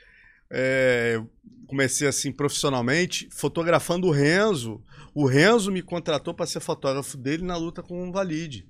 é, 0.51 1.21
comecei 1.69 2.09
assim 2.09 2.33
profissionalmente, 2.33 3.29
fotografando 3.31 4.09
o 4.09 4.11
Renzo. 4.11 4.83
O 5.15 5.25
Renzo 5.25 5.71
me 5.71 5.81
contratou 5.81 6.35
para 6.35 6.47
ser 6.47 6.61
fotógrafo 6.61 7.17
dele 7.17 7.45
na 7.45 7.57
luta 7.57 7.81
com 7.83 8.09
o 8.09 8.13
Valide. 8.13 8.67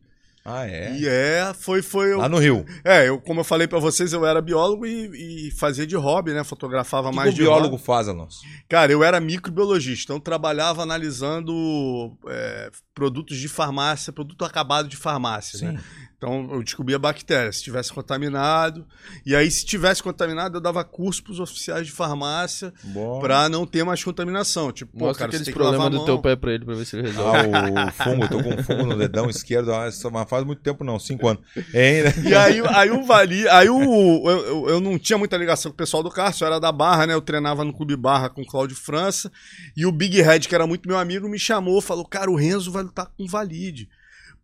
Ah, 0.49 0.65
é? 0.67 0.97
E 0.97 1.09
é, 1.09 1.53
foi, 1.59 1.83
foi. 1.83 2.13
Eu, 2.13 2.19
Lá 2.19 2.29
no 2.29 2.39
Rio. 2.39 2.65
é, 2.85 3.09
eu, 3.09 3.19
como 3.21 3.41
eu 3.41 3.45
falei 3.45 3.67
para 3.67 3.81
vocês, 3.81 4.13
eu 4.13 4.25
era 4.25 4.41
biólogo 4.41 4.87
e, 4.87 5.49
e 5.49 5.51
fazia 5.51 5.85
de 5.87 5.97
hobby, 5.97 6.33
né? 6.33 6.45
Fotografava 6.45 7.09
O 7.09 7.11
que, 7.11 7.17
mais 7.17 7.29
que 7.31 7.35
o 7.35 7.37
de 7.37 7.43
biólogo 7.43 7.71
hobby. 7.75 7.85
faz, 7.85 8.09
Alonso? 8.09 8.39
Cara, 8.69 8.93
eu 8.93 9.03
era 9.03 9.19
microbiologista, 9.19 10.13
então 10.13 10.21
trabalhava 10.21 10.83
analisando 10.83 12.17
é, 12.29 12.71
produtos 12.97 13.37
de 13.37 13.47
farmácia, 13.47 14.11
produto 14.11 14.43
acabado 14.43 14.89
de 14.89 14.97
farmácia, 14.97 15.71
né? 15.71 15.79
Então 16.17 16.49
eu 16.51 16.63
descobria 16.63 16.99
bactéria, 16.99 17.53
se 17.53 17.63
tivesse 17.63 17.93
contaminado. 17.93 18.87
E 19.25 19.37
aí, 19.37 19.51
se 19.51 19.67
tivesse 19.67 20.03
contaminado, 20.03 20.57
eu 20.57 20.61
dava 20.63 20.83
curso 20.83 21.23
pros 21.23 21.39
oficiais 21.39 21.87
de 21.87 21.93
farmácia 21.93 22.73
pra 23.21 23.51
não 23.51 23.67
ter 23.67 23.85
mais 23.85 24.03
contaminação. 24.03 24.73
Tipo, 24.73 24.97
pô, 24.97 25.05
Mostra 25.05 25.27
cara, 25.27 25.33
você 25.33 25.43
aqueles 25.43 25.55
problemas 25.55 25.87
a 25.87 25.91
do 25.91 26.05
teu 26.07 26.19
pé 26.19 26.35
pra 26.35 26.55
ele, 26.55 26.65
pra 26.65 26.75
ver 26.75 26.87
se 26.87 26.97
ele 26.97 27.09
resolve. 27.09 27.39
Ah, 27.53 27.89
o 27.89 27.93
fungo, 27.93 28.25
eu 28.25 28.29
tô 28.31 28.43
com 28.43 28.49
um 28.49 28.63
fungo 28.63 28.87
no 28.87 28.97
dedão 28.97 29.29
esquerdo, 29.29 29.75
ah, 29.75 29.89
isso 29.89 30.11
não 30.11 30.27
faz 30.27 30.45
muito 30.45 30.63
tempo 30.63 30.83
não, 30.83 30.99
cinco 30.99 31.29
anos. 31.29 31.43
É, 31.75 32.05
né? 32.05 32.15
E 32.31 32.35
aí, 32.35 32.63
aí 32.75 32.91
o 32.91 33.05
Vali, 33.05 33.47
aí 33.49 33.69
o, 33.69 34.31
eu, 34.31 34.47
eu, 34.47 34.69
eu 34.71 34.81
não 34.81 34.99
tinha 34.99 35.19
muita 35.19 35.37
ligação 35.37 35.71
com 35.71 35.75
o 35.75 35.79
pessoal 35.79 36.03
do 36.03 36.11
Cárcio, 36.11 36.45
eu 36.45 36.47
era 36.47 36.59
da 36.59 36.73
Barra, 36.73 37.07
né? 37.07 37.13
Eu 37.13 37.21
treinava 37.21 37.63
no 37.63 37.75
Clube 37.75 37.95
Barra 37.95 38.31
com 38.31 38.41
o 38.41 38.47
Cláudio 38.47 38.77
França. 38.77 39.31
E 39.77 39.85
o 39.85 39.93
Big 39.93 40.23
Red, 40.23 40.41
que 40.41 40.55
era 40.55 40.67
muito 40.67 40.89
meu 40.89 40.97
amigo, 40.97 41.29
me 41.29 41.39
chamou, 41.39 41.83
falou: 41.83 42.07
Cara, 42.07 42.31
o 42.31 42.37
Renzo 42.37 42.73
vai 42.73 42.86
lutar 42.87 43.07
com 43.07 43.25
o 43.25 43.29
Valide. 43.29 43.89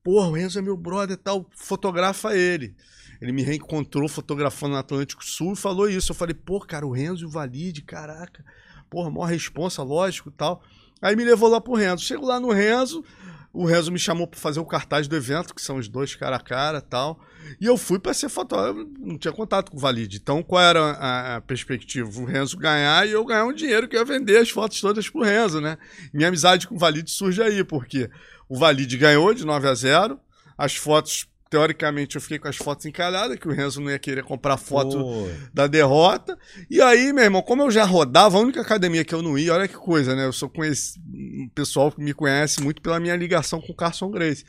Porra, 0.03 0.29
o 0.29 0.33
Renzo 0.33 0.59
é 0.59 0.63
meu 0.63 0.77
brother 0.77 1.15
e 1.15 1.21
tal, 1.21 1.47
fotografa 1.55 2.37
ele. 2.37 2.75
Ele 3.21 3.31
me 3.31 3.43
reencontrou 3.43 4.09
fotografando 4.09 4.73
no 4.73 4.79
Atlântico 4.79 5.25
Sul 5.25 5.53
e 5.53 5.57
falou 5.57 5.89
isso. 5.89 6.11
Eu 6.11 6.17
falei, 6.17 6.35
pô, 6.35 6.59
cara, 6.59 6.85
o 6.85 6.91
Renzo 6.91 7.29
Valide, 7.29 7.81
caraca. 7.81 8.45
Porra, 8.91 9.11
maior 9.11 9.27
responsa, 9.27 9.83
lógico 9.83 10.29
e 10.29 10.33
tal. 10.33 10.63
Aí 11.01 11.15
me 11.15 11.25
levou 11.25 11.49
lá 11.49 11.61
pro 11.61 11.75
Renzo. 11.75 12.05
Chego 12.05 12.27
lá 12.27 12.41
no 12.41 12.51
Renzo, 12.51 13.05
o 13.53 13.67
Renzo 13.67 13.93
me 13.93 13.99
chamou 13.99 14.27
pra 14.27 14.41
fazer 14.41 14.61
o 14.61 14.65
cartaz 14.65 15.07
do 15.07 15.15
evento, 15.15 15.55
que 15.55 15.61
são 15.61 15.77
os 15.77 15.87
dois 15.87 16.15
cara 16.15 16.37
a 16.37 16.41
cara 16.41 16.81
tal. 16.81 17.21
E 17.61 17.67
eu 17.67 17.77
fui 17.77 17.99
pra 17.99 18.15
ser 18.15 18.29
fotógrafo, 18.29 18.89
não 18.99 19.19
tinha 19.19 19.33
contato 19.33 19.71
com 19.71 19.77
o 19.77 19.81
Valide. 19.81 20.17
Então, 20.17 20.43
qual 20.43 20.63
era 20.63 20.81
a, 20.81 21.37
a 21.37 21.41
perspectiva? 21.41 22.09
O 22.21 22.25
Renzo 22.25 22.57
ganhar 22.57 23.07
e 23.07 23.13
eu 23.13 23.25
ganhar 23.25 23.45
um 23.45 23.53
dinheiro 23.53 23.87
que 23.87 23.97
eu 23.97 24.01
ia 24.01 24.07
vender 24.07 24.39
as 24.39 24.49
fotos 24.49 24.81
todas 24.81 25.09
pro 25.09 25.23
Renzo, 25.23 25.61
né? 25.61 25.77
Minha 26.15 26.29
amizade 26.29 26.67
com 26.67 26.77
o 26.77 26.79
Valide 26.79 27.11
surge 27.11 27.43
aí, 27.43 27.63
porque 27.63 28.09
o 28.49 28.57
Valide 28.59 28.97
ganhou 28.97 29.35
de 29.35 29.45
9 29.45 29.69
a 29.69 29.75
0 29.75 30.19
as 30.57 30.77
fotos, 30.77 31.27
teoricamente, 31.53 32.17
eu 32.17 32.23
fiquei 32.23 32.39
com 32.39 32.49
as 32.49 32.57
fotos 32.57 32.87
encalhadas, 32.87 33.39
que 33.39 33.47
o 33.47 33.53
Renzo 33.53 33.79
não 33.79 33.91
ia 33.91 33.99
querer 33.99 34.25
comprar 34.25 34.57
foto 34.57 34.97
Pô, 34.97 35.29
da 35.53 35.67
derrota. 35.67 36.39
E 36.71 36.81
aí, 36.81 37.13
meu 37.13 37.25
irmão, 37.25 37.43
como 37.43 37.61
eu 37.61 37.71
já 37.71 37.85
rodava, 37.85 38.39
a 38.39 38.41
única 38.41 38.63
academia 38.63 39.05
que 39.05 39.15
eu 39.15 39.21
não 39.21 39.37
ia, 39.37 39.53
olha 39.53 39.69
que 39.69 39.75
coisa, 39.75 40.17
né? 40.17 40.25
Eu 40.25 40.33
sou 40.33 40.49
conheci... 40.49 40.99
um 40.99 41.51
pessoal 41.55 41.93
que 41.93 42.01
me 42.01 42.15
conhece 42.15 42.63
muito 42.63 42.81
pela 42.81 42.99
minha 42.99 43.15
ligação 43.15 43.61
com 43.61 43.71
o 43.71 43.77
Carson 43.77 44.11
Grace. 44.11 44.47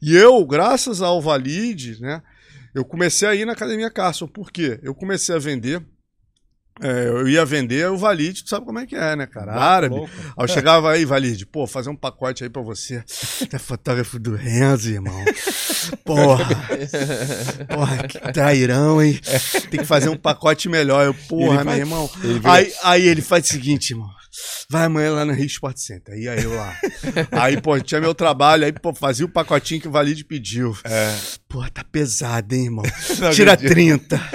E 0.00 0.14
eu, 0.14 0.46
graças 0.46 1.02
ao 1.02 1.20
Valide, 1.20 2.00
né? 2.00 2.22
Eu 2.72 2.84
comecei 2.84 3.26
a 3.26 3.34
ir 3.34 3.44
na 3.44 3.52
academia 3.52 3.90
Carson. 3.90 4.28
Por 4.28 4.52
quê? 4.52 4.78
Eu 4.80 4.94
comecei 4.94 5.34
a 5.34 5.40
vender. 5.40 5.82
É, 6.82 7.06
eu 7.08 7.28
ia 7.28 7.44
vender 7.44 7.88
o 7.90 7.96
Valide, 7.96 8.42
tu 8.42 8.50
sabe 8.50 8.66
como 8.66 8.78
é 8.78 8.86
que 8.86 8.96
é, 8.96 9.14
né, 9.14 9.26
cara? 9.26 9.52
Árabe. 9.54 9.94
louco. 9.94 10.10
Aí 10.18 10.32
eu 10.44 10.48
chegava 10.48 10.90
aí, 10.90 11.04
Valide, 11.04 11.46
pô, 11.46 11.66
fazer 11.66 11.88
um 11.90 11.96
pacote 11.96 12.42
aí 12.42 12.50
pra 12.50 12.62
você. 12.62 13.02
É 13.52 13.58
fotógrafo 13.58 14.18
do 14.18 14.34
Renzo, 14.34 14.90
irmão. 14.90 15.24
Porra. 16.04 16.46
Porra, 17.68 18.08
que 18.08 18.18
trairão, 18.32 19.02
hein? 19.02 19.18
Tem 19.70 19.80
que 19.80 19.86
fazer 19.86 20.08
um 20.08 20.16
pacote 20.16 20.68
melhor. 20.68 21.04
Eu, 21.06 21.14
porra, 21.14 21.56
Ele 21.60 21.64
meu 21.64 21.76
irmão. 21.76 22.10
Ele 22.22 22.34
vira- 22.38 22.52
Aí, 22.52 22.72
aí 22.82 23.06
ele 23.08 23.22
faz 23.22 23.44
o 23.46 23.48
seguinte, 23.48 23.90
irmão. 23.92 24.10
Vai 24.74 24.86
amanhã 24.86 25.12
lá 25.12 25.24
no 25.24 25.32
Rio 25.32 25.46
Sport 25.46 25.76
Center. 25.76 26.14
Aí 26.14 26.24
eu 26.42 26.52
lá. 26.56 26.76
Aí, 27.30 27.60
pô, 27.60 27.78
tinha 27.78 28.00
meu 28.00 28.12
trabalho, 28.12 28.64
aí, 28.64 28.72
pô, 28.72 28.92
fazia 28.92 29.24
o 29.24 29.28
pacotinho 29.28 29.80
que 29.80 29.86
o 29.86 29.90
Valide 29.92 30.24
pediu. 30.24 30.76
É. 30.84 31.14
Pô, 31.48 31.64
tá 31.70 31.84
pesado, 31.84 32.52
hein, 32.54 32.64
irmão? 32.64 32.84
Não 33.20 33.30
Tira 33.30 33.52
acredito. 33.52 34.08
30. 34.08 34.30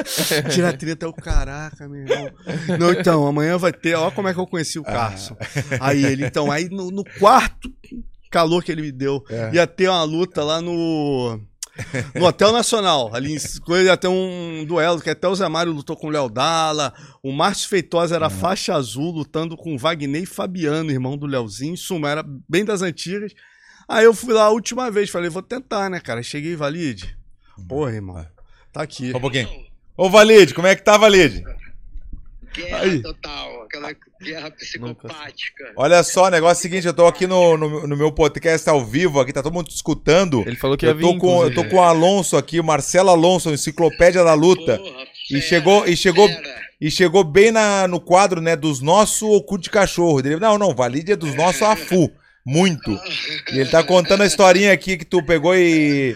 Tira 0.49 0.71
30 0.71 1.05
é 1.05 1.09
o 1.09 1.13
caraca, 1.13 1.89
meu 1.89 2.01
irmão. 2.07 2.31
Não, 2.79 2.93
então, 2.93 3.27
amanhã 3.27 3.57
vai 3.57 3.73
ter. 3.73 3.95
Ó, 3.95 4.09
como 4.11 4.29
é 4.29 4.33
que 4.33 4.39
eu 4.39 4.47
conheci 4.47 4.79
o 4.79 4.83
Ah. 4.85 4.91
Carson. 4.93 5.35
Aí 5.81 6.05
ele, 6.05 6.25
então, 6.25 6.49
aí 6.49 6.69
no, 6.69 6.89
no 6.89 7.03
quarto 7.19 7.69
calor 8.31 8.63
que 8.63 8.71
ele 8.71 8.81
me 8.83 8.91
deu, 8.93 9.21
É. 9.29 9.51
ia 9.55 9.67
ter 9.67 9.89
uma 9.89 10.03
luta 10.03 10.41
lá 10.43 10.61
no. 10.61 11.41
No 12.15 12.25
Hotel 12.25 12.51
Nacional, 12.51 13.13
ali 13.13 13.33
em 13.33 13.97
ter 13.97 14.07
um 14.07 14.65
duelo, 14.65 15.01
que 15.01 15.09
até 15.09 15.27
o 15.27 15.35
Zé 15.35 15.47
Mário 15.47 15.71
lutou 15.71 15.95
com 15.95 16.07
o 16.07 16.09
Léo 16.09 16.29
Dalla, 16.29 16.93
o 17.23 17.31
Márcio 17.31 17.69
Feitosa 17.69 18.15
era 18.15 18.29
faixa 18.29 18.75
azul, 18.75 19.11
lutando 19.11 19.55
com 19.55 19.75
o 19.75 19.77
Wagner 19.77 20.23
e 20.23 20.25
Fabiano, 20.25 20.91
irmão 20.91 21.17
do 21.17 21.25
Léozinho, 21.25 21.73
em 21.73 21.77
suma, 21.77 22.09
era 22.09 22.23
bem 22.47 22.65
das 22.65 22.81
antigas. 22.81 23.33
Aí 23.87 24.05
eu 24.05 24.13
fui 24.13 24.33
lá 24.33 24.43
a 24.43 24.49
última 24.49 24.91
vez, 24.91 25.09
falei, 25.09 25.29
vou 25.29 25.41
tentar, 25.41 25.89
né, 25.89 25.99
cara? 25.99 26.21
Cheguei, 26.21 26.55
Valide. 26.55 27.17
Porra, 27.67 27.91
irmão, 27.91 28.25
tá 28.71 28.81
aqui. 28.81 29.11
Um 29.15 29.19
pouquinho. 29.19 29.49
Ô, 29.97 30.09
Valide, 30.09 30.53
como 30.53 30.67
é 30.67 30.75
que 30.75 30.83
tá, 30.83 30.97
Valide? 30.97 31.43
Guerra 32.55 32.79
Aí. 32.81 33.01
total, 33.01 33.63
aquela 33.63 33.91
guerra 34.21 34.51
psicopática. 34.51 35.71
Olha 35.75 36.03
só, 36.03 36.29
negócio 36.29 36.57
é 36.57 36.59
o 36.59 36.61
seguinte, 36.61 36.87
eu 36.87 36.93
tô 36.93 37.05
aqui 37.07 37.27
no, 37.27 37.57
no, 37.57 37.87
no 37.87 37.97
meu 37.97 38.11
podcast 38.11 38.67
ao 38.69 38.83
vivo, 38.85 39.19
aqui 39.19 39.31
tá 39.33 39.41
todo 39.43 39.53
mundo 39.53 39.69
escutando. 39.69 40.43
Ele 40.45 40.55
falou 40.55 40.77
que 40.77 40.85
ia 40.85 40.91
Eu 40.91 40.95
vir, 40.95 41.01
tô, 41.03 41.17
com, 41.17 41.43
eu 41.43 41.53
tô 41.53 41.63
com 41.65 41.77
o 41.77 41.81
Alonso 41.81 42.35
aqui, 42.37 42.59
o 42.59 42.63
Marcelo 42.63 43.09
Alonso, 43.09 43.51
enciclopédia 43.51 44.23
da 44.23 44.33
luta. 44.33 44.77
Porra, 44.77 45.03
E 45.29 45.33
fera, 45.35 45.41
chegou- 45.41 45.87
e 45.87 45.95
chegou- 45.95 46.27
fera. 46.27 46.59
E 46.81 46.89
chegou 46.89 47.23
bem 47.25 47.51
na, 47.51 47.87
no 47.89 47.99
quadro, 47.99 48.39
né, 48.39 48.55
dos 48.55 48.79
nossos 48.81 49.21
o 49.21 49.41
cu 49.41 49.57
de 49.57 49.69
cachorro. 49.69 50.19
Ele, 50.21 50.37
não, 50.37 50.57
não, 50.57 50.73
Valide 50.73 51.11
é 51.11 51.15
dos 51.15 51.35
nossos 51.35 51.61
afu. 51.61 52.09
Muito. 52.45 52.91
E 53.51 53.59
ele 53.59 53.69
tá 53.69 53.83
contando 53.83 54.21
a 54.23 54.25
historinha 54.25 54.71
aqui 54.71 54.95
que 54.97 55.03
tu 55.05 55.21
pegou 55.23 55.53
e. 55.55 56.15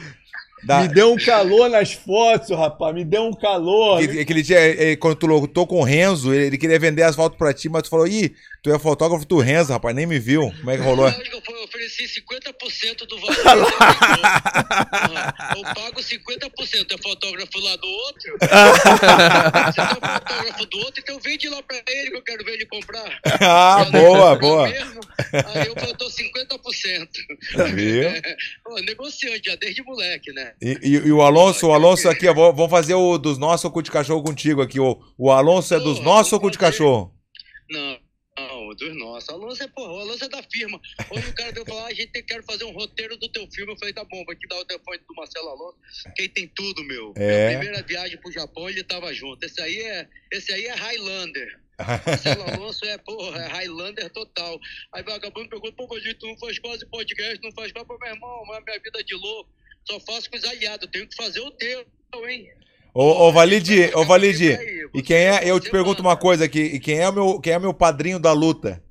Da, 0.66 0.82
Me 0.82 0.88
deu 0.88 1.12
um 1.12 1.18
calor 1.18 1.70
nas 1.70 1.92
fotos, 1.92 2.50
rapaz, 2.58 2.96
me 2.96 3.04
deu 3.04 3.24
um 3.24 3.34
calor. 3.34 4.00
que, 4.00 4.26
que 4.26 4.34
ele 4.34 4.44
tinha, 4.44 4.60
eh, 4.60 4.96
quando 4.96 5.16
tu 5.16 5.26
lutou 5.26 5.68
com 5.68 5.80
o 5.80 5.84
Renzo, 5.84 6.34
ele, 6.34 6.46
ele 6.46 6.58
queria 6.58 6.80
vender 6.80 7.04
as 7.04 7.16
fotos 7.16 7.38
pra 7.38 7.54
ti, 7.54 7.68
mas 7.68 7.84
tu 7.84 7.90
falou, 7.90 8.08
ih, 8.08 8.34
tu 8.64 8.74
é 8.74 8.80
fotógrafo 8.80 9.26
do 9.26 9.38
Renzo, 9.40 9.74
rapaz, 9.74 9.94
nem 9.96 10.06
me 10.06 10.18
viu. 10.18 10.50
Como 10.60 10.72
é 10.72 10.78
que 10.78 10.84
rolou? 10.84 11.06
Lógico, 11.06 11.42
eu 11.52 11.64
ofereci 11.66 12.06
50% 12.06 13.06
do 13.06 13.20
valor. 13.20 13.36
Eu 15.58 15.64
pago 15.76 16.00
50%. 16.02 16.92
É 16.92 16.98
fotógrafo 16.98 17.60
lá 17.60 17.76
do 17.76 17.88
outro. 17.88 18.38
Você 18.40 19.82
é 19.82 19.86
fotógrafo 19.88 20.66
do 20.68 20.78
outro, 20.80 21.02
então 21.04 21.20
vende 21.20 21.50
lá 21.50 21.62
pra 21.62 21.78
ele 21.88 22.12
que 22.12 22.18
eu 22.18 22.22
quero 22.24 22.46
ver 22.46 22.54
ele 22.54 22.66
comprar. 22.68 23.20
ah, 23.42 23.84
Eu 23.86 23.92
boa, 23.92 24.36
boa. 24.38 24.70
mesmo, 24.70 25.02
Aí 25.54 25.68
eu 25.68 25.76
dou 25.98 26.10
50%. 26.10 27.08
Viu? 27.76 28.10
Pô, 28.64 28.80
negociante, 28.80 29.50
já 29.50 29.56
desde 29.58 29.84
moleque, 29.84 30.32
né? 30.32 30.54
E, 30.62 30.78
e- 30.82 31.08
e 31.08 31.12
o 31.12 31.22
Alonso, 31.22 31.68
o 31.68 31.74
Alonso 31.74 32.08
aqui, 32.10 32.28
ó, 32.28 32.34
vou- 32.34 32.54
vamos 32.54 32.72
fazer 32.72 32.94
o 32.94 33.18
dos 33.18 33.38
nossos 33.38 33.70
cu 33.72 33.82
de 33.82 33.92
cachorro 33.92 34.24
contigo 34.24 34.62
aqui. 34.62 34.80
O, 34.80 35.02
o 35.18 35.32
Alonso 35.32 35.74
é 35.76 35.80
dos 35.80 36.00
nossos 36.00 36.32
ou 36.34 36.40
cu 36.40 36.50
de 36.50 36.58
cachorro? 36.58 37.14
Não, 37.70 37.98
dos 38.76 38.96
nossos. 38.98 39.30
Alonso 39.30 39.64
é, 39.64 39.68
porra, 39.68 39.94
o 39.94 40.00
Alonso 40.00 40.24
é 40.26 40.30
da 40.30 40.44
firma. 40.44 40.80
Hoje 41.10 41.30
o 41.30 41.36
cara 41.36 41.52
veio 41.52 41.66
falar, 41.66 41.84
"Ah, 41.84 41.88
a 41.88 41.94
gente 41.94 42.12
tem- 42.12 42.24
quer 42.24 42.44
fazer 42.44 42.64
um 42.64 42.72
roteiro 42.72 43.18
do 43.18 43.30
teu 43.30 43.48
filme. 43.52 43.74
Eu 43.74 43.78
falei, 43.78 43.94
tá 43.94 44.04
bom, 44.04 44.24
vou 44.26 44.36
te 44.36 44.48
dar 44.48 44.60
o 44.60 44.66
telefone 44.66 44.98
do 45.00 45.16
Marcelo 45.16 45.50
Alonso. 45.50 45.78
Quem 46.16 46.30
tem 46.30 46.48
tudo, 46.48 46.84
meu. 46.84 47.14
É. 47.18 47.48
Minha 47.48 47.60
primeira 47.60 47.84
viagem 47.86 48.18
pro 48.18 48.32
Japão, 48.32 48.70
ele 48.70 48.84
tava 48.84 49.14
junto. 49.14 49.44
Esse 49.46 49.62
aí 49.62 49.78
é, 49.78 50.08
esse 50.32 50.52
aí 50.54 50.66
é 50.66 50.74
Highlander. 50.74 51.60
Marcelo 52.06 52.44
Alonso 52.44 52.86
é, 52.86 52.98
porra, 53.00 53.40
é 53.44 53.48
Highlander 53.48 54.10
total. 54.12 54.60
Aí 54.94 55.04
vagabundo 55.04 55.50
pergunta, 55.50 55.74
pô, 55.76 55.88
Valdir, 55.88 56.18
tu 56.18 56.28
não 56.28 56.38
faz 56.38 56.60
quase 56.60 56.86
podcast, 56.86 57.40
não 57.44 57.52
faz 57.52 57.72
quase, 57.72 57.88
pô, 57.88 57.98
meu 57.98 58.10
irmão, 58.10 58.44
mas 58.48 58.64
minha 58.64 58.80
vida 58.80 59.00
é 59.00 59.04
de 59.04 59.16
louco. 59.16 59.50
Só 59.86 60.00
faço 60.00 60.30
com 60.30 60.38
os 60.38 60.44
aliados, 60.46 60.88
tenho 60.92 61.08
que 61.08 61.16
fazer 61.16 61.42
o 61.42 61.52
teu, 61.52 61.86
hein? 62.30 62.48
Ô, 62.94 63.28
ô 63.28 63.32
Valide, 63.32 63.92
ô 63.96 64.06
Valide, 64.06 64.56
Aí, 64.56 64.88
e 64.94 65.02
quem 65.02 65.18
é, 65.18 65.50
eu 65.50 65.60
te 65.60 65.72
pergunto 65.72 66.02
uma 66.02 66.16
coisa 66.16 66.46
aqui, 66.46 66.62
e 66.62 66.80
quem 66.80 67.00
é 67.00 67.10
o 67.10 67.14
meu, 67.14 67.40
quem 67.40 67.54
é 67.54 67.58
meu 67.60 67.74
padrinho 67.74 68.20
da 68.20 68.32
luta? 68.32 68.84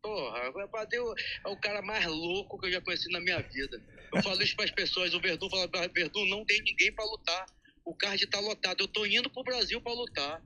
Porra, 0.00 0.48
o 0.50 0.68
Padeu 0.68 1.12
é 1.44 1.48
o 1.48 1.56
cara 1.56 1.82
mais 1.82 2.06
louco 2.06 2.58
que 2.60 2.66
eu 2.68 2.72
já 2.72 2.80
conheci 2.80 3.10
na 3.10 3.20
minha 3.20 3.40
vida. 3.40 3.82
Eu 4.14 4.22
falo 4.22 4.40
isso 4.40 4.54
pras 4.54 4.70
pessoas, 4.70 5.12
o 5.12 5.20
Verdun 5.20 5.50
fala, 5.50 5.68
Verdun, 5.92 6.24
não 6.26 6.44
tem 6.44 6.62
ninguém 6.62 6.92
pra 6.92 7.04
lutar. 7.04 7.46
O 7.84 7.94
card 7.94 8.24
tá 8.26 8.40
lotado. 8.40 8.82
Eu 8.82 8.88
tô 8.88 9.06
indo 9.06 9.30
pro 9.30 9.44
Brasil 9.44 9.80
pra 9.80 9.92
lutar. 9.92 10.42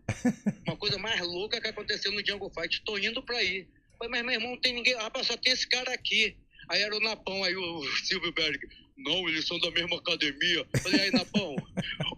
Uma 0.66 0.76
coisa 0.76 0.98
mais 0.98 1.20
louca 1.20 1.60
que 1.60 1.68
aconteceu 1.68 2.12
no 2.12 2.24
Jungle 2.26 2.50
Fight. 2.50 2.82
Tô 2.84 2.98
indo 2.98 3.22
pra 3.22 3.42
ir. 3.42 3.66
Falei, 3.98 4.10
mas 4.10 4.22
meu 4.22 4.34
irmão, 4.34 4.50
não 4.50 4.60
tem 4.60 4.74
ninguém. 4.74 4.94
Rapaz, 4.94 5.26
só 5.26 5.36
tem 5.38 5.52
esse 5.52 5.66
cara 5.66 5.92
aqui. 5.94 6.36
Aí 6.68 6.82
era 6.82 6.94
o 6.94 7.00
Napão, 7.00 7.42
aí 7.42 7.56
o 7.56 7.82
Silvio 8.04 8.32
Berg. 8.32 8.58
Não, 9.04 9.28
eles 9.28 9.46
são 9.46 9.58
da 9.58 9.70
mesma 9.70 9.96
academia. 9.96 10.66
Falei, 10.82 11.00
aí, 11.00 11.10
Napão, 11.10 11.56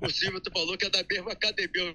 o 0.01 0.11
Silvio 0.11 0.41
falou 0.53 0.77
que 0.77 0.87
é 0.87 0.91
da 0.91 1.05
mesma 1.09 1.33
academia. 1.33 1.95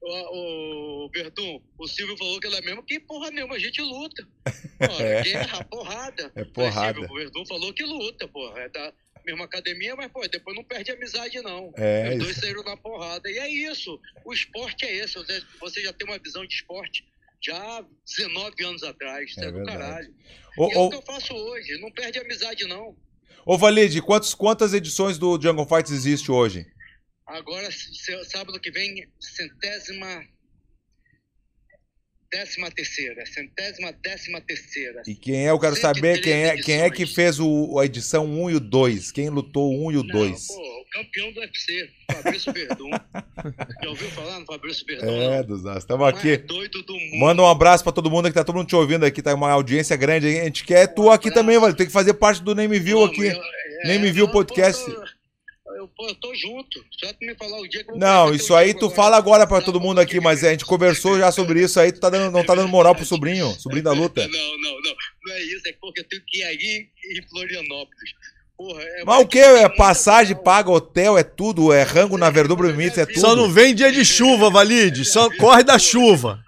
O, 0.00 0.08
o, 0.10 1.06
o 1.06 1.10
Verdun, 1.10 1.60
o 1.78 1.88
Silvio 1.88 2.16
falou 2.16 2.38
que 2.40 2.46
é 2.46 2.50
da 2.50 2.60
mesma. 2.60 2.82
Que 2.84 3.00
porra 3.00 3.30
nenhuma, 3.30 3.56
a 3.56 3.58
gente 3.58 3.80
luta. 3.80 4.26
Porra, 4.78 5.22
guerra, 5.22 5.64
porrada. 5.64 6.32
É 6.36 6.44
porrada. 6.44 6.98
Silvio, 7.00 7.10
o 7.12 7.18
Verdun 7.18 7.46
falou 7.46 7.72
que 7.74 7.82
luta, 7.82 8.28
porra. 8.28 8.60
É 8.60 8.68
da 8.68 8.92
mesma 9.26 9.44
academia, 9.44 9.96
mas, 9.96 10.10
pô, 10.12 10.26
depois 10.28 10.56
não 10.56 10.62
perde 10.64 10.92
amizade, 10.92 11.40
não. 11.42 11.72
É, 11.76 12.10
Os 12.12 12.18
dois 12.24 12.36
saíram 12.36 12.62
na 12.62 12.76
porrada. 12.76 13.28
E 13.30 13.38
é 13.38 13.48
isso. 13.50 14.00
O 14.24 14.32
esporte 14.32 14.84
é 14.84 14.94
esse. 14.96 15.14
Você- 15.60 15.82
já 15.82 15.92
tem 15.92 16.06
uma 16.06 16.18
visão 16.18 16.46
de 16.46 16.54
esporte 16.54 17.04
já 17.42 17.56
há 17.56 17.84
19 18.06 18.64
anos 18.64 18.82
atrás. 18.84 19.30
Isso 19.30 19.40
É 19.40 19.44
é, 19.44 19.50
do 19.50 19.56
verdade. 19.58 19.78
caralho. 19.78 20.14
E 20.58 20.72
é 20.74 20.78
o 20.78 20.90
que 20.90 20.96
eu 20.96 21.02
faço 21.02 21.34
hoje. 21.34 21.80
Não 21.80 21.90
perde 21.90 22.18
amizade, 22.20 22.64
não. 22.66 22.96
Ô 23.48 23.56
Valide, 23.56 24.02
quantos, 24.02 24.34
quantas 24.34 24.74
edições 24.74 25.16
do 25.16 25.40
Jungle 25.40 25.66
Fights 25.66 25.90
existe 25.90 26.30
hoje? 26.30 26.66
Agora, 27.26 27.66
sábado 28.26 28.60
que 28.60 28.70
vem, 28.70 29.08
centésima. 29.18 30.22
Décima 32.30 32.70
terceira. 32.70 33.24
Centésima 33.24 33.90
décima 34.02 34.40
terceira. 34.42 35.02
E 35.06 35.14
quem 35.14 35.46
é, 35.46 35.50
eu 35.50 35.58
quero 35.58 35.74
saber 35.76 36.20
quem 36.20 36.32
é, 36.32 36.56
quem 36.58 36.80
é 36.82 36.90
que 36.90 37.06
fez 37.06 37.40
o, 37.40 37.78
a 37.78 37.86
edição 37.86 38.26
1 38.26 38.50
e 38.50 38.54
o 38.56 38.60
2. 38.60 39.10
Quem 39.12 39.30
lutou 39.30 39.72
o 39.72 39.86
1 39.88 39.92
e 39.92 39.96
o 39.96 40.02
Não, 40.02 40.12
2. 40.12 40.46
pô, 40.46 40.54
o 40.54 40.84
campeão 40.90 41.32
do 41.32 41.40
UFC, 41.40 41.88
Fabrício 42.12 42.52
Verdun. 42.52 42.90
Já 43.82 43.88
ouviu 43.88 44.08
falar 44.10 44.40
no 44.40 44.44
Fabrício 44.46 44.84
Verdun? 44.86 45.06
É, 45.32 45.42
dos 45.42 45.64
estamos 45.76 46.02
Mais 46.04 46.18
aqui. 46.18 46.36
doido 46.36 46.82
do 46.82 46.92
mundo. 46.92 47.16
Manda 47.18 47.42
um 47.42 47.46
abraço 47.48 47.82
pra 47.82 47.92
todo 47.92 48.10
mundo 48.10 48.28
que 48.28 48.34
tá 48.34 48.44
todo 48.44 48.56
mundo 48.56 48.68
te 48.68 48.76
ouvindo 48.76 49.06
aqui, 49.06 49.22
tá 49.22 49.34
uma 49.34 49.50
audiência 49.50 49.96
grande. 49.96 50.26
A 50.26 50.44
gente 50.44 50.64
quer 50.64 50.86
tu 50.88 51.10
aqui 51.10 51.30
também, 51.32 51.58
Valide. 51.58 51.78
Tem 51.78 51.86
que 51.86 51.92
fazer 51.92 52.12
parte 52.14 52.42
do 52.42 52.54
Name 52.54 52.78
View 52.78 53.02
aqui. 53.04 53.24
eu- 53.26 53.32
é, 53.32 53.86
Nem 53.88 53.98
me 54.00 54.12
viu 54.12 54.24
o 54.24 54.26
não, 54.26 54.34
podcast. 54.34 54.82
Eu, 54.86 55.02
eu, 55.88 55.92
pô, 55.96 56.08
eu 56.08 56.14
tô 56.14 56.34
junto. 56.34 56.84
Só 56.98 57.12
tu 57.12 57.18
me 57.20 57.34
falar 57.34 57.58
o 57.58 57.68
dia 57.68 57.82
que 57.82 57.90
eu 57.90 57.96
Não, 57.96 58.34
isso 58.34 58.54
aí 58.54 58.74
tu 58.74 58.90
fala 58.90 59.16
agora 59.16 59.46
pra 59.46 59.60
todo 59.60 59.80
mundo 59.80 60.00
aqui, 60.00 60.20
mas 60.20 60.44
a 60.44 60.50
gente 60.50 60.64
conversou 60.64 61.18
já 61.18 61.32
sobre 61.32 61.62
isso 61.62 61.80
aí, 61.80 61.92
tu 61.92 62.00
tá 62.00 62.10
dando, 62.10 62.32
não 62.32 62.44
tá 62.44 62.54
dando 62.54 62.68
moral 62.68 62.94
pro 62.94 63.04
sobrinho, 63.04 63.50
sobrinho 63.58 63.84
da 63.84 63.92
luta. 63.92 64.26
Não, 64.26 64.58
não, 64.58 64.80
não. 64.80 64.94
Não 65.26 65.34
é 65.34 65.42
isso, 65.42 65.68
é 65.68 65.72
porque 65.80 66.00
eu 66.00 66.04
tenho 66.04 66.22
que 66.26 66.38
ir 66.38 66.44
aí 66.44 66.88
em 67.16 67.28
Florianópolis. 67.28 68.10
Porra, 68.56 68.82
é 68.82 69.04
Mas 69.04 69.22
o 69.22 69.28
que? 69.28 69.38
É 69.38 69.68
passagem, 69.68 70.36
paga 70.36 70.70
hotel, 70.70 71.16
é 71.16 71.22
tudo, 71.22 71.72
é 71.72 71.82
rango 71.82 72.18
na 72.18 72.28
Verdura 72.28 72.60
Brumits, 72.60 72.98
é 72.98 73.06
tudo. 73.06 73.20
Só 73.20 73.36
não 73.36 73.48
vem 73.50 73.74
dia 73.74 73.92
de 73.92 74.04
chuva, 74.04 74.50
Valide. 74.50 75.04
Só 75.04 75.30
corre 75.36 75.62
da 75.62 75.78
chuva. 75.78 76.42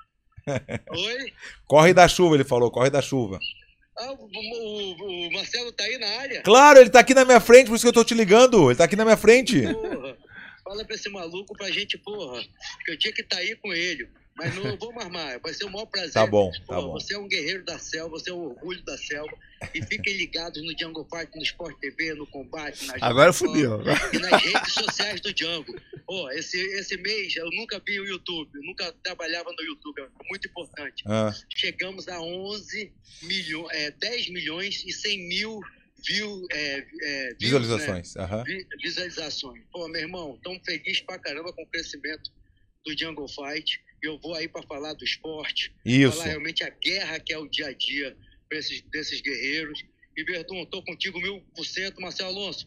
Oi? 0.48 1.32
Corre 1.70 1.94
da 1.94 2.08
chuva, 2.08 2.34
ele 2.34 2.42
falou, 2.42 2.68
corre 2.68 2.90
da 2.90 3.00
chuva. 3.00 3.38
Ah, 4.02 4.12
o, 4.12 5.26
o- 5.28 5.32
Marcelo 5.32 5.70
tá 5.72 5.84
aí 5.84 5.98
na 5.98 6.06
área? 6.20 6.42
Claro, 6.42 6.78
ele 6.80 6.88
tá 6.90 7.00
aqui 7.00 7.12
na 7.12 7.24
minha 7.24 7.40
frente, 7.40 7.66
por 7.68 7.74
isso 7.76 7.84
que 7.84 7.88
eu 7.88 7.92
tô 7.92 8.02
te 8.04 8.14
ligando. 8.14 8.70
Ele 8.70 8.76
tá 8.78 8.84
aqui 8.84 8.96
na 8.96 9.04
minha 9.04 9.16
frente. 9.16 9.60
Porra, 9.60 10.16
fala 10.64 10.84
pra 10.86 10.94
esse 10.96 11.08
maluco 11.10 11.54
pra 11.56 11.70
gente, 11.70 11.98
porra, 11.98 12.42
que 12.84 12.92
eu 12.92 12.98
tinha 12.98 13.12
que 13.12 13.20
estar 13.20 13.36
aí 13.36 13.54
com 13.56 13.72
ele. 13.74 14.08
Mas 14.42 14.54
não 14.54 14.76
vou 14.78 14.92
mais 14.94 15.08
mais, 15.10 15.40
vai 15.42 15.52
ser 15.52 15.64
o 15.64 15.70
maior 15.70 15.84
prazer. 15.86 16.12
Tá 16.14 16.26
bom, 16.26 16.50
tá 16.50 16.60
Porra, 16.66 16.80
bom. 16.82 16.92
Você 16.94 17.14
é 17.14 17.18
um 17.18 17.28
guerreiro 17.28 17.62
da 17.64 17.78
selva, 17.78 18.10
você 18.18 18.30
é 18.30 18.32
o 18.32 18.38
orgulho 18.38 18.82
da 18.84 18.96
selva. 18.96 19.32
E 19.74 19.82
fiquem 19.84 20.14
ligados 20.16 20.62
no 20.64 20.74
Django 20.74 21.06
Fight, 21.14 21.30
no 21.36 21.42
Sport 21.42 21.78
TV, 21.78 22.14
no 22.14 22.26
Combate, 22.26 22.86
na 22.86 22.94
Agora 23.02 23.30
fudeu. 23.32 23.78
E 24.14 24.18
nas 24.18 24.42
redes 24.42 24.72
sociais 24.72 25.20
do 25.20 25.34
Django. 25.34 25.74
Pô, 26.06 26.30
esse, 26.30 26.58
esse 26.78 26.96
mês 26.96 27.36
eu 27.36 27.50
nunca 27.50 27.78
vi 27.86 28.00
o 28.00 28.06
YouTube, 28.06 28.50
eu 28.54 28.62
nunca 28.62 28.90
trabalhava 29.04 29.52
no 29.52 29.62
YouTube, 29.62 30.00
é 30.00 30.08
muito 30.30 30.48
importante. 30.48 31.04
Ah, 31.06 31.30
Chegamos 31.54 32.08
a 32.08 32.18
11 32.22 32.90
milhões, 33.22 33.68
é, 33.76 33.90
10 33.90 34.30
milhões 34.30 34.82
e 34.86 34.92
100 34.92 35.28
mil 35.28 35.60
view, 36.06 36.46
é, 36.50 36.78
é, 36.78 36.82
views, 36.82 37.02
né? 37.02 37.36
visualizações. 37.38 38.16
aham. 38.16 38.42
Vi- 38.44 38.66
visualizações. 38.82 39.62
Pô, 39.70 39.86
meu 39.88 40.00
irmão, 40.00 40.38
tão 40.42 40.58
feliz 40.64 41.00
pra 41.02 41.18
caramba 41.18 41.52
com 41.52 41.62
o 41.62 41.66
crescimento 41.66 42.32
do 42.86 42.98
Jungle 42.98 43.28
Fight. 43.28 43.78
Eu 44.02 44.18
vou 44.18 44.34
aí 44.34 44.48
pra 44.48 44.62
falar 44.62 44.94
do 44.94 45.04
esporte, 45.04 45.72
Isso. 45.84 46.12
falar 46.12 46.28
realmente 46.28 46.64
a 46.64 46.70
guerra 46.70 47.18
que 47.20 47.32
é 47.32 47.38
o 47.38 47.46
dia 47.46 47.66
a 47.68 47.72
dia 47.72 48.16
pra 48.48 48.58
esses, 48.58 48.82
desses 48.82 49.20
guerreiros. 49.20 49.82
E 50.16 50.24
Verdun, 50.24 50.64
tô 50.66 50.82
contigo 50.82 51.20
mil 51.20 51.40
por 51.54 51.64
cento, 51.64 52.00
Marcelo 52.00 52.30
Alonso. 52.30 52.66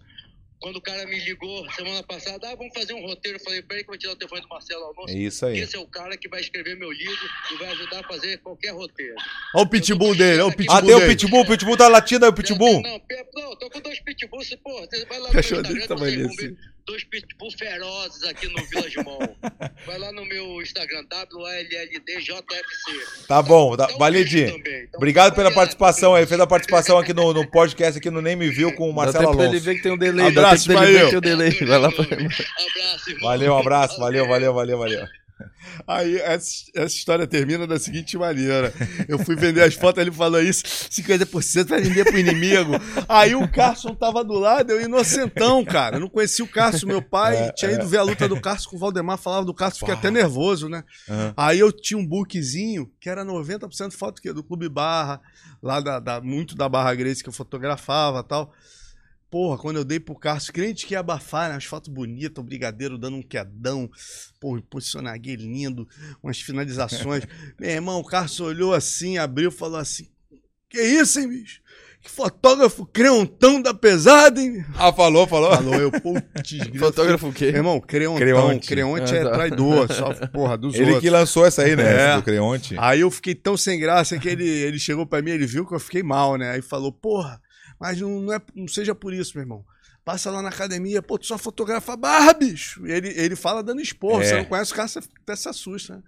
Quando 0.60 0.78
o 0.78 0.82
cara 0.82 1.06
me 1.06 1.20
ligou 1.20 1.70
semana 1.72 2.02
passada, 2.04 2.50
ah, 2.50 2.56
vamos 2.56 2.74
fazer 2.74 2.94
um 2.94 3.02
roteiro. 3.02 3.38
Eu 3.38 3.44
falei, 3.44 3.62
peraí 3.62 3.84
que 3.84 3.90
eu 3.90 3.92
vou 3.92 3.98
tirar 3.98 4.14
o 4.14 4.16
telefone 4.16 4.42
do 4.44 4.48
Marcelo 4.48 4.86
Alonso. 4.86 5.14
É 5.14 5.18
isso 5.18 5.46
aí. 5.46 5.60
Esse 5.60 5.76
é 5.76 5.80
o 5.80 5.86
cara 5.86 6.16
que 6.16 6.30
vai 6.30 6.40
escrever 6.40 6.78
meu 6.78 6.90
livro 6.90 7.30
e 7.52 7.58
vai 7.58 7.68
ajudar 7.74 8.00
a 8.00 8.08
fazer 8.08 8.38
qualquer 8.38 8.70
roteiro. 8.70 9.16
Olha 9.54 9.66
o 9.66 9.70
pitbull 9.70 10.16
dele, 10.16 10.42
olha 10.42 10.54
o 10.54 10.56
pitbull 10.56 10.78
Ah, 10.78 10.82
tem 10.82 10.96
o 10.96 11.00
dele. 11.00 11.16
Pitbull, 11.16 11.42
o 11.42 11.48
Pitbull 11.48 11.78
tá 11.78 11.90
latindo 11.90 12.24
aí, 12.24 12.32
o 12.32 12.34
Pitbull. 12.34 12.82
Não, 12.82 13.02
não, 13.34 13.56
tô 13.58 13.70
com 13.70 13.82
dois 13.82 14.00
pitbulls, 14.00 14.56
pô, 14.64 14.80
você 14.80 15.06
vai 15.06 15.20
lá 15.20 15.28
no 15.28 15.34
Cachorro 15.34 15.62
meu 15.64 15.74
desse 15.74 15.80
Instagram, 15.80 15.98
tamanho 15.98 16.30
desse. 16.30 16.58
Dois 16.86 17.04
pitbull 17.04 17.52
ferozes 17.58 18.24
aqui 18.24 18.48
no 18.48 18.64
Village 18.66 18.98
Mall. 19.04 19.36
Vai 19.86 19.98
lá 19.98 20.12
no 20.12 20.26
meu 20.26 20.62
Instagram, 20.62 21.04
WLLDJFC. 21.10 23.28
Tá 23.28 23.42
bom, 23.42 23.76
tá, 23.76 23.88
Tá 23.88 23.96
o 23.96 23.98
Valide. 23.98 24.46
vídeo 24.46 24.58
também, 24.58 24.84
então 24.84 24.98
Obrigado 24.98 25.36
pela 25.36 25.52
participação 25.52 26.16
aí. 26.16 26.26
Fez 26.26 26.40
a 26.40 26.48
participação 26.48 26.98
aqui 26.98 27.14
no, 27.14 27.34
no 27.34 27.50
podcast 27.50 27.98
aqui 27.98 28.10
no 28.10 28.22
Nem 28.22 28.36
Me 28.36 28.50
Viu 28.50 28.74
com 28.76 28.90
o 28.90 28.94
Marcelo 28.94 29.30
Alonso. 29.30 29.60
ver 29.60 29.76
que 29.76 29.82
tem 29.82 29.92
um 29.92 29.98
delay. 29.98 30.28
Abraço, 30.28 30.68
dá 30.68 30.74
tempo 30.76 30.86
dele 30.86 30.98
ver 31.00 31.04
que 31.06 31.10
tem 31.10 31.18
um 31.18 31.22
delay. 31.22 31.52
Vai 31.52 31.80
lá 31.80 31.92
pra... 31.92 32.04
Abraço, 32.04 33.10
irmão. 33.10 33.30
Valeu, 33.30 33.54
um 33.54 33.58
abraço, 33.58 34.00
valeu, 34.00 34.28
valeu, 34.28 34.54
valeu, 34.54 34.78
valeu. 34.78 35.23
Aí 35.88 36.18
essa, 36.18 36.50
essa 36.76 36.96
história 36.96 37.26
termina 37.28 37.66
da 37.68 37.80
seguinte 37.80 38.18
maneira. 38.18 38.74
Eu 39.08 39.20
fui 39.20 39.36
vender 39.36 39.62
as 39.62 39.74
fotos, 39.76 40.02
ele 40.02 40.12
falou 40.12 40.42
isso, 40.42 40.64
50% 40.64 41.68
vai 41.68 41.82
vender 41.82 42.06
pro 42.06 42.18
inimigo. 42.20 42.74
Aí 43.08 43.36
o 43.36 43.48
Carson 43.48 43.94
tava 43.96 44.24
do 44.24 44.34
lado, 44.34 44.72
eu 44.72 44.82
inocentão, 44.82 45.64
cara. 45.64 45.96
Eu 45.98 46.00
não 46.02 46.10
conhecia 46.10 46.44
o 46.44 46.48
Carson, 46.48 46.88
meu 46.88 47.02
pai 47.02 47.36
É, 47.38 47.52
tinha 47.52 47.72
ido 47.72 47.88
ver 47.88 47.98
a 47.98 48.04
luta 48.04 48.28
do 48.28 48.40
Carson 48.40 48.70
com 48.70 48.76
o 48.76 48.80
Valdemar, 48.80 49.18
falava 49.18 49.46
do 49.46 49.54
Carson, 49.54 49.80
fiquei 49.80 49.94
Pá. 49.96 50.00
até 50.00 50.12
nervoso, 50.12 50.68
né? 50.70 50.84
Aham. 51.10 51.34
Aí 51.38 51.60
eu 51.60 51.72
tinha 51.72 51.98
um 51.98 52.06
bookzinho 52.06 52.92
que 53.00 53.10
era 53.10 53.24
90% 53.26 53.92
foto 53.94 54.22
do 54.34 54.44
Clube 54.44 54.70
Barra, 54.70 55.20
lá 55.62 55.80
da, 55.80 56.00
da- 56.00 56.22
muito 56.22 56.56
da 56.56 56.68
Barra 56.70 56.94
Grace 56.96 57.22
que 57.24 57.30
eu 57.30 57.34
fotografava 57.34 58.20
e 58.20 58.24
tal. 58.24 58.54
Porra, 59.34 59.58
quando 59.58 59.78
eu 59.78 59.84
dei 59.84 60.00
pro 60.00 60.14
Carlos, 60.14 60.52
crente 60.52 60.86
que 60.86 60.94
ia 60.94 61.00
abafar, 61.00 61.50
né? 61.50 61.56
As 61.56 61.66
fotos 61.66 61.92
bonitas, 61.92 62.38
o 62.38 62.46
brigadeiro 62.46 63.00
dando 63.00 63.18
um 63.18 63.24
quedão, 63.24 63.90
porra, 64.40 64.62
posicionaguei 64.70 65.36
lindo, 65.36 65.88
umas 66.22 66.40
finalizações. 66.40 67.24
Meu 67.60 67.72
irmão, 67.72 68.00
o 68.00 68.06
Carlos 68.06 68.40
olhou 68.40 68.76
assim, 68.76 69.18
abriu 69.18 69.50
e 69.50 69.52
falou 69.52 69.80
assim: 69.80 70.08
Que 70.70 70.80
isso, 70.80 71.20
hein, 71.20 71.30
bicho? 71.30 71.62
Que 72.00 72.12
fotógrafo 72.12 72.86
creontão 72.86 73.60
da 73.60 73.74
pesada, 73.74 74.40
hein? 74.40 74.64
Ah, 74.76 74.94
falou, 74.94 75.26
falou. 75.26 75.50
Falou, 75.56 75.76
eu, 75.82 75.90
putz. 75.90 76.58
Fotógrafo 76.78 77.30
o 77.30 77.34
quê? 77.34 77.46
Meu 77.48 77.56
irmão, 77.56 77.82
creontão. 77.82 78.20
Creonte. 78.20 78.68
Creonte, 78.68 79.16
Ah, 79.16 79.18
é 79.18 79.24
tá. 79.24 79.32
traidor, 79.32 79.92
só 79.92 80.14
porra 80.30 80.56
dos 80.60 80.76
Ele 80.76 80.84
outros. 80.84 81.02
que 81.02 81.10
lançou 81.10 81.44
essa 81.44 81.64
aí, 81.64 81.76
né? 81.76 81.84
É. 81.84 81.96
essa 82.10 82.16
do 82.18 82.24
Creonte. 82.24 82.76
Aí 82.78 83.00
eu 83.00 83.10
fiquei 83.10 83.34
tão 83.34 83.58
sem 83.58 83.80
graça 83.80 84.20
que 84.20 84.30
ele, 84.30 84.48
ele 84.48 84.78
chegou 84.78 85.08
pra 85.08 85.24
mim, 85.24 85.32
ele 85.32 85.48
viu 85.48 85.66
que 85.66 85.74
eu 85.74 85.80
fiquei 85.80 86.04
mal, 86.04 86.38
né? 86.38 86.52
Aí 86.52 86.62
falou, 86.62 86.92
porra, 86.92 87.42
mas 87.84 88.00
não, 88.00 88.22
não, 88.22 88.34
é, 88.34 88.40
não 88.56 88.66
seja 88.66 88.96
por 88.96 89.14
isso, 89.14 89.34
meu 89.36 89.44
irmão. 89.44 89.66
Passa 90.06 90.32
lá 90.32 90.42
na 90.42 90.48
academia, 90.48 91.02
pô, 91.02 91.18
tu 91.20 91.26
só 91.26 91.38
fotografa 91.38 91.98
barra, 91.98 92.32
bicho. 92.34 92.86
Ele, 92.88 93.10
ele 93.10 93.36
fala 93.36 93.62
dando 93.62 93.82
esporro, 93.82 94.22
É. 94.22 94.26
você 94.26 94.38
não 94.38 94.46
conhece 94.46 94.72
o 94.72 94.76
cara, 94.76 94.88
você 94.88 95.00
até 95.00 95.36
se 95.36 95.50
assusta, 95.50 95.98
né? 95.98 96.04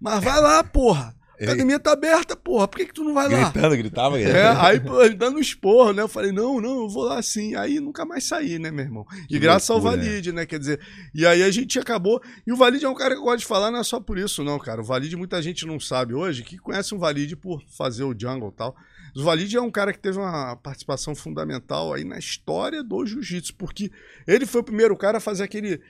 Mas 0.00 0.22
vai 0.22 0.40
lá, 0.40 0.62
porra. 0.62 1.12
A 1.40 1.44
academia 1.44 1.80
tá 1.80 1.90
aberta, 1.92 2.36
porra. 2.36 2.68
Por 2.68 2.78
que, 2.78 2.86
que 2.86 2.94
tu 2.94 3.02
não 3.02 3.14
vai 3.14 3.28
lá? 3.28 3.50
Gritando, 3.50 3.76
gritava. 3.76 4.20
É, 4.20 4.46
aí, 4.60 4.78
pô, 4.78 5.08
dando 5.08 5.38
um 5.38 5.40
esporro, 5.40 5.92
né? 5.92 6.02
Eu 6.02 6.06
falei, 6.06 6.30
não, 6.30 6.60
não, 6.60 6.82
eu 6.82 6.88
vou 6.88 7.02
lá 7.02 7.20
sim. 7.20 7.56
Aí 7.56 7.80
nunca 7.80 8.04
mais 8.04 8.22
saí, 8.22 8.60
né, 8.60 8.70
meu 8.70 8.84
irmão? 8.84 9.04
E 9.24 9.26
Que 9.26 9.38
graças 9.40 9.68
loucura, 9.68 9.94
ao 9.94 9.98
Valide, 9.98 10.30
né? 10.30 10.46
Quer 10.46 10.60
dizer, 10.60 10.78
e 11.12 11.26
aí 11.26 11.42
a 11.42 11.50
gente 11.50 11.80
acabou. 11.80 12.22
E 12.46 12.52
o 12.52 12.56
Valide 12.56 12.84
é 12.84 12.88
um 12.88 12.94
cara 12.94 13.14
que 13.16 13.20
eu 13.20 13.24
gosto 13.24 13.40
de 13.40 13.46
falar, 13.46 13.72
não 13.72 13.80
é 13.80 13.82
só 13.82 13.98
por 13.98 14.18
isso, 14.18 14.44
não, 14.44 14.56
cara. 14.56 14.82
O 14.82 14.84
Valide, 14.84 15.16
muita 15.16 15.42
gente 15.42 15.66
não 15.66 15.80
sabe 15.80 16.14
hoje, 16.14 16.44
que 16.44 16.58
conhece 16.58 16.94
o 16.94 16.98
Valide 16.98 17.34
por 17.34 17.60
fazer 17.76 18.04
o 18.04 18.14
jungle 18.16 18.50
e 18.50 18.56
tal. 18.56 18.76
O 19.14 19.22
Valide 19.22 19.56
é 19.56 19.60
um 19.60 19.70
cara 19.70 19.92
que 19.92 19.98
teve 19.98 20.18
uma 20.18 20.56
participação 20.56 21.14
fundamental 21.14 21.92
aí 21.92 22.02
na 22.02 22.18
história 22.18 22.82
do 22.82 23.04
jiu-jitsu, 23.04 23.54
porque 23.56 23.90
ele 24.26 24.46
foi 24.46 24.62
o 24.62 24.64
primeiro 24.64 24.96
cara 24.96 25.18
a 25.18 25.20
fazer 25.20 25.44
aquele. 25.44 25.80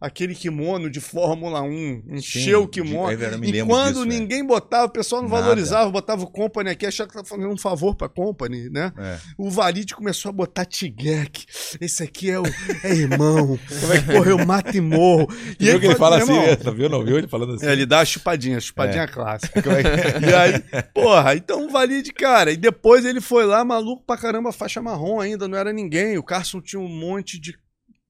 Aquele 0.00 0.32
kimono 0.32 0.88
de 0.88 1.00
Fórmula 1.00 1.60
1, 1.60 2.04
encher 2.10 2.54
o 2.56 2.68
kimono. 2.68 3.10
é 3.10 3.14
e 3.14 3.64
quando 3.64 3.88
disso, 3.94 4.04
velho. 4.06 4.20
ninguém 4.20 4.46
botava, 4.46 4.84
o 4.86 4.90
pessoal 4.90 5.22
não 5.22 5.28
Nada. 5.28 5.42
valorizava, 5.42 5.90
botava 5.90 6.22
o 6.22 6.30
Company 6.30 6.70
aqui, 6.70 6.86
achava 6.86 7.08
que 7.08 7.14
tava 7.14 7.26
fazendo 7.26 7.48
um 7.48 7.56
favor 7.58 7.96
pra 7.96 8.08
Company, 8.08 8.70
né? 8.70 8.92
É. 8.96 9.18
O 9.36 9.50
Valide 9.50 9.96
começou 9.96 10.28
a 10.28 10.32
botar 10.32 10.64
Tigek. 10.64 11.46
Esse 11.80 12.04
aqui 12.04 12.30
é 12.30 12.38
o 12.38 12.44
é 12.84 12.94
irmão. 12.94 13.58
Como 13.80 13.92
é 13.92 14.00
que 14.00 14.06
porra, 14.12 14.30
eu 14.30 14.46
mato 14.46 14.76
e 14.76 14.80
morro. 14.80 15.26
E 15.58 15.64
viu 15.64 15.80
que 15.80 15.86
ele 15.86 15.96
fala 15.96 16.18
assim, 16.18 16.32
irmão, 16.32 16.46
né? 16.46 16.72
viu? 16.76 16.88
Não 16.88 17.04
viu 17.04 17.18
ele 17.18 17.26
falando 17.26 17.54
assim? 17.54 17.66
é, 17.66 17.72
ele 17.72 17.84
dá 17.84 17.98
a 17.98 18.04
chupadinha, 18.04 18.58
a 18.58 18.60
chupadinha 18.60 19.08
clássica. 19.08 19.60
Como 19.60 19.74
é 19.76 19.82
que- 19.82 20.26
E 20.26 20.32
aí, 20.34 20.82
porra, 20.94 21.34
então 21.34 21.66
o 21.66 21.70
Valide, 21.70 22.12
cara, 22.12 22.52
e 22.52 22.56
depois 22.56 23.04
ele 23.04 23.20
foi 23.20 23.44
lá, 23.44 23.64
maluco 23.64 24.04
pra 24.06 24.16
caramba, 24.16 24.52
faixa 24.52 24.80
marrom 24.80 25.18
ainda, 25.20 25.48
não 25.48 25.58
era 25.58 25.72
ninguém. 25.72 26.16
O 26.18 26.22
Carson 26.22 26.60
tinha 26.60 26.78
um 26.80 26.88
monte 26.88 27.36
de 27.40 27.58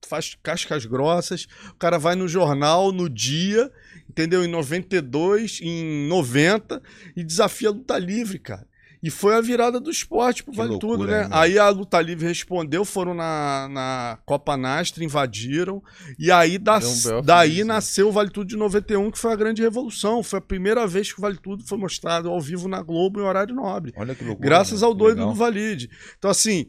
faz- 0.07 0.37
cascas 0.43 0.85
grossas. 0.85 1.47
O 1.71 1.75
cara 1.77 1.99
vai 1.99 2.15
no 2.15 2.29
jornal 2.29 2.93
no 2.93 3.09
dia, 3.09 3.71
entendeu? 4.09 4.45
Em 4.45 4.49
92, 4.49 5.61
em 5.63 6.07
90, 6.09 6.83
e 7.17 7.25
desafia 7.25 7.69
a 7.69 7.73
luta 7.73 7.99
livre, 7.99 8.39
cara. 8.39 8.67
E 9.01 9.11
foi 9.11 9.37
a 9.37 9.41
virada 9.41 9.79
do 9.79 9.91
esporte 9.93 10.43
pro 10.43 10.51
Que 10.51 10.59
Vale 10.59 10.71
loucura, 10.71 10.99
Tudo, 10.99 11.07
né? 11.07 11.29
Aí 11.31 11.57
a 11.57 11.69
luta 11.69 12.01
livre 12.01 12.27
respondeu, 12.27 12.85
foram 12.85 13.15
na, 13.15 13.69
na 13.71 14.19
Copa 14.27 14.57
Nastra, 14.57 15.05
invadiram. 15.05 15.81
E 16.19 16.33
aí 16.33 16.59
da, 16.59 16.79
um 16.79 17.23
daí 17.23 17.51
feliz, 17.51 17.67
né? 17.67 17.75
nasceu 17.75 18.09
o 18.09 18.13
Vale 18.13 18.29
Tudo 18.31 18.49
de 18.49 18.57
91, 18.57 19.09
que 19.13 19.19
foi 19.19 19.33
a 19.33 19.37
grande 19.37 19.63
revolução. 19.63 20.21
Foi 20.25 20.41
a 20.41 20.43
primeira 20.43 20.85
vez 20.85 21.13
que 21.13 21.21
o 21.21 21.23
Vale 21.23 21.39
Tudo 21.39 21.65
foi 21.65 21.79
mostrado 21.79 22.29
ao 22.29 22.41
vivo 22.41 22.67
na 22.67 22.83
Globo 22.83 23.21
em 23.21 23.23
horário 23.23 23.55
nobre. 23.55 23.93
Olha 23.97 24.17
que 24.17 24.25
loucura. 24.25 24.49
Graças 24.49 24.81
né? 24.81 24.87
ao 24.89 24.95
doido 24.95 25.19
Legal. 25.19 25.33
do 25.33 25.39
Valide. 25.39 25.89
Então, 26.19 26.29
assim, 26.29 26.67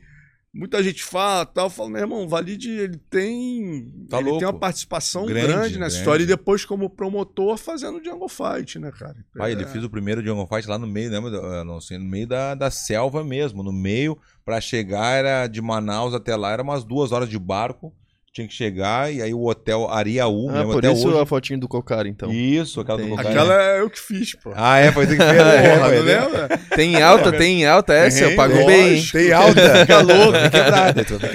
muita 0.54 0.82
gente 0.84 1.04
fala 1.04 1.46
tal, 1.46 1.70
fala, 1.70 1.90
meu 1.90 2.02
irmão, 2.02 2.24
o 2.24 2.28
Valide 2.28 2.70
ele 2.72 2.98
tem, 3.10 3.86
Tá 4.10 4.18
ele 4.18 4.26
louco. 4.30 4.40
tem 4.40 4.48
uma 4.48 4.60
participação 4.60 5.26
Grande, 5.26 5.48
grande, 5.48 5.64
nessa 5.78 5.78
grande. 5.78 5.96
história. 5.98 6.24
E 6.24 6.28
depois, 6.28 6.66
como 6.66 6.90
promotor, 6.90 7.58
fazendo 7.58 8.04
Jungle 8.04 8.30
Fight, 8.30 8.80
né, 8.80 8.92
cara? 8.92 9.16
Pai, 9.38 9.52
ele 9.52 9.64
É. 9.64 9.68
fez 9.68 9.84
o 9.84 9.90
primeiro 9.90 10.24
Jungle 10.26 10.48
Fight 10.48 10.68
lá 10.68 10.78
no 10.78 10.88
meio, 10.88 11.10
lembra? 11.12 11.32
Eu 11.32 11.66
Não 11.66 11.80
sei, 11.80 11.98
no 11.98 12.06
meio 12.06 12.28
da, 12.28 12.56
da 12.56 12.72
selva 12.72 13.24
mesmo. 13.24 13.62
No 13.64 13.72
meio, 13.72 14.18
pra 14.44 14.60
chegar, 14.60 15.14
era 15.18 15.48
de 15.48 15.62
Manaus 15.62 16.14
até 16.14 16.36
lá, 16.36 16.52
era 16.52 16.64
umas 16.64 16.84
duas 16.84 17.12
horas 17.12 17.30
de 17.30 17.38
barco. 17.38 17.94
Tinha 18.32 18.48
que 18.48 18.54
chegar, 18.54 19.12
e 19.12 19.22
aí 19.22 19.34
o 19.34 19.44
hotel 19.46 19.90
Ariaú, 19.90 20.50
Ah, 20.50 20.54
lembra 20.60 20.68
por 20.74 20.78
até 20.86 20.94
isso 20.94 21.08
hoje. 21.10 21.20
a 21.20 21.26
fotinha 21.26 21.58
do 21.60 21.68
Cocara, 21.68 22.08
então. 22.08 22.32
Isso, 22.32 22.80
aquela 22.80 22.98
do 23.00 23.04
Entendi. 23.06 23.18
cocaína. 23.18 23.42
Aquela 23.42 23.62
é 23.64 23.80
eu 23.82 23.90
que 23.90 24.00
fiz, 24.00 24.36
pô. 24.36 24.52
Ah, 24.56 24.78
é, 24.78 24.92
foi 24.92 25.08
ter 25.08 25.18
que 25.18 25.24
ver. 25.24 25.44
né? 25.44 25.70
Porra, 25.76 25.88
Foi, 25.90 25.98
não 25.98 26.04
lembra? 26.06 26.48
Tem 26.76 26.94
em 26.96 27.02
alta, 27.02 27.32
tem 27.32 27.62
em 27.62 27.66
alta 27.66 27.94
essa, 27.94 28.22
eu 28.24 28.28
Tem, 28.30 28.38
pago 28.38 28.66
bem? 28.66 29.04
Tem 29.12 29.32
alta. 29.34 29.76
Fica 29.82 30.02
louco, 30.02 30.32
tem 30.34 30.52
quebrado. 30.52 31.06
Tem 31.06 31.32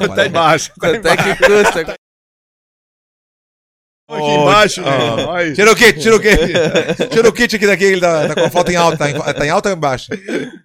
Tá 0.16 0.26
embaixo. 0.26 0.70
Tá 0.80 0.88
Quanto 0.88 1.06
é 1.08 1.16
que 1.16 1.36
custa? 1.36 1.94
Aqui 4.14 4.30
embaixo. 4.42 4.82
Aí. 5.32 5.52
Tira 5.54 5.72
o 5.72 5.76
kit, 5.76 6.00
tira 6.00 6.16
o 6.16 6.20
kit. 6.20 6.36
Tira 7.10 7.28
o 7.28 7.32
kit 7.32 7.56
aqui 7.56 7.66
daqui, 7.66 7.84
ele 7.84 8.00
tá, 8.00 8.28
tá 8.28 8.34
com 8.34 8.44
a 8.44 8.50
foto 8.50 8.70
em 8.70 8.76
alta. 8.76 8.96
Tá 8.98 9.10
em, 9.10 9.14
tá 9.14 9.46
em 9.46 9.50
alta 9.50 9.68
ou 9.70 9.76
embaixo? 9.76 10.08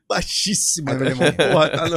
Baixíssima, 0.10 0.94
meu 0.94 1.08
irmão. 1.08 1.32
Porra, 1.32 1.70
tá 1.70 1.90
no... 1.90 1.96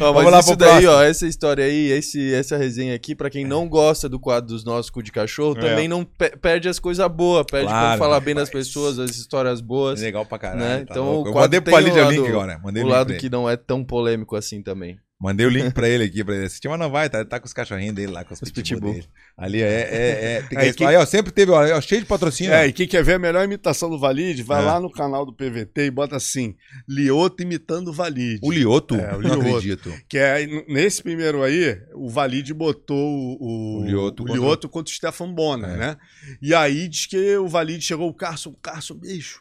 Ó, 0.00 0.12
Vamos 0.12 0.24
mas 0.24 0.32
lá 0.32 0.38
isso 0.40 0.48
pro 0.48 0.56
daí, 0.56 0.68
próximo. 0.82 0.92
ó, 0.92 1.02
essa 1.02 1.26
história 1.26 1.64
aí, 1.64 1.90
esse, 1.90 2.34
essa 2.34 2.56
resenha 2.56 2.94
aqui, 2.94 3.14
pra 3.14 3.30
quem 3.30 3.44
não 3.46 3.66
gosta 3.68 4.08
do 4.08 4.18
quadro 4.20 4.48
dos 4.50 4.64
nossos 4.64 4.90
cu 4.90 5.02
de 5.02 5.10
cachorro, 5.10 5.56
É. 5.58 5.60
também 5.60 5.88
não 5.88 6.04
pe- 6.04 6.36
perde 6.36 6.68
as 6.68 6.78
coisas 6.78 7.06
boas, 7.08 7.44
perde 7.50 7.66
Claro, 7.68 7.86
como 7.86 7.98
falar 7.98 8.20
bem 8.20 8.34
das 8.34 8.50
pessoas, 8.50 8.98
as 8.98 9.10
histórias 9.16 9.60
boas, 9.60 10.00
Legal 10.02 10.26
pra 10.26 10.38
caralho. 10.38 10.60
né? 10.60 10.76
tá 10.78 10.86
Então 10.90 11.04
louco. 11.04 11.28
o 11.28 11.28
eu 11.28 11.32
quadro 11.32 11.40
mandei 11.46 11.60
pro 11.62 11.72
tem 11.72 11.82
Valide 11.82 11.98
o 12.00 12.10
link 12.10 12.28
agora. 12.28 12.60
Mandei 12.62 12.82
o 12.82 12.86
link 12.86 12.94
lado 12.94 13.14
que 13.14 13.30
não 13.30 13.48
é 13.48 13.56
tão 13.56 13.82
polêmico 13.82 14.36
assim 14.36 14.62
também. 14.62 14.98
Mandei 15.20 15.44
o 15.46 15.50
link 15.50 15.72
pra 15.74 15.88
ele 15.88 16.04
aqui, 16.04 16.22
pra 16.22 16.32
ele 16.36 16.44
assistir, 16.46 16.68
mas 16.68 16.78
não 16.78 16.88
vai, 16.88 17.10
tá, 17.10 17.24
tá 17.24 17.40
com 17.40 17.46
os 17.46 17.52
cachorrinhos 17.52 17.92
dele 17.92 18.12
lá, 18.12 18.22
com 18.24 18.34
os, 18.34 18.40
Os 18.40 18.52
pitbull, 18.52 18.62
pitbull. 18.92 18.92
dele. 18.94 19.08
Ali 19.36 19.60
é, 19.62 19.66
é, 19.66 20.34
é, 20.36 20.42
tem 20.42 20.72
que 20.72 20.84
Aí, 20.84 20.90
aí, 20.94 20.96
ó, 20.96 21.04
sempre 21.04 21.32
teve, 21.32 21.50
ó, 21.50 21.76
ó, 21.76 21.80
cheio 21.80 22.00
de 22.02 22.06
patrocínio. 22.06 22.52
É, 22.52 22.68
e 22.68 22.72
quem 22.72 22.86
quer 22.86 23.02
ver 23.02 23.14
a 23.14 23.18
melhor 23.18 23.44
imitação 23.44 23.90
do 23.90 23.98
Valide, 23.98 24.44
vai 24.44 24.62
É. 24.62 24.64
lá 24.64 24.78
no 24.80 24.88
canal 24.88 25.26
do 25.26 25.32
PVT 25.32 25.86
e 25.86 25.90
bota 25.90 26.14
assim, 26.14 26.54
Lioto 26.88 27.42
imitando 27.42 27.88
o 27.88 27.92
Valide. 27.92 28.38
O 28.44 28.52
Lioto? 28.52 28.94
É, 28.94 29.16
o 29.16 29.20
não 29.20 29.40
Lioto. 29.40 29.48
acredito. 29.56 29.92
Que 30.08 30.18
é, 30.18 30.46
nesse 30.68 31.02
primeiro 31.02 31.42
aí, 31.42 31.76
o 31.94 32.08
Valide 32.08 32.54
botou 32.54 32.96
o, 32.96 33.36
o, 33.40 33.80
O 33.80 33.84
Lioto 33.86 34.22
o 34.22 34.26
contra- 34.26 34.40
Lioto 34.40 34.68
contra 34.68 34.92
o 34.92 34.94
Stefan 34.94 35.32
Bonner, 35.34 35.70
É. 35.70 35.76
né? 35.76 35.96
E 36.40 36.54
aí 36.54 36.86
diz 36.86 37.06
que 37.06 37.36
o 37.38 37.48
Valide 37.48 37.84
chegou, 37.84 38.08
o 38.08 38.14
Carson, 38.14 38.50
o 38.50 38.56
Carson, 38.56 38.94
bicho, 38.94 39.40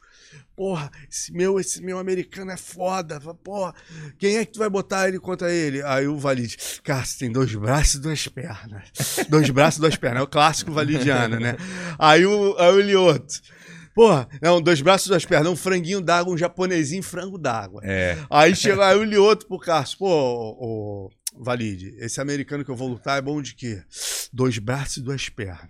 porra, 0.55 0.91
esse 1.09 1.31
meu, 1.31 1.59
esse 1.59 1.81
meu 1.83 1.99
americano 1.99 2.51
é 2.51 2.57
foda, 2.57 3.19
porra, 3.43 3.75
quem 4.17 4.37
é 4.37 4.45
que 4.45 4.53
tu 4.53 4.59
vai 4.59 4.69
botar 4.69 5.07
ele 5.07 5.19
contra 5.19 5.51
ele? 5.51 5.83
Aí 5.83 6.07
o 6.07 6.17
Valide, 6.17 6.57
Carson, 6.83 7.19
tem 7.19 7.31
dois 7.31 7.53
braços 7.53 7.95
e 7.95 8.01
duas 8.01 8.27
pernas. 8.27 8.83
Dois 9.29 9.49
braços 9.49 9.77
e 9.77 9.81
duas 9.81 9.95
pernas, 9.95 10.21
é 10.21 10.23
o 10.23 10.27
clássico 10.27 10.71
validiano, 10.71 11.39
né? 11.39 11.55
Aí 11.99 12.25
o, 12.25 12.57
aí 12.57 12.71
o 12.71 12.81
Lioto, 12.81 13.39
porra, 13.93 14.27
não, 14.41 14.61
dois 14.61 14.81
braços 14.81 15.07
e 15.07 15.09
duas 15.09 15.25
pernas, 15.25 15.51
um 15.51 15.55
franguinho 15.55 16.01
d'água, 16.01 16.33
um 16.33 16.37
japonesinho 16.37 17.03
frango 17.03 17.37
d'água. 17.37 17.81
É. 17.83 18.17
Aí 18.29 18.55
chegou 18.55 18.83
aí 18.83 18.97
o 18.97 19.03
Lioto 19.03 19.47
pro 19.47 19.59
Cássio, 19.59 19.99
pô, 19.99 20.07
ô, 20.07 21.09
Valide, 21.39 21.93
esse 21.99 22.19
americano 22.21 22.63
que 22.65 22.71
eu 22.71 22.75
vou 22.75 22.87
lutar 22.89 23.17
é 23.17 23.21
bom 23.21 23.41
de 23.41 23.53
quê? 23.55 23.81
Dois 24.33 24.57
braços 24.57 24.97
e 24.97 25.01
duas 25.01 25.29
pernas. 25.29 25.69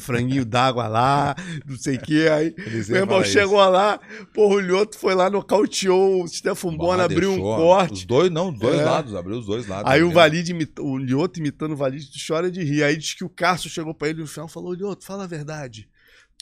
Franguinho 0.00 0.44
d'água 0.44 0.86
lá, 0.86 1.34
não 1.66 1.76
sei 1.76 1.96
o 1.96 2.00
quê. 2.00 2.28
Aí, 2.30 2.54
Eles 2.58 2.88
meu 2.88 2.98
irmão 2.98 3.24
chegou 3.24 3.58
lá, 3.68 3.98
porra, 4.32 4.54
o 4.54 4.60
Lioto 4.60 4.96
foi 4.98 5.14
lá, 5.14 5.28
nocauteou 5.28 6.22
o 6.22 6.28
Stefan 6.28 6.76
Bona, 6.76 7.04
abriu 7.04 7.30
um 7.30 7.34
deixou, 7.34 7.52
Os 7.56 7.62
corte. 7.62 8.06
dois, 8.06 8.30
não, 8.30 8.52
dois 8.52 8.78
É. 8.80 8.84
lados, 8.84 9.14
abriu 9.14 9.38
os 9.38 9.46
dois 9.46 9.66
lados. 9.66 9.90
Aí 9.90 10.02
o 10.02 10.10
Valide 10.12 10.52
imita- 10.52 10.80
o 10.82 10.96
Lioto 10.96 11.40
imitando 11.40 11.72
o 11.72 11.76
Valide, 11.76 12.08
chora 12.24 12.50
de 12.50 12.62
rir. 12.62 12.82
Aí 12.84 12.96
diz 12.96 13.14
que 13.14 13.24
o 13.24 13.28
Cássio 13.28 13.68
chegou 13.68 13.92
pra 13.94 14.08
ele 14.08 14.20
no 14.20 14.26
final 14.28 14.46
e 14.46 14.52
falou: 14.52 14.72
Lioto, 14.72 15.04
fala 15.04 15.24
a 15.24 15.26
verdade. 15.26 15.88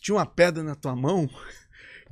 Tinha 0.02 0.16
uma 0.16 0.26
pedra 0.26 0.62
na 0.62 0.74
tua 0.74 0.94
mão, 0.94 1.28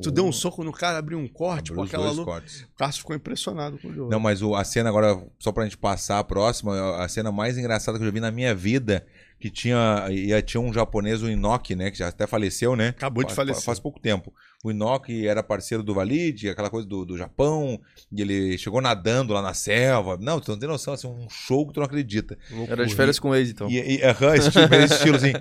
tu 0.02 0.10
deu 0.10 0.24
um 0.26 0.32
soco 0.32 0.62
no 0.64 0.72
cara, 0.72 0.98
abriu 0.98 1.18
um 1.18 1.28
corte 1.28 1.70
Abriu 1.70 1.76
com 1.76 1.82
os 1.82 1.88
aquela 1.88 2.04
dois 2.06 2.16
luta. 2.18 2.30
cortes. 2.30 2.62
O 2.62 2.76
Cássio 2.76 3.00
ficou 3.00 3.14
impressionado 3.16 3.78
com 3.78 3.88
o 3.88 3.92
Lioto. 3.92 4.10
Não, 4.10 4.18
mas 4.20 4.42
o- 4.42 4.54
a 4.54 4.64
cena 4.64 4.88
agora, 4.88 5.22
só 5.38 5.52
pra 5.52 5.64
gente 5.64 5.78
passar 5.78 6.18
a 6.18 6.24
próxima, 6.24 6.96
a 7.02 7.08
cena 7.08 7.30
mais 7.30 7.56
engraçada 7.56 7.96
que 7.98 8.02
eu 8.02 8.08
já 8.08 8.12
vi 8.12 8.20
na 8.20 8.30
minha 8.30 8.54
vida, 8.54 9.06
que 9.38 9.50
tinha, 9.50 10.06
ia, 10.10 10.40
tinha 10.40 10.60
um 10.60 10.72
japonês, 10.72 11.22
o 11.22 11.28
Inoki, 11.28 11.74
né, 11.74 11.90
que 11.90 11.98
já 11.98 12.08
até 12.08 12.26
faleceu, 12.26 12.74
né? 12.74 12.88
Acabou 12.88 13.22
de 13.24 13.30
Fa- 13.30 13.36
falecer. 13.36 13.62
Faz 13.64 13.78
pouco 13.78 14.00
tempo. 14.00 14.32
O 14.64 14.70
Inoki 14.70 15.26
era 15.28 15.42
parceiro 15.42 15.82
do 15.82 15.92
Valide, 15.92 16.48
aquela 16.48 16.70
coisa 16.70 16.88
do, 16.88 17.04
do 17.04 17.18
Japão, 17.18 17.78
e 18.10 18.22
ele 18.22 18.56
chegou 18.56 18.80
nadando 18.80 19.34
lá 19.34 19.42
na 19.42 19.52
selva. 19.52 20.16
Não, 20.18 20.40
tu 20.40 20.50
não 20.50 20.58
tem 20.58 20.66
noção, 20.66 20.94
assim, 20.94 21.06
um 21.06 21.28
show 21.28 21.66
que 21.66 21.74
tu 21.74 21.80
não 21.80 21.86
acredita. 21.86 22.38
Era 22.68 22.86
de 22.86 22.94
férias 22.94 23.18
com 23.18 23.28
o 23.28 23.34
ex, 23.34 23.50
então. 23.50 23.68
E, 23.68 23.96
e, 23.96 24.02
aham, 24.02 24.34
esse 24.34 24.50
tipo, 24.50 24.74
esse 24.74 24.94
estilo, 24.94 25.16
assim. 25.16 25.32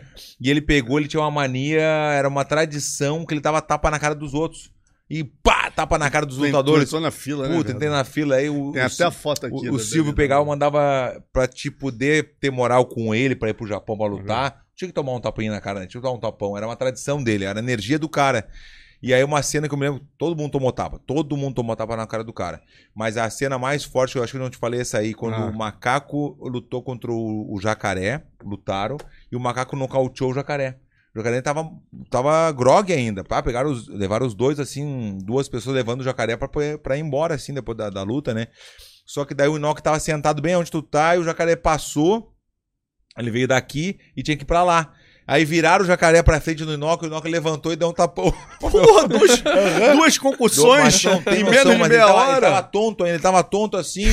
E 0.41 0.49
ele 0.49 0.61
pegou, 0.61 0.99
ele 0.99 1.07
tinha 1.07 1.21
uma 1.21 1.31
mania, 1.31 1.81
era 1.81 2.27
uma 2.27 2.43
tradição 2.43 3.25
que 3.25 3.33
ele 3.33 3.39
dava 3.41 3.61
tapa 3.61 3.89
na 3.89 3.97
cara 3.97 4.13
dos 4.13 4.33
outros. 4.33 4.69
E 5.09 5.23
pá, 5.23 5.69
tapa 5.69 5.97
na 5.97 6.09
cara 6.09 6.25
dos 6.25 6.37
lutadores. 6.37 6.85
Entrou 6.87 7.01
na 7.01 7.11
fila, 7.11 7.47
né? 7.47 7.55
Puta, 7.55 7.71
entrei 7.71 7.89
na 7.89 8.03
fila 8.03 8.35
aí. 8.35 8.49
O, 8.49 8.71
Tem 8.71 8.81
o, 8.81 8.85
até 8.85 9.03
a 9.03 9.11
foto 9.11 9.45
aqui. 9.45 9.69
o, 9.69 9.73
o 9.73 9.79
Silvio 9.79 10.11
da- 10.11 10.15
pegava, 10.15 10.43
mandava 10.45 11.23
pra 11.31 11.47
te 11.47 11.69
poder 11.69 12.35
ter 12.39 12.49
moral 12.51 12.85
com 12.85 13.13
ele 13.13 13.35
pra 13.35 13.49
ir 13.49 13.53
pro 13.53 13.67
Japão 13.67 13.97
pra 13.97 14.07
lutar. 14.07 14.63
Tinha 14.75 14.87
que 14.87 14.93
tomar 14.93 15.11
um 15.13 15.19
tapinha 15.19 15.51
na 15.51 15.61
cara, 15.61 15.81
né? 15.81 15.85
Tinha 15.87 16.01
que 16.01 16.07
tomar 16.07 16.17
um 16.17 16.19
tapão. 16.21 16.57
Era 16.57 16.65
uma 16.65 16.75
tradição 16.75 17.21
dele, 17.21 17.45
era 17.45 17.59
a 17.59 17.61
energia 17.63 17.99
do 17.99 18.09
cara. 18.09 18.47
E 19.05 19.13
aí 19.13 19.21
uma 19.21 19.43
cena 19.43 19.67
que 19.67 19.73
eu 19.73 19.77
me 19.77 19.85
lembro, 19.85 20.01
todo 20.17 20.35
mundo 20.35 20.51
tomou 20.53 20.71
tapa. 20.71 20.97
Todo 21.05 21.35
mundo 21.35 21.53
tomou 21.55 21.75
tapa 21.75 21.97
na 21.97 22.07
cara 22.07 22.23
do 22.23 22.31
cara. 22.31 22.61
Mas 22.95 23.17
a 23.17 23.29
cena 23.29 23.59
mais 23.59 23.83
forte, 23.83 24.15
eu 24.15 24.23
acho 24.23 24.31
que 24.31 24.37
eu 24.37 24.41
não 24.41 24.49
te 24.49 24.57
falei 24.57 24.79
essa 24.79 24.97
aí, 24.99 25.13
quando 25.13 25.33
Ah. 25.35 25.45
o 25.45 25.53
macaco 25.53 26.37
lutou 26.39 26.81
contra 26.81 27.11
o, 27.11 27.53
o 27.53 27.59
jacaré, 27.59 28.23
lutaram, 28.41 28.95
e 29.29 29.35
o 29.35 29.39
macaco 29.41 29.75
nocauteou 29.75 30.31
o 30.31 30.33
jacaré. 30.33 30.77
O 31.15 31.19
jacaré 31.19 31.41
tava, 31.41 31.69
tava 32.09 32.51
grog 32.51 32.91
ainda. 32.91 33.23
Pá, 33.23 33.41
pegaram 33.43 33.71
os, 33.71 33.87
levaram 33.87 34.25
os 34.25 34.33
dois, 34.33 34.59
assim, 34.59 35.17
duas 35.23 35.47
pessoas 35.47 35.75
levando 35.75 36.01
o 36.01 36.03
jacaré 36.03 36.35
pra, 36.35 36.49
pra 36.81 36.97
ir 36.97 37.01
embora, 37.01 37.35
assim, 37.35 37.53
depois 37.53 37.77
da, 37.77 37.89
da 37.89 38.01
luta, 38.01 38.33
né? 38.33 38.47
Só 39.05 39.23
que 39.23 39.33
daí 39.33 39.47
o 39.47 39.57
Inoki 39.57 39.83
tava 39.83 39.99
sentado 39.99 40.41
bem 40.41 40.55
onde 40.55 40.71
tu 40.71 40.81
tá, 40.81 41.15
e 41.15 41.19
o 41.19 41.23
jacaré 41.23 41.55
passou. 41.55 42.33
Ele 43.15 43.29
veio 43.29 43.47
daqui 43.47 43.99
e 44.17 44.23
tinha 44.23 44.35
que 44.35 44.43
ir 44.43 44.47
pra 44.47 44.63
lá. 44.63 44.91
Aí 45.25 45.45
viraram 45.45 45.85
o 45.85 45.87
jacaré 45.87 46.21
pra 46.21 46.41
frente 46.41 46.65
do 46.65 46.73
Inoki, 46.73 47.05
o 47.05 47.07
Inoki 47.07 47.29
levantou 47.29 47.71
e 47.71 47.75
deu 47.75 47.89
um 47.89 47.93
tapão. 47.93 48.33
Porra, 48.59 49.07
duas, 49.07 49.41
duas 49.95 50.17
concussões 50.17 51.01
tem 51.23 51.41
em 51.41 51.43
menos 51.43 51.73
de 51.73 51.79
meia 51.79 51.85
ele 51.85 51.97
tava, 51.97 52.21
ele 52.23 52.31
hora. 52.31 52.41
tava 52.41 52.63
tonto 52.63 53.03
ainda, 53.03 53.15
ele 53.15 53.23
tava 53.23 53.43
tonto 53.43 53.77
assim, 53.77 54.05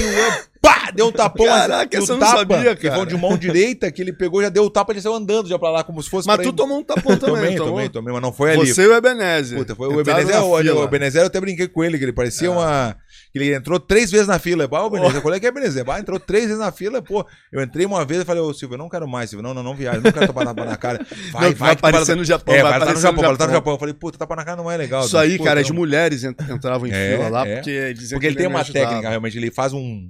pá, 0.60 0.90
deu 0.94 1.06
um 1.08 1.12
tapão. 1.12 1.46
Caraca, 1.46 1.96
essa 1.98 2.12
eu 2.12 2.16
não 2.16 2.26
tapa, 2.26 2.38
sabia, 2.54 2.76
que 2.76 2.88
cara. 2.88 3.06
de 3.06 3.16
mão 3.16 3.36
direita, 3.36 3.90
que 3.90 4.02
ele 4.02 4.12
pegou, 4.12 4.42
já 4.42 4.48
deu 4.48 4.64
o 4.64 4.70
tapa, 4.70 4.92
ele 4.92 5.00
saiu 5.00 5.14
andando 5.14 5.48
já 5.48 5.58
pra 5.58 5.70
lá, 5.70 5.84
como 5.84 6.02
se 6.02 6.10
fosse 6.10 6.26
Mas 6.26 6.38
tu 6.38 6.48
ir- 6.48 6.52
tomou 6.52 6.78
um 6.78 6.82
tapão 6.84 7.16
também, 7.18 7.34
Tomei, 7.34 7.56
tomou? 7.56 7.70
tomei, 7.72 7.88
tomei, 7.88 8.12
mas 8.12 8.22
não 8.22 8.32
foi 8.32 8.52
ali. 8.52 8.72
Você 8.72 8.82
e 8.82 8.86
o 8.86 8.94
Ebenezer. 8.94 9.58
Puta, 9.58 9.74
foi 9.74 9.88
o 9.88 10.00
Ebenezer, 10.00 10.34
na 10.36 10.42
o, 10.44 10.50
o 10.50 10.84
Ebenezer 10.84 11.22
eu 11.22 11.26
até 11.26 11.40
brinquei 11.40 11.68
com 11.68 11.82
ele, 11.84 11.96
que 11.98 12.04
ele 12.04 12.12
parecia 12.12 12.50
uma... 12.50 12.96
que 13.32 13.38
Ele 13.38 13.54
entrou 13.54 13.78
três 13.80 14.10
vezes 14.10 14.26
na 14.26 14.38
fila. 14.38 14.66
Bah, 14.68 14.82
o 14.84 14.88
Ebenezer, 14.88 15.22
qual 15.22 15.32
é 15.34 15.40
que 15.40 15.46
é 15.46 15.48
Ebenezer? 15.48 15.84
Bah, 15.84 15.98
entrou 15.98 16.18
três 16.20 16.44
vezes 16.46 16.58
na 16.58 16.70
fila, 16.72 17.00
pô. 17.00 17.24
Eu 17.52 17.62
entrei 17.62 17.86
uma 17.86 18.04
vez 18.04 18.22
e 18.22 18.24
falei, 18.24 18.42
ô 18.42 18.52
Silvio, 18.52 18.74
eu 18.74 18.78
não 18.78 18.88
quero 18.88 19.08
mais, 19.08 19.30
Silvio, 19.30 19.42
não, 19.42 19.54
não, 19.54 19.62
não 19.62 19.74
viaja, 19.74 20.00
não 20.00 20.12
quero 20.12 20.26
tapa 20.26 20.44
tapa 20.44 20.64
na 20.64 20.76
cara. 20.76 21.06
Vai, 21.32 21.50
Não, 21.50 21.56
vai 21.56 21.76
tu 21.76 21.78
aparecer 21.78 22.16
no 22.16 22.24
Japão, 22.24 22.54
É, 22.54 22.62
vai 22.62 22.70
vai 22.70 22.78
no 22.78 22.84
aparecer 22.84 22.94
no 22.96 23.00
Japão, 23.02 23.22
vai 23.22 23.32
estar 23.32 23.46
no 23.46 23.52
Japão. 23.52 23.60
Japão. 23.60 23.72
Eu 23.74 23.78
falei, 23.78 23.94
puta, 23.94 24.18
tapa 24.18 24.36
na 24.36 24.44
cara 24.44 24.56
não 24.56 24.70
é 24.70 24.76
legal. 24.76 25.04
Isso 25.04 25.16
aí, 25.16 25.38
cara, 25.38 25.60
as 25.60 25.70
mulheres 25.70 26.24
ent- 26.24 26.40
entravam 26.50 26.86
em 26.86 26.92
É, 26.92 27.16
fila 27.16 27.28
lá, 27.28 27.46
é. 27.46 27.54
porque 27.56 27.94
diziam 27.94 28.16
Porque 28.18 28.26
ele 28.26 28.36
tem 28.36 28.46
uma 28.46 28.64
técnica, 28.64 29.08
realmente, 29.08 29.36
ele 29.38 29.50
faz 29.50 29.72
um. 29.72 30.08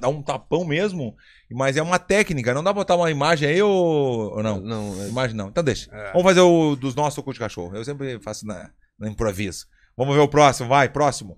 Dá 0.00 0.08
um 0.08 0.22
tapão 0.22 0.64
mesmo, 0.64 1.14
mas 1.50 1.76
é 1.76 1.82
uma 1.82 1.98
técnica. 1.98 2.54
Não 2.54 2.62
dá 2.62 2.72
pra 2.72 2.80
botar 2.82 2.96
uma 2.96 3.10
imagem 3.10 3.48
aí 3.48 3.60
ou, 3.62 4.36
ou 4.36 4.42
não? 4.42 4.60
Não, 4.60 5.02
é- 5.02 5.08
Imagem 5.08 5.36
não. 5.36 5.48
Então 5.48 5.62
deixa. 5.64 5.90
É. 5.92 6.12
Vamos 6.12 6.22
fazer 6.22 6.40
o 6.40 6.76
dos 6.76 6.94
nossos 6.94 7.22
cu 7.24 7.32
de 7.32 7.38
cachorro. 7.38 7.74
Eu 7.76 7.84
sempre 7.84 8.18
faço 8.20 8.46
na, 8.46 8.70
na 8.98 9.08
improviso. 9.08 9.66
Vamos 9.96 10.14
ver 10.14 10.20
o 10.20 10.28
próximo, 10.28 10.68
vai, 10.68 10.88
próximo. 10.88 11.36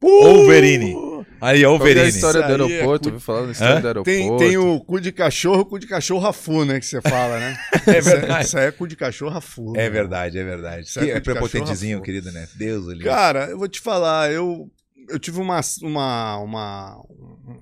Wolverine. 0.00 0.94
Aí, 1.40 1.62
Qual 1.64 1.78
que 1.80 1.88
é 1.88 2.00
a 2.02 2.06
história 2.06 2.40
do 2.42 2.46
é 2.48 2.50
aeroporto? 2.50 3.08
cu- 3.08 3.14
Ouviu 3.14 3.20
falar 3.20 3.46
da 3.46 3.52
história 3.52 3.76
Hã? 3.76 3.80
do 3.80 3.86
aeroporto? 3.88 4.18
Tem, 4.18 4.36
tem 4.36 4.56
o 4.58 4.80
cu 4.80 5.00
de 5.00 5.12
cachorro, 5.12 5.64
cu 5.66 5.78
de 5.78 5.86
cachorro 5.86 6.20
rafu, 6.20 6.64
né? 6.64 6.78
Que 6.80 6.86
você 6.86 7.00
fala, 7.00 7.38
né? 7.38 7.56
É 7.86 7.98
Isso 7.98 8.08
é- 8.10 8.16
verdade. 8.16 8.44
Isso 8.46 8.58
aí 8.58 8.66
é 8.66 8.70
cu 8.72 8.86
de 8.86 8.96
cachorro 8.96 9.30
rafu. 9.32 9.72
É 9.74 9.80
né? 9.84 9.90
verdade, 9.90 10.38
é 10.38 10.44
verdade. 10.44 10.86
Isso 10.86 10.98
é 11.00 11.04
Que 11.04 11.10
é 11.12 11.14
cu 11.16 11.22
prepotentezinho, 11.22 12.00
querido, 12.02 12.30
né? 12.32 12.46
Deus 12.56 12.88
ali. 12.88 13.04
Cara, 13.04 13.46
eu 13.50 13.58
vou 13.58 13.68
te 13.68 13.80
falar, 13.80 14.30
eu, 14.30 14.70
eu 15.08 15.18
tive 15.18 15.40
uma, 15.40 15.60
uma, 15.82 16.36
uma, 16.38 17.02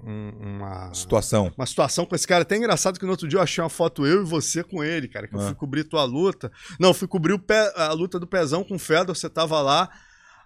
um- 0.05 0.33
uma, 0.41 0.95
Situação. 0.95 1.53
uma 1.57 1.67
situação 1.67 2.07
com 2.07 2.15
esse 2.15 2.27
cara. 2.27 2.43
Até 2.43 2.57
engraçado 2.57 2.99
que 2.99 3.05
no 3.05 3.11
outro 3.11 3.29
dia 3.29 3.39
eu 3.39 3.43
achei 3.43 3.63
uma 3.63 3.71
foto 3.71 4.07
eu 4.07 4.23
e 4.23 4.25
você 4.25 4.63
com 4.63 4.83
ele, 4.83 5.09
cara. 5.09 5.27
Que 5.29 5.35
eu 5.37 5.41
Ah. 5.41 5.47
fui 5.47 5.55
cobrir 5.55 5.85
tua 5.85 6.05
luta. 6.05 6.51
Não, 6.79 6.91
eu 6.91 6.95
fui 6.95 7.09
cobrir 7.09 7.33
o 7.33 7.39
pé- 7.39 7.73
a 7.77 7.93
luta 7.93 8.19
do 8.19 8.27
Pezão 8.27 8.65
com 8.65 8.75
o 8.77 8.79
Fedor, 8.79 9.15
você 9.15 9.29
tava 9.29 9.61
lá. 9.61 9.89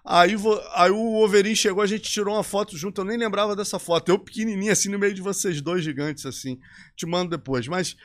Aí, 0.05 0.33
aí 0.73 0.89
o 0.91 1.15
Overin 1.23 1.53
chegou, 1.53 1.83
a 1.83 1.87
gente 1.87 2.09
tirou 2.09 2.33
uma 2.35 2.43
foto 2.43 2.75
junto, 2.77 3.01
eu 3.01 3.05
nem 3.05 3.17
lembrava 3.17 3.55
dessa 3.55 3.77
foto. 3.77 4.09
Eu 4.09 4.17
pequenininho, 4.17 4.71
assim, 4.71 4.89
no 4.89 4.97
meio 4.97 5.13
de 5.13 5.21
vocês 5.21 5.61
dois 5.61 5.83
gigantes, 5.83 6.25
assim. 6.25 6.57
Te 6.95 7.05
mando 7.05 7.29
depois. 7.31 7.67
Mas 7.67 7.95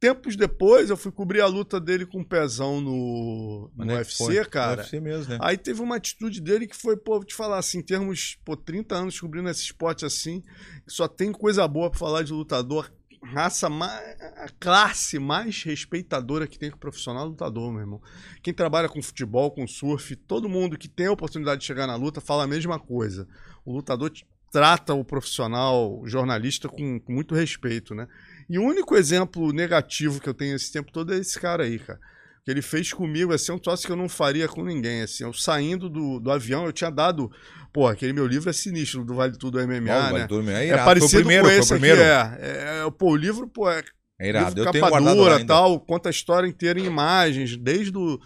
tempos 0.00 0.36
depois, 0.36 0.90
eu 0.90 0.96
fui 0.96 1.10
cobrir 1.10 1.40
a 1.40 1.46
luta 1.46 1.80
dele 1.80 2.06
com 2.06 2.20
o 2.20 2.24
Pezão 2.24 2.80
no, 2.80 3.70
no? 3.74 3.94
UFC, 3.94 4.24
Foi. 4.24 4.44
cara. 4.44 4.76
No 4.76 4.82
UFC 4.82 5.00
mesmo, 5.00 5.32
né? 5.32 5.38
Aí 5.40 5.56
teve 5.56 5.82
uma 5.82 5.96
atitude 5.96 6.40
dele 6.40 6.66
que 6.66 6.76
foi, 6.76 6.96
pô, 6.96 7.16
vou 7.16 7.24
te 7.24 7.34
falar 7.34 7.58
assim, 7.58 7.78
em 7.78 7.82
termos, 7.82 8.38
pô, 8.44 8.56
30 8.56 8.94
anos 8.94 9.20
cobrindo 9.20 9.48
esse 9.48 9.62
esporte 9.62 10.04
assim, 10.04 10.42
só 10.86 11.08
tem 11.08 11.32
coisa 11.32 11.66
boa 11.66 11.90
pra 11.90 11.98
falar 11.98 12.22
de 12.22 12.32
lutador. 12.32 12.90
Raça 13.20 13.68
mais. 13.68 14.00
A 14.36 14.48
classe 14.60 15.18
mais 15.18 15.64
respeitadora 15.64 16.46
que 16.46 16.56
tem 16.56 16.70
com 16.70 16.76
o 16.76 16.80
profissional 16.80 17.24
é 17.24 17.28
lutador, 17.28 17.72
meu 17.72 17.80
irmão. 17.80 18.00
Quem 18.42 18.54
trabalha 18.54 18.88
com 18.88 19.02
futebol, 19.02 19.50
com 19.50 19.66
surf, 19.66 20.14
todo 20.14 20.48
mundo 20.48 20.78
que 20.78 20.88
tem 20.88 21.06
a 21.06 21.12
oportunidade 21.12 21.60
de 21.60 21.66
chegar 21.66 21.88
na 21.88 21.96
luta 21.96 22.20
fala 22.20 22.44
a 22.44 22.46
mesma 22.46 22.78
coisa. 22.78 23.26
O 23.64 23.72
lutador 23.72 24.12
trata 24.50 24.94
o 24.94 25.04
profissional, 25.04 26.00
o 26.00 26.06
jornalista, 26.06 26.68
com, 26.68 27.00
com 27.00 27.12
muito 27.12 27.34
respeito, 27.34 27.94
né? 27.94 28.06
E 28.48 28.58
o 28.58 28.62
único 28.62 28.96
exemplo 28.96 29.52
negativo 29.52 30.20
que 30.20 30.28
eu 30.28 30.34
tenho 30.34 30.56
esse 30.56 30.72
tempo 30.72 30.90
todo 30.92 31.12
é 31.12 31.18
esse 31.18 31.38
cara 31.38 31.64
aí, 31.64 31.78
cara 31.78 32.00
que 32.48 32.52
ele 32.52 32.62
fez 32.62 32.94
comigo, 32.94 33.34
assim, 33.34 33.52
é 33.52 33.54
um 33.54 33.58
troço 33.58 33.84
que 33.84 33.92
eu 33.92 33.96
não 33.96 34.08
faria 34.08 34.48
com 34.48 34.64
ninguém, 34.64 35.02
assim, 35.02 35.22
eu 35.22 35.34
saindo 35.34 35.86
do, 35.86 36.18
do 36.18 36.30
avião, 36.30 36.64
eu 36.64 36.72
tinha 36.72 36.88
dado, 36.90 37.30
pô, 37.74 37.86
aquele 37.86 38.14
meu 38.14 38.26
livro 38.26 38.48
é 38.48 38.54
sinistro, 38.54 39.04
do 39.04 39.14
Vale 39.14 39.36
Tudo 39.36 39.58
MMA, 39.58 40.08
Ó, 40.08 40.12
né? 40.16 40.26
dormir. 40.26 40.52
É, 40.52 40.62
É 40.64 40.66
irado. 40.68 40.84
parecido 40.86 41.10
foi 41.10 41.20
o 41.20 41.24
primeiro, 41.24 41.42
com 41.44 41.50
foi 41.50 41.58
o 41.58 41.60
esse 41.60 41.74
aqui, 41.74 41.80
primeiro. 41.82 42.02
é, 42.02 42.86
é, 42.86 42.90
Pô, 42.90 43.10
o 43.10 43.16
livro, 43.16 43.46
pô, 43.48 43.70
é 43.70 43.84
É 44.18 44.30
irado. 44.30 44.48
livro 44.54 44.64
Eu 44.64 44.72
tenho 44.72 44.82
capa 44.82 44.98
lá 44.98 45.12
dura, 45.14 45.44
tal, 45.44 45.78
conta 45.78 46.08
a 46.08 46.10
história 46.10 46.46
inteira 46.48 46.80
em 46.80 46.86
imagens, 46.86 47.54
desde 47.54 47.90
do, 47.90 48.18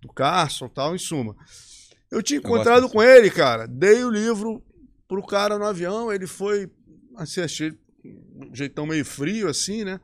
do 0.00 0.08
Carson, 0.08 0.70
tal, 0.70 0.94
em 0.94 0.98
suma. 0.98 1.36
Eu 2.10 2.22
tinha 2.22 2.38
encontrado 2.38 2.84
disso. 2.84 2.94
com 2.94 3.02
ele, 3.02 3.28
cara, 3.30 3.66
dei 3.66 4.02
o 4.04 4.10
livro 4.10 4.64
pro 5.06 5.22
cara 5.22 5.58
no 5.58 5.66
avião, 5.66 6.10
ele 6.10 6.26
foi, 6.26 6.70
assim, 7.18 7.42
achei 7.42 7.74
um 8.34 8.54
jeitão 8.54 8.86
meio 8.86 9.04
frio, 9.04 9.48
assim, 9.48 9.84
né? 9.84 10.00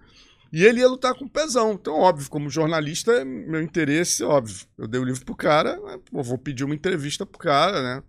E 0.52 0.64
ele 0.64 0.80
ia 0.80 0.88
lutar 0.88 1.14
com 1.14 1.24
o 1.24 1.30
pezão. 1.30 1.72
Então, 1.72 1.94
óbvio, 1.94 2.28
como 2.28 2.50
jornalista, 2.50 3.24
meu 3.24 3.62
interesse, 3.62 4.22
óbvio. 4.22 4.66
Eu 4.76 4.86
dei 4.86 5.00
o 5.00 5.04
livro 5.04 5.24
pro 5.24 5.34
cara? 5.34 5.80
Pô, 6.10 6.22
vou 6.22 6.36
pedir 6.36 6.64
uma 6.64 6.74
entrevista 6.74 7.24
pro 7.24 7.38
cara, 7.38 7.82
né? 7.82 8.02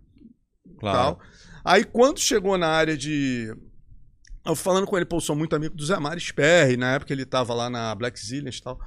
Claro. 0.78 0.98
Tal. 0.98 1.20
Aí, 1.64 1.86
quando 1.86 2.20
chegou 2.20 2.58
na 2.58 2.68
área 2.68 2.98
de. 2.98 3.56
Eu 4.46 4.56
falando 4.56 4.86
com 4.86 4.98
ele, 4.98 5.06
pô, 5.06 5.16
eu 5.18 5.22
sou 5.22 5.38
muito 5.38 5.56
amigo 5.56 5.74
do 5.74 5.86
Zé 5.86 5.98
Maris 5.98 6.32
Perry, 6.32 6.76
na 6.76 6.96
época 6.96 7.14
ele 7.14 7.26
tava 7.26 7.54
lá 7.54 7.70
na 7.70 7.96
Black 7.96 8.20
Zillions 8.20 8.58
e 8.58 8.62
tal. 8.62 8.78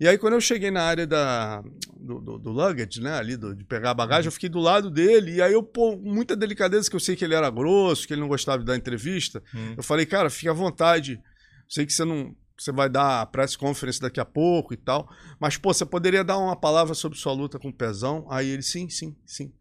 E 0.00 0.08
aí, 0.08 0.16
quando 0.16 0.32
eu 0.32 0.40
cheguei 0.40 0.70
na 0.70 0.82
área 0.82 1.06
da, 1.06 1.62
do, 1.94 2.20
do, 2.20 2.38
do 2.38 2.50
luggage, 2.50 3.02
né, 3.02 3.12
ali, 3.18 3.36
do- 3.36 3.54
de 3.54 3.64
pegar 3.64 3.90
a 3.90 3.94
bagagem, 3.94 4.26
eu 4.28 4.32
fiquei 4.32 4.48
do 4.48 4.58
lado 4.58 4.90
dele, 4.90 5.34
e 5.34 5.42
aí 5.42 5.52
eu, 5.52 5.62
pô, 5.62 5.96
com 5.98 6.10
muita 6.10 6.34
delicadeza, 6.34 6.88
que 6.88 6.96
eu 6.96 7.00
sei 7.00 7.14
que 7.14 7.22
ele 7.24 7.34
era 7.34 7.50
grosso, 7.50 8.06
que 8.06 8.14
ele 8.14 8.20
não 8.22 8.28
gostava 8.28 8.60
de 8.60 8.64
dar 8.64 8.76
entrevista, 8.76 9.42
Hum. 9.54 9.74
eu 9.76 9.82
falei, 9.82 10.06
cara, 10.06 10.30
fique 10.30 10.48
à 10.48 10.54
vontade, 10.54 11.20
sei 11.68 11.84
que 11.84 11.92
você 11.92 12.04
não, 12.06 12.34
você 12.58 12.72
vai 12.72 12.88
dar 12.88 13.20
a 13.20 13.26
press 13.26 13.54
conference 13.56 14.00
daqui 14.00 14.18
a 14.18 14.24
pouco 14.24 14.72
e 14.72 14.76
tal, 14.78 15.06
mas, 15.38 15.58
pô, 15.58 15.72
você 15.74 15.84
poderia 15.84 16.24
dar 16.24 16.38
uma 16.38 16.56
palavra 16.56 16.94
sobre 16.94 17.18
sua 17.18 17.34
luta 17.34 17.58
com 17.58 17.68
o 17.68 17.72
Pezão? 17.72 18.26
Aí 18.30 18.48
ele, 18.48 18.62
sim, 18.62 18.88
sim, 18.88 19.14
sim. 19.26 19.52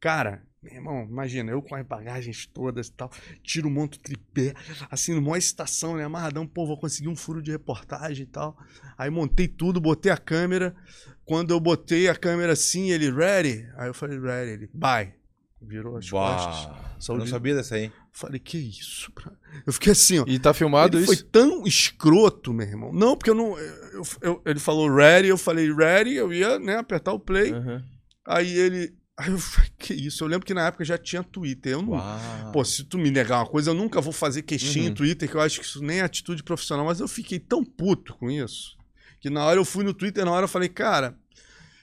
Cara, 0.00 0.42
meu 0.62 0.74
irmão, 0.74 1.06
imagina, 1.08 1.50
eu 1.52 1.62
com 1.62 1.74
as 1.74 1.86
bagagens 1.86 2.44
todas 2.46 2.88
e 2.88 2.92
tal, 2.92 3.10
tiro 3.42 3.68
um 3.68 3.70
monte 3.70 3.92
de 3.94 4.00
tripé, 4.00 4.52
assim, 4.90 5.14
numa 5.14 5.38
excitação, 5.38 5.96
né? 5.96 6.04
Amarradão, 6.04 6.46
pô, 6.46 6.66
vou 6.66 6.76
conseguir 6.78 7.08
um 7.08 7.16
furo 7.16 7.40
de 7.42 7.50
reportagem 7.50 8.24
e 8.24 8.26
tal. 8.26 8.58
Aí 8.98 9.08
montei 9.08 9.48
tudo, 9.48 9.80
botei 9.80 10.12
a 10.12 10.18
câmera. 10.18 10.76
Quando 11.24 11.52
eu 11.52 11.60
botei 11.60 12.08
a 12.08 12.14
câmera 12.14 12.52
assim, 12.52 12.90
ele, 12.90 13.10
ready? 13.10 13.66
Aí 13.76 13.88
eu 13.88 13.94
falei, 13.94 14.18
ready. 14.20 14.50
Ele, 14.50 14.70
bye. 14.74 15.14
Virou 15.62 15.96
as 15.96 16.08
costas. 16.10 16.66
Bah, 16.66 16.92
eu 16.96 17.00
Saúde. 17.02 17.24
não 17.24 17.30
sabia 17.30 17.54
dessa 17.54 17.74
aí. 17.76 17.92
Falei, 18.12 18.40
que 18.40 18.58
isso? 18.58 19.12
cara? 19.12 19.38
Eu 19.66 19.72
fiquei 19.72 19.92
assim, 19.92 20.18
ó. 20.18 20.24
E 20.26 20.38
tá 20.38 20.52
filmado 20.54 20.96
ele 20.96 21.04
isso? 21.04 21.14
foi 21.14 21.22
tão 21.30 21.66
escroto, 21.66 22.52
meu 22.52 22.66
irmão. 22.66 22.92
Não, 22.92 23.16
porque 23.16 23.30
eu 23.30 23.34
não. 23.34 23.58
eu- 23.58 24.02
eu- 24.22 24.42
ele 24.46 24.58
falou 24.58 24.90
ready, 24.94 25.28
eu 25.28 25.36
falei 25.38 25.72
ready, 25.72 26.14
eu 26.14 26.32
ia 26.32 26.58
né, 26.58 26.76
apertar 26.76 27.12
o 27.12 27.20
play. 27.20 27.52
Aham. 27.52 27.84
Aí 28.26 28.50
ele. 28.52 28.94
Aí 29.20 29.30
eu 29.30 29.38
falei, 29.38 29.70
que 29.78 29.92
isso? 29.92 30.24
Eu 30.24 30.28
lembro 30.28 30.46
que 30.46 30.54
na 30.54 30.66
época 30.66 30.84
já 30.84 30.96
tinha 30.96 31.22
Twitter. 31.22 31.72
Eu 31.72 31.82
não. 31.82 31.90
Uau. 31.90 32.52
Pô, 32.52 32.64
se 32.64 32.84
tu 32.84 32.96
me 32.96 33.10
negar 33.10 33.38
uma 33.40 33.46
coisa, 33.46 33.70
eu 33.70 33.74
nunca 33.74 34.00
vou 34.00 34.12
fazer 34.12 34.42
queixinha 34.42 34.86
Uhum. 34.86 34.90
em 34.92 34.94
Twitter, 34.94 35.28
que 35.28 35.34
eu 35.36 35.40
acho 35.40 35.60
que 35.60 35.66
isso 35.66 35.82
nem 35.82 35.98
é 35.98 36.02
atitude 36.02 36.42
profissional, 36.42 36.86
mas 36.86 37.00
eu 37.00 37.08
fiquei 37.08 37.38
tão 37.38 37.62
puto 37.64 38.14
com 38.16 38.30
isso, 38.30 38.76
que 39.20 39.28
na 39.28 39.44
hora 39.44 39.58
eu 39.60 39.64
fui 39.64 39.84
no 39.84 39.92
Twitter, 39.92 40.24
na 40.24 40.30
hora 40.30 40.44
eu 40.44 40.48
falei, 40.48 40.68
cara, 40.68 41.14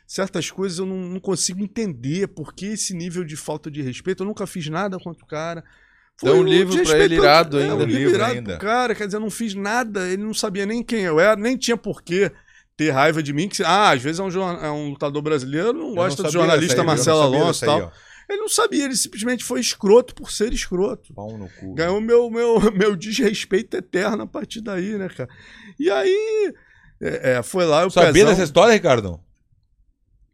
certas 0.07 0.49
coisas 0.49 0.79
eu 0.79 0.85
não, 0.85 0.97
não 0.97 1.19
consigo 1.19 1.61
entender, 1.61 2.27
por 2.29 2.53
que 2.53 2.65
esse 2.67 2.93
nível 2.93 3.23
de 3.23 3.35
falta 3.35 3.69
de 3.69 3.81
respeito? 3.81 4.23
Eu 4.23 4.27
nunca 4.27 4.47
fiz 4.47 4.67
nada 4.69 4.97
contra 4.97 5.23
o 5.23 5.27
cara. 5.27 5.63
Dá 6.23 6.31
um 6.33 6.39
o 6.39 6.43
livro 6.43 6.81
pra 6.83 6.97
ele 6.97 7.15
irado 7.15 7.59
é, 7.59 7.63
ainda. 7.63 7.75
um 7.75 7.79
livro 7.85 7.93
Livro 7.99 8.15
irado 8.15 8.33
ainda. 8.33 8.57
pro 8.57 8.65
cara, 8.67 8.95
quer 8.95 9.05
dizer, 9.05 9.17
eu 9.17 9.21
não 9.21 9.29
fiz 9.29 9.53
nada, 9.53 10.07
ele 10.07 10.23
não 10.23 10.33
sabia 10.33 10.65
nem 10.65 10.81
quem 10.81 11.01
eu 11.01 11.19
era, 11.19 11.35
nem 11.35 11.55
tinha 11.55 11.77
porquê 11.77 12.31
ter 12.77 12.91
raiva 12.91 13.23
de 13.23 13.33
mim, 13.33 13.49
que, 13.49 13.63
ah, 13.63 13.89
às 13.89 14.01
vezes 14.01 14.19
é 14.19 14.23
um, 14.23 14.29
é 14.29 14.71
um 14.71 14.89
lutador 14.91 15.21
brasileiro, 15.23 15.73
não 15.73 15.95
gosta 15.95 16.21
não 16.21 16.29
do 16.29 16.33
jornalista 16.33 16.81
aí, 16.81 16.85
Marcelo 16.85 17.21
Alonso 17.21 17.65
e 17.65 17.69
aí, 17.69 17.79
tal. 17.79 17.87
ó. 17.87 18.07
Ele 18.29 18.41
não 18.41 18.49
sabia, 18.49 18.85
ele 18.85 18.95
simplesmente 18.95 19.43
foi 19.43 19.59
escroto 19.59 20.13
por 20.13 20.31
ser 20.31 20.53
escroto. 20.53 21.13
Pau 21.13 21.37
no 21.37 21.49
cu. 21.49 21.73
Ganhou 21.73 21.99
meu, 21.99 22.29
meu, 22.29 22.59
meu 22.71 22.95
desrespeito 22.95 23.75
eterno 23.77 24.23
a 24.23 24.27
partir 24.27 24.61
daí, 24.61 24.97
né, 24.97 25.07
cara? 25.09 25.29
E 25.79 25.89
aí, 25.89 26.53
é, 27.01 27.31
é, 27.37 27.43
foi 27.43 27.65
lá 27.65 27.85
o 27.85 27.89
Sabia 27.89 28.11
Pezão- 28.13 28.29
dessa 28.29 28.43
história, 28.43 28.73
Ricardo? 28.73 29.19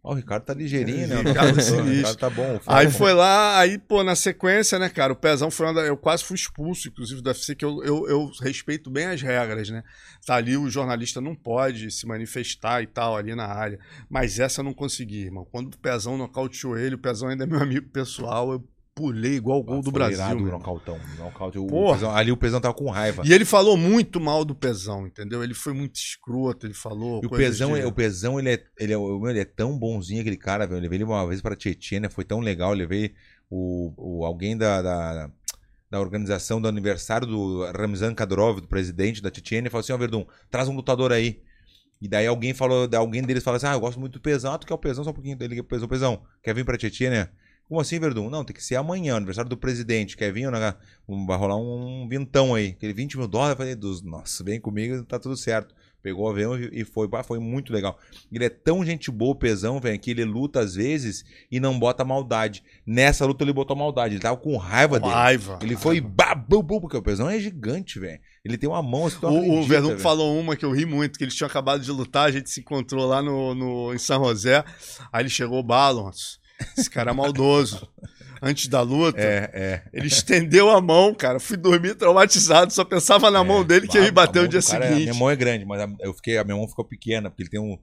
Ó, 0.05 0.11
o 0.11 0.15
Ricardo 0.15 0.43
tá 0.43 0.53
ligeirinho, 0.53 1.07
né? 1.07 1.15
O 1.17 1.23
Ricardo 1.23 1.55
nosso- 1.55 1.75
o. 1.75 1.81
Ricardo 1.83 2.17
tá 2.17 2.29
bom. 2.29 2.59
Aí 2.67 2.91
foi 2.91 3.13
lá, 3.13 3.57
aí, 3.57 3.77
pô, 3.77 4.03
na 4.03 4.15
sequência, 4.15 4.77
né, 4.77 4.89
cara, 4.89 5.13
o 5.13 5.15
Pezão 5.15 5.49
foi 5.49 5.65
uma 5.67 5.73
da- 5.75 5.81
Eu 5.85 5.95
quase 5.95 6.25
fui 6.25 6.35
expulso, 6.35 6.89
inclusive, 6.89 7.21
do 7.21 7.27
UFC, 7.27 7.55
que 7.55 7.63
eu, 7.63 7.81
eu, 7.85 8.09
eu 8.09 8.29
respeito 8.41 8.89
bem 8.89 9.05
as 9.05 9.21
regras, 9.21 9.69
né? 9.69 9.81
Tá 10.25 10.35
ali, 10.35 10.57
o 10.57 10.69
jornalista 10.69 11.21
não 11.21 11.33
pode 11.33 11.89
se 11.89 12.05
manifestar 12.05 12.81
e 12.83 12.87
tal, 12.87 13.15
ali 13.15 13.33
na 13.33 13.45
área. 13.47 13.79
Mas 14.09 14.39
essa 14.39 14.59
eu 14.59 14.65
não 14.65 14.73
consegui, 14.73 15.21
irmão. 15.23 15.47
Quando 15.49 15.73
o 15.73 15.77
Pezão 15.77 16.17
nocauteou 16.17 16.77
ele, 16.77 16.95
o 16.95 16.99
Pezão 16.99 17.29
ainda 17.29 17.45
é 17.45 17.47
meu 17.47 17.61
amigo 17.61 17.87
pessoal, 17.89 18.51
eu 18.51 18.67
pulei 18.95 19.33
igual 19.35 19.59
o 19.59 19.63
gol 19.63 19.77
do 19.79 19.85
Foi 19.85 19.93
Brasil. 19.93 20.17
irado 20.17 20.39
meu 20.39 20.51
nocautão. 20.51 20.99
Nocaute, 21.17 21.57
o. 21.57 21.65
Pezão- 21.93 22.15
ali 22.15 22.31
o 22.31 22.37
Pezão 22.37 22.61
tava 22.61 22.73
com 22.73 22.89
raiva. 22.89 23.23
E 23.25 23.33
ele 23.33 23.45
falou 23.45 23.75
muito 23.75 24.19
mal 24.19 24.45
do 24.45 24.53
Pezão, 24.55 25.07
entendeu? 25.07 25.43
Ele 25.43 25.53
foi 25.53 25.73
muito 25.73 25.95
escroto, 25.95 26.65
ele 26.67 26.73
falou. 26.73 27.21
E 27.23 27.25
o 27.25 27.29
Pezão, 27.29 27.73
de- 27.73 27.81
é- 27.81 27.85
o 27.87 27.91
Pezão, 27.91 28.39
ele 28.39 28.49
é, 28.53 28.63
ele, 28.79 28.93
é, 28.93 28.97
ele 29.29 29.39
é 29.39 29.45
tão 29.45 29.77
bonzinho, 29.77 30.21
aquele 30.21 30.37
cara, 30.37 30.65
velho. 30.67 30.77
Eu 30.77 30.81
levei 30.83 30.97
ele 30.97 31.03
uma 31.05 31.27
vez 31.27 31.41
pra 31.41 31.55
Tietchan, 31.55 32.09
foi 32.09 32.23
tão 32.23 32.39
legal. 32.39 32.71
Eu 32.71 32.77
levei 32.77 33.13
o, 33.49 33.93
o, 33.97 34.25
alguém 34.25 34.55
da, 34.57 34.81
da, 34.81 35.29
da 35.89 35.99
organização 35.99 36.61
do 36.61 36.67
aniversário 36.67 37.25
do 37.27 37.65
Ramzan 37.71 38.13
Kadyrov, 38.13 38.59
do 38.61 38.67
presidente 38.67 39.21
da 39.21 39.31
Tietchan, 39.31 39.65
e 39.65 39.69
falou 39.69 39.79
assim: 39.81 39.93
Ó, 39.93 39.97
Verdun, 39.97 40.25
traz 40.51 40.67
um 40.69 40.75
lutador 40.75 41.11
aí. 41.11 41.41
E 42.01 42.07
daí 42.07 42.27
alguém 42.27 42.53
falou, 42.53 42.89
alguém 42.95 43.21
deles 43.23 43.43
falou 43.43 43.55
assim: 43.57 43.67
Ah, 43.67 43.73
eu 43.73 43.79
gosto 43.79 43.99
muito 43.99 44.13
do 44.13 44.21
Pezão. 44.21 44.53
Ah, 44.53 44.57
tu 44.57 44.67
quer 44.67 44.73
o 44.73 44.77
Pezão? 44.77 45.03
Só 45.03 45.09
um 45.09 45.13
pouquinho. 45.13 45.37
Pro 45.37 45.63
Pezão: 45.63 45.87
Pezão, 45.87 46.21
quer 46.43 46.53
vir 46.53 46.65
pra 46.65 46.77
Tietchan, 46.77 47.09
né? 47.09 47.29
Como 47.73 47.81
assim, 47.81 47.97
Verdun? 47.99 48.29
Não, 48.29 48.45
tem 48.45 48.55
que 48.55 48.63
ser 48.63 48.75
amanhã, 48.75 49.15
aniversário 49.15 49.49
do 49.49 49.57
presidente. 49.57 50.15
Quer 50.15 50.31
vir? 50.31 50.51
Né? 50.51 50.75
Vai 51.25 51.35
rolar 51.35 51.57
um 51.57 52.07
vintão 52.07 52.53
aí. 52.53 52.67
Aquele 52.67 52.93
20 52.93 53.17
mil 53.17 53.27
dólares. 53.27 53.53
Eu 53.53 53.57
falei, 53.57 53.75
dos, 53.75 54.03
nossa, 54.03 54.43
vem 54.43 54.61
comigo, 54.61 55.03
tá 55.05 55.17
tudo 55.17 55.35
certo. 55.35 55.73
Pegou 55.99 56.27
o 56.27 56.29
avião 56.29 56.55
e 56.55 56.83
foi, 56.83 57.09
foi 57.25 57.39
muito 57.39 57.73
legal. 57.73 57.97
Ele 58.31 58.45
é 58.45 58.49
tão 58.49 58.85
gente 58.85 59.09
boa, 59.09 59.31
o 59.31 59.35
pesão, 59.35 59.79
velho, 59.79 59.97
que 59.97 60.11
ele 60.11 60.23
luta 60.23 60.59
às 60.59 60.75
vezes 60.75 61.25
e 61.49 61.59
não 61.59 61.79
bota 61.79 62.05
maldade. 62.05 62.63
Nessa 62.85 63.25
luta 63.25 63.43
ele 63.43 63.51
botou 63.53 63.75
maldade. 63.75 64.13
Ele 64.13 64.21
tava 64.21 64.37
com 64.37 64.55
raiva 64.55 64.99
Com 64.99 65.07
dele. 65.07 65.19
raiva. 65.19 65.57
Ele 65.59 65.75
foi 65.75 65.99
babu, 65.99 66.63
porque 66.79 66.97
o 66.97 67.01
pesão 67.01 67.27
é 67.27 67.39
gigante, 67.39 67.97
velho. 67.97 68.19
Ele 68.45 68.55
tem 68.55 68.69
uma 68.69 68.83
mão 68.83 69.07
assim, 69.07 69.17
não 69.19 69.33
O, 69.33 69.61
o 69.61 69.63
Verdun 69.63 69.97
falou 69.97 70.39
uma 70.39 70.55
que 70.55 70.63
eu 70.63 70.71
ri 70.71 70.85
muito, 70.85 71.17
que 71.17 71.23
eles 71.23 71.33
tinham 71.33 71.47
acabado 71.47 71.81
de 71.81 71.91
lutar, 71.91 72.27
a 72.27 72.31
gente 72.31 72.51
se 72.51 72.59
encontrou 72.59 73.07
lá 73.07 73.19
no, 73.19 73.55
no, 73.55 73.93
em 73.95 73.97
São 73.97 74.23
José. 74.25 74.63
Aí 75.11 75.23
ele 75.23 75.29
chegou, 75.29 75.57
o 75.57 75.63
Balance. 75.63 76.42
Esse 76.77 76.89
cara 76.89 77.11
é 77.11 77.13
maldoso. 77.13 77.87
Antes 78.41 78.67
da 78.67 78.81
luta, 78.81 79.21
É, 79.21 79.49
é. 79.53 79.81
ele 79.93 80.07
estendeu 80.07 80.69
a 80.69 80.81
mão, 80.81 81.13
cara. 81.15 81.39
Fui 81.39 81.55
dormir 81.55 81.95
traumatizado, 81.95 82.73
só 82.73 82.83
pensava 82.83 83.31
na 83.31 83.41
mão 83.43 83.63
dele 83.63 83.87
que 83.87 83.97
ia 83.97 84.03
me 84.03 84.11
bater 84.11 84.41
no 84.41 84.47
dia 84.49 84.59
é- 84.59 84.61
seguinte. 84.61 84.95
minha 85.03 85.13
mão 85.13 85.29
é 85.31 85.35
grande, 85.35 85.63
mas 85.65 85.79
a, 85.81 85.87
eu 86.01 86.13
fiquei, 86.13 86.37
a 86.37 86.43
minha 86.43 86.57
mão 86.57 86.67
ficou 86.67 86.83
pequena, 86.83 87.29
porque 87.29 87.43
ele 87.43 87.49
tem 87.49 87.59
um. 87.59 87.77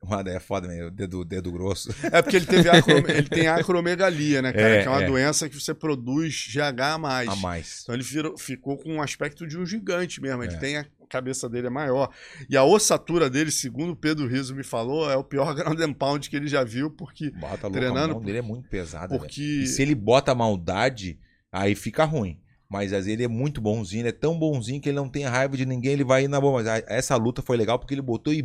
Uma, 0.00 0.20
é 0.28 0.38
foda, 0.38 0.68
né? 0.68 0.84
O 0.84 0.90
dedo, 0.90 1.24
dedo 1.24 1.50
grosso. 1.50 1.88
É 2.12 2.22
porque 2.22 2.36
ele, 2.36 2.46
teve 2.46 2.68
acro- 2.68 3.10
ele 3.10 3.28
tem 3.28 3.48
acromegalia, 3.48 4.42
né, 4.42 4.52
cara? 4.52 4.68
É, 4.68 4.82
que 4.82 4.86
é 4.86 4.90
uma 4.90 5.02
é. 5.02 5.06
doença 5.06 5.48
que 5.48 5.58
você 5.58 5.74
produz 5.74 6.46
GH 6.52 6.80
a 6.94 6.98
mais. 6.98 7.28
A 7.28 7.34
mais. 7.36 7.80
Então 7.82 7.94
ele 7.94 8.04
virou- 8.04 8.38
ficou 8.38 8.76
com 8.76 8.94
um 8.96 9.02
aspecto 9.02 9.46
de 9.46 9.58
um 9.58 9.66
gigante 9.66 10.20
mesmo. 10.20 10.44
Ele 10.44 10.54
É. 10.54 10.58
tem 10.58 10.76
a 10.76 10.86
cabeça 11.08 11.48
dele 11.48 11.68
é 11.68 11.70
maior. 11.70 12.10
E 12.48 12.56
a 12.56 12.64
ossatura 12.64 13.30
dele, 13.30 13.50
segundo 13.50 13.92
o 13.92 13.96
Pedro 13.96 14.26
Riso 14.26 14.54
me 14.54 14.62
falou, 14.64 15.10
é 15.10 15.16
o 15.16 15.24
pior 15.24 15.54
ground 15.56 15.80
and 15.80 15.92
pound 15.92 16.28
que 16.28 16.36
ele 16.36 16.48
já 16.48 16.62
viu, 16.64 16.90
porque. 16.90 17.30
Bota 17.30 17.66
louco, 17.66 17.70
Treinando, 17.78 18.12
a 18.12 18.14
mão 18.14 18.22
dele 18.22 18.38
é 18.38 18.42
muito 18.42 18.68
pesada. 18.68 19.16
porque 19.18 19.40
E 19.40 19.66
se 19.66 19.82
ele 19.82 19.94
bota 19.94 20.34
maldade, 20.34 21.18
aí 21.52 21.74
fica 21.74 22.04
ruim. 22.04 22.40
Mas 22.68 22.92
às 22.92 23.04
vezes 23.04 23.12
ele 23.12 23.22
é 23.24 23.28
muito 23.28 23.60
bonzinho, 23.60 24.00
ele 24.02 24.08
é 24.08 24.12
tão 24.12 24.36
bonzinho 24.36 24.80
que 24.80 24.88
ele 24.88 24.96
não 24.96 25.08
tem 25.08 25.24
raiva 25.24 25.56
de 25.56 25.64
ninguém, 25.64 25.92
ele 25.92 26.02
vai 26.04 26.24
ir 26.24 26.28
na 26.28 26.40
boa. 26.40 26.54
Mas 26.54 26.66
a- 26.66 26.82
essa 26.88 27.14
luta 27.14 27.40
foi 27.40 27.56
legal 27.56 27.78
porque 27.78 27.94
ele 27.94 28.02
botou 28.02 28.32
e 28.32 28.42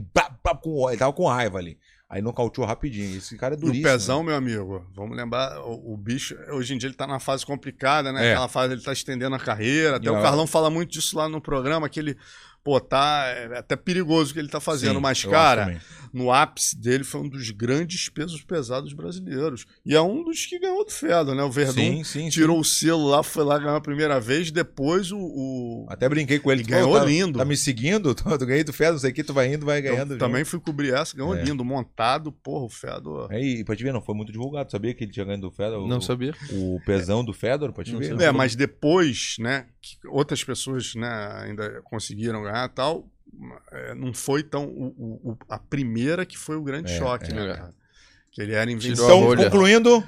com, 0.62 0.88
ele 0.90 0.98
tava 1.00 1.12
com 1.12 1.26
raiva 1.28 1.58
ali. 1.58 1.78
Aí 2.08 2.22
nocauteou 2.22 2.68
rapidinho. 2.68 3.18
Esse 3.18 3.38
cara 3.38 3.56
é 3.56 3.58
E 3.58 3.60
duríssimo. 3.62 3.88
o 3.88 3.92
pezão, 3.92 4.22
meu 4.22 4.36
amigo, 4.36 4.86
vamos 4.94 5.16
lembrar, 5.16 5.62
o, 5.62 5.94
o 5.94 5.98
bicho, 5.98 6.36
hoje 6.52 6.74
em 6.74 6.78
dia 6.78 6.88
ele 6.90 6.94
tá 6.96 7.08
numa 7.08 7.22
fase 7.22 7.46
complicada, 7.46 8.12
né? 8.12 8.28
É. 8.28 8.32
Aquela 8.34 8.50
fase 8.50 8.74
ele 8.74 8.82
tá 8.82 8.92
estendendo 8.92 9.34
a 9.34 9.40
carreira. 9.40 9.96
Até 9.96 10.08
E 10.08 10.10
o 10.12 10.18
a- 10.18 10.22
Carlão 10.22 10.46
fala 10.46 10.70
muito 10.70 10.92
disso 10.92 11.18
lá 11.18 11.30
no 11.30 11.40
programa, 11.42 11.88
que 11.90 12.00
ele, 12.00 12.18
pô, 12.64 12.80
tá. 12.80 13.26
É 13.28 13.58
até 13.60 13.76
perigoso 13.76 14.32
o 14.32 14.34
que 14.34 14.40
ele 14.40 14.48
tá 14.50 14.60
fazendo. 14.60 14.96
Sim, 14.96 15.02
mas, 15.02 15.24
eu 15.24 15.32
cara, 15.32 15.82
no 16.14 16.32
ápice 16.32 16.78
dele 16.78 17.04
foi 17.04 17.22
um 17.22 17.30
dos 17.30 17.50
grandes 17.52 18.10
pesos 18.10 18.42
pesados 18.44 18.94
brasileiros. 18.94 19.66
E 19.86 19.96
é 19.96 20.02
um 20.02 20.24
dos 20.24 20.46
que 20.46 20.60
ganhou 20.60 20.84
do 20.86 20.92
Fedor, 20.92 21.34
né? 21.36 21.44
O 21.44 21.52
Verdun 21.52 21.74
Sim, 21.74 22.04
sim, 22.04 22.20
sim. 22.26 22.30
tirou 22.30 22.60
o 22.60 22.64
selo 22.64 23.08
lá, 23.08 23.24
foi 23.24 23.44
lá 23.44 23.58
ganhar 23.58 23.76
a 23.76 23.82
primeira 23.82 24.20
vez, 24.20 24.52
depois 24.52 25.12
o. 25.12 25.18
o- 25.20 25.86
Até 25.90 26.08
brinquei 26.10 26.40
com 26.40 26.52
ele. 26.52 26.64
Ganhou 26.64 26.94
tá, 27.00 27.06
lindo. 27.06 27.40
Tá 27.40 27.46
me 27.46 27.56
seguindo? 27.58 28.14
Tu, 28.22 28.38
tu 28.38 28.46
ganhei 28.46 28.64
do 28.64 28.74
Fedor, 28.74 28.94
não 28.94 29.00
sei 29.00 29.12
o 29.12 29.14
que, 29.14 29.24
tu 29.24 29.34
vai 29.34 29.54
indo, 29.54 29.66
vai 29.66 29.80
eu 29.80 29.84
ganhando. 29.84 30.18
também 30.18 30.44
fui 30.44 30.60
cobrir 30.60 30.94
essa, 30.94 31.16
ganhou 31.16 31.36
É. 31.36 31.44
lindo, 31.44 31.64
montado, 31.66 32.32
porra, 32.32 32.66
o 32.66 32.70
Fedor. 32.70 33.32
Aí, 33.32 33.64
pra 33.64 33.76
te 33.76 33.84
ver, 33.84 33.94
não 33.94 34.02
foi 34.02 34.14
muito 34.16 34.32
divulgado. 34.32 34.70
Sabia 34.72 34.94
que 34.94 35.04
ele 35.04 35.12
tinha 35.12 35.26
ganho 35.26 35.42
do 35.42 35.50
Fedor? 35.52 35.88
Não 35.88 35.98
o, 35.98 36.02
sabia. 36.02 36.34
O 36.52 36.80
pezão 36.86 37.24
do 37.24 37.34
Fedor, 37.34 37.72
pra 37.74 37.84
te 37.84 37.92
Não 37.94 38.00
ver. 38.00 38.10
sabia. 38.10 38.28
É, 38.28 38.32
mas 38.32 38.56
depois, 38.56 39.36
né, 39.40 39.66
que 39.82 39.98
outras 40.08 40.44
pessoas, 40.44 40.94
né, 40.96 41.10
ainda 41.44 41.82
conseguiram 41.84 42.44
ganhar 42.44 42.66
e 42.66 42.70
tal, 42.74 43.08
é, 43.72 43.96
não 43.96 44.14
foi 44.14 44.44
tão 44.44 44.66
o, 44.66 44.88
o- 44.98 45.32
o- 45.32 45.38
a 45.50 45.58
primeira 45.58 46.26
que 46.26 46.38
foi 46.38 46.56
o 46.56 46.62
grande 46.64 46.92
É, 46.92 46.98
choque, 46.98 47.32
é. 47.32 47.34
né, 47.34 47.56
cara? 47.56 47.74
Que 48.32 48.42
ele 48.42 48.54
era 48.54 48.70
invencível. 48.72 49.04
Então, 49.06 49.36
concluindo, 49.44 50.04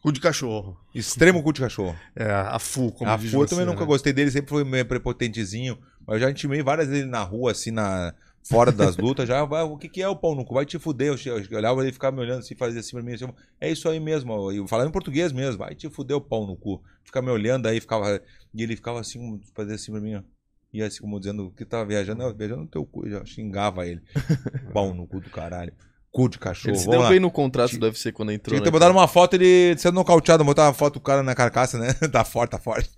Cu 0.00 0.10
de 0.10 0.20
cachorro. 0.20 0.76
extremo 0.92 1.42
cu 1.44 1.52
de 1.52 1.60
cachorro. 1.60 1.96
É, 2.16 2.28
a 2.28 2.58
FU, 2.58 2.90
como 2.92 3.08
a 3.08 3.16
Fu, 3.16 3.42
eu 3.42 3.46
também 3.46 3.64
nunca 3.64 3.80
né? 3.82 3.86
gostei 3.86 4.12
dele, 4.12 4.32
sempre 4.32 4.50
foi 4.50 4.64
meio 4.64 4.84
prepotentezinho. 4.84 5.78
Mas 6.04 6.14
eu 6.16 6.20
já 6.22 6.30
intimei 6.30 6.60
várias 6.60 6.88
vezes 6.88 7.02
ele 7.04 7.10
na 7.10 7.22
rua, 7.22 7.52
assim, 7.52 7.70
na... 7.70 8.12
fora 8.42 8.72
das 8.72 8.96
lutas. 8.96 9.28
Já, 9.28 9.44
vai, 9.44 9.62
o 9.62 9.76
que, 9.76 9.88
que 9.88 10.02
é 10.02 10.08
o 10.08 10.16
pau 10.16 10.34
no 10.34 10.44
cu? 10.44 10.54
Vai 10.54 10.66
te 10.66 10.78
fuder. 10.78 11.08
Eu, 11.08 11.38
eu 11.38 11.56
olhava 11.56 11.80
ele 11.80 11.90
e 11.90 11.92
ficava 11.92 12.16
me 12.16 12.22
olhando 12.22 12.40
assim, 12.40 12.54
fazia 12.54 12.80
assim 12.80 12.92
pra 12.92 13.02
mim. 13.02 13.12
Assim, 13.12 13.26
é 13.60 13.70
isso 13.70 13.88
aí 13.88 14.00
mesmo. 14.00 14.52
Eu 14.52 14.66
falava 14.66 14.88
em 14.88 14.92
português 14.92 15.32
mesmo. 15.32 15.58
Vai 15.58 15.74
te 15.74 15.88
fuder 15.88 16.16
o 16.16 16.20
pau 16.20 16.46
no 16.46 16.56
cu. 16.56 16.82
Fica 17.04 17.22
me 17.22 17.30
olhando 17.30 17.66
aí, 17.66 17.80
ficava. 17.80 18.20
E 18.54 18.62
ele 18.62 18.76
ficava 18.76 19.00
assim, 19.00 19.40
fazia 19.54 19.74
assim 19.74 19.92
pra 19.92 20.00
mim, 20.00 20.16
ó. 20.16 20.22
E 20.72 20.82
assim, 20.82 21.00
como 21.00 21.18
dizendo 21.20 21.50
que 21.56 21.64
tava 21.64 21.84
viajando, 21.84 22.22
não, 22.22 22.34
viajando 22.34 22.62
no 22.62 22.68
teu 22.68 22.84
cu. 22.84 23.08
Já 23.08 23.24
xingava 23.24 23.86
ele. 23.86 24.02
pau 24.72 24.94
no 24.94 25.06
cu 25.06 25.20
do 25.20 25.30
caralho. 25.30 25.72
Cu 26.12 26.28
de 26.28 26.38
cachorro. 26.38 26.68
Ele 26.72 26.76
se 26.78 26.84
Vamos 26.84 26.96
deu 26.98 27.02
lá. 27.04 27.08
bem 27.08 27.18
no 27.20 27.30
contrato 27.30 27.78
do 27.78 27.86
UFC 27.86 28.12
quando 28.12 28.30
entrou. 28.32 28.50
Tinha 28.50 28.60
que 28.60 28.64
ter 28.64 28.68
né, 28.70 28.72
botado 28.72 28.92
uma 28.92 29.08
foto 29.08 29.32
ele 29.34 29.74
sendo 29.78 29.94
nocauteado, 29.94 30.44
botar 30.44 30.66
uma 30.66 30.74
foto 30.74 30.94
do 30.94 31.00
cara 31.00 31.22
na 31.22 31.34
carcaça, 31.34 31.78
né? 31.78 31.94
tá 32.12 32.22
forte, 32.22 32.50
tá 32.50 32.58
forte. 32.58 32.90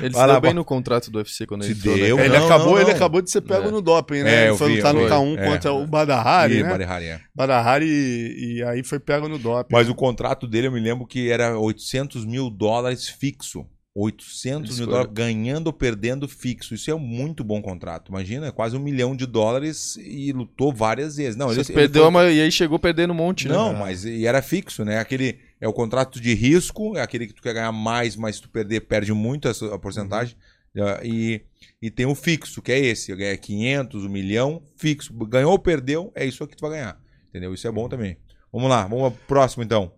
Ele 0.00 0.10
se 0.12 0.16
Vai 0.16 0.28
lá, 0.28 0.34
deu 0.34 0.40
bem 0.42 0.54
no 0.54 0.64
contrato 0.64 1.10
do 1.10 1.18
UFC 1.18 1.44
quando 1.44 1.64
Se 1.64 1.72
entrou. 1.72 1.96
deu, 1.96 2.16
né? 2.16 2.26
Ele, 2.26 2.38
Não, 2.38 2.46
acabou, 2.46 2.72
não, 2.74 2.78
ele 2.78 2.90
não. 2.90 2.96
acabou 2.96 3.20
de 3.20 3.30
ser 3.32 3.40
pego 3.40 3.66
É. 3.66 3.70
no 3.72 3.82
doping, 3.82 4.22
né? 4.22 4.44
É, 4.44 4.48
ele 4.48 4.56
foi 4.56 4.68
vi, 4.68 4.76
lutar 4.76 4.94
no 4.94 5.00
foi. 5.00 5.10
K1 5.10 5.38
É. 5.38 5.46
contra 5.50 5.72
o 5.72 5.86
Badahari, 5.88 6.58
Ih, 6.58 6.62
né? 6.62 6.68
Barihari, 6.70 7.04
é. 7.06 7.20
Badahari 7.34 7.86
e, 7.88 8.58
e 8.58 8.62
aí 8.62 8.84
foi 8.84 9.00
pego 9.00 9.28
no 9.28 9.38
doping. 9.40 9.74
Mas 9.74 9.88
o 9.88 9.94
contrato 9.94 10.46
dele, 10.46 10.68
eu 10.68 10.72
me 10.72 10.78
lembro 10.80 11.04
que 11.04 11.28
era 11.30 11.58
800 11.58 12.24
mil 12.24 12.48
dólares 12.48 13.08
fixo. 13.08 13.66
800 13.98 14.78
mil 14.78 14.86
dólares 14.88 15.10
ganhando 15.14 15.68
ou 15.68 15.72
perdendo 15.72 16.28
fixo. 16.28 16.74
Isso 16.74 16.90
é 16.90 16.94
um 16.94 16.98
muito 16.98 17.42
bom 17.42 17.62
contrato. 17.62 18.10
Imagina, 18.10 18.46
é 18.48 18.52
quase 18.52 18.76
um 18.76 18.80
milhão 18.80 19.16
de 19.16 19.24
dólares 19.24 19.96
e 19.96 20.32
lutou 20.32 20.70
várias 20.72 21.16
vezes. 21.16 21.34
Não, 21.34 21.46
Você 21.48 21.60
ele, 21.60 21.68
ele 21.68 21.74
perdeu 21.74 22.02
foi- 22.02 22.08
a 22.08 22.10
maioria 22.10 22.42
e 22.42 22.44
aí 22.44 22.52
chegou 22.52 22.78
perdendo 22.78 23.12
um 23.12 23.16
monte, 23.16 23.48
né? 23.48 23.54
Não, 23.54 23.72
mas 23.72 24.04
e 24.04 24.26
era 24.26 24.42
fixo, 24.42 24.84
né? 24.84 24.98
Aquele 24.98 25.38
é 25.60 25.66
o 25.66 25.72
contrato 25.72 26.20
de 26.20 26.34
risco, 26.34 26.96
é 26.96 27.00
aquele 27.00 27.26
que 27.26 27.32
tu 27.32 27.40
quer 27.42 27.54
ganhar 27.54 27.72
mais, 27.72 28.16
mas 28.16 28.36
se 28.36 28.42
tu 28.42 28.50
perder, 28.50 28.80
perde 28.82 29.12
muito 29.14 29.48
a 29.48 29.78
porcentagem. 29.78 30.36
Ah, 30.78 31.00
E, 31.02 31.40
e 31.80 31.90
tem 31.90 32.04
o 32.04 32.14
fixo, 32.14 32.60
que 32.60 32.70
é 32.70 32.78
esse. 32.78 33.16
Ganha 33.16 33.34
500, 33.34 34.04
1 34.04 34.08
milhão, 34.10 34.62
fixo. 34.76 35.10
Ganhou 35.26 35.52
ou 35.52 35.58
perdeu, 35.58 36.12
é 36.14 36.26
isso 36.26 36.44
aqui 36.44 36.50
que 36.50 36.58
tu 36.58 36.68
vai 36.68 36.78
ganhar. 36.78 37.00
Entendeu? 37.30 37.54
Isso 37.54 37.66
é 37.66 37.72
bom 37.72 37.88
também. 37.88 38.18
Vamos 38.52 38.68
lá, 38.68 38.86
vamos 38.86 39.14
pro 39.14 39.26
próximo 39.26 39.62
então. 39.64 39.90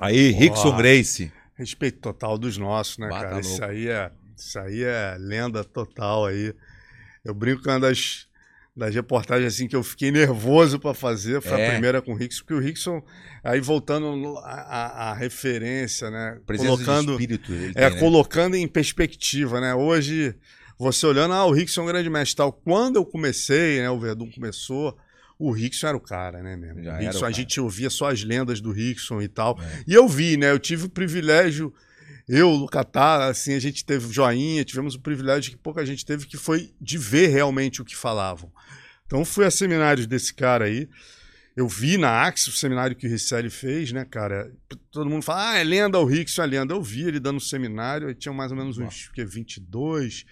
Aí, 0.00 0.30
Rickson 0.32 0.76
Grace. 0.76 1.32
Respeito 1.62 2.00
total 2.00 2.36
dos 2.36 2.58
nossos, 2.58 2.98
né, 2.98 3.08
Bah, 3.08 3.20
tá 3.20 3.28
cara? 3.28 3.40
Isso 3.40 3.50
louco. 3.50 3.64
aí, 3.64 3.88
é, 3.88 4.10
isso 4.36 4.58
aí 4.58 4.82
é 4.82 5.16
lenda 5.18 5.62
total 5.64 6.26
aí. 6.26 6.54
Eu 7.24 7.32
brinco 7.34 7.62
com 7.62 7.70
uma 7.70 7.78
das, 7.80 8.26
das 8.76 8.94
reportagens 8.94 9.54
assim 9.54 9.68
que 9.68 9.76
eu 9.76 9.82
fiquei 9.82 10.10
nervoso 10.10 10.78
pra 10.78 10.92
fazer. 10.92 11.40
Foi 11.40 11.60
É. 11.60 11.68
a 11.68 11.70
primeira 11.72 12.02
com 12.02 12.12
o 12.12 12.16
Rickson, 12.16 12.40
porque 12.40 12.54
o 12.54 12.58
Rickson, 12.58 13.02
aí 13.44 13.60
voltando 13.60 14.36
a 14.38 15.14
referência, 15.14 16.10
né? 16.10 16.40
Presença 16.46 16.68
colocando, 16.70 17.12
espírito. 17.12 17.52
É, 17.52 17.56
tem, 17.88 17.94
né? 17.94 18.00
colocando 18.00 18.56
em 18.56 18.66
perspectiva, 18.66 19.60
né? 19.60 19.74
Hoje, 19.74 20.34
você 20.78 21.06
olhando, 21.06 21.32
ah, 21.34 21.44
o 21.46 21.52
Rickson 21.52 21.82
é 21.82 21.84
um 21.84 21.86
grande 21.86 22.10
mestre 22.10 22.36
tal. 22.38 22.52
Quando 22.52 22.96
eu 22.96 23.04
comecei, 23.06 23.80
né? 23.80 23.88
O 23.90 24.00
Verdun 24.00 24.28
começou. 24.30 24.98
O 25.42 25.50
Rickson 25.50 25.88
era 25.88 25.96
o 25.96 26.00
cara, 26.00 26.40
né, 26.40 26.56
mesmo? 26.56 26.82
Já 26.82 26.92
O 26.92 26.94
era 26.94 27.02
Rickson, 27.04 27.24
o 27.24 27.26
a 27.26 27.30
gente 27.32 27.60
ouvia 27.60 27.90
só 27.90 28.10
as 28.10 28.22
lendas 28.22 28.60
do 28.60 28.70
Rickson 28.70 29.20
e 29.20 29.26
tal. 29.26 29.58
É. 29.60 29.84
E 29.86 29.92
eu 29.92 30.06
vi, 30.06 30.36
né? 30.36 30.50
Eu 30.52 30.58
tive 30.58 30.84
o 30.84 30.88
privilégio, 30.88 31.74
eu, 32.28 32.48
o 32.48 32.56
Lucatar, 32.56 33.22
assim, 33.22 33.52
a 33.54 33.58
gente 33.58 33.84
teve 33.84 34.12
joinha, 34.12 34.64
tivemos 34.64 34.94
o 34.94 35.00
privilégio 35.00 35.50
que 35.50 35.56
pouca 35.56 35.84
gente 35.84 36.06
teve, 36.06 36.26
que 36.26 36.36
foi 36.36 36.72
de 36.80 36.96
ver 36.96 37.26
realmente 37.26 37.82
o 37.82 37.84
que 37.84 37.96
falavam. 37.96 38.52
Então 39.04 39.24
fui 39.24 39.44
a 39.44 39.50
seminários 39.50 40.06
desse 40.06 40.32
cara 40.32 40.66
aí. 40.66 40.88
Eu 41.54 41.68
vi 41.68 41.98
na 41.98 42.22
Axis 42.22 42.46
o 42.46 42.56
seminário 42.56 42.96
que 42.96 43.06
o 43.06 43.10
Risselli 43.10 43.50
fez, 43.50 43.92
né, 43.92 44.06
cara? 44.06 44.50
Todo 44.90 45.10
mundo 45.10 45.22
fala, 45.22 45.50
ah, 45.50 45.58
é 45.58 45.64
lenda 45.64 45.98
o 45.98 46.04
Rickson, 46.04 46.42
é 46.42 46.46
lenda. 46.46 46.72
Eu 46.72 46.82
vi 46.82 47.02
ele 47.02 47.20
dando 47.20 47.40
seminário, 47.40 48.08
aí 48.08 48.14
tinha 48.14 48.32
mais 48.32 48.52
ou 48.52 48.56
menos 48.56 48.78
uns 48.78 49.08
que, 49.08 49.24
22, 49.24 50.24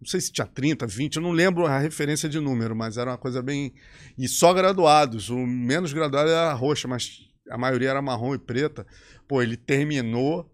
não 0.00 0.06
sei 0.06 0.20
se 0.20 0.32
tinha 0.32 0.46
30, 0.46 0.86
20, 0.86 1.16
eu 1.16 1.22
não 1.22 1.32
lembro 1.32 1.66
a 1.66 1.78
referência 1.78 2.28
de 2.28 2.38
número, 2.38 2.74
mas 2.74 2.96
era 2.96 3.10
uma 3.10 3.18
coisa 3.18 3.42
bem. 3.42 3.74
E 4.16 4.28
só 4.28 4.54
graduados. 4.54 5.28
O 5.28 5.46
menos 5.46 5.92
graduado 5.92 6.30
era 6.30 6.52
roxa, 6.52 6.86
mas 6.86 7.28
a 7.50 7.58
maioria 7.58 7.90
era 7.90 8.02
marrom 8.02 8.34
e 8.34 8.38
preta. 8.38 8.86
Pô, 9.26 9.42
ele 9.42 9.56
terminou, 9.56 10.48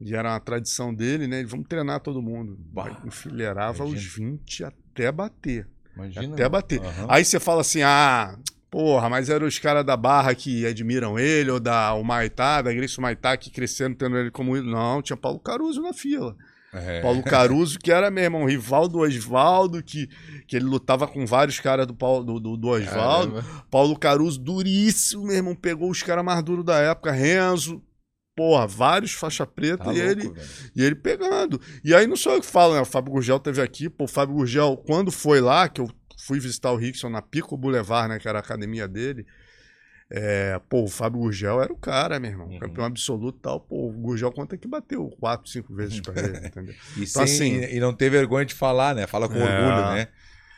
e 0.00 0.14
era 0.14 0.30
uma 0.30 0.40
tradição 0.40 0.92
dele, 0.92 1.28
né? 1.28 1.38
Ele, 1.38 1.46
Vamos 1.46 1.68
treinar 1.68 2.00
todo 2.00 2.20
mundo. 2.20 2.56
Bah, 2.58 3.00
Enfileirava 3.04 3.84
os 3.84 3.92
imagina. 3.92 4.30
20 4.30 4.64
até 4.64 5.12
bater. 5.12 5.68
Imagina. 5.94 6.34
Até 6.34 6.48
bater. 6.48 6.80
Aham. 6.80 7.06
Aí 7.08 7.24
você 7.24 7.38
fala 7.38 7.60
assim, 7.60 7.82
ah, 7.82 8.36
porra, 8.70 9.08
mas 9.08 9.28
eram 9.28 9.46
os 9.46 9.58
caras 9.58 9.84
da 9.84 9.96
Barra 9.96 10.34
que 10.34 10.66
admiram 10.66 11.16
ele, 11.16 11.50
ou 11.50 11.60
da 11.60 11.94
Humaitá, 11.94 12.60
da 12.60 12.72
Grace 12.72 12.98
Humaitá, 12.98 13.36
que 13.36 13.50
cresceram 13.50 13.94
tendo 13.94 14.16
ele 14.16 14.30
como 14.32 14.56
ídolo. 14.56 14.72
Não, 14.72 15.00
tinha 15.00 15.16
Paulo 15.16 15.38
Caruso 15.38 15.80
na 15.80 15.92
fila. 15.92 16.36
É. 16.72 17.00
Paulo 17.02 17.22
Caruso, 17.22 17.78
que 17.78 17.90
era, 17.90 18.10
meu 18.10 18.22
irmão, 18.24 18.44
rival 18.44 18.86
do 18.86 18.98
Oswaldo, 19.00 19.82
que, 19.82 20.08
que 20.46 20.54
ele 20.56 20.66
lutava 20.66 21.06
com 21.08 21.26
vários 21.26 21.58
caras 21.58 21.86
do, 21.86 21.94
Paulo- 21.94 22.22
do, 22.24 22.38
do, 22.38 22.56
do 22.56 22.68
Oswaldo. 22.68 23.44
Paulo 23.70 23.98
Caruso, 23.98 24.38
duríssimo, 24.38 25.24
meu 25.26 25.36
irmão, 25.36 25.54
pegou 25.54 25.90
os 25.90 26.02
caras 26.02 26.24
mais 26.24 26.42
duros 26.44 26.64
da 26.64 26.78
época, 26.78 27.10
Renzo, 27.10 27.82
porra, 28.36 28.66
vários 28.66 29.12
faixa 29.12 29.44
preta, 29.44 29.84
Tá 29.84 29.92
e, 29.92 29.96
louco, 29.96 30.10
ele, 30.10 30.28
velho. 30.28 30.46
e 30.76 30.82
ele 30.84 30.94
pegando. 30.94 31.60
E 31.84 31.92
aí 31.94 32.06
não 32.06 32.16
sou 32.16 32.34
eu 32.34 32.40
que 32.40 32.46
falo, 32.46 32.74
né? 32.74 32.80
O 32.80 32.84
Fábio 32.86 33.12
Gurgel 33.12 33.40
teve 33.40 33.60
aqui, 33.60 33.90
pô, 33.90 34.04
o 34.04 34.08
Fábio 34.08 34.36
Gurgel, 34.36 34.76
quando 34.86 35.10
foi 35.10 35.40
lá, 35.40 35.68
que 35.68 35.80
eu 35.80 35.90
fui 36.26 36.38
visitar 36.38 36.70
o 36.70 36.76
Rickson 36.76 37.08
na 37.08 37.20
Pico 37.20 37.56
Boulevard, 37.56 38.08
né, 38.12 38.18
que 38.20 38.28
era 38.28 38.38
a 38.38 38.42
academia 38.42 38.86
dele, 38.86 39.26
É, 40.12 40.60
pô, 40.68 40.82
o 40.84 40.88
Fábio 40.88 41.20
Gurgel 41.20 41.62
era 41.62 41.72
o 41.72 41.76
cara, 41.76 42.18
meu 42.18 42.30
irmão. 42.30 42.48
Uhum. 42.48 42.58
Campeão 42.58 42.84
absoluto 42.84 43.38
e 43.38 43.42
tal. 43.42 43.60
Pô, 43.60 43.88
o 43.88 43.92
Gurgel 43.92 44.32
conta 44.32 44.56
que 44.56 44.66
bateu 44.66 45.08
quatro, 45.20 45.48
cinco 45.48 45.72
vezes 45.74 46.00
pra 46.00 46.20
ele, 46.20 46.36
entendeu? 46.48 46.74
E, 46.96 47.04
Então, 47.04 47.26
sem- 47.26 47.64
assim- 47.64 47.76
e 47.76 47.78
não 47.78 47.92
ter 47.94 48.10
vergonha 48.10 48.44
de 48.44 48.54
falar, 48.54 48.94
né? 48.94 49.06
Fala 49.06 49.28
com 49.28 49.36
É. 49.36 49.38
orgulho, 49.42 49.94
né? 49.94 50.08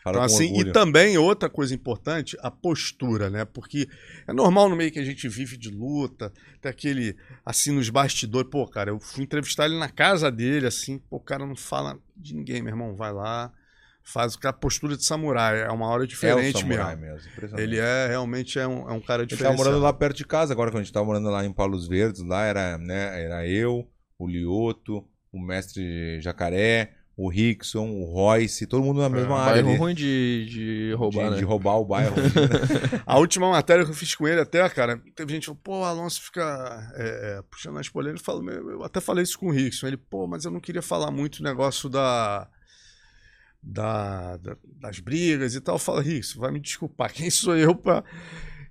Fala 0.03 0.17
Então, 0.17 0.25
assim, 0.25 0.47
orgulho. 0.47 0.71
e 0.71 0.73
também 0.73 1.19
outra 1.19 1.49
coisa 1.51 1.75
importante, 1.75 2.37
a 2.43 2.51
postura, 2.51 3.29
né? 3.31 3.45
Porque 3.45 3.87
é 4.27 4.33
normal 4.33 4.69
no 4.71 4.75
meio 4.75 4.91
que 4.91 4.99
a 4.99 5.05
gente 5.05 5.29
vive 5.29 5.57
de 5.57 5.69
luta, 5.71 6.33
tem 6.61 6.71
aquele, 6.71 7.15
assim, 7.47 7.71
nos 7.73 7.89
bastidores, 7.91 8.51
pô, 8.51 8.67
cara, 8.67 8.91
eu 8.91 8.99
fui 8.99 9.23
entrevistar 9.23 9.67
ele 9.67 9.79
na 9.79 9.89
casa 9.91 10.29
dele, 10.33 10.67
assim, 10.67 10.99
pô, 10.99 11.19
o 11.19 11.21
cara 11.21 11.47
não 11.47 11.55
fala 11.55 11.99
de 12.17 12.35
ninguém, 12.35 12.61
meu 12.63 12.73
irmão, 12.73 12.97
vai 12.97 13.13
lá, 13.13 13.53
faz 14.05 14.37
a 14.45 14.53
postura 14.53 14.97
de 14.97 15.05
samurai, 15.05 15.63
é 15.63 15.71
uma 15.71 15.87
hora 15.87 16.03
é 16.03 16.05
o 16.05 16.09
diferente 16.09 16.61
samurai 16.61 16.97
mesmo. 16.97 17.15
mesmo. 17.15 17.31
impressionante. 17.31 17.63
Ele 17.63 17.79
é, 17.79 18.07
realmente, 18.09 18.59
é 18.59 18.67
um, 18.67 18.91
é 18.91 18.93
um 18.93 19.01
cara 19.01 19.23
Ele 19.23 19.31
tava 19.31 19.43
diferente. 19.43 19.57
morando 19.57 19.79
lá 19.83 19.93
perto 19.93 20.17
de 20.17 20.27
casa, 20.27 20.53
agora 20.53 20.71
quando 20.71 20.81
a 20.81 20.85
gente 20.85 20.93
tava 20.93 21.07
morando 21.07 21.31
lá 21.31 21.45
em 21.45 21.53
Palos 21.53 21.87
Verdes, 21.89 22.23
lá 22.23 22.45
era, 22.45 22.79
né, 22.79 23.23
era 23.25 23.47
eu, 23.47 23.89
o 24.19 24.29
Lioto, 24.29 25.05
o 25.33 25.41
mestre 25.41 26.21
Jacaré, 26.21 26.93
o 27.17 27.29
Rickson, 27.29 27.89
o 27.91 28.05
Royce, 28.05 28.67
todo 28.67 28.83
mundo 28.83 29.01
na 29.01 29.09
mesma 29.09 29.39
área 29.39 29.63
Bairro 29.63 29.69
ali. 29.69 29.79
ruim 29.79 29.95
de, 29.95 30.47
de 30.49 30.95
roubar, 30.95 31.25
de, 31.25 31.31
né? 31.33 31.37
de 31.37 31.45
roubar 31.45 31.77
o 31.79 31.85
bairro. 31.85 32.15
A 33.07 33.19
última 33.19 33.51
matéria 33.51 33.85
que 33.85 33.91
eu 33.91 33.95
fiz 33.95 34.15
com 34.15 34.27
ele 34.27 34.41
até, 34.41 34.67
cara, 34.71 35.01
teve 35.15 35.33
gente 35.33 35.43
que 35.43 35.47
falou, 35.47 35.61
pô, 35.63 35.81
o 35.81 35.85
Alonso 35.85 36.23
fica 36.23 36.91
é, 36.97 37.39
é, 37.39 37.43
puxando 37.51 37.79
as 37.79 37.89
polêmicas. 37.89 38.23
Eu, 38.23 38.25
falo, 38.25 38.43
"Meu, 38.43 38.71
eu 38.71 38.83
até 38.85 39.01
falei 39.01 39.23
isso 39.25 39.39
com 39.39 39.49
o 39.49 39.53
Rickson. 39.53 39.87
Ele, 39.87 39.97
pô, 39.99 40.27
mas 40.27 40.45
eu 40.45 40.51
não 40.51 40.59
queria 40.61 40.83
falar 40.83 41.11
muito 41.11 41.41
o 41.41 41.43
negócio 41.43 41.89
da, 41.91 42.49
da, 43.63 44.37
da- 44.39 44.57
das 44.81 44.99
brigas 44.99 45.55
e 45.55 45.61
tal. 45.61 45.79
Fala, 45.79 46.03
Rickson, 46.03 46.41
vai 46.41 46.51
me 46.51 46.61
desculpar, 46.61 47.13
quem 47.13 47.31
sou 47.31 47.57
eu 47.57 47.79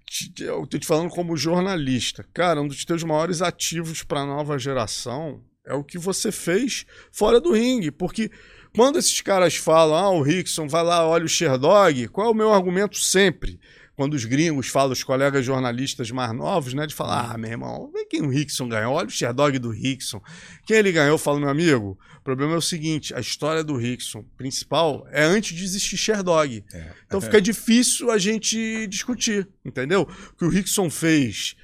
te- 0.05 0.43
Eu 0.43 0.67
tô 0.67 0.77
te 0.77 0.85
falando 0.85 1.09
como 1.09 1.37
jornalista. 1.37 2.25
Cara, 2.33 2.61
um 2.61 2.67
dos 2.67 2.83
teus 2.83 3.03
maiores 3.03 3.41
ativos 3.41 4.03
pra 4.03 4.25
nova 4.25 4.57
geração 4.59 5.43
é 5.65 5.73
o 5.73 5.83
que 5.83 5.97
você 5.97 6.31
fez 6.31 6.85
fora 7.11 7.39
do 7.39 7.53
ringue, 7.53 7.91
porque... 7.91 8.29
Quando 8.73 8.97
esses 8.97 9.19
caras 9.19 9.57
falam, 9.57 9.97
ah, 9.97 10.09
o 10.11 10.21
Rickson 10.21 10.65
vai 10.65 10.81
lá, 10.81 11.05
olha 11.05 11.25
o 11.25 11.27
Sherdog, 11.27 12.07
qual 12.07 12.27
é 12.27 12.31
o 12.31 12.33
meu 12.33 12.53
argumento 12.53 12.95
sempre? 12.97 13.59
Quando 14.01 14.15
os 14.15 14.25
gringos 14.25 14.67
falam, 14.67 14.93
os 14.93 15.03
colegas 15.03 15.45
jornalistas 15.45 16.09
mais 16.09 16.33
novos, 16.33 16.73
né, 16.73 16.87
de 16.87 16.95
falar, 16.95 17.33
ah, 17.35 17.37
meu 17.37 17.51
irmão, 17.51 17.91
vê 17.93 18.03
quem 18.03 18.23
o 18.23 18.29
Rickson 18.29 18.67
ganhou, 18.67 18.95
olha 18.95 19.05
o 19.07 19.11
Sherdog 19.11 19.59
do 19.59 19.69
Rickson. 19.69 20.19
Quem 20.65 20.77
ele 20.77 20.91
ganhou, 20.91 21.13
eu 21.13 21.17
falo, 21.19 21.39
meu 21.39 21.49
amigo, 21.49 21.99
o 22.17 22.21
problema 22.23 22.55
é 22.55 22.57
o 22.57 22.61
seguinte, 22.63 23.13
a 23.13 23.19
história 23.19 23.63
do 23.63 23.77
Rickson 23.77 24.25
principal 24.35 25.05
é 25.11 25.23
antes 25.23 25.55
de 25.55 25.63
existir 25.63 25.97
Sherdog. 25.97 26.65
É. 26.73 26.93
Então 27.05 27.21
fica 27.21 27.39
difícil 27.39 28.09
a 28.09 28.17
gente 28.17 28.87
discutir, 28.87 29.47
entendeu? 29.63 30.09
O 30.31 30.35
que 30.35 30.45
o 30.45 30.49
Rickson 30.49 30.89
fez 30.89 31.55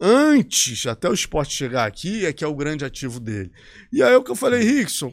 antes, 0.00 0.86
até 0.86 1.08
o 1.08 1.12
esporte 1.12 1.52
chegar 1.52 1.86
aqui, 1.86 2.24
é 2.24 2.32
que 2.32 2.44
é 2.44 2.46
o 2.46 2.54
grande 2.54 2.84
ativo 2.84 3.18
dele. 3.18 3.50
E 3.92 4.00
aí 4.00 4.12
é 4.12 4.16
o 4.16 4.22
que 4.22 4.30
eu 4.30 4.36
falei, 4.36 4.62
Rickson, 4.62 5.12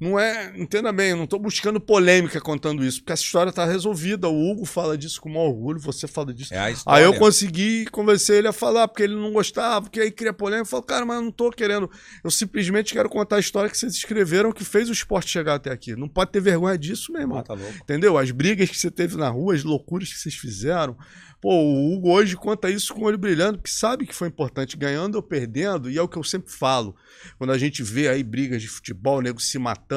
não 0.00 0.18
é, 0.18 0.50
entenda 0.56 0.90
bem, 0.90 1.10
eu 1.10 1.16
não 1.16 1.24
estou 1.24 1.38
buscando 1.38 1.78
polêmica 1.78 2.40
contando 2.40 2.82
isso, 2.82 3.00
porque 3.00 3.12
essa 3.12 3.22
história 3.22 3.50
está 3.50 3.66
resolvida. 3.66 4.30
O 4.30 4.50
Hugo 4.50 4.64
fala 4.64 4.96
disso 4.96 5.20
com 5.20 5.28
o 5.28 5.32
maior 5.34 5.48
orgulho, 5.48 5.78
você 5.78 6.08
fala 6.08 6.32
disso. 6.32 6.54
É 6.54 6.58
a 6.58 6.70
história. 6.70 6.98
Aí 6.98 7.04
eu 7.04 7.18
consegui 7.18 7.84
convencer 7.86 8.38
ele 8.38 8.48
a 8.48 8.52
falar, 8.52 8.88
porque 8.88 9.02
ele 9.02 9.14
não 9.14 9.30
gostava, 9.30 9.82
porque 9.82 10.00
aí 10.00 10.10
cria 10.10 10.32
polêmica. 10.32 10.62
Eu 10.62 10.70
falo, 10.70 10.82
cara, 10.82 11.04
mas 11.04 11.16
eu 11.16 11.22
não 11.22 11.30
tô 11.30 11.50
querendo. 11.50 11.90
Eu 12.24 12.30
simplesmente 12.30 12.94
quero 12.94 13.10
contar 13.10 13.36
a 13.36 13.40
história 13.40 13.68
que 13.68 13.76
vocês 13.76 13.92
escreveram 13.92 14.52
que 14.52 14.64
fez 14.64 14.88
o 14.88 14.92
esporte 14.92 15.30
chegar 15.30 15.56
até 15.56 15.70
aqui. 15.70 15.94
Não 15.94 16.08
pode 16.08 16.30
ter 16.32 16.40
vergonha 16.40 16.78
disso, 16.78 17.12
meu 17.12 17.20
irmão. 17.20 17.38
Ah, 17.38 17.42
tá. 17.42 17.54
Entendeu? 17.82 18.16
As 18.16 18.30
brigas 18.30 18.70
que 18.70 18.78
você 18.78 18.90
teve 18.90 19.18
na 19.18 19.28
rua, 19.28 19.54
as 19.54 19.64
loucuras 19.64 20.10
que 20.10 20.18
vocês 20.18 20.34
fizeram. 20.34 20.96
Pô, 21.40 21.54
o 21.54 21.94
Hugo 21.94 22.10
hoje 22.10 22.36
conta 22.36 22.68
isso 22.68 22.92
com 22.92 23.00
o 23.00 23.04
olho 23.04 23.16
brilhando, 23.16 23.56
porque 23.56 23.70
sabe 23.70 24.06
que 24.06 24.14
foi 24.14 24.28
importante, 24.28 24.76
ganhando 24.76 25.14
ou 25.14 25.22
perdendo, 25.22 25.90
e 25.90 25.96
é 25.96 26.02
o 26.02 26.08
que 26.08 26.18
eu 26.18 26.22
sempre 26.22 26.52
falo. 26.52 26.94
Quando 27.38 27.50
a 27.50 27.56
gente 27.56 27.82
vê 27.82 28.08
aí 28.08 28.22
brigas 28.22 28.60
de 28.60 28.68
futebol, 28.68 29.22
nego 29.22 29.40
se 29.40 29.58
matando, 29.58 29.89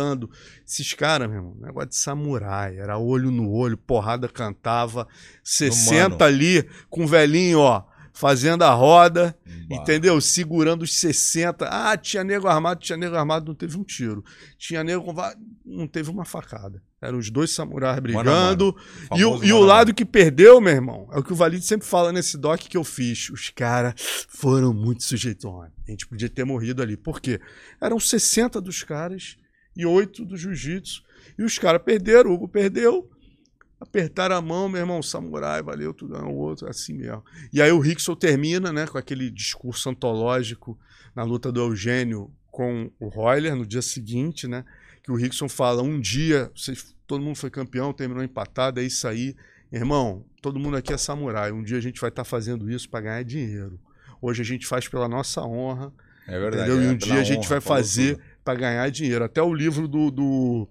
esses 0.65 0.94
caras, 0.94 1.28
meu 1.28 1.38
irmão, 1.38 1.57
negócio 1.60 1.90
de 1.90 1.95
samurai, 1.95 2.78
era 2.78 2.98
olho 2.98 3.32
no 3.32 3.52
olho, 3.52 3.78
porrada 3.78 4.28
cantava, 4.28 5.07
60 5.44 6.24
ali 6.24 6.68
com 6.90 7.06
velhinho, 7.06 7.60
ó, 7.60 7.84
fazendo 8.14 8.64
a 8.64 8.72
roda, 8.72 9.36
entendeu? 9.70 10.22
Segurando 10.22 10.84
os 10.84 10.95
60. 10.95 11.68
Ah, 11.68 11.98
tinha 11.98 12.24
nego 12.24 12.48
armado, 12.48 12.80
tinha 12.80 12.95
nego 12.95 13.15
armado, 13.15 13.48
não 13.48 13.56
teve 13.56 13.76
um 13.78 13.84
tiro. 13.84 14.24
Tinha 14.57 14.84
nego 14.84 15.03
com 15.03 15.15
não 15.65 15.88
teve 15.88 16.11
uma 16.11 16.24
facada. 16.24 16.82
Eram 17.02 17.18
os 17.18 17.30
dois 17.30 17.52
samurais 17.52 17.99
brigando. 17.99 18.76
E 19.15 19.26
o, 19.26 19.44
e 19.44 19.52
o 19.52 19.56
mano 19.56 19.68
lado 19.68 19.94
que 19.94 20.06
perdeu, 20.06 20.61
meu 20.61 20.74
irmão, 20.74 21.10
é 21.11 21.20
o 21.20 21.24
que 21.24 21.34
o 21.34 21.36
Valide 21.36 21.65
sempre 21.65 21.88
fala 21.88 22.14
nesse 22.14 22.38
doc 22.38 22.61
que 22.61 22.78
eu 22.78 22.84
fiz. 22.84 23.30
Os 23.30 23.49
caras 23.49 23.95
foram 24.30 24.74
muito 24.74 25.03
sujeitões. 25.03 25.72
A 25.86 25.91
gente 25.91 26.07
podia 26.07 26.30
ter 26.30 26.45
morrido 26.45 26.82
ali. 26.82 26.95
Por 26.95 27.20
quê? 27.20 27.41
Eram 27.82 27.99
60 27.99 28.61
dos 28.61 28.84
caras 28.84 29.38
e 29.76 29.86
8 29.86 30.26
do 30.26 30.38
jiu-jitsu. 30.38 31.04
E 31.38 31.44
os 31.44 31.58
caras 31.58 31.82
perderam, 31.82 32.32
o 32.32 32.34
Hugo 32.34 32.48
perdeu. 32.48 33.10
Apertaram 33.80 34.38
a 34.38 34.41
mão, 34.41 34.70
meu 34.70 34.80
irmão, 34.80 35.04
samurai, 35.04 35.62
valeu, 35.62 35.94
tudo 35.94 36.14
ganhou 36.14 36.32
o 36.32 36.38
outro, 36.38 36.70
assim 36.70 36.94
mesmo. 36.94 37.24
E 37.52 37.62
aí 37.62 37.72
o 37.72 37.80
Rickson 37.80 38.16
termina, 38.16 38.72
né, 38.72 38.88
com 38.88 38.98
aquele 38.98 39.30
discurso 39.30 39.90
antológico 39.90 40.80
na 41.14 41.24
luta 41.24 41.52
do 41.52 41.60
Eugênio 41.60 42.32
com 42.50 42.90
o 43.00 43.08
Royler 43.10 43.56
no 43.56 43.66
dia 43.66 43.82
seguinte, 43.82 44.48
né? 44.48 44.64
Que 45.04 45.12
o 45.12 45.16
Rickson 45.16 45.50
fala: 45.50 45.82
um 45.82 46.00
dia, 46.00 46.50
vocês, 46.56 46.95
todo 47.06 47.22
mundo 47.24 47.36
foi 47.36 47.50
campeão, 47.50 47.91
terminou 47.91 48.24
empatado, 48.24 48.80
é 48.80 48.84
isso 48.84 49.06
aí. 49.08 49.36
Irmão, 49.72 50.24
todo 50.41 50.60
mundo 50.60 50.78
aqui 50.78 50.94
é 50.94 50.98
samurai. 50.98 51.52
Um 51.52 51.64
dia 51.64 51.78
a 51.78 51.82
gente 51.82 52.00
vai 52.00 52.10
estar 52.10 52.24
fazendo 52.24 52.70
isso 52.72 52.88
para 52.90 53.02
ganhar 53.02 53.24
dinheiro. 53.24 53.78
Hoje 54.22 54.41
a 54.44 54.45
gente 54.45 54.66
faz 54.66 54.88
pela 54.88 55.10
nossa 55.10 55.41
honra, 55.41 55.91
É 56.28 56.40
verdade. 56.40 56.70
entendeu? 56.70 56.82
E 56.84 56.86
é, 56.86 56.91
um 56.91 56.98
pela 56.98 57.12
dia 57.12 57.20
a 57.22 57.24
gente 57.24 57.40
honra, 57.40 57.50
vai 57.50 57.62
fazer 57.62 58.16
tudo. 58.16 58.26
Para 58.44 58.60
ganhar 58.60 58.90
dinheiro. 58.90 59.24
Até 59.24 59.41
o 59.41 59.53
livro 59.53 59.88
do, 59.88 60.11
do 60.11 60.68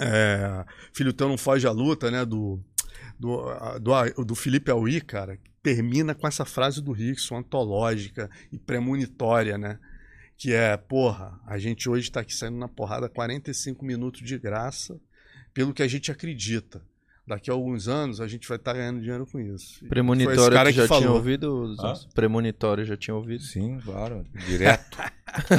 é, 0.00 0.64
Filho 0.92 1.12
Teu 1.12 1.28
Não 1.28 1.36
Foge 1.36 1.66
à 1.66 1.70
Luta, 1.70 2.10
né? 2.10 2.24
Do, 2.24 2.62
do, 3.18 3.44
do, 3.78 4.24
do 4.24 4.34
Felipe 4.34 4.70
Aui, 4.70 5.00
cara, 5.00 5.38
termina 5.62 6.14
com 6.14 6.26
essa 6.26 6.44
frase 6.44 6.80
do 6.82 6.92
Rickson, 6.92 7.36
antológica 7.36 8.30
e 8.52 8.58
premonitória, 8.58 9.58
né? 9.58 9.78
Que 10.36 10.52
é, 10.52 10.76
porra, 10.76 11.38
a 11.46 11.58
gente 11.58 11.88
hoje 11.88 12.08
está 12.08 12.20
aqui 12.20 12.34
saindo 12.34 12.58
na 12.58 12.68
porrada 12.68 13.08
45 13.08 13.84
minutos 13.84 14.22
de 14.22 14.38
graça, 14.38 15.00
pelo 15.52 15.74
que 15.74 15.82
a 15.82 15.88
gente 15.88 16.12
acredita. 16.12 16.80
Daqui 17.28 17.50
a 17.50 17.52
alguns 17.52 17.88
anos 17.88 18.22
a 18.22 18.26
gente 18.26 18.48
vai 18.48 18.56
estar 18.56 18.72
ganhando 18.72 19.00
dinheiro 19.02 19.26
com 19.26 19.38
isso. 19.38 19.84
Premonitório 19.86 20.50
cara 20.50 20.70
que 20.70 20.78
já 20.78 20.86
tinha 20.86 21.00
falou. 21.00 21.16
ouvido? 21.16 21.76
Hã? 21.78 21.92
Premonitório 22.14 22.86
já 22.86 22.96
tinha 22.96 23.14
ouvido? 23.14 23.42
Sim, 23.42 23.78
claro. 23.84 24.24
Direto. 24.46 24.96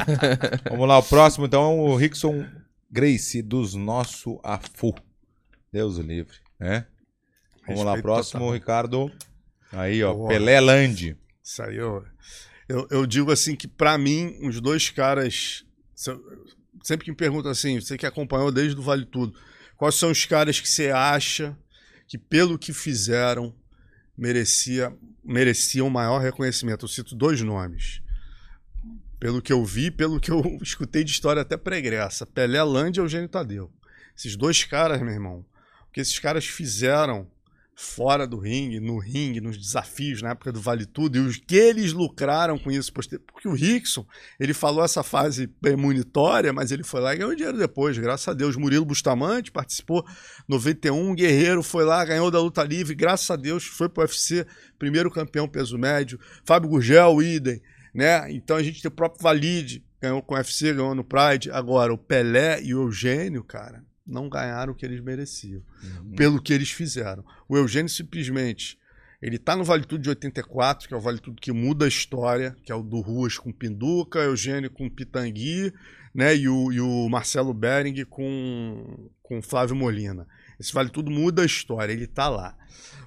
Vamos 0.67 0.87
lá, 0.87 0.97
o 0.97 1.03
próximo 1.03 1.45
então 1.45 1.61
é 1.61 1.75
o 1.75 1.95
Rickson 1.95 2.43
Gracie 2.89 3.43
dos 3.43 3.75
Nosso 3.75 4.39
Afu. 4.43 4.95
Deus 5.71 5.99
o 5.99 6.01
livre, 6.01 6.37
né? 6.59 6.87
Vamos 7.67 7.83
lá, 7.83 7.91
Respeito 7.91 8.03
próximo, 8.03 8.39
total. 8.39 8.53
Ricardo. 8.55 9.11
Aí, 9.71 10.03
ó, 10.03 10.11
Boa. 10.11 10.29
Pelé 10.29 10.59
Land. 10.59 11.15
Isso 11.43 11.61
aí 11.61 11.75
eu, 11.77 12.03
eu, 12.67 12.87
eu 12.89 13.05
digo 13.05 13.31
assim 13.31 13.55
que 13.55 13.67
pra 13.67 13.95
mim, 13.95 14.39
os 14.41 14.59
dois 14.59 14.89
caras. 14.89 15.63
Sempre 16.81 17.05
que 17.05 17.11
me 17.11 17.17
perguntam 17.17 17.51
assim, 17.51 17.79
você 17.79 17.95
que 17.95 18.07
acompanhou 18.07 18.51
desde 18.51 18.79
o 18.79 18.81
Vale 18.81 19.05
Tudo, 19.05 19.37
quais 19.80 19.95
são 19.95 20.11
os 20.11 20.26
caras 20.26 20.60
que 20.60 20.68
você 20.68 20.91
acha 20.91 21.57
que, 22.06 22.18
pelo 22.18 22.60
que 22.60 22.73
fizeram, 22.73 23.56
merecia, 24.15 24.93
mereciam 25.23 25.89
maior 25.89 26.19
reconhecimento? 26.19 26.84
Eu 26.84 26.89
cito 26.89 27.15
dois 27.15 27.41
nomes. 27.41 28.01
Pelo 29.18 29.41
que 29.41 29.53
eu 29.53 29.64
vi, 29.64 29.89
pelo 29.89 30.19
que 30.19 30.31
eu 30.31 30.43
escutei 30.61 31.06
de 31.06 31.11
história 31.11 31.41
até 31.41 31.56
pregressa. 31.56 32.26
Pelé 32.26 32.61
Land 32.61 32.99
e 32.99 33.01
Eugênio 33.01 33.30
Tadeu. 33.30 33.72
Esses 34.18 34.35
dois 34.35 34.65
caras, 34.65 35.01
meu 35.01 35.14
irmão, 35.14 35.45
o 35.88 35.91
que 35.93 36.01
esses 36.01 36.19
caras 36.19 36.45
fizeram 36.45 37.26
fora 37.81 38.27
do 38.27 38.38
ringue, 38.38 38.77
no 38.77 38.99
ringue, 38.99 39.39
nos 39.39 39.57
desafios 39.57 40.22
na 40.22 40.31
época 40.31 40.51
do 40.51 40.60
Vale 40.60 40.85
Tudo 40.85 41.15
e 41.15 41.19
os 41.22 41.38
que 41.38 41.56
eles 41.56 41.93
lucraram 41.93 42.60
com 42.60 42.69
isso. 42.69 42.91
Porque 42.91 43.47
o 43.47 43.53
Rickson, 43.53 44.06
ele 44.38 44.53
falou 44.53 44.84
essa 44.84 45.01
fase 45.01 45.47
premonitória, 45.47 46.51
mas 46.51 46.73
ele 46.73 46.84
foi 46.84 46.99
lá 46.99 47.15
e 47.15 47.19
ganhou 47.19 47.34
dinheiro 47.34 47.57
depois, 47.57 47.97
graças 47.97 48.27
a 48.27 48.34
Deus. 48.34 48.57
Murilo 48.57 48.84
Bustamante 48.84 49.49
participou 49.49 50.06
91, 50.45 51.15
Guerreiro 51.15 51.64
foi 51.64 51.85
lá, 51.85 52.03
ganhou 52.03 52.30
da 52.30 52.41
luta 52.41 52.64
livre, 52.64 52.93
graças 52.93 53.31
a 53.31 53.38
Deus, 53.38 53.64
foi 53.64 53.88
pro 53.88 54.03
UFC, 54.03 54.45
primeiro 54.77 55.10
campeão 55.10 55.47
peso 55.47 55.77
médio. 55.77 56.19
Fábio 56.43 56.69
Gurgel, 56.69 57.22
idem, 57.22 57.61
né? 57.93 58.30
Então 58.30 58.57
a 58.57 58.61
gente 58.61 58.81
tem 58.81 58.89
o 58.89 58.93
próprio 58.93 59.23
Valide, 59.23 59.85
ganhou 60.01 60.22
com 60.22 60.34
o 60.34 60.38
UFC, 60.38 60.73
ganhou 60.73 60.93
no 60.93 61.06
Pride. 61.06 61.49
Agora, 61.49 61.93
o 61.93 61.97
Pelé 61.97 62.61
e 62.61 62.76
o 62.76 62.84
Eugênio, 62.84 63.41
cara, 63.41 63.81
não 64.10 64.27
ganharam 64.27 64.73
o 64.73 64.76
que 64.76 64.86
eles 64.86 64.99
mereciam 65.02 65.61
pelo 66.15 66.41
que 66.41 66.53
eles 66.53 66.72
fizeram. 66.72 67.23
O 67.48 67.56
Eugênio 67.56 67.90
simplesmente. 67.90 68.77
Ele 69.22 69.38
tá 69.38 69.53
no 69.53 69.65
Vale 69.65 69.84
Tudo 69.84 70.02
de 70.02 70.10
84, 70.10 70.88
que 70.88 70.94
é 70.94 70.98
o 70.98 71.02
Vale 71.02 71.19
Tudo 71.19 71.41
que 71.41 71.52
muda 71.52 71.84
a 71.84 71.90
história, 71.90 72.56
que 72.64 72.72
é 72.72 72.76
o 72.76 72.81
do 72.81 73.02
Ruas 73.02 73.38
com 73.38 73.52
Pinduca, 73.52 74.19
Eugênio 74.19 74.72
com 74.72 74.90
Pitangui, 74.90 75.73
né? 76.14 76.36
E 76.36 76.48
o, 76.48 76.72
e 76.72 76.80
o 76.80 77.10
Marcelo 77.10 77.53
Bering 77.53 78.06
com, 78.06 79.10
com 79.22 79.41
Flávio 79.41 79.76
Molina. 79.76 80.26
Esse 80.60 80.73
Vale 80.73 80.90
Tudo 80.90 81.10
muda 81.10 81.41
a 81.41 81.45
história, 81.45 81.94
ele 81.94 82.07
tá 82.07 82.27
lá. 82.27 82.56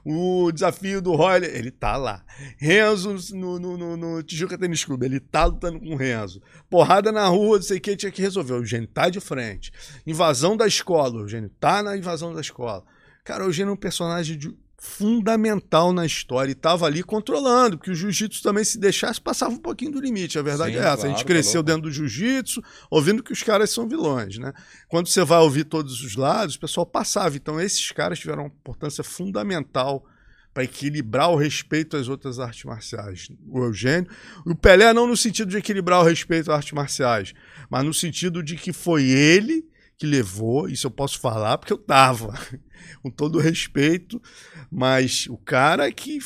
O 0.04 0.50
desafio 0.50 1.00
do 1.00 1.14
Royler, 1.14 1.54
ele 1.54 1.70
tá 1.70 1.96
lá. 1.96 2.24
Renzo 2.58 3.14
no, 3.36 3.58
no, 3.60 3.76
no, 3.76 3.96
no 3.96 4.22
Tijuca 4.22 4.58
Tênis 4.58 4.84
Clube, 4.84 5.06
ele 5.06 5.20
tá 5.20 5.44
lutando 5.44 5.78
com 5.78 5.90
o 5.94 5.96
Renzo. 5.96 6.42
Porrada 6.68 7.12
na 7.12 7.26
rua, 7.28 7.56
não 7.58 7.62
sei 7.62 7.78
o 7.78 7.80
que, 7.80 7.94
tinha 7.96 8.10
que 8.10 8.20
resolver. 8.20 8.54
O 8.54 8.56
Eugênio 8.56 8.88
tá 8.88 9.08
de 9.08 9.20
frente. 9.20 9.70
Invasão 10.04 10.56
da 10.56 10.66
escola, 10.66 11.18
o 11.18 11.20
Eugênio 11.20 11.50
tá 11.60 11.82
na 11.82 11.96
invasão 11.96 12.34
da 12.34 12.40
escola. 12.40 12.84
Cara, 13.24 13.44
o 13.44 13.46
Eugênio 13.46 13.70
é 13.70 13.74
um 13.74 13.76
personagem 13.76 14.36
de- 14.36 14.56
fundamental 14.84 15.92
na 15.92 16.04
história 16.04 16.50
e 16.50 16.56
tava 16.56 16.86
ali 16.86 17.04
controlando, 17.04 17.78
porque 17.78 17.92
o 17.92 17.94
jiu-jitsu 17.94 18.42
também, 18.42 18.64
se 18.64 18.80
deixasse, 18.80 19.20
passava 19.20 19.52
um 19.52 19.58
pouquinho 19.58 19.92
do 19.92 20.00
limite. 20.00 20.40
A 20.40 20.42
verdade 20.42 20.72
Sim, 20.72 20.78
é 20.78 20.80
essa. 20.80 20.90
a 20.90 20.96
claro, 20.96 21.10
gente 21.10 21.18
tá 21.20 21.24
cresceu 21.24 21.60
louco. 21.60 21.66
dentro 21.68 21.82
do 21.82 21.92
jiu-jitsu, 21.92 22.60
ouvindo 22.90 23.22
que 23.22 23.32
os 23.32 23.44
caras 23.44 23.70
são 23.70 23.88
vilões, 23.88 24.38
né? 24.38 24.52
Quando 24.88 25.06
você 25.06 25.22
vai 25.22 25.38
ouvir 25.38 25.64
todos 25.66 26.02
os 26.02 26.16
lados, 26.16 26.56
o 26.56 26.60
pessoal 26.60 26.84
passava. 26.84 27.36
Então, 27.36 27.60
esses 27.60 27.92
caras 27.92 28.18
tiveram 28.18 28.42
uma 28.42 28.48
importância 28.48 29.04
fundamental 29.04 30.04
para 30.52 30.64
equilibrar 30.64 31.30
o 31.30 31.36
respeito 31.36 31.96
às 31.96 32.08
outras 32.08 32.40
artes 32.40 32.64
marciais. 32.64 33.28
O 33.46 33.62
Eugênio. 33.62 34.10
O 34.44 34.52
Pelé 34.52 34.92
não 34.92 35.06
no 35.06 35.16
sentido 35.16 35.48
de 35.48 35.58
equilibrar 35.58 36.00
o 36.00 36.04
respeito 36.04 36.50
às 36.50 36.56
artes 36.56 36.72
marciais, 36.72 37.32
mas 37.70 37.84
no 37.84 37.94
sentido 37.94 38.42
de 38.42 38.56
que 38.56 38.72
foi 38.72 39.04
ele 39.04 39.64
que 40.02 40.06
levou, 40.06 40.68
isso 40.68 40.88
eu 40.88 40.90
posso 40.90 41.20
falar 41.20 41.56
porque 41.58 41.72
eu 41.72 41.78
tava, 41.78 42.34
com 43.00 43.08
todo 43.08 43.38
respeito, 43.38 44.20
mas 44.68 45.28
o 45.28 45.36
cara 45.36 45.92
que 45.92 46.18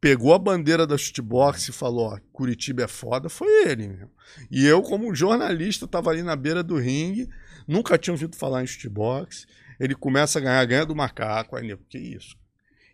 pegou 0.00 0.32
a 0.32 0.38
bandeira 0.38 0.86
da 0.86 0.96
shootbox 0.96 1.68
e 1.68 1.72
falou, 1.72 2.12
ó, 2.12 2.18
Curitiba 2.32 2.84
é 2.84 2.86
foda, 2.86 3.28
foi 3.28 3.68
ele 3.68 3.88
mesmo. 3.88 4.10
E 4.48 4.64
eu, 4.64 4.82
como 4.82 5.12
jornalista, 5.12 5.88
tava 5.88 6.10
ali 6.10 6.22
na 6.22 6.36
beira 6.36 6.62
do 6.62 6.76
ringue, 6.76 7.28
nunca 7.66 7.98
tinha 7.98 8.14
ouvido 8.14 8.36
falar 8.36 8.62
em 8.62 8.68
shootbox, 8.68 9.48
ele 9.80 9.96
começa 9.96 10.38
a 10.38 10.42
ganhar, 10.42 10.64
ganha 10.64 10.86
do 10.86 10.94
macaco, 10.94 11.56
aí 11.56 11.66
nego, 11.66 11.82
que 11.88 11.98
isso? 11.98 12.36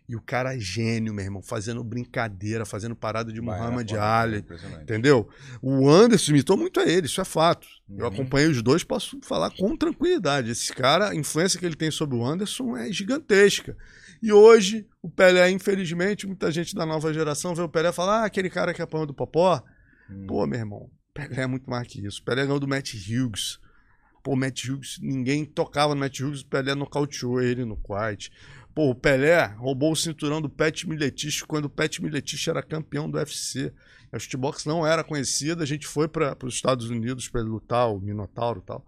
E 0.09 0.15
o 0.15 0.21
cara 0.21 0.55
é 0.55 0.59
gênio, 0.59 1.13
meu 1.13 1.25
irmão, 1.25 1.41
fazendo 1.41 1.83
brincadeira, 1.83 2.65
fazendo 2.65 2.95
parada 2.95 3.31
de 3.33 3.41
Muhammad 3.41 3.89
é 3.91 3.95
foda, 3.95 4.05
Ali, 4.21 4.37
impressionante. 4.37 4.83
entendeu? 4.83 5.27
O 5.61 5.89
Anderson 5.89 6.31
imitou 6.31 6.55
muito 6.55 6.79
a 6.79 6.85
ele, 6.87 7.07
isso 7.07 7.19
é 7.19 7.25
fato. 7.25 7.67
Eu 7.89 8.05
Uhum. 8.05 8.13
acompanhei 8.13 8.47
os 8.49 8.61
dois, 8.61 8.85
posso 8.85 9.19
falar 9.21 9.51
com 9.51 9.75
tranquilidade. 9.75 10.51
Esse 10.51 10.71
cara, 10.73 11.09
a 11.09 11.15
influência 11.15 11.59
que 11.59 11.65
ele 11.65 11.75
tem 11.75 11.91
sobre 11.91 12.15
o 12.15 12.25
Anderson 12.25 12.77
é 12.77 12.89
gigantesca. 12.89 13.75
E 14.23 14.31
hoje, 14.31 14.87
o 15.01 15.09
Pelé, 15.09 15.51
infelizmente, 15.51 16.25
muita 16.25 16.49
gente 16.51 16.73
da 16.73 16.85
nova 16.85 17.13
geração 17.13 17.53
vê 17.53 17.61
o 17.61 17.69
Pelé 17.69 17.89
e 17.89 17.93
fala: 17.93 18.21
ah, 18.21 18.25
aquele 18.25 18.49
cara 18.49 18.73
que 18.73 18.81
apanhou 18.81 19.05
do 19.05 19.13
Popó. 19.13 19.61
Hum. 20.09 20.25
Pô, 20.25 20.47
meu 20.47 20.57
irmão, 20.57 20.89
Pelé 21.13 21.41
é 21.41 21.47
muito 21.47 21.69
mais 21.69 21.85
que 21.85 22.03
isso. 22.05 22.23
Pelé 22.23 22.43
ganhou 22.45 22.59
do 22.61 22.67
Matt 22.67 22.93
Hughes. 22.93 23.59
Pô, 24.23 24.35
Matt 24.35 24.65
Hughes, 24.67 24.97
ninguém 25.01 25.45
tocava 25.45 25.93
no 25.93 25.99
Matt 26.01 26.19
Hughes, 26.19 26.41
o 26.41 26.47
Pelé 26.47 26.73
nocauteou 26.75 27.41
ele 27.41 27.63
no 27.63 27.77
quite. 27.77 28.31
Pô, 28.77 28.91
o 28.91 28.95
Pelé 28.95 29.43
roubou 29.57 29.91
o 29.91 29.95
cinturão 29.95 30.39
do 30.39 30.47
Pat 30.47 30.83
Miletich 30.83 31.43
quando 31.47 31.65
o 31.65 31.69
Pat 31.69 31.97
Miletich 31.97 32.47
era 32.47 32.61
campeão 32.61 33.09
do 33.09 33.17
UFC. 33.17 33.73
A 34.11 34.19
shootbox 34.19 34.65
não 34.65 34.85
era 34.85 35.03
conhecida, 35.03 35.63
a 35.63 35.65
gente 35.65 35.87
foi 35.87 36.07
para 36.07 36.37
os 36.45 36.53
Estados 36.53 36.87
Unidos 36.87 37.27
para 37.27 37.41
ele 37.41 37.49
lutar, 37.49 37.91
o 37.91 37.99
Minotauro 37.99 38.59
e 38.59 38.67
tal. 38.67 38.85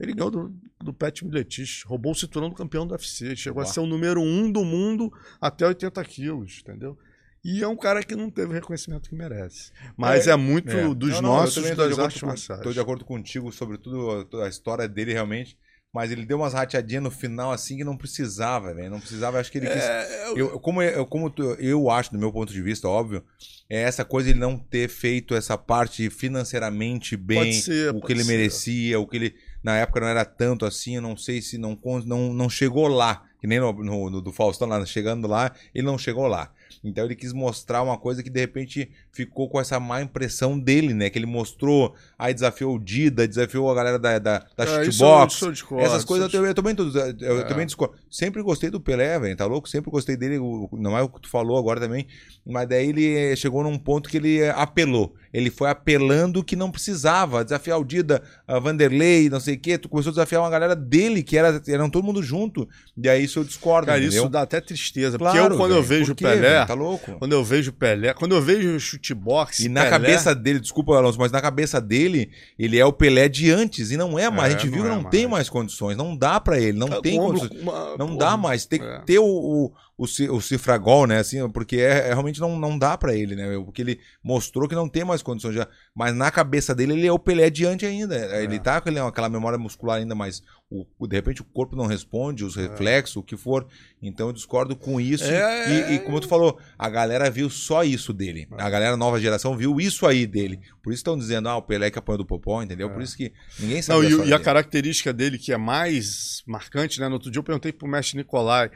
Ele 0.00 0.14
ganhou 0.14 0.30
do, 0.30 0.56
do 0.82 0.94
Pat 0.94 1.20
Miletich, 1.20 1.86
roubou 1.86 2.12
o 2.12 2.14
cinturão 2.14 2.48
do 2.48 2.54
campeão 2.54 2.86
do 2.86 2.92
UFC, 2.92 3.36
chegou 3.36 3.60
Uau. 3.60 3.68
a 3.68 3.70
ser 3.70 3.80
o 3.80 3.86
número 3.86 4.22
um 4.22 4.50
do 4.50 4.64
mundo 4.64 5.12
até 5.38 5.66
80 5.66 6.02
quilos, 6.06 6.60
entendeu? 6.62 6.96
E 7.44 7.62
é 7.62 7.68
um 7.68 7.76
cara 7.76 8.02
que 8.02 8.16
não 8.16 8.30
teve 8.30 8.48
o 8.48 8.54
reconhecimento 8.54 9.10
que 9.10 9.14
merece. 9.14 9.72
Mas 9.94 10.26
é, 10.26 10.34
muito 10.36 10.70
É. 10.70 10.94
dos 10.94 11.10
Não, 11.16 11.20
não, 11.20 11.28
nossos 11.36 11.76
das 11.76 11.98
artes 11.98 12.22
marciais. 12.22 12.62
Tô 12.62 12.72
de 12.72 12.80
acordo 12.80 13.04
contigo 13.04 13.52
sobre 13.52 13.76
tudo, 13.76 14.26
a 14.40 14.48
história 14.48 14.88
dele, 14.88 15.12
realmente. 15.12 15.54
Mas 15.92 16.12
ele 16.12 16.26
deu 16.26 16.36
umas 16.36 16.52
rateadinhas 16.52 17.02
no 17.02 17.10
final, 17.10 17.50
assim, 17.50 17.78
que 17.78 17.82
não 17.84 17.96
precisava, 17.96 18.74
velho. 18.74 18.90
Não 18.90 19.00
precisava, 19.00 19.40
acho 19.40 19.50
que 19.50 19.56
ele 19.58 19.68
quis. 19.68 19.82
É, 19.82 20.28
eu- 20.28 20.36
Eu, 20.36 20.60
como 20.60 20.82
eu, 20.82 21.06
como 21.06 21.32
eu 21.58 21.90
acho, 21.90 22.12
do 22.12 22.18
meu 22.18 22.30
ponto 22.30 22.52
de 22.52 22.60
vista, 22.60 22.86
óbvio, 22.86 23.24
é 23.70 23.80
essa 23.82 24.04
coisa 24.04 24.26
de 24.26 24.32
ele 24.34 24.40
não 24.40 24.58
ter 24.58 24.88
feito 24.90 25.34
essa 25.34 25.56
parte 25.56 26.10
financeiramente 26.10 27.16
bem, 27.16 27.52
ser, 27.52 27.94
o 27.94 28.00
que 28.02 28.12
ele 28.12 28.22
ser. 28.22 28.30
merecia, 28.30 29.00
o 29.00 29.06
que 29.06 29.16
ele. 29.16 29.34
Na 29.62 29.76
época 29.78 30.00
não 30.00 30.08
era 30.08 30.24
tanto 30.24 30.64
assim, 30.66 30.96
eu 30.96 31.02
não 31.02 31.16
sei 31.16 31.40
se 31.42 31.58
não, 31.58 31.78
não, 32.04 32.32
não 32.32 32.48
chegou 32.50 32.86
lá. 32.88 33.24
Que 33.40 33.46
nem 33.46 33.60
no, 33.60 33.72
no- 33.72 34.10
no 34.10 34.20
do 34.20 34.32
Faustão 34.32 34.66
lá, 34.68 34.84
chegando 34.84 35.26
lá, 35.28 35.52
ele 35.74 35.86
não 35.86 35.96
chegou 35.96 36.26
lá. 36.26 36.52
Então 36.82 37.04
ele 37.04 37.14
quis 37.16 37.32
mostrar 37.32 37.82
uma 37.82 37.98
coisa 37.98 38.22
que 38.22 38.30
de 38.30 38.40
repente 38.40 38.90
ficou 39.12 39.48
com 39.48 39.60
essa 39.60 39.78
má 39.80 40.00
impressão 40.02 40.58
dele, 40.58 40.94
né? 40.94 41.10
Que 41.10 41.18
ele 41.18 41.26
mostrou, 41.26 41.94
aí 42.18 42.32
desafiou 42.34 42.74
o 42.76 42.78
Dida, 42.78 43.26
desafiou 43.26 43.70
a 43.70 43.74
galera 43.74 43.98
da, 43.98 44.18
da, 44.18 44.38
da 44.56 44.64
É, 44.64 44.82
isso 44.82 44.98
shootbox. 44.98 45.32
eu- 45.32 45.36
isso 45.36 45.44
eu 45.46 45.52
discordo, 45.52 45.84
Essas 45.86 46.04
coisas 46.04 46.32
eu, 46.32 46.46
eu 46.46 46.54
também- 46.54 46.74
eu 46.78 46.88
eu 47.20 47.40
É. 47.40 47.44
também 47.44 47.66
discordo. 47.66 47.94
Sempre 48.10 48.42
gostei 48.42 48.70
do 48.70 48.80
Pelé, 48.80 49.18
velho, 49.18 49.36
tá 49.36 49.44
louco? 49.46 49.68
Sempre 49.68 49.90
gostei 49.90 50.16
dele, 50.16 50.38
não 50.72 50.96
é 50.96 51.02
o 51.02 51.08
que 51.08 51.20
tu 51.22 51.28
falou 51.28 51.58
agora 51.58 51.80
também. 51.80 52.06
Mas 52.46 52.66
daí 52.68 52.88
ele 52.88 53.14
eh, 53.14 53.36
chegou 53.36 53.62
num 53.62 53.78
ponto 53.78 54.08
que 54.08 54.16
ele 54.16 54.40
eh, 54.40 54.50
apelou. 54.56 55.14
Ele 55.32 55.50
foi 55.50 55.68
apelando 55.68 56.42
que 56.42 56.56
não 56.56 56.70
precisava. 56.70 57.44
Desafiar 57.44 57.78
o 57.78 57.84
Dida, 57.84 58.22
a 58.46 58.58
Vanderlei, 58.58 59.28
não 59.28 59.38
sei 59.38 59.54
o 59.56 59.58
quê. 59.60 59.76
Tu 59.76 59.88
começou 59.88 60.10
a 60.10 60.14
desafiar 60.14 60.40
uma 60.40 60.48
galera 60.48 60.74
dele, 60.74 61.22
que 61.22 61.36
era, 61.36 61.60
eram 61.68 61.90
todo 61.90 62.02
mundo 62.04 62.22
junto. 62.22 62.66
E 62.96 63.06
aí 63.08 63.24
isso 63.24 63.38
eu 63.40 63.44
discordo, 63.44 63.86
Cara, 63.88 63.98
entendeu? 63.98 64.22
isso 64.22 64.30
dá 64.30 64.40
até 64.42 64.60
tristeza. 64.60 65.18
Claro, 65.18 65.36
porque 65.38 65.52
eu, 65.52 65.58
quando 65.58 65.72
eu 65.74 65.82
velho. 65.82 66.00
vejo 66.00 66.12
o 66.12 66.16
Pelé, 66.16 66.36
velho? 66.36 66.66
Tá 66.66 66.74
louco? 66.74 67.12
quando 67.18 67.32
eu 67.32 67.44
vejo 67.44 67.70
o 67.70 67.74
Pelé, 67.74 68.14
quando 68.14 68.34
eu 68.34 68.40
vejo 68.40 68.76
o 68.76 68.80
chutebox. 68.80 69.60
E 69.60 69.68
na 69.68 69.82
Pelé, 69.82 69.90
cabeça 69.90 70.34
dele, 70.34 70.60
desculpa, 70.60 70.96
Alonso, 70.96 71.18
mas 71.18 71.30
na 71.30 71.42
cabeça 71.42 71.78
dele, 71.80 72.30
ele 72.58 72.78
é 72.78 72.84
o 72.86 72.92
Pelé 72.92 73.28
de 73.28 73.50
antes. 73.50 73.90
E 73.90 73.96
não 73.98 74.18
é 74.18 74.30
mais. 74.30 74.54
É, 74.54 74.56
a 74.56 74.58
gente 74.58 74.70
viu 74.70 74.82
não 74.82 74.90
que 74.90 74.98
é 75.00 75.02
não 75.02 75.10
tem 75.10 75.26
mais. 75.28 75.48
condições. 75.50 75.96
Não 75.96 76.16
dá 76.16 76.40
pra 76.40 76.58
ele. 76.58 76.78
Não 76.78 76.88
tá 76.88 77.02
tem 77.02 77.16
com 77.18 77.24
o 77.24 77.28
ombro 77.28 77.40
condições. 77.40 77.62
uma- 77.62 77.97
Não 77.98 78.06
porra, 78.06 78.18
dá 78.18 78.36
mais. 78.36 78.64
Tem 78.64 78.78
que 78.78 78.86
é. 78.86 79.00
ter 79.00 79.18
o, 79.18 79.26
o, 79.26 79.72
o, 79.98 80.04
o 80.04 80.40
cifragol, 80.40 81.08
né? 81.08 81.18
Assim, 81.18 81.50
porque 81.50 81.76
é, 81.76 82.08
é- 82.08 82.12
realmente 82.12 82.40
não, 82.40 82.56
não 82.56 82.78
dá 82.78 82.96
pra 82.96 83.16
ele, 83.16 83.34
né? 83.34 83.58
Porque 83.64 83.82
ele 83.82 83.98
mostrou 84.22 84.68
que 84.68 84.74
não 84.74 84.88
tem 84.88 85.04
mais 85.04 85.22
condições 85.22 85.56
já. 85.56 85.66
Mas 85.92 86.14
na 86.14 86.30
cabeça 86.30 86.72
dele, 86.72 86.92
ele 86.92 87.06
é 87.06 87.12
o 87.12 87.18
Pelé 87.18 87.50
diante 87.50 87.84
ainda. 87.84 88.16
Ele 88.40 88.60
tá 88.60 88.80
com 88.80 88.90
aquela 89.06 89.28
memória 89.28 89.58
muscular 89.58 89.98
ainda, 89.98 90.14
mas 90.14 90.40
o, 90.70 90.86
de 91.06 91.16
repente 91.16 91.40
o 91.40 91.44
corpo 91.44 91.74
não 91.74 91.86
responde, 91.86 92.44
os 92.44 92.54
reflexos, 92.54 93.16
o 93.16 93.22
que 93.24 93.36
for. 93.36 93.66
Então 94.00 94.28
eu 94.28 94.32
discordo 94.32 94.76
com 94.76 95.00
isso. 95.00 95.24
É. 95.24 95.90
E, 95.90 95.94
e 95.94 95.98
como 95.98 96.20
tu 96.20 96.28
falou, 96.28 96.60
a 96.78 96.88
galera 96.88 97.28
viu 97.28 97.50
só 97.50 97.82
isso 97.82 98.12
dele. 98.12 98.46
A 98.56 98.70
galera 98.70 98.96
nova 98.96 99.20
geração 99.20 99.56
viu 99.56 99.80
isso 99.80 100.06
aí 100.06 100.28
dele. 100.28 100.60
Por 100.80 100.92
isso 100.92 101.00
estão 101.00 101.18
dizendo, 101.18 101.48
ah, 101.48 101.56
o 101.56 101.62
Pelé 101.62 101.90
que 101.90 101.98
apanhou 101.98 102.18
do 102.18 102.26
Popó, 102.26 102.62
entendeu? 102.62 102.88
Por 102.88 103.02
isso 103.02 103.16
que 103.16 103.32
ninguém 103.58 103.82
sabe 103.82 103.98
Não, 103.98 104.04
e, 104.04 104.10
história 104.10 104.30
e 104.30 104.32
a 104.32 104.38
característica 104.38 105.12
dele 105.12 105.38
que 105.38 105.52
é 105.52 105.56
mais 105.56 106.44
marcante, 106.46 107.00
né? 107.00 107.08
No 107.08 107.14
outro 107.14 107.32
dia 107.32 107.40
eu 107.40 107.44
perguntei 107.44 107.72
pro 107.72 107.88
mestre 107.88 108.16
Nicolai, 108.16 108.70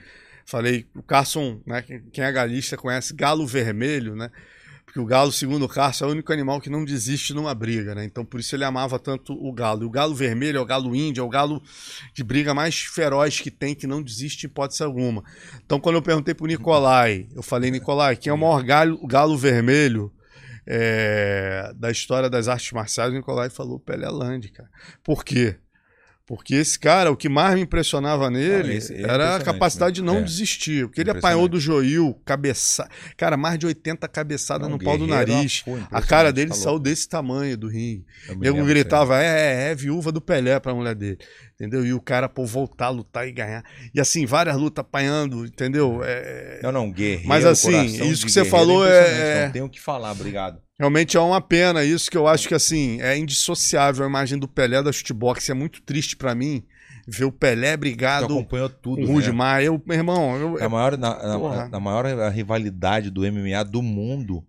falei, 0.44 0.86
o 0.94 1.02
Carson, 1.02 1.60
né? 1.66 1.82
Quem 1.82 2.24
é 2.24 2.32
galista 2.32 2.77
conhece 2.77 3.14
galo 3.14 3.47
vermelho, 3.47 4.14
né? 4.14 4.31
Porque 4.93 5.01
o 5.01 5.06
galo, 5.06 5.32
segundo 5.32 5.64
o 5.64 5.69
Carson, 5.69 6.05
é 6.05 6.09
o 6.09 6.10
único 6.10 6.31
animal 6.35 6.60
que 6.60 6.69
não 6.69 6.85
desiste 6.85 7.32
numa 7.32 7.55
briga, 7.55 7.94
né? 7.94 8.05
Então 8.05 8.27
por 8.27 8.39
isso 8.39 8.55
ele 8.55 8.62
amava 8.62 8.98
tanto 8.98 9.32
o 9.32 9.51
galo. 9.51 9.85
E 9.85 9.86
o 9.86 9.90
galo 9.90 10.14
vermelho 10.14 10.59
é 10.59 10.60
o 10.60 10.66
galo 10.66 10.94
índio, 10.94 11.23
é 11.23 11.24
o 11.24 11.31
galo 11.31 11.62
de 12.12 12.23
briga 12.23 12.52
mais 12.52 12.78
feroz 12.78 13.40
que 13.40 13.51
tem, 13.51 13.74
que 13.74 13.86
não 13.86 14.02
desiste 14.02 14.44
em 14.44 14.51
hipótese 14.51 14.82
alguma. 14.82 15.24
Então 15.64 15.81
quando 15.81 15.97
eu 15.97 16.02
perguntei 16.02 16.35
pro 16.35 16.47
Nicolai, 16.47 17.27
eu 17.35 17.43
falei, 17.43 17.70
Nicolai, 17.70 18.16
quem 18.16 18.31
é 18.31 18.35
o 18.35 18.39
maior 18.39 18.62
galo, 18.62 19.06
galo 19.06 19.39
vermelho 19.39 20.12
é, 20.66 21.73
da 21.74 21.90
história 21.90 22.28
das 22.28 22.47
artes 22.47 22.70
marciais? 22.73 23.10
O 23.10 23.16
Nicolai 23.16 23.48
falou 23.48 23.81
Pelé 23.81 24.10
Land, 24.10 24.51
cara. 24.51 24.69
Por 25.02 25.24
quê? 25.24 25.56
Porque 26.35 26.55
esse 26.55 26.79
cara, 26.79 27.11
o 27.13 27.17
que 27.17 27.29
mais 27.29 27.55
me 27.57 27.61
impressionava 27.61 28.31
nele 28.31 28.73
Ah, 28.73 28.75
esse 28.75 28.95
é 28.95 29.03
era 29.03 29.37
a 29.37 29.41
capacidade 29.43 29.97
de 29.97 30.01
mesmo. 30.01 30.15
não 30.15 30.23
É. 30.23 30.25
desistir. 30.25 30.87
Porque 30.87 31.03
ele 31.03 31.11
apanhou 31.11 31.47
do 31.47 31.61
Joil, 31.61 32.19
cabeça... 32.25 32.89
Cara, 33.19 33.37
mais 33.37 33.59
de 33.59 33.67
80 33.67 34.09
cabeçadas 34.09 34.67
Não, 34.67 34.79
no 34.79 34.83
pau 34.83 34.97
do 34.97 35.07
nariz. 35.07 35.63
A 35.91 36.01
cara 36.01 36.33
dele 36.33 36.49
tá 36.49 36.57
saiu 36.57 36.79
desse 36.79 37.07
tamanho 37.07 37.55
do 37.59 37.69
ringue. 37.69 38.07
Eu 38.31 38.37
nego 38.37 38.57
disso 38.57 38.67
aí. 38.67 38.75
gritava, 38.75 39.23
é, 39.23 39.27
é, 39.27 39.71
é 39.73 39.75
viúva 39.75 40.11
do 40.11 40.23
Pelé 40.23 40.59
pra 40.59 40.75
mulher 40.75 40.95
dele. 40.95 41.19
Entendeu? 41.55 41.85
E 41.85 41.93
o 41.93 42.01
cara, 42.01 42.31
pô, 42.31 42.47
voltar 42.47 42.87
a 42.87 42.89
lutar 42.89 43.29
e 43.29 43.33
ganhar. 43.33 43.63
E 43.95 44.01
assim, 44.01 44.25
várias 44.25 44.57
lutas 44.57 44.81
apanhando, 44.83 45.45
entendeu? 45.45 46.01
É... 46.03 46.61
Não, 46.63 46.73
não, 46.73 46.91
guerreiro. 46.91 47.29
Mas, 47.29 47.45
assim, 47.45 47.85
isso 47.85 48.21
de 48.21 48.25
que 48.25 48.33
você 48.33 48.43
falou 48.47 48.89
é- 48.89 49.41
é- 49.43 49.45
Não 49.45 49.53
tenho 49.53 49.65
o 49.67 49.71
que 49.71 49.79
falar, 49.81 50.13
obrigado. 50.13 50.59
Realmente 50.83 51.17
é 51.17 51.21
uma 51.21 51.41
pena 51.41 51.85
isso, 51.85 52.11
que 52.11 52.17
eu 52.17 52.27
acho 52.27 52.49
que 52.49 52.55
assim, 52.55 53.01
é 53.01 53.17
indissociável 53.17 54.05
a 54.05 54.09
imagem 54.09 54.37
do 54.37 54.49
Pelé 54.49 54.83
da 54.83 54.91
shootbox. 54.91 55.49
É 55.49 55.55
muito 55.55 55.81
triste 55.81 56.17
pra 56.17 56.35
mim 56.35 56.65
ver 57.07 57.25
o 57.25 57.31
Pelé 57.31 57.77
Tu 57.77 57.81
brigado 57.81 58.25
acompanhou 58.25 58.69
com 58.69 58.77
tudo, 58.83 59.03
o 59.03 59.07
né? 59.07 59.13
Rudimar. 59.13 59.63
Eu, 59.63 59.81
meu 59.87 59.97
irmão, 59.97 60.37
eu, 60.37 60.59
É 60.59 60.65
a 60.65 60.69
maior, 60.69 60.99
na, 60.99 61.39
na- 61.39 61.69
na 61.69 61.79
maior 61.79 62.05
rivalidade 62.33 63.11
do 63.11 63.21
MMA 63.23 63.63
do 63.65 63.81
mundo, 63.81 64.45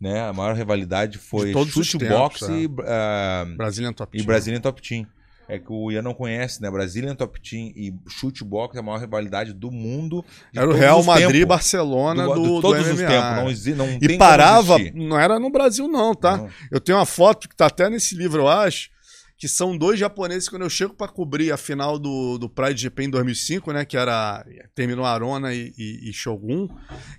né? 0.00 0.22
A 0.26 0.32
maior 0.32 0.56
rivalidade 0.56 1.18
foi 1.18 1.52
shootbox 1.52 2.40
tempos, 2.40 2.48
é. 2.48 2.62
e, 2.62 2.68
ah, 2.86 3.44
Brazilian 3.54 3.92
Top 3.92 4.16
e 4.16 4.18
Team. 4.18 4.26
Brazilian 4.26 4.60
Top 4.62 4.80
Team. 4.80 5.06
É 5.48 5.58
que 5.58 5.70
o 5.70 5.90
Ian 5.90 6.02
não 6.02 6.14
conhece, 6.14 6.62
né? 6.62 6.70
Brazilian 6.70 7.14
Top 7.14 7.38
Team 7.40 7.72
e 7.76 7.94
shootbox 8.08 8.76
é 8.76 8.80
a 8.80 8.82
maior 8.82 8.98
rivalidade 8.98 9.52
do 9.52 9.70
mundo. 9.70 10.24
Era 10.54 10.68
o 10.68 10.72
Real 10.72 11.00
os 11.00 11.06
Madrid. 11.06 11.46
Barcelona 11.46 12.26
do, 12.26 12.34
de 12.34 12.48
do 12.48 12.60
todos 12.60 12.86
os 12.86 13.00
MMA. 13.00 13.08
tempos. 13.08 13.66
Não, 13.66 13.86
não 13.86 13.98
E 14.00 14.18
parava, 14.18 14.78
não 14.94 15.18
era 15.18 15.38
no 15.38 15.50
Brasil 15.50 15.86
não, 15.86 16.14
tá? 16.14 16.38
Não. 16.38 16.50
Eu 16.70 16.80
tenho 16.80 16.98
uma 16.98 17.06
foto 17.06 17.48
que 17.48 17.54
tá 17.56 17.66
até 17.66 17.90
nesse 17.90 18.14
livro, 18.14 18.42
eu 18.42 18.48
acho, 18.48 18.88
que 19.36 19.48
são 19.48 19.76
dois 19.76 19.98
japoneses 19.98 20.48
quando 20.48 20.62
eu 20.62 20.70
chego 20.70 20.94
pra 20.94 21.08
cobrir 21.08 21.52
a 21.52 21.56
final 21.56 21.98
do, 21.98 22.38
do 22.38 22.48
Pride 22.48 22.80
GP 22.80 23.04
em 23.04 23.10
2005, 23.10 23.72
né? 23.72 23.84
Que 23.84 23.96
era. 23.96 24.44
Terminou 24.74 25.04
Arona 25.04 25.52
e, 25.52 25.74
e, 25.76 26.08
e 26.08 26.12
Shogun. 26.12 26.68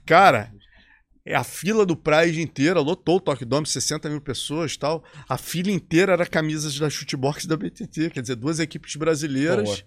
Cara. 0.06 0.52
É 1.26 1.34
a 1.36 1.44
fila 1.44 1.88
do 1.88 1.96
Pride 1.96 2.40
inteira, 2.40 2.80
lotou 2.80 3.18
o 3.18 3.20
Tokyo 3.20 3.48
Dome, 3.48 3.66
60 3.66 4.08
mil 4.10 4.22
pessoas 4.22 4.74
e 4.74 4.80
tal. 4.80 5.04
A 5.28 5.38
fila 5.38 5.72
inteira 5.72 6.14
era 6.14 6.26
camisas 6.26 6.78
da 6.78 6.88
Shootbox 6.88 7.46
e 7.46 7.48
da 7.48 7.58
BTT, 7.58 8.12
quer 8.12 8.22
dizer, 8.22 8.36
duas 8.36 8.60
equipes 8.60 8.96
brasileiras. 8.96 9.84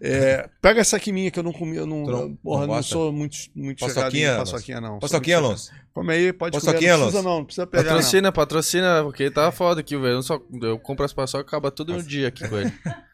É, 0.00 0.50
pega 0.60 0.80
essa 0.80 0.96
aqui 0.96 1.12
minha 1.12 1.30
que 1.30 1.38
eu 1.38 1.42
não 1.42 1.52
comi, 1.52 1.76
eu 1.76 1.86
não, 1.86 2.34
porra, 2.42 2.66
não 2.66 2.74
não 2.74 2.82
sou 2.82 3.12
muito, 3.12 3.36
muito 3.54 3.78
chegado 3.78 4.14
em 4.14 4.26
paçoquinha, 4.36 4.80
não. 4.80 4.98
Paçoquinha, 4.98 5.36
Alonso? 5.36 5.70
Come 5.94 6.12
aí, 6.12 6.32
pode 6.32 6.52
Paçoquinha, 6.58 6.92
comer, 6.92 6.96
não 6.98 7.06
precisa 7.06 7.18
Alonso? 7.18 7.28
não, 7.28 7.38
não 7.38 7.44
precisa 7.44 7.66
pegar 7.66 7.82
não. 7.84 7.90
Patrocina, 7.90 8.32
patrocina, 8.32 9.02
porque 9.04 9.30
tá 9.30 9.52
foda 9.52 9.80
aqui, 9.80 9.96
velho. 9.96 10.16
Eu, 10.16 10.22
só, 10.22 10.38
eu 10.60 10.78
compro 10.78 11.04
as 11.04 11.12
paçoca 11.12 11.44
e 11.44 11.46
acaba 11.46 11.70
tudo 11.70 11.94
no 11.94 12.02
dia 12.02 12.28
aqui 12.28 12.46
com 12.46 12.58
ele. 12.58 12.72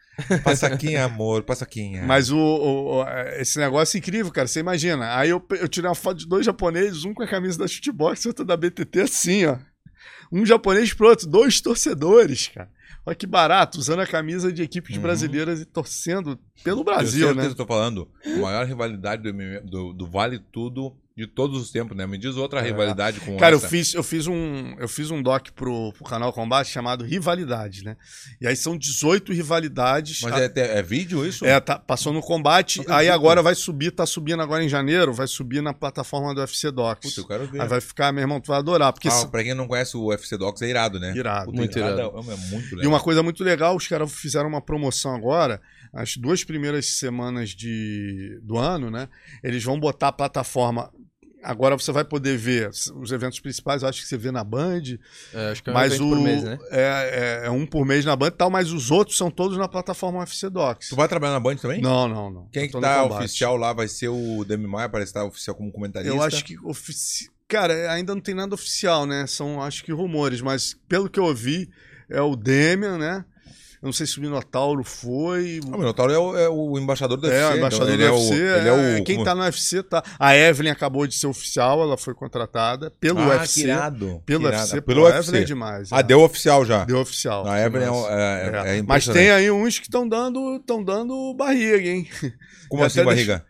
Paçoquinha, 0.44 1.05
amor, 1.05 1.43
paçoquinha. 1.43 2.02
Mas 2.02 2.30
o, 2.30 2.36
o- 2.39 3.02
o- 3.02 3.09
esse 3.40 3.59
negócio 3.59 3.97
é 3.97 3.98
incrível, 3.98 4.30
cara. 4.32 4.47
Você 4.47 4.60
imagina. 4.60 5.16
Aí 5.16 5.30
eu, 5.30 5.44
eu 5.52 5.68
tirei 5.68 5.89
uma 5.89 5.94
foto 5.94 6.18
de 6.18 6.26
dois 6.28 6.44
japoneses, 6.44 7.05
um 7.05 7.14
com 7.14 7.22
a 7.22 7.26
camisa 7.28 7.59
da 7.59 7.66
Shootbox 7.66 8.24
e 8.24 8.28
outro 8.28 8.44
da 8.44 8.56
BTT, 8.56 9.01
assim, 9.01 9.47
ó. 9.47 9.56
Um 10.30 10.44
japonês 10.47 10.93
pro 10.93 11.09
outro, 11.09 11.26
dois 11.28 11.60
torcedores, 11.60 12.48
cara. 12.48 12.70
Olha 13.05 13.16
que 13.16 13.26
barato, 13.26 13.78
usando 13.78 14.01
a 14.01 14.06
camisa 14.06 14.52
de 14.52 14.62
equipes 14.62 14.94
Uhum. 14.97 15.02
brasileiras 15.02 15.60
e 15.60 15.64
torcendo 15.64 16.39
pelo 16.62 16.80
Eu 16.80 16.84
Brasil, 16.84 17.30
o 17.30 17.34
né? 17.34 17.47
eu 17.47 17.55
tô 17.55 17.66
falando. 17.66 18.09
A 18.24 18.39
maior 18.39 18.64
rivalidade 18.66 19.22
do, 19.22 19.32
do, 19.68 19.93
do 19.93 20.06
Vale 20.06 20.39
Tudo 20.39 20.97
de 21.16 21.26
todos 21.26 21.60
os 21.60 21.70
tempos, 21.70 21.94
né? 21.97 22.06
Me 22.06 22.16
diz 22.16 22.36
outra 22.36 22.60
É. 22.60 22.64
rivalidade 22.64 23.20
com 23.20 23.36
Cara, 23.36 23.55
eu 23.55 23.59
essa. 23.59 23.68
fiz, 23.68 23.93
eu 23.93 24.02
fiz 24.02 24.26
um, 24.26 24.74
eu 24.78 24.89
fiz 24.89 25.10
um 25.10 25.22
doc 25.22 25.48
pro, 25.55 25.93
pro 25.93 26.05
canal 26.05 26.32
Combate 26.32 26.70
chamado 26.70 27.05
Rivalidades, 27.05 27.82
né? 27.82 27.97
E 28.40 28.47
aí 28.47 28.56
são 28.56 28.76
18 28.78 29.30
rivalidades. 29.32 30.20
Mas 30.22 30.32
A- 30.32 30.40
é, 30.44 30.52
é- 30.56 30.78
é 30.78 30.82
vídeo 30.82 31.26
isso? 31.26 31.44
É, 31.44 31.60
tá- 31.60 31.78
passou 31.78 32.12
no 32.12 32.22
combate, 32.22 32.82
aí 32.89 33.10
agora 33.10 33.43
vai 33.43 33.55
subir, 33.55 33.90
tá 33.90 34.06
subindo 34.06 34.40
agora 34.43 34.64
em 34.64 34.68
janeiro, 34.68 35.12
vai 35.12 35.26
subir 35.26 35.62
na 35.62 35.74
plataforma 35.74 36.34
do 36.34 36.40
UFC 36.40 36.70
Docs. 36.70 37.10
Puta, 37.10 37.20
eu 37.20 37.26
quero 37.26 37.47
ver. 37.52 37.60
Aí 37.60 37.68
vai 37.68 37.80
ficar, 37.82 38.10
meu 38.12 38.22
irmão, 38.22 38.40
tu 38.40 38.48
vai 38.48 38.59
adorar, 38.59 38.93
porque 38.93 39.09
Ah, 39.09 39.10
se- 39.10 39.28
pra 39.30 39.43
quem 39.44 39.52
não 39.55 39.68
conhece 39.68 39.97
o 39.97 40.05
UFC 40.06 40.36
Docs, 40.39 40.62
é 40.62 40.68
irado, 40.68 40.98
né? 40.98 41.12
irado. 41.14 41.47
Puta, 41.47 41.59
Muito 41.59 41.78
irado. 41.78 42.01
É, 42.01 42.05
é 42.05 42.36
muito 42.51 42.70
legal. 42.76 42.84
E 42.84 42.86
uma 42.86 43.01
coisa 43.01 43.22
muito 43.22 43.44
legal, 43.44 43.76
os 43.76 43.86
caras 43.86 44.10
fizeram 44.12 44.48
uma 44.48 44.62
promoção 44.62 45.14
agora, 45.14 45.60
as 45.93 46.16
duas 46.16 46.43
primeiras 46.43 46.86
semanas 46.86 47.51
de, 47.51 48.40
do 48.43 48.56
ano, 48.56 48.90
né? 48.90 49.09
Eles 49.44 49.62
vão 49.62 49.78
botar 49.78 50.09
a 50.09 50.12
plataforma. 50.12 50.90
Agora 51.43 51.77
você 51.77 51.90
vai 51.90 52.05
poder 52.05 52.36
ver 52.36 52.70
os 52.70 53.10
eventos 53.10 53.40
principais, 53.40 53.82
eu 53.82 53.89
acho 53.89 54.01
que 54.02 54.06
você 54.09 54.16
vê 54.16 54.31
na 54.31 54.44
Band, 54.44 54.82
É, 55.35 55.51
acho 55.51 55.62
que 55.62 55.70
é 55.70 55.73
um 55.73 55.74
mas 55.74 55.98
o 56.01 56.09
por 56.09 56.20
mês, 56.20 56.43
né? 56.44 56.59
é, 56.70 57.40
é- 57.43 57.47
é 57.47 57.51
um 57.51 57.66
por 57.66 57.85
mês 57.85 58.05
na 58.05 58.14
Band 58.14 58.28
e 58.28 58.31
tal, 58.32 58.48
mas 58.51 58.70
os 58.73 58.90
outros 58.90 59.16
são 59.16 59.31
todos 59.31 59.59
na 59.59 59.66
plataforma 59.69 60.20
UFC 60.20 60.48
Docs. 60.48 60.89
Tu 60.90 60.97
vai 60.97 61.09
trabalhar 61.09 61.32
na 61.32 61.40
Band 61.40 61.56
também? 61.56 61.81
Não, 61.81 62.06
não, 62.09 62.31
não. 62.31 62.48
Quem 62.52 62.69
que 62.69 62.81
tá 62.81 63.05
oficial 63.05 63.56
lá 63.56 63.73
vai 63.73 63.89
ser 63.89 64.09
o 64.09 64.44
Demi 64.44 64.66
Maia, 64.69 64.89
parece 64.89 65.10
estar 65.10 65.24
oficial 65.24 65.56
como 65.56 65.73
comentarista. 65.73 66.14
Eu 66.14 66.23
acho 66.23 66.44
que 66.44 66.56
ofici... 66.64 67.28
Cara, 67.48 67.93
ainda 67.93 68.14
não 68.14 68.23
tem 68.23 68.35
nada 68.35 68.55
oficial, 68.55 69.05
né? 69.05 69.27
São, 69.27 69.60
acho 69.60 69.85
que 69.85 69.93
rumores, 69.93 70.40
mas 70.40 70.74
pelo 70.89 71.10
que 71.10 71.19
eu 71.20 71.24
ouvi, 71.24 71.69
é 72.09 72.20
o 72.20 72.35
Demian, 72.35 72.97
né? 72.98 73.24
Eu 73.82 73.86
não 73.86 73.92
sei 73.92 74.06
se 74.06 74.16
o 74.18 74.20
Minotauro 74.22 74.84
foi. 74.84 75.59
Ah, 75.64 75.74
O 75.74 75.78
Minotauro 75.78 76.12
é 76.12 76.18
o, 76.18 76.38
é 76.38 76.48
o 76.48 76.78
embaixador 76.78 77.16
do 77.16 77.26
É, 77.26 77.30
UFC. 77.30 77.52
o 77.52 77.56
embaixador 77.59 77.88
então 77.88 77.96
do 77.98 78.02
ele 78.04 78.12
UFC. 78.12 78.32
É 78.32 78.36
o, 78.36 78.56
ele 78.56 78.68
é 78.68 78.96
é, 78.98 79.00
o, 79.00 79.04
quem 79.04 79.16
como- 79.16 79.24
tá 79.24 79.34
no 79.34 79.42
UFC 79.42 79.82
tá. 79.82 80.04
A 80.20 80.36
Evelyn 80.36 80.70
acabou 80.70 81.04
de 81.04 81.16
ser 81.16 81.26
oficial, 81.26 81.82
ela 81.82 81.98
foi 81.98 82.14
contratada 82.14 82.92
pelo 83.00 83.18
ah, 83.18 83.26
UFC. 83.30 83.54
que 83.62 83.66
irado. 83.66 84.22
Pelo 84.24 84.42
que 84.42 84.46
irado. 84.46 84.62
UFC, 84.62 84.80
Pelo 84.82 85.02
UFC. 85.02 85.18
Evelyn 85.18 85.42
é 85.42 85.44
demais. 85.44 85.92
Ah, 85.92 85.98
é. 85.98 86.02
deu 86.04 86.20
oficial 86.20 86.64
já. 86.64 86.84
Deu 86.84 87.00
oficial. 87.00 87.44
A 87.44 87.60
Evelyn 87.60 87.86
é, 87.86 87.88
é, 87.88 88.72
é, 88.74 88.78
é 88.78 88.82
Mas 88.82 89.04
tem 89.09 89.32
aí 89.32 89.50
uns 89.50 89.80
que 89.80 89.86
estão 89.86 90.09
dando, 90.09 90.60
tão 90.60 90.82
dando 90.84 91.34
barriga, 91.34 91.88
hein? 91.88 92.09
Como 92.68 92.84
assim, 92.84 93.02
barriga? 93.02 93.44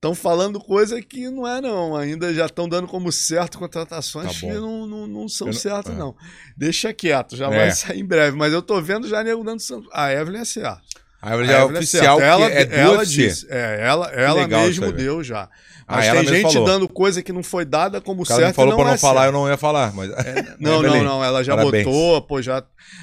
Estão 0.00 0.14
falando 0.14 0.58
coisa 0.58 0.98
que 1.02 1.28
não 1.28 1.46
é, 1.46 1.60
não. 1.60 1.94
Ainda 1.94 2.32
já 2.32 2.46
estão 2.46 2.66
dando 2.66 2.88
como 2.88 3.12
certo 3.12 3.58
contratações 3.58 4.32
Tá 4.32 4.40
que 4.40 4.46
não, 4.46 4.86
não, 4.86 5.06
não 5.06 5.28
são 5.28 5.48
Eu 5.48 5.52
não- 5.52 5.60
certas, 5.60 5.94
é. 5.94 5.98
não. 5.98 6.16
Deixa 6.56 6.90
quieto, 6.94 7.36
já 7.36 7.48
É. 7.52 7.56
vai 7.58 7.70
sair 7.70 8.00
em 8.00 8.04
breve. 8.06 8.34
Mas 8.34 8.50
eu 8.54 8.62
tô 8.62 8.80
vendo 8.80 9.06
já 9.06 9.22
nego 9.22 9.44
dando. 9.44 9.60
A 9.92 10.10
Evelyn 10.10 10.40
é 10.40 10.44
certo. 10.46 10.80
A 11.20 11.34
Evelyn 11.34 11.50
A 11.50 11.52
é 11.52 11.60
Evelyn 11.64 11.76
oficial, 11.80 12.18
certo. 12.18 12.30
ela, 12.32 12.46
é 12.50 12.64
do 12.64 12.74
ela 12.74 12.98
UFC. 13.00 13.12
disse. 13.14 13.46
É, 13.50 13.78
ela, 13.82 14.06
ela 14.12 14.48
mesmo 14.48 14.90
deu 14.90 15.22
já. 15.22 15.50
Ah, 15.86 15.96
Mas 15.96 16.06
ela 16.06 16.20
tem 16.24 16.28
gente 16.34 16.52
falou. 16.54 16.66
dando 16.68 16.88
coisa 16.88 17.20
que 17.22 17.32
não 17.32 17.42
foi 17.42 17.64
dada 17.66 18.00
como 18.00 18.24
certo. 18.24 18.54
falou 18.54 18.72
e 18.72 18.76
pra 18.76 18.84
não 18.86 18.92
é 18.92 18.96
falar, 18.96 19.20
eu 19.22 19.24
certo. 19.24 19.34
não 19.34 19.48
ia 19.50 19.56
falar. 19.58 19.92
Mas... 19.92 20.08
Não, 20.58 20.80
não, 20.80 20.84
Evelyn, 20.86 21.02
não. 21.02 21.22
Ela 21.24 21.42
já 21.44 21.56
parabéns. 21.56 21.84
botou, 21.84 22.22
pô, 22.22 22.40
já. 22.40 22.62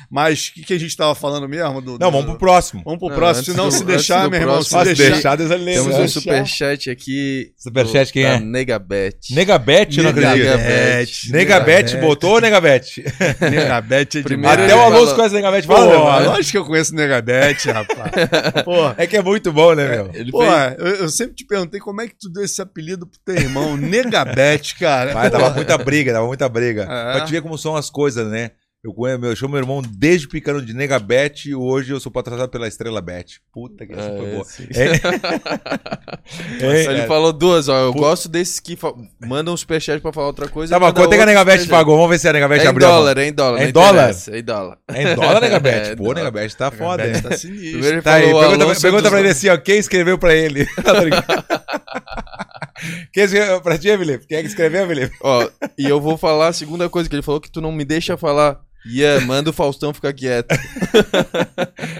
Mas 0.09 0.47
o 0.47 0.53
que, 0.53 0.63
que 0.63 0.73
a 0.73 0.79
gente 0.79 0.95
tava 0.95 1.13
falando 1.13 1.47
mesmo? 1.49 1.81
Do, 1.81 1.91
Não, 1.99 2.09
do- 2.09 2.11
vamos 2.11 2.25
pro 2.25 2.37
próximo. 2.37 2.81
Vamos 2.85 2.99
pro 2.99 3.09
Não, 3.09 3.15
próximo. 3.15 3.45
Se 3.45 3.53
não 3.57 3.69
se 3.69 3.83
deixar, 3.83 4.29
meu 4.29 4.39
irmão, 4.39 4.55
próximo, 4.55 4.79
se 4.83 4.89
Se 4.89 4.95
deixar. 4.95 5.35
deixar, 5.35 5.35
Deus 5.35 5.49
Temos 5.49 5.95
um 5.99 6.07
superchat 6.07 6.89
aqui. 6.89 7.51
Superchat 7.57 8.13
quem 8.13 8.23
é? 8.23 8.39
Negabet. 8.39 9.33
Negabete, 9.35 9.97
eu 9.97 10.03
não 10.05 10.11
acredito. 10.11 11.31
Negabete, 11.31 11.97
botou 11.97 12.35
ou 12.35 12.41
Negabete? 12.41 13.03
Negabete 13.41 14.19
é 14.19 14.23
Primeiro 14.23 14.55
demais. 14.57 14.71
Até 14.73 14.75
o 14.75 14.85
Alonso 14.95 15.15
conhece 15.15 15.35
Negabete. 15.35 15.67
Pô, 15.67 15.75
Fala, 15.75 16.21
meu. 16.21 16.29
lógico 16.31 16.51
que 16.51 16.57
eu 16.57 16.65
conheço 16.65 16.93
o 16.93 16.95
Negabete, 16.95 17.69
rapaz. 17.69 18.11
É 18.97 19.05
que 19.07 19.17
é 19.17 19.21
muito 19.21 19.51
bom, 19.51 19.73
né, 19.73 19.87
meu? 19.87 20.11
Pô 20.31 20.43
eu, 20.43 21.09
sempre 21.09 21.35
te 21.35 21.45
perguntei 21.45 21.79
como 21.79 22.01
é 22.01 22.07
que 22.07 22.15
tu 22.17 22.29
deu 22.29 22.43
esse 22.43 22.61
apelido 22.61 23.05
pro 23.07 23.19
teu 23.25 23.35
irmão, 23.35 23.75
Negabete, 23.75 24.75
cara. 24.75 25.13
Vai, 25.13 25.29
dava 25.29 25.49
muita 25.51 25.77
briga, 25.77 26.13
dava 26.13 26.27
muita 26.27 26.47
briga. 26.47 26.83
É. 26.83 27.13
Pra 27.13 27.21
te 27.25 27.31
ver 27.31 27.41
como 27.41 27.57
são 27.57 27.75
as 27.75 27.89
coisas, 27.89 28.27
né? 28.29 28.51
Eu, 28.83 28.93
conheço- 28.93 29.25
eu 29.25 29.35
chamo 29.35 29.53
meu 29.53 29.59
irmão 29.61 29.81
desde 29.81 30.27
pequeno 30.27 30.61
de 30.61 30.71
Negabete 30.73 31.49
e 31.49 31.55
hoje 31.55 31.91
eu 31.91 31.99
sou 31.99 32.11
patrocinado 32.11 32.49
pela 32.51 32.67
Estrela 32.67 33.01
Bet. 33.01 33.41
Puta 33.51 33.85
que 33.85 33.91
essa 33.93 34.03
foi 34.15 34.25
É, 34.27 34.31
boa. 34.33 34.45
sim. 34.45 34.67
É, 34.75 34.91
Ele 36.91 37.01
é. 37.01 37.07
falou 37.07 37.33
duas, 37.33 37.67
ó. 37.67 37.77
Eu 37.85 37.93
gosto 37.93 38.29
desses 38.29 38.59
que 38.59 38.77
mandam 39.25 39.53
um 39.53 39.57
superchat 39.57 39.99
pra 39.99 40.13
falar 40.13 40.27
outra 40.27 40.47
coisa. 40.47 40.73
Tá 40.75 40.79
bom, 40.79 40.93
quanto 40.93 41.11
é 41.11 41.17
que 41.17 41.23
a 41.23 41.25
Negabete 41.25 41.61
superchat. 41.63 41.79
pagou? 41.79 41.95
Vamos 41.95 42.11
ver 42.11 42.19
se 42.19 42.29
a 42.29 42.33
Negabete 42.33 42.61
É 42.61 42.65
em 42.65 42.69
abriu 42.69 42.87
mão. 42.87 42.97
dólar, 42.97 43.17
é 43.17 43.27
em 43.27 43.33
dólar. 43.33 43.61
É 43.61 43.67
em 43.67 43.71
dólar? 43.71 44.15
É 44.31 44.39
em 44.39 44.43
dólar. 44.43 44.77
É 44.89 45.01
em 45.01 45.15
dólar, 45.15 45.41
Negabete? 45.41 45.89
É, 45.89 45.95
Pô, 45.95 46.03
dólar. 46.03 46.15
Negabete 46.15 46.55
tá 46.57 46.71
foda? 46.71 47.03
Negabete 47.03 47.27
tá 47.29 47.37
sinistro. 47.37 48.01
Tá 48.03 48.13
aí, 48.15 48.23
pergunta, 48.31 48.63
é 48.71 48.79
pergunta 48.79 49.09
pra 49.09 49.19
ele 49.19 49.29
assim, 49.29 49.49
ó, 49.49 49.57
quem 49.57 49.79
escreveu 49.79 50.17
pra 50.19 50.33
ele? 50.35 50.67
Quem 53.13 53.23
escreveu 53.23 53.61
pra 53.61 53.77
ti, 53.77 53.95
Felipe? 53.97 54.27
Quem 54.27 54.37
é 54.37 54.41
que 54.41 54.47
escreveu, 54.47 54.87
Felipe? 54.87 55.15
Ó, 55.21 55.49
e 55.77 55.85
eu 55.85 55.99
vou 56.01 56.17
falar 56.17 56.47
a 56.49 56.53
segunda 56.53 56.89
coisa 56.89 57.09
que 57.09 57.15
ele 57.15 57.21
falou 57.23 57.41
que 57.41 57.51
tu 57.51 57.61
não 57.61 57.71
me 57.71 57.83
deixa 57.85 58.17
falar. 58.17 58.59
Yeah, 58.89 59.25
manda 59.25 59.49
o 59.49 59.53
Faustão 59.53 59.93
ficar 59.93 60.13
quieto. 60.13 60.47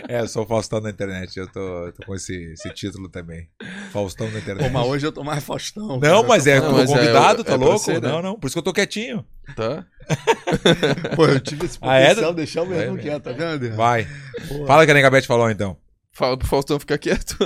É, 0.10 0.22
eu 0.22 0.28
sou 0.30 0.44
o 0.44 0.48
Faustão 0.48 0.80
na 0.80 0.90
internet, 0.90 1.38
eu 1.38 1.48
tô, 1.52 1.92
tô 1.92 2.06
com 2.06 2.16
esse, 2.16 2.34
esse 2.54 2.70
título 2.70 3.10
também. 3.10 3.46
Faustão 3.92 4.32
na 4.32 4.40
internet. 4.40 4.66
Pô, 4.66 4.70
mas 4.74 4.88
hoje 4.88 5.06
eu 5.06 5.12
tô 5.12 5.22
mais 5.22 5.44
Faustão. 5.44 5.86
Não, 5.86 6.00
cara. 6.00 6.24
mas 6.24 6.48
é 6.48 6.60
Não, 6.62 6.66
como 6.68 6.78
mas 6.78 6.90
é- 6.90 6.94
convidado, 6.94 7.42
é 7.42 7.44
tá 7.44 7.58
pra 7.58 7.68
louco? 7.68 7.80
ser, 7.80 8.02
né? 8.02 8.08
Não, 8.08 8.22
não, 8.22 8.40
por 8.40 8.48
isso 8.48 8.56
que 8.56 8.60
eu 8.60 8.64
tô 8.64 8.72
quietinho. 8.72 9.26
Tá? 9.54 9.86
Pô, 11.16 11.26
eu 11.26 11.40
tive 11.42 11.66
esse 11.66 11.78
Ah, 11.82 11.98
é? 11.98 12.08
potencial, 12.10 12.34
deixar 12.34 12.62
o 12.62 12.66
meu 12.68 12.80
irmão 12.80 12.96
Vai, 12.96 13.04
quieto, 13.04 13.24
tá 13.24 13.32
vendo? 13.34 13.76
Vai. 13.76 14.08
Pô. 14.48 14.66
Fala 14.66 14.84
o 14.84 14.86
que 14.86 14.92
a 14.92 14.94
Negabete 14.94 15.28
falou 15.28 15.52
então. 15.52 15.76
Fala 16.18 16.36
pro 16.36 16.48
Faustão 16.48 16.80
ficar 16.80 16.98
quieto. 16.98 17.38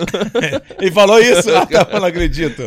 Ele 0.80 0.92
falou 0.96 1.20
isso? 1.20 1.50
Ah, 1.54 1.66
tá, 1.66 1.88
eu 1.92 2.00
não 2.00 2.08
acredito. 2.08 2.64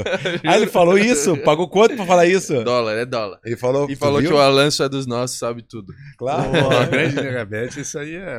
Ah, 0.46 0.56
ele 0.56 0.66
falou 0.66 0.98
isso? 0.98 1.34
Pagou 1.38 1.66
quanto 1.66 1.96
pra 1.96 2.04
falar 2.04 2.26
isso? 2.26 2.62
dólar, 2.62 2.92
é 2.98 3.06
dólar. 3.06 3.38
Ele 3.42 3.56
falou, 3.56 3.88
E 3.90 3.96
falou 3.96 4.20
viu? 4.20 4.28
que 4.30 4.36
o 4.36 4.38
Alanço 4.38 4.82
é 4.82 4.88
dos 4.88 5.06
nossos, 5.06 5.38
sabe 5.38 5.62
tudo. 5.62 5.94
Claro. 6.18 6.42
Pô, 6.50 6.68
grande 6.90 7.16
Negabete, 7.16 7.80
isso 7.80 7.98
aí 7.98 8.16
é. 8.16 8.38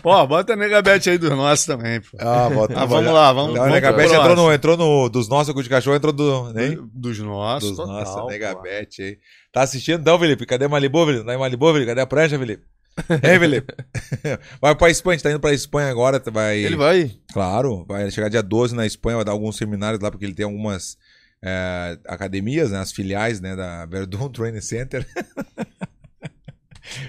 pô 0.02 0.26
bota 0.28 0.54
Negabete 0.54 1.10
aí 1.10 1.18
dos 1.18 1.30
nossos 1.30 1.66
também, 1.66 2.00
pô. 2.00 2.16
Ah, 2.20 2.48
bota, 2.48 2.74
Ah, 2.80 2.84
vamos 2.86 3.12
lá, 3.12 3.32
vamos, 3.32 3.50
Então, 3.50 3.62
o 3.64 3.66
vamos 3.66 3.74
Negabete 3.74 4.14
entrou 4.14 4.36
no, 4.36 4.52
entrou 4.52 4.76
no. 4.76 5.08
Dos 5.08 5.28
nossos, 5.28 5.52
o 5.54 5.62
de 5.62 5.68
cachorro 5.68 5.96
entrou 5.96 6.12
do. 6.12 6.52
Né? 6.52 6.68
Do- 6.70 6.88
Dos 6.94 7.18
nossos, 7.18 7.76
Dos 7.76 7.78
nossos. 7.78 8.26
Negabete 8.28 9.02
aí. 9.02 9.18
Tá 9.52 9.62
assistindo 9.62 10.00
então, 10.00 10.18
Felipe? 10.18 10.46
Cadê 10.46 10.68
Malibu, 10.68 11.04
Felipe? 11.04 11.24
Tá 11.26 11.34
em 11.34 11.38
Malibu, 11.38 11.66
Felipe? 11.72 11.86
Cadê 11.86 12.00
a 12.00 12.06
prancha, 12.06 12.38
Felipe? 12.38 12.62
Hein, 13.10 13.38
Felipe? 13.38 13.74
vai 14.60 14.74
pra 14.74 14.90
Espanha, 14.90 15.14
a 15.14 15.16
gente 15.16 15.22
tá 15.24 15.30
indo 15.30 15.40
pra 15.40 15.52
Espanha 15.52 15.88
agora. 15.90 16.18
tá- 16.20 16.30
Vai... 16.30 16.58
Ele 16.58 16.76
vai? 16.76 17.12
Claro, 17.32 17.84
vai 17.86 18.10
chegar 18.10 18.28
dia 18.28 18.42
12 18.42 18.74
na 18.74 18.86
Espanha, 18.86 19.16
vai 19.16 19.24
dar 19.24 19.32
alguns 19.32 19.56
seminários 19.56 20.00
lá, 20.02 20.10
porque 20.10 20.24
ele 20.24 20.34
tem 20.34 20.44
algumas 20.44 20.96
é, 21.42 21.98
academias, 22.06 22.70
né, 22.70 22.78
as 22.78 22.90
filiais 22.92 23.40
né, 23.40 23.54
da 23.54 23.86
Verdun 23.86 24.28
Training 24.30 24.60
Center. 24.60 25.06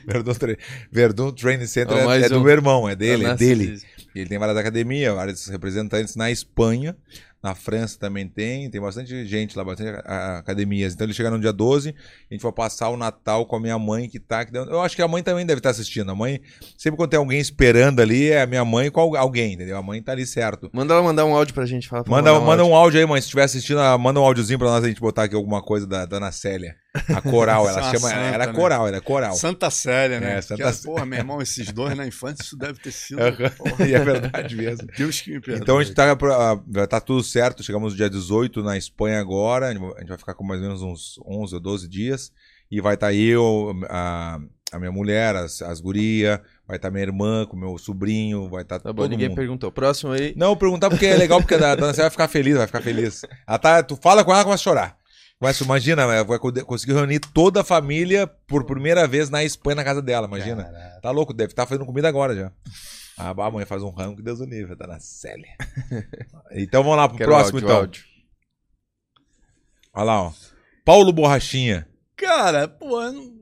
Verdun, 0.06 0.34
Tra- 0.34 0.58
Verdun 0.92 1.32
Training 1.32 1.66
Center 1.68 1.96
é, 1.98 2.22
é 2.24 2.30
do 2.30 2.40
um. 2.40 2.44
meu 2.44 2.52
irmão, 2.52 2.90
é 2.90 2.96
dele, 2.96 3.26
é 3.26 3.34
dele. 3.36 3.80
Ele 4.14 4.28
tem 4.28 4.38
várias 4.38 4.58
academias, 4.58 5.16
vários 5.16 5.48
representantes 5.48 6.16
na 6.16 6.30
Espanha. 6.30 6.98
Na 7.42 7.56
França 7.56 7.98
também 7.98 8.28
tem, 8.28 8.70
tem 8.70 8.82
bastante 8.82 9.26
gente 9.26 9.58
lá, 9.58 9.64
bastante 9.64 9.98
academias. 10.38 10.94
Então 10.94 11.06
ele 11.06 11.14
chega 11.14 11.30
no 11.32 11.40
dia 11.40 11.54
12, 11.54 11.96
a 12.30 12.34
gente 12.34 12.42
vai 12.44 12.52
passar 12.52 12.90
o 12.90 12.98
Natal 12.98 13.46
com 13.46 13.56
a 13.56 13.60
minha 13.60 13.80
mãe 13.80 14.10
que 14.10 14.20
tá. 14.20 14.44
que 14.44 14.52
deu- 14.52 14.66
Eu 14.66 14.82
acho 14.82 14.96
que 14.96 15.02
a 15.02 15.08
mãe 15.08 15.24
também 15.24 15.46
deve 15.46 15.60
estar 15.60 15.70
assistindo. 15.70 16.12
A 16.12 16.16
mãe, 16.16 16.42
sempre 16.78 16.98
quando 16.98 17.10
tem 17.12 17.18
alguém 17.18 17.40
esperando 17.40 18.02
ali, 18.02 18.30
é 18.30 18.42
a 18.42 18.46
minha 18.46 18.66
mãe 18.66 18.92
com 18.92 19.00
al- 19.00 19.16
alguém, 19.16 19.54
entendeu? 19.54 19.78
A 19.78 19.82
mãe 19.82 20.02
tá 20.02 20.12
ali 20.12 20.26
certo. 20.26 20.70
Manda 20.74 20.94
ela 20.94 21.02
mandar 21.04 21.24
um 21.26 21.34
áudio 21.34 21.54
pra 21.54 21.66
gente. 21.66 21.88
Fala 21.88 22.04
pra 22.04 22.12
Manda, 22.12 22.34
mandar 22.34 22.46
manda 22.46 22.62
áudio. 22.64 22.74
um 22.74 22.76
áudio 22.76 23.00
aí, 23.00 23.06
mãe. 23.06 23.22
Se 23.22 23.28
estiver 23.28 23.44
assistindo, 23.44 23.80
manda 24.00 24.20
um 24.20 24.24
áudiozinho 24.24 24.60
pra 24.60 24.68
nós 24.68 24.84
a 24.84 24.88
gente 24.88 25.00
botar 25.00 25.24
aqui 25.24 25.36
alguma 25.36 25.62
coisa 25.62 25.88
da 25.88 26.06
Dona 26.06 26.32
Célia. 26.34 26.76
A 27.10 27.22
coral, 27.22 27.70
ela 27.70 27.84
chama. 27.84 28.10
santa, 28.10 28.16
era 28.16 28.48
né? 28.48 28.54
coral, 28.54 28.88
era 28.88 29.00
coral. 29.00 29.34
Santa 29.36 29.70
Célia, 29.70 30.20
né? 30.20 30.38
É, 30.38 30.42
Santa 30.42 30.56
Que 30.56 30.64
era. 30.64 30.74
Porra, 30.84 31.06
meu 31.06 31.20
irmão, 31.20 31.42
esses 31.42 31.72
dois 31.72 31.96
na 31.96 32.08
infância, 32.08 32.42
isso 32.44 32.58
deve 32.58 32.80
ter 32.80 32.92
sido. 32.92 33.20
Porra, 33.58 33.86
E 33.88 33.94
é 33.94 34.00
verdade 34.00 34.56
mesmo. 34.56 34.88
Deus 34.98 35.22
que 35.22 35.32
me 35.32 35.40
perdoe. 35.40 35.62
Então 35.62 35.78
a 35.78 35.84
gente 35.84 35.94
tá, 35.94 36.16
vai 36.68 36.88
tá 36.88 37.00
tudo 37.00 37.24
certo. 37.24 37.64
Chegamos 37.64 37.94
no 37.94 37.98
dia 37.98 38.10
18 38.10 38.64
na 38.64 38.76
Espanha 38.76 39.20
agora. 39.20 39.68
A 39.68 39.72
gente 39.74 40.08
vai- 40.08 40.18
ficar 40.18 40.34
com 40.34 40.44
mais 40.44 40.60
ou 40.62 40.68
menos 40.68 40.82
uns 40.82 41.20
11 41.26 41.54
ou 41.56 41.62
12 41.62 41.88
dias. 41.88 42.32
E 42.72 42.82
vai 42.82 42.94
estar 42.96 43.14
eu, 43.14 43.74
a, 43.90 44.40
a 44.72 44.80
minha 44.80 44.92
mulher, 44.92 45.36
as, 45.36 45.62
as 45.62 45.80
gurias, 45.82 46.40
vai 46.68 46.78
estar 46.78 46.92
minha 46.92 47.04
irmã 47.04 47.46
com 47.48 47.58
meu 47.58 47.78
sobrinho, 47.80 48.48
vai 48.48 48.62
estar 48.62 48.80
Tá 48.80 48.94
bom, 48.94 49.02
todo 49.04 49.10
ninguém 49.12 49.28
mundo. 49.30 49.38
perguntou. 49.38 49.72
Próximo 49.72 50.12
aí. 50.12 50.34
Não, 50.36 50.56
perguntar 50.56 50.90
porque 50.90 51.08
é 51.08 51.16
legal, 51.16 51.40
porque 51.40 51.56
a 51.56 51.76
dona 51.76 51.94
Célia 51.94 52.04
vai 52.04 52.12
ficar 52.12 52.28
feliz, 52.28 52.58
vai 52.58 52.68
ficar 52.68 52.82
feliz. 52.82 53.24
Ela 53.48 53.58
tá, 53.58 53.82
tu 53.84 53.96
fala 53.96 54.24
com 54.24 54.30
ela, 54.32 54.40
ela 54.42 54.46
começa 54.46 54.62
a 54.62 54.64
chorar. 54.64 54.99
Mas 55.42 55.60
imagina, 55.62 56.02
ela 56.02 56.24
vai 56.24 56.38
co- 56.38 56.52
conseguir 56.66 56.94
reunir 56.94 57.20
toda 57.20 57.62
a 57.62 57.64
família 57.64 58.28
por 58.28 58.66
primeira 58.66 59.08
vez 59.08 59.30
na 59.30 59.42
Espanha, 59.44 59.76
na 59.78 59.84
casa 59.86 60.02
dela, 60.02 60.28
imagina. 60.28 60.66
Caraca. 60.66 61.00
Tá 61.02 61.12
louco, 61.12 61.34
deve 61.34 61.54
estar 61.54 61.66
fazendo 61.66 61.86
comida 61.86 62.10
agora 62.10 62.36
já. 62.36 62.52
Ah, 63.18 63.30
a 63.32 63.52
mãe 63.52 63.66
faz 63.66 63.82
um 63.82 63.90
rango 63.90 64.18
que 64.18 64.22
Deus 64.22 64.40
o 64.42 64.46
livre, 64.46 64.76
tá 64.76 64.86
na 64.88 65.00
Célia. 65.00 65.48
Então 66.52 66.84
vamos 66.84 66.98
lá 66.98 67.08
pro 67.08 67.18
Quero 67.18 67.30
próximo, 67.32 67.58
áudio, 67.60 67.68
então. 67.68 67.78
áudio. 67.78 68.04
Olha 69.94 70.04
lá, 70.04 70.22
ó. 70.24 70.34
Paulo 70.84 71.14
Borrachinha. 71.14 71.88
Cara, 72.18 72.68
pô, 72.68 73.02
eu 73.02 73.14
não, 73.14 73.34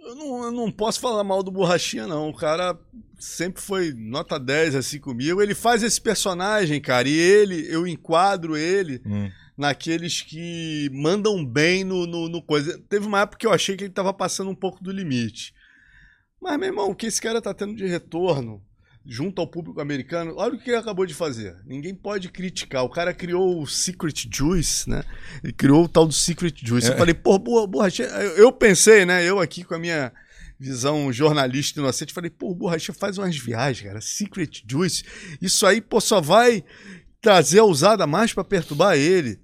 eu 0.00 0.14
não, 0.14 0.44
eu 0.44 0.50
não 0.52 0.72
posso 0.72 0.98
falar 0.98 1.22
mal 1.22 1.42
do 1.42 1.50
Borrachinha, 1.52 2.06
não. 2.06 2.30
O 2.30 2.36
cara 2.36 2.76
sempre 3.18 3.60
foi 3.62 3.92
nota 3.92 4.40
10 4.40 4.74
assim 4.74 4.98
comigo. 4.98 5.40
Ele 5.42 5.54
faz 5.54 5.82
esse 5.82 6.00
personagem, 6.00 6.80
cara, 6.80 7.06
e 7.08 7.12
ele, 7.16 7.66
eu 7.72 7.86
enquadro 7.86 8.56
ele 8.56 9.00
Hum. 9.04 9.30
Naqueles 9.58 10.22
que 10.22 10.88
mandam 10.92 11.44
bem 11.44 11.82
no, 11.84 12.06
no, 12.06 12.28
no 12.28 12.40
coisa. 12.40 12.78
Teve 12.88 13.06
uma 13.06 13.20
época 13.22 13.38
que 13.38 13.46
eu 13.46 13.52
achei 13.52 13.76
que 13.76 13.84
ele 13.84 13.92
tava 13.92 14.14
passando 14.14 14.50
um 14.50 14.54
pouco 14.54 14.82
do 14.82 14.92
limite. 14.92 15.52
Mas, 16.40 16.56
meu 16.58 16.68
irmão, 16.68 16.90
o 16.90 16.94
que 16.94 17.06
esse 17.06 17.20
cara 17.20 17.42
tá 17.42 17.52
tendo 17.52 17.74
de 17.74 17.84
retorno 17.86 18.62
junto 19.04 19.40
ao 19.40 19.46
público 19.48 19.80
americano, 19.80 20.34
olha 20.36 20.54
o 20.54 20.58
que 20.58 20.70
ele 20.70 20.76
acabou 20.76 21.06
de 21.06 21.14
fazer. 21.14 21.56
Ninguém 21.66 21.94
pode 21.94 22.28
criticar. 22.28 22.84
O 22.84 22.90
cara 22.90 23.12
criou 23.14 23.60
o 23.60 23.66
Secret 23.66 24.28
Juice, 24.32 24.88
né? 24.88 25.02
Ele 25.42 25.52
criou 25.52 25.84
o 25.84 25.88
tal 25.88 26.06
do 26.06 26.12
Secret 26.12 26.54
Juice. 26.62 26.88
Eu 26.88 26.94
É. 26.94 26.96
falei, 26.98 27.14
pô, 27.14 27.38
boa, 27.38 27.66
borrachinha. 27.66 28.06
Eu 28.08 28.36
eu 28.36 28.52
pensei, 28.52 29.04
né? 29.06 29.24
Eu 29.24 29.40
aqui 29.40 29.64
com 29.64 29.74
a 29.74 29.78
minha 29.78 30.12
visão 30.60 31.12
jornalista 31.12 31.80
inocente, 31.80 32.12
falei, 32.12 32.30
pô, 32.30 32.50
o 32.50 32.54
borrachinha 32.54 32.94
faz 32.94 33.16
umas 33.16 33.36
viagens, 33.36 33.86
cara. 33.88 34.00
Secret 34.00 34.62
Juice. 34.68 35.04
Isso 35.40 35.66
aí, 35.66 35.80
pô, 35.80 36.00
só 36.00 36.20
vai 36.20 36.62
trazer 37.20 37.60
a 37.60 37.64
usada 37.64 38.06
mais 38.06 38.32
pra 38.34 38.44
perturbar 38.44 38.96
ele. 38.96 39.40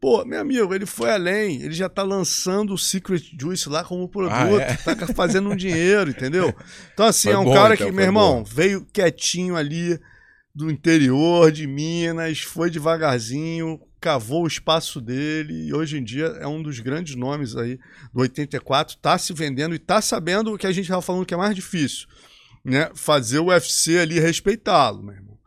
Pô, 0.00 0.24
meu 0.24 0.40
amigo, 0.40 0.72
ele 0.74 0.86
foi 0.86 1.10
além. 1.10 1.60
Ele 1.62 1.74
já 1.74 1.88
tá 1.88 2.02
lançando 2.02 2.72
o 2.72 2.78
Secret 2.78 3.20
Juice 3.38 3.68
lá 3.68 3.82
como 3.82 4.08
produto. 4.08 4.34
Ah, 4.34 4.90
é? 4.90 4.94
Tá 4.94 5.06
fazendo 5.08 5.50
um 5.50 5.56
dinheiro, 5.56 6.10
entendeu? 6.10 6.54
Então, 6.92 7.06
assim, 7.06 7.28
Foi 7.28 7.36
é 7.36 7.38
um 7.38 7.44
bom, 7.44 7.52
cara 7.54 7.74
então, 7.74 7.86
que, 7.86 7.92
meu 7.92 8.04
irmão, 8.04 8.38
bom. 8.38 8.44
veio 8.44 8.86
quietinho 8.92 9.56
ali 9.56 9.98
do 10.54 10.70
interior 10.70 11.50
de 11.50 11.66
Minas, 11.66 12.40
foi 12.40 12.70
devagarzinho, 12.70 13.80
cavou 14.00 14.44
o 14.44 14.46
espaço 14.46 15.00
dele 15.00 15.66
e 15.68 15.74
hoje 15.74 15.98
em 15.98 16.04
dia 16.04 16.26
é 16.40 16.46
um 16.46 16.62
dos 16.62 16.78
grandes 16.80 17.14
nomes 17.16 17.56
aí 17.56 17.78
do 18.12 18.20
84, 18.20 18.96
tá 18.98 19.18
se 19.18 19.32
vendendo 19.32 19.74
e 19.74 19.78
tá 19.78 20.00
sabendo 20.00 20.52
o 20.54 20.58
que 20.58 20.66
a 20.66 20.72
gente 20.72 20.88
tava 20.88 21.02
falando 21.02 21.26
que 21.26 21.34
é 21.34 21.36
mais 21.36 21.54
difícil, 21.54 22.06
né? 22.64 22.90
Fazer 22.94 23.38
o 23.40 23.46
UFC 23.46 23.98
ali 23.98 24.18
respeitá-lo, 24.20 25.02
meu 25.02 25.14
irmão. 25.14 25.38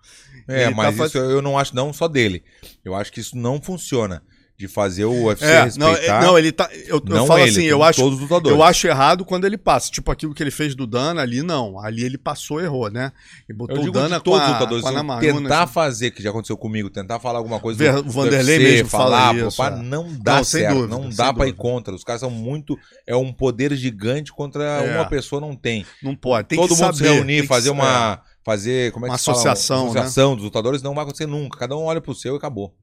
É, 0.48 0.65
tá 0.65 0.72
mas 0.76 0.98
faz- 0.98 1.10
isso 1.11 1.18
eu 1.18 1.41
não 1.41 1.57
acho 1.57 1.73
não 1.76 1.94
só 1.94 2.07
dele. 2.07 2.44
Eu 2.84 2.94
acho 2.95 3.11
que 3.11 3.19
isso 3.22 3.38
não 3.38 3.61
funciona. 3.61 4.22
De 4.62 4.68
fazer 4.68 5.06
o 5.06 5.24
UFC 5.26 5.44
É, 5.44 5.72
não, 5.76 5.88
respeitar. 5.90 6.22
é- 6.22 6.22
não, 6.24 6.38
ele 6.38 6.52
tá. 6.52 6.70
Eu, 6.86 6.98
eu 6.98 7.02
não 7.16 7.26
falo 7.26 7.40
ele, 7.40 7.50
assim, 7.50 7.64
eu 7.64 7.82
acho, 7.82 8.00
todos 8.00 8.16
os 8.18 8.22
lutadores. 8.22 8.56
eu 8.56 8.64
acho 8.64 8.86
errado 8.86 9.26
quando 9.26 9.46
ele 9.46 9.58
passa. 9.58 9.90
Tipo 9.90 10.12
aquilo 10.12 10.36
que 10.36 10.44
ele 10.44 10.52
fez 10.52 10.76
do 10.76 10.86
Dana 10.86 11.20
ali, 11.22 11.42
não. 11.42 11.80
Ali 11.80 12.04
ele 12.04 12.16
passou, 12.18 12.62
errou, 12.62 12.92
né? 12.92 13.12
Ele 13.50 13.58
botou 13.58 13.78
Eu 13.78 13.90
o 13.90 13.92
Dana 13.92 14.20
todos 14.20 14.40
com 14.40 14.46
os 14.46 14.52
a, 14.52 14.54
lutadores. 14.54 14.84
com 14.84 14.90
a 14.90 14.92
Namaruna, 14.92 15.42
tentar 15.42 15.64
assim. 15.64 15.74
fazer, 15.74 16.12
que 16.12 16.22
já 16.22 16.30
aconteceu 16.30 16.56
comigo, 16.56 16.92
tentar 16.92 17.20
falar 17.20 17.40
alguma 17.40 17.60
coisa 17.60 17.80
Ver- 17.80 17.98
o 18.06 18.12
Vanderlei 18.12 18.60
mesmo 18.60 18.90
fala 18.90 19.34
isso, 19.34 19.64
é. 19.64 19.72
não 19.82 20.08
dá 20.22 20.36
Não, 20.38 20.44
certo, 20.44 20.76
dúvida, 20.76 20.96
não 20.96 21.10
dá 21.10 21.34
pra 21.34 21.48
ir 21.48 21.54
contra. 21.54 21.96
Os 21.96 22.04
caras 22.04 22.20
são 22.22 22.30
muito. 22.30 22.78
É 23.08 23.16
um 23.16 23.34
poder 23.34 23.74
gigante 23.76 24.32
contra 24.32 24.64
É. 24.64 24.96
uma 24.96 25.06
pessoa 25.06 25.42
não 25.42 25.56
tem. 25.56 25.84
Não 26.04 26.16
pode. 26.16 26.50
Tem 26.50 26.60
Todo 26.60 26.76
que 26.76 26.82
mundo 26.82 26.96
saber, 26.96 27.10
se 27.10 27.14
reunir, 27.16 27.42
que 27.42 27.48
fazer 27.48 27.70
sa- 27.70 27.74
uma. 27.74 28.22
Fazer. 28.44 28.92
Como 28.92 29.06
é 29.06 29.10
que 29.10 29.12
Uma 29.14 29.18
fala? 29.20 29.38
associação, 29.38 29.86
Uma 29.86 29.94
né? 29.94 30.00
associação 30.02 30.36
dos 30.36 30.44
lutadores 30.46 30.82
não 30.82 30.96
vai 30.96 31.04
acontecer 31.04 31.28
nunca. 31.28 31.60
Cada 31.60 31.78
um 31.78 31.84
olha 31.84 32.02
pro 32.02 32.16
seu 32.16 32.34
e 32.34 32.38
acabou. 32.38 32.74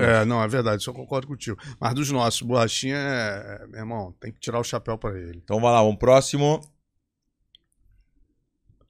É, 0.00 0.24
não, 0.24 0.42
é 0.42 0.48
verdade, 0.48 0.80
isso 0.80 0.90
eu 0.90 0.94
concordo 0.94 1.26
contigo. 1.26 1.58
Mas 1.78 1.94
dos 1.94 2.10
nossos, 2.10 2.42
Borrachinha 2.42 2.96
é, 2.96 3.60
é, 3.62 3.66
meu 3.66 3.80
irmão, 3.80 4.14
tem 4.20 4.32
que 4.32 4.40
tirar 4.40 4.58
o 4.58 4.64
chapéu 4.64 4.96
pra 4.96 5.10
ele. 5.18 5.40
Então 5.44 5.60
vai 5.60 5.72
lá, 5.72 5.82
vamos 5.82 5.98
próximo. 5.98 6.60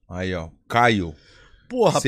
Aí, 0.08 0.34
ó. 0.34 0.50
Caio. 0.68 1.14
Pô, 1.68 1.84
rapaz, 1.86 2.02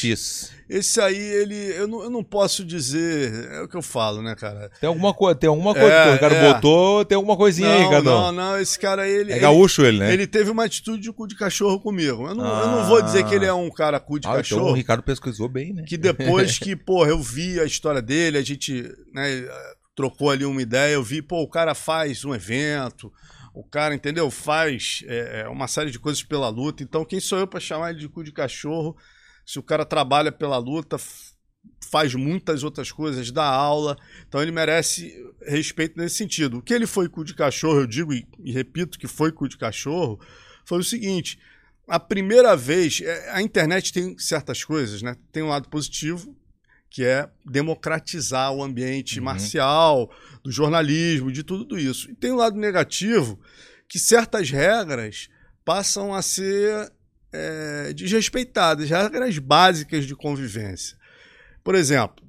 CFX. 0.00 0.52
esse 0.68 1.00
aí, 1.00 1.16
ele, 1.18 1.56
eu 1.76 1.88
não, 1.88 2.02
eu 2.04 2.10
não 2.10 2.22
posso 2.22 2.64
dizer, 2.64 3.48
é 3.52 3.60
o 3.62 3.66
que 3.68 3.76
eu 3.76 3.82
falo, 3.82 4.22
né, 4.22 4.36
cara? 4.36 4.70
Tem 4.80 4.86
alguma 4.88 5.12
coisa, 5.12 5.34
tem 5.38 5.48
alguma 5.48 5.74
coisa 5.74 5.88
É, 5.92 6.08
o 6.10 6.12
Ricardo 6.12 6.36
é. 6.36 6.52
botou, 6.54 7.04
tem 7.04 7.16
alguma 7.16 7.36
coisinha 7.36 7.68
aí, 7.68 7.80
Não, 7.80 7.88
Ricardão. 7.88 8.20
não, 8.20 8.32
não, 8.32 8.58
esse 8.60 8.78
cara 8.78 9.02
aí, 9.02 9.10
ele, 9.10 9.32
É 9.32 9.34
ele- 9.34 9.40
gaúcho 9.40 9.82
ele, 9.84 9.98
né? 9.98 10.12
ele 10.12 10.26
teve 10.28 10.48
uma 10.50 10.64
atitude 10.64 11.02
de 11.02 11.12
cu 11.12 11.26
de 11.26 11.34
cachorro 11.34 11.80
comigo. 11.80 12.28
Eu 12.28 12.34
não, 12.36 12.60
eu 12.60 12.66
não 12.68 12.86
vou 12.86 13.02
dizer 13.02 13.24
que 13.24 13.34
ele 13.34 13.46
é 13.46 13.52
um 13.52 13.68
cara 13.70 13.98
cu 13.98 14.20
de 14.20 14.26
Ah, 14.28 14.30
então 14.30 14.36
cachorro. 14.42 14.70
o 14.70 14.74
Ricardo 14.74 15.02
pesquisou 15.02 15.48
bem, 15.48 15.72
né? 15.72 15.82
que 15.86 15.96
depois 15.96 16.56
que, 16.60 16.76
porra, 16.76 17.08
eu 17.10 17.18
vi 17.20 17.58
a 17.58 17.64
história 17.64 18.00
dele, 18.00 18.38
a 18.38 18.42
gente 18.42 18.84
né, 19.12 19.44
trocou 19.96 20.30
ali 20.30 20.44
uma 20.44 20.62
ideia, 20.62 20.94
eu 20.94 21.02
vi, 21.02 21.20
pô, 21.20 21.42
o 21.42 21.48
cara 21.50 21.74
faz 21.74 22.24
um 22.24 22.32
evento, 22.34 23.12
o 23.54 23.64
cara, 23.64 23.94
entendeu? 23.94 24.30
Faz 24.30 25.02
é, 25.06 25.40
é, 25.40 25.48
uma 25.48 25.66
série 25.68 25.90
de 25.90 25.98
coisas 25.98 26.22
pela 26.22 26.48
luta. 26.48 26.82
Então, 26.82 27.04
quem 27.04 27.20
sou 27.20 27.38
eu 27.38 27.46
pra 27.46 27.60
chamar 27.60 27.90
ele 27.90 28.00
de 28.00 28.08
cu 28.08 28.22
de 28.22 28.32
cachorro? 28.32 28.96
Se 29.44 29.58
o 29.58 29.62
cara 29.62 29.84
trabalha 29.84 30.30
pela 30.30 30.56
luta, 30.58 30.96
faz 31.90 32.14
muitas 32.14 32.62
outras 32.62 32.92
coisas, 32.92 33.30
dá 33.30 33.44
aula, 33.44 33.98
então 34.28 34.40
ele 34.40 34.52
merece 34.52 35.12
respeito 35.42 35.98
nesse 35.98 36.16
sentido. 36.16 36.58
O 36.58 36.62
que 36.62 36.72
ele 36.72 36.86
foi 36.86 37.08
cu 37.08 37.24
de 37.24 37.34
cachorro, 37.34 37.80
eu 37.80 37.86
digo 37.86 38.12
e, 38.12 38.26
e 38.44 38.52
repito 38.52 38.98
que 38.98 39.08
foi 39.08 39.32
cu 39.32 39.48
de 39.48 39.58
cachorro, 39.58 40.20
foi 40.64 40.78
o 40.78 40.84
seguinte: 40.84 41.38
a 41.88 41.98
primeira 41.98 42.56
vez, 42.56 43.00
é, 43.02 43.30
a 43.32 43.42
internet 43.42 43.92
tem 43.92 44.16
certas 44.18 44.62
coisas, 44.62 45.02
né? 45.02 45.16
Tem 45.32 45.42
um 45.42 45.48
lado 45.48 45.68
positivo, 45.68 46.36
que 46.88 47.04
é 47.04 47.28
democratizar 47.44 48.52
o 48.52 48.62
ambiente 48.62 49.18
Uhum. 49.18 49.24
marcial, 49.24 50.10
do 50.42 50.50
jornalismo, 50.50 51.32
de 51.32 51.42
tudo 51.42 51.78
isso. 51.78 52.10
E 52.10 52.14
tem 52.14 52.32
um 52.32 52.36
lado 52.36 52.58
negativo, 52.58 53.38
que 53.88 53.98
certas 53.98 54.50
regras 54.50 55.28
passam 55.64 56.14
a 56.14 56.22
ser 56.22 56.92
é, 57.32 57.92
desrespeitadas, 57.92 58.90
regras 58.90 59.38
básicas 59.38 60.06
de 60.06 60.14
convivência. 60.14 60.96
Por 61.62 61.74
exemplo, 61.74 62.24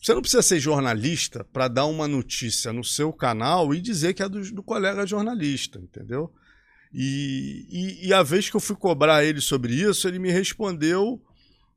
você 0.00 0.12
não 0.12 0.20
precisa 0.20 0.42
ser 0.42 0.60
jornalista 0.60 1.44
para 1.44 1.68
dar 1.68 1.86
uma 1.86 2.06
notícia 2.06 2.72
no 2.72 2.84
seu 2.84 3.12
canal 3.12 3.74
e 3.74 3.80
dizer 3.80 4.14
que 4.14 4.22
é 4.22 4.28
do, 4.28 4.40
do 4.52 4.62
colega 4.62 5.06
jornalista, 5.06 5.78
entendeu? 5.78 6.32
E, 6.92 7.66
e, 7.70 8.08
e 8.08 8.14
a 8.14 8.22
vez 8.22 8.48
que 8.48 8.54
eu 8.54 8.60
fui 8.60 8.76
cobrar 8.76 9.24
ele 9.24 9.40
sobre 9.40 9.74
isso, 9.74 10.06
ele 10.06 10.18
me 10.18 10.30
respondeu. 10.30 11.20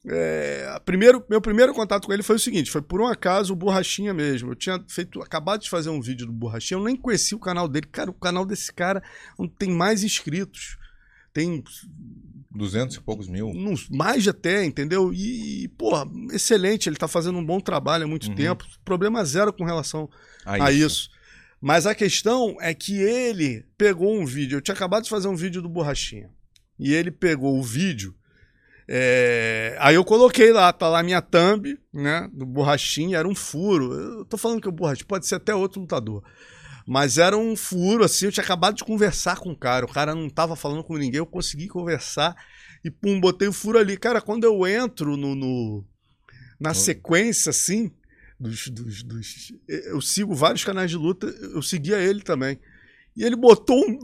É, 0.10 0.80
primeiro, 0.86 1.24
meu 1.30 1.42
primeiro 1.42 1.74
contato 1.74 2.06
com 2.08 2.14
ele 2.14 2.24
foi 2.24 2.38
o 2.38 2.40
seguinte: 2.40 2.72
foi 2.72 2.82
por 2.82 3.02
um 3.02 3.08
acaso 3.08 3.54
o 3.54 3.56
Borrachinha 3.56 4.14
mesmo. 4.14 4.52
Eu 4.52 4.56
tinha 4.56 4.84
feito, 4.88 5.22
acabado 5.22 5.62
de 5.62 5.70
fazer 5.70 5.90
um 5.90 6.02
vídeo 6.02 6.26
do 6.26 6.32
Borrachinha, 6.32 6.80
eu 6.80 6.84
nem 6.84 6.96
conhecia 6.96 7.36
o 7.36 7.42
canal 7.42 7.68
dele. 7.68 7.88
Cara, 7.92 8.10
o 8.10 8.14
canal 8.14 8.46
desse 8.46 8.72
cara 8.72 9.04
não 9.38 9.48
tem 9.48 9.70
mais 9.70 10.04
inscritos. 10.04 10.78
Tem 11.34 11.64
200 12.52 12.96
e 12.96 13.02
poucos 13.02 13.28
mil. 13.28 13.52
mais 13.92 14.28
até, 14.28 14.66
entendeu? 14.66 15.14
E, 15.14 15.68
porra, 15.78 16.06
excelente, 16.32 16.90
ele 16.90 16.96
tá 16.96 17.08
fazendo 17.08 17.38
um 17.38 17.46
bom 17.46 17.60
trabalho 17.60 18.06
há 18.06 18.08
muito 18.08 18.30
Uhum. 18.30 18.36
tempo. 18.36 18.66
Problema 18.84 19.24
zero 19.24 19.54
com 19.54 19.64
relação 19.64 20.10
Ah, 20.46 20.66
a 20.66 20.72
isso. 20.72 21.10
Mas 21.62 21.86
a 21.86 21.94
questão 21.94 22.56
é 22.62 22.74
que 22.74 22.96
ele 22.96 23.66
pegou 23.78 24.18
um 24.20 24.26
vídeo. 24.26 24.58
Eu 24.58 24.62
tinha 24.62 24.74
acabado 24.76 25.04
de 25.04 25.10
fazer 25.10 25.28
um 25.28 25.36
vídeo 25.36 25.62
do 25.62 25.70
Borrachinha. 25.70 26.30
E 26.80 26.94
ele 26.94 27.12
pegou 27.12 27.58
o 27.60 27.64
vídeo. 27.64 28.16
É, 28.90 29.76
Aí 29.80 29.96
eu 29.96 30.06
coloquei 30.06 30.52
lá, 30.54 30.72
tá 30.72 30.88
lá 30.88 31.00
a 31.00 31.04
minha 31.04 31.22
thumb, 31.22 31.78
né? 31.94 32.30
Do 32.34 32.46
Borrachinha, 32.46 33.18
era 33.18 33.28
um 33.28 33.36
furo. 33.36 33.94
Eu 33.94 34.26
tô 34.26 34.38
falando 34.38 34.62
que 34.62 34.70
o 34.70 34.72
Borrachinha 34.72 35.06
pode 35.08 35.28
ser 35.28 35.36
até 35.36 35.54
outro 35.54 35.82
lutador. 35.82 36.24
Mas 36.88 37.18
era 37.18 37.38
um 37.38 37.54
furo, 37.56 38.04
assim, 38.06 38.26
eu 38.28 38.32
tinha 38.32 38.44
acabado 38.44 38.76
de 38.78 38.84
conversar 38.86 39.38
com 39.40 39.52
o 39.52 39.58
cara. 39.58 39.86
O 39.86 39.92
cara 39.92 40.16
não 40.16 40.30
tava 40.30 40.56
falando 40.56 40.84
com 40.84 40.96
ninguém, 40.98 41.18
eu 41.18 41.26
consegui 41.26 41.68
conversar 41.68 42.34
e 42.84 42.90
pum, 42.90 43.20
botei 43.20 43.48
o 43.50 43.54
furo 43.54 43.78
ali. 43.78 43.98
Cara, 43.98 44.22
quando 44.22 44.46
eu 44.46 44.66
entro 44.66 45.18
no, 45.18 45.36
no- 45.36 45.86
na 46.60 46.74
sequência, 46.74 47.50
assim, 47.50 47.92
dos, 48.40 48.70
dos, 48.70 49.04
dos- 49.04 49.52
Eu 49.68 50.00
sigo 50.00 50.34
vários 50.34 50.64
canais 50.64 50.90
de 50.90 50.96
luta, 50.96 51.28
eu 51.28 51.62
seguia 51.62 51.98
ele 52.00 52.22
também. 52.22 52.58
E 53.18 53.24
ele 53.26 53.36
botou 53.36 53.78
um- 53.86 54.00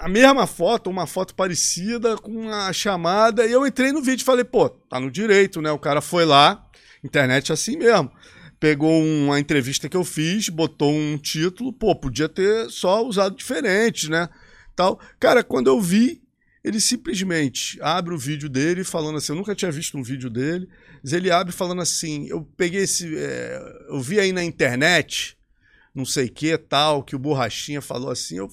a 0.00 0.08
mesma 0.08 0.46
foto, 0.46 0.90
uma 0.90 1.06
foto 1.06 1.34
parecida 1.34 2.16
com 2.16 2.50
a 2.50 2.72
chamada, 2.72 3.46
e 3.46 3.52
eu 3.52 3.66
entrei 3.66 3.92
no 3.92 4.02
vídeo 4.02 4.22
e 4.22 4.24
falei, 4.24 4.44
pô, 4.44 4.68
tá 4.68 5.00
no 5.00 5.10
direito, 5.10 5.60
né? 5.60 5.70
O 5.70 5.78
cara 5.78 6.00
foi 6.00 6.24
lá, 6.24 6.66
internet 7.02 7.50
é 7.50 7.54
assim 7.54 7.76
mesmo. 7.76 8.10
Pegou 8.60 9.02
uma 9.02 9.38
entrevista 9.38 9.88
que 9.88 9.96
eu 9.96 10.04
fiz, 10.04 10.48
botou 10.48 10.92
um 10.92 11.16
título, 11.16 11.72
pô, 11.72 11.94
podia 11.94 12.28
ter 12.28 12.68
só 12.70 13.04
usado 13.06 13.36
diferente, 13.36 14.10
né? 14.10 14.28
Tal. 14.74 14.98
Cara, 15.20 15.44
quando 15.44 15.68
eu 15.68 15.80
vi, 15.80 16.22
ele 16.62 16.80
simplesmente 16.80 17.78
abre 17.80 18.14
o 18.14 18.18
vídeo 18.18 18.48
dele 18.48 18.82
falando 18.82 19.18
assim, 19.18 19.32
eu 19.32 19.36
nunca 19.36 19.54
tinha 19.54 19.70
visto 19.70 19.96
um 19.96 20.02
vídeo 20.02 20.28
dele, 20.28 20.68
mas 21.02 21.12
ele 21.12 21.30
abre 21.30 21.52
falando 21.52 21.80
assim, 21.80 22.26
eu 22.28 22.42
peguei 22.56 22.82
esse, 22.82 23.16
é, 23.16 23.86
eu 23.88 24.00
vi 24.00 24.18
aí 24.18 24.32
na 24.32 24.42
internet, 24.42 25.36
não 25.94 26.04
sei 26.04 26.28
que 26.28 26.56
tal, 26.58 27.02
que 27.02 27.14
o 27.14 27.18
Borrachinha 27.18 27.80
falou 27.80 28.10
assim, 28.10 28.38
eu, 28.38 28.50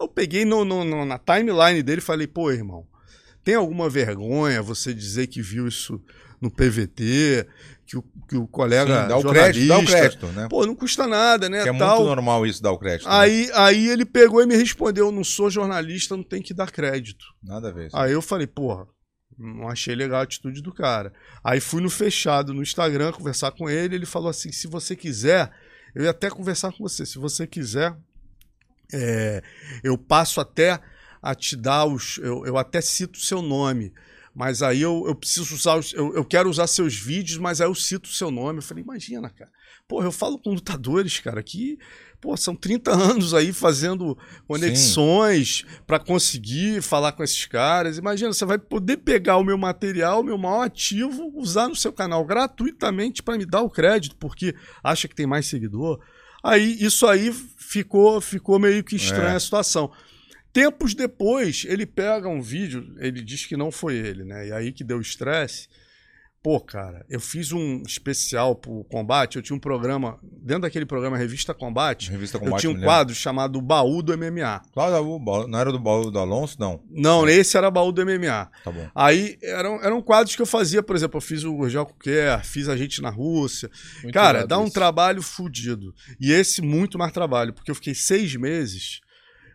eu 0.00 0.08
peguei 0.08 0.44
no, 0.44 0.64
no- 0.64 0.84
no- 0.84 1.04
na 1.04 1.18
timeline 1.18 1.82
dele 1.82 1.98
e 2.00 2.04
falei, 2.04 2.26
pô, 2.26 2.50
irmão, 2.50 2.86
tem 3.44 3.54
alguma 3.54 3.88
vergonha 3.88 4.62
você 4.62 4.92
dizer 4.92 5.26
que 5.28 5.40
viu 5.40 5.66
isso 5.68 6.02
no 6.40 6.50
PVT, 6.50 7.46
que 7.86 7.96
o, 7.96 8.04
que 8.28 8.36
o 8.36 8.46
colega 8.46 9.02
Sim, 9.02 9.08
dá 9.08 9.16
o 9.16 9.22
crédito, 9.30 9.68
dá 9.68 9.78
o 9.78 9.84
crédito, 9.86 10.26
né? 10.28 10.46
Pô, 10.50 10.66
não 10.66 10.74
custa 10.74 11.06
nada, 11.06 11.48
né? 11.48 11.62
Que 11.62 11.68
é 11.68 11.78
tal. 11.78 11.96
muito 11.98 12.08
normal 12.08 12.44
isso 12.46 12.62
dar 12.62 12.72
o 12.72 12.78
crédito. 12.78 13.08
né? 13.08 13.14
Aí, 13.14 13.50
aí 13.54 13.88
ele 13.88 14.04
pegou 14.04 14.42
e 14.42 14.46
me 14.46 14.56
respondeu: 14.56 15.10
não 15.12 15.24
sou 15.24 15.48
jornalista, 15.48 16.16
não 16.16 16.24
tem 16.24 16.42
que 16.42 16.52
dar 16.52 16.70
crédito. 16.70 17.24
Nada 17.42 17.68
a 17.68 17.72
ver. 17.72 17.88
Aí 17.94 18.12
eu 18.12 18.20
falei, 18.20 18.46
porra, 18.46 18.86
não 19.38 19.68
achei 19.68 19.94
legal 19.94 20.20
a 20.20 20.24
atitude 20.24 20.60
do 20.60 20.74
cara. 20.74 21.12
Aí 21.44 21.60
fui 21.60 21.80
no 21.80 21.88
fechado 21.88 22.52
no 22.52 22.62
Instagram 22.62 23.12
conversar 23.12 23.52
com 23.52 23.70
ele, 23.70 23.94
ele 23.94 24.06
falou 24.06 24.28
assim: 24.28 24.50
se 24.52 24.66
você 24.66 24.94
quiser, 24.96 25.50
eu 25.94 26.04
ia 26.04 26.10
até 26.10 26.28
conversar 26.28 26.72
com 26.72 26.86
você, 26.86 27.06
se 27.06 27.18
você 27.18 27.46
quiser, 27.46 27.96
é, 28.92 29.42
eu 29.82 29.96
passo 29.96 30.40
até 30.40 30.80
a 31.22 31.34
te 31.34 31.56
dar 31.56 31.86
os. 31.86 32.18
Eu, 32.18 32.46
eu 32.46 32.56
até 32.56 32.80
cito 32.80 33.18
o 33.18 33.22
seu 33.22 33.42
nome. 33.42 33.92
Mas 34.34 34.60
aí 34.62 34.82
eu, 34.82 35.04
eu 35.06 35.14
preciso 35.14 35.54
usar. 35.54 35.76
Os, 35.76 35.94
eu, 35.94 36.14
eu 36.14 36.24
quero 36.24 36.50
usar 36.50 36.66
seus 36.66 36.94
vídeos, 36.94 37.38
mas 37.38 37.60
aí 37.60 37.66
eu 37.66 37.74
cito 37.74 38.08
o 38.08 38.12
seu 38.12 38.30
nome. 38.30 38.58
Eu 38.58 38.62
falei, 38.62 38.84
imagina, 38.84 39.30
cara. 39.30 39.50
Pô, 39.88 40.02
eu 40.02 40.12
falo 40.12 40.38
com 40.38 40.50
lutadores, 40.50 41.20
cara, 41.20 41.42
que 41.42 41.78
pô, 42.20 42.36
são 42.36 42.54
30 42.54 42.90
anos 42.92 43.32
aí 43.32 43.52
fazendo 43.52 44.18
conexões 44.46 45.64
para 45.86 45.98
conseguir 45.98 46.82
falar 46.82 47.12
com 47.12 47.22
esses 47.22 47.46
caras. 47.46 47.96
Imagina, 47.96 48.32
você 48.32 48.44
vai 48.44 48.58
poder 48.58 48.98
pegar 48.98 49.36
o 49.36 49.44
meu 49.44 49.56
material, 49.56 50.20
o 50.20 50.24
meu 50.24 50.36
maior 50.36 50.62
ativo, 50.62 51.32
usar 51.34 51.68
no 51.68 51.76
seu 51.76 51.92
canal 51.92 52.24
gratuitamente 52.24 53.22
para 53.22 53.38
me 53.38 53.46
dar 53.46 53.62
o 53.62 53.70
crédito, 53.70 54.16
porque 54.16 54.54
acha 54.82 55.08
que 55.08 55.14
tem 55.14 55.26
mais 55.26 55.46
seguidor. 55.46 56.00
Aí 56.46 56.76
isso 56.80 57.06
aí 57.06 57.32
ficou, 57.32 58.20
ficou 58.20 58.58
meio 58.58 58.84
que 58.84 58.94
estranha 58.94 59.32
É. 59.32 59.36
a 59.36 59.40
situação. 59.40 59.90
Tempos 60.52 60.94
depois, 60.94 61.64
ele 61.68 61.84
pega 61.84 62.28
um 62.28 62.40
vídeo, 62.40 62.94
ele 62.98 63.20
diz 63.20 63.44
que 63.44 63.56
não 63.56 63.70
foi 63.72 63.96
ele, 63.96 64.24
né? 64.24 64.48
E 64.48 64.52
aí 64.52 64.72
que 64.72 64.84
deu 64.84 65.00
estresse. 65.00 65.68
Pô, 66.46 66.60
cara, 66.60 67.04
eu 67.10 67.18
fiz 67.18 67.50
um 67.50 67.82
especial 67.84 68.54
pro 68.54 68.84
Combate, 68.84 69.34
eu 69.34 69.42
tinha 69.42 69.56
um 69.56 69.58
programa, 69.58 70.16
dentro 70.22 70.62
daquele 70.62 70.86
programa 70.86 71.18
Revista 71.18 71.52
Combate, 71.52 72.08
Revista 72.08 72.36
eu 72.36 72.40
Combate 72.40 72.60
tinha 72.60 72.70
um 72.70 72.74
Mulher. 72.74 72.86
quadro 72.86 73.16
chamado 73.16 73.60
Baú 73.60 74.00
do 74.00 74.16
MMA. 74.16 74.62
Claro, 74.72 75.18
não 75.48 75.58
era 75.58 75.72
do 75.72 75.78
baú 75.80 76.08
do 76.08 76.20
Alonso, 76.20 76.54
não. 76.60 76.80
Não, 76.88 77.28
esse 77.28 77.56
era 77.56 77.68
Baú 77.68 77.90
do 77.90 78.06
MMA. 78.06 78.48
Tá 78.62 78.70
bom. 78.70 78.88
Aí 78.94 79.36
eram, 79.42 79.82
eram 79.82 80.00
quadros 80.00 80.36
que 80.36 80.42
eu 80.42 80.46
fazia, 80.46 80.84
por 80.84 80.94
exemplo, 80.94 81.16
eu 81.16 81.20
fiz 81.20 81.42
o 81.42 81.52
Gurgel 81.52 81.84
Quer, 82.00 82.44
fiz 82.44 82.68
a 82.68 82.76
gente 82.76 83.02
na 83.02 83.10
Rússia. 83.10 83.68
Muito 84.04 84.14
Cara, 84.14 84.46
dá 84.46 84.56
um 84.56 84.66
isso. 84.66 84.74
trabalho 84.74 85.22
fudido. 85.22 85.92
E 86.20 86.30
esse 86.30 86.62
muito 86.62 86.96
mais 86.96 87.10
trabalho, 87.10 87.52
porque 87.52 87.72
eu 87.72 87.74
fiquei 87.74 87.92
seis 87.92 88.36
meses 88.36 89.00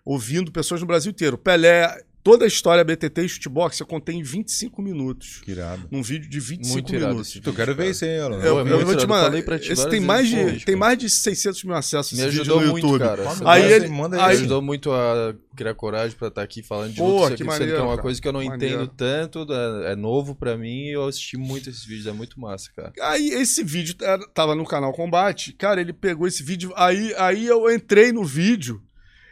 ouvindo 0.03 0.51
pessoas 0.51 0.81
no 0.81 0.87
Brasil 0.87 1.11
inteiro. 1.11 1.37
Pelé, 1.37 2.03
toda 2.23 2.45
a 2.45 2.47
história 2.47 2.83
BTT 2.83 3.21
e 3.23 3.29
shootbox 3.29 3.79
eu 3.79 3.85
contei 3.85 4.15
em 4.15 4.23
25 4.23 4.81
minutos. 4.81 5.41
Que 5.43 5.51
irado. 5.51 5.87
Num 5.91 6.01
vídeo 6.01 6.29
de 6.29 6.39
25 6.39 6.73
Muito 6.73 6.93
irado 6.95 7.11
minutos. 7.13 7.39
Tu 7.43 7.53
quero 7.53 7.75
ver 7.75 7.91
isso 7.91 8.05
aí, 8.05 8.19
Alonso. 8.19 8.45
Eu, 8.45 8.57
é 8.57 8.61
eu 8.61 8.65
muito 8.65 8.85
vou 8.85 8.95
te 8.95 9.07
mandar. 9.07 9.23
Falei 9.25 9.41
pra 9.41 9.59
ti 9.59 9.71
esse 9.71 9.89
tem 9.89 9.99
mais, 9.99 10.27
de, 10.27 10.65
tem 10.65 10.75
mais 10.75 10.97
de 10.97 11.09
600 11.09 11.63
mil 11.63 11.75
acessos 11.75 12.17
Me 12.17 12.23
ajudou 12.25 12.61
no 12.61 12.67
muito, 12.71 12.85
YouTube. 12.87 12.99
cara. 12.99 13.23
Aí 13.45 13.71
ele- 13.71 13.87
manda 13.87 14.17
Me 14.17 14.23
aí- 14.23 14.35
ajudou 14.37 14.61
muito 14.61 14.91
a 14.91 15.33
criar 15.55 15.73
coragem 15.75 16.15
pra 16.17 16.27
estar 16.29 16.41
aqui 16.41 16.63
falando 16.63 16.91
de 16.91 16.97
Pô, 16.97 17.07
luta, 17.23 17.29
que 17.29 17.31
que, 17.31 17.37
sendo 17.39 17.51
que 17.51 17.59
maneiro, 17.59 17.75
é 17.77 17.81
uma 17.81 17.89
cara. 17.91 18.01
coisa 18.01 18.21
que 18.21 18.27
eu 18.27 18.31
não 18.33 18.43
Maneiro. 18.43 18.75
entendo 18.83 18.87
tanto, 18.95 19.47
é, 19.51 19.91
é 19.91 19.95
novo 19.95 20.33
pra 20.35 20.57
mim 20.57 20.85
e 20.85 20.93
eu 20.93 21.05
assisti 21.07 21.37
muito 21.37 21.69
esses 21.69 21.83
vídeos, 21.83 22.07
é 22.07 22.11
muito 22.13 22.39
massa, 22.39 22.69
cara. 22.75 22.93
Aí 23.01 23.29
esse 23.29 23.63
vídeo 23.63 23.95
era- 24.01 24.25
tava 24.33 24.55
no 24.55 24.65
canal 24.65 24.93
Combate. 24.93 25.53
Cara, 25.53 25.81
ele 25.81 25.91
pegou 25.93 26.27
esse 26.27 26.41
vídeo. 26.43 26.71
Aí, 26.75 27.13
aí 27.17 27.45
eu 27.45 27.69
entrei 27.73 28.11
no 28.11 28.23
vídeo. 28.23 28.81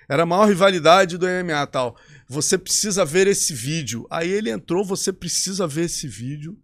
Era 0.10 0.24
a 0.24 0.26
maior 0.26 0.48
rivalidade 0.48 1.18
do 1.20 1.28
MMA 1.28 1.62
e 1.64 1.68
tal. 1.68 1.96
Você 2.30 2.60
precisa 2.60 3.04
ver 3.04 3.26
esse 3.26 3.56
vídeo. 3.56 4.06
Aí 4.08 4.30
ele 4.30 4.52
entrou, 4.52 4.86
você 4.86 5.12
precisa 5.12 5.66
ver 5.66 5.86
esse 5.86 6.08
vídeo. 6.08 6.56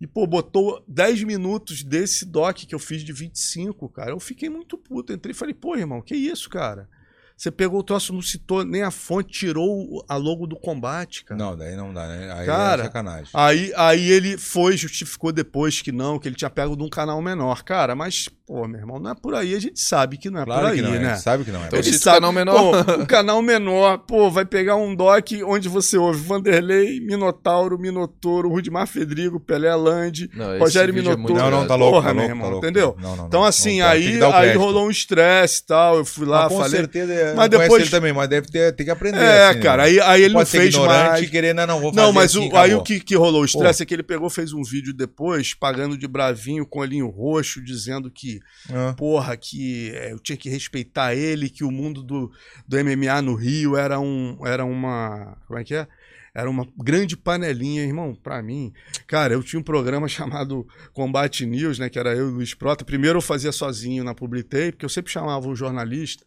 E, 0.00 0.06
pô, 0.06 0.26
botou 0.26 0.82
10 0.88 1.22
minutos 1.24 1.82
desse 1.82 2.24
doc 2.24 2.56
que 2.56 2.74
eu 2.74 2.78
fiz 2.78 3.02
de 3.02 3.12
25, 3.12 3.90
cara. 3.90 4.12
Eu 4.12 4.18
fiquei 4.20 4.48
muito 4.48 4.78
puto. 4.78 5.12
Entrei 5.12 5.32
e 5.32 5.34
falei, 5.34 5.52
pô, 5.52 5.76
irmão, 5.76 6.00
que 6.00 6.16
isso, 6.16 6.48
cara? 6.48 6.88
Você 7.36 7.50
pegou 7.50 7.80
o 7.80 7.82
troço, 7.82 8.14
não 8.14 8.22
citou 8.22 8.64
nem 8.64 8.82
a 8.82 8.90
fonte, 8.90 9.40
tirou 9.40 10.02
a 10.08 10.16
logo 10.16 10.46
do 10.46 10.56
combate, 10.56 11.22
cara. 11.22 11.38
Não, 11.38 11.54
daí 11.54 11.76
não 11.76 11.92
dá, 11.92 12.08
né? 12.08 12.32
Aí 12.32 12.46
Cara, 12.46 12.82
é 12.82 12.84
sacanagem. 12.86 13.30
Aí, 13.34 13.72
aí 13.76 14.10
ele 14.10 14.38
foi, 14.38 14.78
justificou 14.78 15.30
depois 15.30 15.82
que 15.82 15.92
não, 15.92 16.18
que 16.18 16.26
ele 16.26 16.36
tinha 16.36 16.48
pego 16.48 16.74
de 16.74 16.82
um 16.82 16.88
canal 16.88 17.20
menor. 17.20 17.62
Cara, 17.62 17.94
mas, 17.94 18.30
pô, 18.46 18.66
meu 18.68 18.78
irmão, 18.80 18.98
não 19.00 19.10
é 19.10 19.14
por 19.14 19.34
aí. 19.34 19.54
A 19.54 19.60
gente 19.60 19.80
sabe 19.80 20.16
que 20.16 20.30
não 20.30 20.40
é 20.40 20.44
Claro 20.44 20.60
por 20.62 20.70
aí, 20.70 20.76
que 20.76 20.82
não 20.82 20.94
é. 20.94 20.98
né? 20.98 21.16
Sabe 21.16 21.44
que 21.44 21.50
não 21.50 21.62
é. 21.62 21.66
Então, 21.66 21.78
Ele 21.78 21.92
sabe, 21.92 22.16
canal 22.16 22.32
menor. 22.32 22.84
Pô, 22.84 22.92
o 23.02 23.06
canal 23.06 23.42
menor, 23.42 23.98
pô, 23.98 24.30
vai 24.30 24.44
pegar 24.44 24.76
um 24.76 24.94
doc 24.94 25.26
onde 25.44 25.68
você 25.68 25.98
ouve 25.98 26.20
Vanderlei, 26.22 27.00
Minotauro, 27.00 27.78
Minotouro, 27.78 28.48
Rudimar 28.48 28.86
Fedrigo, 28.86 29.40
Pelé 29.40 29.74
Land, 29.74 30.30
Não, 30.34 30.58
Rogério 30.58 30.94
vídeo 30.94 31.10
é 31.12 31.16
Minotouro. 31.16 31.42
Não, 31.42 31.50
não, 31.50 31.66
tá 31.66 31.74
louco, 31.74 31.94
Porra, 31.96 32.08
tá 32.08 32.14
meu 32.14 32.22
louco, 32.22 32.30
irmão, 32.32 32.46
tá 32.46 32.50
louco. 32.52 32.66
entendeu? 32.66 32.96
Não, 33.00 33.08
não, 33.10 33.16
não. 33.16 33.26
Então, 33.26 33.44
assim, 33.44 33.70
tem 33.70 33.82
aí, 33.82 34.22
aí 34.22 34.56
rolou 34.56 34.86
um 34.86 34.90
estresse 34.90 35.62
e 35.62 35.66
tal. 35.66 35.96
Eu 35.96 36.04
fui 36.04 36.26
lá, 36.26 36.42
Mas 36.44 36.52
com 36.52 36.58
falei. 36.58 36.76
certeza, 36.80 37.12
é, 37.12 37.34
Mas 37.34 37.50
depois- 37.50 37.82
ele 37.82 37.90
também, 37.90 38.12
mas 38.12 38.28
deve 38.28 38.46
ter, 38.48 38.72
ter 38.74 38.84
que 38.84 38.90
aprender. 38.90 39.18
É, 39.18 39.48
assim, 39.48 39.56
né? 39.58 39.62
cara, 39.62 39.82
aí, 39.84 40.00
aí 40.00 40.22
ele 40.22 40.34
não 40.34 40.46
fez 40.46 40.74
mais. 40.76 41.28
querer, 41.30 41.52
não, 41.54 41.66
não, 41.66 41.80
vou 41.80 41.92
fazer 41.92 42.06
Não, 42.06 42.12
mas 42.12 42.30
assim, 42.36 42.48
o, 42.50 42.56
aí 42.56 42.74
o 42.74 42.82
que, 42.82 43.00
que 43.00 43.16
rolou? 43.16 43.42
O 43.42 43.44
estresse 43.44 43.82
é 43.82 43.86
que 43.86 43.94
ele 43.94 44.02
pegou, 44.02 44.30
fez 44.30 44.52
um 44.52 44.62
vídeo 44.62 44.92
depois, 44.94 45.52
pagando 45.54 45.98
de 45.98 46.06
bravinho 46.06 46.64
com 46.64 46.80
olhinho 46.80 47.08
roxo, 47.08 47.62
dizendo 47.62 48.10
que, 48.10 48.35
Ah, 48.70 48.94
porra, 48.96 49.36
que 49.36 49.90
é, 49.94 50.12
eu 50.12 50.18
tinha 50.18 50.36
que 50.36 50.48
respeitar 50.48 51.14
ele, 51.14 51.48
que 51.48 51.64
o 51.64 51.70
mundo 51.70 52.02
do, 52.02 52.30
do 52.66 52.76
MMA 52.76 53.22
no 53.22 53.34
Rio 53.34 53.76
era, 53.76 53.98
um, 54.00 54.38
era 54.46 54.64
uma. 54.64 55.36
Como 55.46 55.58
é 55.58 55.64
que 55.64 55.74
é? 55.74 55.86
Era 56.34 56.50
uma 56.50 56.68
grande 56.76 57.16
panelinha, 57.16 57.82
irmão, 57.82 58.14
pra 58.14 58.42
mim. 58.42 58.70
Cara, 59.06 59.32
eu 59.32 59.42
tinha 59.42 59.58
um 59.58 59.62
programa 59.62 60.06
chamado 60.08 60.66
Combate 60.92 61.46
News, 61.46 61.78
né? 61.78 61.88
Que 61.88 61.98
era 61.98 62.14
eu 62.14 62.28
e 62.28 62.32
o 62.32 62.34
Luiz 62.34 62.52
Prota. 62.52 62.84
Primeiro 62.84 63.18
eu 63.18 63.22
fazia 63.22 63.50
sozinho 63.50 64.04
na 64.04 64.14
Publitei, 64.14 64.70
porque 64.70 64.84
eu 64.84 64.90
sempre 64.90 65.10
chamava 65.10 65.48
um 65.48 65.56
jornalista. 65.56 66.26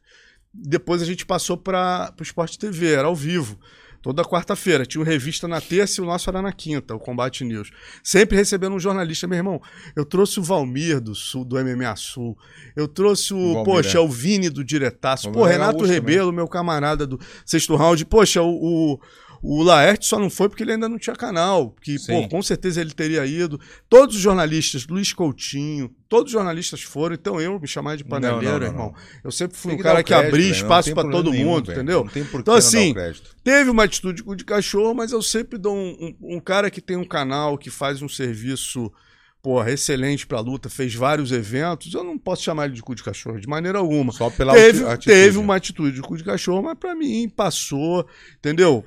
Depois 0.52 1.04
a 1.04 1.06
gente 1.06 1.28
passou 1.28 1.56
para 1.58 2.12
o 2.20 2.24
Sport 2.24 2.58
TV, 2.58 2.94
era 2.94 3.08
ao 3.08 3.16
vivo. 3.16 3.60
Toda 4.02 4.24
quarta-feira. 4.24 4.86
Tinha 4.86 5.02
uma 5.02 5.10
revista 5.10 5.48
na 5.48 5.60
terça 5.60 6.00
e 6.00 6.03
o 6.03 6.08
nosso 6.08 6.30
era 6.30 6.42
na 6.42 6.53
quinta, 6.53 6.95
o 6.95 7.00
Combate 7.00 7.44
News. 7.44 7.72
Sempre 8.03 8.38
recebendo 8.38 8.74
um 8.76 8.80
jornalista, 8.80 9.28
meu 9.28 9.38
irmão. 9.38 9.61
Eu 9.95 10.06
trouxe 10.06 10.40
o 10.40 10.44
Valmir 10.44 11.02
do 11.02 11.14
Sul, 11.14 11.44
do 11.44 11.58
MMA 11.58 11.95
Sul. 11.95 12.38
Eu 12.76 12.88
trouxe 12.88 13.34
o, 13.34 13.38
O 13.38 13.53
Valmir, 13.53 13.66
poxa, 13.66 13.98
é. 13.98 14.02
o 14.02 14.08
Vini 14.08 14.50
do 14.50 14.64
Diretaço. 14.64 15.26
Valmir 15.26 15.42
Pô, 15.42 15.48
é 15.48 15.52
Renato 15.52 15.86
Rebelo, 15.86 16.32
meu 16.32 16.48
camarada 16.48 17.06
do 17.06 17.19
sexto 17.45 17.76
round. 17.76 18.06
Poxa, 18.06 18.42
o, 18.42 18.50
o, 18.94 19.00
o 19.42 19.64
Laerte 19.64 20.06
só 20.06 20.19
não 20.19 20.30
foi 20.30 20.50
porque 20.50 20.64
ele 20.64 20.74
ainda 20.74 20.90
não 20.90 20.98
tinha 21.00 21.16
canal. 21.16 21.76
Que, 21.82 21.95
pô, 22.06 22.27
com 22.27 22.42
certeza 22.42 22.82
ele 22.82 22.92
teria 22.92 23.26
ido. 23.26 23.59
Todos 23.88 24.16
os 24.16 24.22
jornalistas, 24.22 24.85
Luiz 24.88 25.14
Coutinho, 25.14 25.90
todos 26.08 26.26
os 26.26 26.32
jornalistas 26.34 26.82
foram. 26.82 27.16
Então 27.16 27.40
eu 27.40 27.59
me 27.59 27.68
chamar 27.68 27.95
de 27.98 28.03
Não, 28.03 28.09
não, 28.19 28.22
paneleiro, 28.22 28.59
não, 28.59 28.66
irmão. 28.68 28.93
não. 28.95 29.19
Eu 29.24 29.32
sempre 29.32 29.58
fui 29.58 29.72
tem 29.72 29.80
um 29.80 29.84
cara 29.84 30.03
que 30.03 30.09
crédito, 30.14 30.27
abria 30.27 30.43
velho, 30.48 30.56
não 30.56 30.61
espaço 30.64 30.93
problema 30.93 31.18
todo 31.24 31.32
nenhum, 31.32 31.45
mundo, 31.50 31.66
velho. 31.68 31.77
entendeu? 31.77 32.03
Não 32.03 32.22
Então, 32.40 32.53
não 32.53 32.56
assim. 32.56 32.93
Teve 33.43 33.69
uma 33.69 33.84
atitude 33.84 34.24
de 34.35 34.43
cachorro, 34.45 34.93
mas 34.93 35.11
eu 35.11 35.22
sempre 35.22 35.58
dou 35.58 35.76
um, 35.76 36.16
um- 36.22 36.35
um 36.35 36.40
cara 36.40 36.69
que 36.69 36.82
tem 36.82 36.98
um 36.98 37.06
canal, 37.06 37.58
que 37.58 37.69
faz 37.69 38.01
um 38.01 38.09
serviço 38.09 38.92
porra, 39.42 39.72
excelente 39.72 40.27
pra 40.27 40.42
luta, 40.42 40.69
fez 40.69 40.93
vários 40.93 41.32
eventos, 41.32 41.93
eu 41.93 42.03
não 42.03 42.18
posso 42.18 42.43
chamar 42.43 42.66
ele 42.66 42.74
de 42.74 42.82
cu 42.82 42.93
de 42.93 43.01
cachorro 43.01 43.40
de 43.40 43.48
maneira 43.48 43.77
alguma. 43.80 44.11
Só 44.11 44.30
pela 44.30 44.53
Teve, 44.53 44.80
ati- 44.84 44.92
atitude. 44.95 45.06
teve 45.16 45.38
uma 45.38 45.56
atitude 45.56 45.95
de 45.95 46.01
cu 46.01 46.18
de 46.18 46.26
cachorro, 46.26 46.61
mas 46.61 46.77
pra 46.77 46.93
mim 46.93 47.30
passou, 47.30 48.06
entendeu? 48.38 48.84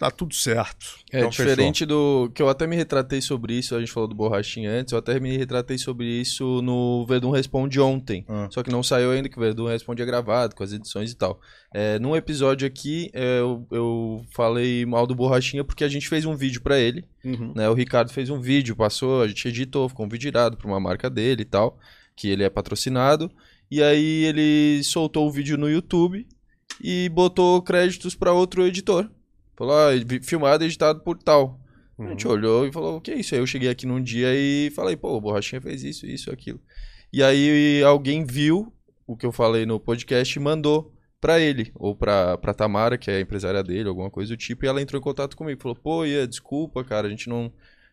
Tá 0.00 0.10
tudo 0.10 0.34
certo. 0.34 0.86
É 1.12 1.18
Então, 1.18 1.28
diferente 1.28 1.84
do. 1.84 2.30
Que 2.34 2.40
eu 2.40 2.48
até 2.48 2.66
me 2.66 2.74
retratei 2.74 3.20
sobre 3.20 3.52
isso, 3.52 3.76
a 3.76 3.80
gente 3.80 3.92
falou 3.92 4.08
do 4.08 4.14
Borrachinha 4.14 4.70
antes, 4.70 4.92
eu 4.92 4.98
até 4.98 5.20
me 5.20 5.36
retratei 5.36 5.76
sobre 5.76 6.06
isso 6.06 6.62
no 6.62 7.04
Verdun 7.06 7.30
Responde 7.30 7.78
ontem. 7.78 8.24
Ah. 8.26 8.48
Só 8.50 8.62
que 8.62 8.70
não 8.70 8.82
saiu 8.82 9.10
ainda, 9.10 9.28
que 9.28 9.36
o 9.36 9.40
Verdun 9.40 9.66
Responde 9.66 10.00
é 10.00 10.06
gravado, 10.06 10.56
com 10.56 10.64
as 10.64 10.72
edições 10.72 11.12
e 11.12 11.16
tal. 11.16 11.38
É, 11.72 11.98
num 11.98 12.16
episódio 12.16 12.66
aqui, 12.66 13.10
é, 13.12 13.40
eu, 13.40 13.66
eu 13.70 14.24
falei 14.34 14.86
mal 14.86 15.06
do 15.06 15.14
Borrachinha 15.14 15.62
porque 15.62 15.84
a 15.84 15.88
gente 15.88 16.08
fez 16.08 16.24
um 16.24 16.34
vídeo 16.34 16.62
pra 16.62 16.78
ele. 16.78 17.04
né? 17.54 17.68
O 17.68 17.74
Ricardo 17.74 18.10
fez 18.10 18.30
um 18.30 18.40
vídeo, 18.40 18.74
passou, 18.74 19.20
a 19.20 19.28
gente 19.28 19.46
editou, 19.48 19.86
ficou 19.86 20.06
um 20.06 20.08
vídeo 20.08 20.28
irado 20.28 20.56
pra 20.56 20.66
uma 20.66 20.80
marca 20.80 21.10
dele 21.10 21.42
e 21.42 21.44
tal, 21.44 21.78
que 22.16 22.26
ele 22.28 22.42
é 22.42 22.48
patrocinado. 22.48 23.30
E 23.70 23.82
aí 23.82 24.24
ele 24.24 24.82
soltou 24.82 25.28
o 25.28 25.30
vídeo 25.30 25.58
no 25.58 25.68
YouTube 25.70 26.26
e 26.82 27.08
botou 27.10 27.60
créditos 27.62 28.14
pra 28.14 28.32
outro 28.32 28.66
editor. 28.66 29.08
Falou, 29.60 29.74
ah, 29.76 29.90
filmado 30.22 30.64
e 30.64 30.68
editado 30.68 31.00
por 31.00 31.18
tal. 31.18 31.60
A 31.98 32.08
gente 32.08 32.26
olhou 32.26 32.66
e 32.66 32.72
falou, 32.72 32.96
o 32.96 33.00
que 33.00 33.10
é 33.10 33.16
isso? 33.16 33.34
Aí 33.34 33.42
eu 33.42 33.46
cheguei 33.46 33.68
aqui 33.68 33.84
num 33.84 34.02
dia 34.02 34.28
e 34.34 34.70
falei, 34.74 34.96
pô, 34.96 35.14
o 35.14 35.20
Borrachinha 35.20 35.60
fez 35.60 35.84
isso, 35.84 36.06
isso, 36.06 36.32
aquilo. 36.32 36.58
E 37.12 37.22
aí 37.22 37.82
alguém 37.82 38.24
viu 38.24 38.72
o 39.06 39.14
que 39.14 39.26
eu 39.26 39.30
falei 39.30 39.66
no 39.66 39.78
podcast 39.78 40.34
e 40.34 40.40
mandou 40.40 40.94
pra 41.20 41.38
ele, 41.38 41.70
ou 41.74 41.94
pra, 41.94 42.38
pra 42.38 42.54
Tamara, 42.54 42.96
que 42.96 43.10
é 43.10 43.16
a 43.16 43.20
empresária 43.20 43.62
dele, 43.62 43.86
alguma 43.86 44.08
coisa 44.08 44.34
do 44.34 44.36
tipo, 44.38 44.64
e 44.64 44.68
ela 44.68 44.80
entrou 44.80 44.98
em 44.98 45.04
contato 45.04 45.36
comigo, 45.36 45.60
falou, 45.60 45.76
pô, 45.76 46.06
Ian, 46.06 46.26
desculpa, 46.26 46.82
cara, 46.82 47.06
a 47.06 47.10
gente 47.10 47.28
não... 47.28 47.52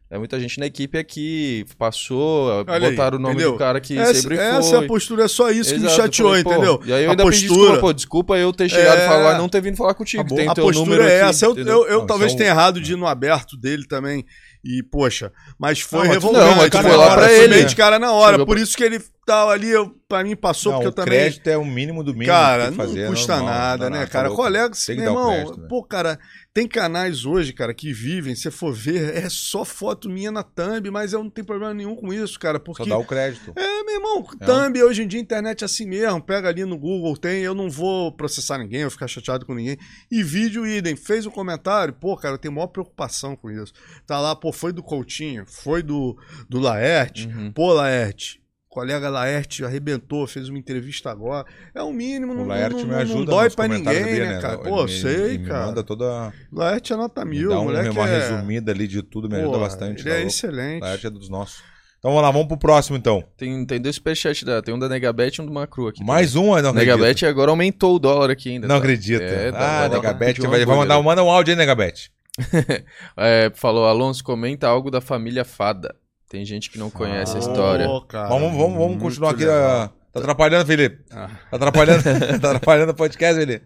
É 0.10 0.18
muita 0.18 0.40
gente 0.40 0.58
na 0.58 0.66
equipe 0.66 0.98
aqui, 0.98 1.66
passou, 1.77 2.64
Olha 2.66 2.88
aí, 2.88 2.92
botaram 2.92 3.18
o 3.18 3.19
nome 3.22 3.34
entendeu? 3.36 3.52
do 3.52 3.58
cara 3.58 3.82
que 3.82 3.98
Essa, 3.98 4.14
sempre 4.22 4.38
foi. 4.38 4.45
essa 4.45 4.76
é 4.77 4.80
a 4.80 4.88
postura, 4.88 5.26
é 5.26 5.27
só 5.27 5.52
isso 5.52 5.74
que 5.74 5.80
me 5.82 5.86
Exato, 5.88 6.02
chateou, 6.02 6.30
falei, 6.30 6.42
entendeu? 6.44 6.82
E 6.86 6.94
aí 6.94 7.03
eu 7.03 7.10
a 7.10 7.11
ainda 7.11 7.26
pedi 7.26 7.48
postura, 7.48 7.60
desculpa, 7.64 7.80
pô, 7.82 7.94
desculpa 7.94 8.38
eu 8.38 8.53
ter 8.53 8.69
chegado 8.69 9.00
É. 9.02 9.03
e 9.03 9.08
falar, 9.08 9.38
não 9.38 9.50
ter 9.50 9.60
vindo 9.61 9.76
falar 9.76 9.94
contigo, 9.95 10.24
Tá 10.30 10.36
tem 10.36 10.48
a 10.48 10.53
teu 10.53 10.64
postura 10.64 10.86
número 10.90 11.03
é 11.03 11.19
aqui, 11.22 11.30
essa. 11.32 11.45
Eu, 11.45 11.58
eu, 11.58 11.88
eu 11.88 12.00
Não, 12.00 12.06
talvez 12.08 12.32
são- 12.32 12.38
tenha 12.38 12.52
errado 12.52 12.80
de 12.80 12.94
ir 12.94 12.95
no 12.95 13.06
aberto 13.06 13.58
dele 13.58 13.86
também. 13.86 14.26
E, 14.64 14.82
poxa, 14.82 15.30
mas 15.60 15.82
foi 15.82 16.06
Não, 16.06 16.14
revoltante. 16.14 16.45
não, 16.45 16.56
mas 16.56 16.69
tu 16.69 16.77
foi 16.82 16.90
na 16.92 16.95
lá 16.98 17.06
hora, 17.06 17.16
pra 17.16 17.26
foi 17.27 17.38
ele, 17.40 17.48
meio 17.50 17.61
né? 17.64 17.68
de 17.68 17.76
cara 17.76 18.00
na 18.00 18.11
hora. 18.14 18.32
Chegou 18.34 18.45
Por 18.45 18.53
pra- 18.56 18.64
isso 18.64 18.77
que 18.77 18.84
ele 18.86 19.02
tava 19.28 19.52
ali, 19.52 19.70
eu, 19.70 19.90
pra 20.08 20.24
mim 20.24 20.36
passou, 20.36 20.72
Não, 20.72 20.80
porque 20.80 20.88
eu 20.88 20.92
o 20.92 20.96
também. 20.96 21.20
crédito 21.20 21.48
é 21.50 21.58
o 21.58 21.66
mínimo 21.66 22.02
do 22.04 22.14
mínimo. 22.14 22.32
Cara, 22.32 22.72
fazer, 22.72 23.02
não 23.02 23.06
é 23.08 23.10
custa 23.10 23.36
normal, 23.36 23.54
nada, 23.54 23.84
não 23.86 23.92
né, 23.92 23.98
nada, 24.00 24.10
cara? 24.12 24.24
tá 24.24 24.30
louco. 24.30 24.44
Colega, 24.44 24.74
Tem 24.86 24.96
meu 24.98 25.06
o 25.06 25.10
irmão, 25.10 25.30
crédito, 25.30 25.60
né? 25.62 25.68
pô, 25.70 25.84
cara, 25.84 26.20
tem 26.54 26.68
canais 26.68 27.26
hoje, 27.26 27.52
cara, 27.54 27.74
que 27.74 27.92
vivem, 27.94 28.34
se 28.34 28.50
for 28.50 28.74
ver, 28.74 29.16
é 29.16 29.28
só 29.30 29.64
foto 29.66 30.10
minha 30.10 30.32
na 30.32 30.42
thumb, 30.44 30.90
mas 30.90 31.12
eu 31.14 31.22
não 31.24 31.30
tenho 31.30 31.46
problema 31.46 31.74
nenhum 31.74 31.96
com 31.96 32.12
isso, 32.14 32.40
cara, 32.40 32.58
Só 32.58 32.64
porque... 32.64 32.90
dá 32.90 32.98
o 32.98 33.06
crédito. 33.06 33.52
É, 33.56 33.84
meu 33.84 33.96
irmão, 33.96 34.26
É. 34.40 34.46
thumb 34.46 34.82
hoje 34.82 35.04
em 35.04 35.08
dia, 35.08 35.20
internet 35.20 35.62
é 35.62 35.66
assim 35.66 35.86
mesmo, 35.86 36.22
pega 36.22 36.48
ali 36.48 36.64
no 36.66 36.78
Google, 36.78 37.16
tem, 37.18 37.42
eu 37.44 37.54
não 37.54 37.70
vou 37.70 38.12
processar 38.14 38.58
ninguém, 38.58 38.82
eu 38.82 38.90
ficar 38.92 39.08
chateado 39.08 39.46
com 39.46 39.54
ninguém. 39.54 39.78
E 40.10 40.24
vídeo, 40.24 40.66
idem, 40.66 40.96
fez 40.96 41.26
um 41.26 41.32
comentário, 41.32 41.94
pô, 41.94 42.16
cara, 42.16 42.36
eu 42.36 42.40
tenho 42.40 42.54
maior 42.54 42.68
preocupação 42.68 43.36
com 43.36 43.52
isso. 43.52 43.74
Tá 44.08 44.20
lá, 44.20 44.36
pô, 44.36 44.52
foi 44.54 44.72
do 44.72 44.82
Coutinho, 44.82 45.44
foi 45.46 45.84
do, 45.84 46.18
do 46.50 46.60
Laerte, 46.60 47.28
Uhum. 47.28 47.52
pô, 47.52 47.74
Laerte, 47.74 48.42
colega 48.78 49.10
Laerte 49.10 49.66
arrebentou, 49.66 50.28
fez 50.28 50.50
uma 50.50 50.60
entrevista 50.60 51.10
agora. 51.10 51.48
É 51.74 51.82
o 51.82 51.92
mínimo, 51.92 52.34
O 52.34 52.36
não, 52.36 52.46
Laerte 52.46 52.76
não, 52.76 52.90
me 52.90 52.94
ajuda 52.94 53.18
não 53.18 53.26
dói 53.26 53.50
pra 53.50 53.68
ninguém, 53.68 54.04
dele, 54.04 54.28
né, 54.28 54.40
cara? 54.40 54.54
Ele 54.54 54.70
Pô, 54.70 54.84
me- 54.84 54.92
sei, 54.92 55.40
me 55.40 55.48
cara. 55.48 55.66
manda 55.66 55.84
toda... 55.84 56.32
Laerte 56.54 56.94
é 56.94 56.96
nota 56.96 57.26
Me 57.26 57.40
mil, 57.40 57.50
dá 57.50 57.60
um- 57.60 57.64
moleque 57.64 57.90
uma 57.90 58.08
é... 58.08 58.20
resumida 58.20 58.72
ali 58.72 58.88
de 58.88 59.02
tudo, 59.02 59.28
me 59.28 59.34
Pô, 59.34 59.42
ajuda 59.42 59.58
bastante. 59.58 60.02
Ele 60.02 60.04
tá 60.04 60.10
é 60.10 60.14
louco? 60.18 60.28
excelente. 60.28 60.82
Laerte 60.82 61.08
é 61.08 61.10
dos 61.10 61.28
nossos. 61.28 61.64
Então 61.98 62.12
vamos 62.12 62.22
lá, 62.22 62.30
vamos 62.30 62.48
pro 62.48 62.58
próximo 62.60 62.96
então. 62.96 63.24
Tem, 63.36 63.66
tem 63.66 63.82
dois 63.82 63.96
superchats 63.96 64.44
da. 64.44 64.62
Tem 64.62 64.72
um 64.72 64.78
da 64.78 64.88
Negabet 64.88 65.36
e 65.36 65.42
um 65.42 65.46
do 65.48 65.52
Macru 65.52 65.88
aqui. 65.88 66.04
Mais 66.04 66.36
um, 66.36 66.50
não 66.50 66.52
acredito. 66.54 66.76
Negabet 66.76 67.26
agora 67.26 67.50
aumentou 67.50 67.96
o 67.96 68.00
dólar 68.00 68.30
aqui 68.30 68.50
ainda. 68.50 68.68
Não 68.68 68.76
tá? 68.76 68.80
acredita. 68.80 69.24
É, 69.24 69.52
tá, 69.52 69.86
ah, 69.86 69.88
um 69.88 70.50
vai, 70.52 70.64
vai 70.64 70.78
mandar, 70.78 71.02
manda 71.02 71.24
um 71.24 71.32
áudio 71.32 71.54
aí, 71.54 71.58
Negabete. 71.58 72.12
É, 73.18 73.52
falou, 73.56 73.88
Alonso, 73.88 74.24
comenta 74.24 74.68
algo 74.68 74.92
da 74.92 75.02
família 75.02 75.44
Fada. 75.44 75.96
Tem 76.30 76.44
gente 76.46 76.70
que 76.70 76.78
não 76.78 76.90
conhece 76.90 77.36
a 77.38 77.40
história. 77.40 77.86
Pô, 77.86 78.02
cara, 78.02 78.28
vamos, 78.28 78.52
vamos, 78.52 78.74
vamos 78.74 78.88
muito 78.90 79.02
continuar 79.02 79.32
aqui. 79.32 79.46
legal. 79.46 79.82
ah, 79.82 79.92
Tá 80.12 80.20
atrapalhando, 80.20 80.66
Felipe? 80.66 81.06
Ah. 81.12 81.30
Tá 81.50 81.56
atrapalhando, 81.58 82.04
tá 82.42 82.48
atrapalhando 82.52 82.92
o 82.92 82.96
podcast, 82.96 83.40
Felipe? 83.40 83.66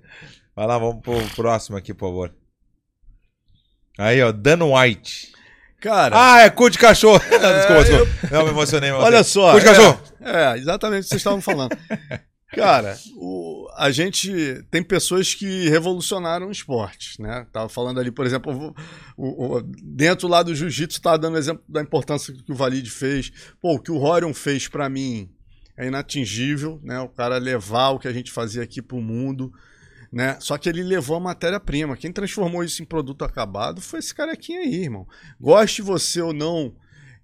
Vai 0.55 0.67
lá, 0.67 0.77
vamos 0.77 1.01
pro 1.01 1.19
próximo 1.35 1.77
aqui, 1.77 1.93
por 1.93 2.07
favor. 2.09 2.33
Aí, 3.97 4.21
ó, 4.21 4.31
Dan 4.31 4.59
White. 4.63 5.31
Cara, 5.81 6.15
Ah, 6.15 6.41
é 6.41 6.49
cu 6.49 6.69
de 6.69 6.77
cachorro. 6.77 7.19
desculpa, 7.25 7.83
desculpa. 7.83 8.27
Não, 8.31 8.43
me 8.43 8.51
emocionei. 8.51 8.91
me 8.91 8.97
olha 8.97 9.23
só. 9.23 9.53
Cu 9.53 9.59
de 9.59 9.65
é, 9.65 9.69
cachorro. 9.69 10.01
É, 10.21 10.57
exatamente 10.57 10.99
o 10.99 11.03
que 11.03 11.09
vocês 11.09 11.19
estavam 11.21 11.41
falando. 11.41 11.75
Cara, 12.53 12.97
o- 13.15 13.67
a 13.77 13.89
gente 13.91 14.31
tem 14.69 14.83
pessoas 14.83 15.33
que 15.33 15.69
revolucionaram 15.69 16.47
o 16.47 16.51
esporte, 16.51 17.21
né? 17.21 17.45
Tava 17.51 17.69
falando 17.69 17.99
ali, 17.99 18.11
por 18.11 18.25
exemplo, 18.25 18.75
o- 19.15 19.55
o- 19.57 19.61
dentro 19.61 20.27
lá 20.27 20.43
do 20.43 20.53
jiu-jitsu, 20.53 21.01
tava 21.01 21.17
dando 21.17 21.37
exemplo 21.37 21.63
da 21.67 21.81
importância 21.81 22.33
que 22.33 22.51
o 22.51 22.55
Valide 22.55 22.89
fez. 22.89 23.31
Pô, 23.61 23.75
o 23.75 23.79
que 23.79 23.91
o 23.91 23.97
Rorion 23.97 24.33
fez 24.33 24.67
pra 24.67 24.89
mim 24.89 25.29
é 25.77 25.87
inatingível, 25.87 26.79
né? 26.83 26.99
O 26.99 27.07
cara 27.09 27.37
levar 27.37 27.89
o 27.91 27.99
que 27.99 28.07
a 28.07 28.13
gente 28.13 28.31
fazia 28.31 28.61
aqui 28.63 28.81
pro 28.81 28.99
mundo, 29.01 29.51
né? 30.11 30.35
Só 30.41 30.57
que 30.57 30.67
ele 30.67 30.83
levou 30.83 31.15
a 31.15 31.21
matéria-prima. 31.21 31.95
Quem 31.95 32.11
transformou 32.11 32.63
isso 32.65 32.83
em 32.83 32.85
produto 32.85 33.23
acabado 33.23 33.79
foi 33.79 33.99
esse 33.99 34.13
carequinha 34.13 34.59
aí, 34.59 34.75
irmão. 34.83 35.07
Goste 35.39 35.81
você 35.81 36.21
ou 36.21 36.33
não 36.33 36.73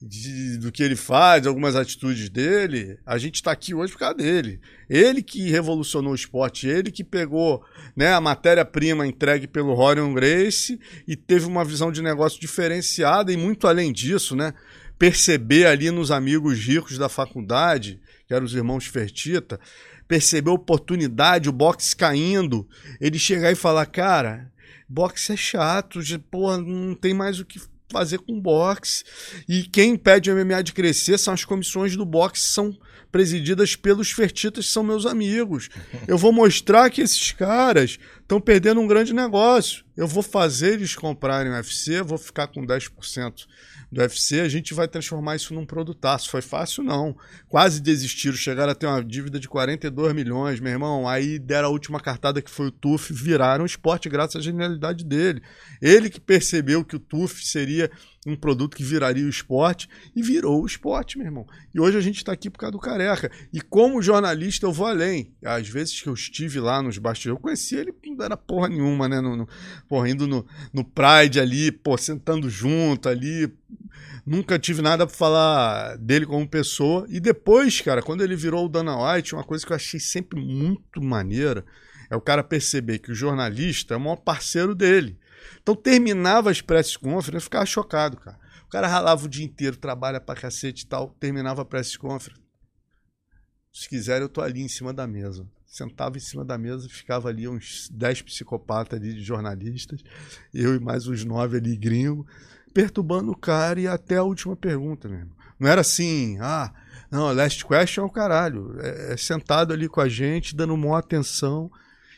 de- 0.01 0.57
do 0.57 0.71
que 0.71 0.83
ele 0.83 0.95
faz, 0.95 1.47
algumas 1.47 1.75
atitudes 1.75 2.29
dele, 2.29 2.99
a 3.05 3.17
gente 3.17 3.35
está 3.35 3.51
aqui 3.51 3.73
hoje 3.73 3.93
por 3.93 3.99
causa 3.99 4.15
dele. 4.15 4.59
Ele 4.89 5.23
que 5.23 5.49
revolucionou 5.49 6.11
o 6.11 6.15
esporte, 6.15 6.67
ele 6.67 6.91
que 6.91 7.03
pegou 7.03 7.63
né, 7.95 8.13
a 8.13 8.21
matéria-prima 8.21 9.07
entregue 9.07 9.47
pelo 9.47 9.73
Rorion 9.73 10.13
Grace 10.13 10.79
e 11.07 11.15
teve 11.15 11.45
uma 11.45 11.65
visão 11.65 11.91
de 11.91 12.01
negócio 12.01 12.39
diferenciada 12.39 13.33
e 13.33 13.37
muito 13.37 13.67
além 13.67 13.91
disso, 13.91 14.35
né? 14.35 14.53
Perceber 14.99 15.65
ali 15.65 15.89
nos 15.91 16.11
amigos 16.11 16.57
ricos 16.59 16.97
da 16.97 17.09
faculdade, 17.09 17.99
que 18.27 18.33
eram 18.33 18.45
os 18.45 18.53
irmãos 18.53 18.85
Fertita, 18.85 19.59
perceber 20.07 20.49
a 20.49 20.53
oportunidade, 20.53 21.49
o 21.49 21.51
boxe 21.51 21.95
caindo, 21.95 22.67
ele 23.01 23.19
chegar 23.19 23.51
e 23.51 23.55
falar, 23.55 23.85
cara, 23.87 24.51
boxe 24.87 25.33
é 25.33 25.35
chato, 25.37 26.01
de- 26.03 26.17
porra, 26.17 26.57
não 26.57 26.95
tem 26.95 27.13
mais 27.13 27.39
o 27.39 27.45
que 27.45 27.59
fazer 27.89 28.19
com 28.19 28.39
boxe. 28.39 29.03
E 29.47 29.63
quem 29.63 29.91
impede 29.91 30.31
o 30.31 30.35
MMA 30.35 30.63
de 30.63 30.73
crescer 30.73 31.17
são 31.17 31.33
as 31.33 31.45
comissões 31.45 31.95
do 31.95 32.05
boxe, 32.05 32.45
são 32.45 32.77
presididas 33.11 33.75
pelos 33.75 34.11
fertitas, 34.11 34.65
que 34.65 34.71
são 34.71 34.83
meus 34.83 35.05
amigos. 35.05 35.69
Eu 36.07 36.17
vou 36.17 36.31
mostrar 36.31 36.89
que 36.89 37.01
esses 37.01 37.31
caras 37.31 37.97
estão 38.27 38.41
perdendo 38.41 38.81
um 38.81 38.87
grande 38.87 39.13
negócio. 39.13 39.85
Eu 39.95 40.05
vou 40.05 40.21
fazer 40.21 40.73
eles 40.73 40.93
comprarem 40.93 41.49
o 41.49 41.55
UFC, 41.55 42.01
vou 42.01 42.17
ficar 42.17 42.47
com 42.47 42.65
10% 42.65 43.45
do 43.89 44.01
UFC, 44.01 44.41
a 44.41 44.49
gente 44.49 44.73
vai 44.73 44.85
transformar 44.85 45.37
isso 45.37 45.53
num 45.53 45.65
produtaço. 45.65 46.29
Foi 46.29 46.41
fácil? 46.41 46.83
Não. 46.83 47.15
Quase 47.47 47.81
desistiram, 47.81 48.35
chegaram 48.35 48.73
a 48.73 48.75
ter 48.75 48.85
uma 48.85 49.01
dívida 49.01 49.39
de 49.39 49.47
42 49.47 50.13
milhões, 50.13 50.59
meu 50.59 50.73
irmão. 50.73 51.07
Aí 51.07 51.39
deram 51.39 51.69
a 51.69 51.71
última 51.71 52.01
cartada 52.01 52.41
que 52.41 52.51
foi 52.51 52.67
o 52.67 52.71
TUF, 52.71 53.13
viraram 53.13 53.63
o 53.63 53.65
esporte 53.65 54.09
graças 54.09 54.35
à 54.35 54.41
genialidade 54.41 55.05
dele. 55.05 55.41
Ele 55.81 56.09
que 56.09 56.19
percebeu 56.19 56.83
que 56.83 56.97
o 56.97 56.99
TUF 56.99 57.45
seria 57.45 57.89
um 58.27 58.35
produto 58.35 58.75
que 58.75 58.83
viraria 58.83 59.25
o 59.25 59.29
esporte 59.29 59.87
e 60.13 60.21
virou 60.21 60.61
o 60.61 60.65
esporte, 60.65 61.17
meu 61.17 61.25
irmão. 61.25 61.47
E 61.73 61.79
hoje 61.79 61.97
a 61.97 62.01
gente 62.01 62.17
está 62.17 62.33
aqui 62.33 62.49
por 62.49 62.59
causa 62.59 62.73
do 62.73 62.79
careca. 62.79 63.31
E 63.53 63.61
como 63.61 64.01
jornalista, 64.01 64.65
eu 64.65 64.73
vou 64.73 64.85
além. 64.85 65.33
Às 65.43 65.69
vezes 65.69 66.01
que 66.01 66.09
eu 66.09 66.13
estive 66.13 66.59
lá 66.59 66.81
nos 66.81 66.97
bastidores, 66.97 67.37
eu 67.37 67.41
conheci 67.41 67.75
ele, 67.75 67.93
não 68.05 68.25
era 68.25 68.35
porra 68.35 68.67
nenhuma, 68.67 69.07
né? 69.07 69.21
No, 69.21 69.37
no, 69.37 69.47
porra, 69.87 70.09
indo 70.09 70.27
no, 70.27 70.45
no 70.73 70.83
Pride 70.83 71.39
ali, 71.39 71.71
pô, 71.71 71.97
sentando 71.97 72.49
junto 72.49 73.07
ali. 73.07 73.49
Nunca 74.25 74.59
tive 74.59 74.81
nada 74.81 75.07
pra 75.07 75.15
falar 75.15 75.95
dele 75.97 76.25
como 76.25 76.45
pessoa. 76.45 77.05
E 77.07 77.21
depois, 77.21 77.79
cara, 77.79 78.01
quando 78.01 78.21
ele 78.21 78.35
virou 78.35 78.65
o 78.65 78.69
Dana 78.69 79.13
White, 79.15 79.35
uma 79.35 79.43
coisa 79.43 79.65
que 79.65 79.71
eu 79.71 79.75
achei 79.75 80.01
sempre 80.01 80.37
muito 80.37 81.01
maneira 81.01 81.63
é 82.09 82.15
o 82.15 82.21
cara 82.21 82.43
perceber 82.43 82.99
que 82.99 83.11
o 83.11 83.15
jornalista 83.15 83.93
é 83.93 83.97
o 83.97 83.99
maior 83.99 84.17
parceiro 84.17 84.73
dele. 84.75 85.17
Então 85.61 85.75
terminava 85.75 86.49
as 86.51 86.61
press 86.61 86.95
conference, 86.95 87.35
eu 87.35 87.41
ficava 87.41 87.65
chocado, 87.65 88.17
cara. 88.17 88.39
O 88.65 88.69
cara 88.69 88.87
ralava 88.87 89.25
o 89.25 89.29
dia 89.29 89.45
inteiro, 89.45 89.77
trabalha 89.77 90.19
pra 90.19 90.35
cacete 90.35 90.83
e 90.83 90.87
tal, 90.87 91.15
terminava 91.19 91.61
a 91.61 91.65
press 91.65 91.95
conference. 91.95 92.41
Se 93.71 93.87
quiser, 93.87 94.21
eu 94.21 94.29
tô 94.29 94.41
ali 94.41 94.61
em 94.61 94.67
cima 94.67 94.91
da 94.91 95.05
mesa. 95.05 95.47
Sentava 95.65 96.17
em 96.17 96.19
cima 96.19 96.43
da 96.43 96.57
mesa, 96.57 96.89
ficava 96.89 97.29
ali 97.29 97.47
uns 97.47 97.89
10 97.91 98.23
psicopatas 98.23 98.99
ali 98.99 99.13
de 99.13 99.21
jornalistas, 99.21 100.01
eu 100.53 100.75
e 100.75 100.79
mais 100.79 101.07
uns 101.07 101.23
nove 101.23 101.57
ali 101.57 101.77
gringo, 101.77 102.25
perturbando 102.73 103.31
o 103.31 103.37
cara 103.37 103.79
e 103.79 103.87
até 103.87 104.17
a 104.17 104.23
última 104.23 104.55
pergunta 104.55 105.07
mesmo. 105.07 105.35
Não 105.59 105.69
era 105.69 105.81
assim, 105.81 106.37
ah, 106.39 106.73
não, 107.11 107.31
last 107.33 107.65
question 107.65 108.03
é 108.03 108.05
o 108.05 108.09
caralho. 108.09 108.75
É, 108.79 109.13
é 109.13 109.17
sentado 109.17 109.73
ali 109.73 109.87
com 109.87 110.01
a 110.01 110.09
gente, 110.09 110.55
dando 110.55 110.75
maior 110.75 110.97
atenção. 110.97 111.71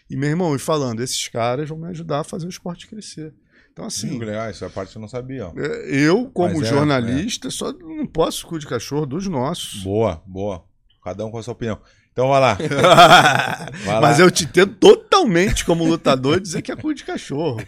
E, 0.09 0.15
meu 0.15 0.29
irmão, 0.29 0.55
e 0.55 0.59
falando, 0.59 1.01
esses 1.01 1.27
caras 1.27 1.69
vão 1.69 1.77
me 1.77 1.87
ajudar 1.89 2.21
a 2.21 2.23
fazer 2.23 2.45
o 2.45 2.49
esporte 2.49 2.87
crescer. 2.87 3.33
Então, 3.71 3.85
assim, 3.85 4.09
Sim, 4.09 4.19
legal, 4.19 4.47
essa 4.49 4.69
parte 4.69 4.95
eu 4.95 5.01
não 5.01 5.07
sabia. 5.07 5.47
ó. 5.47 5.53
é, 5.55 5.89
eu, 5.89 6.29
como 6.33 6.55
Mas 6.59 6.67
é, 6.67 6.69
jornalista, 6.73 7.49
só 7.51 7.71
não 7.71 8.05
posso 8.07 8.45
cu 8.47 8.57
de 8.59 8.67
cachorro 8.67 9.05
dos 9.05 9.27
nossos. 9.27 9.83
Boa, 9.83 10.21
boa. 10.25 10.63
Cada 11.03 11.25
um 11.25 11.31
com 11.31 11.37
a 11.37 11.43
sua 11.43 11.53
opinião. 11.53 11.79
Então 12.11 12.27
vai 12.29 12.41
lá. 12.41 12.57
Vai 13.85 14.01
Mas 14.01 14.17
lá. 14.19 14.25
eu 14.25 14.31
te 14.31 14.43
entendo 14.43 14.73
totalmente 14.75 15.63
como 15.63 15.85
lutador 15.85 16.39
dizer 16.41 16.61
que 16.61 16.71
é 16.71 16.75
cu 16.75 16.93
de 16.93 17.05
cachorro. 17.05 17.61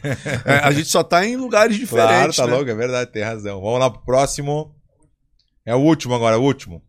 É, 0.44 0.56
a 0.56 0.72
gente 0.72 0.90
só 0.90 1.02
tá 1.04 1.26
em 1.26 1.38
lugares 1.38 1.78
Claro, 1.88 2.08
diferentes. 2.10 2.36
tá 2.36 2.48
né? 2.48 2.54
louco, 2.54 2.70
é 2.70 2.76
verdade, 2.76 3.12
tem 3.12 3.24
razão. 3.24 3.62
Vamos 3.62 3.80
lá 3.80 3.90
pro 3.90 4.04
próximo. 4.04 4.76
É 5.66 5.74
o 5.74 5.80
último 5.80 6.14
agora, 6.16 6.38
o 6.38 6.44
último. 6.44 6.84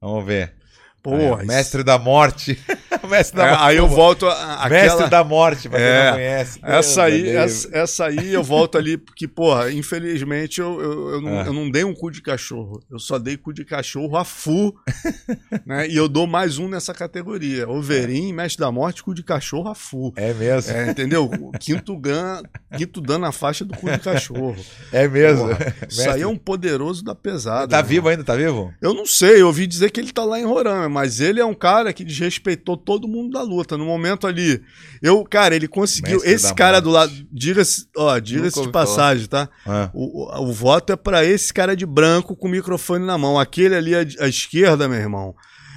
Vamos 0.00 0.24
ver. 0.24 0.54
Porra, 1.02 1.40
Aí, 1.40 1.46
mestre 1.46 1.82
da 1.82 1.98
morte. 1.98 2.56
Mestre 3.08 3.36
da 3.36 3.46
É, 3.46 3.50
morte. 3.50 3.62
aí 3.64 3.76
eu 3.76 3.88
volto 3.88 4.26
a, 4.26 4.68
Mestre 4.68 4.88
aquela... 4.92 5.08
da 5.08 5.24
morte, 5.24 5.68
pra 5.68 5.78
quem 5.78 5.86
É, 5.86 6.04
não 6.06 6.12
conhece. 6.14 6.58
Essa 6.62 7.02
aí, 7.04 7.28
essa, 7.30 7.68
essa 7.72 8.06
aí 8.06 8.32
eu 8.32 8.42
volto 8.42 8.78
ali, 8.78 8.96
porque, 8.96 9.26
porra, 9.28 9.70
infelizmente 9.72 10.60
eu, 10.60 10.80
eu, 10.80 11.10
eu, 11.10 11.20
não, 11.20 11.38
Ah. 11.40 11.44
eu 11.46 11.52
não 11.52 11.70
dei 11.70 11.84
um 11.84 11.94
cu 11.94 12.10
de 12.10 12.20
cachorro. 12.22 12.82
Eu 12.90 12.98
só 12.98 13.18
dei 13.18 13.36
cu 13.36 13.52
de 13.52 13.64
cachorro 13.64 14.16
a 14.16 14.24
full, 14.24 14.74
né? 15.66 15.88
E 15.88 15.96
eu 15.96 16.08
dou 16.08 16.26
mais 16.26 16.58
um 16.58 16.68
nessa 16.68 16.92
categoria. 16.94 17.68
Overin, 17.68 18.32
Mestre 18.32 18.60
da 18.60 18.70
Morte, 18.72 19.02
cu 19.02 19.14
de 19.14 19.22
cachorro 19.22 19.68
a 19.68 19.74
full. 19.74 20.12
É 20.16 20.32
mesmo. 20.34 20.72
É, 20.72 20.86
É, 20.86 20.90
entendeu? 20.90 21.30
Quinto, 21.60 21.96
gan, 21.98 22.42
quinto 22.76 23.00
dano 23.00 23.20
na 23.20 23.32
faixa 23.32 23.64
do 23.64 23.76
cu 23.76 23.90
de 23.90 23.98
cachorro. 23.98 24.56
mesmo. 25.12 25.48
Porra, 25.48 25.74
isso 25.88 26.10
aí 26.10 26.22
é 26.22 26.26
um 26.26 26.36
poderoso 26.36 27.04
da 27.04 27.14
pesada. 27.14 27.68
Tá 27.68 27.76
né? 27.78 27.82
vivo 27.82 28.08
ainda, 28.08 28.24
tá 28.24 28.34
vivo? 28.34 28.72
Eu 28.80 28.94
não 28.94 29.06
sei, 29.06 29.40
eu 29.40 29.46
ouvi 29.46 29.66
dizer 29.66 29.90
que 29.90 30.00
ele 30.00 30.12
tá 30.12 30.24
lá 30.24 30.38
em 30.38 30.44
Roraima, 30.44 30.88
mas 30.88 31.20
ele 31.20 31.40
é 31.40 31.44
um 31.44 31.54
cara 31.54 31.92
que 31.92 32.04
desrespeitou 32.04 32.76
todo 32.84 33.08
mundo 33.08 33.32
da 33.32 33.42
luta. 33.42 33.76
No 33.78 33.84
momento 33.86 34.26
ali, 34.26 34.62
eu, 35.00 35.24
cara, 35.24 35.54
ele 35.56 35.66
conseguiu. 35.68 36.14
Mestre 36.18 36.32
esse 36.32 36.54
cara 36.54 36.72
morte. 36.78 36.84
do 36.84 36.90
lado, 36.90 37.26
diga-se, 37.32 37.86
ó, 37.96 38.18
diga-se 38.18 38.48
de 38.58 38.70
falar. 38.70 38.72
passagem, 38.72 39.26
tá? 39.26 39.48
Ah. 39.66 39.90
O, 39.94 40.24
o, 40.24 40.48
o 40.48 40.52
voto 40.52 40.92
é 40.92 40.96
pra 40.96 41.24
esse 41.24 41.52
cara 41.54 41.74
de 41.76 41.86
branco 41.86 42.36
com 42.36 42.48
o 42.48 42.50
microfone 42.50 43.04
na 43.06 43.16
mão. 43.16 43.38
Aquele 43.38 43.74
ali 43.74 43.94
à, 43.94 44.00
à 44.20 44.28
esquerda, 44.28 44.88
meu 44.88 44.98
irmão, 44.98 45.34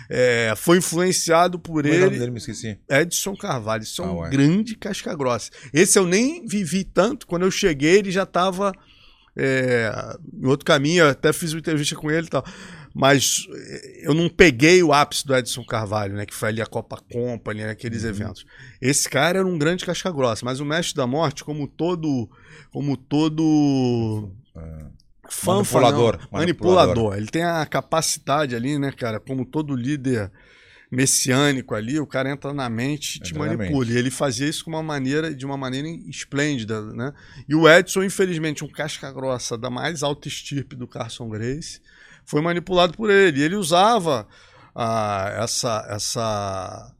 é, 0.09 0.53
foi 0.55 0.77
influenciado 0.77 1.57
por 1.57 1.81
Como 1.83 1.93
é 1.93 1.97
o 1.97 2.01
nome 2.01 2.11
ele. 2.13 2.19
dele? 2.19 2.31
Me 2.31 2.37
esqueci. 2.37 2.77
Edson 2.89 3.35
Carvalho, 3.35 3.83
isso 3.83 4.01
é 4.01 4.05
Ah, 4.05 4.11
um 4.11 4.17
ué. 4.19 4.29
grande 4.29 4.75
casca 4.75 5.15
grossa. 5.15 5.49
Esse 5.73 5.97
eu 5.97 6.05
nem 6.05 6.45
vivi 6.45 6.83
tanto, 6.83 7.25
quando 7.25 7.43
eu 7.43 7.51
cheguei 7.51 7.97
ele 7.99 8.11
já 8.11 8.23
estava 8.23 8.71
em 9.37 10.45
outro 10.45 10.65
caminho, 10.65 11.03
eu 11.03 11.09
até 11.09 11.33
fiz 11.33 11.53
uma 11.53 11.59
entrevista 11.59 11.95
com 11.95 12.09
ele 12.09 12.27
e 12.27 12.29
tal. 12.29 12.43
Mas 12.97 13.45
eh, 13.53 14.03
eu 14.07 14.13
não 14.13 14.29
peguei 14.29 14.81
o 14.81 14.93
ápice 14.93 15.27
do 15.27 15.35
Edson 15.35 15.65
Carvalho, 15.65 16.13
né? 16.15 16.25
Que 16.25 16.33
foi 16.33 16.47
ali 16.47 16.61
a 16.61 16.65
Copa 16.65 16.97
Company, 17.11 17.63
né, 17.63 17.71
aqueles 17.71 18.03
Uhum. 18.03 18.09
eventos. 18.09 18.45
Esse 18.81 19.09
cara 19.09 19.39
era 19.39 19.47
um 19.47 19.57
grande 19.57 19.85
casca 19.85 20.09
grossa, 20.09 20.45
mas 20.45 20.61
o 20.61 20.65
Mestre 20.65 20.95
da 20.95 21.05
Morte, 21.05 21.43
como 21.43 21.67
todo. 21.67 22.29
Como 22.71 22.95
todo. 22.95 24.31
Fanfa, 25.29 25.79
Manipulador, 25.81 26.19
manipulador. 26.31 26.31
manipulador. 26.31 27.17
Ele 27.17 27.25
tem 27.27 27.43
a 27.43 27.65
capacidade 27.65 28.55
ali, 28.55 28.77
né, 28.79 28.91
cara? 28.91 29.19
Como 29.19 29.43
todo 29.43 29.75
líder 29.75 30.31
messiânico 30.91 31.73
ali, 31.75 31.99
o 31.99 32.05
cara 32.05 32.29
entra 32.29 32.53
na 32.53 32.69
mente 32.69 33.15
e 33.17 33.19
te 33.19 33.33
manipula. 33.33 33.91
E 33.91 33.97
ele 33.97 34.11
fazia 34.11 34.47
isso 34.47 34.63
com 34.63 34.69
uma 34.71 34.83
maneira, 34.83 35.33
de 35.33 35.45
uma 35.45 35.57
maneira 35.57 35.87
esplêndida, 36.07 36.79
né? 36.93 37.11
E 37.49 37.55
o 37.55 37.67
Edson, 37.67 38.03
infelizmente, 38.03 38.63
um 38.63 38.69
casca 38.69 39.11
grossa 39.11 39.57
da 39.57 39.69
mais 39.69 40.03
alta 40.03 40.27
estirpe 40.27 40.75
do 40.75 40.87
Carson 40.87 41.27
Grace, 41.27 41.81
foi 42.25 42.41
manipulado 42.41 42.93
por 42.93 43.09
ele. 43.09 43.39
E 43.39 43.43
ele 43.43 43.55
usava 43.55 44.27
ah, 44.75 45.31
essa 45.37 45.85
essa 45.89 46.95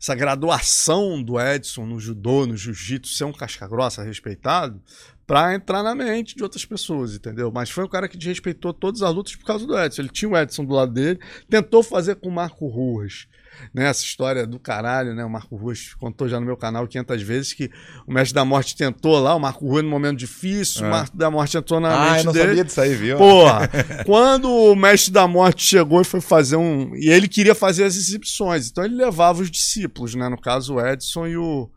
essa 0.00 0.14
graduação 0.14 1.22
do 1.22 1.40
Edson 1.40 1.84
no 1.84 1.98
judô, 1.98 2.46
no 2.46 2.56
jiu-jitsu, 2.56 3.12
ser 3.12 3.24
um 3.24 3.32
casca 3.32 3.66
grossa 3.66 4.02
respeitado, 4.02 4.80
pra 5.26 5.54
entrar 5.54 5.82
na 5.82 5.94
mente 5.94 6.36
de 6.36 6.42
outras 6.42 6.64
pessoas, 6.64 7.16
entendeu? 7.16 7.50
Mas 7.52 7.68
foi 7.68 7.84
um 7.84 7.88
cara 7.88 8.08
que 8.08 8.16
desrespeitou 8.16 8.72
todas 8.72 9.02
as 9.02 9.12
lutas 9.12 9.34
por 9.34 9.44
causa 9.44 9.66
do 9.66 9.76
Edson. 9.76 10.02
Ele 10.02 10.08
tinha 10.08 10.28
o 10.28 10.38
Edson 10.38 10.64
do 10.64 10.72
lado 10.72 10.92
dele, 10.92 11.18
tentou 11.50 11.82
fazer 11.82 12.14
com 12.14 12.28
o 12.28 12.32
Marco 12.32 12.68
Ruas. 12.68 13.26
Né, 13.74 13.86
essa 13.88 14.02
história 14.02 14.46
do 14.46 14.58
caralho, 14.58 15.14
né? 15.14 15.24
O 15.24 15.30
Marco 15.30 15.56
Ruas 15.56 15.94
contou 15.98 16.28
já 16.28 16.38
no 16.40 16.46
meu 16.46 16.56
canal 16.56 16.86
500 16.86 17.22
vezes 17.22 17.52
que 17.52 17.70
o 18.06 18.12
Mestre 18.12 18.34
da 18.34 18.44
Morte 18.44 18.76
tentou 18.76 19.18
lá, 19.18 19.34
o 19.34 19.40
Marco 19.40 19.66
Ruas 19.66 19.82
no 19.84 19.90
momento 19.90 20.18
difícil, 20.18 20.84
É. 20.84 20.88
o 20.88 20.90
Marco 20.90 21.16
da 21.16 21.30
Morte 21.30 21.56
entrou 21.56 21.80
na 21.80 21.88
Ah, 21.88 22.06
eu 22.08 22.12
mente 22.14 22.24
não 22.26 22.32
dele. 22.32 22.46
sabia 22.48 22.64
disso 22.64 22.80
aí, 22.80 22.94
viu? 22.94 23.18
Porra, 23.18 23.68
quando 24.06 24.50
o 24.50 24.74
mestre 24.76 25.12
da 25.12 25.26
morte 25.26 25.62
chegou 25.62 26.00
e 26.00 26.04
foi 26.04 26.20
fazer 26.20 26.56
um. 26.56 26.94
E 26.96 27.08
ele 27.10 27.28
queria 27.28 27.54
fazer 27.54 27.84
as 27.84 27.96
exibições, 27.96 28.68
então 28.70 28.84
ele 28.84 28.94
levava 28.94 29.42
os 29.42 29.50
discípulos, 29.50 30.14
né? 30.14 30.28
No 30.28 30.40
caso, 30.40 30.74
o 30.74 30.80
Edson 30.86 31.26
e 31.26 31.36
o, 31.36 31.68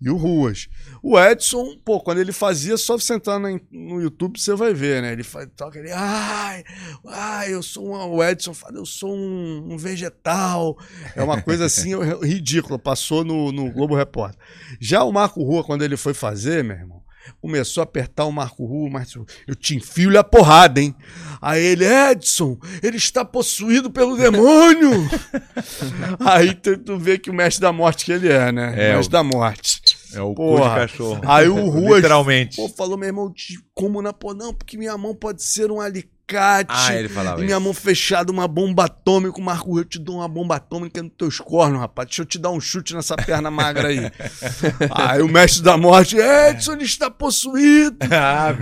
e 0.00 0.10
o 0.10 0.16
Ruas. 0.16 0.68
O 1.02 1.18
Edson, 1.18 1.76
pô, 1.84 2.00
quando 2.00 2.18
ele 2.18 2.32
fazia, 2.32 2.76
só 2.76 2.98
você 2.98 3.14
entrar 3.14 3.38
no, 3.38 3.60
no 3.70 4.00
YouTube 4.00 4.38
você 4.38 4.54
vai 4.54 4.74
ver, 4.74 5.02
né? 5.02 5.12
Ele 5.12 5.22
faz, 5.22 5.48
toca 5.56 5.78
ele, 5.78 5.90
ai, 5.92 6.64
ai, 7.06 7.54
eu 7.54 7.62
sou 7.62 7.94
um. 7.94 8.14
O 8.14 8.22
Edson 8.22 8.54
fala, 8.54 8.78
eu 8.78 8.86
sou 8.86 9.14
um, 9.14 9.72
um 9.72 9.76
vegetal. 9.76 10.76
É 11.14 11.22
uma 11.22 11.40
coisa 11.40 11.66
assim 11.66 11.92
ridícula, 12.22 12.78
passou 12.78 13.24
no, 13.24 13.52
no 13.52 13.70
Globo 13.70 13.94
Repórter. 13.94 14.38
Já 14.80 15.04
o 15.04 15.12
Marco 15.12 15.42
Rua, 15.42 15.64
quando 15.64 15.82
ele 15.82 15.96
foi 15.96 16.14
fazer, 16.14 16.64
meu 16.64 16.76
irmão 16.76 17.03
começou 17.40 17.80
a 17.80 17.84
apertar 17.84 18.24
o 18.24 18.32
Marco 18.32 18.64
Rua, 18.64 18.88
o 18.88 18.92
Marco 18.92 19.26
eu 19.46 19.54
te 19.54 19.76
enfio-lhe 19.76 20.16
a 20.16 20.24
porrada, 20.24 20.80
hein? 20.80 20.94
Aí 21.40 21.62
ele, 21.62 21.84
Edson, 21.84 22.58
ele 22.82 22.96
está 22.96 23.24
possuído 23.24 23.90
pelo 23.90 24.16
demônio. 24.16 24.90
Aí 26.20 26.54
tu, 26.54 26.76
tu 26.78 26.98
vê 26.98 27.18
que 27.18 27.30
o 27.30 27.34
mestre 27.34 27.60
da 27.60 27.72
morte 27.72 28.04
que 28.04 28.12
ele 28.12 28.28
é, 28.30 28.50
né? 28.52 28.74
É, 28.76 28.92
o 28.92 28.96
mestre 28.96 29.08
o- 29.08 29.12
da 29.12 29.22
morte. 29.22 29.80
É 30.14 30.20
o 30.22 30.28
cu 30.28 30.36
Porra. 30.56 30.68
de 30.70 30.92
cachorro. 30.92 31.20
Aí 31.26 31.48
o 31.48 31.54
Ruas, 31.68 31.96
Literalmente. 31.96 32.56
pô, 32.56 32.68
falou, 32.68 32.96
meu 32.96 33.08
irmão, 33.08 33.32
como 33.74 34.00
na 34.00 34.12
pô, 34.12 34.32
não, 34.32 34.54
porque 34.54 34.76
minha 34.78 34.96
mão 34.96 35.14
pode 35.14 35.42
ser 35.42 35.70
um 35.70 35.80
alicate. 35.80 36.13
Ah, 36.68 36.94
ele 36.94 37.08
falava 37.08 37.36
minha 37.38 37.52
isso. 37.52 37.60
mão 37.60 37.74
fechada, 37.74 38.32
uma 38.32 38.48
bomba 38.48 38.84
atômica. 38.84 39.40
Marco, 39.40 39.78
eu 39.78 39.84
te 39.84 39.98
dou 39.98 40.16
uma 40.16 40.28
bomba 40.28 40.56
atômica 40.56 41.02
nos 41.02 41.12
teus 41.16 41.38
cornos, 41.38 41.80
rapaz. 41.80 42.08
Deixa 42.08 42.22
eu 42.22 42.26
te 42.26 42.38
dar 42.38 42.50
um 42.50 42.60
chute 42.60 42.94
nessa 42.94 43.16
perna 43.16 43.50
magra 43.50 43.88
aí. 43.88 44.10
aí 44.90 45.20
o 45.20 45.28
mestre 45.28 45.62
da 45.62 45.76
morte, 45.76 46.16
Edson, 46.16 46.72
ele 46.72 46.84
está 46.84 47.10
possuído. 47.10 47.98
ah. 48.10 48.54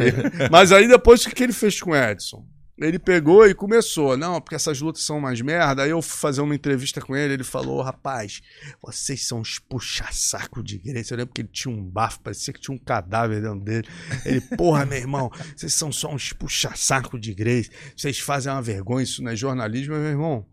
Mas 0.50 0.72
aí 0.72 0.88
depois 0.88 1.22
o 1.22 1.28
que 1.28 1.34
que 1.34 1.42
ele 1.44 1.52
fez 1.52 1.80
com 1.80 1.90
o 1.90 1.96
Edson? 1.96 2.44
Ele 2.78 2.98
pegou 2.98 3.46
e 3.46 3.54
começou, 3.54 4.16
não, 4.16 4.40
porque 4.40 4.54
essas 4.54 4.80
lutas 4.80 5.02
são 5.02 5.18
umas 5.18 5.40
merda. 5.40 5.82
Aí 5.82 5.90
eu 5.90 6.00
fui 6.00 6.18
fazer 6.18 6.40
uma 6.40 6.54
entrevista 6.54 7.00
com 7.00 7.14
ele, 7.14 7.34
ele 7.34 7.44
falou, 7.44 7.82
rapaz, 7.82 8.40
vocês 8.82 9.26
são 9.26 9.40
uns 9.40 9.58
puxa-saco 9.58 10.62
de 10.62 10.76
igreja. 10.76 11.12
Eu 11.12 11.18
lembro 11.18 11.34
que 11.34 11.42
ele 11.42 11.50
tinha 11.52 11.72
um 11.72 11.82
bafo, 11.82 12.20
parecia 12.20 12.52
que 12.52 12.60
tinha 12.60 12.74
um 12.74 12.78
cadáver 12.78 13.42
dentro 13.42 13.60
dele. 13.60 13.86
Ele, 14.24 14.40
porra, 14.56 14.86
meu 14.86 14.98
irmão, 14.98 15.30
vocês 15.54 15.74
são 15.74 15.92
só 15.92 16.12
uns 16.12 16.32
puxa-saco 16.32 17.18
de 17.18 17.30
igreja. 17.30 17.70
Vocês 17.94 18.18
fazem 18.18 18.50
uma 18.50 18.62
vergonha, 18.62 19.04
isso 19.04 19.22
não 19.22 19.30
é 19.30 19.36
jornalismo, 19.36 19.94
meu 19.94 20.04
irmão. 20.04 20.46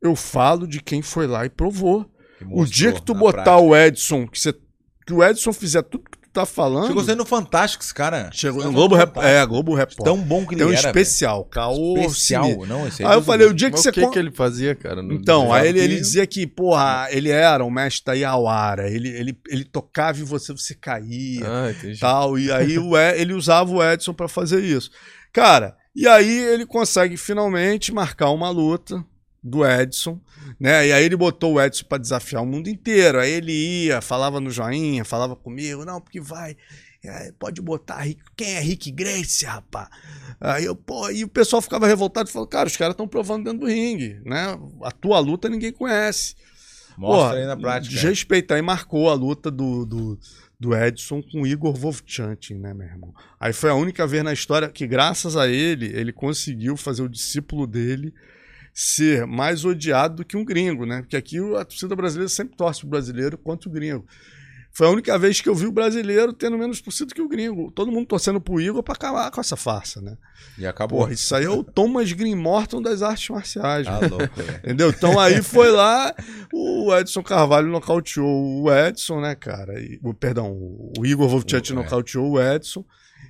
Eu 0.00 0.14
falo 0.14 0.68
de 0.68 0.80
quem 0.80 1.02
foi 1.02 1.26
lá 1.26 1.44
e 1.44 1.50
provou. 1.50 2.04
Que 2.38 2.44
o 2.44 2.48
mostrou 2.48 2.66
dia 2.66 2.92
que 2.92 3.02
tu 3.02 3.12
botar 3.12 3.42
prática. 3.42 3.60
o 3.60 3.76
Edson, 3.76 4.28
que, 4.28 4.40
você, 4.40 4.52
que 5.04 5.12
o 5.12 5.24
Edson 5.24 5.52
fizer 5.52 5.82
tudo 5.82 6.08
que 6.08 6.17
tá 6.40 6.46
falando. 6.46 6.86
Chegou 6.86 7.04
sendo 7.04 7.24
fantástico 7.24 7.82
esse 7.84 7.92
cara. 7.94 8.30
Chegou 8.32 8.60
Foi 8.62 8.70
no 8.70 8.74
Globo, 8.76 8.94
Rep... 8.94 9.16
é, 9.18 9.44
Globo 9.46 9.74
Repórter. 9.74 10.04
Tão 10.04 10.16
bom 10.18 10.46
que 10.46 10.54
ele 10.54 10.60
Tem 10.64 10.66
um 10.72 10.76
era. 10.76 10.88
especial, 10.88 11.44
caô. 11.44 11.96
Especial. 11.98 12.66
Não, 12.66 12.86
esse 12.86 13.04
Aí 13.04 13.14
eu 13.14 13.22
falei, 13.22 13.46
o 13.46 13.54
dia 13.54 13.68
que 13.70 13.76
Mas 13.76 13.82
você... 13.82 13.90
o 13.90 13.92
que, 13.92 14.00
con- 14.02 14.10
que 14.10 14.18
ele 14.18 14.30
fazia, 14.30 14.74
cara? 14.74 15.02
No- 15.02 15.14
Então, 15.14 15.52
aí 15.52 15.68
ele, 15.68 15.80
ele 15.80 15.96
dizia 15.96 16.26
que, 16.26 16.46
porra, 16.46 17.08
ele 17.10 17.30
era 17.30 17.64
o 17.64 17.70
mestre 17.70 18.04
da 18.06 18.12
Iauara, 18.14 18.88
ele, 18.90 19.08
ele, 19.08 19.38
ele 19.48 19.64
tocava 19.64 20.18
em 20.20 20.24
você, 20.24 20.52
você 20.52 20.74
caía 20.74 21.42
Ah, 21.46 21.70
entendi. 21.70 21.98
tal, 22.00 22.38
e 22.38 22.50
aí 22.52 22.78
o 22.78 22.96
E- 22.96 23.20
ele 23.20 23.32
usava 23.34 23.70
o 23.70 23.82
Edson 23.82 24.12
pra 24.14 24.28
fazer 24.28 24.62
isso. 24.62 24.90
Cara, 25.32 25.76
e 25.94 26.06
aí 26.06 26.38
ele 26.52 26.64
consegue 26.64 27.16
finalmente 27.16 27.92
marcar 27.92 28.30
uma 28.30 28.50
luta 28.50 29.04
do 29.42 29.64
Edson, 29.64 30.20
né? 30.58 30.88
E 30.88 30.92
aí 30.92 31.04
ele 31.04 31.16
botou 31.16 31.54
o 31.54 31.60
Edson 31.60 31.84
pra 31.84 31.98
desafiar 31.98 32.42
o 32.42 32.46
mundo 32.46 32.68
inteiro. 32.68 33.20
Aí 33.20 33.30
ele 33.30 33.52
ia, 33.52 34.00
falava 34.00 34.40
no 34.40 34.50
joinha, 34.50 35.04
falava 35.04 35.36
comigo, 35.36 35.84
não, 35.84 36.00
porque 36.00 36.20
vai, 36.20 36.56
é, 37.04 37.32
pode 37.38 37.60
botar 37.60 37.98
Rick, 37.98 38.20
quem 38.36 38.54
é 38.54 38.60
Rick 38.60 38.90
Grace, 38.90 39.44
rapaz? 39.44 39.88
Aí 40.40 40.64
eu, 40.64 40.74
pô, 40.74 41.10
e 41.10 41.24
o 41.24 41.28
pessoal 41.28 41.62
ficava 41.62 41.86
revoltado 41.86 42.28
e 42.28 42.32
falou, 42.32 42.46
cara, 42.46 42.68
os 42.68 42.76
caras 42.76 42.94
estão 42.94 43.08
provando 43.08 43.44
dentro 43.44 43.60
do 43.60 43.66
ringue, 43.66 44.20
né? 44.24 44.58
A 44.82 44.90
tua 44.90 45.18
luta 45.18 45.48
ninguém 45.48 45.72
conhece. 45.72 46.34
Mostra 46.96 47.28
Porra, 47.28 47.40
aí 47.40 47.46
na 47.46 47.56
prática. 47.56 47.94
Desrespeitar 47.94 48.58
e 48.58 48.62
marcou 48.62 49.08
a 49.08 49.14
luta 49.14 49.50
do, 49.50 49.86
do, 49.86 50.18
do 50.58 50.76
Edson 50.76 51.22
com 51.22 51.42
o 51.42 51.46
Igor 51.46 51.74
Vovchantin, 51.74 52.54
né, 52.54 52.74
meu 52.74 52.86
irmão? 52.86 53.14
Aí 53.38 53.52
foi 53.52 53.70
a 53.70 53.74
única 53.74 54.04
vez 54.04 54.24
na 54.24 54.32
história 54.32 54.68
que, 54.68 54.84
graças 54.86 55.36
a 55.36 55.46
ele, 55.46 55.86
ele 55.94 56.12
conseguiu 56.12 56.76
fazer 56.76 57.02
o 57.02 57.08
discípulo 57.08 57.66
dele 57.68 58.12
ser 58.74 59.26
mais 59.26 59.64
odiado 59.64 60.16
do 60.16 60.24
que 60.24 60.36
um 60.36 60.44
gringo, 60.44 60.86
né? 60.86 61.00
Porque 61.00 61.16
aqui 61.16 61.38
a 61.56 61.64
torcida 61.64 61.96
brasileira 61.96 62.28
sempre 62.28 62.56
torce 62.56 62.80
pro 62.80 62.90
brasileiro 62.90 63.36
contra 63.38 63.68
o 63.68 63.72
gringo. 63.72 64.06
Foi 64.70 64.86
a 64.86 64.90
única 64.90 65.18
vez 65.18 65.40
que 65.40 65.48
eu 65.48 65.54
vi 65.56 65.66
o 65.66 65.72
brasileiro 65.72 66.32
tendo 66.32 66.56
menos 66.56 66.80
torcida 66.80 67.12
que 67.12 67.20
o 67.22 67.26
gringo. 67.28 67.70
Todo 67.72 67.90
mundo 67.90 68.06
torcendo 68.06 68.40
pro 68.40 68.60
Igor 68.60 68.80
pra 68.82 68.94
acabar 68.94 69.28
com 69.30 69.40
essa 69.40 69.56
farsa, 69.56 70.00
né? 70.00 70.16
E 70.56 70.64
acabou. 70.66 71.00
Porra, 71.00 71.12
isso 71.14 71.34
aí 71.34 71.46
é 71.46 71.50
o 71.50 71.64
Thomas 71.64 72.12
Green 72.12 72.36
Morton 72.36 72.80
das 72.80 73.02
artes 73.02 73.28
marciais. 73.30 73.88
Velho. 73.88 74.08
louco, 74.16 74.36
velho. 74.36 74.58
Entendeu? 74.62 74.90
Então 74.90 75.18
aí 75.18 75.42
foi 75.42 75.70
lá, 75.72 76.14
o 76.52 76.94
Edson 76.94 77.22
Carvalho 77.24 77.66
nocauteou 77.68 78.62
o 78.62 78.72
Edson, 78.72 79.20
né, 79.20 79.34
cara? 79.34 79.80
E, 79.80 79.98
o, 80.02 80.14
perdão, 80.14 80.52
o 80.52 81.04
Igor 81.04 81.28
Vovchantin 81.28 81.72
O- 81.72 81.80
é. 81.80 81.82
nocauteou 81.82 82.30
o 82.32 82.40
Edson. 82.40 82.84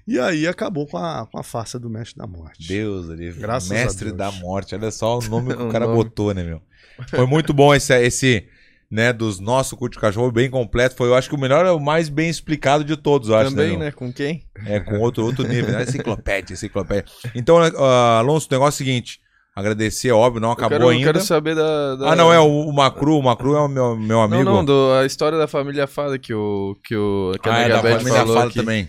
E 0.09 0.19
aí 0.19 0.47
acabou 0.47 0.87
com 0.87 0.97
a, 0.97 1.27
com 1.31 1.39
a 1.39 1.43
farsa 1.43 1.79
do 1.79 1.91
Mestre 1.91 2.17
da 2.17 2.27
Morte. 2.27 2.67
Deus, 2.67 3.11
ali, 3.11 3.31
Graças 3.31 3.71
a 3.71 3.75
mestre 3.75 4.07
Deus. 4.07 4.17
da 4.17 4.33
morte. 4.33 4.75
Olha 4.75 4.91
só 4.91 5.19
o 5.19 5.23
nome 5.29 5.55
que 5.55 5.61
o 5.63 5.69
cara 5.69 5.87
botou, 5.87 6.33
né, 6.33 6.43
meu? 6.43 6.63
Foi 7.11 7.27
muito 7.27 7.53
bom 7.53 7.75
esse, 7.75 7.95
esse 8.01 8.49
né, 8.91 9.13
dos 9.13 9.39
nosso 9.39 9.77
culto 9.77 9.97
de 9.97 10.01
cachorro, 10.01 10.33
bem 10.33 10.49
completo. 10.49 10.97
Foi, 10.97 11.09
eu 11.09 11.15
acho 11.15 11.29
que 11.29 11.35
o 11.35 11.39
melhor 11.39 11.67
é 11.67 11.71
o 11.71 11.79
mais 11.79 12.09
bem 12.09 12.31
explicado 12.31 12.83
de 12.85 12.97
todos, 12.97 13.29
eu 13.29 13.37
acho. 13.37 13.51
Também, 13.51 13.71
meu? 13.73 13.81
né? 13.81 13.93
Com 13.93 14.11
quem? 14.11 14.45
É, 14.65 14.81
com 14.81 14.99
outro, 14.99 15.25
outro 15.27 15.47
nível, 15.47 15.73
né? 15.73 15.83
Enciclopédia, 15.83 16.55
enciclopédia. 16.55 17.05
Então, 17.35 17.59
ah, 17.59 18.19
Alonso, 18.19 18.49
o 18.51 18.55
negócio 18.55 18.83
é 18.83 18.85
o 18.85 18.87
seguinte: 18.87 19.21
agradecer, 19.55 20.09
é 20.09 20.13
óbvio, 20.15 20.41
não 20.41 20.49
Eu 20.49 20.53
acabou 20.55 20.71
quero, 20.79 20.85
eu 20.85 20.89
ainda. 20.89 21.13
quero 21.13 21.21
saber 21.25 21.55
da, 21.55 21.97
da- 21.97 22.13
Ah, 22.13 22.17
não, 22.17 22.33
é 22.33 22.41
o, 22.41 22.47
o 22.67 22.73
Macru, 22.73 23.19
o 23.19 23.23
Macru 23.23 23.55
é 23.55 23.61
o 23.61 23.69
meu, 23.69 23.95
meu 23.95 24.23
amigo. 24.23 24.43
Não, 24.43 24.55
não, 24.57 24.65
do- 24.65 24.93
a 24.95 25.05
história 25.05 25.37
da 25.37 25.47
família 25.47 25.87
Fada 25.87 26.19
que 26.19 26.33
o 26.33 26.75
que 26.83 26.97
o 26.97 27.33
que 27.43 27.49
a 27.49 27.55
ah, 27.55 27.61
é 27.61 27.69
da 27.69 27.83
família 27.83 28.15
falou 28.15 28.39
aqui. 28.39 28.55
também. 28.55 28.89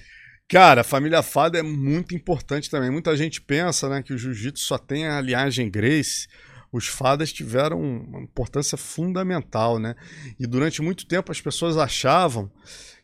Cara, 0.49 0.81
a 0.81 0.83
família 0.83 1.21
Fada 1.21 1.59
é 1.59 1.61
muito 1.61 2.15
importante 2.15 2.71
também. 2.71 2.89
Muita 2.89 3.15
gente 3.15 3.39
pensa 3.39 3.87
né, 3.87 4.01
que 4.01 4.11
o 4.11 4.17
jiu-jitsu 4.17 4.65
só 4.65 4.79
tem 4.79 5.07
a 5.07 5.21
linhagem 5.21 5.69
Grace. 5.69 6.27
Os 6.71 6.87
fadas 6.87 7.31
tiveram 7.31 7.79
uma 7.79 8.21
importância 8.21 8.75
fundamental, 8.75 9.77
né? 9.77 9.95
E 10.39 10.47
durante 10.47 10.81
muito 10.81 11.05
tempo 11.05 11.31
as 11.31 11.39
pessoas 11.39 11.77
achavam 11.77 12.51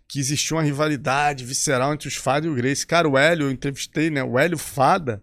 que 0.07 0.19
existia 0.19 0.57
uma 0.57 0.63
rivalidade 0.63 1.45
visceral 1.45 1.93
entre 1.93 2.07
os 2.07 2.15
Fada 2.15 2.47
e 2.47 2.49
o 2.49 2.55
Grace. 2.55 2.85
Cara, 2.85 3.07
o 3.07 3.17
Hélio, 3.17 3.45
eu 3.47 3.51
entrevistei, 3.51 4.09
né? 4.09 4.23
O 4.23 4.39
Hélio 4.39 4.57
Fada, 4.57 5.21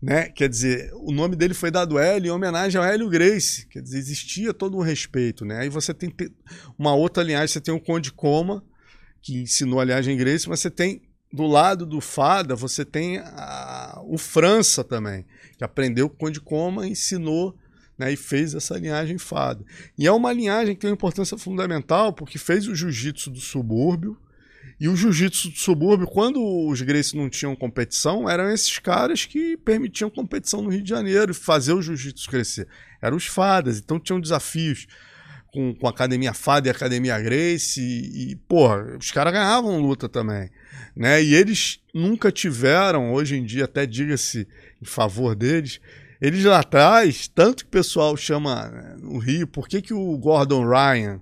né? 0.00 0.28
Quer 0.28 0.48
dizer, 0.48 0.90
o 0.94 1.12
nome 1.12 1.34
dele 1.34 1.54
foi 1.54 1.70
dado 1.70 1.98
Hélio 1.98 2.28
em 2.28 2.32
homenagem 2.32 2.80
ao 2.80 2.86
Hélio 2.86 3.08
Grace. 3.08 3.66
Quer 3.66 3.82
dizer, 3.82 3.98
existia 3.98 4.54
todo 4.54 4.76
um 4.76 4.82
respeito, 4.82 5.44
né? 5.44 5.58
Aí 5.58 5.68
você 5.68 5.92
tem 5.92 6.10
te- 6.10 6.32
uma 6.78 6.94
outra 6.94 7.24
linhagem, 7.24 7.48
você 7.48 7.60
tem 7.60 7.74
o 7.74 7.80
Conde 7.80 8.12
Coma, 8.12 8.64
que 9.20 9.42
ensinou 9.42 9.80
a 9.80 9.84
linhagem 9.84 10.16
Grace, 10.16 10.48
mas 10.48 10.60
você 10.60 10.70
tem 10.70 11.02
do 11.32 11.46
lado 11.46 11.86
do 11.86 12.00
Fada, 12.00 12.56
você 12.56 12.84
tem 12.84 13.18
a- 13.18 14.00
o 14.04 14.18
França 14.18 14.82
também, 14.82 15.24
que 15.56 15.64
aprendeu 15.64 16.08
com 16.08 16.14
o 16.14 16.18
Conde 16.18 16.40
Coma, 16.40 16.86
ensinou 16.86 17.56
né, 17.96 18.12
e 18.12 18.16
fez 18.16 18.54
essa 18.54 18.78
linhagem 18.78 19.18
Fada. 19.18 19.62
E 19.98 20.06
é 20.06 20.12
uma 20.12 20.32
linhagem 20.32 20.74
que 20.74 20.80
tem 20.80 20.90
uma 20.90 20.94
importância 20.94 21.36
fundamental, 21.36 22.14
porque 22.14 22.38
fez 22.38 22.66
o 22.66 22.74
jiu-jitsu 22.74 23.30
do 23.30 23.40
subúrbio, 23.40 24.16
e 24.80 24.88
o 24.88 24.96
jiu-jitsu 24.96 25.50
do 25.50 25.58
subúrbio, 25.58 26.06
quando 26.06 26.42
os 26.66 26.80
Gracie 26.80 27.16
não 27.18 27.28
tinham 27.28 27.54
competição, 27.54 28.28
eram 28.28 28.50
esses 28.50 28.78
caras 28.78 29.26
que 29.26 29.54
permitiam 29.58 30.08
competição 30.08 30.62
no 30.62 30.70
Rio 30.70 30.82
de 30.82 30.88
Janeiro 30.88 31.32
e 31.32 31.34
fazer 31.34 31.74
o 31.74 31.82
jiu-jitsu 31.82 32.30
crescer. 32.30 32.66
Eram 33.02 33.18
os 33.18 33.26
fadas, 33.26 33.78
então 33.78 34.00
tinham 34.00 34.18
desafios 34.18 34.86
com, 35.52 35.74
com 35.74 35.86
a 35.86 35.90
Academia 35.90 36.32
Fada 36.32 36.68
e 36.68 36.70
a 36.70 36.74
Academia 36.74 37.18
Grace, 37.20 37.80
e, 37.80 38.32
e 38.32 38.36
porra, 38.36 38.96
os 38.98 39.10
caras 39.10 39.32
ganhavam 39.32 39.80
luta 39.80 40.08
também. 40.08 40.50
Né? 40.96 41.22
E 41.22 41.34
eles 41.34 41.80
nunca 41.94 42.30
tiveram, 42.30 43.12
hoje 43.12 43.36
em 43.36 43.44
dia, 43.44 43.64
até 43.64 43.86
diga-se 43.86 44.46
em 44.80 44.84
favor 44.84 45.34
deles, 45.34 45.80
eles 46.20 46.44
lá 46.44 46.60
atrás, 46.60 47.28
tanto 47.28 47.64
que 47.64 47.68
o 47.68 47.72
pessoal 47.72 48.16
chama 48.16 48.68
né, 48.68 48.96
no 48.98 49.18
Rio, 49.18 49.46
por 49.46 49.66
que, 49.66 49.80
que 49.80 49.94
o 49.94 50.18
Gordon 50.18 50.68
Ryan 50.68 51.20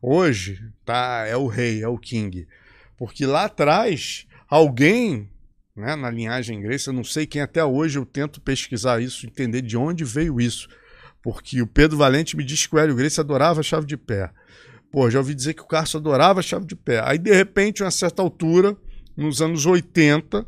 hoje 0.00 0.58
tá, 0.84 1.26
é 1.26 1.36
o 1.36 1.46
rei, 1.46 1.82
é 1.82 1.88
o 1.88 1.98
king? 1.98 2.46
Porque 2.96 3.26
lá 3.26 3.44
atrás, 3.44 4.26
alguém 4.48 5.28
né, 5.78 5.94
na 5.94 6.10
linhagem 6.10 6.60
Grace, 6.60 6.88
eu 6.88 6.92
não 6.92 7.04
sei 7.04 7.24
quem 7.24 7.40
até 7.40 7.64
hoje 7.64 7.98
eu 7.98 8.04
tento 8.04 8.40
pesquisar 8.40 9.00
isso, 9.00 9.26
entender 9.26 9.62
de 9.62 9.76
onde 9.76 10.04
veio 10.04 10.40
isso. 10.40 10.68
Porque 11.22 11.60
o 11.60 11.66
Pedro 11.66 11.96
Valente 11.96 12.36
me 12.36 12.44
disse 12.44 12.68
que 12.68 12.76
o 12.76 12.78
Hélio 12.78 12.94
Grace 12.94 13.20
adorava 13.20 13.60
a 13.60 13.62
chave 13.62 13.86
de 13.86 13.96
pé. 13.96 14.30
Pô, 14.90 15.10
já 15.10 15.18
ouvi 15.18 15.34
dizer 15.34 15.54
que 15.54 15.62
o 15.62 15.66
Carso 15.66 15.98
adorava 15.98 16.40
a 16.40 16.42
chave 16.42 16.64
de 16.64 16.74
pé. 16.74 17.02
Aí, 17.04 17.18
de 17.18 17.32
repente, 17.32 17.82
a 17.82 17.86
uma 17.86 17.90
certa 17.90 18.22
altura, 18.22 18.76
nos 19.16 19.42
anos 19.42 19.66
80, 19.66 20.46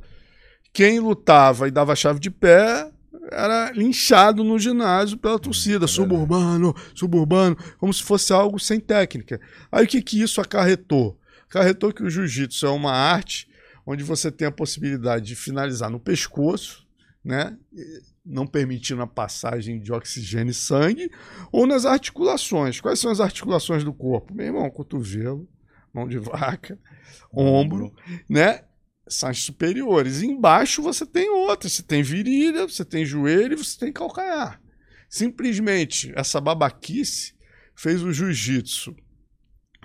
quem 0.73 1.01
lutava 1.01 1.69
e 1.69 1.71
dava 1.71 1.97
chave 1.97 2.21
de 2.21 2.31
pé 2.31 2.91
era 3.31 3.71
linchado 3.73 4.43
no 4.43 4.59
ginásio 4.59 5.19
pela 5.19 5.39
torcida, 5.39 5.87
suburbano, 5.87 6.75
suburbano, 6.95 7.57
como 7.79 7.93
se 7.93 8.03
fosse 8.03 8.33
algo 8.33 8.59
sem 8.59 8.81
técnica. 8.81 9.41
Aí 9.71 9.85
o 9.85 9.89
que, 9.89 10.03
que 10.03 10.21
isso 10.21 10.41
acarretou? 10.41 11.19
Acarretou 11.49 11.93
que 11.93 12.03
o 12.03 12.11
jiu-jitsu 12.11 12.67
é 12.67 12.71
uma 12.71 12.93
arte 12.93 13.49
onde 13.87 14.03
você 14.05 14.31
tem 14.31 14.47
a 14.47 14.53
possibilidade 14.53 15.27
de 15.27 15.37
finalizar 15.37 15.91
no 15.91 16.01
pescoço, 16.01 16.87
né? 17.25 17.57
Não 18.25 18.47
permitindo 18.47 19.03
a 19.03 19.07
passagem 19.07 19.81
de 19.81 19.93
oxigênio 19.93 20.51
e 20.51 20.55
sangue, 20.55 21.11
ou 21.51 21.67
nas 21.67 21.85
articulações. 21.85 22.81
Quais 22.81 22.99
são 22.99 23.11
as 23.11 23.21
articulações 23.21 23.83
do 23.83 23.93
corpo? 23.93 24.35
Meu 24.35 24.47
irmão, 24.47 24.71
cotovelo, 24.71 25.49
mão 25.93 26.07
de 26.07 26.19
vaca, 26.19 26.79
ombro, 27.33 27.93
né? 28.29 28.65
São 29.09 29.29
as 29.29 29.43
superiores. 29.43 30.23
Embaixo 30.23 30.83
você 30.83 31.05
tem 31.05 31.29
outras. 31.31 31.73
Você 31.73 31.83
tem 31.83 32.03
virilha, 32.03 32.69
você 32.69 32.85
tem 32.85 33.05
joelho, 33.05 33.59
você 33.59 33.79
tem 33.79 33.93
calcanhar. 33.93 34.61
Simplesmente 35.09 36.13
essa 36.15 36.41
babaquice 36.41 37.35
fez 37.75 38.03
o 38.03 38.13
jiu-jitsu 38.13 38.95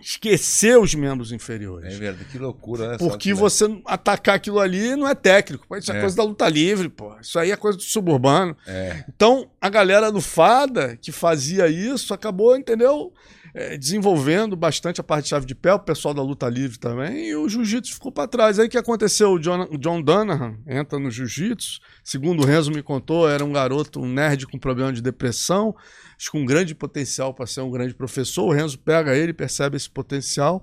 esquecer 0.07 0.77
os 0.77 0.93
membros 0.93 1.31
inferiores. 1.31 1.95
É 1.95 1.97
verdade, 1.97 2.25
que 2.29 2.37
loucura, 2.37 2.89
né? 2.91 2.97
Porque 2.97 3.29
que- 3.29 3.33
você 3.33 3.65
atacar 3.85 4.35
aquilo 4.35 4.59
ali 4.59 4.95
não 4.95 5.07
é 5.07 5.15
técnico. 5.15 5.65
Isso 5.75 5.91
é, 5.91 5.97
É. 5.97 6.01
coisa 6.01 6.15
da 6.15 6.23
luta 6.23 6.47
livre, 6.47 6.89
pô. 6.89 7.15
Isso 7.19 7.39
aí 7.39 7.49
é 7.51 7.55
coisa 7.57 7.77
do 7.77 7.83
suburbano. 7.83 8.55
É, 8.67 9.03
Então, 9.09 9.49
a 9.59 9.67
galera 9.69 10.11
do 10.11 10.21
Fada 10.21 10.95
que 11.01 11.11
fazia 11.11 11.67
isso 11.67 12.13
acabou, 12.13 12.55
entendeu? 12.55 13.11
É, 13.57 13.77
desenvolvendo 13.77 14.55
bastante 14.55 14.99
a 14.99 15.03
parte 15.03 15.23
de 15.23 15.29
chave 15.29 15.45
de 15.45 15.55
pé, 15.55 15.73
o 15.73 15.79
pessoal 15.79 16.13
da 16.13 16.21
luta 16.21 16.47
livre 16.49 16.77
também, 16.77 17.29
e 17.29 17.35
o 17.37 17.47
jiu-jitsu 17.47 17.93
ficou 17.93 18.11
para 18.11 18.27
trás. 18.27 18.59
Aí 18.59 18.67
o 18.67 18.69
que 18.69 18.77
aconteceu? 18.77 19.31
O 19.31 19.39
John, 19.39 19.65
John 19.79 20.01
Danahan 20.01 20.57
entra 20.67 20.99
no 20.99 21.09
jiu-jitsu. 21.09 21.79
Segundo 22.03 22.43
o 22.43 22.45
Renzo 22.45 22.69
me 22.69 22.83
contou, 22.83 23.29
era 23.29 23.45
um 23.45 23.53
garoto, 23.53 24.01
um 24.01 24.07
nerd 24.11 24.45
com 24.45 24.59
problema 24.59 24.91
de 24.91 25.01
depressão, 25.01 25.73
acho 26.17 26.25
que 26.25 26.31
com 26.31 26.41
um 26.41 26.45
grande 26.45 26.73
potencial 26.73 27.33
para 27.33 27.45
ser 27.45 27.61
um 27.61 27.71
grande 27.71 27.93
professor. 27.93 28.45
O 28.45 28.51
Renzo 28.51 28.77
pega 28.79 29.15
ele, 29.15 29.33
percebe 29.33 29.77
esse 29.77 29.89
potencial. 29.89 30.61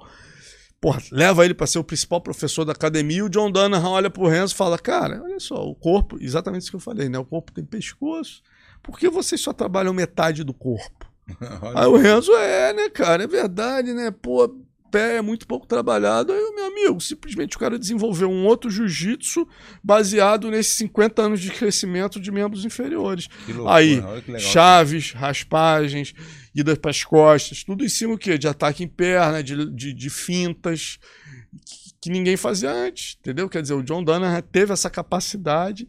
Porra, 0.80 1.00
leva 1.12 1.44
ele 1.44 1.54
para 1.54 1.66
ser 1.66 1.78
o 1.78 1.84
principal 1.84 2.20
professor 2.20 2.64
da 2.64 2.72
academia. 2.72 3.18
E 3.18 3.22
o 3.22 3.28
John 3.28 3.50
Danahan 3.50 3.90
olha 3.90 4.10
pro 4.10 4.26
Renzo 4.26 4.52
e 4.52 4.56
fala: 4.56 4.78
Cara, 4.78 5.22
olha 5.22 5.38
só, 5.38 5.64
o 5.64 5.74
corpo, 5.74 6.16
exatamente 6.20 6.62
isso 6.62 6.70
que 6.70 6.76
eu 6.76 6.80
falei, 6.80 7.08
né? 7.08 7.18
O 7.18 7.24
corpo 7.24 7.52
tem 7.52 7.64
pescoço. 7.64 8.42
Por 8.82 8.98
que 8.98 9.08
vocês 9.08 9.40
só 9.40 9.52
trabalham 9.52 9.94
metade 9.94 10.42
do 10.42 10.52
corpo? 10.52 11.10
Aí 11.76 11.86
o 11.86 11.96
Renzo 11.96 12.32
é, 12.32 12.72
né, 12.72 12.88
cara? 12.88 13.22
É 13.22 13.26
verdade, 13.28 13.92
né? 13.92 14.10
Pô, 14.10 14.48
pé 14.92 15.16
é 15.16 15.22
muito 15.22 15.46
pouco 15.46 15.66
trabalhado. 15.66 16.32
Aí, 16.32 16.52
meu 16.54 16.66
amigo, 16.66 17.00
simplesmente 17.00 17.56
o 17.56 17.58
cara 17.58 17.78
desenvolveu 17.78 18.30
um 18.30 18.44
outro 18.44 18.70
jiu-jitsu 18.70 19.48
baseado 19.82 20.50
nesses 20.50 20.74
50 20.74 21.22
anos 21.22 21.40
de 21.40 21.50
crescimento 21.50 22.20
de 22.20 22.30
membros 22.30 22.64
inferiores. 22.64 23.26
loucura, 23.48 23.74
Aí, 23.74 23.94
legal. 23.96 24.38
chaves, 24.38 25.12
raspagens, 25.12 26.12
idas 26.54 26.78
para 26.78 26.90
as 26.90 27.02
costas, 27.02 27.64
tudo 27.64 27.84
em 27.84 27.88
cima 27.88 28.14
o 28.14 28.18
quê? 28.18 28.36
De 28.36 28.46
ataque 28.46 28.84
em 28.84 28.88
perna, 28.88 29.42
de, 29.42 29.70
de, 29.74 29.94
de 29.94 30.10
fintas, 30.10 30.98
que, 31.64 31.94
que 32.02 32.10
ninguém 32.10 32.36
fazia 32.36 32.70
antes, 32.70 33.16
entendeu? 33.18 33.48
Quer 33.48 33.62
dizer, 33.62 33.74
o 33.74 33.82
John 33.82 34.04
Danaher 34.04 34.42
teve 34.42 34.72
essa 34.72 34.90
capacidade 34.90 35.88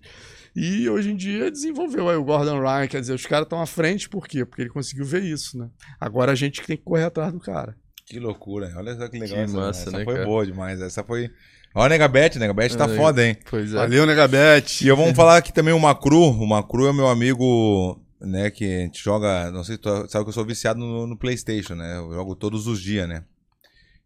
e 0.56 0.88
hoje 0.88 1.12
em 1.12 1.16
dia 1.16 1.50
desenvolveu 1.52 2.08
aí 2.10 2.16
o 2.16 2.24
Gordon 2.24 2.60
Ryan, 2.62 2.88
quer 2.88 3.02
dizer, 3.02 3.14
os 3.14 3.26
caras 3.26 3.46
estão 3.46 3.62
à 3.62 3.66
frente, 3.66 4.08
por 4.08 4.28
quê? 4.28 4.46
Porque 4.46 4.62
ele 4.62 4.70
conseguiu 4.70 5.04
ver 5.04 5.24
isso, 5.24 5.58
né? 5.58 5.70
Agora 6.00 6.32
a 6.32 6.36
gente 6.36 6.62
tem 6.62 6.78
que 6.78 6.84
correr 6.84 7.06
atrás 7.06 7.34
do 7.34 7.40
cara. 7.40 7.76
Que 8.14 8.20
loucura, 8.20 8.72
olha 8.76 8.96
só 8.96 9.08
que 9.08 9.18
legal. 9.18 9.38
Que 9.38 9.44
essa, 9.44 9.58
massa, 9.58 9.82
essa 9.90 9.98
né, 9.98 10.04
foi 10.04 10.14
cara? 10.14 10.26
boa 10.28 10.46
demais. 10.46 10.80
Essa 10.80 11.04
foi. 11.04 11.32
Olha 11.74 11.88
a 11.88 11.90
Negabete, 11.90 12.38
Negabete 12.38 12.78
tá 12.78 12.86
É, 12.86 12.96
foda, 12.96 13.26
hein? 13.26 13.36
Pois 13.50 13.74
é. 13.74 13.76
Valeu, 13.76 14.06
Negabete. 14.06 14.86
E 14.86 14.88
eu 14.88 14.96
vamos 14.96 15.16
falar 15.16 15.38
aqui 15.38 15.52
também 15.52 15.74
o 15.74 15.80
Macru. 15.80 16.30
O 16.30 16.46
Macru 16.48 16.86
é 16.88 16.94
meu 16.94 17.08
amigo, 17.08 18.00
né? 18.22 18.52
Que 18.52 18.66
a 18.66 18.80
gente 18.82 19.04
joga. 19.04 19.50
Não 19.50 19.64
sei 19.64 19.78
se 19.78 19.82
tu 19.82 19.90
sabe 20.08 20.26
que 20.26 20.30
eu 20.30 20.34
sou 20.34 20.46
viciado 20.46 20.80
no, 20.80 21.08
no 21.08 21.18
PlayStation, 21.18 21.74
né? 21.74 21.98
Eu 21.98 22.14
jogo 22.14 22.36
todos 22.36 22.68
os 22.68 22.80
dias, 22.80 23.10
né? 23.10 23.24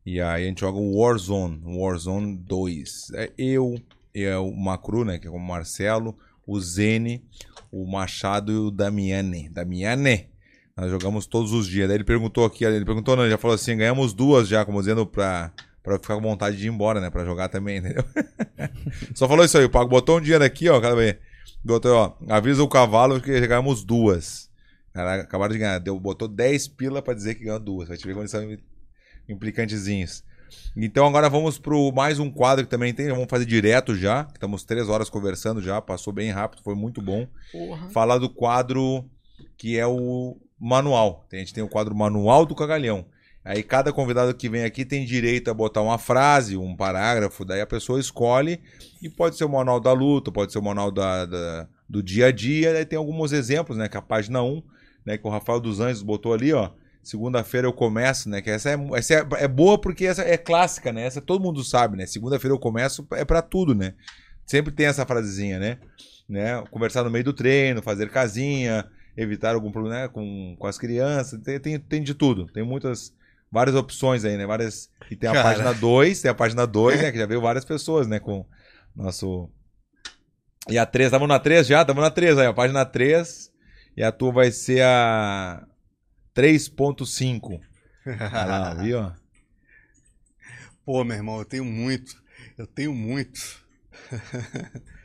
E 0.06 0.22
aí 0.22 0.46
a 0.46 0.48
gente 0.48 0.62
joga 0.62 0.78
o 0.78 1.02
Warzone, 1.02 1.62
o 1.66 1.82
Warzone 1.82 2.38
2. 2.38 3.08
É 3.14 3.32
eu, 3.38 3.76
é 4.16 4.38
o 4.38 4.56
Macru, 4.56 5.04
né? 5.04 5.20
Que 5.20 5.28
é 5.28 5.30
o 5.30 5.38
Marcelo, 5.38 6.18
o 6.46 6.58
Zene, 6.62 7.26
o 7.70 7.86
Machado 7.86 8.54
e 8.54 8.56
o 8.56 8.72
Damiane. 8.72 9.50
Damiane. 9.50 10.30
Nós 10.78 10.92
jogamos 10.92 11.26
todos 11.26 11.52
os 11.54 11.68
dias. 11.68 11.88
Daí 11.88 11.98
ele 11.98 12.04
perguntou 12.04 12.46
aqui, 12.46 12.64
ele 12.64 12.86
perguntou, 12.86 13.16
não, 13.16 13.24
ele 13.24 13.32
já 13.32 13.38
falou 13.38 13.56
assim: 13.56 13.76
ganhamos 13.76 14.14
duas 14.14 14.48
já, 14.48 14.64
como 14.64 14.80
dizendo, 14.80 15.08
pra, 15.08 15.52
pra 15.82 15.98
ficar 15.98 16.16
com 16.16 16.22
vontade 16.22 16.56
de 16.56 16.68
ir 16.68 16.70
embora, 16.70 17.02
né? 17.02 17.10
Pra 17.10 17.26
jogar 17.26 17.50
também, 17.50 17.78
entendeu? 17.78 18.04
Só 19.16 19.28
falou 19.28 19.44
isso 19.44 19.58
aí, 19.58 19.66
o 19.66 19.70
Pago 19.70 19.90
botou 19.90 20.20
um 20.20 20.22
dinheiro 20.22 20.44
aqui, 20.44 20.70
ó, 20.70 20.80
cara. 20.80 20.96
Botou, 21.64 21.94
ó, 21.96 22.14
avisa 22.30 22.64
o 22.64 22.68
cavalo 22.68 23.20
que 23.20 23.40
já 23.40 23.48
ganhamos 23.48 23.84
duas. 23.84 24.52
Cara, 24.94 25.22
acabaram 25.22 25.52
de 25.52 25.60
ganhar, 25.60 25.80
deu, 25.80 26.00
botou 26.00 26.28
10 26.28 26.68
pila 26.70 27.02
pra 27.02 27.14
dizer 27.14 27.36
que 27.36 27.44
ganhou 27.44 27.60
duas. 27.60 27.88
Vai 27.88 27.98
te 27.98 28.06
ver 28.06 28.14
como 28.14 28.22
eles 28.22 28.32
são 28.32 28.58
implicantezinhos. 29.28 30.24
Então 30.76 31.08
agora 31.08 31.28
vamos 31.28 31.58
pro 31.58 31.92
mais 31.92 32.20
um 32.20 32.30
quadro 32.30 32.64
que 32.64 32.70
também 32.70 32.94
tem, 32.94 33.10
vamos 33.10 33.28
fazer 33.30 33.46
direto 33.46 33.96
já. 33.96 34.28
Estamos 34.32 34.64
três 34.64 34.88
horas 34.88 35.10
conversando 35.10 35.62
já, 35.62 35.82
passou 35.82 36.14
bem 36.14 36.32
rápido, 36.32 36.62
foi 36.64 36.76
muito 36.76 37.02
bom. 37.02 37.28
Porra. 37.52 37.90
Falar 37.90 38.20
do 38.20 38.30
quadro 38.30 39.04
que 39.58 39.78
é 39.78 39.86
o 39.86 40.38
manual. 40.60 41.26
A 41.32 41.36
gente 41.36 41.54
tem 41.54 41.64
o 41.64 41.68
quadro 41.70 41.96
manual 41.96 42.46
do 42.46 42.56
cagalhão. 42.56 43.06
Aí 43.44 43.64
cada 43.64 43.94
convidado 43.94 44.34
que 44.34 44.50
vem 44.50 44.66
aqui 44.66 44.84
tem 44.84 45.06
direito 45.06 45.50
a 45.50 45.54
botar 45.54 45.82
uma 45.82 45.98
frase, 45.98 46.58
um 46.58 46.76
parágrafo, 46.76 47.46
daí 47.46 47.62
a 47.62 47.66
pessoa 47.68 47.98
escolhe 48.00 48.60
e 49.02 49.10
pode 49.10 49.38
ser 49.38 49.46
o 49.46 49.50
manual 49.50 49.80
da 49.80 49.94
luta, 49.94 50.30
pode 50.32 50.52
ser 50.52 50.60
o 50.60 50.64
manual 50.64 50.92
da, 50.92 51.26
da- 51.26 51.68
do 51.88 52.04
dia 52.04 52.26
a 52.26 52.32
dia, 52.32 52.74
daí 52.74 52.86
tem 52.86 52.98
alguns 52.98 53.32
exemplos, 53.32 53.78
né, 53.78 53.88
que 53.88 53.96
a 53.96 54.02
página 54.02 54.44
1, 54.44 54.62
né, 55.06 55.18
que 55.18 55.26
o 55.26 55.30
Rafael 55.30 55.62
dos 55.62 55.80
Anjos 55.80 56.04
botou 56.04 56.34
ali, 56.34 56.52
ó, 56.52 56.72
segunda-feira 57.02 57.66
eu 57.66 57.72
começo, 57.72 58.28
né, 58.30 58.42
que 58.42 58.50
essa, 58.50 58.72
é, 58.72 58.78
essa 58.96 59.14
é, 59.14 59.26
é 59.38 59.48
boa 59.48 59.80
porque 59.80 60.06
essa 60.06 60.24
é 60.24 60.36
clássica, 60.36 60.92
né, 60.92 61.06
essa 61.06 61.22
todo 61.22 61.42
mundo 61.42 61.64
sabe, 61.64 61.96
né, 61.96 62.06
segunda-feira 62.06 62.54
eu 62.54 62.60
começo 62.60 63.08
é 63.14 63.24
pra 63.24 63.42
tudo, 63.42 63.74
né, 63.74 63.94
sempre 64.46 64.74
tem 64.74 64.88
essa 64.88 65.06
frasezinha, 65.06 65.58
né, 65.58 65.78
né, 66.28 66.62
conversar 66.70 67.06
no 67.06 67.10
meio 67.10 67.24
do 67.24 67.32
treino, 67.32 67.82
fazer 67.82 68.10
casinha, 68.10 68.86
evitar 69.18 69.56
algum 69.56 69.72
problema 69.72 70.04
né, 70.04 70.08
com, 70.08 70.56
com 70.58 70.68
as 70.68 70.78
crianças, 70.78 71.42
tem, 71.42 71.60
tem, 71.60 71.80
tem 71.80 72.04
de 72.04 72.14
tudo, 72.14 72.46
tem 72.46 72.64
muitas 72.64 73.14
várias 73.52 73.76
opções 73.76 74.24
aí, 74.24 74.38
né? 74.38 74.46
Várias. 74.46 74.90
E 75.10 75.16
tem 75.16 75.30
a 75.30 75.34
Cara. 75.34 75.50
página 75.50 75.74
2, 75.74 76.22
tem 76.22 76.32
a 76.32 76.36
página 76.36 76.68
2, 76.68 77.02
né? 77.02 77.12
Que 77.12 77.18
já 77.18 77.26
veio 77.26 77.42
várias 77.42 77.66
pessoas, 77.66 78.08
né? 78.08 78.20
Com 78.20 78.46
nosso. 78.96 79.50
E 80.70 80.78
a 80.78 80.86
3, 80.86 81.08
estamos 81.08 81.28
na 81.28 81.40
3 81.40 81.66
já? 81.66 81.82
Estamos 81.82 82.04
na 82.04 82.12
3 82.12 82.38
aí, 82.38 82.46
a 82.46 82.54
página 82.54 82.86
3. 82.86 83.52
E 83.96 84.04
a 84.04 84.12
tua 84.12 84.32
vai 84.32 84.52
ser 84.52 84.84
a 84.84 85.66
3.5. 86.36 87.60
Olha 88.06 88.46
lá, 88.46 88.74
viu? 88.84 89.12
Pô, 90.86 91.04
meu 91.04 91.18
irmão, 91.18 91.40
eu 91.40 91.46
tenho 91.46 91.66
muito. 91.66 92.22
Eu 92.58 92.68
tenho 92.68 92.94
muito. 92.94 93.66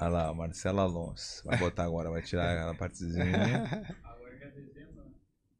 Olha 0.00 0.10
lá, 0.10 0.34
Marcelo 0.34 0.80
Alonso. 0.80 1.42
Vai 1.44 1.58
botar 1.58 1.84
agora, 1.84 2.10
vai 2.10 2.22
tirar 2.22 2.52
aquela 2.52 2.74
partezinha. 2.74 3.86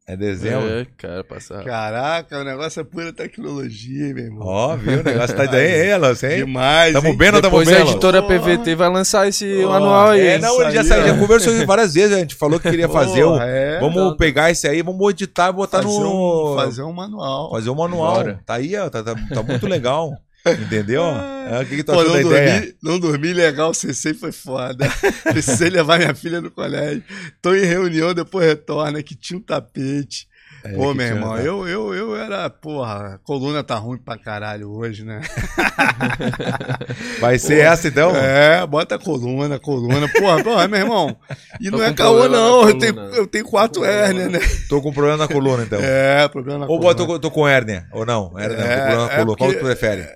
É 0.08 0.16
dezembro? 0.16 0.70
É, 0.70 0.86
cara, 0.96 1.22
passa. 1.22 1.62
Caraca, 1.62 2.40
o 2.40 2.42
negócio 2.42 2.80
é 2.80 2.84
pura 2.84 3.12
tecnologia, 3.12 4.14
meu 4.14 4.24
irmão. 4.24 4.46
Ó, 4.46 4.74
viu? 4.74 5.00
O 5.00 5.02
negócio 5.04 5.36
tá 5.36 5.44
daí, 5.44 5.84
hein, 5.84 5.92
Alonso, 5.92 6.24
hein? 6.24 6.36
Demais. 6.38 6.94
Tamo 6.94 7.08
hein? 7.08 7.16
bem 7.18 7.28
ou 7.28 7.32
não 7.34 7.40
tamo 7.42 7.58
Depois 7.58 7.68
bem, 7.68 7.76
a 7.76 7.90
editora 7.90 8.22
Porra. 8.22 8.40
PVT 8.40 8.74
vai 8.74 8.88
lançar 8.88 9.28
esse 9.28 9.44
Porra. 9.56 9.68
manual 9.68 10.08
aí. 10.08 10.26
É, 10.26 10.38
não, 10.38 10.62
ele 10.62 10.70
já, 10.70 10.82
saiu, 10.82 11.08
já 11.08 11.18
conversou 11.18 11.52
isso 11.52 11.66
várias 11.66 11.92
vezes, 11.92 12.16
a 12.16 12.20
gente 12.20 12.36
falou 12.36 12.58
que 12.58 12.70
queria 12.70 12.88
fazer 12.88 13.22
o. 13.24 13.32
Porra, 13.32 13.44
é. 13.44 13.80
Vamos 13.80 14.16
pegar 14.16 14.50
esse 14.50 14.66
aí, 14.66 14.80
vamos 14.80 15.10
editar 15.10 15.50
e 15.50 15.52
botar 15.52 15.82
fazer, 15.82 16.00
no. 16.00 16.52
um, 16.52 16.56
fazer 16.56 16.82
um 16.84 16.92
manual. 16.94 17.50
fazer 17.50 17.68
um 17.68 17.74
manual. 17.74 18.14
Bora. 18.14 18.40
Tá 18.46 18.54
aí, 18.54 18.74
ó. 18.76 18.88
Tá, 18.88 19.02
tá, 19.02 19.14
tá 19.14 19.42
muito 19.42 19.66
legal. 19.66 20.16
Entendeu? 20.52 21.02
É, 21.50 21.60
o 21.62 21.66
que, 21.66 21.76
que 21.76 21.82
tu 21.84 21.92
Pô, 21.92 22.02
não 22.04 22.12
da 22.12 22.20
ideia? 22.20 22.52
dormi, 22.60 22.74
não 22.82 22.98
dormi 23.00 23.32
legal, 23.32 23.72
CC 23.74 24.14
foi 24.14 24.32
foda. 24.32 24.86
Precisei 25.24 25.70
levar 25.70 25.98
minha 25.98 26.14
filha 26.14 26.40
no 26.40 26.50
colégio. 26.50 27.02
Tô 27.40 27.54
em 27.54 27.64
reunião, 27.64 28.12
depois 28.14 28.46
retorna, 28.46 29.02
que 29.02 29.14
tinha 29.14 29.38
um 29.38 29.42
tapete. 29.42 30.26
É, 30.64 30.72
Pô, 30.72 30.90
que 30.90 30.96
meu 30.98 31.06
irmão, 31.06 31.36
tá. 31.36 31.40
eu, 31.42 31.68
eu, 31.68 31.94
eu 31.94 32.16
era, 32.16 32.50
porra, 32.50 33.14
a 33.14 33.18
coluna 33.18 33.62
tá 33.62 33.76
ruim 33.76 33.96
pra 33.96 34.18
caralho 34.18 34.68
hoje, 34.72 35.04
né? 35.04 35.20
Vai 37.20 37.38
ser 37.38 37.58
essa 37.60 37.88
então? 37.88 38.14
É, 38.16 38.66
bota 38.66 38.96
a 38.96 38.98
coluna, 38.98 39.54
a 39.56 39.58
coluna. 39.60 40.08
Porra, 40.08 40.42
porra, 40.42 40.68
meu 40.68 40.80
irmão. 40.80 41.16
E 41.60 41.70
Tô 41.70 41.76
não 41.78 41.84
é 41.84 41.92
caô, 41.92 42.28
não. 42.28 42.68
Eu 42.68 42.78
tenho, 42.78 42.98
eu 43.14 43.26
tenho 43.26 43.44
quatro 43.44 43.84
hérnias, 43.84 44.30
né? 44.30 44.40
Tô 44.68 44.80
com 44.82 44.92
problema 44.92 45.16
na 45.18 45.28
coluna 45.28 45.62
então. 45.62 45.78
É, 45.80 46.26
problema 46.28 46.60
na 46.60 46.66
Ou 46.66 46.78
coluna. 46.78 46.94
tô, 46.96 47.06
com- 47.06 47.18
tô 47.18 47.30
com 47.30 47.46
hérnia, 47.48 47.86
ou 47.92 48.04
não? 48.04 48.36
Hérnia, 48.38 48.56
É, 48.56 48.76
problema 48.76 49.06
na 49.06 49.12
é 49.12 49.16
coluna. 49.16 49.36
Qual 49.36 49.50
porque- 49.50 49.58
tu 49.60 49.64
prefere? 49.64 50.08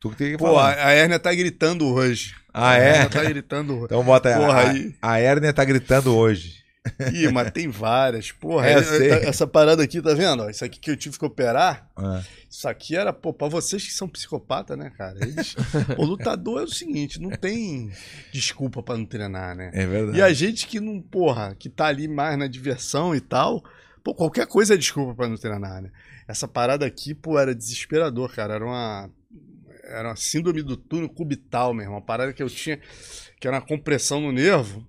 Tu 0.00 0.10
que 0.10 0.16
tem 0.16 0.30
que 0.32 0.36
Pô, 0.38 0.46
falar. 0.46 0.74
a, 0.74 0.86
a 0.88 0.92
hérnia 0.92 1.18
tá 1.18 1.32
gritando 1.34 1.86
hoje. 1.86 2.34
Ah, 2.52 2.70
A 2.70 2.78
é? 2.78 2.88
hérnia 2.88 3.10
tá 3.10 3.24
gritando 3.24 3.72
hoje. 3.76 3.84
Então 3.86 4.04
bota. 4.04 4.34
Porra, 4.36 4.60
a, 4.60 4.70
aí. 4.70 4.94
a 5.00 5.18
hérnia 5.20 5.52
tá 5.52 5.64
gritando 5.64 6.14
hoje. 6.14 6.64
Ih, 7.12 7.28
mas 7.32 7.50
tem 7.50 7.66
várias. 7.68 8.30
Porra, 8.30 8.68
É, 8.68 8.74
eu 8.76 8.78
é- 8.80 9.08
é- 9.24 9.28
essa 9.28 9.44
parada 9.44 9.82
aqui, 9.82 10.00
tá 10.00 10.14
vendo? 10.14 10.48
Isso 10.48 10.64
aqui 10.64 10.78
que 10.78 10.88
eu 10.90 10.96
tive 10.96 11.18
que 11.18 11.24
operar. 11.24 11.88
Ah, 11.96 12.22
Isso 12.48 12.68
aqui 12.68 12.94
era, 12.94 13.12
pô, 13.12 13.32
pra 13.34 13.48
vocês 13.48 13.84
que 13.84 13.92
são 13.92 14.08
psicopata, 14.08 14.76
né, 14.76 14.92
cara? 14.96 15.18
Eles, 15.20 15.56
o 15.98 16.04
lutador 16.04 16.60
é 16.60 16.64
o 16.64 16.68
seguinte, 16.68 17.20
não 17.20 17.30
tem 17.30 17.90
desculpa 18.32 18.84
pra 18.84 18.96
não 18.96 19.04
treinar, 19.04 19.56
né? 19.56 19.70
é 19.74 19.84
verdade. 19.84 20.18
E 20.18 20.22
a 20.22 20.32
gente 20.32 20.68
que 20.68 20.78
não, 20.78 21.00
porra, 21.00 21.56
que 21.58 21.68
tá 21.68 21.86
ali 21.86 22.06
mais 22.06 22.38
na 22.38 22.46
diversão 22.46 23.16
e 23.16 23.20
tal, 23.20 23.64
pô, 24.04 24.14
qualquer 24.14 24.46
coisa 24.46 24.74
é 24.74 24.76
desculpa 24.76 25.12
pra 25.14 25.26
não 25.28 25.36
treinar, 25.36 25.82
né? 25.82 25.90
Essa 26.28 26.46
parada 26.46 26.86
aqui, 26.86 27.14
pô, 27.14 27.36
era 27.36 27.52
desesperador, 27.54 28.32
cara. 28.32 28.54
Era 28.54 28.64
uma. 28.64 29.10
Era 29.86 30.08
uma 30.08 30.16
síndrome 30.16 30.62
do 30.62 30.76
túnel 30.76 31.08
cubital, 31.08 31.72
meu 31.72 31.82
irmão. 31.84 31.98
Uma 31.98 32.04
parada 32.04 32.32
que 32.32 32.42
eu 32.42 32.50
tinha, 32.50 32.78
que 33.40 33.46
era 33.46 33.56
uma 33.58 33.66
compressão 33.66 34.20
no 34.20 34.32
nervo. 34.32 34.86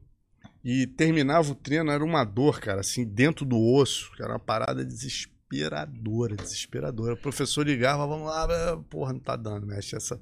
E 0.63 0.85
terminava 0.87 1.49
o 1.51 1.55
treino, 1.55 1.91
era 1.91 2.03
uma 2.03 2.23
dor, 2.25 2.59
cara, 2.59 2.81
assim, 2.81 3.05
dentro 3.05 3.45
do 3.45 3.57
osso. 3.57 4.11
Que 4.15 4.23
era 4.23 4.33
uma 4.33 4.39
parada 4.39 4.83
desesperadora, 4.83 6.35
desesperadora. 6.35 7.13
O 7.13 7.17
professor 7.17 7.65
ligava, 7.65 8.05
vamos 8.05 8.27
lá, 8.27 8.77
porra, 8.89 9.13
não 9.13 9.19
tá 9.19 9.35
dando, 9.35 9.65
mexe. 9.65 9.95
Essa, 9.95 10.19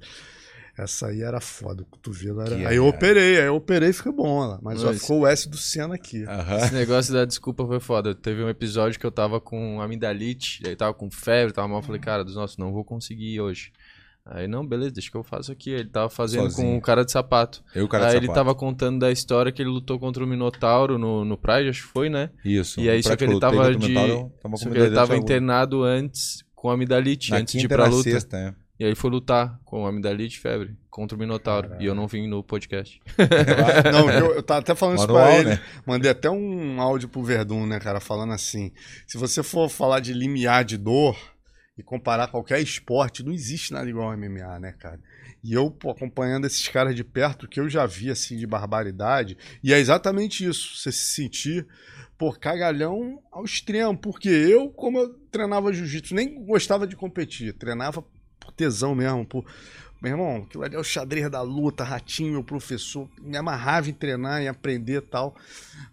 essa 0.78 1.06
aí 1.08 1.22
era 1.22 1.40
foda, 1.40 1.82
o 1.82 1.86
cotovelo 1.86 2.42
era. 2.42 2.54
Que 2.56 2.66
aí 2.66 2.76
eu 2.76 2.86
era. 2.86 2.94
operei, 2.96 3.40
aí 3.40 3.46
eu 3.46 3.56
operei 3.56 3.88
e 3.88 3.92
fica 3.92 4.12
bom 4.12 4.46
lá. 4.46 4.58
Mas 4.62 4.82
Não, 4.82 4.90
isso- 4.92 5.00
ficou 5.00 5.20
o 5.20 5.26
S 5.26 5.48
do 5.48 5.56
Senna 5.56 5.94
aqui. 5.94 6.24
Aham. 6.24 6.56
Esse 6.58 6.74
negócio 6.74 7.12
da 7.12 7.24
desculpa 7.24 7.66
foi 7.66 7.80
foda. 7.80 8.14
Teve 8.14 8.44
um 8.44 8.48
episódio 8.48 9.00
que 9.00 9.06
eu 9.06 9.10
tava 9.10 9.40
com 9.40 9.80
amidalite, 9.80 10.62
aí 10.66 10.76
tava 10.76 10.94
com 10.94 11.10
febre, 11.10 11.52
tava 11.54 11.66
mal. 11.66 11.78
Eu 11.78 11.82
falei, 11.82 12.00
cara, 12.00 12.22
dos 12.22 12.36
nossos, 12.36 12.56
não 12.56 12.72
vou 12.72 12.84
conseguir 12.84 13.34
ir 13.34 13.40
hoje. 13.40 13.72
Aí, 14.28 14.48
não, 14.48 14.66
beleza, 14.66 14.90
deixa 14.90 15.08
que 15.10 15.16
eu 15.16 15.22
faço 15.22 15.52
aqui. 15.52 15.70
Ele 15.70 15.88
tava 15.88 16.08
fazendo 16.10 16.50
Sozinho. 16.50 16.72
com 16.72 16.76
o 16.78 16.80
cara 16.80 17.04
de 17.04 17.12
sapato. 17.12 17.62
Eu, 17.74 17.86
cara 17.86 18.06
aí 18.06 18.10
de 18.10 18.16
ele 18.16 18.26
sapato. 18.26 18.44
tava 18.44 18.54
contando 18.56 18.98
da 18.98 19.12
história 19.12 19.52
que 19.52 19.62
ele 19.62 19.70
lutou 19.70 19.98
contra 20.00 20.24
o 20.24 20.26
Minotauro 20.26 20.98
no, 20.98 21.24
no 21.24 21.38
Pride, 21.38 21.68
acho 21.68 21.82
que 21.86 21.92
foi, 21.92 22.08
né? 22.08 22.30
Isso. 22.44 22.80
E 22.80 22.90
aí, 22.90 23.00
só 23.02 23.14
que 23.14 23.22
ele 23.24 23.38
tava 23.38 23.56
de. 23.70 23.72
contra 23.74 23.86
o 23.86 23.88
Mental, 23.88 24.32
tava 24.42 24.52
com 24.52 24.56
Só 24.56 24.70
que 24.70 24.78
ele 24.78 24.90
tava 24.94 25.16
internado 25.16 25.84
antes 25.84 26.44
com 26.56 26.70
amidalite, 26.70 27.30
Na 27.30 27.36
antes 27.38 27.56
de 27.58 27.66
ir 27.66 27.68
pra 27.68 27.86
luta. 27.86 28.02
sexta, 28.10 28.36
é. 28.36 28.54
E 28.78 28.84
aí 28.84 28.94
foi 28.94 29.10
lutar 29.10 29.58
com 29.64 29.86
amidalite 29.86 30.36
e 30.36 30.40
febre 30.40 30.76
contra 30.90 31.16
o 31.16 31.20
Minotauro. 31.20 31.70
E 31.80 31.86
eu 31.86 31.94
não 31.94 32.06
vim 32.06 32.26
no 32.28 32.42
podcast. 32.42 33.00
Não, 33.92 34.10
eu, 34.10 34.34
eu 34.34 34.42
tava 34.42 34.60
até 34.60 34.74
falando 34.74 34.98
isso 34.98 35.06
Manual, 35.06 35.24
pra 35.26 35.38
ele. 35.38 35.48
né? 35.50 35.60
Mandei 35.86 36.10
até 36.10 36.28
um 36.28 36.78
áudio 36.80 37.08
pro 37.08 37.22
Verdun, 37.22 37.64
né, 37.66 37.78
cara, 37.80 38.00
falando 38.00 38.32
assim: 38.34 38.70
se 39.06 39.16
você 39.16 39.42
for 39.42 39.70
falar 39.70 40.00
de 40.00 40.12
limiar 40.12 40.62
de 40.64 40.76
dor 40.76 41.16
e 41.76 41.82
comparar 41.82 42.28
qualquer 42.28 42.60
esporte, 42.60 43.22
não 43.22 43.32
existe 43.32 43.72
nada 43.72 43.88
igual 43.88 44.10
ao 44.10 44.16
MMA, 44.16 44.58
né, 44.58 44.72
cara? 44.78 45.00
E 45.44 45.52
eu, 45.52 45.70
pô, 45.70 45.90
acompanhando 45.90 46.46
esses 46.46 46.66
caras 46.68 46.94
de 46.94 47.04
perto, 47.04 47.46
que 47.46 47.60
eu 47.60 47.68
já 47.68 47.84
vi, 47.84 48.10
assim, 48.10 48.36
de 48.36 48.46
barbaridade, 48.46 49.36
e 49.62 49.72
é 49.72 49.78
exatamente 49.78 50.46
isso, 50.46 50.76
você 50.76 50.90
se 50.90 51.14
sentir, 51.14 51.66
pô, 52.16 52.32
cagalhão 52.32 53.22
ao 53.30 53.44
extremo, 53.44 53.96
porque 53.96 54.28
eu, 54.28 54.70
como 54.70 54.98
eu 54.98 55.14
treinava 55.30 55.72
jiu-jitsu, 55.72 56.14
nem 56.14 56.44
gostava 56.44 56.86
de 56.86 56.96
competir, 56.96 57.52
treinava 57.52 58.02
por 58.40 58.52
tesão 58.52 58.94
mesmo, 58.94 59.26
por, 59.26 59.44
meu 60.00 60.12
irmão, 60.12 60.44
aquilo 60.46 60.64
ali 60.64 60.76
é 60.76 60.78
o 60.78 60.84
xadrez 60.84 61.30
da 61.30 61.42
luta, 61.42 61.82
ratinho, 61.82 62.32
meu 62.32 62.44
professor, 62.44 63.08
me 63.20 63.36
amarrava 63.36 63.88
em 63.88 63.92
treinar, 63.92 64.42
em 64.42 64.48
aprender 64.48 64.98
e 64.98 65.00
tal. 65.00 65.34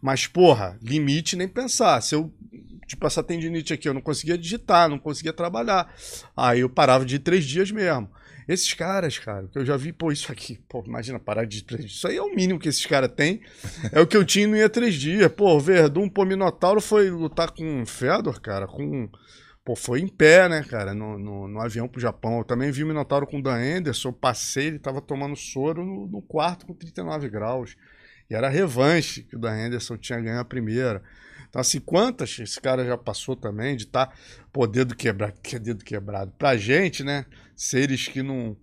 Mas, 0.01 0.27
porra, 0.27 0.77
limite 0.81 1.35
nem 1.35 1.47
pensar. 1.47 2.01
Se 2.01 2.15
eu, 2.15 2.31
tipo, 2.85 3.07
essa 3.07 3.23
tendinite 3.23 3.73
aqui, 3.73 3.87
eu 3.87 3.93
não 3.93 4.01
conseguia 4.01 4.37
digitar, 4.37 4.89
não 4.89 4.99
conseguia 4.99 5.33
trabalhar. 5.33 5.93
Aí 6.35 6.59
eu 6.59 6.69
parava 6.69 7.05
de 7.05 7.17
três 7.19 7.45
dias 7.45 7.71
mesmo. 7.71 8.09
Esses 8.47 8.73
caras, 8.73 9.17
cara, 9.17 9.47
que 9.47 9.57
eu 9.57 9.65
já 9.65 9.77
vi, 9.77 9.93
pô, 9.93 10.11
isso 10.11 10.31
aqui, 10.31 10.59
pô, 10.67 10.83
imagina 10.85 11.17
parar 11.17 11.45
de 11.45 11.63
três 11.63 11.83
dias. 11.85 11.93
Isso 11.93 12.07
aí 12.07 12.17
é 12.17 12.21
o 12.21 12.35
mínimo 12.35 12.59
que 12.59 12.67
esses 12.67 12.85
caras 12.85 13.11
têm. 13.15 13.41
É 13.91 14.01
o 14.01 14.07
que 14.07 14.17
eu 14.17 14.25
tinha 14.25 14.43
e 14.43 14.47
não 14.47 14.57
ia 14.57 14.69
três 14.69 14.95
dias. 14.95 15.31
Pô, 15.31 15.59
Verdun, 15.59 16.09
pô, 16.09 16.25
Minotauro 16.25 16.81
foi 16.81 17.09
lutar 17.09 17.51
com 17.51 17.83
o 17.83 17.85
Fedor, 17.85 18.41
cara, 18.41 18.67
com. 18.67 19.09
Pô, 19.65 19.77
foi 19.77 20.01
em 20.01 20.07
pé, 20.07 20.49
né, 20.49 20.61
cara, 20.61 20.93
no, 20.93 21.17
no, 21.17 21.47
no 21.47 21.61
avião 21.61 21.87
pro 21.87 22.01
Japão. 22.01 22.39
Eu 22.39 22.43
também 22.43 22.69
vi 22.69 22.83
o 22.83 22.87
Minotauro 22.87 23.25
com 23.25 23.39
o 23.39 23.41
Dan 23.41 23.77
Anderson. 23.77 24.09
Eu 24.09 24.13
passei, 24.13 24.67
ele 24.67 24.79
tava 24.79 25.01
tomando 25.01 25.35
soro 25.37 25.85
no, 25.85 26.05
no 26.05 26.21
quarto 26.21 26.65
com 26.65 26.73
39 26.73 27.29
graus. 27.29 27.77
E 28.29 28.35
era 28.35 28.49
revanche 28.49 29.23
que 29.23 29.37
o 29.37 29.39
Dan 29.39 29.67
Anderson 29.67 29.97
tinha 29.97 30.19
ganho 30.19 30.39
a 30.39 30.45
primeira. 30.45 31.01
Então, 31.49 31.61
assim, 31.61 31.79
quantas 31.79 32.37
esse 32.39 32.59
cara 32.59 32.83
já 32.83 32.97
passou 32.97 33.35
também 33.35 33.77
de 33.77 33.83
estar, 33.83 34.07
tá, 34.07 34.13
pô, 34.51 34.67
dedo 34.67 34.95
quebrado, 34.95 35.35
que 35.41 35.55
é 35.55 35.59
dedo 35.59 35.85
quebrado. 35.85 36.33
Pra 36.37 36.57
gente, 36.57 37.03
né, 37.03 37.25
seres 37.55 38.07
que 38.07 38.21
não. 38.21 38.57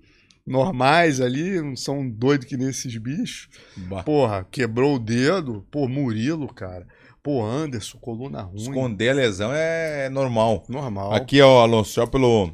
normais 0.47 1.21
ali, 1.21 1.63
não 1.63 1.77
são 1.77 2.07
doidos 2.11 2.47
que 2.47 2.59
nem 2.59 2.69
esses 2.69 2.95
bichos. 2.99 3.49
Bah. 3.77 4.03
Porra, 4.03 4.47
quebrou 4.51 4.97
o 4.97 4.99
dedo. 4.99 5.67
Pô, 5.71 5.89
Murilo, 5.89 6.53
cara. 6.53 6.87
Pô, 7.23 7.45
Anderson, 7.45 7.99
coluna 7.99 8.43
ruim. 8.43 8.57
Esconder 8.63 9.11
a 9.11 9.15
lesão 9.15 9.51
é 9.53 10.09
normal. 10.09 10.65
Normal. 10.69 11.13
Aqui, 11.13 11.41
ó, 11.43 11.63
Alonso, 11.63 11.93
só 11.93 12.07
pelo. 12.07 12.51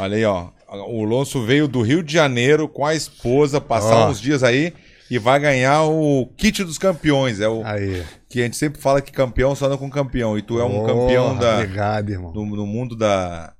Olha 0.00 0.16
aí, 0.16 0.24
ó. 0.24 0.48
O 0.88 1.04
Alonso 1.04 1.42
veio 1.44 1.68
do 1.68 1.80
Rio 1.82 2.02
de 2.02 2.12
Janeiro 2.12 2.68
com 2.68 2.84
a 2.84 2.94
esposa 2.94 3.60
passar 3.60 4.06
Ó. 4.06 4.10
uns 4.10 4.20
dias 4.20 4.42
aí 4.42 4.72
e 5.10 5.18
vai 5.18 5.38
ganhar 5.38 5.84
o 5.84 6.26
kit 6.36 6.64
dos 6.64 6.76
campeões. 6.76 7.40
É 7.40 7.48
o 7.48 7.62
Aí. 7.64 8.02
que 8.28 8.40
a 8.40 8.44
gente 8.44 8.56
sempre 8.56 8.80
fala 8.80 9.00
que 9.00 9.12
campeão 9.12 9.54
só 9.54 9.66
anda 9.66 9.78
com 9.78 9.88
campeão. 9.88 10.36
E 10.36 10.42
tu 10.42 10.58
é 10.60 10.64
um 10.64 10.80
Porra, 10.80 10.86
campeão 10.88 11.36
da, 11.36 11.54
Obrigado, 11.60 12.10
irmão. 12.10 12.32
do, 12.32 12.44
no 12.44 12.66
mundo 12.66 12.96
da. 12.96 13.52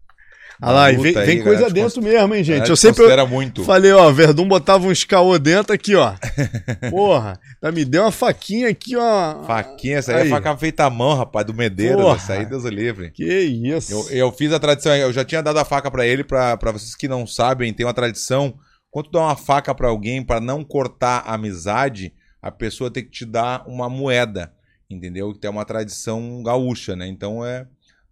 Olha 0.63 0.73
lá, 0.73 0.93
e 0.93 0.97
vem, 0.97 1.17
aí, 1.17 1.27
vem 1.27 1.43
coisa 1.43 1.69
dentro 1.69 2.03
mesmo, 2.03 2.35
hein, 2.35 2.43
gente? 2.43 2.71
Eu 2.71 2.77
sempre 2.77 2.99
considera 3.03 3.27
muito. 3.27 3.63
falei, 3.65 3.93
ó, 3.93 4.11
Verdun 4.11 4.49
botava 4.49 4.87
uns 4.87 5.05
caô 5.05 5.39
dentro 5.39 5.73
aqui, 5.75 5.95
ó. 5.95 6.15
Porra, 6.91 7.39
tá, 7.61 7.71
me 7.71 7.85
deu 7.85 8.03
uma 8.03 8.11
faquinha 8.11 8.69
aqui, 8.69 8.97
ó. 8.97 9.45
Faquinha, 9.45 9.99
essa 9.99 10.13
aí, 10.13 10.23
Aí. 10.23 10.29
é 10.29 10.31
faca 10.31 10.57
feita 10.57 10.85
à 10.85 10.91
mão, 10.91 11.15
rapaz, 11.15 11.47
do 11.47 11.53
Medeiros. 11.53 12.01
Porra. 12.03 12.17
Essa 12.17 12.33
aí, 12.35 12.47
Deus 12.47 12.65
livre. 12.65 13.11
Que 13.11 13.25
isso. 13.25 13.93
Eu, 13.93 14.11
eu 14.11 14.33
fiz 14.33 14.53
a 14.53 14.59
tradição, 14.59 14.95
eu 14.95 15.13
já 15.13 15.25
tinha 15.25 15.43
dado 15.43 15.59
a 15.59 15.65
faca 15.65 15.91
pra 15.91 16.07
ele, 16.07 16.25
pra 16.25 16.57
pra 16.57 16.73
vocês 16.73 16.95
que 16.95 17.07
não 17.09 17.27
sabem, 17.27 17.73
tem 17.73 17.85
uma 17.85 17.95
tradição. 17.95 18.55
Quando 18.91 19.07
tu 19.07 19.13
dá 19.13 19.21
uma 19.21 19.37
faca 19.37 19.75
pra 19.75 19.89
alguém 19.89 20.25
pra 20.25 20.41
não 20.41 20.65
cortar 20.65 21.23
a 21.27 21.35
amizade, 21.35 22.15
a 22.41 22.51
pessoa 22.51 22.91
tem 22.91 23.05
que 23.05 23.11
te 23.11 23.25
dar 23.27 23.63
uma 23.67 23.91
moeda, 23.91 24.53
entendeu? 24.89 25.35
Que 25.35 25.47
é 25.47 25.51
uma 25.51 25.65
tradição 25.65 26.43
gaúcha, 26.43 26.97
né? 26.97 27.07
Então 27.07 27.45
é 27.45 27.67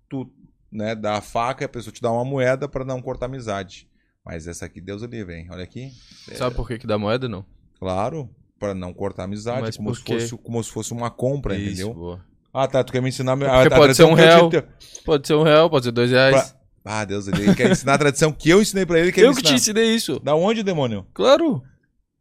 tu, 0.09 0.31
né, 0.75 0.95
dá 0.95 1.15
a 1.17 1.21
faca 1.21 1.65
e 1.65 1.67
a 1.67 1.69
pessoa 1.69 1.93
te 1.93 2.03
dá 2.03 2.11
uma 2.11 2.25
moeda 2.25 2.69
pra 2.69 2.85
não 2.85 3.01
cortar 3.01 3.27
amizade. 3.27 3.89
Mas 4.27 4.47
essa 4.47 4.67
aqui, 4.67 4.81
Deus 4.81 5.03
livre, 5.03 5.35
hein? 5.35 5.47
Olha 5.51 5.63
aqui. 5.65 5.93
Sabe 6.35 6.55
por 6.57 6.67
que, 6.67 6.79
que 6.79 6.87
dá 6.87 6.99
moeda, 6.99 7.29
não? 7.29 7.45
Claro, 7.79 8.29
pra 8.59 8.75
não 8.75 8.93
cortar 8.93 9.25
amizade, 9.25 9.61
Mas 9.61 9.77
como 9.77 9.95
se, 9.95 10.03
fosse, 10.03 10.37
como 10.39 10.65
se 10.65 10.71
fosse 10.71 10.93
uma 10.93 11.11
compra, 11.11 11.55
Isso, 11.57 11.67
entendeu? 11.83 11.95
boa. 11.95 12.21
Ah, 12.53 12.67
tá, 12.69 12.83
tu 12.85 12.93
quer 12.93 13.03
me 13.03 13.09
ensinar 13.09 13.33
a, 13.33 13.37
porque 13.37 13.75
a 13.75 13.77
pode 13.77 13.95
ser 13.95 14.05
um 14.05 14.15
real. 14.15 14.49
te- 14.49 14.65
Pode 15.05 15.27
ser 15.27 15.35
um 15.35 15.43
real, 15.43 15.69
pode 15.69 15.85
ser 15.87 15.93
dois 15.93 16.11
reais. 16.11 16.35
Pra- 16.35 16.65
Ah, 17.01 17.05
Deus, 17.05 17.27
ele 17.29 17.55
quer 17.55 17.71
ensinar 17.73 17.95
a 17.95 17.99
tradição 17.99 18.31
que 18.33 18.49
eu 18.51 18.61
ensinei 18.63 18.85
pra 18.87 18.99
ele. 19.01 19.09
Eu 19.09 19.13
que 19.35 19.43
te 19.43 19.55
ensinar. 19.55 19.55
ensinei 19.55 19.95
isso. 19.95 20.21
Da 20.21 20.35
onde, 20.35 20.63
demônio? 20.63 21.07
Claro. 21.15 21.63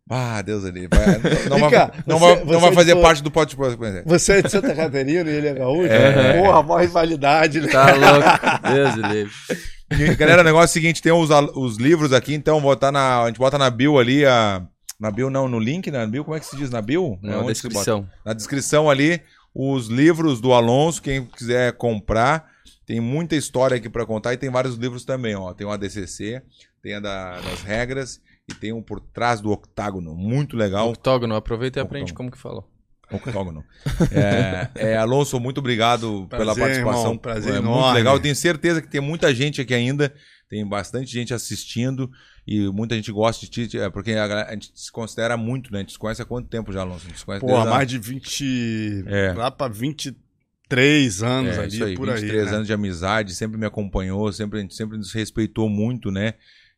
Ah, 0.10 0.42
Deus, 0.42 0.66
ele 0.66 0.88
vai, 0.88 1.08
não, 1.50 1.56
Vem 1.58 1.60
vai, 1.62 1.72
cá, 1.72 1.92
não, 2.06 2.20
você- 2.20 2.36
vai, 2.36 2.44
não 2.46 2.46
você 2.54 2.60
vai 2.60 2.74
fazer 2.74 2.90
falou- 2.92 3.04
parte 3.06 3.24
do 3.24 3.32
pote. 3.32 3.56
pote- 3.56 3.78
Você 4.06 4.34
é 4.34 4.42
de 4.42 4.50
Santa 4.52 4.76
Catarina 4.76 5.30
e 5.30 5.34
ele 5.34 5.48
é 5.48 5.54
gaúcho? 5.54 5.88
É. 5.92 6.42
Porra, 6.42 6.62
maior 6.62 6.82
rivalidade, 6.82 7.62
né? 7.62 7.68
Tá 7.68 7.86
louco. 7.94 8.74
Deus 8.74 8.96
livre. 9.14 10.16
Galera, 10.18 10.42
o 10.42 10.44
negócio 10.46 10.66
é 10.66 10.70
o 10.70 10.74
seguinte: 10.74 11.02
tem 11.02 11.12
os, 11.14 11.30
os 11.56 11.78
livros 11.78 12.12
aqui, 12.12 12.34
então 12.34 12.60
botar 12.60 12.92
na, 12.92 13.24
a 13.24 13.28
gente 13.28 13.38
bota 13.40 13.58
na 13.58 13.70
bio 13.70 13.98
ali. 13.98 14.26
A, 14.26 14.62
na 15.00 15.10
bio, 15.10 15.30
não, 15.30 15.48
no 15.48 15.60
link, 15.60 15.90
na 15.90 16.06
bio, 16.06 16.24
como 16.26 16.36
é 16.36 16.40
que 16.40 16.46
se 16.48 16.56
diz? 16.58 16.70
Na 16.70 16.82
bio? 16.82 17.18
É 17.24 17.28
Na 17.28 17.38
bota? 17.38 17.52
descrição. 17.54 18.08
na 18.26 18.34
descrição 18.34 18.90
ali 18.90 19.22
os 19.56 19.88
livros 19.88 20.42
do 20.42 20.52
Alonso, 20.54 21.02
quem 21.02 21.26
quiser 21.26 21.74
comprar. 21.74 22.52
Tem 22.86 23.00
muita 23.00 23.36
história 23.38 23.78
aqui 23.78 23.88
pra 23.90 24.06
contar 24.06 24.34
e 24.34 24.38
tem 24.38 24.50
vários 24.50 24.76
livros 24.76 25.06
também, 25.06 25.34
ó. 25.36 25.54
Tem 25.54 25.66
o 25.66 25.72
ADCC, 25.72 26.42
tem 26.82 26.96
a 26.96 27.00
da- 27.00 27.40
das 27.40 27.62
regras 27.62 28.20
e 28.50 28.54
tem 28.54 28.74
um 28.74 28.82
por 28.82 29.00
trás 29.00 29.40
do 29.42 29.52
octágono, 29.52 30.16
muito 30.16 30.56
legal. 30.58 30.90
Octógono, 30.90 31.36
aproveita 31.36 31.80
e 31.80 31.82
aprende 31.82 32.12
Octógono. 32.12 32.30
como 32.30 32.32
que 32.32 32.38
fala. 32.38 32.64
Octógono. 33.12 33.64
É, 34.12 34.70
é, 34.94 34.98
Alonso, 34.98 35.40
muito 35.40 35.60
obrigado 35.60 36.26
pela 36.30 36.46
Prazer, 36.46 36.64
participação. 36.64 37.02
irmão, 37.02 37.18
prazer 37.18 37.52
é 37.56 37.60
muito 37.60 37.68
enorme. 37.70 37.94
legal. 37.98 38.16
Eu 38.16 38.22
tenho 38.22 38.36
certeza 38.36 38.82
que 38.82 38.88
tem 38.90 39.02
muita 39.02 39.34
gente 39.34 39.62
aqui 39.62 39.74
ainda. 39.74 40.14
Tem 40.50 40.68
bastante 40.68 41.12
gente 41.12 41.34
assistindo 41.34 42.12
e 42.46 42.68
muita 42.70 42.96
gente 42.96 43.12
gosta 43.12 43.46
de 43.46 43.68
ti, 43.68 43.78
é, 43.80 43.90
porque 43.90 44.12
a, 44.12 44.28
galera- 44.28 44.50
a 44.50 44.54
gente 44.54 44.72
se 44.76 44.92
considera 44.92 45.36
muito, 45.38 45.72
né? 45.72 45.80
A 45.80 45.82
gente 45.82 45.94
se 45.94 46.00
conhece 46.00 46.22
há 46.22 46.26
quanto 46.26 46.48
tempo 46.48 46.72
já, 46.72 46.82
Alonso? 46.82 47.06
A 47.06 47.10
gente 47.10 47.20
se 47.20 47.26
conhece 47.26 47.46
Porra, 47.46 47.66
mais 47.66 47.88
de 47.88 47.98
20. 47.98 49.04
É. 49.08 49.34
Lá 49.34 49.50
pra 49.50 49.68
23 49.68 51.24
anos 51.24 51.58
É, 51.58 51.60
ali, 51.62 51.74
isso 51.74 51.84
aí, 51.84 51.96
por 51.96 52.08
23 52.10 52.40
aí. 52.44 52.46
né? 52.50 52.56
anos 52.56 52.68
de 52.68 52.74
amizade, 52.74 53.34
sempre 53.34 53.58
me 53.58 53.66
acompanhou, 53.66 54.32
sempre, 54.32 54.60
a 54.60 54.62
gente 54.62 54.76
sempre 54.76 54.98
nos 54.98 55.12
respeitou 55.14 55.70
muito, 55.70 56.12
né? 56.12 56.34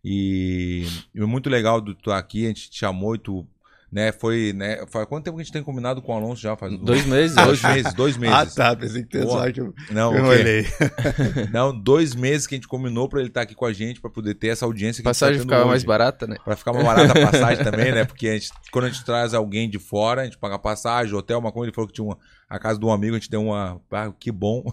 E, 0.08 0.86
é 1.16 1.22
muito 1.26 1.50
legal 1.50 1.82
do 1.82 1.96
tu 1.96 2.00
estar 2.12 2.18
aqui, 2.20 2.46
a 2.46 2.50
gente 2.50 2.70
te 2.70 2.78
chamou 2.78 3.16
e 3.16 3.18
tu, 3.18 3.44
né, 3.92 4.12
foi, 4.12 4.54
né, 4.54 4.86
faz 4.88 5.08
quanto 5.08 5.24
tempo 5.24 5.38
que 5.38 5.42
a 5.42 5.44
gente 5.44 5.54
tem 5.54 5.64
combinado 5.64 6.00
com 6.00 6.14
o 6.14 6.16
Alonso 6.16 6.40
já? 6.42 6.56
Faz 6.56 6.78
Dois 6.80 7.06
meses 7.08 7.36
dois 7.36 7.64
meses, 7.64 7.94
dois 7.96 8.16
Ah, 8.18 8.20
meses. 8.20 8.54
tá. 8.54 8.76
Pensei 8.76 9.02
que 9.04 9.10
tinha 9.10 9.24
só 9.26 9.52
que 9.52 9.62
eu, 9.62 9.74
Não, 9.90 10.14
eu 10.16 10.22
não 10.22 10.30
olhei. 10.30 10.64
Não, 11.52 11.76
dois 11.76 12.14
meses 12.14 12.46
que 12.46 12.54
a 12.54 12.58
gente 12.58 12.68
combinou 12.68 13.10
pra 13.10 13.20
ele 13.20 13.30
estar 13.30 13.42
aqui 13.42 13.56
com 13.56 13.66
a 13.66 13.74
gente, 13.74 14.00
pra 14.00 14.10
poder 14.12 14.36
ter 14.36 14.50
essa 14.50 14.66
audiência 14.66 15.02
que 15.02 15.08
a 15.08 15.12
gente 15.12 15.20
Passagem 15.20 15.38
tá 15.40 15.44
ficava 15.44 15.66
mais 15.66 15.84
barata, 15.84 16.28
né? 16.28 16.36
Pra 16.44 16.56
ficar 16.56 16.72
mais 16.74 16.86
barata 16.86 17.20
a 17.20 17.32
passagem 17.32 17.64
também, 17.64 17.92
né? 17.92 18.04
Porque 18.06 18.28
a 18.28 18.34
gente, 18.34 18.52
quando 18.72 18.86
a 18.86 18.90
gente 18.90 19.04
traz 19.04 19.34
alguém 19.34 19.68
de 19.68 19.80
fora, 19.80 20.22
a 20.22 20.26
gente 20.26 20.38
paga 20.38 20.60
passagem, 20.60 21.16
hotel, 21.16 21.40
uma 21.40 21.52
coisa, 21.52 21.70
ele 21.70 21.76
falou 21.76 21.88
que 21.88 21.94
tinha 21.96 22.06
uma, 22.06 22.18
a 22.48 22.60
casa 22.60 22.80
de 22.80 22.86
um 22.86 22.92
amigo, 22.92 23.16
a 23.16 23.20
gente 23.20 23.30
deu 23.30 23.42
uma. 23.42 23.82
Ah, 23.92 24.12
que 24.20 24.32
bom. 24.32 24.64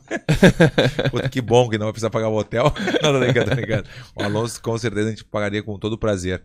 Puta, 1.10 1.28
que 1.28 1.40
bom 1.40 1.70
que 1.70 1.78
não 1.78 1.86
vai 1.86 1.92
precisar 1.92 2.10
pagar 2.10 2.28
o 2.28 2.36
hotel. 2.36 2.64
Não, 3.02 3.12
tô 3.12 3.18
brincando. 3.54 3.88
O 4.14 4.22
Alonso, 4.22 4.60
com 4.60 4.76
certeza, 4.76 5.08
a 5.08 5.10
gente 5.10 5.24
pagaria 5.24 5.62
com 5.62 5.78
todo 5.78 5.96
prazer. 5.96 6.42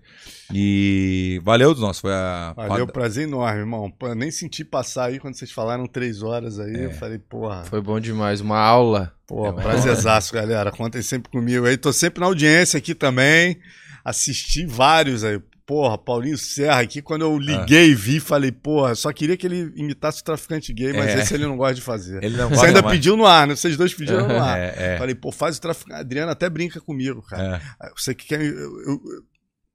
E 0.53 1.41
valeu 1.43 1.73
dos 1.73 1.81
nossos. 1.81 2.01
Foi 2.01 2.14
a. 2.14 2.53
Valeu, 2.56 2.88
prazer 2.88 3.27
enorme, 3.27 3.59
irmão. 3.59 3.91
Pô, 3.91 4.07
eu 4.07 4.15
nem 4.15 4.31
senti 4.31 4.64
passar 4.64 5.06
aí 5.06 5.19
quando 5.19 5.35
vocês 5.35 5.51
falaram 5.51 5.85
três 5.85 6.23
horas 6.23 6.59
aí. 6.59 6.85
Eu 6.85 6.91
falei, 6.91 7.19
porra, 7.19 7.64
Foi 7.65 7.81
bom 7.81 7.99
demais. 7.99 8.39
Uma 8.39 8.59
aula. 8.59 9.14
Pô, 9.27 9.47
É, 9.47 9.51
prazerzaço, 9.51 10.33
galera. 10.33 10.72
Contem 10.72 11.01
sempre 11.01 11.30
comigo 11.30 11.65
aí. 11.65 11.75
Tô 11.75 11.91
sempre 11.91 12.22
na 12.22 12.27
audiência 12.27 12.77
aqui 12.77 12.95
também. 12.95 13.59
Assisti 14.06 14.65
vários 14.65 15.25
aí. 15.25 15.41
Porra, 15.67 15.97
Paulinho 15.97 16.37
Serra 16.37 16.79
aqui, 16.79 17.01
quando 17.01 17.23
eu 17.23 17.37
liguei 17.37 17.89
e 17.89 17.93
vi, 17.93 18.21
falei, 18.21 18.53
porra, 18.53 18.95
só 18.95 19.11
queria 19.11 19.35
que 19.35 19.45
ele 19.45 19.69
imitasse 19.75 20.21
o 20.21 20.23
traficante 20.23 20.71
gay, 20.71 20.93
mas 20.93 21.09
É. 21.09 21.19
esse 21.19 21.33
ele 21.33 21.45
não 21.45 21.57
gosta 21.57 21.75
de 21.75 21.81
fazer. 21.81 22.23
Ele 22.23 22.37
não 22.37 22.47
Você 22.47 22.67
ainda 22.67 22.81
mais. 22.81 22.95
pediu 22.95 23.17
no 23.17 23.25
ar, 23.25 23.45
né? 23.45 23.53
Vocês 23.53 23.75
dois 23.75 23.93
pediram 23.93 24.25
no 24.29 24.35
ar. 24.41 24.57
É, 24.57 24.93
é. 24.93 24.97
Falei, 24.97 25.13
pô, 25.13 25.29
faz 25.29 25.57
o 25.57 25.61
traficante. 25.61 25.97
A 25.97 25.99
Adriana 25.99 26.31
até 26.31 26.49
brinca 26.49 26.79
comigo, 26.79 27.21
cara. 27.21 27.61
é. 27.83 27.89
Você 27.97 28.15
que 28.15 28.27
quer. 28.27 28.41
eu- 28.41 28.53
eu- 28.53 29.01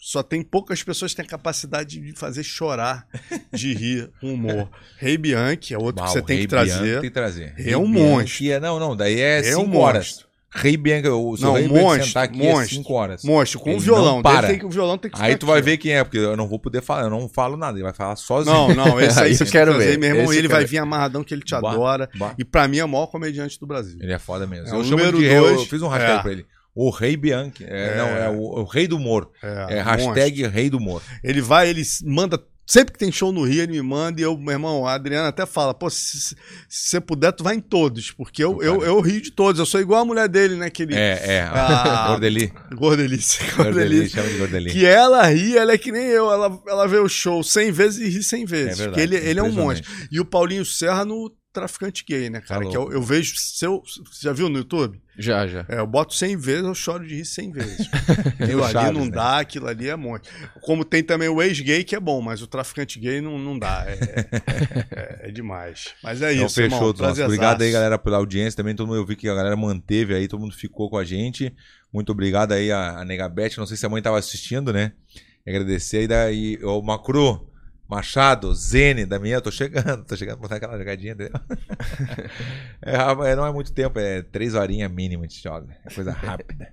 só 0.04 0.20
tem 0.22 0.42
poucas 0.42 0.82
pessoas 0.82 1.12
que 1.12 1.16
têm 1.18 1.26
a 1.26 1.28
capacidade 1.28 2.00
de 2.00 2.18
fazer 2.18 2.42
chorar 2.42 3.06
de 3.52 3.72
rir 3.74 4.10
humor. 4.22 4.68
Rei 4.98 5.16
Bianchi 5.18 5.74
é 5.74 5.78
outro 5.78 6.02
que 6.04 6.10
você 6.10 6.22
tem 6.22 6.40
que 6.40 6.46
trazer. 6.48 6.72
Bianchi 6.80 6.92
Tem 7.02 7.02
que 7.02 7.10
trazer. 7.10 7.54
É 7.58 7.76
um 7.76 7.82
Bianchi 7.92 8.08
monstro. 8.10 8.50
É, 8.50 8.58
não, 8.60 8.80
não, 8.80 8.96
daí 8.96 9.20
é 9.20 9.46
É 9.50 9.56
um 9.56 9.66
5 9.66 9.76
horas. 9.76 10.06
monstro. 10.08 10.31
Rei 10.54 10.76
Bianca, 10.76 11.14
o 11.14 11.36
seu 11.36 11.46
Não, 11.48 11.54
Rei 11.54 11.66
Bianca 11.66 11.80
monstro, 11.82 12.06
sentar 12.06 12.24
aqui 12.24 12.38
monstro. 12.38 12.62
é 12.64 12.66
5 12.68 12.92
horas. 12.92 13.24
Monstro, 13.24 13.60
com 13.60 13.74
o 13.74 13.80
violão. 13.80 14.16
não 14.16 14.22
para. 14.22 14.56
Que, 14.58 14.66
o 14.66 14.68
violão 14.68 14.98
tem 14.98 15.10
que 15.10 15.20
Aí 15.22 15.34
tu 15.36 15.46
vai 15.46 15.58
aqui, 15.60 15.64
ver 15.70 15.76
quem 15.78 15.92
é, 15.94 16.04
porque 16.04 16.18
eu 16.18 16.36
não 16.36 16.46
vou 16.46 16.58
poder 16.58 16.82
falar, 16.82 17.02
eu 17.04 17.10
não 17.10 17.28
falo 17.28 17.56
nada, 17.56 17.76
ele 17.76 17.84
vai 17.84 17.94
falar 17.94 18.16
sozinho. 18.16 18.54
Não, 18.54 18.74
não, 18.74 19.00
esse 19.00 19.18
aí 19.22 19.32
eu 19.38 19.46
quero 19.46 19.76
ver. 19.78 19.98
Meu 19.98 20.10
irmão, 20.10 20.24
Esse 20.24 20.38
ele 20.38 20.48
vai 20.48 20.60
ver. 20.60 20.66
vir 20.66 20.78
amarradão 20.78 21.24
que 21.24 21.32
ele 21.32 21.42
te 21.42 21.50
Bah, 21.58 21.70
adora. 21.72 22.10
bah. 22.16 22.34
E 22.38 22.44
pra 22.44 22.68
mim 22.68 22.78
é 22.78 22.84
o 22.84 22.88
maior 22.88 23.06
comediante 23.06 23.58
do 23.58 23.66
Brasil. 23.66 23.98
Ele 24.00 24.12
é 24.12 24.18
foda 24.18 24.46
mesmo. 24.46 24.68
É 24.68 24.78
eu 24.78 24.84
número 24.84 25.18
de 25.18 25.24
eu 25.24 25.64
fiz 25.66 25.80
um 25.80 25.88
hashtag 25.88 26.18
É. 26.18 26.22
pra 26.22 26.32
ele. 26.32 26.46
O 26.74 26.88
Rei 26.90 27.16
Bianchi. 27.18 27.64
É, 27.64 27.94
É. 27.94 27.96
Não, 27.98 28.06
é 28.08 28.28
o, 28.30 28.60
o 28.60 28.64
Rei 28.64 28.86
do 28.86 28.96
Humor. 28.96 29.30
É, 29.42 29.46
É, 29.78 29.84
monstro. 29.84 29.90
hashtag 30.06 30.46
Rei 30.48 30.70
do 30.70 30.78
Humor. 30.78 31.02
Ele 31.22 31.40
vai, 31.42 31.68
ele 31.68 31.82
manda. 32.04 32.42
Sempre 32.64 32.92
que 32.92 32.98
tem 32.98 33.10
show 33.10 33.32
no 33.32 33.42
Rio, 33.42 33.62
ele 33.62 33.72
me 33.72 33.82
manda 33.82 34.20
e 34.20 34.24
eu, 34.24 34.38
meu 34.38 34.52
irmão, 34.52 34.86
a 34.86 34.94
Adriana 34.94 35.28
até 35.28 35.44
fala, 35.44 35.74
pô, 35.74 35.90
se, 35.90 36.36
você 36.68 37.00
puder, 37.00 37.32
tu 37.32 37.42
vai 37.42 37.56
em 37.56 37.60
todos, 37.60 38.12
porque 38.12 38.42
eu, 38.42 38.62
eu, 38.62 38.82
eu 38.82 39.00
rio 39.00 39.20
de 39.20 39.32
todos, 39.32 39.58
eu 39.58 39.66
sou 39.66 39.80
igual 39.80 40.02
a 40.02 40.04
mulher 40.04 40.28
dele, 40.28 40.54
né, 40.54 40.70
que 40.70 40.84
ele... 40.84 40.94
É, 40.94 41.20
é. 41.24 41.42
Ah. 41.52 42.06
Gordeli. 42.12 42.52
Gordelice, 42.72 43.38
Gordeli, 43.56 43.72
Gordelice. 43.72 44.14
chama 44.14 44.28
de 44.28 44.38
Gordeli. 44.38 44.70
Que 44.70 44.86
ela 44.86 45.26
ri, 45.26 45.56
ela 45.56 45.72
é 45.72 45.78
que 45.78 45.90
nem 45.90 46.06
eu, 46.06 46.30
ela, 46.30 46.62
ela 46.68 46.86
vê 46.86 46.98
o 46.98 47.08
show 47.08 47.42
100 47.42 47.72
vezes 47.72 47.98
e 48.00 48.08
ri 48.08 48.22
100 48.22 48.44
vezes, 48.46 48.80
É 48.80 48.84
porque 48.84 49.00
verdade, 49.00 49.24
ele, 49.24 49.30
ele 49.30 49.40
é 49.40 49.42
um 49.42 49.52
monstro. 49.52 49.90
E 50.10 50.20
o 50.20 50.24
Paulinho 50.24 50.64
Serra 50.64 51.04
no 51.04 51.30
Traficante 51.52 52.04
Gay, 52.08 52.30
né, 52.30 52.40
cara, 52.40 52.64
Tá 52.64 52.70
que 52.70 52.76
eu, 52.76 52.80
louco. 52.82 52.94
eu 52.96 53.02
vejo 53.02 53.36
seu... 53.36 53.82
Você 53.84 54.22
já 54.22 54.32
viu 54.32 54.48
no 54.48 54.58
YouTube? 54.58 54.98
Já, 55.18 55.46
já. 55.46 55.66
É, 55.68 55.78
eu 55.80 55.86
boto 55.86 56.14
100 56.14 56.36
vezes, 56.38 56.64
eu 56.64 56.74
choro 56.74 57.06
de 57.06 57.14
rir 57.16 57.24
100 57.26 57.52
vezes. 57.52 57.88
Aquilo 58.40 58.60
o 58.60 58.64
ali 58.64 58.72
Chaves, 58.72 58.92
não 58.98 59.04
né? 59.04 59.10
dá, 59.10 59.38
aquilo 59.40 59.66
ali 59.68 59.88
é 59.88 59.94
monte. 59.96 60.30
Como 60.62 60.84
tem 60.84 61.02
também 61.02 61.28
o 61.28 61.42
ex-gay, 61.42 61.84
que 61.84 61.94
é 61.94 62.00
bom, 62.00 62.22
mas 62.22 62.40
o 62.40 62.46
traficante 62.46 62.98
gay 62.98 63.20
não, 63.20 63.38
não 63.38 63.58
dá. 63.58 63.84
É, 63.86 63.98
é- 65.24 65.28
é 65.28 65.30
demais. 65.30 65.94
Mas 66.02 66.22
é 66.22 66.32
Então 66.32 66.46
isso, 66.46 66.54
fechou, 66.54 66.88
irmão. 66.90 67.08
nosso. 67.08 67.22
Obrigado 67.24 67.62
aí, 67.62 67.70
galera, 67.70 67.98
pela 67.98 68.16
audiência. 68.16 68.56
Também 68.56 68.74
todo 68.74 68.86
mundo 68.86 68.96
eu 68.98 69.06
vi 69.06 69.14
que 69.16 69.28
a 69.28 69.34
galera 69.34 69.54
manteve 69.56 70.14
aí, 70.14 70.26
todo 70.26 70.40
mundo 70.40 70.54
ficou 70.54 70.88
com 70.88 70.96
a 70.96 71.04
gente. 71.04 71.54
Muito 71.92 72.10
obrigado 72.12 72.52
aí 72.52 72.72
a, 72.72 73.00
a 73.00 73.04
Negabete. 73.04 73.58
Não 73.58 73.66
sei 73.66 73.76
se 73.76 73.84
a 73.84 73.88
mãe 73.88 74.00
tava 74.00 74.18
assistindo, 74.18 74.72
né? 74.72 74.92
Agradecer 75.46 75.98
aí 75.98 76.06
daí 76.08 76.58
o 76.62 76.80
Macru, 76.80 77.51
Machado, 77.88 78.54
Zene, 78.54 79.04
da 79.04 79.18
minha, 79.18 79.36
eu 79.36 79.42
tô 79.42 79.50
chegando, 79.50 80.04
tô 80.04 80.16
chegando 80.16 80.38
pra 80.38 80.42
botar 80.42 80.56
aquela 80.56 80.78
jogadinha 80.78 81.14
dele. 81.14 81.32
É, 82.84 82.96
rapaz, 82.96 83.36
não 83.36 83.46
é 83.46 83.52
muito 83.52 83.72
tempo, 83.72 83.96
é 83.98 84.22
três 84.22 84.54
horinhas 84.54 84.90
mínimo 84.90 85.22
a 85.22 85.26
gente 85.26 85.40
joga. 85.40 85.76
É 85.84 85.94
coisa 85.94 86.10
rápida. 86.10 86.72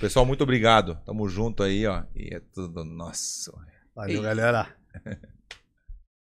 Pessoal, 0.00 0.24
muito 0.24 0.42
obrigado. 0.42 0.98
Tamo 1.04 1.28
junto 1.28 1.62
aí, 1.62 1.86
ó. 1.86 2.04
E 2.14 2.34
é 2.34 2.40
tudo 2.54 2.84
nosso. 2.84 3.52
Valeu, 3.94 4.22
galera. 4.22 4.68